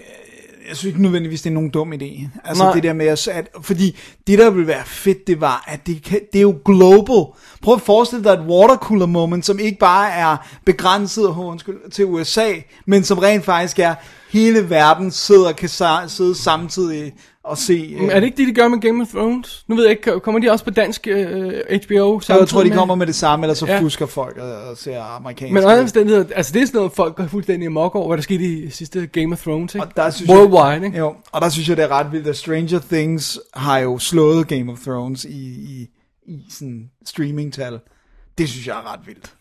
jeg 0.68 0.76
synes 0.76 0.84
ikke 0.84 1.02
nødvendigvis, 1.02 1.42
det 1.42 1.50
er 1.50 1.54
nogen 1.54 1.70
dum 1.70 1.92
idé. 1.92 2.28
Altså 2.44 2.64
Nej. 2.64 2.72
det 2.72 2.82
der 2.82 2.92
med 2.92 3.06
at, 3.06 3.28
at, 3.28 3.48
fordi 3.62 3.98
det 4.26 4.38
der 4.38 4.50
ville 4.50 4.66
være 4.66 4.84
fedt, 4.86 5.26
det 5.26 5.40
var, 5.40 5.64
at 5.66 5.86
det, 5.86 6.02
kan, 6.02 6.20
det 6.32 6.38
er 6.38 6.42
jo 6.42 6.58
global. 6.64 7.24
Prøv 7.62 7.74
at 7.74 7.80
forestille 7.80 8.24
dig 8.24 8.32
et 8.32 8.46
watercooler 8.48 9.06
moment, 9.06 9.46
som 9.46 9.58
ikke 9.58 9.78
bare 9.78 10.12
er 10.12 10.36
begrænset 10.64 11.28
oh, 11.28 11.46
undskyld, 11.46 11.90
til 11.90 12.06
USA, 12.06 12.48
men 12.86 13.04
som 13.04 13.18
rent 13.18 13.44
faktisk 13.44 13.78
er, 13.78 13.94
hele 14.30 14.70
verden 14.70 15.10
sidder 15.10 15.48
og 15.48 15.56
kan 15.56 15.68
sidde 16.08 16.34
samtidig 16.34 17.12
og 17.44 17.58
se. 17.58 17.96
Men 18.00 18.10
er 18.10 18.20
det 18.20 18.26
ikke 18.26 18.36
det, 18.36 18.48
de 18.48 18.52
gør 18.54 18.68
med 18.68 18.78
Game 18.80 19.02
of 19.02 19.08
Thrones? 19.08 19.64
Nu 19.68 19.74
ved 19.74 19.84
jeg 19.84 19.90
ikke, 19.90 20.20
kommer 20.20 20.40
de 20.40 20.50
også 20.50 20.64
på 20.64 20.70
dansk 20.70 21.06
øh, 21.06 21.52
HBO? 21.86 22.20
så 22.20 22.36
jeg 22.38 22.48
tror, 22.48 22.62
de 22.62 22.68
med? 22.68 22.76
kommer 22.76 22.94
med 22.94 23.06
det 23.06 23.14
samme, 23.14 23.44
eller 23.46 23.54
så 23.54 23.66
Ja. 23.66 23.80
fusker 23.80 24.06
folk 24.06 24.36
og, 24.38 24.62
og 24.62 24.76
ser 24.76 25.02
amerikansk. 25.02 25.52
Men 25.52 25.64
under 25.64 25.80
omstændigheder, 25.80 26.34
altså 26.34 26.52
det 26.52 26.62
er 26.62 26.66
sådan 26.66 26.78
noget, 26.78 26.92
folk 26.92 27.16
går 27.16 27.26
fuldstændig 27.26 27.66
amok 27.66 27.94
over, 27.94 28.06
hvad 28.06 28.16
der 28.16 28.22
skete 28.22 28.44
i 28.44 28.70
sidste 28.70 29.06
Game 29.06 29.32
of 29.32 29.42
Thrones, 29.42 29.74
ikke? 29.74 29.86
Og 29.86 29.96
der 29.96 30.10
synes 30.10 30.30
Worldwide, 30.30 30.86
ikke? 30.86 30.98
Jo, 30.98 31.14
og 31.32 31.40
der 31.40 31.48
synes 31.48 31.68
jeg, 31.68 31.76
det 31.76 31.82
er 31.84 31.88
ret 31.88 32.12
vildt, 32.12 32.26
at 32.26 32.36
Stranger 32.36 32.80
Things 32.90 33.40
har 33.54 33.78
jo 33.78 33.98
slået 33.98 34.48
Game 34.48 34.72
of 34.72 34.78
Thrones 34.78 35.24
i, 35.24 35.28
i, 35.48 35.88
i 36.26 36.44
sådan 36.50 36.90
streamingtal. 37.04 37.78
Det 38.38 38.48
synes 38.48 38.66
jeg 38.66 38.76
er 38.76 38.92
ret 38.92 39.00
vildt. 39.06 39.34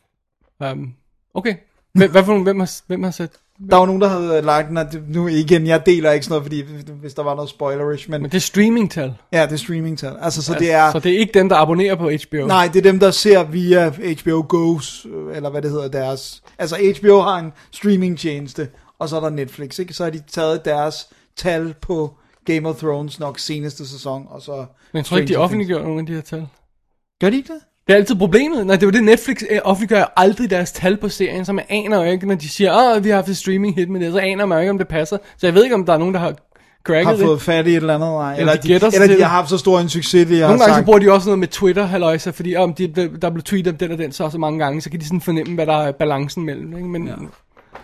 Um, 0.73 0.94
okay. 1.34 1.56
Hvem, 1.94 2.11
hvad 2.11 2.23
for 2.23 2.32
nogle, 2.32 2.44
hvem 2.44 2.60
har, 2.60 2.72
hvem 2.88 3.03
har 3.03 3.11
sat? 3.11 3.32
Der 3.70 3.76
var 3.76 3.86
nogen, 3.86 4.02
der 4.02 4.08
havde 4.08 4.42
lagt 4.42 4.70
den, 4.70 5.06
nu 5.08 5.28
igen, 5.28 5.68
jeg 5.68 5.86
deler 5.86 6.12
ikke 6.12 6.26
sådan 6.26 6.32
noget, 6.34 6.44
fordi 6.46 6.64
hvis 7.02 7.14
der 7.14 7.24
var 7.24 7.36
noget 7.36 7.50
spoilerish, 7.50 8.10
men 8.10 8.22
Men 8.22 8.32
det 8.32 8.38
er 8.38 8.42
streamingtal. 8.42 9.14
ja, 9.32 9.46
det 9.46 9.52
er 9.52 9.56
streamingtal. 9.58 10.14
Altså, 10.22 10.42
så 10.44 10.56
det 10.60 10.72
er, 10.72 10.92
Så 10.92 11.00
det 11.00 11.12
er 11.16 11.20
ikke 11.20 11.34
dem, 11.40 11.50
der 11.50 11.56
abonnerer 11.56 11.96
på 11.96 12.10
HBO. 12.10 12.48
nej, 12.48 12.68
det 12.74 12.80
er 12.80 12.92
dem, 12.92 13.00
der 13.00 13.12
ser 13.12 13.44
via 13.44 13.90
HBO 13.90 14.46
Go's, 14.54 15.08
eller 15.36 15.50
hvad 15.50 15.62
det 15.62 15.72
hedder 15.72 15.88
deres, 15.88 16.44
altså 16.58 16.76
HBO 17.00 17.20
har 17.22 17.40
en 17.40 17.52
streamingtjeneste, 17.72 18.70
og 19.00 19.10
så 19.10 19.16
er 19.16 19.20
der 19.20 19.30
Netflix, 19.30 19.80
ikke? 19.80 19.94
Så 19.94 20.04
har 20.04 20.12
de 20.12 20.22
taget 20.32 20.66
deres 20.66 21.08
tal 21.38 21.76
på 21.82 22.14
Game 22.46 22.70
of 22.70 22.76
Thrones 22.76 23.20
nok 23.20 23.40
seneste 23.40 23.88
sæson, 23.88 24.26
og 24.30 24.42
så... 24.42 24.56
Men 24.92 24.98
jeg 24.98 25.06
tror 25.06 25.18
ikke, 25.18 25.34
de 25.34 25.38
offentliggør 25.38 25.84
nogle 25.84 26.00
af 26.00 26.06
de 26.06 26.14
her 26.14 26.22
tal. 26.22 26.48
Gør 27.22 27.30
de 27.30 27.38
ikke 27.38 27.54
det? 27.54 27.62
Det 27.91 27.97
er 27.97 27.99
altid 28.01 28.15
problemet. 28.15 28.68
Nej, 28.68 28.76
det 28.76 28.85
var 28.85 28.91
det, 28.91 29.03
Netflix 29.03 29.38
øh, 29.49 29.59
offentliggør 29.63 30.13
aldrig 30.18 30.49
deres 30.49 30.72
tal 30.72 30.97
på 30.97 31.09
serien, 31.09 31.45
så 31.45 31.53
man 31.53 31.65
aner 31.69 31.97
jo 31.97 32.11
ikke, 32.11 32.27
når 32.27 32.35
de 32.35 32.49
siger, 32.49 32.95
åh, 32.95 33.03
vi 33.03 33.09
har 33.09 33.15
haft 33.15 33.30
et 33.30 33.38
streaming 33.38 33.76
hit 33.76 33.89
med 33.89 33.99
det, 33.99 34.13
så 34.13 34.19
aner 34.19 34.45
man 34.45 34.57
jo 34.57 34.59
ikke, 34.59 34.72
om 34.72 34.77
det 34.77 34.88
passer. 34.88 35.18
Så 35.38 35.47
jeg 35.47 35.53
ved 35.55 35.63
ikke, 35.63 35.76
om 35.76 35.85
der 35.85 35.93
er 35.93 35.97
nogen, 35.97 36.13
der 36.13 36.19
har 36.19 36.34
cracket 36.88 37.05
har 37.05 37.13
det. 37.15 37.26
fået 37.26 37.41
fat 37.41 37.68
i 37.68 37.69
et 37.69 37.76
eller 37.76 37.95
andet, 37.95 38.09
nej. 38.09 38.35
Eller, 38.39 38.53
de 38.55 38.73
de, 38.73 38.80
sig 38.80 38.88
eller 38.93 39.07
de 39.07 39.13
det. 39.13 39.23
har 39.23 39.30
haft 39.30 39.49
så 39.49 39.57
stor 39.57 39.80
en 39.80 39.89
succes, 39.89 40.27
de 40.27 40.39
har 40.39 40.47
Nogle 40.47 40.59
gange 40.59 40.73
så 40.73 40.76
sagt. 40.76 40.85
bruger 40.85 40.99
de 40.99 41.11
også 41.11 41.27
noget 41.27 41.39
med 41.39 41.47
Twitter, 41.47 41.85
halløjsa, 41.85 42.30
fordi 42.30 42.55
om 42.55 42.73
de, 42.73 42.88
der 43.22 43.30
blev 43.30 43.43
tweetet 43.43 43.73
om 43.73 43.77
den 43.77 43.91
og 43.91 43.97
den 43.97 44.11
så 44.11 44.30
så 44.30 44.38
mange 44.38 44.59
gange, 44.59 44.81
så 44.81 44.89
kan 44.89 44.99
de 44.99 45.05
sådan 45.05 45.22
fornemme, 45.22 45.55
hvad 45.55 45.65
der 45.65 45.77
er 45.77 45.91
balancen 45.91 46.45
mellem. 46.45 46.77
Ikke? 46.77 46.88
Men, 46.89 47.07
ja. 47.07 47.13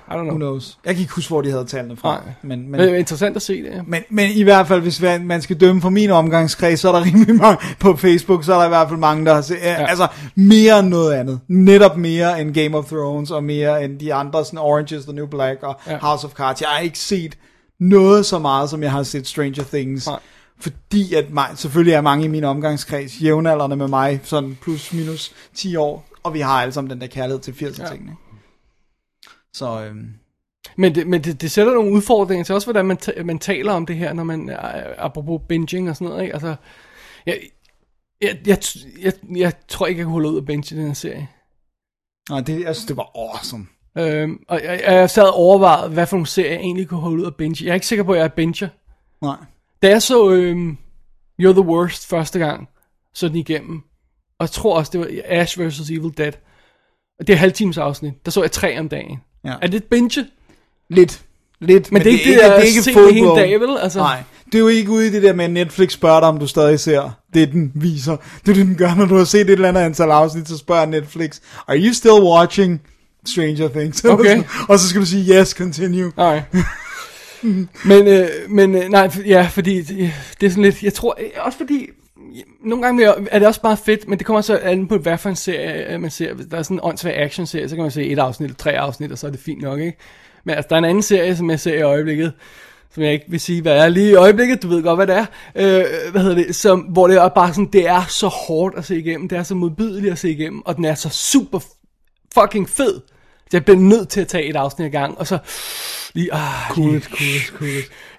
I 0.09 0.13
don't 0.13 0.15
Who 0.15 0.23
know. 0.23 0.35
knows? 0.37 0.77
Jeg 0.85 0.93
kan 0.95 1.01
ikke 1.01 1.13
huske, 1.13 1.29
hvor 1.29 1.41
de 1.41 1.51
havde 1.51 1.65
tallene 1.65 1.97
fra. 1.97 2.09
Nej. 2.13 2.33
Men, 2.41 2.59
Men 2.61 2.71
men, 2.71 2.79
det 2.79 2.89
er 2.91 2.95
interessant 2.95 3.35
at 3.35 3.41
se 3.41 3.63
det. 3.63 3.69
Ja. 3.69 3.81
men, 3.87 4.03
men 4.09 4.31
i 4.31 4.43
hvert 4.43 4.67
fald, 4.67 4.81
hvis 4.81 5.01
man 5.21 5.41
skal 5.41 5.59
dømme 5.59 5.81
for 5.81 5.89
min 5.89 6.09
omgangskreds, 6.11 6.79
så 6.79 6.87
er 6.87 6.91
der 6.91 7.05
rimelig 7.05 7.35
mange 7.43 7.57
på 7.79 7.95
Facebook, 7.95 8.43
så 8.43 8.53
er 8.53 8.57
der 8.57 8.65
i 8.65 8.69
hvert 8.69 8.87
fald 8.89 8.99
mange, 8.99 9.25
der 9.25 9.33
har 9.33 9.41
set, 9.41 9.57
ja. 9.61 9.85
altså 9.85 10.07
mere 10.35 10.79
end 10.79 10.87
noget 10.87 11.13
andet. 11.13 11.39
Netop 11.47 11.97
mere 11.97 12.41
end 12.41 12.53
Game 12.53 12.77
of 12.77 12.85
Thrones, 12.85 13.31
og 13.31 13.43
mere 13.43 13.83
end 13.83 13.99
de 13.99 14.13
andre, 14.13 14.45
sådan 14.45 14.59
Orange 14.59 14.97
is 14.97 15.03
the 15.03 15.13
New 15.13 15.25
Black 15.27 15.63
og 15.63 15.79
Ja. 15.87 15.91
ja. 15.91 15.97
House 16.01 16.27
of 16.27 16.33
Cards. 16.33 16.61
Jeg 16.61 16.69
har 16.69 16.79
ikke 16.79 16.99
set 16.99 17.37
noget 17.79 18.25
så 18.25 18.39
meget, 18.39 18.69
som 18.69 18.83
jeg 18.83 18.91
har 18.91 19.03
set 19.03 19.27
Stranger 19.27 19.63
Things. 19.73 20.07
Nej. 20.07 20.19
Fordi 20.59 21.13
at 21.13 21.25
mig, 21.33 21.45
selvfølgelig 21.55 21.93
er 21.93 22.01
mange 22.01 22.25
i 22.25 22.27
min 22.27 22.43
omgangskreds 22.43 23.21
jævnaldrende 23.21 23.75
med 23.75 23.87
mig, 23.87 24.19
sådan 24.23 24.57
plus 24.61 24.93
minus 24.93 25.31
10 25.55 25.75
år, 25.75 26.07
og 26.23 26.33
vi 26.33 26.39
har 26.39 26.61
alle 26.61 26.71
sammen 26.71 26.89
den 26.91 27.01
der 27.01 27.07
kærlighed 27.07 27.39
til 27.39 27.51
80'er 27.51 27.91
tingene. 27.91 28.11
Så 29.57 29.85
øhm, 29.85 30.13
Men, 30.75 30.95
det, 30.95 31.07
men 31.07 31.23
det, 31.23 31.41
det 31.41 31.51
sætter 31.51 31.73
nogle 31.73 31.91
udfordringer 31.91 32.43
til 32.43 32.55
også, 32.55 32.67
hvordan 32.67 32.85
man, 32.85 32.97
ta- 32.97 33.23
man 33.23 33.39
taler 33.39 33.73
om 33.73 33.85
det 33.85 33.95
her, 33.95 34.13
når 34.13 34.23
man, 34.23 34.49
øh, 34.49 34.57
apropos 34.97 35.41
binging 35.49 35.89
og 35.89 35.95
sådan 35.95 36.07
noget, 36.07 36.23
ikke? 36.23 36.33
Altså, 36.33 36.55
jeg, 37.25 37.39
jeg, 38.21 38.37
jeg, 38.45 38.57
jeg, 39.01 39.13
jeg 39.37 39.53
tror 39.67 39.87
ikke, 39.87 39.99
jeg 39.99 40.05
kunne 40.05 40.13
holde 40.13 40.29
ud 40.29 40.37
at 40.37 40.45
binge 40.45 40.75
den 40.75 40.87
her 40.87 40.93
serie. 40.93 41.27
nej, 42.29 42.39
det, 42.41 42.61
jeg 42.61 42.75
synes, 42.75 42.85
det 42.87 42.97
var 42.97 43.11
awesome. 43.15 43.67
Øhm, 43.97 44.43
og 44.47 44.61
jeg, 44.63 44.81
jeg 44.85 45.09
sad 45.09 45.23
og 45.23 45.33
overvejede, 45.33 45.89
hvad 45.93 46.07
for 46.07 46.17
nogle 46.17 46.27
serier 46.27 46.51
jeg 46.51 46.59
egentlig 46.59 46.87
kunne 46.87 46.99
holde 46.99 47.21
ud 47.21 47.27
at 47.27 47.35
binge. 47.35 47.65
Jeg 47.65 47.69
er 47.69 47.75
ikke 47.75 47.87
sikker 47.87 48.03
på, 48.03 48.11
at 48.11 48.17
jeg 48.17 48.23
er 48.25 48.29
binger. 48.29 48.69
Nej. 49.21 49.37
Da 49.81 49.89
jeg 49.89 50.01
så 50.01 50.31
øhm, 50.31 50.77
You're 51.41 51.51
the 51.51 51.61
Worst 51.61 52.07
første 52.07 52.39
gang, 52.39 52.69
så 53.13 53.27
den 53.27 53.35
igennem, 53.35 53.75
og 54.39 54.43
jeg 54.43 54.49
tror 54.49 54.77
også, 54.77 54.91
det 54.91 54.99
var 54.99 55.07
Ash 55.25 55.59
vs. 55.59 55.89
Evil 55.89 56.17
Dead, 56.17 56.33
og 57.19 57.27
det 57.27 57.33
er 57.33 57.37
halvtimes 57.37 57.77
afsnit, 57.77 58.25
der 58.25 58.31
så 58.31 58.41
jeg 58.41 58.51
tre 58.51 58.79
om 58.79 58.89
dagen. 58.89 59.19
Ja. 59.43 59.53
Er 59.61 59.67
det 59.67 59.77
et 59.77 59.83
binge? 59.83 60.25
Lidt. 60.89 61.21
Lidt. 61.59 61.91
Men, 61.91 62.01
det 62.01 62.07
er 62.07 62.11
ikke 62.11 62.31
det, 62.31 62.39
der 62.39 62.81
se 62.81 62.93
det 62.93 63.13
hele 63.13 63.27
dag, 63.27 63.59
vel? 63.59 63.77
Altså, 63.81 63.99
Nej, 63.99 64.23
det 64.45 64.55
er 64.55 64.59
jo 64.59 64.67
ikke 64.67 64.91
ude 64.91 65.07
i 65.07 65.09
det 65.09 65.23
der 65.23 65.33
med, 65.33 65.45
at 65.45 65.51
Netflix 65.51 65.91
spørger 65.91 66.19
dig, 66.19 66.29
om 66.29 66.37
du 66.39 66.47
stadig 66.47 66.79
ser 66.79 67.11
det, 67.33 67.51
den 67.51 67.71
viser. 67.75 68.15
Det 68.15 68.49
er 68.49 68.53
det, 68.53 68.65
den 68.65 68.75
gør, 68.75 68.95
når 68.95 69.05
du 69.05 69.15
har 69.15 69.23
set 69.23 69.41
et 69.41 69.49
eller 69.49 69.69
andet 69.69 69.81
antal 69.81 70.11
afsnit, 70.11 70.47
så 70.47 70.57
spørger 70.57 70.85
Netflix, 70.85 71.39
are 71.67 71.77
you 71.77 71.93
still 71.93 72.21
watching 72.21 72.81
Stranger 73.25 73.67
Things? 73.67 74.05
Okay. 74.17 74.43
og 74.69 74.79
så 74.79 74.89
skal 74.89 75.01
du 75.01 75.05
sige, 75.05 75.39
yes, 75.39 75.49
continue. 75.49 76.11
Nej. 76.17 76.41
men, 77.85 78.07
øh, 78.07 78.27
men 78.49 78.75
øh, 78.75 78.89
nej, 78.89 79.11
ja, 79.25 79.49
fordi 79.51 79.81
det, 79.81 80.13
det 80.41 80.45
er 80.45 80.49
sådan 80.49 80.63
lidt, 80.63 80.83
jeg 80.83 80.93
tror, 80.93 81.17
også 81.37 81.57
fordi, 81.57 81.89
nogle 82.63 82.83
gange 82.85 83.05
er 83.05 83.39
det 83.39 83.47
også 83.47 83.59
meget 83.63 83.79
fedt, 83.79 84.07
men 84.07 84.17
det 84.17 84.27
kommer 84.27 84.41
så 84.41 84.59
an 84.63 84.87
på, 84.87 84.97
hvad 84.97 85.17
for 85.17 85.29
en 85.29 85.35
serie 85.35 85.93
øh, 85.93 86.01
man 86.01 86.11
ser. 86.11 86.33
Hvis 86.33 86.45
der 86.51 86.57
er 86.57 86.63
sådan 86.63 86.77
en 86.77 86.81
åndssvag 86.83 87.17
action-serie, 87.17 87.69
så 87.69 87.75
kan 87.75 87.81
man 87.81 87.91
se 87.91 88.05
et 88.05 88.19
afsnit, 88.19 88.45
eller 88.45 88.57
tre 88.57 88.71
afsnit, 88.71 89.11
og 89.11 89.17
så 89.17 89.27
er 89.27 89.31
det 89.31 89.39
fint 89.39 89.61
nok, 89.61 89.79
ikke? 89.79 89.97
Men 90.43 90.55
altså, 90.55 90.67
der 90.69 90.75
er 90.75 90.79
en 90.79 90.85
anden 90.85 91.03
serie, 91.03 91.35
som 91.35 91.49
jeg 91.49 91.59
ser 91.59 91.73
i 91.73 91.81
øjeblikket, 91.81 92.33
som 92.93 93.03
jeg 93.03 93.13
ikke 93.13 93.25
vil 93.29 93.39
sige, 93.39 93.61
hvad 93.61 93.77
er 93.77 93.89
lige 93.89 94.11
i 94.11 94.15
øjeblikket, 94.15 94.63
du 94.63 94.67
ved 94.67 94.83
godt, 94.83 94.97
hvad 94.97 95.07
det 95.07 95.15
er, 95.15 95.25
øh, 95.55 96.11
hvad 96.11 96.21
hedder 96.21 96.35
det, 96.35 96.55
som, 96.55 96.79
hvor 96.79 97.07
det 97.07 97.17
er 97.17 97.29
bare 97.29 97.53
sådan, 97.53 97.69
det 97.73 97.87
er 97.87 98.05
så 98.09 98.27
hårdt 98.27 98.77
at 98.77 98.85
se 98.85 98.99
igennem, 98.99 99.29
det 99.29 99.37
er 99.37 99.43
så 99.43 99.55
modbydeligt 99.55 100.11
at 100.11 100.19
se 100.19 100.29
igennem, 100.29 100.61
og 100.65 100.75
den 100.75 100.85
er 100.85 100.95
så 100.95 101.09
super 101.09 101.59
fucking 102.33 102.69
fed, 102.69 103.01
jeg 103.53 103.65
bliver 103.65 103.79
nødt 103.79 104.09
til 104.09 104.21
at 104.21 104.27
tage 104.27 104.45
et 104.45 104.55
afsnit 104.55 104.87
i 104.87 104.89
gang, 104.89 105.17
og 105.17 105.27
så 105.27 105.37
lige, 106.13 106.33
ah, 106.33 106.69
cool 106.69 106.95
it, 106.95 107.03
cool 107.03 107.59
cool. 107.59 107.69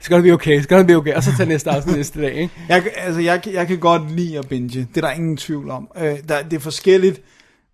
It's 0.00 0.08
gonna 0.08 0.22
be 0.22 0.32
okay, 0.32 0.60
it's 0.60 0.66
gonna 0.66 0.82
be 0.86 0.96
okay, 0.96 1.14
og 1.14 1.22
så 1.22 1.30
tage 1.36 1.48
næste 1.48 1.70
afsnit 1.70 1.96
næste 1.96 2.20
dag, 2.20 2.34
ikke? 2.34 2.54
Jeg, 2.68 2.84
altså, 2.96 3.20
jeg, 3.20 3.42
jeg 3.52 3.66
kan 3.66 3.78
godt 3.78 4.10
lide 4.16 4.38
at 4.38 4.48
binge. 4.48 4.88
Det 4.94 4.96
er 4.96 5.00
der 5.00 5.10
ingen 5.10 5.36
tvivl 5.36 5.70
om. 5.70 5.88
Øh, 5.96 6.16
der, 6.28 6.42
det 6.42 6.52
er 6.52 6.60
forskelligt. 6.60 7.20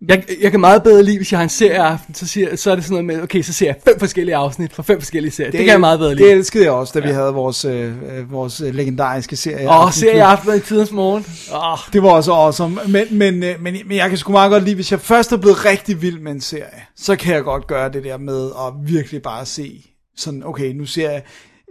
Jeg, 0.08 0.24
jeg 0.42 0.50
kan 0.50 0.60
meget 0.60 0.82
bedre 0.82 1.02
lide, 1.02 1.16
hvis 1.16 1.32
jeg 1.32 1.38
har 1.38 1.42
en 1.42 1.48
serieaften, 1.48 2.14
så, 2.14 2.26
siger, 2.26 2.56
så 2.56 2.70
er 2.70 2.74
det 2.74 2.84
sådan 2.84 3.04
noget 3.04 3.04
med, 3.04 3.22
okay, 3.22 3.42
så 3.42 3.52
ser 3.52 3.66
jeg 3.66 3.76
fem 3.84 3.98
forskellige 3.98 4.36
afsnit 4.36 4.72
fra 4.72 4.82
fem 4.82 5.00
forskellige 5.00 5.32
serier. 5.32 5.50
Det, 5.50 5.58
det 5.58 5.64
kan 5.64 5.72
jeg 5.72 5.80
meget 5.80 5.98
bedre 5.98 6.14
lide. 6.14 6.28
Det 6.28 6.32
elskede 6.32 6.64
jeg 6.64 6.72
også, 6.72 7.00
da 7.00 7.06
vi 7.06 7.12
havde 7.12 7.32
vores, 7.32 7.64
øh, 7.64 7.86
øh, 7.86 8.32
vores 8.32 8.60
legendariske 8.60 9.36
serie. 9.36 9.68
Åh, 9.68 9.76
oh, 9.76 9.86
Aftenklub. 9.86 10.12
serieaftener 10.12 10.54
i 10.54 10.60
tidens 10.60 10.92
morgen. 10.92 11.26
Oh. 11.52 11.78
Det 11.92 12.02
var 12.02 12.10
også 12.10 12.32
awesome. 12.32 12.80
Men, 12.88 13.06
men, 13.10 13.42
øh, 13.42 13.62
men, 13.62 13.76
men 13.86 13.96
jeg 13.96 14.08
kan 14.08 14.18
sgu 14.18 14.32
meget 14.32 14.50
godt 14.50 14.64
lide, 14.64 14.74
hvis 14.74 14.92
jeg 14.92 15.00
først 15.00 15.32
er 15.32 15.36
blevet 15.36 15.64
rigtig 15.64 16.02
vild 16.02 16.18
med 16.18 16.32
en 16.32 16.40
serie, 16.40 16.82
så 16.96 17.16
kan 17.16 17.34
jeg 17.34 17.42
godt 17.42 17.66
gøre 17.66 17.92
det 17.92 18.04
der 18.04 18.18
med 18.18 18.46
at 18.46 18.94
virkelig 18.94 19.22
bare 19.22 19.46
se, 19.46 19.84
sådan, 20.16 20.42
okay, 20.46 20.72
nu 20.72 20.86
ser 20.86 21.10
jeg, 21.10 21.22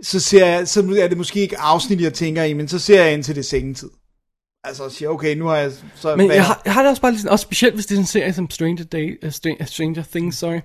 så 0.04 0.20
ser 0.20 0.46
jeg, 0.46 0.68
så 0.68 0.80
er 1.02 1.08
det 1.08 1.18
måske 1.18 1.40
ikke 1.40 1.60
afsnit, 1.60 2.02
jeg 2.02 2.14
tænker 2.14 2.44
i, 2.44 2.54
men 2.54 2.68
så 2.68 2.80
ser 2.80 3.04
jeg 3.04 3.14
ind 3.14 3.24
til 3.24 3.36
det 3.36 3.46
sengetid. 3.46 3.90
Altså, 4.64 4.90
siger, 4.90 5.10
okay, 5.10 5.36
nu 5.36 5.46
har 5.46 5.56
jeg... 5.56 5.72
Så 5.96 6.16
Men 6.16 6.32
jeg 6.32 6.46
har, 6.46 6.62
jeg 6.66 6.74
har 6.74 6.82
det 6.82 6.90
også 6.90 7.02
bare 7.02 7.12
lidt 7.12 7.28
også 7.28 7.44
specielt 7.44 7.76
hvis 7.76 7.86
det 7.86 7.92
er 7.92 7.96
sådan 7.96 8.04
en 8.04 8.08
serie 8.08 8.34
som 8.34 8.50
Stranger, 8.50 8.84
Day, 8.84 9.26
uh, 9.26 9.32
Stranger, 9.32 9.66
Stranger 9.66 10.04
Things, 10.12 10.38
sorry, 10.38 10.60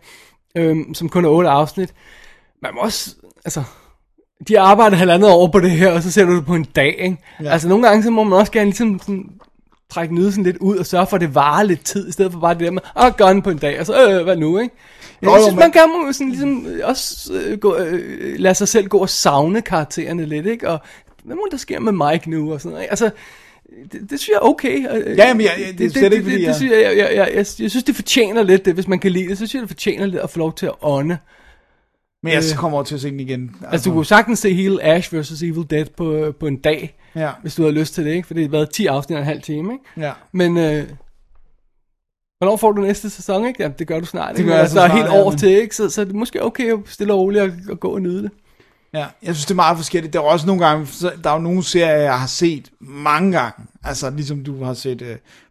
øhm, 0.57 0.95
som 0.95 1.09
kun 1.09 1.25
er 1.25 1.29
otte 1.29 1.49
afsnit. 1.49 1.95
Man 2.63 2.75
må 2.75 2.81
også, 2.81 3.15
altså, 3.45 3.63
de 4.49 4.57
har 4.57 4.63
arbejdet 4.63 4.99
halvandet 4.99 5.31
år 5.31 5.49
på 5.49 5.61
det 5.61 5.71
her, 5.71 5.93
og 5.93 6.03
så 6.03 6.11
ser 6.11 6.25
du 6.25 6.37
det 6.37 6.47
på 6.47 6.55
en 6.55 6.65
dag, 6.65 6.97
ikke? 6.99 7.17
Ja. 7.43 7.51
Altså 7.51 7.69
nogle 7.69 7.89
gange, 7.89 8.03
så 8.03 8.11
må 8.11 8.25
man 8.25 8.39
også 8.39 8.53
gerne 8.53 8.67
ligesom 8.67 8.99
sådan, 8.99 9.31
trække 9.91 10.15
nydelsen 10.15 10.43
lidt 10.45 10.57
ud 10.57 10.77
og 10.77 10.87
sørge 10.87 11.07
for, 11.07 11.17
at 11.17 11.21
det 11.21 11.35
varer 11.35 11.63
lidt 11.63 11.85
tid, 11.85 12.09
i 12.09 12.13
stedet 12.13 12.33
for 12.33 12.41
bare 12.41 12.55
det 12.55 12.61
der 12.61 12.71
med, 12.71 12.83
åh, 12.97 13.13
gøre 13.17 13.33
den 13.33 13.43
på 13.43 13.51
en 13.51 13.59
dag, 13.59 13.81
og 13.81 13.87
så, 13.87 14.11
øh, 14.11 14.25
hvad 14.25 14.37
nu, 14.37 14.59
ikke? 14.59 14.75
Jeg 15.23 15.29
jo, 15.29 15.43
synes, 15.43 15.59
man 15.59 15.73
kan 15.73 15.83
må 15.89 16.13
sådan 16.13 16.29
ligesom 16.29 16.67
øh, 16.67 16.81
også 16.89 17.33
øh, 17.33 17.59
gå, 17.59 17.77
øh, 17.77 18.39
lade 18.39 18.55
sig 18.55 18.69
selv 18.69 18.89
gå 18.89 18.99
og 18.99 19.11
savne 19.11 19.63
karaktererne 19.63 20.27
lidt, 20.27 20.47
ikke? 20.47 20.69
Og 20.69 20.81
hvad 21.25 21.37
må 21.37 21.49
der 21.51 21.57
sker 21.57 21.81
med 21.81 21.93
Mike 21.93 22.31
nu, 22.31 22.53
og 22.53 22.61
sådan 22.61 22.71
noget, 22.71 22.85
ikke? 22.85 22.91
Altså, 22.91 23.11
det, 23.93 24.11
det 24.11 24.21
synes 24.21 24.29
jeg 24.29 24.35
er 24.35 24.41
okay. 24.49 24.87
og, 24.89 24.99
øh, 24.99 25.17
Ja, 25.19 25.35
men 25.35 25.41
jeg- 25.47 25.53
jeg- 25.67 25.79
det 25.79 25.87
er 25.87 25.91
slet 25.91 26.13
ikke, 26.13 26.25
fordi 26.25 26.35
det, 26.37 26.43
jeg- 26.43 26.49
det, 26.49 26.57
synes 26.57 26.73
jeg, 26.73 26.83
jeg, 26.83 26.97
jeg, 26.97 27.09
jeg, 27.17 27.27
jeg, 27.29 27.37
jeg 27.37 27.47
synes, 27.47 27.85
det 27.85 27.95
fortjener 27.95 28.43
lidt 28.43 28.65
det, 28.65 28.75
hvis 28.75 28.89
man 28.89 28.99
kan 28.99 29.11
lide 29.13 29.29
det. 29.29 29.39
Så 29.39 29.47
synes 29.47 29.55
jeg, 29.55 29.61
det 29.63 29.69
fortjener 29.69 30.07
lidt 30.07 30.23
at 30.23 30.31
få 30.31 30.39
lov 30.39 30.55
til 30.55 30.67
at 30.67 30.73
ånde. 30.83 31.19
Men 32.23 32.33
jeg 32.33 32.43
øh, 32.53 32.57
kommer 32.59 32.77
over 32.79 32.85
til 32.85 32.95
at 32.95 33.01
se 33.01 33.11
den 33.11 33.21
igen. 33.21 33.57
Altså, 33.71 33.91
du 33.91 33.95
kunne 33.95 34.07
sagtens 34.07 34.39
se 34.39 34.55
hele 34.55 34.83
Ash 34.83 35.15
vs. 35.21 35.43
Evil 35.43 35.67
Dead 35.71 35.87
på, 35.97 36.35
på 36.41 36.47
en 36.47 36.57
dag, 36.57 36.97
Ja, 37.15 37.31
hvis 37.43 37.55
du 37.55 37.63
havde 37.63 37.75
lyst 37.75 37.95
til 37.95 38.05
det, 38.05 38.11
ikke? 38.13 38.27
For 38.27 38.35
det 38.35 38.43
har 38.43 38.51
været 38.51 38.71
10 38.71 38.87
afsnit 38.87 39.17
og 39.17 39.21
en 39.21 39.27
halv 39.27 39.43
time, 39.43 39.73
ikke? 39.73 40.07
ja. 40.07 40.13
Men, 40.33 40.57
øh, 40.57 40.85
hvornår 42.39 42.57
får 42.57 42.73
du 42.73 42.83
næste 42.83 43.11
sæson, 43.11 43.47
ikke? 43.47 43.63
Jamen, 43.63 43.77
det 43.79 43.87
gør 43.87 44.01
du 44.01 44.07
snart, 44.07 44.31
ikke? 44.39 44.43
gør 44.43 44.47
Men 44.47 44.53
jeg 44.53 44.61
altså, 44.61 44.81
er 44.81 44.87
snart, 44.89 44.99
helt 44.99 45.13
ja, 45.15 45.23
år 45.23 45.31
men- 45.31 45.39
til, 45.39 45.49
ikke? 45.49 45.77
Så, 45.77 45.91
så 45.91 46.05
det 46.05 46.11
er 46.13 46.15
måske 46.17 46.45
okay 46.45 46.73
at 46.73 46.79
stille 46.87 47.13
og 47.13 47.19
roligt 47.21 47.43
at, 47.45 47.53
at 47.71 47.81
gå 47.81 47.89
og 47.89 48.03
nyde 48.03 48.23
det. 48.23 48.31
Ja, 48.95 49.07
jeg 49.23 49.35
synes, 49.35 49.45
det 49.45 49.51
er 49.51 49.55
meget 49.57 49.77
forskelligt. 49.77 50.13
Der 50.13 50.19
er 50.19 50.25
også 50.25 50.47
nogle 50.47 50.67
gange, 50.67 50.87
så- 50.87 51.13
der 51.25 51.31
er 51.31 51.35
jo 51.35 51.41
nogle 51.41 51.65
serier, 51.65 51.97
jeg 51.97 52.19
har 52.21 52.27
set 52.27 52.71
mange 52.81 53.33
gange. 53.33 53.53
Altså, 53.85 54.11
ligesom 54.11 54.45
du 54.45 54.65
har 54.65 54.75
set 54.75 55.03
uh, 55.03 55.09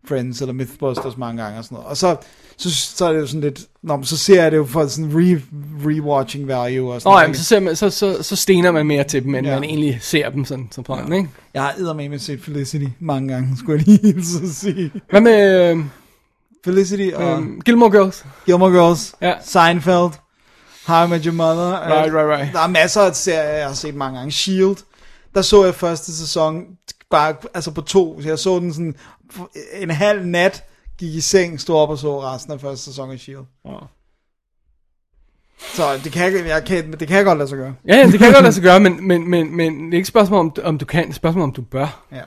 Friends 0.09 0.41
eller 0.41 0.53
Mythbusters 0.53 1.18
mange 1.18 1.43
gange 1.43 1.57
og 1.57 1.64
sådan 1.64 1.76
noget. 1.76 1.88
Og 1.89 1.97
så, 1.97 2.15
så, 2.57 2.72
så 2.76 3.05
er 3.05 3.14
det 3.14 3.19
jo 3.19 3.27
sådan 3.27 3.41
lidt, 3.41 3.59
nå, 3.84 3.95
men 3.95 4.05
så 4.05 4.18
ser 4.18 4.41
jeg 4.43 4.51
det 4.51 4.57
jo 4.57 4.65
for 4.65 4.88
sådan 4.88 5.11
re, 5.14 5.41
rewatching 5.85 6.47
value 6.47 6.93
og 6.93 7.01
sådan 7.01 7.14
Nå, 7.15 7.19
noget. 7.22 7.38
så, 7.38 7.43
ser 7.43 7.59
man, 7.59 7.76
så, 7.76 7.89
så, 7.89 8.23
så 8.23 8.35
stener 8.35 8.72
man 8.72 8.85
mere 8.85 9.03
til 9.03 9.23
dem, 9.23 9.35
end 9.35 9.47
Ja. 9.47 9.53
ja. 9.53 9.59
man 9.59 9.69
egentlig 9.69 9.97
ser 10.01 10.30
dem 10.30 10.45
sådan, 10.45 10.68
som 10.72 10.85
sådan, 10.85 11.14
ikke? 11.14 11.30
Jeg 11.53 11.61
har 11.64 11.73
eddermame 11.77 12.19
set 12.19 12.41
Felicity 12.43 12.85
mange 12.99 13.34
gange, 13.34 13.57
skulle 13.57 13.84
jeg 13.88 13.99
lige 14.01 14.15
at 14.18 14.49
sige. 14.51 14.91
Hvad 15.09 15.22
med 15.22 15.72
øh, 15.72 15.84
Felicity 16.65 17.09
og 17.15 17.41
øh, 17.41 17.47
Gilmore 17.65 17.91
Girls? 17.91 18.26
Gilmore 18.45 18.72
Girls, 18.72 19.15
Ja. 19.22 19.34
Seinfeld, 19.45 20.11
How 20.88 21.05
I 21.05 21.09
Met 21.09 21.23
Your 21.23 21.34
Mother. 21.34 21.72
Right, 21.72 22.14
right, 22.14 22.39
right. 22.39 22.53
Der 22.53 22.59
er 22.59 22.68
masser 22.68 23.01
af 23.01 23.15
serier, 23.15 23.41
jeg 23.57 23.68
har 23.68 23.73
set 23.73 23.95
mange 23.95 24.18
gange. 24.18 24.31
S.H.I.E.L.D., 24.31 24.77
der 25.35 25.41
så 25.41 25.65
jeg 25.65 25.76
første 25.76 26.15
sæson, 26.18 26.64
bare 27.09 27.35
altså 27.53 27.72
på 27.72 27.81
to, 27.81 28.22
så 28.22 28.27
jeg 28.27 28.39
så 28.39 28.59
den 28.59 28.73
sådan 28.73 28.95
en 29.73 29.89
halv 29.89 30.26
nat, 30.26 30.64
gik 30.97 31.14
i 31.15 31.22
seng, 31.22 31.61
stod 31.61 31.76
op 31.76 31.89
og 31.89 31.97
så 31.97 32.22
resten 32.22 32.53
af 32.53 32.61
første 32.61 32.85
sæson 32.85 33.11
af 33.11 33.19
S.H.I.E.L.D. 33.19 33.72
Så 35.76 35.84
det 36.03 36.11
kan, 36.11 36.34
jeg, 36.34 36.45
jeg 36.47 36.64
kan, 36.65 36.91
det 36.93 37.07
kan 37.07 37.18
jeg 37.18 37.26
godt 37.26 37.38
lade 37.38 37.49
sig 37.49 37.57
gøre. 37.57 37.76
Ja, 37.88 37.95
ja, 37.97 38.05
det 38.07 38.19
kan 38.19 38.31
godt 38.34 38.43
lade 38.43 38.53
sig 38.53 38.64
gøre, 38.64 38.80
men, 38.80 39.07
men, 39.07 39.30
men, 39.30 39.55
men 39.55 39.85
det 39.85 39.93
er 39.93 39.97
ikke 39.97 40.07
spørgsmål, 40.07 40.39
om, 40.39 40.53
om 40.64 40.77
du 40.77 40.85
kan, 40.85 41.03
det 41.03 41.09
er 41.09 41.14
spørgsmål, 41.14 41.43
om 41.43 41.51
du 41.51 41.61
bør. 41.61 42.05
Ja. 42.11 42.22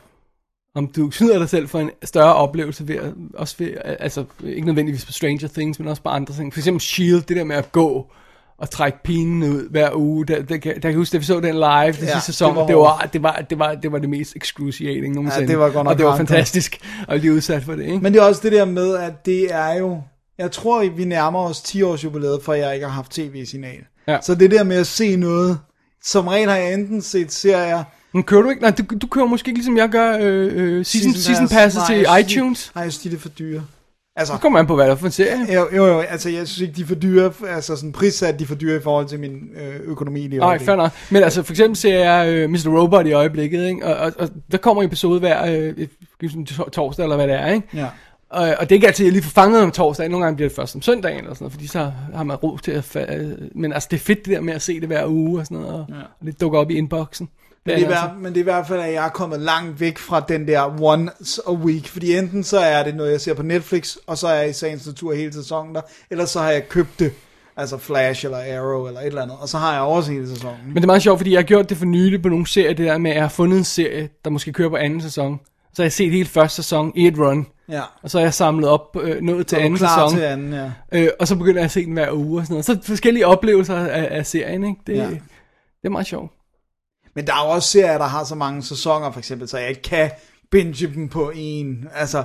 Om 0.75 0.87
du 0.87 1.11
snyder 1.11 1.39
dig 1.39 1.49
selv 1.49 1.69
for 1.69 1.79
en 1.81 1.91
større 2.05 2.35
oplevelse 2.35 2.89
ved, 2.89 2.97
at- 2.97 3.15
også 3.35 3.55
ved, 3.59 3.71
altså 3.85 4.25
ikke 4.45 4.67
nødvendigvis 4.67 5.05
på 5.07 5.13
Stranger 5.13 5.49
Things, 5.49 5.79
men 5.79 5.89
også 5.89 6.03
på 6.03 6.09
andre 6.09 6.35
ting. 6.35 6.53
For 6.53 6.61
eksempel 6.61 6.81
S.H.I.E.L.D., 6.81 7.23
det 7.29 7.37
der 7.37 7.45
med 7.45 7.57
at 7.57 7.73
gå 7.73 8.13
og 8.61 8.71
trække 8.71 8.99
pinen 9.05 9.43
ud 9.43 9.71
hver 9.71 9.91
uge. 9.95 10.27
Der, 10.27 10.35
der, 10.35 10.43
der, 10.43 10.57
der 10.59 10.73
kan 10.81 10.85
jeg 10.91 10.95
huske, 10.95 11.13
da 11.13 11.19
vi 11.19 11.25
så 11.25 11.41
den 11.41 11.55
live 11.55 11.93
den 11.93 12.05
Ja, 12.05 12.13
sidste 12.13 12.21
sæson, 12.23 12.49
det 12.57 12.57
var 12.57 12.67
det 12.67 12.77
var, 12.77 13.09
det, 13.13 13.23
var, 13.23 13.45
det, 13.51 13.59
var, 13.59 13.75
det 13.75 13.93
var 13.93 13.99
det 13.99 14.09
mest 14.11 14.37
excruciating 14.37 15.15
nogensinde. 15.15 15.49
det 15.49 15.59
var 15.59 15.65
godt 15.65 15.75
nok 15.75 15.87
Og 15.87 15.99
det 15.99 16.07
var 16.07 16.17
fantastisk 16.17 16.79
at 17.09 17.21
blive 17.21 17.35
udsat 17.35 17.63
for 17.65 17.73
det, 17.75 17.85
ikke? 17.85 17.99
Men 17.99 18.13
det 18.13 18.21
er 18.21 18.25
også 18.25 18.41
det 18.45 18.53
der 18.53 18.65
med, 18.65 18.97
at 18.97 19.27
det 19.27 19.55
er 19.55 19.75
jo, 19.75 20.03
jeg 20.39 20.51
tror, 20.51 20.85
vi 20.97 21.05
nærmer 21.05 21.39
os 21.39 21.61
10 21.63 21.83
års 21.83 22.05
jubilæet, 22.05 22.41
for 22.43 22.55
jeg 22.55 22.75
ikke 22.75 22.87
har 22.87 22.93
haft 22.93 23.11
tv-signal. 23.13 23.79
Ja. 24.09 24.19
Så 24.23 24.35
det 24.35 24.51
der 24.51 24.65
med 24.65 24.77
at 24.77 24.87
se 24.87 25.17
noget, 25.17 25.59
som 26.05 26.27
regel 26.29 26.49
har 26.49 26.57
jeg 26.57 26.75
enten 26.75 27.03
set 27.03 27.33
serier, 27.33 27.85
Men 28.13 28.23
kører 28.23 28.43
du 28.43 28.51
ikke? 28.51 28.63
Nej, 28.63 28.71
du, 28.71 28.83
du 29.03 29.07
kører 29.07 29.27
måske 29.27 29.49
ikke 29.49 29.59
ligesom 29.59 29.77
jeg 29.77 29.89
gør 29.89 30.19
øh, 30.21 30.51
øh, 30.55 30.85
season, 30.87 31.13
season, 31.15 31.49
pass. 31.49 31.55
passes 31.55 31.83
til 31.87 32.07
iTunes. 32.21 32.73
Nej, 32.75 32.85
jeg 32.85 32.93
synes, 32.93 33.11
de 33.11 33.17
er 33.17 33.21
for 33.21 33.29
dyre. 33.29 33.63
Altså, 34.21 34.33
Det 34.35 34.43
kommer 34.43 34.59
an 34.59 34.67
på, 34.67 34.75
hvad 34.75 34.87
der 34.87 34.93
er 34.93 34.97
for 34.97 35.07
en 35.07 35.13
serie. 35.13 35.55
Jo, 35.55 35.69
jo, 35.77 35.87
jo, 35.87 35.99
altså 36.01 36.31
jeg 36.31 36.49
synes 36.49 36.61
ikke, 36.61 36.75
de 36.77 36.83
er 36.83 36.87
for 36.87 36.95
dyre, 36.95 37.33
altså 37.49 37.77
sådan 37.77 37.93
prissat, 37.93 38.39
de 38.39 38.45
er 38.45 38.49
for 38.49 38.55
dyre 38.55 38.77
i 38.77 38.81
forhold 38.83 39.07
til 39.07 39.21
min 39.21 39.33
øh, 39.57 39.81
økonomi 39.85 40.21
lige 40.21 40.39
Nej, 40.39 40.59
fair 40.59 40.77
nok. 40.77 40.91
Men 41.11 41.23
altså, 41.23 41.43
for 41.43 41.53
eksempel 41.53 41.77
ser 41.77 41.99
jeg 41.99 42.29
øh, 42.29 42.51
Mr. 42.51 42.79
Robot 42.81 43.07
i 43.07 43.13
øjeblikket, 43.13 43.67
ikke? 43.67 43.87
Og, 43.87 43.95
og, 43.97 44.13
og 44.19 44.29
der 44.53 44.59
kommer 44.59 44.83
en 44.83 44.87
episode 44.87 45.21
hver 45.21 45.47
øh, 45.47 45.87
torsdag, 46.73 47.03
eller 47.03 47.17
hvad 47.17 47.29
det 47.29 47.35
er, 47.35 47.47
ikke? 47.47 47.69
Ja. 47.75 47.87
Og, 48.31 48.43
og 48.43 48.61
det 48.61 48.73
er 48.73 48.77
ikke 48.77 48.87
altid, 48.87 49.05
jeg 49.05 49.13
lige 49.13 49.23
får 49.23 49.31
fanget 49.43 49.63
om 49.63 49.71
torsdagen. 49.71 50.11
Nogle 50.11 50.25
gange 50.25 50.37
bliver 50.37 50.49
det 50.49 50.57
først 50.57 50.75
om 50.75 50.83
søndagen, 50.83 51.19
eller 51.19 51.35
sådan 51.35 51.45
noget, 51.45 51.53
fordi 51.53 51.67
så 51.67 51.93
har 52.15 52.25
man 52.25 52.37
ro 52.37 52.57
til 52.57 52.71
at... 52.73 52.97
Fa- 52.97 53.15
øh, 53.15 53.31
men 53.55 53.73
altså, 53.73 53.89
det 53.91 53.97
er 53.97 54.01
fedt 54.01 54.19
det 54.25 54.35
der 54.35 54.41
med 54.41 54.55
at 54.55 54.63
se 54.63 54.81
det 54.81 54.89
hver 54.89 55.07
uge, 55.07 55.41
og 55.41 55.47
sådan 55.47 55.59
noget, 55.59 55.75
og, 55.75 55.87
ja. 55.89 55.95
og 56.21 56.27
det 56.27 56.41
dukker 56.41 56.59
op 56.59 56.71
i 56.71 56.75
inboxen. 56.75 57.29
Men 57.67 57.77
det, 57.77 57.85
er, 57.85 57.97
altså- 57.97 58.17
men 58.19 58.33
det 58.33 58.37
er 58.37 58.41
i 58.41 58.43
hvert 58.43 58.67
fald, 58.67 58.81
at 58.81 58.93
jeg 58.93 59.05
er 59.05 59.09
kommet 59.09 59.41
langt 59.41 59.81
væk 59.81 59.99
fra 59.99 60.21
den 60.29 60.49
der 60.49 60.83
once 60.83 61.43
a 61.49 61.53
week, 61.53 61.89
fordi 61.89 62.17
enten 62.17 62.45
så 62.45 62.59
er 62.59 62.83
det 62.85 62.95
noget, 62.95 63.13
jeg 63.13 63.21
ser 63.21 63.35
på 63.35 63.43
Netflix, 63.43 63.97
og 64.07 64.19
så 64.19 64.29
er 64.29 64.35
jeg 64.35 64.51
i 64.51 64.53
sagens 64.53 64.87
natur 64.87 65.15
hele 65.15 65.33
sæsonen 65.33 65.75
der, 65.75 65.81
eller 66.11 66.25
så 66.25 66.41
har 66.41 66.51
jeg 66.51 66.69
købt 66.69 66.99
det. 66.99 67.13
Altså 67.57 67.79
Flash 67.79 68.25
eller 68.25 68.39
Arrow 68.39 68.87
eller 68.87 69.01
et 69.01 69.07
eller 69.07 69.23
andet. 69.23 69.37
Og 69.41 69.49
så 69.49 69.59
har 69.59 69.73
jeg 69.73 69.83
overset 69.83 70.15
hele 70.15 70.29
sæsonen. 70.29 70.57
Men 70.67 70.77
det 70.77 70.83
er 70.83 70.87
meget 70.87 71.03
sjovt, 71.03 71.19
fordi 71.19 71.31
jeg 71.31 71.39
har 71.39 71.43
gjort 71.45 71.69
det 71.69 71.77
for 71.77 71.85
nylig 71.85 72.23
på 72.23 72.29
nogle 72.29 72.47
serier, 72.47 72.73
det 72.73 72.87
der 72.87 72.99
med, 72.99 73.11
at 73.11 73.15
jeg 73.15 73.25
har 73.25 73.29
fundet 73.29 73.59
en 73.59 73.65
serie, 73.65 74.09
der 74.25 74.31
måske 74.31 74.53
kører 74.53 74.69
på 74.69 74.77
anden 74.77 75.01
sæson. 75.01 75.41
Så 75.75 75.83
har 75.83 75.85
jeg 75.85 75.93
set 75.93 76.13
hele 76.13 76.29
første 76.29 76.57
sæson 76.57 76.93
i 76.97 77.07
et 77.07 77.19
run. 77.19 77.47
Ja. 77.69 77.83
Og 78.03 78.11
så 78.11 78.19
har 78.19 78.25
jeg 78.25 78.35
samlet 78.35 78.69
op 78.69 78.97
øh, 79.03 79.23
noget 79.23 79.47
til 79.47 79.57
anden 79.57 79.77
klar 79.77 80.09
sæson. 80.09 80.19
til 80.19 80.25
anden, 80.25 80.53
ja. 80.53 80.71
Øh, 80.93 81.09
og 81.21 81.29
så 81.29 81.37
begynder 81.37 81.59
jeg 81.61 81.65
at 81.65 81.71
se 81.71 81.85
den 81.85 81.93
hver 81.93 82.13
uge 82.13 82.41
og 82.41 82.47
sådan 82.47 82.53
noget. 82.55 82.65
Så 82.65 82.79
forskellige 82.83 83.27
oplevelser 83.27 83.77
af, 83.77 84.09
af 84.19 84.27
serien, 84.27 84.65
ikke? 84.65 84.81
Det, 84.87 84.97
ja. 84.97 85.07
det 85.11 85.21
er 85.85 85.89
meget 85.91 86.07
sjovt. 86.07 86.33
Men 87.15 87.27
der 87.27 87.33
er 87.35 87.45
jo 87.47 87.51
også 87.51 87.69
serier, 87.71 87.99
der 87.99 88.05
har 88.07 88.25
så 88.25 88.35
mange 88.35 88.63
sæsoner, 88.63 89.11
for 89.13 89.19
eksempel, 89.19 89.49
så 89.49 89.59
jeg 89.59 89.69
ikke 89.69 89.83
kan 89.83 90.11
binge 90.51 90.87
dem 90.87 91.09
på 91.09 91.33
en, 91.35 91.89
altså 91.95 92.25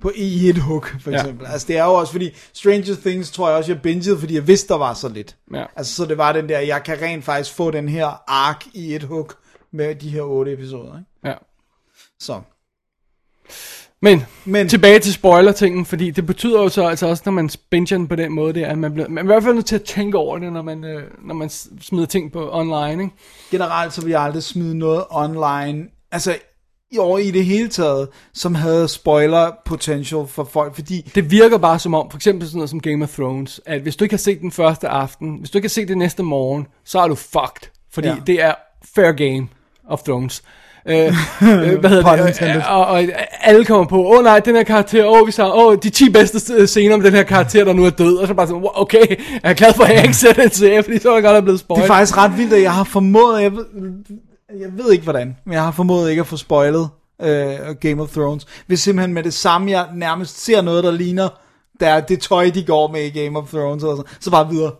på 0.00 0.12
i 0.16 0.48
et 0.48 0.58
hook, 0.58 0.96
for 1.00 1.10
Ja. 1.10 1.16
eksempel. 1.20 1.46
Altså 1.46 1.66
det 1.66 1.78
er 1.78 1.84
jo 1.84 1.94
også, 1.94 2.12
fordi 2.12 2.30
Stranger 2.52 2.94
Things 2.94 3.30
tror 3.30 3.48
jeg 3.48 3.58
også, 3.58 3.72
jeg 3.72 3.82
bingede, 3.82 4.18
fordi 4.18 4.34
jeg 4.34 4.46
vidste, 4.46 4.68
der 4.68 4.78
var 4.78 4.94
så 4.94 5.08
lidt. 5.08 5.36
Ja. 5.54 5.64
Altså 5.76 5.94
så 5.94 6.04
det 6.04 6.18
var 6.18 6.32
den 6.32 6.48
der, 6.48 6.58
jeg 6.58 6.82
kan 6.82 7.02
rent 7.02 7.24
faktisk 7.24 7.54
få 7.54 7.70
den 7.70 7.88
her 7.88 8.22
ark 8.26 8.64
i 8.72 8.94
et 8.94 9.02
hook 9.02 9.36
med 9.72 9.94
de 9.94 10.10
her 10.10 10.22
otte 10.22 10.52
episoder, 10.52 10.98
ikke? 10.98 11.28
Ja. 11.28 11.34
Så. 12.20 12.40
Men, 14.04 14.24
Men- 14.44 14.68
tilbage 14.68 14.98
til 14.98 15.12
spoiler-tingen, 15.12 15.86
fordi 15.86 16.10
det 16.10 16.26
betyder 16.26 16.62
jo 16.62 16.68
så 16.68 16.86
altså 16.86 17.06
også, 17.06 17.22
når 17.26 17.32
man 17.32 17.50
binger 17.70 17.96
den 17.96 18.08
på 18.08 18.16
den 18.16 18.32
måde, 18.32 18.54
det 18.54 18.62
er, 18.62 18.68
at 18.68 18.78
man 18.78 18.92
bliver 18.92 19.08
man 19.08 19.18
er 19.18 19.22
i 19.22 19.26
hvert 19.26 19.42
fald 19.42 19.54
nødt 19.54 19.66
til 19.66 19.74
at 19.74 19.82
tænke 19.82 20.18
over 20.18 20.38
det, 20.38 20.52
når 20.52 20.62
man, 20.62 20.84
øh, 20.84 21.02
når 21.24 21.34
man 21.34 21.50
smider 21.80 22.06
ting 22.06 22.32
på 22.32 22.48
online, 22.52 23.02
ikke? 23.02 23.14
Generelt 23.50 23.92
så 23.92 24.02
vil 24.02 24.10
jeg 24.10 24.20
aldrig 24.20 24.42
smide 24.42 24.78
noget 24.78 25.04
online, 25.10 25.84
altså 26.12 26.36
i 26.92 26.98
over 26.98 27.18
i 27.18 27.30
det 27.30 27.44
hele 27.44 27.68
taget, 27.68 28.08
som 28.34 28.54
havde 28.54 28.88
spoiler 28.88 29.50
potential 29.64 30.26
for 30.26 30.44
folk, 30.44 30.74
fordi 30.74 31.10
Det 31.14 31.30
virker 31.30 31.58
bare 31.58 31.78
som 31.78 31.94
om, 31.94 32.10
for 32.10 32.18
eksempel 32.18 32.48
sådan 32.48 32.58
noget 32.58 32.70
som 32.70 32.80
Game 32.80 33.04
of 33.04 33.14
Thrones, 33.14 33.60
at 33.66 33.80
hvis 33.80 33.96
du 33.96 34.04
ikke 34.04 34.12
har 34.12 34.18
set 34.18 34.40
den 34.40 34.50
første 34.50 34.88
aften, 34.88 35.36
hvis 35.38 35.50
du 35.50 35.58
ikke 35.58 35.66
har 35.66 35.70
set 35.70 35.88
det 35.88 35.98
næste 35.98 36.22
morgen, 36.22 36.66
så 36.84 36.98
er 36.98 37.08
du 37.08 37.14
fucked. 37.14 37.70
Fordi 37.92 38.08
ja. 38.08 38.16
det 38.26 38.42
er 38.42 38.54
fair 38.94 39.12
game 39.12 39.48
of 39.88 40.02
Thrones. 40.02 40.42
Øh, 40.88 41.06
øh, 41.06 41.78
hvad 41.80 41.90
hedder 41.90 42.16
det? 42.16 42.42
Øh, 42.56 42.72
Og, 42.72 42.86
og 42.86 43.02
alle 43.40 43.64
kommer 43.64 43.84
på, 43.86 44.04
åh 44.04 44.18
oh, 44.18 44.24
nej, 44.24 44.40
den 44.40 44.56
her 44.56 44.62
karakter, 44.62 45.06
åh, 45.06 45.20
oh, 45.20 45.26
vi 45.26 45.32
sagde, 45.32 45.52
åh, 45.52 45.66
oh, 45.66 45.76
de 45.82 45.90
10 45.90 46.10
bedste 46.10 46.66
scener 46.66 46.96
med 46.96 47.04
den 47.04 47.14
her 47.14 47.22
karakter, 47.22 47.64
der 47.64 47.72
nu 47.72 47.84
er 47.84 47.90
død. 47.90 48.16
Og 48.16 48.28
så 48.28 48.34
bare 48.34 48.46
sådan, 48.46 48.62
okay, 48.74 49.06
jeg 49.08 49.50
er 49.50 49.54
glad 49.54 49.72
for, 49.74 49.84
at 49.84 49.94
jeg 49.94 50.02
ikke 50.02 50.14
ser 50.16 50.32
den 50.32 50.50
serie, 50.50 50.82
fordi 50.82 50.98
så 50.98 51.10
er 51.10 51.14
jeg 51.14 51.22
godt 51.22 51.36
er 51.36 51.40
blevet 51.40 51.58
Det 51.58 51.64
spoilet. 51.64 51.84
er 51.84 51.86
faktisk 51.86 52.16
ret 52.16 52.38
vildt, 52.38 52.52
at 52.52 52.62
jeg 52.62 52.72
har 52.72 52.84
formået, 52.84 53.42
jeg 53.42 53.52
ved, 53.52 53.64
jeg 54.60 54.68
ved 54.78 54.92
ikke 54.92 55.04
hvordan, 55.04 55.36
men 55.44 55.52
jeg 55.52 55.62
har 55.62 55.70
formået 55.72 56.10
ikke 56.10 56.20
at 56.20 56.26
få 56.26 56.36
spoilet 56.36 56.88
øh, 57.22 57.48
Game 57.80 58.02
of 58.02 58.08
Thrones. 58.08 58.46
Hvis 58.66 58.80
simpelthen 58.80 59.14
med 59.14 59.22
det 59.22 59.34
samme, 59.34 59.70
jeg 59.70 59.86
nærmest 59.94 60.44
ser 60.44 60.62
noget, 60.62 60.84
der 60.84 60.90
ligner, 60.90 61.28
der 61.80 61.88
er 61.88 62.00
det 62.00 62.20
tøj, 62.20 62.50
de 62.54 62.64
går 62.64 62.88
med 62.92 63.00
i 63.02 63.20
Game 63.24 63.38
of 63.38 63.48
Thrones, 63.48 63.82
eller 63.82 63.96
så, 63.96 64.02
så 64.20 64.30
bare 64.30 64.48
videre. 64.50 64.70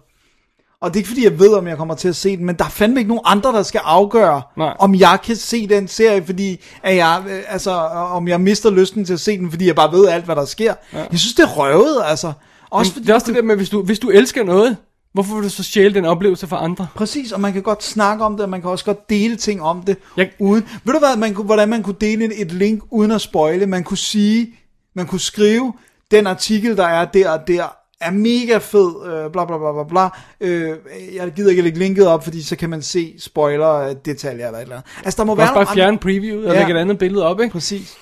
Og 0.85 0.91
det 0.95 0.97
er 0.97 1.01
ikke 1.01 1.09
fordi, 1.09 1.25
jeg 1.25 1.39
ved, 1.39 1.55
om 1.55 1.67
jeg 1.69 1.77
kommer 1.77 1.95
til 1.95 2.09
at 2.09 2.17
se 2.17 2.37
den, 2.37 2.47
men 2.47 2.57
der 2.57 2.65
er 2.65 2.69
fandme 2.69 3.01
ikke 3.01 3.09
nogen 3.09 3.23
andre, 3.25 3.53
der 3.53 3.63
skal 3.63 3.81
afgøre, 3.85 4.43
Nej. 4.57 4.75
om 4.79 4.95
jeg 4.95 5.19
kan 5.25 5.37
se 5.37 5.67
den 5.69 5.89
serie, 5.89 6.25
fordi 6.27 6.61
at 6.83 6.97
jeg, 6.97 7.23
øh, 7.29 7.43
altså, 7.49 7.71
om 8.11 8.29
jeg 8.29 8.41
mister 8.41 8.71
lysten 8.71 9.05
til 9.05 9.13
at 9.13 9.21
se 9.21 9.39
den, 9.39 9.51
fordi 9.51 9.67
jeg 9.67 9.75
bare 9.77 9.93
ved 9.93 10.09
alt, 10.09 10.25
hvad 10.25 10.37
der 10.37 10.45
sker. 10.45 10.75
Ja. 10.93 10.99
Jeg 11.11 11.19
synes, 11.19 11.35
det 11.35 11.43
er 11.43 11.49
røvet, 11.49 12.03
altså. 12.05 12.33
Også 12.71 12.93
Men 12.95 13.03
det 13.05 13.11
er 13.11 13.15
også 13.15 13.27
det 13.27 13.35
der 13.35 13.43
med, 13.43 13.57
hvis 13.57 13.69
du, 13.71 13.83
hvis 13.83 13.99
du 13.99 14.11
elsker 14.11 14.45
noget, 14.45 14.77
hvorfor 15.13 15.35
vil 15.35 15.45
du 15.45 15.49
så 15.49 15.63
stjæle 15.63 15.95
den 15.95 16.05
oplevelse 16.05 16.47
fra 16.47 16.65
andre? 16.65 16.87
Præcis, 16.95 17.33
og 17.33 17.41
man 17.41 17.53
kan 17.53 17.63
godt 17.63 17.85
snakke 17.85 18.25
om 18.25 18.33
det, 18.33 18.41
og 18.43 18.49
man 18.51 18.61
kan 18.61 18.71
også 18.71 18.85
godt 18.85 19.11
dele 19.11 19.37
ting 19.37 19.63
om 19.63 19.83
det, 19.83 19.97
Jeg- 20.17 20.31
uden, 20.39 20.65
ved 20.85 20.93
du 20.93 20.99
hvad, 20.99 21.17
man 21.17 21.35
kunne, 21.35 21.45
hvordan 21.47 21.69
man 21.69 21.83
kunne 21.83 21.97
dele 22.01 22.25
et, 22.25 22.33
et 22.41 22.53
link 22.53 22.83
uden 22.91 23.11
at 23.11 23.21
spoile, 23.21 23.67
man 23.67 23.85
kunne 23.85 23.99
sige, 23.99 24.49
man 24.95 25.07
kunne 25.07 25.21
skrive, 25.21 25.73
den 26.11 26.27
artikel, 26.27 26.77
der 26.77 26.87
er 26.87 27.05
der 27.05 27.31
og 27.31 27.49
der, 27.49 27.77
er 28.01 28.11
mega 28.11 28.59
fed, 28.59 29.07
øh, 29.07 29.33
bla 29.33 29.45
bla 29.45 29.59
bla 29.59 29.73
bla 29.73 29.85
bla, 29.85 30.09
øh, 30.41 30.77
jeg 31.15 31.33
gider 31.33 31.51
ikke 31.51 31.63
lægge 31.63 31.79
linket 31.79 32.07
op, 32.07 32.25
fordi 32.25 32.43
så 32.43 32.57
kan 32.57 32.71
man 32.71 32.83
se 32.83 33.15
spoiler, 33.19 33.73
øh, 33.75 33.95
detaljer 34.05 34.47
eller 34.47 34.59
et 34.59 34.63
eller 34.63 34.77
andet. 34.77 34.91
Altså, 35.05 35.19
der 35.19 35.25
må 35.25 35.35
være 35.35 35.55
bare 35.55 35.67
fjerne 35.67 35.89
andre... 35.89 36.01
previewet 36.01 36.47
og 36.47 36.53
Ja. 36.55 36.59
lægge 36.59 36.75
et 36.75 36.81
andet 36.81 36.99
billede 36.99 37.27
op, 37.27 37.41
ikke? 37.41 37.53
Præcis. 37.53 37.97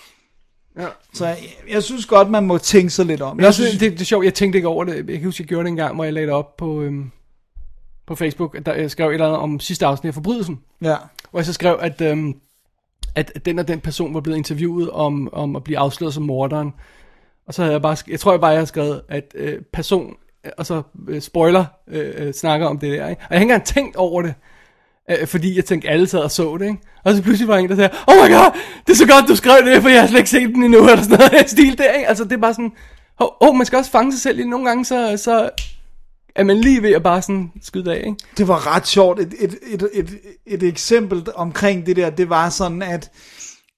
Ja. 0.78 0.86
Så 1.14 1.26
jeg, 1.26 1.38
jeg 1.70 1.82
synes 1.82 2.06
godt, 2.06 2.30
man 2.30 2.44
må 2.46 2.58
tænke 2.58 2.90
sig 2.90 3.06
lidt 3.06 3.22
om. 3.22 3.36
Men 3.36 3.44
også, 3.46 3.62
det, 3.72 3.80
det 3.80 4.00
er 4.00 4.04
sjovt, 4.04 4.24
jeg 4.24 4.34
tænkte 4.34 4.56
ikke 4.56 4.68
over 4.68 4.84
det. 4.84 4.96
Jeg 4.96 5.04
kan 5.06 5.24
huske, 5.24 5.42
jeg 5.42 5.48
gjorde 5.48 5.64
det 5.64 5.70
en 5.70 5.76
gang, 5.76 5.94
hvor 5.94 6.04
jeg 6.04 6.12
lagde 6.12 6.26
det 6.26 6.34
op 6.34 6.56
på, 6.56 6.82
øhm, 6.82 7.10
på 8.06 8.14
Facebook. 8.14 8.56
Der, 8.66 8.74
jeg 8.74 8.90
skrev 8.90 9.08
et 9.08 9.12
eller 9.12 9.26
andet 9.26 9.40
om 9.40 9.60
sidste 9.60 9.86
afsnit 9.86 10.08
af 10.08 10.14
Forbrydelsen. 10.14 10.60
Ja. 10.82 10.96
Hvor 11.30 11.40
jeg 11.40 11.46
så 11.46 11.52
skrev, 11.52 11.78
at, 11.80 12.00
øhm, 12.00 12.34
at 13.14 13.32
den 13.46 13.58
og 13.58 13.68
den 13.68 13.80
person 13.80 14.14
var 14.14 14.20
blevet 14.20 14.36
interviewet 14.38 14.90
om, 14.90 15.28
om 15.32 15.56
at 15.56 15.64
blive 15.64 15.78
afsløret 15.78 16.14
som 16.14 16.22
morderen. 16.22 16.72
Og 17.46 17.54
så 17.54 17.62
havde 17.62 17.72
jeg 17.72 17.82
bare, 17.82 17.96
jeg 18.08 18.20
tror 18.20 18.32
jeg 18.32 18.40
bare, 18.40 18.50
jeg 18.50 18.58
havde 18.58 18.66
skrevet, 18.66 19.02
at 19.08 19.24
øh, 19.34 19.58
person, 19.72 20.14
øh, 20.46 20.52
og 20.58 20.66
så 20.66 20.82
øh, 21.08 21.20
spoiler, 21.20 21.64
øh, 21.88 22.12
øh, 22.16 22.32
snakker 22.34 22.66
om 22.66 22.78
det 22.78 22.98
der. 22.98 23.08
Ikke? 23.08 23.22
Og 23.22 23.26
jeg 23.30 23.38
har 23.38 23.42
ikke 23.42 23.42
engang 23.42 23.64
tænkt 23.64 23.96
over 23.96 24.22
det. 24.22 24.34
Øh, 25.10 25.26
fordi 25.26 25.56
jeg 25.56 25.64
tænkte, 25.64 25.88
alle 25.88 26.06
sad 26.06 26.20
og 26.20 26.30
så 26.30 26.56
det, 26.56 26.66
ikke? 26.66 26.78
Og 27.04 27.14
så 27.14 27.22
pludselig 27.22 27.48
var 27.48 27.54
der 27.54 27.62
en, 27.62 27.68
der 27.68 27.76
sagde, 27.76 27.90
oh 28.06 28.14
my 28.16 28.32
god, 28.34 28.60
det 28.86 28.92
er 28.92 28.96
så 28.96 29.06
godt, 29.06 29.28
du 29.28 29.36
skrev 29.36 29.66
det, 29.66 29.82
for 29.82 29.88
jeg 29.88 30.00
har 30.00 30.08
slet 30.08 30.18
ikke 30.18 30.30
set 30.30 30.48
den 30.48 30.62
endnu, 30.62 30.78
eller 30.88 31.02
sådan 31.02 31.18
noget 31.18 31.50
stil 31.50 31.78
der, 31.78 31.92
ikke? 31.92 32.08
Altså, 32.08 32.24
det 32.24 32.32
er 32.32 32.36
bare 32.36 32.54
sådan, 32.54 32.72
åh, 33.20 33.26
oh, 33.40 33.48
oh, 33.48 33.56
man 33.56 33.66
skal 33.66 33.76
også 33.76 33.90
fange 33.90 34.12
sig 34.12 34.20
selv 34.20 34.38
i, 34.40 34.44
nogle 34.44 34.66
gange, 34.66 34.84
så, 34.84 35.16
så 35.16 35.50
er 36.36 36.44
man 36.44 36.60
lige 36.60 36.82
ved 36.82 36.92
at 36.92 37.02
bare 37.02 37.22
sådan 37.22 37.52
skyde 37.62 37.94
af, 37.94 38.02
ikke? 38.06 38.16
Det 38.36 38.48
var 38.48 38.76
ret 38.76 38.86
sjovt. 38.86 39.20
Et, 39.20 39.34
et, 39.40 39.54
et, 39.66 39.88
et, 39.94 40.18
et 40.46 40.62
eksempel 40.62 41.26
omkring 41.34 41.86
det 41.86 41.96
der, 41.96 42.10
det 42.10 42.28
var 42.28 42.48
sådan, 42.48 42.82
at, 42.82 43.10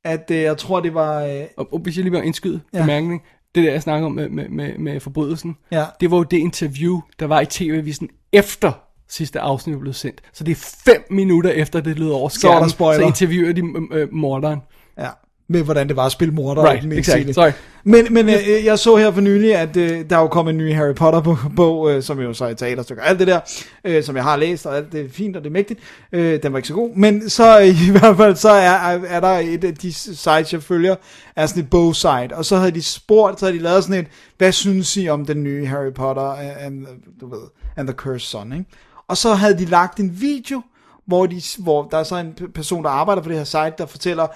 at 0.05 0.31
øh, 0.31 0.41
jeg 0.41 0.59
tror, 0.59 0.81
det 0.81 0.95
var... 0.95 1.25
Øh, 1.25 1.43
Og, 1.57 1.69
og 1.73 1.79
hvis 1.79 1.97
jeg 1.97 2.05
lige 2.05 2.13
vil 2.13 2.27
indskyde 2.27 2.61
ja. 2.73 2.81
bemærkning, 2.81 3.23
det 3.55 3.65
der, 3.65 3.73
jeg 3.73 3.83
snakker 3.83 4.07
om 4.07 4.13
med, 4.13 4.29
med, 4.29 4.49
med, 4.49 4.79
med 4.79 5.01
forbrydelsen, 5.01 5.57
Ja. 5.73 5.85
det 6.01 6.11
var 6.11 6.17
jo 6.17 6.23
det 6.23 6.37
interview, 6.37 7.01
der 7.21 7.27
var 7.27 7.41
i 7.41 7.47
tv-avisen 7.47 8.09
efter 8.33 8.73
sidste 9.09 9.41
afsnit 9.41 9.81
blev 9.81 9.93
sendt. 9.93 10.21
Så 10.33 10.45
det 10.45 10.53
er 10.53 10.57
fem 10.85 11.05
minutter 11.11 11.51
efter, 11.51 11.81
det 11.81 11.99
lød 11.99 12.11
over 12.11 12.29
Så 12.29 12.49
er 12.49 12.53
skærmen, 12.53 12.71
spoiler. 12.71 13.01
så 13.01 13.07
interviewer 13.07 13.53
de 13.53 13.63
øh, 13.93 14.09
morderen. 14.15 14.61
Ja, 14.99 15.09
med 15.49 15.63
hvordan 15.63 15.89
det 15.89 15.97
var 15.97 16.07
at 16.07 16.13
spille 16.13 16.35
morder. 16.35 16.63
Right, 16.63 16.83
det. 17.27 17.35
sorry. 17.35 17.51
Men, 17.85 18.07
men 18.11 18.29
øh, 18.29 18.65
jeg 18.65 18.79
så 18.79 18.97
her 18.97 19.11
for 19.11 19.21
nylig, 19.21 19.57
at 19.57 19.77
øh, 19.77 20.11
der 20.11 20.17
er 20.17 20.21
jo 20.21 20.29
kommet 20.29 20.53
en 20.53 20.59
ny 20.59 20.75
Harry 20.75 20.95
Potter-bog, 20.95 21.91
øh, 21.91 22.03
som 22.03 22.21
jo 22.21 22.33
så 22.33 22.45
er 22.45 22.49
et 22.49 22.59
teaterstykke, 22.59 23.03
og 23.03 23.09
alt 23.09 23.19
det 23.19 23.27
der, 23.27 23.41
øh, 23.85 24.05
som 24.05 24.17
jeg 24.17 24.25
har 24.25 24.37
læst, 24.37 24.67
og 24.67 24.77
alt 24.77 24.93
det 24.93 25.01
er 25.01 25.09
fint, 25.09 25.37
og 25.37 25.43
det 25.43 25.49
er 25.49 25.53
mægtigt. 25.53 25.81
Øh, 26.13 26.43
den 26.43 26.53
var 26.53 26.59
ikke 26.59 26.69
så 26.69 26.75
god, 26.75 26.97
men 26.97 27.31
så 27.31 27.61
øh, 27.61 27.83
i 27.89 27.91
hvert 27.91 28.17
fald, 28.17 28.37
så 28.37 28.51
er, 28.51 28.71
er, 28.71 29.01
er 29.09 29.21
der 29.21 29.29
et 29.29 29.65
af 29.65 29.75
de 29.75 29.93
sites, 29.93 30.53
jeg 30.53 30.63
følger, 30.63 30.97
er 31.37 31.47
sådan 31.47 31.63
et 31.63 31.71
bogsite, 31.71 32.37
og 32.37 32.45
så 32.45 32.57
havde 32.57 32.73
de 32.73 32.83
spurgt, 32.83 33.41
så 33.41 33.47
havde 33.47 33.59
de 33.59 33.63
lavet 33.63 33.85
sådan 33.85 34.01
et, 34.01 34.11
hvad 34.39 34.53
synes 34.53 34.97
I 34.97 35.09
om 35.09 35.27
den 35.27 35.43
nye 35.43 35.67
Harry 35.67 35.93
Potter 35.93 36.37
and, 36.61 36.87
du 37.21 37.31
ved, 37.31 37.43
and 37.77 37.89
the 37.89 37.95
Cursed 37.97 38.21
Son, 38.29 38.53
ikke? 38.53 38.65
Og 39.09 39.17
så 39.17 39.35
havde 39.35 39.59
de 39.59 39.65
lagt 39.65 40.01
en 40.01 40.21
video, 40.21 40.63
hvor, 41.07 41.27
de, 41.27 41.43
hvor 41.59 41.83
der 41.83 41.99
er 41.99 42.03
så 42.03 42.17
en 42.17 42.39
person, 42.55 42.85
der 42.85 42.91
arbejder 42.91 43.23
på 43.23 43.29
det 43.29 43.37
her 43.37 43.45
site, 43.45 43.75
der 43.79 43.87
fortæller, 43.87 44.27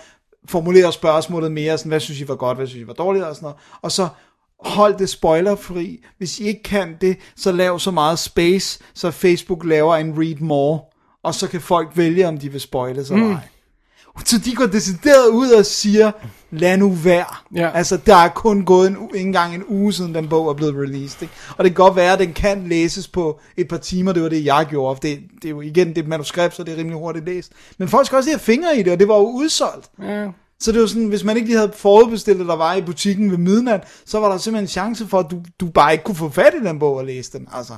formulerer 0.48 0.90
spørgsmålet 0.90 1.52
mere, 1.52 1.78
sådan, 1.78 1.90
hvad 1.90 2.00
synes 2.00 2.20
I 2.20 2.28
var 2.28 2.36
godt, 2.36 2.56
hvad 2.56 2.66
synes 2.66 2.82
I 2.82 2.86
var 2.86 2.92
dårligt, 2.92 3.24
og 3.24 3.34
sådan 3.34 3.44
noget. 3.44 3.56
Og 3.82 3.92
så 3.92 4.08
hold 4.60 4.98
det 4.98 5.08
spoilerfri. 5.08 6.04
Hvis 6.18 6.38
I 6.40 6.44
ikke 6.44 6.62
kan 6.62 6.96
det, 7.00 7.16
så 7.36 7.52
lav 7.52 7.78
så 7.78 7.90
meget 7.90 8.18
space, 8.18 8.80
så 8.94 9.10
Facebook 9.10 9.64
laver 9.64 9.96
en 9.96 10.18
read 10.18 10.40
more, 10.40 10.80
og 11.22 11.34
så 11.34 11.48
kan 11.48 11.60
folk 11.60 11.88
vælge, 11.94 12.28
om 12.28 12.38
de 12.38 12.52
vil 12.52 12.60
spoile 12.60 13.04
sig 13.04 13.14
eller 13.14 13.36
ej. 13.36 13.48
Så 14.24 14.38
de 14.38 14.54
går 14.54 14.66
decideret 14.66 15.28
ud 15.28 15.50
og 15.50 15.66
siger, 15.66 16.12
lad 16.50 16.76
nu 16.76 16.90
være. 16.90 17.34
Ja. 17.54 17.70
Altså, 17.74 17.96
der 17.96 18.16
er 18.16 18.28
kun 18.28 18.64
gået 18.64 18.90
en, 18.90 18.96
ikke 19.14 19.26
engang 19.26 19.54
en 19.54 19.64
uge 19.68 19.92
siden 19.92 20.14
den 20.14 20.28
bog 20.28 20.48
er 20.50 20.54
blevet 20.54 20.74
released. 20.74 21.22
Ikke? 21.22 21.34
Og 21.58 21.64
det 21.64 21.74
kan 21.74 21.84
godt 21.84 21.96
være, 21.96 22.12
at 22.12 22.18
den 22.18 22.32
kan 22.32 22.68
læses 22.68 23.08
på 23.08 23.40
et 23.56 23.68
par 23.68 23.76
timer. 23.76 24.12
Det 24.12 24.22
var 24.22 24.28
det, 24.28 24.44
jeg 24.44 24.66
gjorde. 24.70 25.08
Det, 25.08 25.20
det 25.42 25.44
er 25.44 25.50
jo 25.50 25.60
igen 25.60 25.88
det 25.88 25.98
et 25.98 26.08
manuskript, 26.08 26.54
så 26.54 26.64
det 26.64 26.74
er 26.74 26.78
rimelig 26.78 26.98
hurtigt 26.98 27.24
læst. 27.24 27.52
Men 27.78 27.88
folk 27.88 28.06
skal 28.06 28.16
også 28.16 28.30
have 28.30 28.38
fingre 28.38 28.78
i 28.78 28.82
det, 28.82 28.92
og 28.92 28.98
det 28.98 29.08
var 29.08 29.16
jo 29.16 29.26
udsolgt. 29.26 29.90
Ja. 30.02 30.28
Så 30.60 30.72
det 30.72 30.80
var 30.80 30.86
sådan, 30.86 31.08
hvis 31.08 31.24
man 31.24 31.36
ikke 31.36 31.48
lige 31.48 31.58
havde 31.58 31.72
forudbestilt, 31.76 32.38
der 32.38 32.56
var 32.56 32.74
i 32.74 32.82
butikken 32.82 33.30
ved 33.30 33.38
midnat, 33.38 33.88
så 34.06 34.20
var 34.20 34.30
der 34.30 34.38
simpelthen 34.38 34.64
en 34.64 34.68
chance 34.68 35.06
for, 35.06 35.18
at 35.18 35.26
du, 35.30 35.42
du 35.60 35.66
bare 35.66 35.92
ikke 35.92 36.04
kunne 36.04 36.14
få 36.14 36.28
fat 36.28 36.54
i 36.62 36.64
den 36.64 36.78
bog 36.78 36.96
og 36.96 37.04
læse 37.04 37.38
den. 37.38 37.48
Altså, 37.52 37.76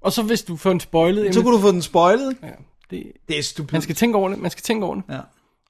Og 0.00 0.12
så 0.12 0.22
hvis 0.22 0.42
du 0.42 0.56
får 0.56 0.70
en 0.70 0.80
spoilet, 0.80 1.34
så 1.34 1.40
jamen, 1.40 1.44
kunne 1.44 1.56
du 1.56 1.62
få 1.62 1.72
den 1.72 1.82
spoilet. 1.82 2.36
Ja, 2.42 2.48
det, 2.90 3.02
Det 3.28 3.38
er 3.38 3.42
stupidt. 3.42 3.72
man 3.72 3.82
skal 3.82 3.94
tænke 3.94 4.18
over 4.18 4.28
det, 4.28 4.38
man 4.38 4.50
skal 4.50 4.62
tænke 4.62 4.86
over 4.86 4.94
det. 4.94 5.04
Ja. 5.10 5.18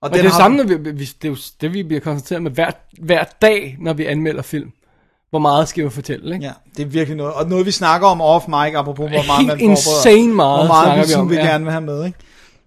Og 0.01 0.11
det 0.11 0.19
er 0.19 0.23
det 0.23 0.33
samme, 0.33 0.57
når 0.57 0.65
vi, 0.65 0.75
vi, 0.91 1.05
det 1.05 1.25
er 1.25 1.29
jo 1.29 1.37
det, 1.61 1.73
vi 1.73 1.83
bliver 1.83 2.01
koncentreret 2.01 2.43
med 2.43 2.51
hver, 2.51 2.71
hver 3.01 3.25
dag, 3.43 3.77
når 3.81 3.93
vi 3.93 4.05
anmelder 4.07 4.43
film. 4.43 4.73
Hvor 5.31 5.39
meget 5.39 5.69
skal 5.69 5.85
vi 5.85 5.91
fortælle, 5.91 6.35
ikke? 6.35 6.47
Ja, 6.47 6.53
det 6.77 6.83
er 6.83 6.87
virkelig 6.87 7.17
noget. 7.17 7.33
Og 7.33 7.49
noget, 7.49 7.67
vi 7.67 7.71
snakker 7.71 8.09
om 8.09 8.21
off 8.21 8.49
mic, 8.49 8.75
apropos 8.75 9.11
hvor 9.11 9.27
meget 9.27 9.47
man 9.47 9.61
insane 9.61 10.35
meget 10.35 10.67
Hvor 10.67 10.67
meget 10.75 11.09
vi, 11.09 11.09
vi 11.09 11.15
om, 11.15 11.33
ja. 11.33 11.41
gerne 11.41 11.65
vil 11.65 11.73
have 11.73 11.85
med, 11.85 12.07
ikke? 12.07 12.19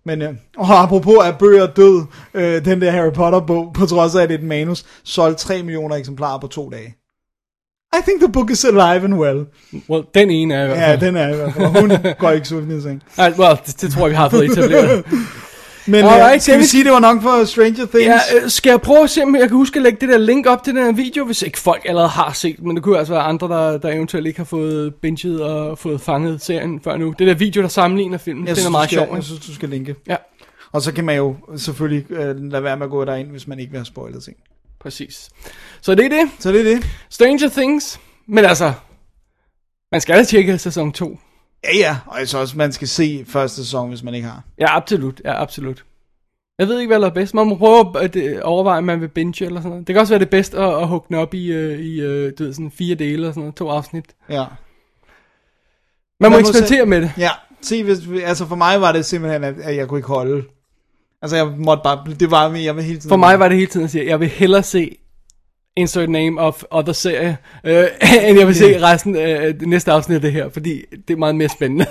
Men, 0.03 0.21
øh, 0.21 0.33
og 0.57 0.83
apropos 0.83 1.15
er 1.23 1.31
bøger 1.31 1.67
død, 1.67 2.05
øh, 2.33 2.65
den 2.65 2.81
der 2.81 2.91
Harry 2.91 3.11
Potter 3.13 3.39
bog, 3.39 3.73
på 3.73 3.85
trods 3.85 4.15
af 4.15 4.21
at 4.23 4.29
det 4.29 4.35
er 4.35 4.39
et 4.39 4.45
manus, 4.45 4.85
solgte 5.03 5.43
3 5.43 5.63
millioner 5.63 5.95
eksemplarer 5.95 6.39
på 6.39 6.47
to 6.47 6.69
dage. 6.69 6.95
I 7.99 8.01
think 8.03 8.21
the 8.21 8.31
book 8.31 8.51
is 8.51 8.65
alive 8.65 9.03
and 9.05 9.13
well. 9.13 9.45
Well, 9.89 10.03
den 10.15 10.31
ene 10.31 10.53
er 10.53 10.63
i 10.63 10.67
hvert 10.67 10.77
Ja, 10.79 10.91
fald. 10.91 10.99
den 11.01 11.15
er 11.15 11.33
i 11.33 11.35
hvert 11.35 11.53
fald. 11.53 11.65
Og 11.65 11.81
hun 11.81 11.91
går 12.19 12.31
ikke 12.31 12.47
sulten 12.47 12.77
i 12.77 12.81
seng. 12.81 13.03
Nej, 13.17 13.33
well, 13.39 13.57
det, 13.65 13.81
det, 13.81 13.91
tror 13.91 14.01
jeg, 14.01 14.09
vi 14.11 14.15
har 14.15 14.29
fået 14.29 14.45
etableret. 14.45 15.03
Men 15.89 16.03
Alright, 16.05 16.35
uh, 16.35 16.41
skal 16.41 16.59
vi 16.59 16.63
sige, 16.63 16.83
det 16.83 16.91
var 16.91 16.99
nok 16.99 17.21
for 17.21 17.45
Stranger 17.45 17.85
Things? 17.85 18.05
Ja, 18.05 18.19
øh, 18.43 18.49
skal 18.49 18.69
jeg 18.69 18.81
prøve 18.81 19.03
at 19.03 19.09
se, 19.09 19.23
om 19.23 19.35
jeg 19.35 19.47
kan 19.47 19.57
huske 19.57 19.77
at 19.77 19.83
lægge 19.83 19.97
det 20.01 20.09
der 20.09 20.17
link 20.17 20.45
op 20.45 20.63
til 20.63 20.75
den 20.75 20.83
her 20.85 20.91
video, 20.91 21.25
hvis 21.25 21.41
ikke 21.41 21.59
folk 21.59 21.81
allerede 21.85 22.09
har 22.09 22.31
set, 22.33 22.63
men 22.63 22.75
det 22.75 22.83
kunne 22.83 22.97
altså 22.97 23.13
være 23.13 23.23
andre, 23.23 23.47
der, 23.47 23.77
der 23.77 23.89
eventuelt 23.89 24.27
ikke 24.27 24.39
har 24.39 24.45
fået 24.45 24.95
binget 24.95 25.43
og 25.43 25.77
fået 25.77 26.01
fanget 26.01 26.41
serien 26.41 26.79
før 26.83 26.97
nu. 26.97 27.13
Det 27.19 27.27
der 27.27 27.33
video, 27.33 27.61
der 27.61 27.67
sammenligner 27.67 28.17
filmen, 28.17 28.47
jeg 28.47 28.55
den 28.55 28.59
er 28.59 28.61
synes, 28.61 28.71
meget 28.71 28.89
du 28.89 28.95
skal, 28.95 29.05
sjov. 29.07 29.15
Jeg 29.15 29.23
synes, 29.23 29.45
du 29.45 29.53
skal 29.53 29.69
linke. 29.69 29.95
Ja, 30.07 30.15
Og 30.71 30.81
så 30.81 30.93
kan 30.93 31.05
man 31.05 31.15
jo 31.17 31.35
selvfølgelig 31.57 32.11
øh, 32.11 32.35
lade 32.51 32.63
være 32.63 32.77
med 32.77 32.85
at 32.85 32.89
gå 32.91 33.05
derind, 33.05 33.27
hvis 33.31 33.47
man 33.47 33.59
ikke 33.59 33.71
vil 33.71 33.77
have 33.79 33.85
spoilet 33.85 34.23
ting. 34.23 34.37
Præcis. 34.79 35.29
Så 35.81 35.95
det 35.95 36.05
er 36.05 36.09
det. 36.09 36.31
Så 36.39 36.51
det 36.51 36.59
er 36.59 36.75
det. 36.75 36.85
Stranger 37.09 37.49
Things. 37.49 37.99
Men 38.27 38.45
altså, 38.45 38.73
man 39.91 40.01
skal 40.01 40.17
da 40.17 40.23
tjekke 40.23 40.57
sæson 40.57 40.91
2. 40.91 41.19
Ja, 41.63 41.77
ja. 41.77 41.97
Og 42.05 42.15
synes 42.17 42.33
også, 42.33 42.57
man 42.57 42.71
skal 42.73 42.87
se 42.87 43.25
første 43.27 43.55
sæson, 43.63 43.89
hvis 43.89 44.03
man 44.03 44.13
ikke 44.13 44.27
har. 44.27 44.43
Ja, 44.59 44.75
absolut. 44.77 45.21
Ja, 45.25 45.41
absolut. 45.41 45.83
Jeg 46.59 46.67
ved 46.67 46.79
ikke, 46.79 46.89
hvad 46.89 46.99
der 47.01 47.05
er 47.09 47.13
bedst. 47.13 47.33
Man 47.33 47.47
må 47.47 47.55
prøve 47.55 48.01
at 48.01 48.15
øh, 48.15 48.39
overveje, 48.43 48.77
om 48.77 48.83
man 48.83 49.01
vil 49.01 49.07
binge 49.07 49.45
eller 49.45 49.59
sådan 49.61 49.69
noget. 49.69 49.87
Det 49.87 49.93
kan 49.93 50.01
også 50.01 50.13
være 50.13 50.19
det 50.19 50.29
bedste 50.29 50.57
at, 50.57 50.81
at 50.81 50.87
hugge 50.87 51.05
den 51.07 51.15
op 51.15 51.33
i, 51.33 51.51
øh, 51.51 51.79
i 51.79 52.01
øh, 52.01 52.33
du 52.39 52.43
ved, 52.43 52.53
sådan 52.53 52.71
fire 52.71 52.95
dele 52.95 53.13
eller 53.13 53.31
sådan 53.31 53.41
noget. 53.41 53.55
To 53.55 53.69
afsnit. 53.69 54.05
Ja. 54.29 54.35
Man 54.35 54.45
må 56.19 56.29
Man 56.29 56.31
må 56.31 56.37
eksperimentere 56.37 56.79
se- 56.79 56.85
med 56.85 57.01
det. 57.01 57.11
Ja, 57.17 57.29
se, 57.61 57.83
hvis, 57.83 57.97
altså 58.23 58.45
for 58.45 58.55
mig 58.55 58.81
var 58.81 58.91
det 58.91 59.05
simpelthen, 59.05 59.43
at 59.43 59.75
jeg 59.75 59.87
kunne 59.87 59.99
ikke 59.99 60.07
holde. 60.07 60.43
Altså 61.21 61.35
jeg 61.35 61.47
måtte 61.57 61.81
bare, 61.83 62.03
det 62.19 62.31
var, 62.31 62.49
jeg 62.55 62.75
vil 62.75 62.83
hele 62.83 62.97
tiden... 62.99 63.09
For 63.09 63.15
mig 63.17 63.39
var 63.39 63.47
det 63.47 63.57
hele 63.57 63.69
tiden 63.71 63.83
at 63.83 63.91
sige, 63.91 64.07
jeg 64.07 64.19
vil 64.19 64.27
hellere 64.27 64.63
se 64.63 64.95
Insert 65.77 66.09
Name 66.09 66.41
of 66.41 66.63
Other 66.71 66.93
serie, 66.93 67.37
øh, 67.63 67.83
end 68.29 68.37
jeg 68.39 68.47
vil 68.47 68.55
se 68.55 68.81
resten 68.81 69.15
af 69.15 69.53
det 69.59 69.67
næste 69.67 69.91
afsnit 69.91 70.15
af 70.15 70.21
det 70.21 70.31
her, 70.31 70.49
fordi 70.49 70.81
det 71.07 71.13
er 71.13 71.17
meget 71.17 71.35
mere 71.35 71.49
spændende. 71.49 71.85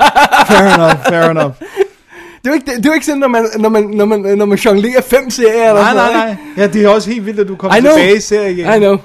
Fair 0.48 0.74
enough, 0.74 0.96
fair 1.08 1.30
enough. 1.30 1.52
det 2.42 2.46
er 2.46 2.50
jo 2.50 2.52
ikke, 2.52 2.66
det 2.66 2.86
er 2.86 2.90
jo 2.90 2.92
ikke 2.92 3.06
sådan, 3.06 3.18
når 3.20 3.28
man, 3.28 3.44
når 3.58 3.68
man, 3.68 3.82
når 3.84 4.04
man, 4.04 4.20
når 4.38 4.44
man 4.44 4.58
jonglerer 4.58 5.00
fem 5.02 5.30
serier 5.30 5.68
eller 5.68 5.82
Nej, 5.82 5.92
sådan 5.92 5.96
nej, 5.96 6.24
noget, 6.24 6.38
nej. 6.56 6.64
Ja, 6.64 6.72
det 6.72 6.84
er 6.84 6.88
også 6.88 7.10
helt 7.10 7.26
vildt, 7.26 7.40
at 7.40 7.48
du 7.48 7.56
kommer 7.56 7.76
tilbage 7.80 8.16
i 8.16 8.20
serien 8.20 8.58
igen. 8.58 8.74
I 8.74 8.78
know. 8.78 8.98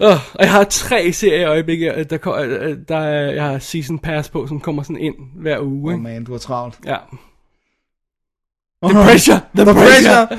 Oh, 0.00 0.10
og 0.34 0.40
jeg 0.40 0.50
har 0.50 0.64
tre 0.64 1.12
serier 1.12 1.40
i 1.40 1.44
øjeblikket, 1.44 2.10
der, 2.10 2.16
ko- 2.16 2.38
øh, 2.38 2.76
der 2.88 2.96
er, 2.98 3.32
jeg 3.32 3.42
har 3.44 3.58
season 3.58 3.98
pass 3.98 4.28
på, 4.28 4.46
som 4.46 4.60
kommer 4.60 4.82
sådan 4.82 4.98
ind 4.98 5.14
hver 5.36 5.58
uge. 5.60 5.92
Oh 5.92 5.94
Ikke? 5.94 6.02
man, 6.02 6.24
du 6.24 6.32
har 6.32 6.38
travlt. 6.38 6.74
Ja. 6.86 6.96
The 8.82 8.94
pressure, 8.94 9.40
the, 9.56 9.64
The 9.64 9.72
pressure. 9.74 10.26
pressure. 10.26 10.38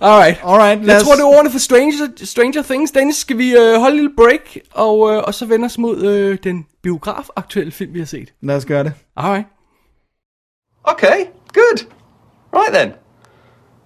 Alright. 0.00 0.36
Alright, 0.44 0.78
lad 0.84 0.94
Jeg 0.94 0.96
os... 0.96 1.02
tror, 1.02 1.14
det 1.14 1.22
er 1.22 1.26
ordene 1.26 1.50
for 1.50 1.58
Stranger, 1.58 2.06
Stranger 2.24 2.62
Things. 2.62 2.90
Dennis, 2.90 3.16
skal 3.16 3.38
vi 3.38 3.56
øh, 3.56 3.74
holde 3.80 3.88
en 3.88 3.94
lille 3.94 4.12
break, 4.16 4.56
og, 4.74 5.10
øh, 5.12 5.22
og 5.26 5.34
så 5.34 5.46
vende 5.46 5.64
os 5.66 5.78
mod 5.78 6.02
øh, 6.02 6.38
den 6.44 6.66
biograf-aktuelle 6.82 7.72
film, 7.72 7.94
vi 7.94 7.98
har 7.98 8.06
set. 8.06 8.32
Lad 8.42 8.56
os 8.56 8.64
gøre 8.64 8.84
det. 8.84 8.92
Alright. 9.16 9.46
Okay, 10.84 11.26
good. 11.54 11.86
Right 12.54 12.74
then. 12.74 12.92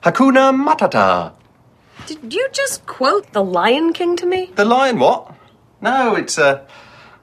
Hakuna 0.00 0.50
Matata. 0.50 1.28
Did 2.08 2.16
you 2.32 2.42
just 2.62 2.86
quote 2.86 3.26
The 3.34 3.44
Lion 3.44 3.92
King 3.92 4.18
to 4.18 4.26
me? 4.26 4.46
The 4.56 4.64
lion 4.64 4.96
what? 5.02 5.20
No, 5.80 6.14
it's 6.16 6.38
a, 6.38 6.58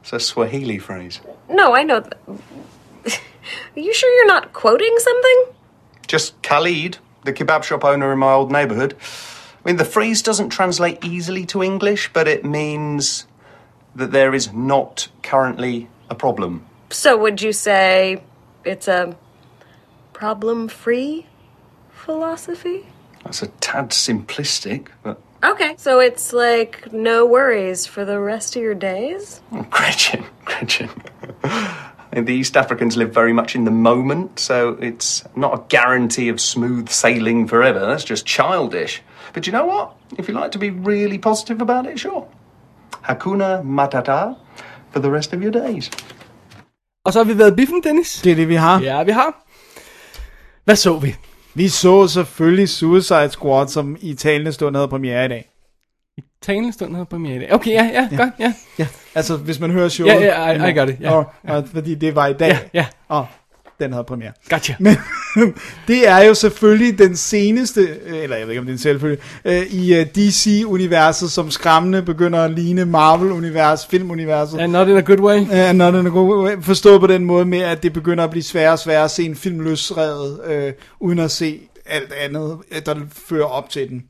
it's 0.03 0.13
a 0.13 0.19
Swahili 0.19 0.79
phrase. 0.79 1.21
No, 1.49 1.75
I 1.75 1.83
know. 1.83 1.99
Th- 1.99 2.13
Are 3.75 3.81
you 3.87 3.93
sure 3.93 4.09
you're 4.17 4.33
not 4.33 4.53
quoting 4.53 4.95
something? 4.99 5.56
Just 6.07 6.41
Khalid, 6.41 6.97
the 7.23 7.33
kebab 7.33 7.63
shop 7.63 7.83
owner 7.83 8.11
in 8.13 8.19
my 8.19 8.31
old 8.31 8.51
neighborhood. 8.51 8.95
I 9.63 9.69
mean, 9.69 9.77
the 9.77 9.85
phrase 9.85 10.21
doesn't 10.21 10.49
translate 10.49 11.03
easily 11.03 11.45
to 11.47 11.61
English, 11.61 12.11
but 12.13 12.27
it 12.27 12.45
means 12.45 13.27
that 13.95 14.11
there 14.11 14.33
is 14.33 14.53
not 14.53 15.09
currently 15.23 15.89
a 16.09 16.15
problem. 16.15 16.65
So, 16.89 17.17
would 17.17 17.41
you 17.41 17.51
say 17.51 18.21
it's 18.63 18.87
a 18.87 19.17
problem 20.13 20.69
free 20.69 21.25
philosophy? 21.91 22.85
That's 23.25 23.43
a 23.43 23.47
tad 23.47 23.89
simplistic, 23.89 24.87
but 25.03 25.19
Okay. 25.43 25.75
So, 25.77 25.99
it's 25.99 26.31
like 26.31 26.91
no 26.93 27.25
worries 27.25 27.85
for 27.85 28.05
the 28.05 28.19
rest 28.19 28.55
of 28.55 28.61
your 28.61 28.73
days? 28.73 29.41
Gretchen, 29.69 30.23
Gretchen. 30.45 30.89
And 32.17 32.25
the 32.25 32.33
East 32.33 32.57
Africans 32.57 32.97
live 32.97 33.11
very 33.13 33.33
much 33.33 33.55
in 33.55 33.65
the 33.65 33.71
moment, 33.71 34.39
so 34.39 34.75
it's 34.81 35.23
not 35.35 35.53
a 35.53 35.61
guarantee 35.69 36.29
of 36.29 36.39
smooth 36.39 36.89
sailing 36.89 37.49
forever. 37.49 37.79
That's 37.79 38.03
just 38.03 38.25
childish. 38.25 39.03
But 39.33 39.45
you 39.45 39.51
know 39.51 39.67
what? 39.67 39.87
If 40.19 40.27
you 40.27 40.33
like 40.41 40.51
to 40.51 40.59
be 40.59 40.71
really 40.91 41.19
positive 41.19 41.61
about 41.61 41.85
it, 41.85 41.99
sure. 41.99 42.25
Hakuna 43.03 43.61
Matata 43.63 44.35
for 44.91 44.99
the 44.99 45.11
rest 45.11 45.33
of 45.33 45.41
your 45.43 45.51
days. 45.51 45.91
Og 47.05 47.13
så 47.13 47.19
har 47.19 47.23
vi 47.23 47.37
været 47.37 47.55
biffen, 47.55 47.83
Dennis. 47.83 48.21
Det 48.23 48.31
er 48.31 48.35
det, 48.35 48.49
vi 48.49 48.55
har. 48.55 48.81
Ja, 48.81 49.03
vi 49.03 49.11
har. 49.11 49.45
Hvad 50.65 50.75
så 50.75 50.99
vi? 50.99 51.15
Vi 51.53 51.67
så 51.67 52.07
selvfølgelig 52.07 52.69
Suicide 52.69 53.29
Squad, 53.29 53.67
som 53.67 53.97
i 54.01 54.13
talende 54.13 54.51
stund 54.51 54.75
havde 54.75 54.87
premiere 54.87 55.25
i 55.25 55.27
dag. 55.27 55.49
Talende 56.41 56.73
stund 56.73 56.93
havde 56.93 57.05
premiere 57.05 57.35
i 57.35 57.39
dag. 57.39 57.53
Okay, 57.53 57.71
ja, 57.71 57.83
ja, 57.93 58.07
ja. 58.11 58.17
godt, 58.17 58.29
ja. 58.39 58.53
Ja, 58.79 58.87
altså 59.15 59.35
hvis 59.37 59.59
man 59.59 59.71
hører 59.71 59.89
showet. 59.89 60.11
Ja, 60.13 60.51
ja, 60.51 60.67
I- 60.67 60.71
I 60.71 60.73
got 60.79 60.89
it, 60.89 60.95
ja. 61.01 61.11
Og, 61.11 61.25
og, 61.43 61.63
fordi 61.73 61.95
det 61.95 62.15
var 62.15 62.27
i 62.27 62.33
dag. 62.33 62.49
Ja, 62.49 62.57
ja. 62.73 62.85
Og 63.07 63.25
den 63.79 63.91
havde 63.93 64.03
premiere. 64.03 64.31
Gotcha. 64.49 64.73
Men 64.79 64.95
det 65.87 66.07
er 66.07 66.19
jo 66.23 66.33
selvfølgelig 66.33 66.99
den 66.99 67.15
seneste, 67.15 67.81
øh, 67.81 68.23
eller 68.23 68.35
jeg 68.37 68.45
ved 68.47 68.51
ikke 68.53 68.59
om 68.59 68.65
det 68.65 68.71
er 68.71 68.75
en 68.75 68.79
selvfølge, 68.79 69.17
øh, 69.45 69.61
i 69.65 69.95
øh, 69.95 70.05
DC-universet, 70.15 71.31
som 71.31 71.51
skræmmende 71.51 72.01
begynder 72.01 72.43
at 72.43 72.51
ligne 72.51 72.85
Marvel-univers, 72.85 73.85
filmuniverset. 73.87 74.59
And 74.59 74.71
not 74.71 74.87
in 74.87 74.97
a 74.97 75.01
good 75.01 75.19
way. 75.19 75.39
Uh, 75.39 75.75
not 75.75 75.93
in 75.93 76.07
a 76.07 76.09
good 76.09 76.43
way. 76.45 76.55
Forstået 76.61 76.99
på 77.01 77.07
den 77.07 77.25
måde 77.25 77.45
med, 77.45 77.59
at 77.59 77.83
det 77.83 77.93
begynder 77.93 78.23
at 78.23 78.29
blive 78.29 78.43
sværere 78.43 78.71
og 78.73 78.79
sværere 78.79 79.03
at 79.03 79.11
se 79.11 79.23
en 79.23 79.35
film 79.35 79.59
løsredet, 79.59 80.39
øh, 80.45 80.73
uden 80.99 81.19
at 81.19 81.31
se 81.31 81.59
alt 81.85 82.13
andet, 82.13 82.57
der 82.85 82.95
fører 83.27 83.45
op 83.45 83.69
til 83.69 83.89
den. 83.89 84.03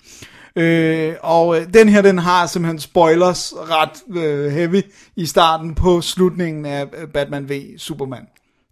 Øh, 0.58 1.14
og 1.22 1.60
øh, 1.60 1.66
den 1.74 1.90
her, 1.90 2.02
den 2.02 2.18
har 2.18 2.48
simpelthen 2.48 2.80
spoilers 2.80 3.54
ret 3.56 4.18
øh, 4.22 4.52
heavy 4.52 4.82
i 5.16 5.26
starten 5.26 5.76
på 5.76 6.02
slutningen 6.02 6.66
af 6.66 6.86
øh, 6.98 7.08
Batman 7.08 7.50
v 7.50 7.54
Superman, 7.78 8.24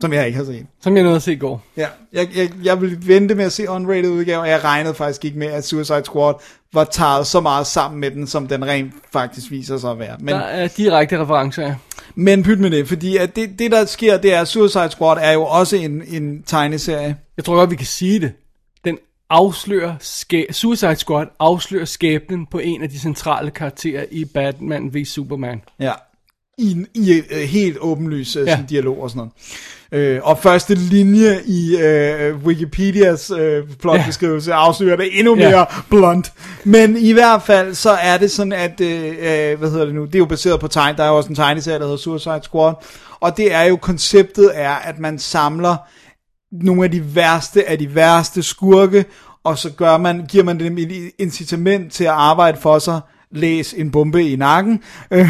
som 0.01 0.13
jeg 0.13 0.25
ikke 0.25 0.37
har 0.37 0.45
set. 0.45 0.65
Som 0.81 0.95
jeg 0.95 1.03
nåede 1.03 1.15
at 1.15 1.21
se 1.21 1.33
i 1.33 1.35
går. 1.35 1.63
Ja, 1.77 1.87
jeg, 2.13 2.27
jeg, 2.35 2.49
jeg 2.63 2.81
vil 2.81 3.07
vente 3.07 3.35
med 3.35 3.45
at 3.45 3.51
se 3.51 3.69
unrated 3.69 4.09
udgave, 4.09 4.39
og 4.39 4.49
jeg 4.49 4.63
regnede 4.63 4.93
faktisk 4.93 5.25
ikke 5.25 5.39
med, 5.39 5.47
at 5.47 5.65
Suicide 5.65 6.03
Squad 6.05 6.33
var 6.73 6.83
taget 6.83 7.27
så 7.27 7.41
meget 7.41 7.67
sammen 7.67 7.99
med 8.01 8.11
den, 8.11 8.27
som 8.27 8.47
den 8.47 8.65
rent 8.67 8.93
faktisk 9.13 9.51
viser 9.51 9.77
sig 9.77 9.91
at 9.91 9.99
være. 9.99 10.15
Men, 10.19 10.35
Der 10.35 10.41
er 10.41 10.67
direkte 10.67 11.21
referencer, 11.21 11.63
ja. 11.63 11.75
men 12.15 12.43
pyt 12.43 12.59
med 12.59 12.71
det, 12.71 12.87
fordi 12.87 13.17
at 13.17 13.35
det, 13.35 13.59
det, 13.59 13.71
der 13.71 13.85
sker, 13.85 14.17
det 14.17 14.33
er, 14.33 14.41
at 14.41 14.47
Suicide 14.47 14.89
Squad 14.91 15.17
er 15.21 15.31
jo 15.31 15.43
også 15.43 15.75
en, 15.75 16.03
en 16.07 16.43
tegneserie. 16.43 17.15
Jeg 17.37 17.45
tror 17.45 17.55
godt, 17.55 17.69
vi 17.69 17.75
kan 17.75 17.85
sige 17.85 18.19
det. 18.19 18.31
Afslører, 19.29 19.95
skæ- 20.01 20.51
Suicide 20.51 20.95
Squad 20.95 21.25
afslører 21.39 21.85
skæbnen 21.85 22.45
på 22.51 22.59
en 22.59 22.81
af 22.83 22.89
de 22.89 22.99
centrale 22.99 23.51
karakterer 23.51 24.05
i 24.11 24.25
Batman 24.25 24.93
v 24.93 25.05
Superman. 25.05 25.61
Ja. 25.79 25.91
I, 26.57 26.85
i 26.93 27.21
uh, 27.31 27.37
helt 27.37 27.77
åbenlys 27.81 28.37
uh, 28.37 28.47
Ja. 28.47 28.51
ja. 28.51 28.59
dialog 28.69 29.01
og 29.03 29.09
sådan 29.09 29.17
noget. 29.19 29.31
Øh, 29.91 30.19
og 30.23 30.37
første 30.39 30.75
linje 30.75 31.41
i 31.45 31.77
øh, 31.77 32.37
Wikipedias 32.45 33.31
øh, 33.31 33.63
plotbeskrivelse 33.81 34.51
ja. 34.51 34.57
afslører 34.57 34.95
det 34.95 35.19
endnu 35.19 35.37
Ja. 35.37 35.49
mere 35.49 35.65
blunt. 35.89 36.33
Men 36.63 36.97
i 36.97 37.11
hvert 37.11 37.41
fald, 37.43 37.73
så 37.73 37.89
er 37.91 38.17
det 38.17 38.31
sådan, 38.31 38.53
at, 38.53 38.81
øh, 38.81 39.59
hvad 39.59 39.69
hedder 39.71 39.85
det 39.85 39.95
nu, 39.95 40.05
det 40.05 40.15
er 40.15 40.19
jo 40.19 40.25
baseret 40.25 40.59
på 40.59 40.67
tegn, 40.67 40.97
der 40.97 41.03
er 41.03 41.07
jo 41.07 41.17
også 41.17 41.29
en 41.29 41.35
tegneserie, 41.35 41.79
der 41.79 41.83
hedder 41.85 41.97
Suicide 41.97 42.39
Squad, 42.43 42.73
og 43.19 43.37
det 43.37 43.53
er 43.53 43.61
jo, 43.63 43.75
konceptet 43.75 44.51
er, 44.53 44.71
at 44.75 44.99
man 44.99 45.19
samler 45.19 45.75
nogle 46.61 46.83
af 46.83 46.91
de 46.91 47.15
værste 47.15 47.69
af 47.69 47.77
de 47.79 47.95
værste 47.95 48.43
skurke, 48.43 49.05
og 49.43 49.57
så 49.57 49.69
gør 49.69 49.97
man, 49.97 50.25
giver 50.29 50.43
man 50.43 50.59
dem 50.59 50.77
et 50.77 51.11
incitament 51.17 51.91
til 51.91 52.03
at 52.03 52.09
arbejde 52.09 52.57
for 52.57 52.79
sig, 52.79 53.01
læs 53.31 53.73
en 53.73 53.91
bombe 53.91 54.29
i 54.29 54.35
nakken, 54.35 54.83
så 55.11 55.27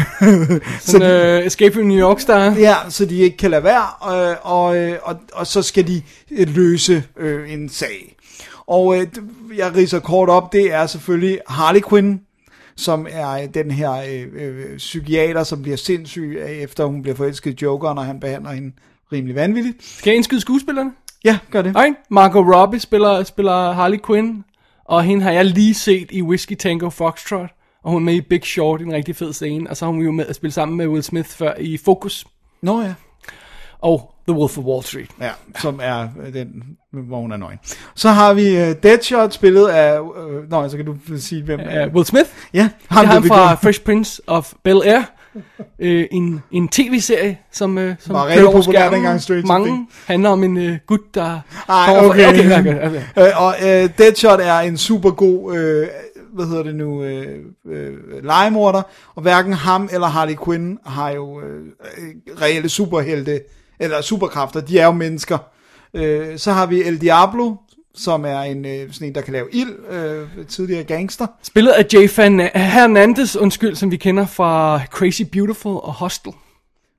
Sådan, 0.80 1.40
uh, 1.40 1.46
Escape 1.46 1.74
from 1.74 1.84
New 1.84 1.98
York 1.98 2.20
Star. 2.20 2.54
Ja, 2.58 2.74
så 2.88 3.04
de 3.04 3.16
ikke 3.16 3.36
kan 3.36 3.50
lade 3.50 3.64
være, 3.64 4.30
øh, 4.30 4.36
og, 4.42 4.76
øh, 4.76 4.98
og, 5.02 5.16
og 5.32 5.46
så 5.46 5.62
skal 5.62 5.86
de 5.86 6.02
løse 6.30 7.04
øh, 7.16 7.52
en 7.52 7.68
sag. 7.68 8.16
Og 8.66 8.98
øh, 8.98 9.06
jeg 9.56 9.74
riser 9.76 9.98
kort 9.98 10.28
op, 10.28 10.52
det 10.52 10.72
er 10.72 10.86
selvfølgelig 10.86 11.38
Harley 11.48 11.80
Quinn, 11.88 12.20
som 12.76 13.06
er 13.10 13.46
den 13.46 13.70
her 13.70 13.92
øh, 13.92 14.26
øh, 14.36 14.76
psykiater, 14.76 15.44
som 15.44 15.62
bliver 15.62 15.76
sindssyg, 15.76 16.38
efter 16.46 16.84
hun 16.84 17.02
bliver 17.02 17.16
forelsket 17.16 17.52
i 17.52 17.64
Jokeren, 17.64 17.98
og 17.98 18.04
han 18.04 18.20
behandler 18.20 18.50
hende 18.50 18.72
rimelig 19.12 19.34
vanvittigt. 19.34 19.76
Skal 19.84 20.10
jeg 20.10 20.16
indskyde 20.16 20.40
skuespillerne? 20.40 20.90
Ja, 21.24 21.38
gør 21.50 21.62
det. 21.62 21.76
Okay. 21.76 21.92
Margot 22.10 22.54
Robbie 22.54 22.80
spiller, 22.80 23.24
spiller 23.24 23.72
Harley 23.72 23.98
Quinn, 24.06 24.44
og 24.84 25.02
hende 25.02 25.22
har 25.22 25.30
jeg 25.30 25.44
lige 25.44 25.74
set 25.74 26.08
i 26.10 26.22
Whiskey 26.22 26.56
Tango 26.56 26.90
Foxtrot, 26.90 27.50
og 27.84 27.90
hun 27.92 28.02
er 28.02 28.04
med 28.04 28.14
i 28.14 28.20
Big 28.20 28.44
Short, 28.44 28.82
en 28.82 28.92
rigtig 28.92 29.16
fed 29.16 29.32
scene, 29.32 29.70
og 29.70 29.76
så 29.76 29.84
har 29.84 29.92
hun 29.92 30.02
jo 30.02 30.12
med 30.12 30.26
at 30.26 30.36
spille 30.36 30.52
sammen 30.52 30.76
med 30.78 30.86
Will 30.86 31.02
Smith 31.02 31.28
før 31.28 31.54
i 31.58 31.76
Focus, 31.84 32.24
Nå 32.62 32.80
ja. 32.82 32.94
og 33.78 34.12
The 34.28 34.36
Wolf 34.36 34.58
of 34.58 34.64
Wall 34.64 34.84
Street. 34.84 35.10
Ja, 35.20 35.30
som 35.60 35.80
er 35.82 36.08
øh, 36.26 36.32
den, 36.34 36.62
hvor 36.92 37.20
hun 37.20 37.32
er 37.32 37.36
nøgen. 37.36 37.58
Så 37.94 38.08
har 38.08 38.34
vi 38.34 38.46
uh, 38.62 38.76
Deadshot, 38.82 39.32
spillet 39.32 39.68
af... 39.68 40.00
Øh, 40.00 40.50
nå, 40.50 40.68
så 40.68 40.76
kan 40.76 40.86
du 40.86 40.96
sige, 41.18 41.42
hvem 41.42 41.60
Uh, 41.60 41.94
Will 41.94 42.06
Smith, 42.06 42.30
Ja, 42.54 42.68
ham, 42.88 43.04
det 43.04 43.10
er 43.10 43.14
ham 43.14 43.24
fra. 43.24 43.54
Fresh 43.54 43.80
Prince 43.80 44.22
of 44.26 44.52
Bel-Air, 44.68 45.02
øh, 45.78 46.06
en, 46.10 46.42
en 46.52 46.68
tv-serie, 46.68 47.38
som, 47.52 47.78
øh, 47.78 47.94
som 47.98 48.14
Var 48.14 48.26
rigtig 48.26 48.44
populær 48.52 48.90
dengang, 48.90 49.20
Stranger 49.20 49.46
Mange 49.46 49.66
Things. 49.66 50.04
handler 50.06 50.30
om 50.30 50.44
en 50.44 50.56
øh, 50.56 50.78
gut, 50.86 51.00
der... 51.14 51.40
Ej, 51.68 51.96
okay. 51.98 52.28
okay, 52.28 52.60
okay, 52.60 52.86
okay. 52.86 53.02
Øh, 53.18 53.42
og 53.42 53.54
øh, 53.62 53.88
Deadshot 53.98 54.40
er 54.40 54.58
en 54.58 54.76
super 54.76 55.10
god, 55.10 55.56
øh, 55.56 55.86
hvad 56.32 56.46
hedder 56.46 56.62
det 56.62 56.74
nu, 56.74 57.02
øh, 57.02 57.38
øh, 57.68 57.94
legemorder, 58.22 58.82
og 59.14 59.22
hverken 59.22 59.52
ham 59.52 59.88
eller 59.92 60.06
Harley 60.06 60.36
Quinn 60.44 60.78
har 60.86 61.10
jo 61.10 61.40
øh, 61.40 61.66
reelle 62.42 62.68
superhelte, 62.68 63.40
eller 63.80 64.00
superkræfter, 64.00 64.60
de 64.60 64.78
er 64.78 64.84
jo 64.86 64.92
mennesker. 64.92 65.38
Øh, 65.94 66.38
så 66.38 66.52
har 66.52 66.66
vi 66.66 66.82
El 66.82 67.00
Diablo, 67.00 67.54
som 67.96 68.24
er 68.24 68.40
en, 68.40 68.64
øh, 68.64 68.92
sådan 68.92 69.08
en, 69.08 69.14
der 69.14 69.20
kan 69.20 69.32
lave 69.32 69.46
ild, 69.52 69.90
øh, 69.90 70.46
tidligere 70.48 70.84
gangster. 70.84 71.26
Spillet 71.42 71.72
af 71.72 71.86
Jay 71.92 72.08
Fan 72.08 72.40
Hernandez, 72.54 73.36
undskyld, 73.36 73.76
som 73.76 73.90
vi 73.90 73.96
kender 73.96 74.26
fra 74.26 74.80
Crazy 74.84 75.22
Beautiful 75.22 75.72
og 75.72 75.92
Hostel. 75.92 76.32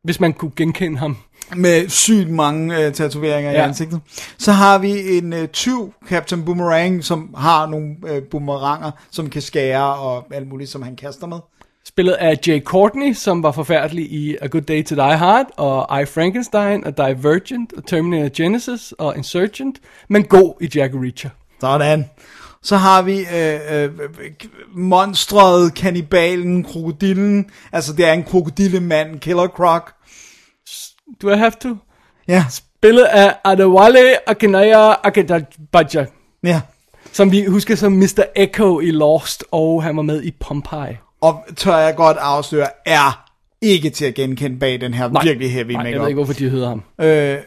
Hvis 0.03 0.19
man 0.19 0.33
kunne 0.33 0.51
genkende 0.55 0.97
ham. 0.97 1.17
med 1.55 1.89
sygt 1.89 2.29
mange 2.29 2.85
øh, 2.85 2.93
tatoveringer 2.93 3.51
ja. 3.51 3.57
i 3.57 3.61
ansigtet. 3.61 4.01
Så 4.37 4.51
har 4.51 4.77
vi 4.77 5.17
en 5.17 5.33
øh, 5.33 5.47
tyv, 5.47 5.93
Captain 6.09 6.45
Boomerang, 6.45 7.03
som 7.03 7.35
har 7.37 7.67
nogle 7.67 7.95
øh, 8.07 8.23
boomeranger, 8.23 8.91
som 9.11 9.29
kan 9.29 9.41
skære 9.41 9.95
og 9.95 10.27
alt 10.31 10.47
muligt, 10.47 10.69
som 10.69 10.81
han 10.81 10.95
kaster 10.95 11.27
med. 11.27 11.37
Spillet 11.87 12.13
af 12.13 12.39
Jay 12.47 12.63
Courtney, 12.63 13.13
som 13.13 13.43
var 13.43 13.51
forfærdelig 13.51 14.11
i 14.11 14.37
A 14.41 14.47
Good 14.47 14.61
Day 14.61 14.83
to 14.85 14.95
Die 14.95 15.17
Hard, 15.17 15.45
og 15.57 16.01
I, 16.01 16.05
Frankenstein, 16.05 16.83
og 16.83 16.97
Divergent, 16.97 17.73
og 17.73 17.85
Terminator 17.85 18.29
Genesis, 18.37 18.91
og 18.91 19.17
Insurgent, 19.17 19.79
men 20.07 20.23
god 20.23 20.53
i 20.61 20.69
Jack 20.75 20.93
Reacher. 20.93 21.29
Sådan. 21.61 22.05
Så 22.63 22.77
har 22.77 23.01
vi 23.01 23.19
øh, 23.19 23.83
øh, 23.83 23.91
monstret, 24.75 25.73
kannibalen, 25.73 26.63
krokodillen. 26.63 27.49
Altså, 27.71 27.93
det 27.93 28.05
er 28.05 28.13
en 28.13 28.23
krokodillemand, 28.23 29.19
Killer 29.19 29.47
Croc. 29.47 29.83
Do 31.21 31.29
I 31.29 31.37
have 31.37 31.51
to? 31.61 31.75
Ja, 32.27 32.45
Spillet 32.49 33.03
af 33.03 33.35
Adewale 33.43 34.29
Akinaya 34.29 34.93
Akintabaja, 35.03 36.05
ja. 36.43 36.61
som 37.11 37.31
vi 37.31 37.45
husker 37.45 37.75
som 37.75 37.91
Mr. 37.91 38.23
Echo 38.35 38.79
i 38.79 38.91
Lost, 38.91 39.43
og 39.51 39.83
han 39.83 39.97
var 39.97 40.03
med 40.03 40.23
i 40.23 40.31
Pompeii. 40.31 40.97
Og 41.21 41.43
tør 41.55 41.77
jeg 41.77 41.95
godt 41.95 42.17
afsløre, 42.17 42.67
er 42.85 43.23
ikke 43.61 43.89
til 43.89 44.05
at 44.05 44.13
genkende 44.13 44.59
bag 44.59 44.81
den 44.81 44.93
her 44.93 45.09
Nej. 45.09 45.23
virkelig 45.23 45.51
heavy 45.53 45.71
Nej, 45.71 45.81
jeg 45.81 45.83
makeup. 45.83 46.01
ved 46.01 46.07
ikke, 46.07 46.15
hvorfor 46.17 46.33
de 46.33 46.49
hedder 46.49 46.67
ham. 46.69 46.83
Øh, 47.01 47.33
øh, 47.33 47.39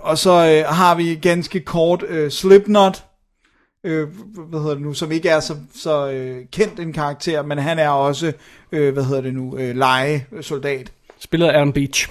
og 0.00 0.18
så 0.18 0.30
øh, 0.30 0.74
har 0.74 0.94
vi 0.94 1.14
ganske 1.14 1.60
kort 1.60 2.04
øh, 2.08 2.30
Slipknot, 2.30 3.04
øh, 3.84 4.08
hvad 4.48 4.60
hedder 4.60 4.74
det 4.74 4.82
nu, 4.82 4.94
som 4.94 5.12
ikke 5.12 5.28
er 5.28 5.40
så, 5.40 5.56
så 5.74 6.10
øh, 6.10 6.36
kendt 6.52 6.80
en 6.80 6.92
karakter, 6.92 7.42
men 7.42 7.58
han 7.58 7.78
er 7.78 7.88
også, 7.88 8.32
øh, 8.72 8.92
hvad 8.92 9.04
hedder 9.04 9.20
det 9.20 9.34
nu, 9.34 9.56
øh, 9.58 9.76
legesoldat. 9.76 10.92
Spillet 11.20 11.46
af 11.46 11.56
Adam 11.58 11.72
Beach. 11.72 12.08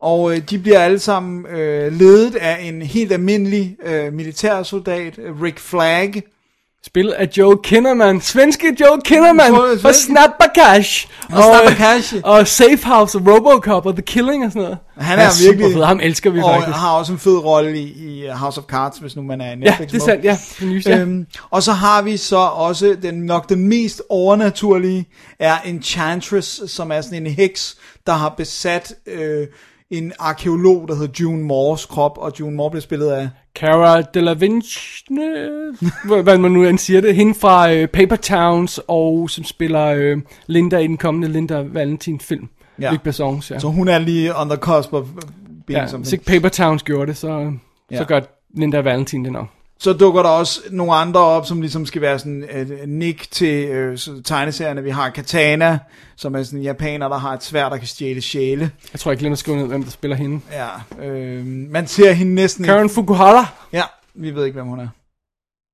Og 0.00 0.32
øh, 0.32 0.38
de 0.50 0.58
bliver 0.58 0.78
alle 0.78 0.98
sammen 0.98 1.46
øh, 1.46 1.92
ledet 1.92 2.34
af 2.36 2.62
en 2.62 2.82
helt 2.82 3.12
almindelig 3.12 3.76
øh, 3.84 4.12
militærsoldat, 4.12 5.18
Rick 5.42 5.58
Flag. 5.58 6.22
Spillet 6.86 7.12
af 7.12 7.28
Joe 7.36 7.56
Kinnaman. 7.64 8.20
Svenske 8.20 8.76
Joe 8.80 9.00
Kinnaman 9.04 9.54
fra 9.54 9.92
Snappercash. 9.92 11.08
Og 11.32 11.42
Snappercash. 11.42 12.14
øh, 12.16 12.20
Og 12.24 12.48
Safe 12.48 12.78
House 12.84 13.18
og 13.18 13.26
Robocop 13.26 13.86
og 13.86 13.92
The 13.94 14.02
Killing 14.02 14.44
og 14.44 14.52
sådan 14.52 14.62
noget. 14.62 14.78
Han 14.96 15.18
er 15.18 15.30
super 15.30 15.52
virkelig- 15.52 15.74
fed. 15.74 15.84
Ham 15.84 16.00
elsker 16.02 16.30
vi 16.30 16.40
og 16.40 16.54
faktisk. 16.54 16.76
har 16.78 16.90
også 16.92 17.12
en 17.12 17.18
fed 17.18 17.36
rolle 17.44 17.78
i, 17.78 17.84
i 18.22 18.26
House 18.28 18.60
of 18.60 18.64
Cards, 18.66 18.98
hvis 18.98 19.16
nu 19.16 19.22
man 19.22 19.40
er 19.40 19.52
en 19.52 19.62
Ja, 19.62 19.68
Netflix 19.70 19.90
det 19.90 20.00
er 20.00 20.04
sandt, 20.04 20.24
ja. 20.24 20.38
Det 20.60 20.68
nyeste, 20.68 20.90
ja. 20.90 20.98
Øhm, 21.00 21.26
og 21.50 21.62
så 21.62 21.72
har 21.72 22.02
vi 22.02 22.16
så 22.16 22.36
også 22.36 22.96
den 23.02 23.14
nok 23.14 23.48
den 23.48 23.68
mest 23.68 24.02
overnaturlige 24.10 25.06
er 25.38 25.56
Enchantress, 25.64 26.62
som 26.72 26.92
er 26.92 27.00
sådan 27.00 27.26
en 27.26 27.32
heks, 27.32 27.76
der 28.06 28.12
har 28.12 28.34
besat 28.36 28.94
øh, 29.06 29.46
en 29.90 30.12
arkeolog, 30.18 30.88
der 30.88 30.94
hedder 30.94 31.12
June 31.20 31.42
Moores 31.42 31.86
krop, 31.86 32.18
og 32.18 32.32
June 32.40 32.56
Moore 32.56 32.70
blev 32.70 32.80
spillet 32.82 33.10
af... 33.10 33.28
Cara 33.58 34.02
Delevingne, 34.02 34.62
hvad 36.04 36.22
hvad 36.22 36.38
man 36.38 36.50
nu 36.50 36.64
end 36.64 36.78
siger 36.78 37.00
det, 37.00 37.14
hende 37.14 37.34
fra 37.34 37.72
øh, 37.72 37.88
Paper 37.88 38.16
Towns, 38.16 38.80
og 38.88 39.30
som 39.30 39.44
spiller 39.44 39.86
øh, 39.86 40.16
Linda 40.46 40.78
i 40.78 40.86
den 40.86 40.96
kommende 40.96 41.28
Linda 41.28 41.60
Valentin 41.60 42.20
film. 42.20 42.48
Ja. 42.80 42.90
Luc 42.90 43.00
Besson's, 43.00 43.54
ja. 43.54 43.58
Så 43.58 43.68
hun 43.68 43.88
er 43.88 43.98
lige 43.98 44.36
on 44.36 44.48
the 44.48 44.58
cusp 44.58 44.92
of 44.92 45.04
being 45.66 45.80
ja 45.80 45.86
something. 45.86 46.02
hvis 46.02 46.12
ikke 46.12 46.24
Paper 46.24 46.48
Towns 46.48 46.82
gjorde 46.82 47.06
det, 47.06 47.16
så. 47.16 47.52
Ja. 47.90 47.98
så 47.98 48.04
gør 48.04 48.20
Linda 48.54 48.80
Valentin 48.80 49.24
det 49.24 49.32
nok. 49.32 49.46
Så 49.80 49.92
dukker 49.92 50.22
der 50.22 50.30
også 50.30 50.60
nogle 50.70 50.94
andre 50.94 51.20
op, 51.20 51.46
som 51.46 51.60
ligesom 51.60 51.86
skal 51.86 52.02
være 52.02 52.18
sådan 52.18 52.44
et 52.52 52.78
nick 52.88 53.30
til 53.30 53.68
øh, 53.68 53.98
tegneserierne. 54.24 54.82
Vi 54.82 54.90
har 54.90 55.10
Katana, 55.10 55.78
som 56.16 56.34
er 56.34 56.42
sådan 56.42 56.58
en 56.58 56.62
japaner, 56.62 57.08
der 57.08 57.18
har 57.18 57.32
et 57.34 57.44
svær, 57.44 57.68
der 57.68 57.76
kan 57.76 57.86
stjæle 57.86 58.20
sjæle. 58.20 58.70
Jeg 58.92 59.00
tror 59.00 59.10
ikke, 59.10 59.20
glemmer 59.20 59.34
at 59.34 59.38
skrive 59.38 59.56
ned, 59.56 59.66
hvem 59.66 59.82
der 59.82 59.90
spiller 59.90 60.16
hende. 60.16 60.40
Ja, 60.52 60.68
øh, 61.06 61.46
man 61.46 61.86
ser 61.86 62.12
hende 62.12 62.34
næsten... 62.34 62.64
ikke- 62.64 62.74
Karen 62.74 62.90
Fukuhara. 62.90 63.46
Ja, 63.72 63.82
vi 64.14 64.30
ved 64.34 64.44
ikke, 64.44 64.54
hvem 64.54 64.66
hun 64.66 64.80
er. 64.80 64.88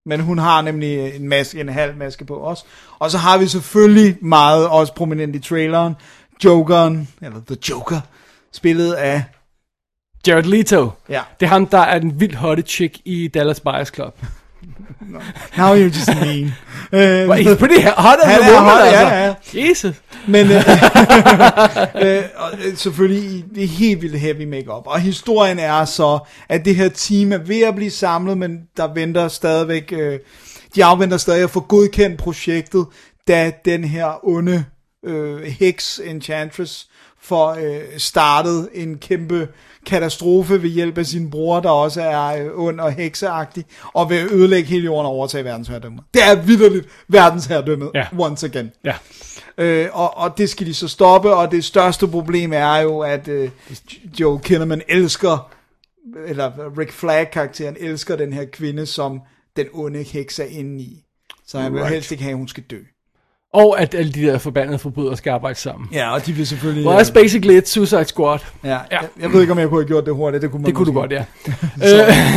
Men 0.09 0.21
hun 0.21 0.39
har 0.39 0.63
nemlig 0.63 1.17
en 1.17 1.29
maske, 1.29 1.61
en 1.61 1.69
halv 1.69 1.97
maske 1.97 2.25
på 2.25 2.47
os. 2.47 2.65
Og 2.99 3.11
så 3.11 3.19
har 3.19 3.39
vi 3.39 3.47
selvfølgelig 3.47 4.17
meget 4.25 4.69
også 4.69 4.95
prominent 4.95 5.37
i 5.37 5.39
traileren, 5.39 5.95
Jokeren, 6.45 7.09
eller 7.23 7.41
The 7.47 7.57
Joker, 7.71 8.01
spillet 8.53 8.93
af, 8.93 9.25
Jared 10.27 10.43
Leto. 10.45 10.91
ja, 11.09 11.21
Det 11.41 11.47
er 11.47 11.51
ham, 11.51 11.67
der 11.67 11.79
er 11.79 11.99
den 11.99 12.21
vildt 12.21 12.35
hotte 12.35 12.63
chick 12.63 12.99
i 13.05 13.29
Dallas 13.29 13.61
Buyers 13.61 13.89
Club. 13.89 14.15
now 15.59 15.75
you're 15.75 15.95
just 15.99 16.09
mean. 16.21 16.45
øh, 16.93 17.29
Well, 17.29 17.47
he's 17.49 17.59
pretty 17.59 17.83
hot 17.97 18.19
Han 18.25 18.41
the 18.43 18.51
er 18.51 18.61
moment, 18.61 18.73
hot, 18.73 18.81
altså. 18.83 19.07
ja, 19.07 19.25
ja. 19.27 19.69
Jesus. 19.69 19.97
Men 20.27 20.47
og, 22.37 22.51
øh, 22.65 22.77
selvfølgelig 22.77 23.45
det 23.55 23.69
helt 23.69 24.03
vildt 24.03 24.21
heavy 24.21 24.45
makeup. 24.45 24.83
Og 24.87 25.01
historien 25.01 25.59
er 25.59 25.85
så, 25.85 26.19
at 26.49 26.65
det 26.65 26.77
her 26.77 26.89
team 26.89 27.33
er 27.33 27.39
ved 27.39 27.61
at 27.63 27.75
blive 27.75 27.91
samlet, 27.91 28.39
men 28.39 28.59
der 28.77 28.95
venter 28.95 29.29
stadigvæk, 29.29 29.93
øh, 29.97 30.19
de 30.75 30.85
afventer 30.85 31.17
stadig 31.17 31.43
at 31.45 31.51
få 31.51 31.61
godkendt 31.61 32.19
projektet, 32.19 32.87
da 33.29 33.53
den 33.65 33.85
her 33.85 34.27
onde 34.29 34.65
øh, 35.05 35.43
heks 35.43 36.01
Enchantress 36.05 36.87
får 37.23 37.51
øh, 37.51 37.81
startet 37.99 38.69
en 38.75 38.99
kæmpe 38.99 39.49
katastrofe 39.87 40.63
ved 40.63 40.71
hjælp 40.71 40.99
af 40.99 41.07
sin 41.07 41.31
bror, 41.31 41.61
der 41.61 41.71
også 41.71 42.03
er 42.03 42.45
øh, 42.45 42.59
ond 42.59 42.81
og 42.81 42.93
hekseagtig, 42.93 43.65
og 43.95 44.11
vil 44.11 44.29
ødelægge 44.33 44.69
hele 44.69 44.85
jorden 44.85 45.07
og 45.07 45.13
overtage 45.13 45.45
verdensherredømmet. 45.45 46.05
Det 46.15 46.23
er 46.23 46.35
vidderligt 46.43 46.87
verdensherredømmet, 47.09 47.91
Ja. 47.95 48.07
once 48.19 48.47
again. 48.47 48.73
Ja. 48.85 48.95
Øh, 49.59 49.89
og, 49.93 50.17
og 50.17 50.39
det 50.39 50.51
skal 50.51 50.67
de 50.67 50.75
så 50.75 50.89
stoppe, 50.89 51.35
og 51.35 51.51
det 51.51 51.65
største 51.65 52.09
problem 52.09 52.53
er 52.53 52.77
jo, 52.77 52.99
at 52.99 53.29
øh, 53.29 53.51
Joe 54.21 54.41
Kinnaman 54.41 54.83
elsker, 54.89 55.51
eller 56.27 56.79
Rick 56.79 56.93
Flag-karakteren 56.93 57.77
elsker 57.81 58.17
den 58.17 58.33
her 58.33 58.45
kvinde, 58.45 58.87
som 58.87 59.21
den 59.57 59.67
onde 59.73 60.03
heks 60.03 60.39
er 60.39 60.45
inde 60.45 60.81
i. 60.83 61.05
Så 61.47 61.59
han 61.59 61.73
vil 61.73 61.81
Right. 61.81 61.95
helst 61.95 62.11
ikke 62.13 62.23
have, 62.25 62.33
at 62.33 62.39
hun 62.39 62.49
skal 62.49 62.63
dø. 62.71 62.79
Og 63.55 63.81
at 63.81 63.95
alle 63.95 64.13
de 64.13 64.23
der 64.23 64.39
forbandede 64.39 64.79
forbrydere 64.79 65.17
skal 65.17 65.31
arbejde 65.31 65.59
sammen. 65.59 65.89
Ja, 65.93 66.15
og 66.15 66.27
de 66.27 66.33
vil 66.33 66.47
selvfølgelig... 66.47 66.87
Well, 66.87 67.01
that's 67.01 67.13
basically 67.13 67.57
et 67.57 67.69
Suicide 67.69 68.05
Squad. 68.05 68.39
ja, 68.65 68.69
ja. 68.71 68.77
Jeg, 68.91 69.01
jeg 69.21 69.33
ved 69.33 69.41
ikke, 69.41 69.53
om 69.53 69.59
jeg 69.59 69.69
kunne 69.69 69.81
have 69.81 69.87
gjort 69.87 70.07
det 70.07 70.15
hurtigt. 70.15 70.43
Det 70.43 70.51
kunne, 70.51 70.63
man 70.63 70.67
Det 70.67 70.75
kunne 70.75 70.87
du 70.87 70.93
måske. 70.93 71.01
godt, 71.01 71.13
ja. 71.13 71.25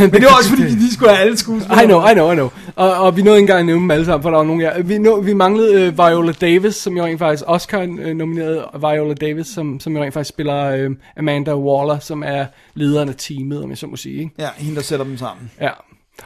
Men 0.12 0.12
det 0.12 0.22
var 0.22 0.36
også, 0.38 0.50
fordi 0.50 0.62
de 0.62 0.94
skulle 0.94 1.10
have 1.10 1.24
alle 1.24 1.38
skuespillere. 1.38 1.84
I 1.84 1.86
know, 1.86 2.06
I 2.08 2.12
know, 2.12 2.32
I 2.32 2.34
know. 2.34 2.50
Og, 2.76 2.94
og 2.94 3.16
vi 3.16 3.22
nåede 3.22 3.38
ikke 3.38 3.42
engang 3.42 3.60
at 3.60 3.66
nævne 3.66 3.82
dem 3.82 3.90
alle 3.90 4.04
sammen, 4.04 4.22
for 4.22 4.30
der 4.30 4.36
var 4.36 4.44
nogle 4.44 4.72
af 4.72 4.88
vi, 4.88 4.98
nå, 4.98 5.20
vi 5.20 5.32
manglede 5.32 5.88
uh, 5.88 5.98
Viola 5.98 6.32
Davis, 6.32 6.74
som 6.74 6.96
jo 6.96 7.04
rent 7.04 7.18
faktisk 7.18 7.44
Oscar-nomineret 7.46 8.64
Viola 8.80 9.14
Davis, 9.14 9.46
som, 9.46 9.80
som 9.80 9.96
jo 9.96 10.02
rent 10.02 10.14
faktisk 10.14 10.28
spiller 10.28 10.86
uh, 10.86 10.94
Amanda 11.16 11.54
Waller, 11.54 11.98
som 11.98 12.22
er 12.26 12.46
lederen 12.74 13.08
af 13.08 13.14
teamet, 13.18 13.62
om 13.62 13.70
jeg 13.70 13.78
så 13.78 13.86
må 13.86 13.96
sige. 13.96 14.18
Ikke? 14.18 14.30
Ja, 14.38 14.48
hende, 14.56 14.76
der 14.76 14.82
sætter 14.82 15.04
dem 15.04 15.16
sammen. 15.16 15.50
Ja. 15.60 15.70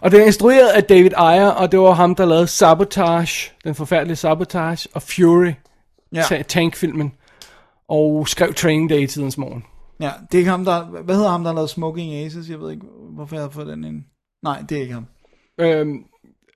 Og 0.00 0.10
den 0.10 0.20
er 0.20 0.24
instrueret 0.24 0.68
af 0.68 0.84
David 0.84 1.10
Ayer, 1.16 1.46
og 1.48 1.72
det 1.72 1.80
var 1.80 1.92
ham, 1.92 2.14
der 2.14 2.24
lavede 2.24 2.46
Sabotage, 2.46 3.50
den 3.64 3.74
forfærdelige 3.74 4.16
Sabotage, 4.16 4.88
og 4.94 5.02
Fury, 5.02 5.52
Ja, 6.14 6.22
ta- 6.22 6.42
tankfilmen, 6.42 7.12
og 7.88 8.28
skrev 8.28 8.54
Training 8.54 8.90
Day 8.90 9.00
i 9.00 9.06
tidens 9.06 9.38
morgen. 9.38 9.64
ja, 10.00 10.10
det 10.32 10.34
er 10.34 10.38
ikke 10.38 10.50
ham, 10.50 10.64
der... 10.64 10.84
Hvad 10.84 11.14
hedder 11.14 11.30
ham, 11.30 11.44
der 11.44 11.52
lavet 11.52 11.70
Smoking 11.70 12.14
Aces? 12.14 12.48
Jeg 12.48 12.60
ved 12.60 12.70
ikke, 12.70 12.86
hvorfor 13.14 13.36
jeg 13.36 13.42
har 13.44 13.50
fået 13.50 13.66
den 13.66 13.84
ind. 13.84 14.02
Nej, 14.42 14.62
det 14.68 14.76
er 14.78 14.82
ikke 14.82 14.94
ham. 14.94 15.06
Øhm, 15.60 16.04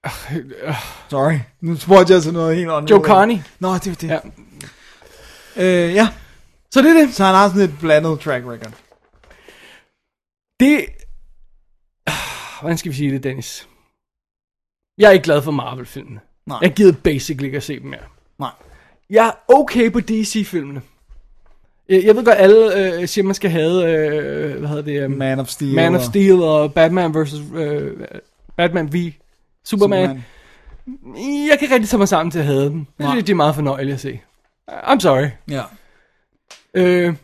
Sorry. 1.11 1.39
Nu 1.61 1.77
spurgte 1.77 2.13
jeg 2.13 2.23
til 2.23 2.33
noget 2.33 2.57
helt 2.57 2.71
andet. 2.71 2.91
Joe 2.91 3.05
Carney. 3.05 3.37
Nå, 3.61 3.75
det 3.75 3.87
er 3.87 3.95
det. 3.95 4.09
Ja. 4.09 4.19
Øh, 5.87 5.95
ja, 5.95 6.09
Så 6.71 6.83
det 6.83 6.91
er 6.97 7.07
det. 7.07 7.15
så 7.15 7.25
han 7.25 7.35
har 7.35 7.49
sådan 7.49 7.63
et 7.63 7.79
blandet 7.81 8.21
track 8.21 8.45
record. 8.47 8.73
Det... 10.61 10.85
Hvordan 12.61 12.79
skal 12.79 12.93
vi 12.93 12.97
sige 12.97 13.11
det, 13.13 13.23
Dennis? 13.23 13.69
Jeg 14.99 15.09
er 15.09 15.13
ikke 15.13 15.25
glad 15.25 15.43
for 15.43 15.51
Marvel-filmene. 15.51 16.21
Nej. 16.47 16.59
Jeg 16.63 16.73
gider 16.73 16.93
basically 17.05 17.45
ikke 17.45 17.57
at 17.57 17.63
se 17.63 17.81
dem 17.81 17.91
mere. 17.91 18.01
Nej. 18.39 18.51
Jeg 19.11 19.27
er 19.27 19.53
okay 19.55 19.93
på 19.93 20.01
DC-filmene. 20.01 20.83
Jeg, 21.89 22.05
jeg 22.05 22.17
ved 22.17 22.25
godt, 22.25 22.39
alle 22.39 22.95
øh, 23.01 23.09
siger, 23.09 23.25
man 23.25 23.35
skal 23.35 23.51
have, 23.51 23.73
øh, 23.89 24.59
hvad 24.59 24.69
hedder 24.69 24.83
det? 24.83 25.05
Um, 25.05 25.11
Man 25.11 25.41
of 25.41 25.49
Steel. 25.49 25.75
Man 25.75 25.95
of 25.95 26.01
og 26.01 26.05
Steel 26.05 26.43
og 26.43 26.75
Batman 26.75 27.15
vs. 27.15 27.35
Øh, 27.55 28.07
Batman 28.57 28.93
v. 28.93 28.97
Superman. 29.65 30.09
Superman. 30.09 30.25
Jeg 31.51 31.59
kan 31.59 31.63
ikke 31.63 31.75
rigtig 31.75 31.89
tage 31.89 31.99
mig 31.99 32.09
sammen 32.09 32.31
til 32.31 32.39
at 32.39 32.45
have 32.45 32.65
dem. 32.65 32.87
Jeg 32.99 33.05
Nej. 33.07 33.11
synes, 33.15 33.25
de 33.25 33.33
er 33.33 33.37
meget 33.37 33.55
fornøjelige 33.55 33.95
at 33.95 34.01
se. 34.01 34.21
I'm 34.71 35.01
sorry. 35.01 35.29
Ja. 35.51 35.63
Øh, 36.75 37.15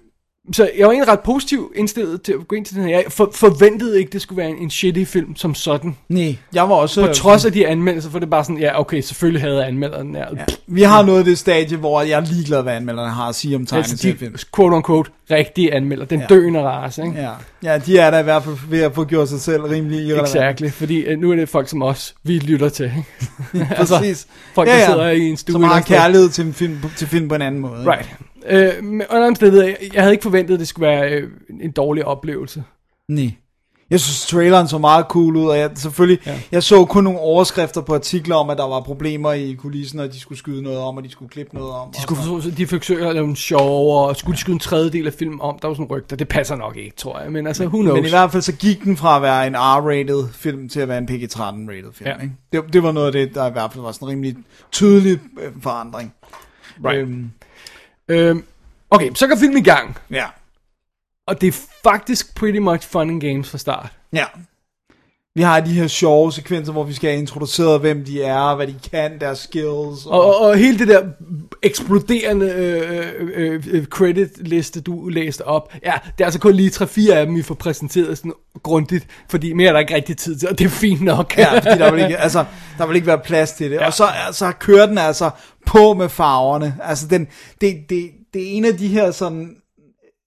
så 0.52 0.70
jeg 0.78 0.86
var 0.86 0.92
egentlig 0.92 1.12
ret 1.12 1.20
positiv 1.20 1.72
indstillet 1.76 2.22
til 2.22 2.32
at 2.32 2.48
gå 2.48 2.56
ind 2.56 2.64
til 2.64 2.76
den 2.76 2.84
her. 2.84 2.90
Jeg 2.90 3.04
for, 3.08 3.30
forventede 3.34 3.98
ikke, 3.98 4.10
det 4.12 4.22
skulle 4.22 4.36
være 4.36 4.48
en, 4.50 4.56
en 4.58 4.70
shitty 4.70 5.04
film 5.04 5.36
som 5.36 5.54
sådan. 5.54 5.96
Nej, 6.08 6.36
jeg 6.54 6.68
var 6.68 6.74
også... 6.74 7.06
På 7.06 7.12
trods 7.12 7.44
af 7.44 7.52
de 7.52 7.66
anmeldelser, 7.68 8.10
for 8.10 8.18
det 8.18 8.26
er 8.26 8.30
bare 8.30 8.44
sådan, 8.44 8.58
ja, 8.58 8.80
okay, 8.80 9.00
selvfølgelig 9.00 9.42
havde 9.42 9.64
anmelderen 9.64 10.06
den 10.06 10.14
her. 10.14 10.26
Ja. 10.36 10.44
Vi 10.66 10.82
har 10.82 11.02
nået 11.02 11.26
det 11.26 11.38
stadie, 11.38 11.76
hvor 11.76 12.02
jeg 12.02 12.10
er 12.20 12.20
ligeglad, 12.20 12.62
hvad 12.62 12.72
anmelderne 12.72 13.10
har 13.10 13.28
at 13.28 13.34
sige 13.34 13.56
om 13.56 13.62
Altså 13.62 13.76
de, 13.76 13.82
tegneseriefilm. 13.82 14.36
quote 14.56 14.74
on 14.74 14.82
quote, 14.82 15.10
rigtige 15.30 15.74
anmelder. 15.74 16.04
Den 16.04 16.18
Ja. 16.18 16.26
ja. 16.30 16.34
døende 16.34 16.62
race, 16.62 17.02
ikke? 17.02 17.14
Ja. 17.20 17.30
ja, 17.72 17.78
de 17.78 17.98
er 17.98 18.10
da 18.10 18.18
i 18.18 18.22
hvert 18.22 18.44
fald 18.44 18.56
ved 18.68 18.80
at 18.82 18.94
få 18.94 19.04
gjort 19.04 19.28
sig 19.28 19.40
selv 19.40 19.62
rimelig 19.62 19.98
irrelevant. 19.98 20.28
Exactly, 20.28 20.70
fordi 20.70 21.12
uh, 21.14 21.20
nu 21.20 21.30
er 21.32 21.36
det 21.36 21.48
folk 21.48 21.68
som 21.68 21.82
os, 21.82 22.14
vi 22.22 22.38
lytter 22.38 22.68
til. 22.68 22.84
ikke? 23.54 23.66
Altså, 23.78 23.98
Præcis. 23.98 24.26
folk, 24.54 24.68
der 24.68 24.86
sidder 24.86 25.08
i 25.10 25.20
en 25.20 25.36
stue 25.36 25.52
Som 25.52 25.62
har 25.62 25.80
kærlighed 25.80 26.28
til 26.28 26.46
en 26.46 26.52
film, 26.54 26.78
til 26.96 27.06
film 27.08 27.28
på 27.28 27.34
en 27.34 27.42
anden 27.42 27.60
måde. 27.60 27.80
ikke? 27.80 28.16
Øh, 28.48 28.84
men 28.84 29.02
under 29.10 29.26
omstændigheder, 29.26 29.66
jeg, 29.68 29.76
jeg 29.94 30.02
havde 30.02 30.12
ikke 30.14 30.22
forventet, 30.22 30.54
at 30.54 30.60
det 30.60 30.68
skulle 30.68 30.88
være 30.88 31.10
øh, 31.10 31.30
en 31.62 31.70
dårlig 31.70 32.04
oplevelse. 32.04 32.64
Nej. 33.08 33.30
Jeg 33.90 34.00
synes, 34.00 34.26
traileren 34.26 34.68
så 34.68 34.78
meget 34.78 35.04
cool 35.08 35.36
ud, 35.36 35.46
og 35.48 35.58
jeg, 35.58 35.70
selvfølgelig, 35.74 36.26
ja. 36.26 36.40
Jeg 36.52 36.62
så 36.62 36.84
kun 36.84 37.04
nogle 37.04 37.18
overskrifter 37.18 37.80
på 37.80 37.94
artikler 37.94 38.36
om, 38.36 38.50
at 38.50 38.58
der 38.58 38.68
var 38.68 38.80
problemer 38.80 39.32
i 39.32 39.52
kulissen, 39.52 40.00
og 40.00 40.12
de 40.12 40.20
skulle 40.20 40.38
skyde 40.38 40.62
noget 40.62 40.78
om, 40.78 40.96
og 40.96 41.04
de 41.04 41.10
skulle 41.10 41.28
klippe 41.28 41.54
noget 41.56 41.72
om. 41.72 41.92
De, 41.96 42.02
skulle, 42.02 42.22
forsøge- 42.22 42.54
de 42.56 42.66
forsøger 42.66 43.08
at 43.08 43.14
lave 43.14 43.26
en 43.26 43.36
show, 43.36 43.60
og 43.68 44.16
skulle 44.16 44.34
de 44.36 44.40
skyde 44.40 44.54
en 44.54 44.58
tredjedel 44.58 45.06
af 45.06 45.12
film 45.12 45.40
om, 45.40 45.58
der 45.62 45.68
var 45.68 45.74
sådan 45.74 45.86
rygter. 45.90 46.16
Det 46.16 46.28
passer 46.28 46.56
nok 46.56 46.76
ikke, 46.76 46.96
tror 46.96 47.20
jeg. 47.20 47.32
Men 47.32 47.46
altså, 47.46 47.64
who 47.66 47.78
knows? 47.80 47.96
Men 47.96 48.06
i 48.06 48.08
hvert 48.08 48.32
fald 48.32 48.42
så 48.42 48.52
gik 48.52 48.84
den 48.84 48.96
fra 48.96 49.16
at 49.16 49.22
være 49.22 49.46
en 49.46 49.56
R-rated 49.56 50.28
film 50.32 50.68
til 50.68 50.80
at 50.80 50.88
være 50.88 50.98
en 50.98 51.08
PG-13-rated 51.10 51.92
film. 51.92 52.06
Ja. 52.08 52.14
Ja. 52.16 52.22
Ikke? 52.22 52.34
Det, 52.52 52.62
det 52.72 52.82
var 52.82 52.92
noget 52.92 53.06
af 53.06 53.12
det, 53.12 53.34
der 53.34 53.48
i 53.48 53.52
hvert 53.52 53.72
fald 53.72 53.84
var 53.84 53.92
sådan 53.92 54.06
en 54.08 54.12
rimelig 54.12 54.36
tydelig 54.72 55.18
øh, 55.42 55.52
forandring. 55.62 56.14
Right. 56.84 56.98
Øhm, 57.00 57.30
Øhm, 58.12 58.44
okay, 58.90 59.10
så 59.14 59.26
går 59.26 59.36
filmen 59.36 59.58
i 59.58 59.62
gang. 59.62 59.98
ja. 60.10 60.26
Og 61.26 61.40
det 61.40 61.46
er 61.46 61.66
faktisk 61.84 62.34
pretty 62.34 62.58
much 62.58 62.88
fun 62.88 63.10
and 63.10 63.20
games 63.20 63.50
fra 63.50 63.58
start. 63.58 63.92
Ja. 64.12 64.24
Vi 65.34 65.42
har 65.42 65.60
de 65.60 65.72
her 65.72 65.86
sjove 65.86 66.32
sekvenser, 66.32 66.72
hvor 66.72 66.84
vi 66.84 66.92
skal 66.92 67.10
have 67.10 67.20
introduceret, 67.20 67.80
hvem 67.80 68.04
de 68.04 68.22
er, 68.22 68.56
hvad 68.56 68.66
de 68.66 68.74
kan, 68.90 69.20
deres 69.20 69.38
skills. 69.38 70.06
Og, 70.06 70.24
og, 70.24 70.40
og 70.40 70.56
hele 70.56 70.78
det 70.78 70.88
der 70.88 71.02
eksploderende 71.62 72.46
øh, 72.46 73.12
øh, 73.34 73.64
øh, 73.70 73.84
credit-liste, 73.84 74.80
du 74.80 75.08
læste 75.08 75.46
op, 75.46 75.74
ja, 75.84 75.92
det 76.06 76.20
er 76.20 76.24
altså 76.24 76.40
kun 76.40 76.54
lige 76.54 76.70
3-4 76.70 77.12
af 77.12 77.26
dem, 77.26 77.36
vi 77.36 77.42
får 77.42 77.54
præsenteret 77.54 78.18
sådan 78.18 78.32
grundigt, 78.62 79.06
fordi 79.30 79.52
mere 79.52 79.68
er 79.68 79.72
der 79.72 79.80
ikke 79.80 79.94
rigtig 79.94 80.16
tid 80.16 80.38
til, 80.38 80.48
og 80.48 80.58
det 80.58 80.64
er 80.64 80.68
fint 80.68 81.02
nok. 81.02 81.38
Ja, 81.38 81.54
fordi 81.54 81.78
der 81.78 81.92
vil 81.92 82.02
ikke, 82.02 82.16
altså, 82.16 82.44
der 82.78 82.86
vil 82.86 82.96
ikke 82.96 83.06
være 83.06 83.20
plads 83.24 83.52
til 83.52 83.70
det. 83.70 83.76
Ja. 83.76 83.86
Og 83.86 83.92
så 83.92 84.04
altså, 84.26 84.52
kører 84.52 84.86
den 84.86 84.98
altså 84.98 85.30
på 85.66 85.94
med 85.94 86.08
farverne. 86.08 86.76
Altså, 86.82 87.06
den, 87.06 87.26
det, 87.60 87.76
det, 87.88 88.10
det 88.34 88.42
er 88.42 88.56
en 88.56 88.64
af 88.64 88.76
de 88.76 88.88
her 88.88 89.10
sådan 89.10 89.56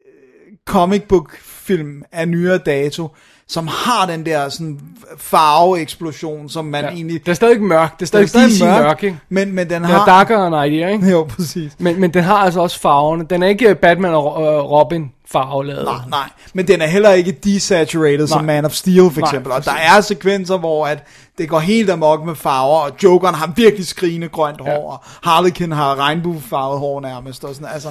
øh, 0.05 0.57
comic 0.65 1.01
book 1.03 1.37
film 1.41 2.03
af 2.11 2.27
nyere 2.27 2.57
dato, 2.57 3.07
som 3.47 3.67
har 3.67 4.05
den 4.05 4.25
der 4.25 4.49
sådan 4.49 4.79
farveeksplosion, 5.17 6.49
som 6.49 6.65
man 6.65 6.83
Ja. 6.83 6.89
egentlig... 6.89 7.25
Det 7.25 7.31
er 7.31 7.35
stadig 7.35 7.61
mørkt, 7.61 7.99
det 7.99 8.05
er 8.05 8.07
stadig, 8.07 8.33
Den 8.33 8.41
er 8.41 8.47
DC 8.47 8.61
mørk, 8.61 9.03
ikke? 9.03 9.19
men, 9.29 9.51
men 9.51 9.69
den 9.69 9.75
Den 9.75 9.83
er 9.83 9.87
har... 9.97 10.05
darker 10.05 10.47
end 10.47 10.73
idea, 10.73 10.89
ikke? 10.89 11.09
Jo, 11.11 11.23
præcis. 11.23 11.71
Men, 11.77 11.99
men 11.99 12.13
den 12.13 12.23
har 12.23 12.35
altså 12.37 12.59
også 12.59 12.79
farverne. 12.79 13.25
Den 13.29 13.43
er 13.43 13.47
ikke 13.47 13.75
Batman 13.75 14.13
og 14.13 14.41
øh, 14.41 14.47
Robin 14.71 15.11
farveladet. 15.31 15.85
Nej, 15.85 15.95
nej. 16.09 16.29
Men 16.53 16.67
den 16.67 16.81
er 16.81 16.87
heller 16.87 17.11
ikke 17.11 17.31
desaturated 17.31 18.27
som 18.27 18.37
Nej. 18.43 18.55
Man 18.55 18.65
of 18.65 18.71
Steel 18.71 19.11
for 19.11 19.21
Nej, 19.21 19.29
eksempel. 19.29 19.51
og 19.51 19.65
der 19.65 19.71
er 19.95 20.01
sekvenser, 20.01 20.57
hvor 20.57 20.87
at 20.87 21.03
det 21.37 21.49
går 21.49 21.59
helt 21.59 21.89
amok 21.89 22.25
med 22.25 22.35
farver, 22.35 22.79
og 22.79 22.91
Jokeren 23.03 23.35
har 23.35 23.51
virkelig 23.55 23.87
skrigende 23.87 24.27
grønt 24.29 24.61
hår, 24.61 24.91
og 24.91 25.03
Harlequin 25.29 25.71
har 25.71 25.95
regnbuefarvet 25.99 26.79
hår 26.79 26.99
nærmest. 27.01 27.43
Og 27.43 27.55
sådan, 27.55 27.69
altså, 27.73 27.89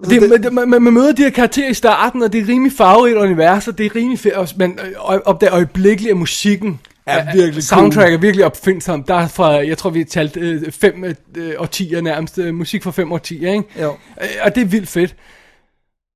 Det, 0.00 0.30
man, 0.30 0.54
man, 0.54 0.68
man, 0.68 0.82
man 0.82 0.92
møder 0.92 1.12
de 1.12 1.22
her 1.22 1.30
karakterer 1.30 1.70
i 1.70 1.74
starten, 1.74 2.22
og 2.22 2.32
det 2.32 2.40
er 2.40 2.48
rimelig 2.48 2.72
farverigt 2.72 3.16
univers, 3.16 3.68
og 3.68 3.78
det 3.78 3.86
er 3.86 3.96
rimelig 3.96 4.18
fedt, 4.18 4.34
og 4.34 4.48
man 4.56 4.78
opdager 5.24 5.54
øjeblikkeligt, 5.54 6.10
at 6.10 6.16
musikken 6.16 6.80
Er 7.06 7.32
virkelig 7.34 7.64
soundtrack 7.64 8.12
er 8.12 8.18
virkelig 8.18 8.46
opfindsom. 8.46 9.02
Der 9.02 9.14
er 9.14 9.28
fra, 9.28 9.50
jeg 9.50 9.78
tror 9.78 9.90
vi 9.90 9.98
har 9.98 10.06
talt 10.06 10.36
øh, 10.36 10.72
fem 10.72 11.04
øh, 11.36 11.52
årtier 11.58 12.00
nærmest, 12.00 12.38
øh, 12.38 12.54
musik 12.54 12.82
fra 12.82 12.90
fem 12.90 13.12
årtier, 13.12 13.52
ikke? 13.52 13.64
Jo. 13.82 13.96
Øh, 14.20 14.28
og 14.42 14.54
det 14.54 14.60
er 14.60 14.64
vildt 14.64 14.88
fedt. 14.88 15.16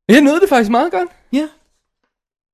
Jeg 0.09 0.21
nåede 0.21 0.41
det 0.41 0.49
faktisk 0.49 0.71
meget 0.71 0.93
godt. 0.93 1.09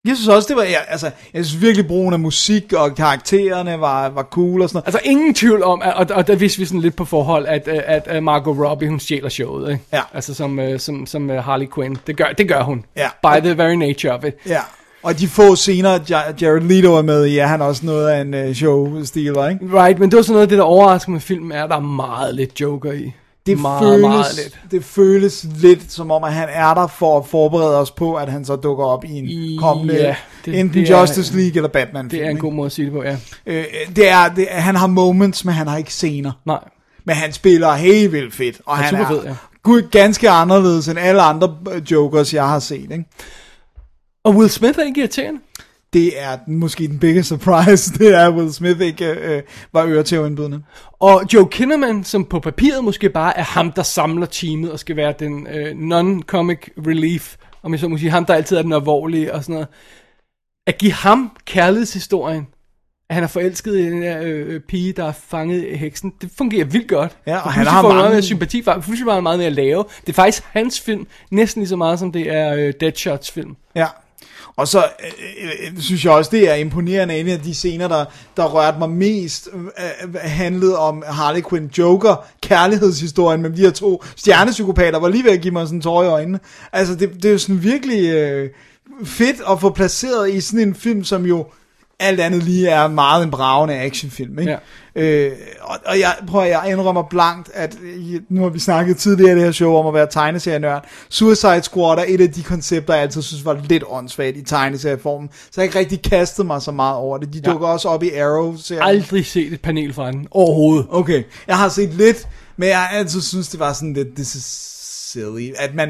Ja. 0.05 0.09
Jeg 0.11 0.17
synes 0.17 0.29
også, 0.29 0.49
det 0.49 0.57
var, 0.57 0.63
ja, 0.63 0.79
altså, 0.89 1.11
jeg 1.35 1.45
synes 1.45 1.63
virkelig 1.63 1.87
brugen 1.87 2.15
af 2.15 2.21
musik 2.21 2.73
og 2.73 2.95
karaktererne 2.95 3.81
var, 3.81 4.09
var 4.09 4.23
cool 4.23 4.63
og 4.63 4.69
sådan 4.69 4.77
noget. 4.77 4.87
Altså 4.87 5.01
ingen 5.11 5.35
tvivl 5.35 5.63
om, 5.63 5.83
at, 5.85 5.93
og, 5.95 6.07
og 6.17 6.27
der 6.27 6.37
vidste 6.37 6.59
vi 6.59 6.65
sådan 6.65 6.81
lidt 6.81 6.97
på 6.97 7.05
forhold, 7.05 7.47
at, 7.47 7.69
øh, 7.69 7.79
at, 7.87 8.03
at 8.07 8.23
Margot 8.23 8.59
Robbie, 8.69 8.89
hun 8.89 9.01
stjæler 9.01 9.29
showet, 9.29 9.73
ikke? 9.73 9.85
Ja. 9.93 10.01
Altså 10.15 10.35
som, 10.35 10.59
øh, 10.59 10.81
som, 10.81 11.07
som 11.07 11.31
øh, 11.31 11.45
Harley 11.45 11.67
Quinn. 11.75 11.97
Det 12.07 12.17
gør, 12.17 12.25
det 12.39 12.49
gør 12.49 12.63
hun. 12.63 12.85
Ja. 12.97 13.09
By 13.23 13.41
the 13.47 13.57
very 13.59 13.75
nature 13.75 14.13
of 14.13 14.25
it. 14.25 14.35
Ja. 14.47 14.61
Og 15.03 15.19
de 15.19 15.29
få 15.29 15.55
scener, 15.57 15.99
Ja- 16.11 16.33
Jared 16.41 16.61
Leto 16.63 16.95
er 16.95 17.03
med 17.03 17.27
i, 17.27 17.39
er 17.39 17.47
han 17.47 17.63
også 17.63 17.87
noget 17.87 18.09
af 18.09 18.21
en 18.21 18.55
show-stil, 18.55 19.27
ikke? 19.27 19.39
Right, 19.83 19.99
men 19.99 20.11
det 20.11 20.17
var 20.17 20.23
sådan 20.23 20.33
noget 20.33 20.43
af 20.43 20.49
det, 20.49 20.59
der 20.59 20.65
overrasker 20.65 21.11
med 21.13 21.21
filmen, 21.21 21.53
er, 21.53 21.65
at 21.65 21.71
der 21.71 21.77
er 21.77 21.81
meget 21.81 22.35
lidt 22.35 22.61
Joker 22.61 22.93
i. 22.93 23.13
Det 23.47 23.61
meget, 23.61 23.83
føles, 23.83 24.01
meget 24.03 24.37
lidt. 24.37 24.59
det 24.71 24.85
føles 24.85 25.47
lidt 25.57 25.93
som 25.93 26.11
om, 26.11 26.25
at 26.25 26.33
han 26.33 26.49
er 26.53 26.75
der 26.75 26.87
for 26.87 27.19
at 27.19 27.27
forberede 27.27 27.79
os 27.79 27.91
på, 27.91 28.15
at 28.15 28.29
han 28.29 28.45
så 28.45 28.57
dukker 28.57 28.85
op 28.85 29.05
i 29.05 29.19
en 29.19 29.25
I- 29.29 29.57
kommende, 29.61 29.95
ja, 29.95 30.17
det- 30.45 30.61
enten 30.61 30.83
det 30.83 30.91
er- 30.91 31.01
Justice 31.01 31.37
League 31.37 31.57
eller 31.57 31.69
Batman 31.69 32.09
Det 32.11 32.25
er 32.25 32.31
en 32.31 32.39
god 32.39 32.53
måde 32.53 32.67
at 32.67 32.73
sige 32.73 32.85
det 32.85 32.93
på, 32.93 33.03
ja. 33.03 33.17
Øh, 33.47 33.65
det 33.97 34.09
er, 34.09 34.29
det, 34.29 34.47
han 34.51 34.77
har 34.77 34.87
moments, 34.87 35.45
men 35.45 35.55
han 35.55 35.67
har 35.67 35.77
ikke 35.77 35.93
scener. 35.93 36.33
Nej. 36.47 36.59
Men 37.07 37.17
han 37.17 37.33
spiller 37.33 37.73
helt 37.73 38.13
vildt 38.13 38.35
fedt, 38.35 38.61
og 38.67 38.77
Han 38.77 38.95
er 38.95 38.99
han 38.99 39.07
er 39.07 39.09
fed, 39.21 39.25
ja. 39.29 39.35
gud, 39.63 39.83
ganske 39.91 40.31
anderledes 40.31 40.89
end 40.89 40.99
alle 40.99 41.23
andre 41.23 41.57
øh, 41.73 41.83
Jokers, 41.93 42.35
jeg 42.35 42.49
har 42.49 42.59
set. 42.59 42.91
Ikke? 42.91 43.05
Og 44.25 44.35
Will 44.37 44.51
Smith 44.51 44.79
er 44.79 44.83
ikke 44.83 45.01
irriterende. 45.01 45.41
Det 45.93 46.21
er 46.21 46.39
måske 46.47 46.89
den 46.89 46.99
biggest 46.99 47.29
surprise, 47.29 47.93
det 47.99 48.15
er, 48.15 48.31
Will 48.31 48.53
Smith 48.53 48.81
ikke 48.81 49.07
øh, 49.07 49.43
var 49.73 49.87
øretævindbydende. 49.87 50.63
Og 51.01 51.23
Joe 51.35 51.49
Kinnaman, 51.49 52.05
som 52.05 52.25
på 52.25 52.41
papiret 52.41 52.85
måske 52.85 53.09
bare 53.09 53.39
er 53.39 53.43
ham, 53.43 53.73
der 53.73 53.83
samler 53.83 54.27
teamet 54.27 54.73
og 54.73 54.79
skal 54.79 54.97
være 54.97 55.15
den 55.19 55.47
øh, 55.47 55.71
non-comic 55.71 56.71
relief, 56.87 57.37
om 57.63 57.73
jeg 57.73 57.81
så 57.81 57.89
må 57.89 57.99
sige, 57.99 58.11
ham, 58.11 58.25
der 58.25 58.35
altid 58.35 58.57
er 58.57 58.63
den 58.63 58.73
alvorlige 58.73 59.35
og 59.35 59.43
sådan 59.43 59.53
noget. 59.53 59.69
At 60.67 60.79
give 60.79 60.93
ham 60.93 61.37
kærlighedshistorien, 61.45 62.47
at 63.09 63.15
han 63.15 63.25
er 63.25 63.29
forelsket 63.29 63.79
i 63.79 63.83
den 63.83 64.03
der 64.03 64.19
øh, 64.23 64.61
pige, 64.61 64.93
der 64.93 65.05
er 65.05 65.13
fanget 65.13 65.69
i 65.69 65.77
heksen, 65.77 66.13
det 66.21 66.31
fungerer 66.39 66.65
vildt 66.65 66.89
godt. 66.89 67.17
Ja, 67.27 67.39
og 67.39 67.53
han 67.53 67.67
har 67.67 67.83
meget 67.83 68.11
mere 68.11 68.23
sympati 68.23 68.63
for. 68.63 68.73
Pludselig 68.73 69.07
var 69.07 69.15
han 69.15 69.23
meget 69.23 69.39
mere 69.39 69.47
at 69.47 69.53
lave. 69.53 69.85
Det 70.01 70.09
er 70.09 70.13
faktisk 70.13 70.43
hans 70.51 70.81
film, 70.81 71.07
næsten 71.31 71.61
lige 71.61 71.69
så 71.69 71.77
meget 71.77 71.99
som 71.99 72.13
det 72.13 72.35
er 72.35 72.55
øh, 72.55 72.73
Deadshots 72.81 73.31
film. 73.31 73.57
Ja. 73.75 73.87
Og 74.57 74.69
så 74.69 74.79
øh, 74.79 75.45
øh, 75.45 75.51
øh, 75.67 75.81
synes 75.81 76.05
jeg 76.05 76.13
også, 76.13 76.31
det 76.31 76.51
er 76.51 76.55
imponerende, 76.55 77.19
en 77.19 77.29
af 77.29 77.41
de 77.41 77.55
scener, 77.55 77.89
der, 77.89 78.05
der 78.37 78.45
rørte 78.45 78.79
mig 78.79 78.91
mest, 78.91 79.49
øh, 79.55 79.65
øh 80.03 80.15
handlede 80.15 80.79
om 80.79 81.03
Harley 81.07 81.43
Quinn 81.51 81.71
Joker, 81.79 82.27
kærlighedshistorien 82.43 83.43
mellem 83.43 83.57
de 83.57 83.63
her 83.63 83.71
to 83.71 84.05
stjernepsykopater, 84.17 84.99
var 84.99 85.09
lige 85.09 85.25
ved 85.25 85.33
at 85.33 85.41
give 85.41 85.53
mig 85.53 85.67
sådan 85.67 85.79
en 85.79 85.83
tår 85.83 86.03
i 86.03 86.07
øjnene. 86.07 86.41
Altså, 86.73 86.95
det, 86.95 87.11
det 87.15 87.25
er 87.25 87.33
jo 87.33 87.39
sådan 87.39 87.63
virkelig 87.63 88.13
øh, 88.13 88.51
fedt 89.05 89.37
at 89.51 89.61
få 89.61 89.71
placeret 89.71 90.31
i 90.31 90.41
sådan 90.41 90.69
en 90.69 90.75
film, 90.75 91.05
som 91.05 91.27
jo 91.27 91.47
alt 92.03 92.21
andet 92.21 92.43
lige 92.43 92.69
er 92.69 92.89
meget 92.89 93.25
en 93.25 93.31
bravende 93.31 93.75
actionfilm, 93.75 94.39
ikke? 94.39 94.53
Ja. 94.53 94.59
Øh, 95.03 95.33
og, 95.61 95.77
og 95.87 95.99
jeg 96.01 96.15
prøver, 96.27 96.45
jeg 96.45 96.63
indrømmer 96.71 97.03
blankt, 97.03 97.51
at 97.55 97.77
øh, 97.83 98.21
nu 98.29 98.43
har 98.43 98.49
vi 98.49 98.59
snakket 98.59 98.97
tidligere 98.97 99.33
i 99.33 99.35
det 99.35 99.45
her 99.45 99.53
show 99.53 99.75
om 99.75 99.87
at 99.87 99.95
være 99.95 100.07
tegneserienørd. 100.11 100.85
Suicide 101.09 101.63
Squad 101.63 101.99
er 101.99 102.05
et 102.09 102.21
af 102.21 102.33
de 102.33 102.43
koncepter, 102.43 102.95
jeg 102.95 103.03
altid 103.03 103.23
synes 103.23 103.45
var 103.45 103.61
lidt 103.69 103.85
åndssvagt 103.89 104.37
i 104.37 104.43
tegneserieformen. 104.45 105.29
Så 105.33 105.61
jeg 105.61 105.65
ikke 105.65 105.79
rigtig 105.79 106.03
kastet 106.03 106.47
mig 106.47 106.63
så 106.63 106.73
meget 106.73 106.97
over 106.97 107.19
det. 107.19 107.33
De 107.35 107.41
Ja. 107.45 107.51
dukker 107.53 107.69
også 107.69 107.89
op 107.89 108.03
i 108.03 108.11
Arrow. 108.15 108.57
serien. 108.57 108.83
Aldrig 108.83 109.27
set 109.27 109.53
et 109.53 109.61
panel 109.61 109.95
fra 109.95 110.13
den. 110.13 110.27
Overhovedet. 110.31 110.87
Okay, 110.91 111.23
jeg 111.47 111.59
har 111.59 111.69
set 111.69 111.95
lidt, 111.95 112.29
men 112.57 112.69
jeg 112.69 112.89
altid 112.93 113.21
synes, 113.21 113.49
det 113.49 113.61
var 113.61 113.73
sådan 113.73 113.93
lidt, 113.93 114.15
this 114.15 114.35
is 114.35 114.45
silly. 115.13 115.53
At 115.59 115.75
man, 115.75 115.89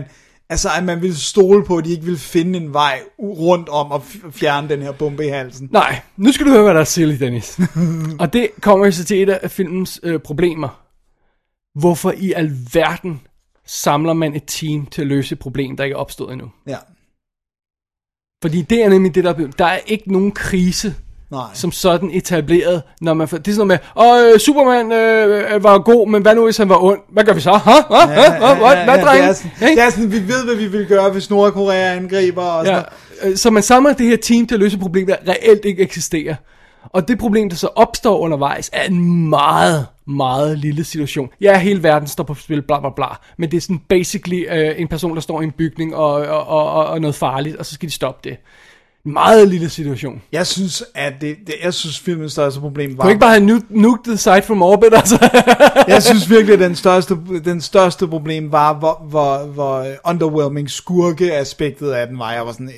altså, 0.53 0.69
at 0.77 0.85
man 0.85 1.03
ville 1.03 1.17
stole 1.17 1.65
på, 1.65 1.77
at 1.77 1.85
de 1.85 1.91
ikke 1.91 2.05
ville 2.05 2.19
finde 2.19 2.59
en 2.59 2.73
vej 2.73 3.01
rundt 3.19 3.69
om 3.69 3.93
at 3.93 4.01
fjerne 4.33 4.69
den 4.69 4.83
her 4.83 4.93
bombe 4.93 5.27
i 5.27 5.29
halsen. 5.29 5.69
Nej, 5.73 6.01
nu 6.17 6.33
skal 6.33 6.47
du 6.47 6.51
høre, 6.51 6.63
hvad 6.63 6.75
der 6.75 6.81
er 6.81 6.85
silly, 6.85 7.19
Dennis. 7.21 7.61
og 8.21 8.33
det 8.33 8.49
kommer 8.61 8.91
så 8.91 9.05
til 9.05 9.23
et 9.23 9.29
af 9.29 9.51
filmens 9.51 10.01
øh, 10.03 10.21
problemer. 10.21 10.83
Hvorfor 11.79 12.15
i 12.17 12.33
alverden 12.33 13.21
samler 13.67 14.13
man 14.13 14.35
et 14.35 14.45
team 14.47 14.87
til 14.87 15.03
at 15.03 15.09
løse 15.09 15.33
et 15.33 15.39
problem, 15.39 15.77
der 15.77 15.85
ikke 15.85 15.95
er 15.95 15.99
opstået 15.99 16.33
endnu? 16.33 16.51
Ja, 16.67 16.79
Fordi 18.43 18.63
det 18.63 18.85
er 18.85 18.89
nemlig 18.89 19.15
det, 19.15 19.25
der 19.25 19.31
er 19.31 19.51
Der 19.59 19.65
er 19.65 19.79
ikke 19.87 20.13
nogen 20.13 20.33
krise, 20.33 20.95
nej. 21.33 21.47
som 21.55 21.73
sådan 21.73 22.11
etableret, 22.13 22.83
når 23.01 23.15
man... 23.15 23.27
Det 23.27 23.49
er 23.49 23.53
sådan 23.53 23.67
noget 23.67 23.81
med, 23.97 24.05
åh, 24.05 24.33
øh, 24.35 24.39
Superman 24.39 24.93
øh, 24.93 25.65
var 25.65 25.79
god, 25.79 26.09
men 26.09 26.23
hvad 26.23 26.35
nu, 26.35 26.45
hvis 26.45 26.57
han 26.57 26.69
var 26.69 26.83
ond? 26.83 27.01
Hvad 27.13 27.25
gør 27.25 27.33
vi 27.33 27.41
så? 27.41 27.53
Ha? 27.53 27.71
Ha? 27.71 28.39
Hvad, 28.39 28.85
hvad, 28.85 28.99
det, 28.99 29.07
drenge? 29.07 29.29
er 29.29 29.33
sådan, 29.33 29.77
det 29.77 29.83
er 29.83 29.91
sådan, 29.91 30.13
vi 30.13 30.29
ved, 30.29 30.45
hvad 30.45 30.55
vi 30.55 30.67
vil 30.67 30.87
gøre, 30.87 31.11
hvis 31.11 31.31
Nordkorea 31.31 31.97
angriber 31.97 32.43
og 32.43 32.67
sådan 32.67 32.85
Ja, 33.23 33.29
øh, 33.29 33.37
så 33.37 33.51
man 33.51 33.63
samler 33.63 33.93
det 33.93 34.07
her 34.07 34.17
team 34.17 34.47
til 34.47 34.55
at 34.55 34.61
løse 34.61 34.75
et 34.75 34.81
problem, 34.81 35.07
der 35.07 35.17
reelt 35.29 35.65
ikke 35.65 35.83
eksisterer. 35.83 36.35
Og 36.85 37.09
det 37.09 37.19
problem, 37.19 37.49
der 37.49 37.57
så 37.57 37.67
opstår 37.67 38.19
undervejs, 38.19 38.71
er 38.73 38.83
en 38.83 39.29
meget 39.29 39.87
meget 40.07 40.59
lille 40.59 40.85
situation. 40.85 41.29
Ja, 41.41 41.59
hele 41.59 41.83
verden 41.83 42.09
står 42.09 42.25
på 42.25 42.35
spil, 42.35 42.63
bla 42.63 42.81
bla 42.81 42.91
bla. 42.97 43.07
Men 43.39 43.51
det 43.51 43.57
er 43.57 43.61
sådan 43.61 43.79
basically 43.89 44.45
øh, 44.51 44.81
en 44.81 44.89
person, 44.89 45.15
der 45.15 45.21
står 45.21 45.41
i 45.41 45.45
en 45.45 45.51
bygning 45.51 45.97
og, 45.97 46.13
og, 46.13 46.47
og, 46.47 46.87
og 46.87 47.01
noget 47.01 47.15
farligt, 47.15 47.57
og 47.57 47.67
så 47.67 47.75
skal 47.75 47.89
de 47.89 47.95
stoppe 47.95 48.29
det. 48.31 48.37
Meget 49.05 49.49
lille 49.49 49.69
situation. 49.69 50.23
Jeg 50.33 50.47
synes, 50.47 50.85
at 50.95 51.13
det, 51.21 51.37
det 51.47 51.55
jeg 51.63 51.75
synes, 51.75 51.99
filmens 52.01 52.33
største 52.33 52.61
problem 52.61 52.99
var... 52.99 53.03
Kunne 53.03 53.11
ikke 53.13 53.21
bare 53.21 53.31
have 53.31 53.45
nu- 53.45 53.61
nuked 53.71 54.17
site 54.17 54.43
from 54.43 54.63
orbit, 54.63 54.95
altså? 54.95 55.29
jeg 55.89 56.03
synes 56.03 56.31
virkelig, 56.31 56.53
at 56.55 56.61
den 56.61 56.77
største, 56.77 57.17
den 57.45 57.61
største 57.61 58.09
problem 58.09 58.53
var, 58.53 58.75
hvor, 58.75 59.07
hvor, 59.09 59.39
hvor 59.47 59.87
underwhelming 60.07 60.71
skurke-aspektet 60.71 61.91
af 61.91 62.07
den 62.07 62.19
var. 62.19 62.33
Jeg 62.33 62.47
var 62.47 62.53
sådan, 62.53 62.71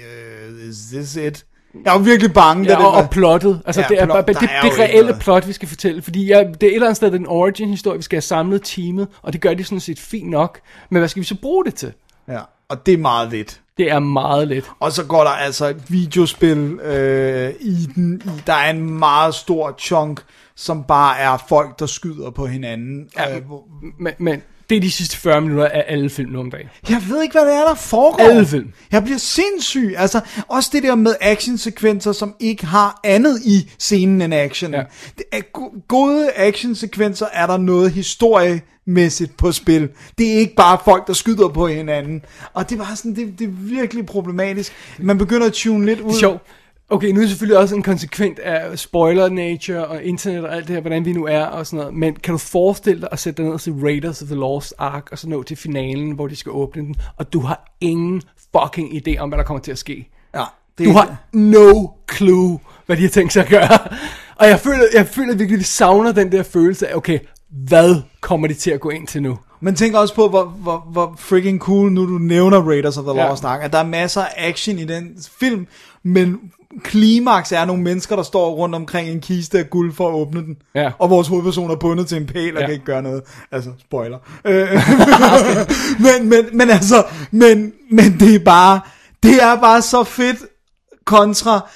uh, 0.63 0.69
is 0.71 0.77
this 0.93 1.17
it? 1.17 1.45
Jeg 1.85 1.93
var 1.93 1.99
virkelig 1.99 2.33
bange, 2.33 2.65
da 2.65 2.71
Ja, 2.71 2.77
det 2.79 2.87
og, 2.87 2.93
var... 2.93 3.03
og 3.03 3.11
plottet. 3.11 3.61
Altså, 3.67 3.81
Ja, 3.81 3.87
det 3.89 4.03
er 4.03 4.07
plot- 4.07 4.27
det, 4.29 4.37
det 4.41 4.43
ikke 4.65 4.83
reelle 4.83 5.07
noget. 5.09 5.23
plot, 5.23 5.49
vi 5.49 5.53
skal 5.53 5.69
fortælle. 5.69 6.03
Fordi 6.03 6.27
ja, 6.27 6.39
det 6.39 6.63
er 6.63 6.67
et 6.67 6.75
eller 6.75 6.87
andet 6.87 6.97
sted 6.97 7.11
den 7.11 7.27
origin-historie, 7.27 7.97
vi 7.97 8.03
skal 8.03 8.17
have 8.17 8.23
samlet 8.23 8.63
teamet, 8.65 9.09
og 9.23 9.33
det 9.33 9.41
gør 9.41 9.55
de 9.55 9.65
sådan 9.65 9.81
set 9.81 9.99
fint 10.01 10.31
nok. 10.31 10.59
Men 10.91 10.99
hvad 11.01 11.09
skal 11.09 11.21
vi 11.21 11.27
så 11.27 11.35
bruge 11.43 11.65
det 11.65 11.75
til? 11.75 11.93
Ja, 12.29 12.41
og 12.69 12.87
det 12.87 12.95
er 12.95 12.99
meget 12.99 13.31
lidt. 13.31 13.61
Det 13.77 13.91
er 13.91 13.99
meget 13.99 14.49
lidt. 14.49 14.71
Og 14.81 14.93
så 14.93 15.05
går 15.05 15.25
der 15.25 15.31
altså 15.31 15.67
et 15.67 15.83
videospil 15.89 16.79
øh, 16.83 17.55
i 17.61 17.87
den. 17.95 18.23
I, 18.25 18.43
der 18.47 18.53
er 18.53 18.71
en 18.71 18.99
meget 18.99 19.35
stor 19.35 19.75
chunk, 19.79 20.21
som 20.57 20.85
bare 20.85 21.19
er 21.19 21.45
folk, 21.49 21.79
der 21.79 21.87
skyder 21.87 22.31
på 22.31 22.47
hinanden. 22.47 23.09
Ja, 23.19 23.37
øh, 23.37 23.43
Men, 23.99 24.13
men 24.19 24.43
det 24.70 24.77
er 24.77 24.81
de 24.81 24.91
sidste 24.91 25.16
40 25.16 25.41
minutter 25.41 25.69
af 25.69 25.85
alle 25.89 26.11
film 26.11 26.31
nu 26.31 26.41
om 26.41 26.51
dagen. 26.51 26.66
Jeg 26.89 27.03
ved 27.09 27.23
ikke, 27.23 27.32
hvad 27.32 27.43
det 27.47 27.55
er, 27.55 27.65
der 27.69 27.74
foregår. 27.74 28.24
Alle 28.24 28.47
film. 28.47 28.73
Jeg 28.93 29.05
bliver 29.05 29.19
sindssyg. 29.19 29.95
Altså, 29.99 30.20
også 30.49 30.70
det 30.73 30.82
der 30.82 30.95
med 30.95 31.15
actionsekvenser, 31.20 32.12
som 32.12 32.35
ikke 32.41 32.66
har 32.66 33.01
andet 33.05 33.41
i 33.45 33.70
scenen 33.78 34.23
end 34.23 34.35
action. 34.35 34.74
Ja. 34.74 34.82
Det 35.19 35.24
er 35.32 35.41
go- 35.53 35.70
gode 35.89 36.31
actionsekvenser 36.36 37.27
er 37.32 37.47
der 37.47 37.57
noget 37.57 37.91
historiemæssigt 37.93 39.36
på 39.36 39.53
spil. 39.53 39.89
Det 40.19 40.32
er 40.35 40.36
ikke 40.39 40.55
bare 40.55 40.78
folk, 40.85 41.07
der 41.07 41.12
skyder 41.12 41.49
på 41.49 41.66
hinanden. 41.66 42.23
Og 42.55 42.70
det 42.70 42.78
var 42.78 42.93
sådan, 42.95 43.16
det, 43.16 43.39
det 43.39 43.45
er 43.45 43.53
virkelig 43.53 44.07
problematisk. 44.07 44.73
Man 44.99 45.19
begynder 45.19 45.47
at 45.47 45.53
tune 45.53 45.86
lidt 45.86 46.01
ud. 46.01 46.09
Det 46.09 46.15
er 46.15 46.19
sjovt. 46.20 46.43
Okay, 46.90 47.09
nu 47.09 47.16
er 47.16 47.20
det 47.20 47.28
selvfølgelig 47.28 47.59
også 47.59 47.74
en 47.74 47.82
konsekvent 47.82 48.39
af 48.39 48.78
spoiler 48.78 49.28
nature 49.28 49.86
og 49.86 50.02
internet 50.02 50.44
og 50.44 50.56
alt 50.56 50.69
det 50.69 50.74
her, 50.74 50.81
hvordan 50.81 51.05
vi 51.05 51.12
nu 51.12 51.27
er 51.27 51.44
og 51.44 51.66
sådan 51.66 51.78
noget. 51.78 51.94
Men 51.94 52.15
kan 52.15 52.32
du 52.32 52.39
forestille 52.39 53.01
dig 53.01 53.09
at 53.12 53.19
sætte 53.19 53.36
dig 53.36 53.44
ned 53.44 53.52
og 53.52 53.61
se 53.61 53.74
Raiders 53.82 54.23
of 54.23 54.27
the 54.27 54.36
Lost 54.36 54.74
Ark, 54.78 55.09
og 55.12 55.19
så 55.19 55.28
nå 55.28 55.43
til 55.43 55.56
finalen, 55.56 56.11
hvor 56.11 56.27
de 56.27 56.36
skal 56.36 56.52
åbne 56.52 56.82
den, 56.82 56.94
og 57.16 57.32
du 57.32 57.40
har 57.40 57.77
ingen 57.81 58.23
fucking 58.56 59.09
idé 59.09 59.19
om, 59.19 59.28
hvad 59.28 59.39
der 59.39 59.44
kommer 59.44 59.61
til 59.61 59.73
at 59.73 59.78
ske. 59.78 60.09
Ja, 60.35 60.44
det 60.78 60.86
Du 60.86 60.93
har 60.93 61.16
no 61.32 61.89
clue, 62.16 62.59
hvad 62.86 62.97
de 62.97 63.02
har 63.02 63.09
tænkt 63.09 63.32
sig 63.32 63.43
at 63.43 63.48
gøre. 63.48 63.78
Og 64.40 64.48
jeg 64.48 64.61
føler, 64.61 64.85
jeg 64.94 65.06
føler 65.06 65.35
virkelig, 65.35 65.55
at 65.55 65.59
vi 65.59 65.65
savner 65.65 66.12
den 66.12 66.32
der 66.32 66.43
følelse 66.43 66.89
af, 66.89 66.97
okay, 66.97 67.19
hvad 67.51 68.02
kommer 68.20 68.48
de 68.48 68.55
til 68.55 68.70
at 68.70 68.81
gå 68.81 68.90
ind 68.90 69.06
til 69.06 69.23
nu? 69.23 69.39
Men 69.61 69.74
tænk 69.74 69.94
også 69.94 70.15
på, 70.15 70.28
hvor, 70.28 70.44
hvor, 70.44 70.89
hvor 70.93 71.15
freaking 71.19 71.61
cool, 71.61 71.93
nu 71.93 72.06
du 72.06 72.19
nævner 72.19 72.62
Raiders 72.62 72.98
of 72.98 73.05
the 73.05 73.15
Ja. 73.15 73.28
Lost 73.28 73.44
Ark, 73.44 73.61
at 73.62 73.73
der 73.73 73.78
er 73.78 73.86
masser 73.86 74.23
af 74.23 74.48
action 74.48 74.78
i 74.78 74.85
den 74.85 75.19
film, 75.39 75.66
men 76.02 76.40
klimaks 76.83 77.53
er 77.53 77.65
nogle 77.65 77.83
mennesker, 77.83 78.17
der 78.17 78.23
står 78.23 78.55
rundt 78.55 78.75
omkring 78.75 79.09
en 79.09 79.21
kiste 79.21 79.59
af 79.59 79.71
guld 79.71 79.93
for 79.95 80.09
at 80.09 80.15
åbne 80.15 80.41
den. 80.41 80.57
Ja. 80.75 80.91
Og 80.99 81.11
vores 81.11 81.29
hovedperson 81.29 81.71
er 81.71 81.77
bundet 81.77 82.07
til 82.07 82.17
en 82.17 82.27
pæl 82.27 82.55
og 82.57 82.61
Ja. 82.61 82.67
kan 82.67 82.73
ikke 82.75 82.85
gøre 82.85 83.03
noget. 83.03 83.23
Altså, 83.53 83.71
spoiler. 83.81 84.19
Øh, 84.45 84.69
men, 86.07 86.29
men, 86.29 86.45
men 86.59 86.71
altså, 86.71 87.05
men, 87.31 87.73
men 87.91 88.21
det 88.21 88.35
er 88.35 88.39
bare, 88.45 88.81
det 89.23 89.43
er 89.43 89.61
bare 89.61 89.83
så 89.83 90.05
fedt 90.05 90.39
kontra 91.05 91.69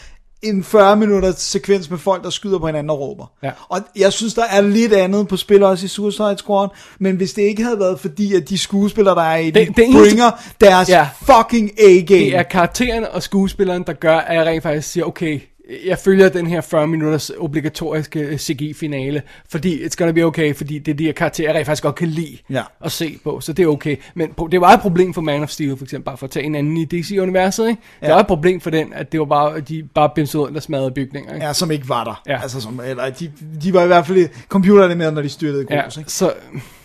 en 0.43 0.65
40 0.65 0.97
minutters 0.97 1.41
sekvens 1.41 1.91
med 1.91 1.99
folk, 1.99 2.25
der 2.25 2.31
skyder 2.31 2.59
på 2.59 2.67
hinanden 2.67 2.91
og 2.91 3.01
råber. 3.01 3.27
Ja. 3.43 3.51
Og 3.69 3.81
jeg 3.97 4.13
synes, 4.13 4.35
der 4.35 4.45
er 4.51 4.61
lidt 4.61 4.93
andet 4.93 5.29
på 5.29 5.37
spil 5.37 5.63
også 5.63 5.85
i 5.85 5.89
Suicide 5.89 6.35
Squad, 6.39 6.69
men 7.01 7.17
hvis 7.17 7.33
det 7.33 7.43
ikke 7.43 7.63
havde 7.65 7.79
været 7.79 8.01
fordi, 8.01 8.35
at 8.35 8.49
de 8.49 8.59
skuespillere, 8.59 9.15
der 9.15 9.23
er 9.23 9.37
i 9.37 9.47
det, 9.47 9.55
Det- 9.55 9.69
det, 9.69 9.77
det 9.77 9.85
eneste- 9.89 10.03
bringer 10.09 10.31
deres 10.61 10.89
Ja. 10.89 11.09
fucking 11.23 11.71
A-game. 11.81 12.19
Det 12.21 12.37
er 12.37 12.43
karaktererne 12.43 13.11
og 13.11 13.23
skuespilleren, 13.23 13.83
der 13.87 13.93
gør, 13.93 14.17
at 14.19 14.37
jeg 14.37 14.47
rent 14.47 14.63
faktisk 14.63 14.89
siger, 14.93 15.05
okay, 15.05 15.41
jeg 15.87 15.99
følger 15.99 16.29
den 16.29 16.47
her 16.47 16.61
40 16.61 16.87
minutters 16.87 17.31
obligatoriske 17.39 18.39
CGI-finale, 18.39 19.23
fordi 19.51 19.85
it's 19.87 19.95
gonna 19.97 20.13
be 20.13 20.23
okay, 20.25 20.55
fordi 20.55 20.79
det 20.79 20.93
er 20.93 20.97
de 20.97 21.05
her 21.05 21.13
karakterer, 21.13 21.57
jeg 21.57 21.67
faktisk 21.67 21.83
godt 21.83 21.95
kan 21.95 22.09
lide 22.09 22.39
Ja. 22.51 22.63
at 22.85 22.93
se 22.93 23.19
på, 23.25 23.41
så 23.41 23.53
det 23.53 23.63
er 23.63 23.67
okay. 23.67 23.97
Men 24.15 24.31
det 24.53 24.61
var 24.61 24.73
et 24.73 24.81
problem 24.81 25.15
for 25.15 25.21
Man 25.21 25.43
of 25.43 25.49
Steel, 25.51 25.77
for 25.77 25.85
eksempel, 25.85 26.05
bare 26.05 26.17
for 26.17 26.27
at 26.27 26.31
tage 26.31 26.47
en 26.47 26.55
anden 26.55 26.77
i 26.77 26.85
DC-universet, 26.85 27.69
ikke? 27.69 27.83
Det 28.01 28.07
Ja. 28.09 28.13
var 28.13 28.21
et 28.21 28.27
problem 28.27 28.61
for 28.61 28.71
den, 28.71 28.93
at 28.93 29.13
det 29.13 29.21
var 29.21 29.27
bare, 29.27 29.57
at 29.57 29.69
de 29.69 29.83
bare 29.95 30.11
bimsede 30.15 30.43
rundt 30.43 30.57
og 30.57 30.63
smadrede 30.63 30.91
bygninger, 30.91 31.35
ikke? 31.35 31.47
Ja, 31.47 31.53
som 31.53 31.71
ikke 31.71 31.89
var 31.89 32.05
der. 32.05 32.23
Ja. 32.27 32.43
Altså, 32.43 32.61
som, 32.61 32.81
eller, 32.87 33.11
de, 33.11 33.33
de 33.63 33.75
var 33.75 33.83
i 33.85 33.87
hvert 33.87 34.07
fald 34.07 34.29
computerne 34.49 34.95
med, 34.95 35.11
når 35.11 35.23
de 35.23 35.29
styrtede 35.29 35.67
Ja, 35.71 35.81
grus. 35.83 35.97
ikke? 35.97 36.11
så 36.13 36.33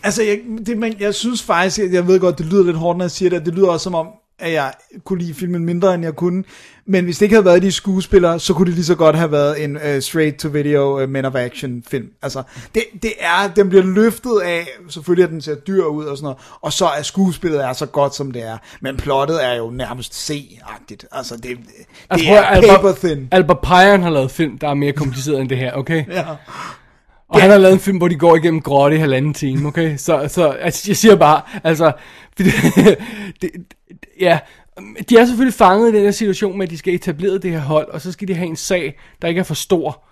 Altså, 0.06 0.24
jeg, 0.24 0.40
det, 0.66 0.78
men 0.78 0.96
jeg 1.00 1.14
synes 1.14 1.42
faktisk, 1.44 1.80
jeg, 1.80 1.94
jeg 1.94 2.08
ved 2.08 2.20
godt, 2.20 2.38
det 2.38 2.46
lyder 2.46 2.64
lidt 2.64 2.78
hårdt, 2.78 2.98
når 2.98 3.06
jeg 3.06 3.12
siger 3.12 3.30
det, 3.30 3.46
det 3.46 3.54
lyder 3.56 3.68
også 3.68 3.84
som 3.84 3.96
om, 3.96 4.08
at 4.44 4.54
jeg 4.54 4.74
kunne 5.04 5.20
lide 5.20 5.34
filmen 5.34 5.66
mindre, 5.66 5.94
end 5.96 6.04
jeg 6.04 6.16
kunne. 6.16 6.44
Men 6.86 7.06
hvis 7.06 7.18
det 7.18 7.26
ikke 7.26 7.36
havde 7.36 7.46
været 7.46 7.62
de 7.62 7.72
skuespillere, 7.72 8.40
så 8.40 8.54
kunne 8.54 8.66
det 8.66 8.74
lige 8.74 8.86
så 8.86 8.96
godt 8.96 9.16
have 9.16 9.32
været 9.32 9.64
en 9.64 9.76
uh, 9.76 10.00
straight-to-video 10.00 11.04
uh, 11.04 11.10
Men 11.10 11.26
of 11.26 11.36
Action 11.36 11.84
film. 11.88 12.08
Altså, 12.22 12.44
det, 12.76 12.84
det 13.04 13.14
er, 13.20 13.48
den 13.56 13.70
bliver 13.70 13.84
løftet 13.84 14.40
af, 14.44 14.68
selvfølgelig 14.90 15.24
at 15.24 15.30
den 15.30 15.42
ser 15.42 15.56
dyr 15.56 15.84
ud 15.84 16.06
og 16.06 16.18
sådan 16.18 16.24
noget, 16.26 16.38
og 16.62 16.74
så 16.74 16.86
er 16.86 17.02
skuespillet 17.02 17.64
er 17.64 17.74
så 17.74 17.86
godt, 17.86 18.16
som 18.16 18.32
det 18.32 18.48
er. 18.48 18.58
Men 18.82 18.98
plottet 18.98 19.46
er 19.46 19.54
jo 19.54 19.70
nærmest 19.70 20.30
C-agtigt. 20.32 21.06
Altså, 21.12 21.36
det, 21.36 21.44
det 21.44 21.58
altså, 22.10 22.30
er 22.30 22.62
prøv 22.62 22.70
at- 22.70 22.76
paper 22.76 22.94
thin. 23.08 23.28
Albert 23.32 23.60
Pyron 23.60 24.02
har 24.04 24.10
lavet 24.10 24.32
film, 24.32 24.58
der 24.58 24.68
er 24.70 24.74
mere 24.74 24.92
kompliceret 24.94 25.42
end 25.42 25.50
det 25.50 25.58
her, 25.58 25.74
okay? 25.74 26.04
Ja. 26.12 26.26
Og 27.34 27.42
han 27.42 27.50
har 27.50 27.58
lavet 27.58 27.74
en 27.74 27.80
film, 27.80 27.98
hvor 27.98 28.08
de 28.08 28.16
går 28.16 28.36
igennem 28.36 28.62
grotte 28.62 28.96
i 28.96 29.00
halvanden 29.00 29.34
time, 29.34 29.68
okay? 29.68 29.98
Så, 29.98 30.28
så 30.28 30.50
altså, 30.50 30.84
jeg 30.88 30.98
siger 30.98 31.16
bare, 31.16 31.42
altså, 31.64 31.92
fordi, 32.38 32.50
det, 33.42 33.50
ja, 34.20 34.40
de 35.10 35.18
er 35.18 35.26
selvfølgelig 35.26 35.54
fanget 35.54 35.90
i 35.90 35.96
den 35.96 36.04
her 36.04 36.12
situation 36.12 36.58
med, 36.58 36.66
at 36.66 36.72
de 36.72 36.78
skal 36.78 36.94
etablere 36.94 37.38
det 37.38 37.52
her 37.52 37.60
hold, 37.60 37.88
og 37.88 38.02
så 38.02 38.12
skal 38.12 38.28
de 38.28 38.34
have 38.34 38.48
en 38.48 38.56
sag, 38.56 39.00
der 39.22 39.28
ikke 39.28 39.40
er 39.40 39.44
for 39.44 39.54
stor. 39.54 40.04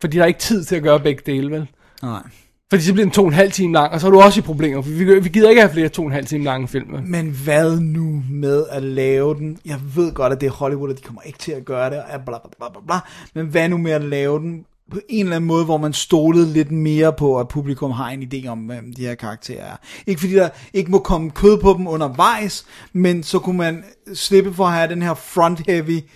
Fordi 0.00 0.16
der 0.16 0.22
er 0.22 0.26
ikke 0.26 0.40
tid 0.40 0.64
til 0.64 0.76
at 0.76 0.82
gøre 0.82 1.00
begge 1.00 1.22
dele, 1.26 1.50
vel? 1.50 1.66
Nej. 2.02 2.22
Fordi 2.70 2.82
så 2.82 2.92
bliver 2.92 3.04
den 3.04 3.12
to 3.12 3.22
og 3.22 3.28
en 3.28 3.34
halv 3.34 3.52
time 3.52 3.72
lang, 3.72 3.92
og 3.92 4.00
så 4.00 4.06
er 4.06 4.10
du 4.10 4.20
også 4.20 4.40
i 4.40 4.42
problemer, 4.42 4.82
for 4.82 4.90
vi, 4.90 5.20
vi 5.20 5.28
gider 5.28 5.48
ikke 5.48 5.60
have 5.60 5.72
flere 5.72 5.88
to 5.88 6.02
og 6.02 6.06
en 6.06 6.12
halv 6.12 6.26
time 6.26 6.44
lange 6.44 6.68
film. 6.68 6.92
vel? 6.92 7.02
Men 7.02 7.30
hvad 7.44 7.80
nu 7.80 8.22
med 8.30 8.64
at 8.70 8.82
lave 8.82 9.34
den? 9.34 9.58
Jeg 9.64 9.80
ved 9.94 10.12
godt, 10.12 10.32
at 10.32 10.40
det 10.40 10.46
er 10.46 10.50
Hollywood, 10.50 10.90
og 10.90 10.96
de 10.96 11.02
kommer 11.02 11.22
ikke 11.22 11.38
til 11.38 11.52
at 11.52 11.64
gøre 11.64 11.90
det, 11.90 11.98
og 11.98 12.04
bla 12.26 12.38
bla 12.38 12.50
bla 12.58 12.68
bla 12.68 12.80
bla. 12.86 12.96
Men 13.34 13.46
hvad 13.46 13.68
nu 13.68 13.76
med 13.76 13.92
at 13.92 14.04
lave 14.04 14.38
den 14.38 14.64
på 14.90 15.00
en 15.08 15.26
eller 15.26 15.36
anden 15.36 15.48
måde, 15.48 15.64
hvor 15.64 15.76
man 15.76 15.92
stolede 15.92 16.52
lidt 16.52 16.70
mere 16.70 17.12
på, 17.12 17.40
at 17.40 17.48
publikum 17.48 17.90
har 17.90 18.10
en 18.10 18.22
idé 18.22 18.48
om, 18.48 18.58
hvem 18.58 18.92
de 18.92 19.06
her 19.06 19.14
karakterer 19.14 19.64
er. 19.64 19.76
Ikke 20.06 20.20
fordi 20.20 20.34
der 20.34 20.48
ikke 20.72 20.90
må 20.90 20.98
komme 20.98 21.30
kød 21.30 21.58
på 21.58 21.74
dem 21.78 21.86
undervejs, 21.86 22.66
men 22.92 23.22
så 23.22 23.38
kunne 23.38 23.58
man 23.58 23.84
slippe 24.14 24.54
for 24.54 24.64
at 24.64 24.72
have 24.72 24.88
den 24.88 25.02
her 25.02 25.14
front-heavy 25.14 26.10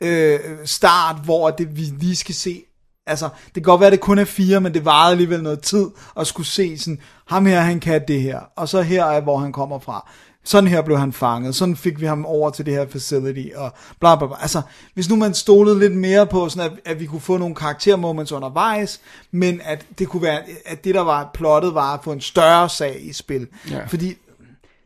øh, 0.00 0.40
start, 0.64 1.16
hvor 1.24 1.50
det, 1.50 1.76
vi 1.76 1.82
lige 1.82 2.16
skal 2.16 2.34
se 2.34 2.64
Altså, 3.08 3.28
det 3.44 3.54
kan 3.54 3.62
godt 3.62 3.80
være, 3.80 3.86
at 3.86 3.92
det 3.92 4.00
kun 4.00 4.18
er 4.18 4.24
fire, 4.24 4.60
men 4.60 4.74
det 4.74 4.84
varede 4.84 5.10
alligevel 5.10 5.42
noget 5.42 5.60
tid 5.60 5.86
at 6.16 6.26
skulle 6.26 6.46
se 6.46 6.78
sådan, 6.78 7.00
ham 7.26 7.46
her, 7.46 7.60
han 7.60 7.80
kan 7.80 8.04
det 8.08 8.22
her, 8.22 8.40
og 8.56 8.68
så 8.68 8.82
her 8.82 9.04
er, 9.04 9.20
hvor 9.20 9.38
han 9.38 9.52
kommer 9.52 9.78
fra. 9.78 10.10
Sådan 10.48 10.68
her 10.68 10.82
blev 10.82 10.98
han 10.98 11.12
fanget, 11.12 11.54
sådan 11.54 11.76
fik 11.76 12.00
vi 12.00 12.06
ham 12.06 12.26
over 12.26 12.50
til 12.50 12.66
det 12.66 12.74
her 12.74 12.86
facility, 12.88 13.48
og 13.56 13.72
bla 14.00 14.16
bla 14.16 14.26
bla. 14.26 14.36
Altså, 14.40 14.62
hvis 14.94 15.08
nu 15.08 15.16
man 15.16 15.34
stolede 15.34 15.78
lidt 15.78 15.96
mere 15.96 16.26
på, 16.26 16.48
sådan 16.48 16.72
at, 16.72 16.92
at 16.92 17.00
vi 17.00 17.06
kunne 17.06 17.20
få 17.20 17.36
nogle 17.38 17.54
karaktermoments 17.54 18.32
undervejs, 18.32 19.00
men 19.30 19.60
at 19.64 19.86
det 19.98 20.08
kunne 20.08 20.22
være, 20.22 20.40
at 20.66 20.84
det 20.84 20.94
der 20.94 21.00
var 21.00 21.30
plottet 21.34 21.74
var 21.74 21.94
at 21.94 22.00
få 22.04 22.12
en 22.12 22.20
større 22.20 22.68
sag 22.68 22.98
i 23.00 23.12
spil. 23.12 23.46
Ja. 23.70 23.86
Fordi 23.86 24.16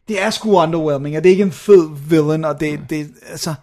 det 0.09 0.23
er 0.23 0.31
sgu 0.31 0.59
underwhelming, 0.59 1.17
og 1.17 1.23
det 1.23 1.29
er 1.29 1.33
ikke 1.33 1.43
en 1.43 1.53
fed 1.53 1.89
villain, 2.09 2.45
og 2.45 2.61
det, 2.61 2.81
det 2.91 3.11
altså... 3.31 3.55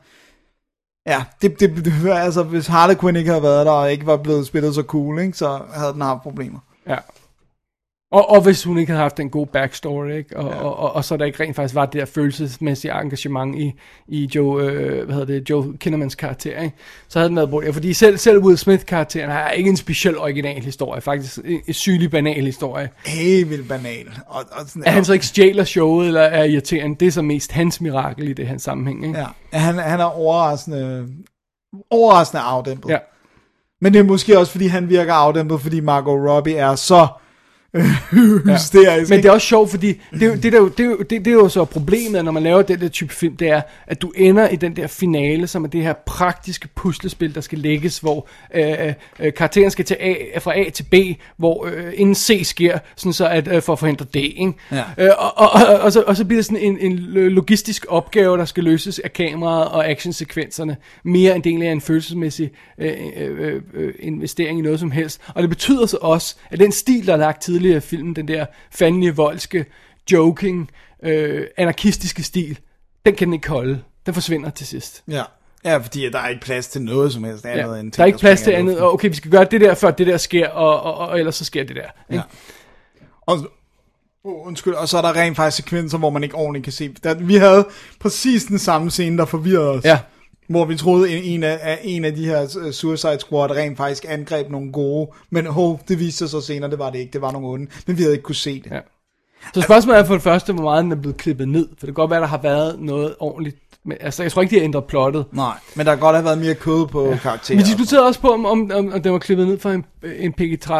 Ja, 1.07 1.23
det, 1.41 1.59
det, 1.59 1.85
det, 1.85 2.09
altså 2.11 2.43
hvis 2.43 2.67
Harley 2.67 2.95
Quinn 2.95 3.15
ikke 3.17 3.29
havde 3.29 3.43
været 3.43 3.65
der, 3.65 3.71
og 3.71 3.91
ikke 3.91 4.05
var 4.05 4.17
blevet 4.17 4.47
spillet 4.47 4.75
så 4.75 4.81
cool, 4.83 5.19
ikke, 5.19 5.37
så 5.37 5.61
havde 5.73 5.93
den 5.93 6.01
haft 6.01 6.21
problemer. 6.21 6.59
Ja. 6.87 6.97
Og, 8.11 8.29
og 8.29 8.41
hvis 8.41 8.63
hun 8.63 8.77
ikke 8.77 8.91
havde 8.91 9.01
haft 9.01 9.17
den 9.17 9.29
gode 9.29 9.45
backstory, 9.45 10.11
ikke? 10.11 10.37
Og, 10.37 10.51
ja. 10.51 10.55
og, 10.55 10.79
og, 10.79 10.95
og, 10.95 11.05
så 11.05 11.17
der 11.17 11.25
ikke 11.25 11.43
rent 11.43 11.55
faktisk 11.55 11.75
var 11.75 11.85
det 11.85 11.99
der 11.99 12.05
følelsesmæssige 12.05 12.93
engagement 13.01 13.55
i, 13.55 13.73
i 14.07 14.29
Joe, 14.35 14.63
øh, 14.63 15.05
hvad 15.05 15.15
hedder 15.15 15.33
det, 15.33 15.49
Joe 15.49 15.77
Kinnemans 15.77 16.15
karakter, 16.15 16.61
ikke? 16.61 16.75
så 17.07 17.19
havde 17.19 17.29
den 17.29 17.35
været 17.35 17.49
brugt. 17.49 17.73
Fordi 17.73 17.93
selv, 17.93 18.17
selv 18.17 18.37
Will 18.37 18.57
Smith-karakteren 18.57 19.31
har 19.31 19.49
ikke 19.49 19.69
en 19.69 19.77
speciel 19.77 20.17
original 20.17 20.61
historie, 20.61 21.01
faktisk 21.01 21.37
en, 21.45 21.61
en 21.67 21.73
sygelig 21.73 22.11
banal 22.11 22.45
historie. 22.45 22.89
Helt 23.05 23.49
vildt 23.49 23.67
banal. 23.67 24.09
Og, 24.27 24.43
og 24.51 24.67
sådan, 24.67 24.83
At 24.85 24.93
han 24.93 25.05
så 25.05 25.13
ikke 25.13 25.25
stjæler 25.25 25.63
showet, 25.63 26.07
eller 26.07 26.21
er 26.21 26.43
irriterende, 26.43 26.95
det 26.99 27.07
er 27.07 27.11
så 27.11 27.21
mest 27.21 27.51
hans 27.51 27.81
mirakel 27.81 28.27
i 28.27 28.33
det 28.33 28.47
her 28.47 28.57
sammenhæng, 28.57 29.05
ikke? 29.05 29.19
Ja, 29.19 29.59
han, 29.59 29.75
han 29.75 29.99
er 29.99 30.03
overraskende, 30.03 31.07
overraskende 31.89 32.41
afdæmpet. 32.41 32.89
Ja. 32.89 32.97
Men 33.81 33.93
det 33.93 33.99
er 33.99 34.03
måske 34.03 34.39
også, 34.39 34.51
fordi 34.51 34.67
han 34.67 34.89
virker 34.89 35.13
afdæmpet, 35.13 35.61
fordi 35.61 35.79
Margot 35.79 36.29
Robbie 36.29 36.55
er 36.55 36.75
så 36.75 37.07
hysterisk. 38.45 39.09
Men 39.09 39.17
ikke? 39.17 39.23
det 39.23 39.25
er 39.25 39.31
også 39.31 39.47
sjovt, 39.47 39.69
fordi 39.69 40.01
det, 40.11 40.23
er 40.23 40.27
jo- 40.27 40.35
det, 40.35 40.53
er 40.53 40.57
jo, 40.57 40.67
det, 40.67 40.97
det, 40.99 41.25
det 41.25 41.27
er 41.27 41.31
jo 41.31 41.49
så 41.49 41.65
problemet, 41.65 42.25
når 42.25 42.31
man 42.31 42.43
laver 42.43 42.61
den 42.61 42.81
der 42.81 42.87
type 42.87 43.13
film, 43.13 43.35
det 43.37 43.49
er, 43.49 43.61
at 43.87 44.01
du 44.01 44.11
ender 44.15 44.47
i 44.49 44.55
den 44.55 44.75
der 44.75 44.87
finale, 44.87 45.47
som 45.47 45.63
er 45.63 45.67
det 45.67 45.81
her 45.83 45.93
praktiske 46.05 46.67
puslespil, 46.75 47.35
der 47.35 47.41
skal 47.41 47.59
lægges, 47.59 47.99
hvor 47.99 48.27
øh, 48.55 48.93
øh, 49.19 49.33
karakteren 49.33 49.71
skal 49.71 49.85
til 49.85 49.97
A, 49.99 50.13
fra 50.39 50.59
A 50.59 50.69
til 50.69 50.83
B, 50.83 50.95
hvor 51.37 51.65
øh, 51.65 51.93
inden 51.95 52.15
C 52.15 52.41
sker, 52.43 52.79
sådan 52.95 53.13
så 53.13 53.27
at, 53.27 53.47
øh, 53.47 53.61
for 53.61 53.73
at 53.73 53.79
forhindre 53.79 54.05
D. 54.05 54.15
Ikke? 54.15 54.53
Ja. 54.71 54.83
Øh, 54.97 55.09
og, 55.17 55.37
og, 55.37 55.49
og, 55.67 55.79
og, 55.79 55.91
så, 55.93 56.03
og 56.07 56.15
så 56.17 56.25
bliver 56.25 56.37
det 56.37 56.45
sådan 56.45 56.61
en, 56.61 56.77
en 56.79 56.97
logistisk 57.29 57.85
opgave, 57.89 58.37
der 58.37 58.45
skal 58.45 58.63
løses 58.63 58.99
af 58.99 59.13
kameraet 59.13 59.67
og 59.67 59.87
actionsekvenserne, 59.89 60.77
mere 61.03 61.35
end 61.35 61.43
det 61.43 61.49
egentlig 61.49 61.67
er 61.67 61.71
en 61.71 61.81
følelsesmæssig 61.81 62.51
øh, 62.77 62.93
øh, 63.17 63.61
øh, 63.73 63.93
investering 63.99 64.59
i 64.59 64.61
noget 64.61 64.79
som 64.79 64.91
helst. 64.91 65.21
Og 65.35 65.41
det 65.41 65.49
betyder 65.49 65.85
så 65.85 65.97
også, 66.01 66.35
at 66.51 66.59
den 66.59 66.71
stil, 66.71 67.07
der 67.07 67.13
er 67.13 67.17
lagt 67.17 67.41
tidligere 67.41 67.58
i 67.65 67.79
filmen, 67.79 68.15
den 68.15 68.27
der 68.27 68.45
fandlige, 68.71 69.15
voldske, 69.15 69.65
joking, 70.11 70.71
øh, 71.03 71.47
anarkistiske 71.57 72.23
stil, 72.23 72.59
den 73.05 73.15
kan 73.15 73.27
den 73.27 73.33
ikke 73.33 73.49
holde. 73.49 73.81
Den 74.05 74.13
forsvinder 74.13 74.49
til 74.49 74.67
sidst. 74.67 75.03
Ja. 75.07 75.23
ja, 75.65 75.77
fordi 75.77 76.09
der 76.09 76.19
er 76.19 76.27
ikke 76.27 76.41
plads 76.41 76.67
til 76.67 76.81
noget 76.81 77.13
som 77.13 77.23
helst 77.23 77.45
andet 77.45 77.75
Ja. 77.75 77.79
end 77.79 77.91
ting, 77.91 77.95
Der 77.95 78.01
er 78.01 78.07
ikke 78.07 78.19
plads 78.19 78.41
til 78.41 78.51
andet, 78.51 78.79
og 78.79 78.93
okay, 78.93 79.09
vi 79.09 79.15
skal 79.15 79.31
gøre 79.31 79.45
det 79.51 79.61
der, 79.61 79.73
før 79.75 79.91
det 79.91 80.07
der 80.07 80.17
sker, 80.17 80.47
og, 80.49 80.81
og, 80.81 81.07
og 81.07 81.19
ellers 81.19 81.35
så 81.35 81.45
sker 81.45 81.63
det 81.63 81.75
der. 81.75 81.81
Ja. 82.09 82.13
Ikke? 82.13 82.25
Og, 83.21 83.37
oh, 84.23 84.47
undskyld, 84.47 84.73
og 84.73 84.89
så 84.89 84.97
er 84.97 85.01
der 85.01 85.15
rent 85.15 85.35
faktisk 85.35 85.63
sekvenser, 85.63 85.97
hvor 85.97 86.09
man 86.09 86.23
ikke 86.23 86.35
ordentligt 86.35 86.63
kan 86.63 86.73
se. 86.73 86.95
Der, 87.03 87.13
vi 87.13 87.35
havde 87.35 87.67
præcis 87.99 88.43
den 88.43 88.59
samme 88.59 88.91
scene, 88.91 89.17
der 89.17 89.25
forvirrede 89.25 89.69
os. 89.69 89.83
Ja. 89.85 89.99
Hvor 90.49 90.65
vi 90.65 90.75
troede, 90.75 91.11
en, 91.11 91.23
en, 91.23 91.43
af, 91.43 91.79
en 91.83 92.05
af 92.05 92.15
de 92.15 92.25
her 92.25 92.57
øh, 92.65 92.71
Suicide 92.71 93.19
Squad 93.19 93.51
rent 93.51 93.77
faktisk 93.77 94.05
angreb 94.09 94.49
nogle 94.49 94.71
gode. 94.71 95.11
Men 95.29 95.45
hov, 95.45 95.81
det 95.87 95.99
viste 95.99 96.17
sig 96.17 96.29
så 96.29 96.41
senere, 96.41 96.71
det 96.71 96.79
var 96.79 96.89
det 96.89 96.99
ikke. 96.99 97.13
Det 97.13 97.21
var 97.21 97.31
nogle 97.31 97.47
onde. 97.47 97.67
Men 97.87 97.97
vi 97.97 98.01
havde 98.01 98.13
ikke 98.13 98.23
kunne 98.23 98.35
se 98.35 98.61
det. 98.61 98.71
Ja. 98.71 98.79
Så 99.53 99.61
spørgsmålet 99.61 99.99
er 99.99 100.05
for 100.05 100.13
det 100.13 100.23
første, 100.23 100.53
hvor 100.53 100.63
meget 100.63 100.83
den 100.83 100.91
er 100.91 100.95
blevet 100.95 101.17
klippet 101.17 101.47
ned. 101.47 101.67
For 101.67 101.85
det 101.85 101.87
kan 101.87 101.93
godt 101.93 102.11
være, 102.11 102.21
der 102.21 102.27
har 102.27 102.41
været 102.41 102.79
noget 102.79 103.15
ordentligt. 103.19 103.57
Men, 103.89 103.97
altså, 104.01 104.23
jeg 104.23 104.31
tror 104.31 104.41
ikke, 104.41 104.55
de 104.55 104.59
har 104.59 104.65
ændret 104.65 104.85
plottet. 104.85 105.25
Nej, 105.31 105.57
men 105.75 105.85
der 105.85 105.91
kan 105.91 105.99
godt 105.99 106.15
have 106.15 106.25
været 106.25 106.37
mere 106.37 106.55
kød 106.55 106.87
på 106.87 107.09
ja. 107.09 107.17
karakterer. 107.17 107.57
Vi 107.57 107.63
diskuterede 107.63 108.05
også 108.05 108.19
på, 108.19 108.33
om, 108.33 108.45
om, 108.45 108.71
om, 108.75 108.93
om 108.93 109.01
den 109.01 109.11
var 109.11 109.19
klippet 109.19 109.47
ned 109.47 109.59
fra 109.59 109.73
en, 109.73 109.85
en 110.03 110.33
PG-13, 110.41 110.71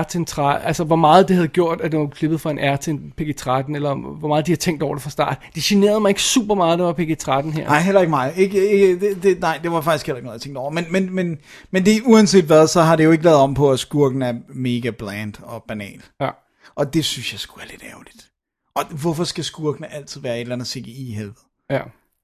R 0.00 0.02
til 0.02 0.18
en 0.18 0.24
13. 0.24 0.66
Altså, 0.66 0.84
hvor 0.84 0.96
meget 0.96 1.28
det 1.28 1.36
havde 1.36 1.48
gjort, 1.48 1.80
at 1.80 1.92
den 1.92 2.00
var 2.00 2.06
klippet 2.06 2.40
fra 2.40 2.50
en 2.50 2.58
R 2.58 2.76
til 2.76 2.92
en 2.92 3.12
PG-13, 3.20 3.74
eller 3.74 4.18
hvor 4.18 4.28
meget 4.28 4.46
de 4.46 4.52
har 4.52 4.56
tænkt 4.56 4.82
over 4.82 4.94
det 4.94 5.02
fra 5.02 5.10
start. 5.10 5.38
Det 5.54 5.62
generede 5.62 6.00
mig 6.00 6.08
ikke 6.08 6.22
super 6.22 6.54
meget, 6.54 6.72
at 6.72 6.78
det 6.78 6.86
var 6.86 6.92
PG-13 6.92 7.50
her. 7.50 7.68
Nej, 7.68 7.80
heller 7.80 8.00
ikke 8.00 8.10
mig. 8.10 8.32
Ikke, 8.36 8.70
ikke, 8.70 9.00
det, 9.00 9.22
det, 9.22 9.40
nej, 9.40 9.60
det 9.62 9.72
var 9.72 9.80
faktisk 9.80 10.06
heller 10.06 10.16
ikke 10.16 10.26
noget, 10.26 10.38
jeg 10.38 10.42
tænkte 10.42 10.58
over. 10.58 10.70
Men, 10.70 10.86
men, 10.90 11.14
men, 11.14 11.38
men 11.70 11.84
det, 11.84 12.02
uanset 12.04 12.44
hvad, 12.44 12.66
så 12.66 12.82
har 12.82 12.96
det 12.96 13.04
jo 13.04 13.10
ikke 13.10 13.24
lavet 13.24 13.38
om 13.38 13.54
på, 13.54 13.70
at 13.70 13.78
skurken 13.78 14.22
er 14.22 14.34
mega 14.48 14.90
bland 14.90 15.34
og 15.42 15.64
banal. 15.68 16.02
Ja. 16.20 16.30
Og 16.74 16.94
det 16.94 17.04
synes 17.04 17.32
jeg 17.32 17.40
skulle 17.40 17.66
er 17.66 17.70
lidt 17.70 17.82
ærgerligt. 17.92 18.30
Og 18.74 18.84
hvorfor 18.84 19.24
skal 19.24 19.44
skurkene 19.44 19.94
altid 19.94 20.20
være 20.20 20.34
et 20.34 20.40
eller 20.40 20.54
andet 20.54 20.68
CGI 20.68 21.10
i 21.10 21.12
helvede? 21.12 21.34
ja. 21.70 21.80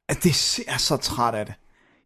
At 0.08 0.24
det 0.24 0.58
jeg 0.58 0.74
er 0.74 0.78
så 0.78 0.96
træt 0.96 1.34
af 1.34 1.46
det. 1.46 1.54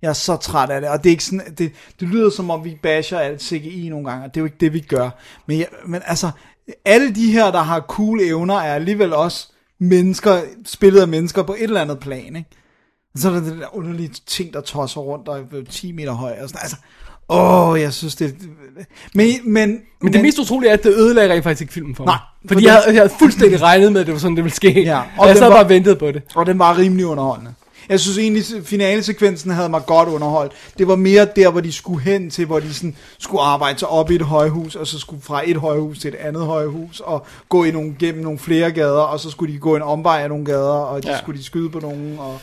Jeg 0.02 0.09
er 0.09 0.12
så 0.12 0.36
træt 0.36 0.70
af 0.70 0.81
det, 0.81 0.90
og 0.90 0.98
det 1.05 1.10
er 1.10 1.10
ikke 1.10 1.24
sådan, 1.24 1.55
det, 1.59 1.73
det 2.01 2.09
lyder 2.09 2.31
som 2.31 2.51
om 2.51 2.64
vi 2.64 2.78
basher 2.82 3.18
alt 3.18 3.43
CGI 3.43 3.89
nogle 3.90 4.10
gange, 4.10 4.24
og 4.24 4.35
det 4.35 4.40
er 4.40 4.43
jo 4.43 4.44
ikke 4.47 4.56
det, 4.60 4.73
vi 4.73 4.81
gør. 4.81 5.10
Men, 5.47 5.59
jeg, 5.59 5.66
men 5.86 6.02
altså, 6.06 6.31
alle 6.85 7.14
de 7.14 7.32
her, 7.32 7.51
der 7.51 7.62
har 7.62 7.81
cool 7.81 8.20
evner, 8.20 8.55
er 8.55 8.74
alligevel 8.74 9.12
også 9.12 9.48
mennesker, 9.81 10.40
spillet 10.64 11.01
af 11.01 11.09
mennesker 11.09 11.43
på 11.43 11.52
et 11.52 11.62
eller 11.62 11.81
andet 11.81 11.98
plan, 11.98 12.36
ikke? 12.36 12.51
Og 13.14 13.20
så 13.20 13.28
er 13.28 13.32
der 13.32 13.40
det 13.40 13.59
der 13.59 13.77
underlige 13.77 14.10
ting, 14.27 14.52
der 14.55 14.60
tosser 14.60 15.01
rundt, 15.01 15.27
der 15.27 15.35
er 15.35 15.64
10 15.70 15.93
meter 15.93 16.12
høj, 16.12 16.36
og 16.43 16.48
sådan, 16.48 16.60
altså, 16.62 16.77
åh, 17.28 17.81
jeg 17.81 17.93
synes 17.93 18.14
det, 18.16 18.36
men, 19.14 19.28
men, 19.44 19.81
Men 20.02 20.12
det 20.12 20.23
mest 20.23 20.39
utrolige 20.39 20.70
er, 20.70 20.74
at 20.74 20.85
det 20.85 20.93
ødelagde 20.94 21.32
rent 21.35 21.43
faktisk 21.44 21.60
ikke 21.62 21.73
filmen 21.73 21.94
for 21.97 22.05
mig. 22.05 22.12
Nej, 22.12 22.18
Fordi 22.48 22.55
for 22.64 22.68
jeg, 22.70 22.74
den- 22.77 22.82
havde, 22.85 22.94
jeg 22.94 23.02
havde 23.02 23.14
fuldstændig 23.18 23.62
regnet 23.62 23.93
med, 23.93 24.01
at 24.01 24.06
det 24.06 24.12
var 24.14 24.20
sådan, 24.20 24.36
det 24.36 24.44
ville 24.44 24.56
ske. 24.56 24.82
Ja, 24.82 24.98
og, 24.98 25.05
og 25.05 25.10
og 25.18 25.27
jeg 25.27 25.35
den 25.35 25.39
sad 25.40 25.48
var- 25.48 25.55
bare 25.56 25.64
og 25.64 25.68
ventede 25.68 25.97
på 25.97 26.10
det. 26.12 26.23
Og 26.35 26.47
den 26.47 26.59
var 26.59 26.78
rimelig 26.78 27.06
underholdende. 27.06 27.55
Jeg 27.89 28.01
synes 28.01 28.19
egentlig, 28.19 28.45
finalesekvensen 28.65 29.51
havde 29.51 29.69
mig 29.69 29.83
godt 29.87 30.09
underholdt. 30.09 30.53
Det 30.79 30.89
var 30.89 30.97
mere 30.97 31.29
der, 31.37 31.51
hvor 31.51 31.61
de 31.61 31.73
skulle 31.73 32.03
hen 32.03 32.31
til, 32.31 32.47
hvor 32.47 32.61
de 32.61 32.75
sådan 32.75 32.97
skulle 33.19 33.43
arbejde 33.43 33.79
sig 33.79 33.89
op 33.89 34.11
i 34.11 34.15
et 34.15 34.23
højhus, 34.23 34.77
og 34.77 34.87
så 34.87 34.99
skulle 34.99 35.23
fra 35.23 35.51
et 35.51 35.57
højhus 35.57 35.99
til 35.99 36.09
et 36.09 36.15
andet 36.15 36.43
højhus, 36.47 37.01
og 37.01 37.27
gå 37.49 37.65
i 37.65 37.71
nogle, 37.71 37.97
gennem 37.99 38.23
nogle 38.23 38.39
flere 38.39 38.71
gader, 38.73 39.01
og 39.01 39.21
så 39.21 39.31
skulle 39.31 39.55
de 39.55 39.59
gå 39.59 39.77
en 39.77 39.83
omvej 39.83 40.23
af 40.23 40.29
nogle 40.29 40.45
gader, 40.45 40.61
og 40.69 41.03
de 41.03 41.09
Ja. 41.11 41.19
skulle 41.19 41.39
de 41.39 41.45
skyde 41.45 41.71
på 41.71 41.81
nogen. 41.81 42.17
Og... 42.19 42.39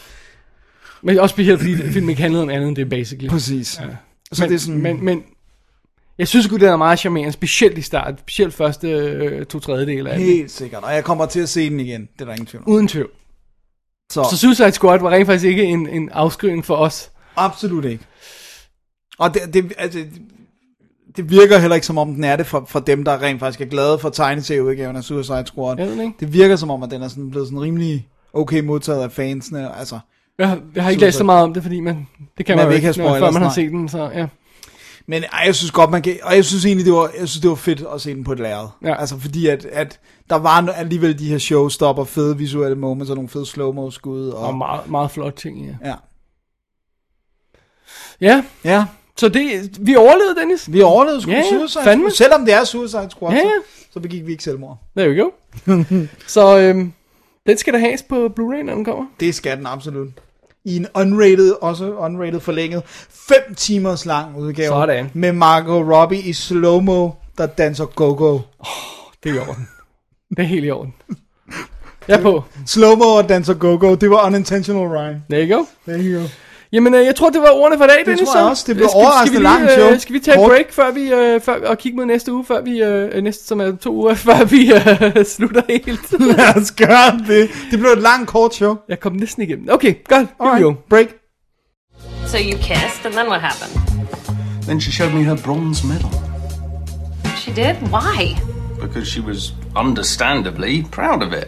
Men 1.02 1.20
også 1.20 1.34
specielt, 1.34 1.60
fordi 1.60 1.76
filmen 1.91 2.10
ikke 2.10 2.22
handlede 2.22 2.44
om 2.44 2.49
andet 2.49 2.68
end 2.68 2.76
det, 2.76 2.90
basically. 2.90 3.30
Præcis. 3.30 3.80
Ja. 3.80 3.86
Så 4.32 4.41
men, 4.44 4.49
det 4.49 4.56
er 4.56 4.60
sådan, 4.60 4.82
men, 4.82 5.06
men 5.06 5.24
jeg 6.18 6.28
synes 6.28 6.45
sgu, 6.45 6.57
det 6.57 6.68
er 6.68 6.76
meget 6.78 6.99
charmerende, 6.99 7.32
specielt 7.34 7.78
i 7.78 7.82
starten, 7.82 8.18
specielt 8.18 8.53
første 8.53 8.88
øh, 8.90 9.45
to 9.45 9.60
tredjedel 9.60 10.07
af 10.07 10.18
det. 10.18 10.26
helt 10.28 10.52
sikkert. 10.52 10.84
Og 10.84 10.94
jeg 10.94 11.03
kommer 11.03 11.26
til 11.26 11.40
at 11.40 11.49
se 11.49 11.70
den 11.70 11.80
igen, 11.80 12.02
det 12.02 12.22
er 12.22 12.26
der 12.26 12.32
ingen 12.32 12.45
tvivl 12.45 12.64
om. 12.68 12.72
Uden 12.74 12.88
tvivl. 12.88 13.10
Så, 14.11 14.23
Så 14.31 14.38
Suicide 14.38 14.71
Squad 14.71 14.99
var 14.99 15.09
rent 15.11 15.25
faktisk 15.27 15.45
ikke 15.45 15.63
en, 15.63 15.89
en 15.89 16.09
afskrivning 16.09 16.65
for 16.65 16.75
os. 16.75 17.11
absolut 17.35 17.85
ikke. 17.85 18.03
Og 19.19 19.34
det, 19.34 19.53
det, 19.53 19.73
altså, 19.77 20.05
det 21.15 21.30
virker 21.30 21.57
heller 21.57 21.75
ikke 21.75 21.88
som 21.88 21.97
om 21.97 22.13
den 22.15 22.23
er 22.23 22.35
det 22.35 22.45
for, 22.45 22.65
for 22.69 22.80
dem, 22.80 23.03
der 23.03 23.21
rent 23.21 23.39
faktisk 23.39 23.61
er 23.61 23.65
glade 23.65 23.99
for 23.99 24.09
tegneserieudgaven 24.09 24.95
af 24.95 25.03
Suicide 25.03 25.43
Squad. 25.45 25.75
Ved 25.77 25.97
det. 25.97 26.13
Det 26.19 26.34
virker 26.34 26.55
som 26.55 26.71
om, 26.71 26.84
at 26.84 26.91
den 26.91 27.01
er 27.03 27.07
sådan 27.07 27.30
blevet 27.31 27.47
sådan 27.47 27.61
rimelig 27.61 28.07
okay 28.34 28.59
modtaget 28.59 29.03
af 29.03 29.11
fansene. 29.11 29.77
Altså, 29.77 29.99
Jeg, 30.39 30.49
har- 30.49 30.61
jeg 30.75 30.84
har 30.84 30.89
ikke 30.89 31.01
læst 31.01 31.17
så 31.17 31.23
meget 31.23 31.43
om 31.43 31.53
det, 31.53 31.63
fordi 31.63 31.80
man, 31.80 32.07
det 32.38 32.45
kan 32.45 32.55
Man 32.57 32.65
man, 32.65 32.71
jo 32.71 32.75
ikke 32.75 32.88
ikke, 32.88 33.01
når- 33.01 33.19
før 33.19 33.31
man 33.31 33.41
har 33.41 33.49
set 33.49 33.71
den. 33.71 33.89
Så, 33.89 34.09
ja. 34.13 34.27
Men 35.07 35.23
ej, 35.23 35.43
jeg 35.45 35.55
synes 35.55 35.71
godt, 35.71 35.89
man 35.89 36.01
kan... 36.01 36.19
Og 36.23 36.35
jeg 36.35 36.45
synes 36.45 36.65
egentlig, 36.65 36.85
det 36.85 36.93
var, 36.93 37.11
jeg 37.19 37.27
synes, 37.30 37.41
det 37.41 37.49
var 37.49 37.55
fedt 37.55 37.84
at 37.93 38.01
se 38.01 38.15
den 38.15 38.23
på 38.23 38.31
et 38.31 38.39
lærred. 38.39 38.67
Ja. 38.84 38.99
Altså, 38.99 39.19
fordi 39.19 39.47
at, 39.47 39.65
at 39.65 39.99
der 40.30 40.35
var 40.35 40.67
alligevel 40.71 41.19
de 41.19 41.27
her 41.30 41.38
showstopper, 41.38 42.03
fede 42.03 42.38
visuelle 42.38 42.77
moments 42.77 43.09
og 43.09 43.15
nogle 43.15 43.30
fede 43.30 43.45
slow-mo 43.45 43.91
skud. 43.91 44.30
Og, 44.30 44.47
Og 44.47 44.57
meget, 44.57 44.89
meget 44.89 45.11
flot 45.11 45.34
ting, 45.34 45.65
ja. 45.65 45.89
ja. 45.89 45.95
Ja, 48.21 48.43
ja, 48.63 48.85
så 49.17 49.30
det, 49.30 49.71
vi 49.88 49.95
overlevede, 49.95 50.35
Dennis. 50.35 50.73
vi 50.73 50.81
overlevede 50.81 51.21
sgu 51.21 51.31
Ja, 51.31 51.43
Suicide 51.49 51.84
fandme. 51.84 52.11
Squad. 52.11 52.15
Selvom 52.15 52.45
det 52.45 52.53
er 52.53 52.63
Suicide 52.63 53.09
Squad, 53.09 53.31
Ja, 53.34 53.38
ja. 53.38 53.43
Så, 53.80 53.85
så 53.93 53.99
begik 53.99 54.25
vi 54.25 54.31
ikke 54.31 54.43
selvmord. 54.43 54.77
There 54.97 55.09
we 55.09 55.21
go. 55.21 55.30
så 56.27 56.59
øhm, 56.59 56.93
den 57.47 57.57
skal 57.57 57.73
der 57.73 57.80
has 57.80 58.03
på 58.03 58.25
Blu-ray, 58.39 58.63
når 58.63 58.75
den 58.75 58.85
kommer. 58.85 59.05
Det 59.19 59.35
skal 59.35 59.57
den 59.57 59.65
absolut. 59.65 60.07
I 60.65 60.76
en 60.76 60.88
unrated, 60.94 61.56
også 61.61 61.94
unrated 61.94 62.40
forlænget, 62.40 62.84
5 63.10 63.56
timers 63.56 64.06
lang 64.06 64.38
udgave. 64.38 64.68
Sådan. 64.68 65.11
Med 65.14 65.31
Margot 65.31 65.88
Robbie 65.88 66.22
i 66.22 66.34
slow-mo, 66.34 67.10
der 67.38 67.45
danser 67.45 67.85
go-go. 67.85 68.40
Det 69.23 69.31
er 69.31 69.35
i 69.35 69.40
orden. 69.40 69.68
Det 70.30 70.40
er 70.40 70.44
helt 70.44 70.65
i 70.65 70.72
orden. 70.72 70.94
Jeg 72.07 72.19
er 72.19 72.22
på. 72.22 72.44
Slow-mo 72.65 73.06
og 73.06 73.30
danser 73.30 73.53
go-go, 73.53 73.95
det 73.95 74.10
var 74.10 74.27
unintentional 74.27 74.88
rhyme. 74.88 75.22
There 75.30 75.48
you 75.48 75.57
go. 75.57 75.65
There 75.88 76.03
you 76.03 76.22
go. 76.22 76.27
Jamen, 76.74 76.94
øh, 76.94 77.06
jeg 77.06 77.16
tror, 77.16 77.30
det 77.30 77.41
var 77.41 77.50
ordene 77.52 77.78
for 77.78 77.86
dag, 77.88 78.06
Dennis. 78.06 78.20
tror 78.30 78.38
jeg 78.38 78.44
så. 78.45 78.50
også. 78.50 78.64
Det 78.68 78.76
blev 78.76 78.88
overraskende 78.94 79.44
langt 79.44 79.72
show. 79.72 79.90
øh, 79.90 80.00
Skal 80.00 80.14
vi 80.14 80.20
tage 80.20 80.38
Kort. 80.38 80.50
break 80.50 80.72
før 80.72 80.91
vi, 80.91 81.12
øh, 81.14 81.41
før, 81.41 81.68
og 81.68 81.78
kigge 81.78 81.95
mod 81.95 82.06
næste 82.06 82.34
uge, 82.34 82.45
før 82.45 82.62
vi, 82.62 82.82
øh, 82.84 83.24
næste, 83.24 83.45
som 83.45 83.60
er 83.62 83.76
to 83.76 83.94
uger, 83.94 84.14
før 84.30 84.44
vi 84.45 84.74
øh, 84.74 85.26
slutter 85.36 85.62
helt? 85.70 86.20
Lad 86.38 86.58
os 86.58 86.72
gøre 86.72 87.20
det. 87.28 87.50
Det 87.72 87.80
blev 87.80 87.91
et 87.91 87.98
langt, 88.02 88.30
kort 88.30 88.56
show. 88.56 88.76
jeg 88.90 89.00
kom 89.00 89.12
næsten 89.14 89.44
igennem. 89.44 89.68
Okay, 89.72 89.95
godt. 90.08 90.28
Here 90.41 90.54
we 90.56 90.62
go. 90.64 90.74
Break. 90.90 91.08
So 92.28 92.38
you 92.38 92.58
kissed, 92.58 93.06
and 93.06 93.14
then 93.14 93.28
what 93.28 93.41
happened? 93.41 93.74
Then 94.68 94.82
she 94.82 94.91
showed 94.91 95.14
me 95.14 95.24
her 95.24 95.36
bronze 95.45 95.88
medal 95.88 96.10
She 97.38 97.52
did? 97.52 97.76
Why? 97.91 98.36
because 98.82 99.08
she 99.12 99.22
was 99.22 99.54
understandably 99.76 100.84
proud 100.91 101.22
of 101.24 101.34
it. 101.34 101.48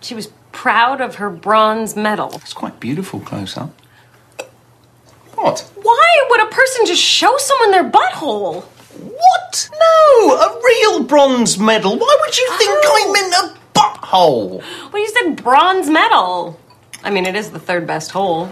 She 0.00 0.14
was 0.14 0.28
proud 0.52 1.00
of 1.00 1.14
her 1.16 1.30
bronze 1.30 1.96
medal. 2.00 2.28
It's 2.34 2.52
quite 2.52 2.74
beautiful 2.80 3.20
close 3.20 3.56
up. 3.60 3.70
What? 5.42 5.58
Why 5.88 6.08
would 6.28 6.40
a 6.48 6.50
person 6.60 6.80
just 6.86 7.02
show 7.02 7.32
someone 7.48 7.70
their 7.76 7.90
butthole? 7.98 8.62
What? 9.22 9.70
No, 9.84 10.32
a 10.46 10.48
real 10.70 11.04
bronze 11.12 11.58
medal. 11.70 11.90
Why 12.02 12.14
would 12.22 12.36
you 12.40 12.48
think 12.60 12.78
I 13.00 13.02
meant 13.16 13.34
a 13.42 13.44
butthole? 13.78 14.62
Well, 14.92 15.02
you 15.04 15.10
said 15.16 15.42
bronze 15.44 15.88
medal. 16.00 16.56
I 17.04 17.10
mean, 17.10 17.26
it 17.26 17.36
is 17.36 17.46
the 17.50 17.60
third 17.68 17.86
best 17.86 18.10
hole. 18.12 18.48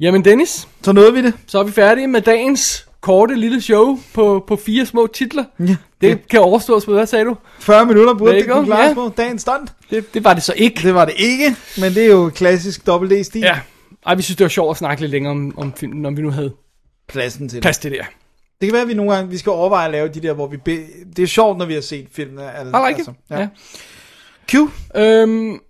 Jamen, 0.00 0.24
Dennis, 0.24 0.68
Så 0.84 0.92
nåede 0.92 1.12
vi 1.12 1.22
det. 1.22 1.32
så 1.46 1.58
er 1.58 1.62
vi 1.62 1.72
færdige 1.72 2.06
med 2.06 2.20
dagens 2.20 2.86
korte 3.00 3.34
lille 3.34 3.62
show 3.62 3.98
på, 4.14 4.44
på 4.48 4.56
fire 4.56 4.86
små 4.86 5.06
titler. 5.06 5.44
Ja. 5.60 5.76
Det 6.00 6.28
kan 6.28 6.40
overstås 6.40 6.84
på, 6.84 6.92
hvad 6.92 7.06
sagde 7.06 7.24
du? 7.24 7.36
40 7.60 7.86
minutter 7.86 8.14
burde 8.14 8.34
det 8.34 8.44
kunne 8.46 8.60
go, 8.60 8.64
klares 8.64 8.88
ja. 8.88 8.94
på. 8.94 9.12
Dagens 9.16 9.42
stunt. 9.42 9.72
Det, 9.90 10.14
det 10.14 10.24
var 10.24 10.34
det 10.34 10.42
så 10.42 10.52
ikke. 10.56 10.80
Det 10.82 10.94
var 10.94 11.04
det 11.04 11.14
ikke, 11.16 11.56
men 11.80 11.94
det 11.94 12.02
er 12.02 12.06
jo 12.08 12.30
klassisk 12.34 12.86
Double 12.86 13.20
D-stil. 13.20 13.40
Ja. 13.40 13.58
Ej, 14.06 14.14
vi 14.14 14.22
synes, 14.22 14.36
det 14.36 14.44
var 14.44 14.48
sjovt 14.48 14.70
at 14.70 14.76
snakke 14.76 15.00
lidt 15.00 15.10
længere 15.12 15.30
om, 15.30 15.58
om 15.58 15.72
filmen, 15.72 16.02
når 16.02 16.10
vi 16.10 16.22
nu 16.22 16.30
havde 16.30 16.54
Pladsen 17.08 17.48
til 17.48 17.56
det. 17.56 17.62
plads 17.62 17.78
til 17.78 17.90
det 17.90 17.98
der. 17.98 18.04
Det 18.60 18.66
kan 18.66 18.72
være, 18.72 18.82
at 18.82 18.88
vi 18.88 18.94
nogle 18.94 19.14
gange 19.14 19.30
vi 19.30 19.38
skal 19.38 19.50
overveje 19.50 19.84
at 19.84 19.90
lave 19.92 20.08
de 20.08 20.20
der, 20.20 20.32
hvor 20.32 20.46
vi... 20.46 20.56
Be... 20.56 20.76
Det 21.16 21.22
er 21.22 21.26
sjovt, 21.26 21.58
når 21.58 21.64
vi 21.66 21.74
har 21.74 21.80
set 21.80 22.08
filmene. 22.12 22.52
Altså, 22.52 22.76
I 22.76 22.88
like 22.88 23.00
it. 23.02 23.08
ja. 23.30 23.38
Ja. 23.40 23.48
Q. 24.48 24.54
Øhm, 24.96 25.60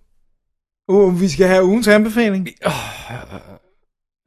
Uh, 0.91 1.21
vi 1.21 1.29
skal 1.29 1.47
have 1.47 1.63
ugens 1.65 1.87
anbefaling. 1.87 2.47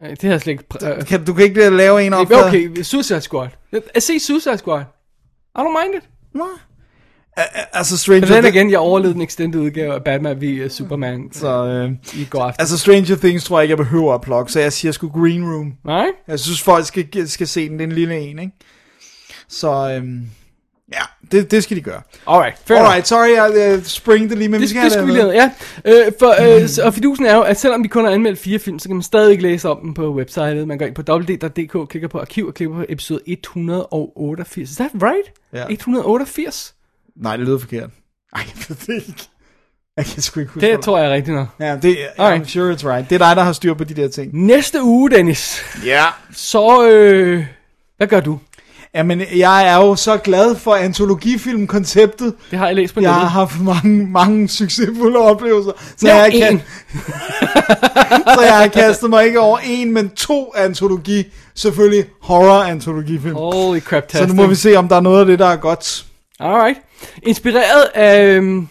øh, 0.02 0.10
det 0.10 0.22
har 0.22 0.30
jeg 0.30 0.40
slet 0.40 0.52
ikke... 0.52 0.64
Pr- 0.74 1.04
Kan, 1.04 1.24
du 1.24 1.34
kan 1.34 1.44
ikke 1.44 1.70
lave 1.70 2.06
en 2.06 2.12
op 2.12 2.26
okay, 2.30 2.82
Suicide 2.82 3.20
Squad. 3.20 3.48
At 3.94 4.02
se 4.02 4.18
Suicide 4.20 4.58
Squad. 4.58 4.80
I 5.58 5.60
don't 5.60 5.82
mind 5.84 6.02
it. 6.02 6.08
Nå. 6.34 6.44
Altså 7.72 7.98
Stranger 7.98 8.28
Men 8.34 8.44
den 8.44 8.54
igen, 8.54 8.70
jeg 8.70 8.78
overlevede 8.78 9.14
den 9.14 9.22
extended 9.22 9.60
udgave 9.60 9.94
af 9.94 10.04
Batman 10.04 10.40
v 10.40 10.68
Superman 10.70 11.28
Så, 11.32 11.64
øh, 11.66 11.90
i 12.14 12.24
går 12.30 12.42
aften. 12.42 12.60
altså 12.60 12.78
Stranger 12.78 13.16
Things 13.16 13.44
tror 13.44 13.59
jeg 13.59 13.64
ikke, 13.64 13.70
jeg 13.70 13.78
behøver 13.78 14.14
at 14.14 14.20
plukke, 14.20 14.52
så 14.52 14.60
jeg 14.60 14.72
siger 14.72 14.92
sgu 14.92 15.09
Green 15.09 15.44
Room. 15.44 15.72
Nej? 15.84 16.06
Jeg 16.28 16.40
synes, 16.40 16.62
folk 16.62 16.86
skal, 16.86 17.28
skal 17.28 17.46
se 17.46 17.68
den. 17.68 17.72
Det 17.78 17.80
er 17.80 17.86
en 17.86 17.92
lille 17.92 18.18
en, 18.18 18.38
ikke? 18.38 18.52
Så, 19.48 19.90
øhm, 19.96 20.20
ja, 20.92 21.02
det, 21.32 21.50
det 21.50 21.62
skal 21.62 21.76
de 21.76 21.82
gøre. 21.82 22.02
Alright, 22.26 22.59
fair 22.64 22.76
enough. 22.76 22.88
Alright, 22.90 23.09
sorry, 23.09 23.56
jeg 23.59 23.76
uh, 23.78 23.84
springede 23.84 24.34
lige, 24.36 24.48
men 24.48 24.60
vi 24.60 24.62
Det, 24.62 24.70
skal 24.70 24.82
det 24.84 24.92
have 24.92 25.02
skal 25.06 25.14
vi 25.14 25.20
det. 25.20 25.34
lige 25.34 25.50
ja. 25.94 26.06
Øh, 26.06 26.12
for, 26.18 26.60
øh, 26.62 26.68
så- 26.68 26.82
og 26.84 26.94
fidusen 26.94 27.26
er 27.26 27.34
jo, 27.34 27.42
at 27.42 27.60
selvom 27.60 27.82
vi 27.82 27.88
kun 27.88 28.04
har 28.04 28.10
anmeldt 28.12 28.38
fire 28.38 28.59
film, 28.59 28.78
så 28.78 28.88
kan 28.88 28.96
man 28.96 29.02
stadig 29.02 29.42
læse 29.42 29.68
om 29.68 29.80
dem 29.82 29.94
på 29.94 30.14
websitet. 30.14 30.68
Man 30.68 30.78
går 30.78 30.86
ind 30.86 30.94
på 30.94 31.02
www.dk, 31.12 31.88
klikker 31.90 32.09
på 32.09 32.18
arkiv 32.18 32.46
og 32.46 32.54
klikker 32.54 32.76
på 32.76 32.84
episode 32.88 33.20
188. 33.26 34.70
Is 34.70 34.76
that 34.76 34.90
right? 34.94 35.32
Ja. 35.52 35.64
188? 35.70 36.74
Nej, 37.16 37.36
det 37.36 37.47
lyder 37.47 37.59
forkert. 37.59 37.90
Ej, 38.36 38.43
jeg 38.47 38.64
ved 38.68 38.76
det 38.86 39.09
ikke. 39.09 39.28
Jeg 39.97 40.05
kan 40.06 40.22
sgu 40.22 40.40
ikke 40.40 40.52
huske 40.52 40.66
Det 40.66 40.80
tror 40.80 40.98
jeg 40.98 41.06
er 41.10 41.14
rigtigt 41.14 41.36
nok. 41.36 41.48
Ja, 41.60 41.76
det, 41.76 41.97
Alright. 42.18 42.44
I'm 42.47 42.48
sure 42.51 42.72
it's 42.74 42.86
right. 42.89 43.10
Det 43.10 43.14
er 43.22 43.26
dig, 43.26 43.36
der 43.36 43.43
har 43.43 43.52
styr 43.52 43.74
på 43.74 43.84
de 43.84 43.94
der 43.94 44.09
ting. 44.09 44.47
Næste 44.47 44.82
uge, 44.82 45.10
Dennis, 45.10 45.62
Ja. 45.84 46.05
så... 46.32 46.89
Øh, 46.90 47.44
hvad 47.97 48.06
gør 48.06 48.20
du? 48.20 48.39
Jamen, 48.94 49.22
jeg 49.36 49.68
er 49.68 49.76
jo 49.76 49.97
så 49.97 50.16
glad 50.16 50.56
for 50.56 50.74
antologifilm-konceptet. 50.74 52.34
Det 52.51 52.59
har 52.59 52.66
jeg 52.66 52.76
læst 52.76 52.94
på 52.94 53.01
Jeg 53.01 53.14
har 53.14 53.26
haft 53.26 53.60
mange, 53.60 54.06
mange 54.06 54.48
succesfulde 54.48 55.18
oplevelser. 55.18 55.72
Så, 55.97 56.06
Nå, 56.06 56.12
jeg, 56.12 56.32
kan, 56.32 56.52
en. 56.52 56.62
så 58.36 58.40
jeg 58.43 58.56
har 58.59 58.68
kastet 58.72 59.10
mig 59.10 59.24
ikke 59.26 59.40
over 59.40 59.59
en, 59.64 59.93
men 59.93 60.10
to 60.10 60.52
antologi. 60.56 61.32
Selvfølgelig 61.55 62.05
horror-antologifilm. 62.22 63.34
Holy 63.34 63.80
crap, 63.80 64.05
så 64.10 64.26
nu 64.26 64.34
må 64.34 64.47
vi 64.47 64.55
se, 64.55 64.76
om 64.76 64.89
der 64.89 64.97
er 64.97 65.01
noget 65.01 65.20
af 65.20 65.26
det, 65.26 65.39
der 65.39 65.47
er 65.47 65.56
godt. 65.56 66.05
Alright. 66.43 66.78
Inspireret 67.23 67.82
af... 67.94 68.24
Øhm, 68.24 68.69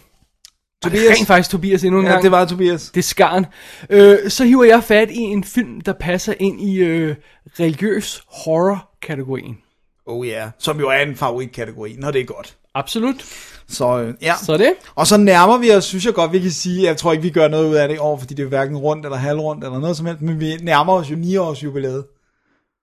Tobias. 0.83 1.17
Rent 1.17 1.27
faktisk 1.27 1.49
Tobias 1.49 1.83
endnu 1.83 1.99
en 1.99 2.05
Ja, 2.05 2.11
gang. 2.11 2.23
det 2.23 2.31
var 2.31 2.45
Tobias. 2.45 2.89
Det 2.89 2.97
er 2.99 3.03
skarn. 3.03 3.45
Øh, 3.89 4.17
så 4.29 4.43
hiver 4.45 4.63
jeg 4.63 4.83
fat 4.83 5.09
i 5.11 5.17
en 5.19 5.43
film, 5.43 5.81
der 5.81 5.93
passer 5.93 6.33
ind 6.39 6.61
i 6.61 6.77
øh, 6.77 7.15
religiøs 7.59 8.23
horror-kategorien. 8.27 9.57
Oh 10.05 10.27
ja, 10.27 10.33
yeah. 10.33 10.51
som 10.59 10.79
jo 10.79 10.89
er 10.89 10.97
en 11.01 11.15
favoritkategori, 11.15 11.95
når 11.99 12.11
det 12.11 12.21
er 12.21 12.25
godt. 12.25 12.55
Absolut. 12.75 13.25
Så 13.67 13.99
øh, 13.99 14.13
ja. 14.21 14.33
Så 14.43 14.57
det. 14.57 14.73
Og 14.95 15.07
så 15.07 15.17
nærmer 15.17 15.57
vi 15.57 15.71
os, 15.71 15.85
synes 15.85 16.05
jeg 16.05 16.13
godt, 16.13 16.31
vi 16.31 16.39
kan 16.39 16.51
sige, 16.51 16.83
jeg 16.87 16.97
tror 16.97 17.11
ikke, 17.11 17.21
vi 17.21 17.29
gør 17.29 17.47
noget 17.47 17.69
ud 17.69 17.75
af 17.75 17.87
det 17.87 17.95
i 17.95 17.97
år, 17.97 18.17
fordi 18.17 18.33
det 18.33 18.43
er 18.43 18.47
hverken 18.47 18.77
rundt 18.77 19.05
eller 19.05 19.17
halvrundt 19.17 19.63
eller 19.63 19.79
noget 19.79 19.97
som 19.97 20.05
helst, 20.05 20.21
men 20.21 20.39
vi 20.39 20.55
nærmer 20.61 20.93
os 20.93 21.11
jo 21.11 21.15
9 21.15 21.37
års 21.37 21.63
jubilæet. 21.63 22.05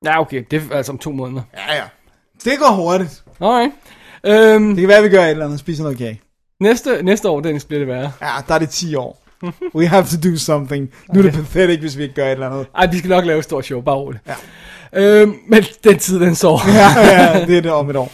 Ja, 0.05 0.20
okay. 0.20 0.44
Det 0.51 0.62
er 0.70 0.77
altså 0.77 0.93
om 0.93 0.98
to 0.98 1.10
måneder. 1.12 1.43
Ja, 1.55 1.74
ja. 1.74 1.85
Det 2.44 2.59
går 2.59 2.70
hurtigt. 2.74 3.24
Alright. 3.40 3.73
Øhm, 4.26 4.68
Det 4.68 4.76
kan 4.82 4.88
være, 4.88 5.02
vi 5.02 5.08
gør 5.08 5.24
et 5.24 5.30
eller 5.30 5.44
andet, 5.44 5.60
spiser 5.60 5.82
noget 5.82 5.98
kage. 5.98 6.20
næste, 6.60 7.02
næste 7.02 7.28
år, 7.28 7.40
Dennis, 7.40 7.64
bliver 7.64 7.78
det 7.78 7.88
værre. 7.88 8.12
Ja, 8.22 8.28
der 8.48 8.54
er 8.54 8.58
det 8.58 8.68
10 8.70 8.94
år. 8.94 9.22
We 9.74 9.86
have 9.86 10.04
to 10.04 10.30
do 10.30 10.36
something. 10.36 10.90
Nu 11.14 11.18
er 11.20 11.22
det 11.22 11.32
pathetic, 11.34 11.80
hvis 11.80 11.96
vi 11.98 12.02
ikke 12.02 12.14
gør 12.14 12.26
et 12.26 12.30
eller 12.32 12.50
andet. 12.50 12.66
Ej, 12.76 12.86
vi 12.92 12.98
skal 12.98 13.10
nok 13.10 13.24
lave 13.24 13.38
et 13.38 13.44
stort 13.44 13.64
show, 13.64 13.80
bare 13.80 13.96
roligt. 13.96 14.22
Ja. 14.28 14.34
Øhm, 15.20 15.34
men 15.48 15.64
den 15.84 15.98
tid, 15.98 16.20
den 16.20 16.34
så. 16.34 16.60
Ja, 16.68 17.00
ja, 17.00 17.46
det 17.46 17.56
er 17.58 17.62
det 17.62 17.70
om 17.70 17.90
et 17.90 17.96
år. 17.96 18.12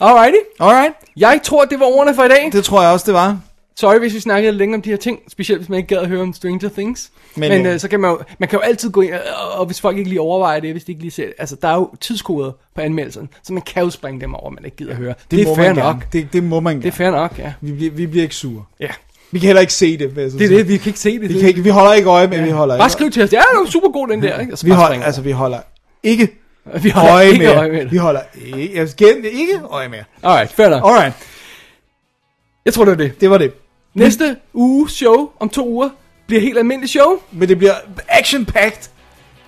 Alrighty. 0.00 0.36
Alright, 0.60 0.92
Jeg 1.16 1.40
tror, 1.44 1.64
det 1.64 1.80
var 1.80 1.86
ordene 1.86 2.14
for 2.14 2.24
i 2.24 2.28
dag. 2.28 2.48
det 2.52 2.64
tror 2.64 2.82
jeg 2.82 2.90
også, 2.92 3.06
det 3.06 3.14
var. 3.14 3.38
Sorry, 3.80 3.98
hvis 3.98 4.14
vi 4.14 4.20
snakkede 4.20 4.52
længere 4.52 4.76
om 4.78 4.82
de 4.82 4.90
her 4.90 4.96
ting, 4.96 5.18
specielt 5.28 5.60
hvis 5.60 5.68
man 5.68 5.76
ikke 5.76 5.86
gad 5.88 5.98
at 5.98 6.08
høre 6.08 6.22
om 6.22 6.32
Stranger 6.32 6.68
Things. 6.68 7.10
Men, 7.36 7.50
Men, 7.52 7.66
øh, 7.66 7.72
øh, 7.74 7.80
så 7.80 7.88
kan 7.88 8.00
man 8.00 8.10
jo, 8.10 8.18
man 8.38 8.48
kan 8.48 8.56
jo 8.58 8.60
altid 8.60 8.90
gå 8.90 9.00
ind, 9.00 9.12
og, 9.12 9.58
og 9.60 9.66
hvis 9.66 9.80
folk 9.80 9.96
ikke 9.98 10.08
lige 10.10 10.20
overvejer 10.20 10.60
det, 10.60 10.72
hvis 10.72 10.84
de 10.84 10.92
ikke 10.92 11.02
lige 11.02 11.10
ser 11.10 11.24
det, 11.24 11.34
altså 11.38 11.56
der 11.62 11.68
er 11.68 11.74
jo 11.74 11.90
tidskoder 12.00 12.52
på 12.74 12.80
anmeldelsen, 12.80 13.28
så 13.42 13.52
man 13.52 13.62
kan 13.62 13.82
jo 13.82 13.90
springe 13.90 14.20
dem 14.20 14.34
over, 14.34 14.50
man 14.50 14.64
ikke 14.64 14.76
gider 14.76 14.90
at 14.90 14.96
høre. 14.96 15.14
Det, 15.30 15.38
det 15.38 15.48
er 15.48 15.56
fair 15.56 15.68
nok. 15.72 15.76
gerne. 15.84 16.00
Det, 16.12 16.32
det 16.32 16.44
må 16.44 16.60
man 16.60 16.76
Det 16.76 16.80
er 16.80 16.82
gerne. 16.82 16.92
fair 16.92 17.10
nok, 17.10 17.38
ja. 17.38 17.52
Vi, 17.60 17.72
bliver, 17.72 17.92
vi 17.92 18.06
bliver 18.06 18.22
ikke 18.22 18.34
sure. 18.34 18.64
ja. 18.80 18.88
Vi 19.32 19.38
kan 19.38 19.46
heller 19.46 19.60
ikke 19.60 19.72
se 19.72 19.98
det, 19.98 20.16
vil 20.16 20.22
jeg 20.22 20.32
Det 20.32 20.42
er 20.42 20.48
det, 20.48 20.68
vi 20.68 20.76
kan 20.76 20.86
ikke 20.86 20.98
se 20.98 21.12
det. 21.12 21.20
Vi, 21.20 21.28
det 21.28 21.40
kan 21.40 21.48
ikke, 21.48 21.62
vi 21.62 21.68
holder 21.70 21.92
ikke 21.92 22.08
øje, 22.08 22.26
men 22.26 22.38
ja. 22.38 22.44
vi 22.44 22.50
holder 22.50 22.76
Bare 22.76 22.86
ikke. 22.86 22.92
skriv 22.92 23.10
til 23.10 23.22
os, 23.22 23.32
ja, 23.32 23.38
det 23.38 23.60
var 23.64 23.70
super 23.70 23.88
god 23.88 24.08
den 24.08 24.22
der, 24.22 24.38
ikke? 24.40 24.56
Vi 24.62 24.70
bare 24.70 24.78
holder, 24.78 25.04
altså, 25.04 25.20
vi 25.22 25.30
holder 25.30 25.58
ikke 26.02 26.28
vi 26.82 26.90
holder 26.90 27.14
øje 27.14 27.26
ikke 27.26 27.38
med. 27.38 27.56
øje 27.56 27.72
med 27.72 27.86
Vi 27.86 27.96
holder 27.96 28.20
ikke, 28.44 28.76
jeg 29.00 29.24
ikke 29.32 29.60
øje 29.70 29.88
med. 29.88 29.98
Alright, 30.22 30.52
fair 30.52 30.68
nok. 30.68 30.82
Alright, 30.84 31.14
Jeg 32.64 32.74
tror, 32.74 32.84
det 32.84 32.90
var 32.98 33.04
det. 33.04 33.20
det 33.20 33.30
var 33.30 33.38
det. 33.38 33.52
Næste 33.94 34.36
uge 34.54 34.90
show 34.90 35.28
om 35.40 35.48
to 35.48 35.68
uger 35.68 35.88
bliver 36.26 36.42
helt 36.42 36.58
almindeligt 36.58 36.92
show. 36.92 37.18
Men 37.32 37.48
det 37.48 37.58
bliver 37.58 37.74
action-packed. 38.08 38.88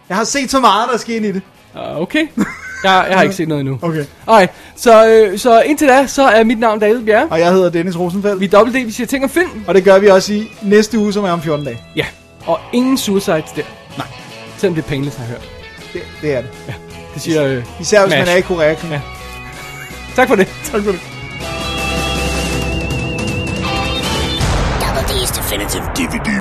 Jeg 0.09 0.17
har 0.17 0.25
set 0.25 0.51
så 0.51 0.61
meget, 0.61 0.89
der 0.93 0.99
sker 0.99 1.17
ind 1.17 1.27
i 1.27 1.33
det. 1.33 1.43
Uh, 1.75 2.01
okay. 2.01 2.27
Jeg, 2.85 3.07
jeg 3.09 3.17
har 3.17 3.23
ikke 3.23 3.35
set 3.35 3.49
noget 3.49 3.61
endnu. 3.61 3.79
Okay. 3.83 4.05
Alright, 4.27 4.53
så, 4.77 5.09
øh, 5.09 5.39
så 5.39 5.61
indtil 5.61 5.89
da, 5.89 6.07
så 6.07 6.23
er 6.23 6.45
mit 6.45 6.59
navn 6.59 6.81
David 6.81 7.05
Bjerre. 7.05 7.29
Og 7.31 7.41
jeg 7.41 7.53
hedder 7.53 7.71
Dennis 7.71 7.99
Rosenfeldt. 7.99 8.41
Vi 8.41 8.45
er 8.45 8.49
dobbelt 8.51 8.77
D, 8.77 8.87
vi 8.87 8.93
siger 8.93 9.07
ting 9.07 9.25
om 9.25 9.31
film. 9.31 9.65
Og 9.67 9.75
det 9.75 9.85
gør 9.85 9.99
vi 9.99 10.07
også 10.07 10.33
i 10.33 10.51
næste 10.63 10.99
uge, 10.99 11.13
som 11.13 11.25
er 11.25 11.31
om 11.31 11.43
14 11.43 11.65
dage. 11.67 11.81
Ja, 11.97 12.07
og 12.47 12.61
ingen 12.73 12.99
suicides 12.99 13.53
der. 13.57 13.63
Nej. 13.99 14.07
Selvom 14.57 14.75
det 14.75 14.85
er 14.85 14.89
Painless 14.89 15.17
har 15.17 15.25
hørt. 15.25 15.51
Det, 15.93 16.03
det 16.23 16.35
er 16.35 16.41
det. 16.43 16.51
Det 17.15 17.23
siger 17.23 17.45
øh, 17.45 17.65
Især 17.81 18.03
hvis 18.07 18.15
man 18.15 18.29
er 18.29 18.37
i 18.37 18.41
Korea. 18.41 18.77
Ja. 18.91 19.01
Tak 20.17 20.29
for 20.29 20.35
det. 20.35 20.49
Tak 20.65 20.83
for 20.83 20.93
det. 20.93 21.12
Definitive 25.53 25.85
DVD 25.93 26.41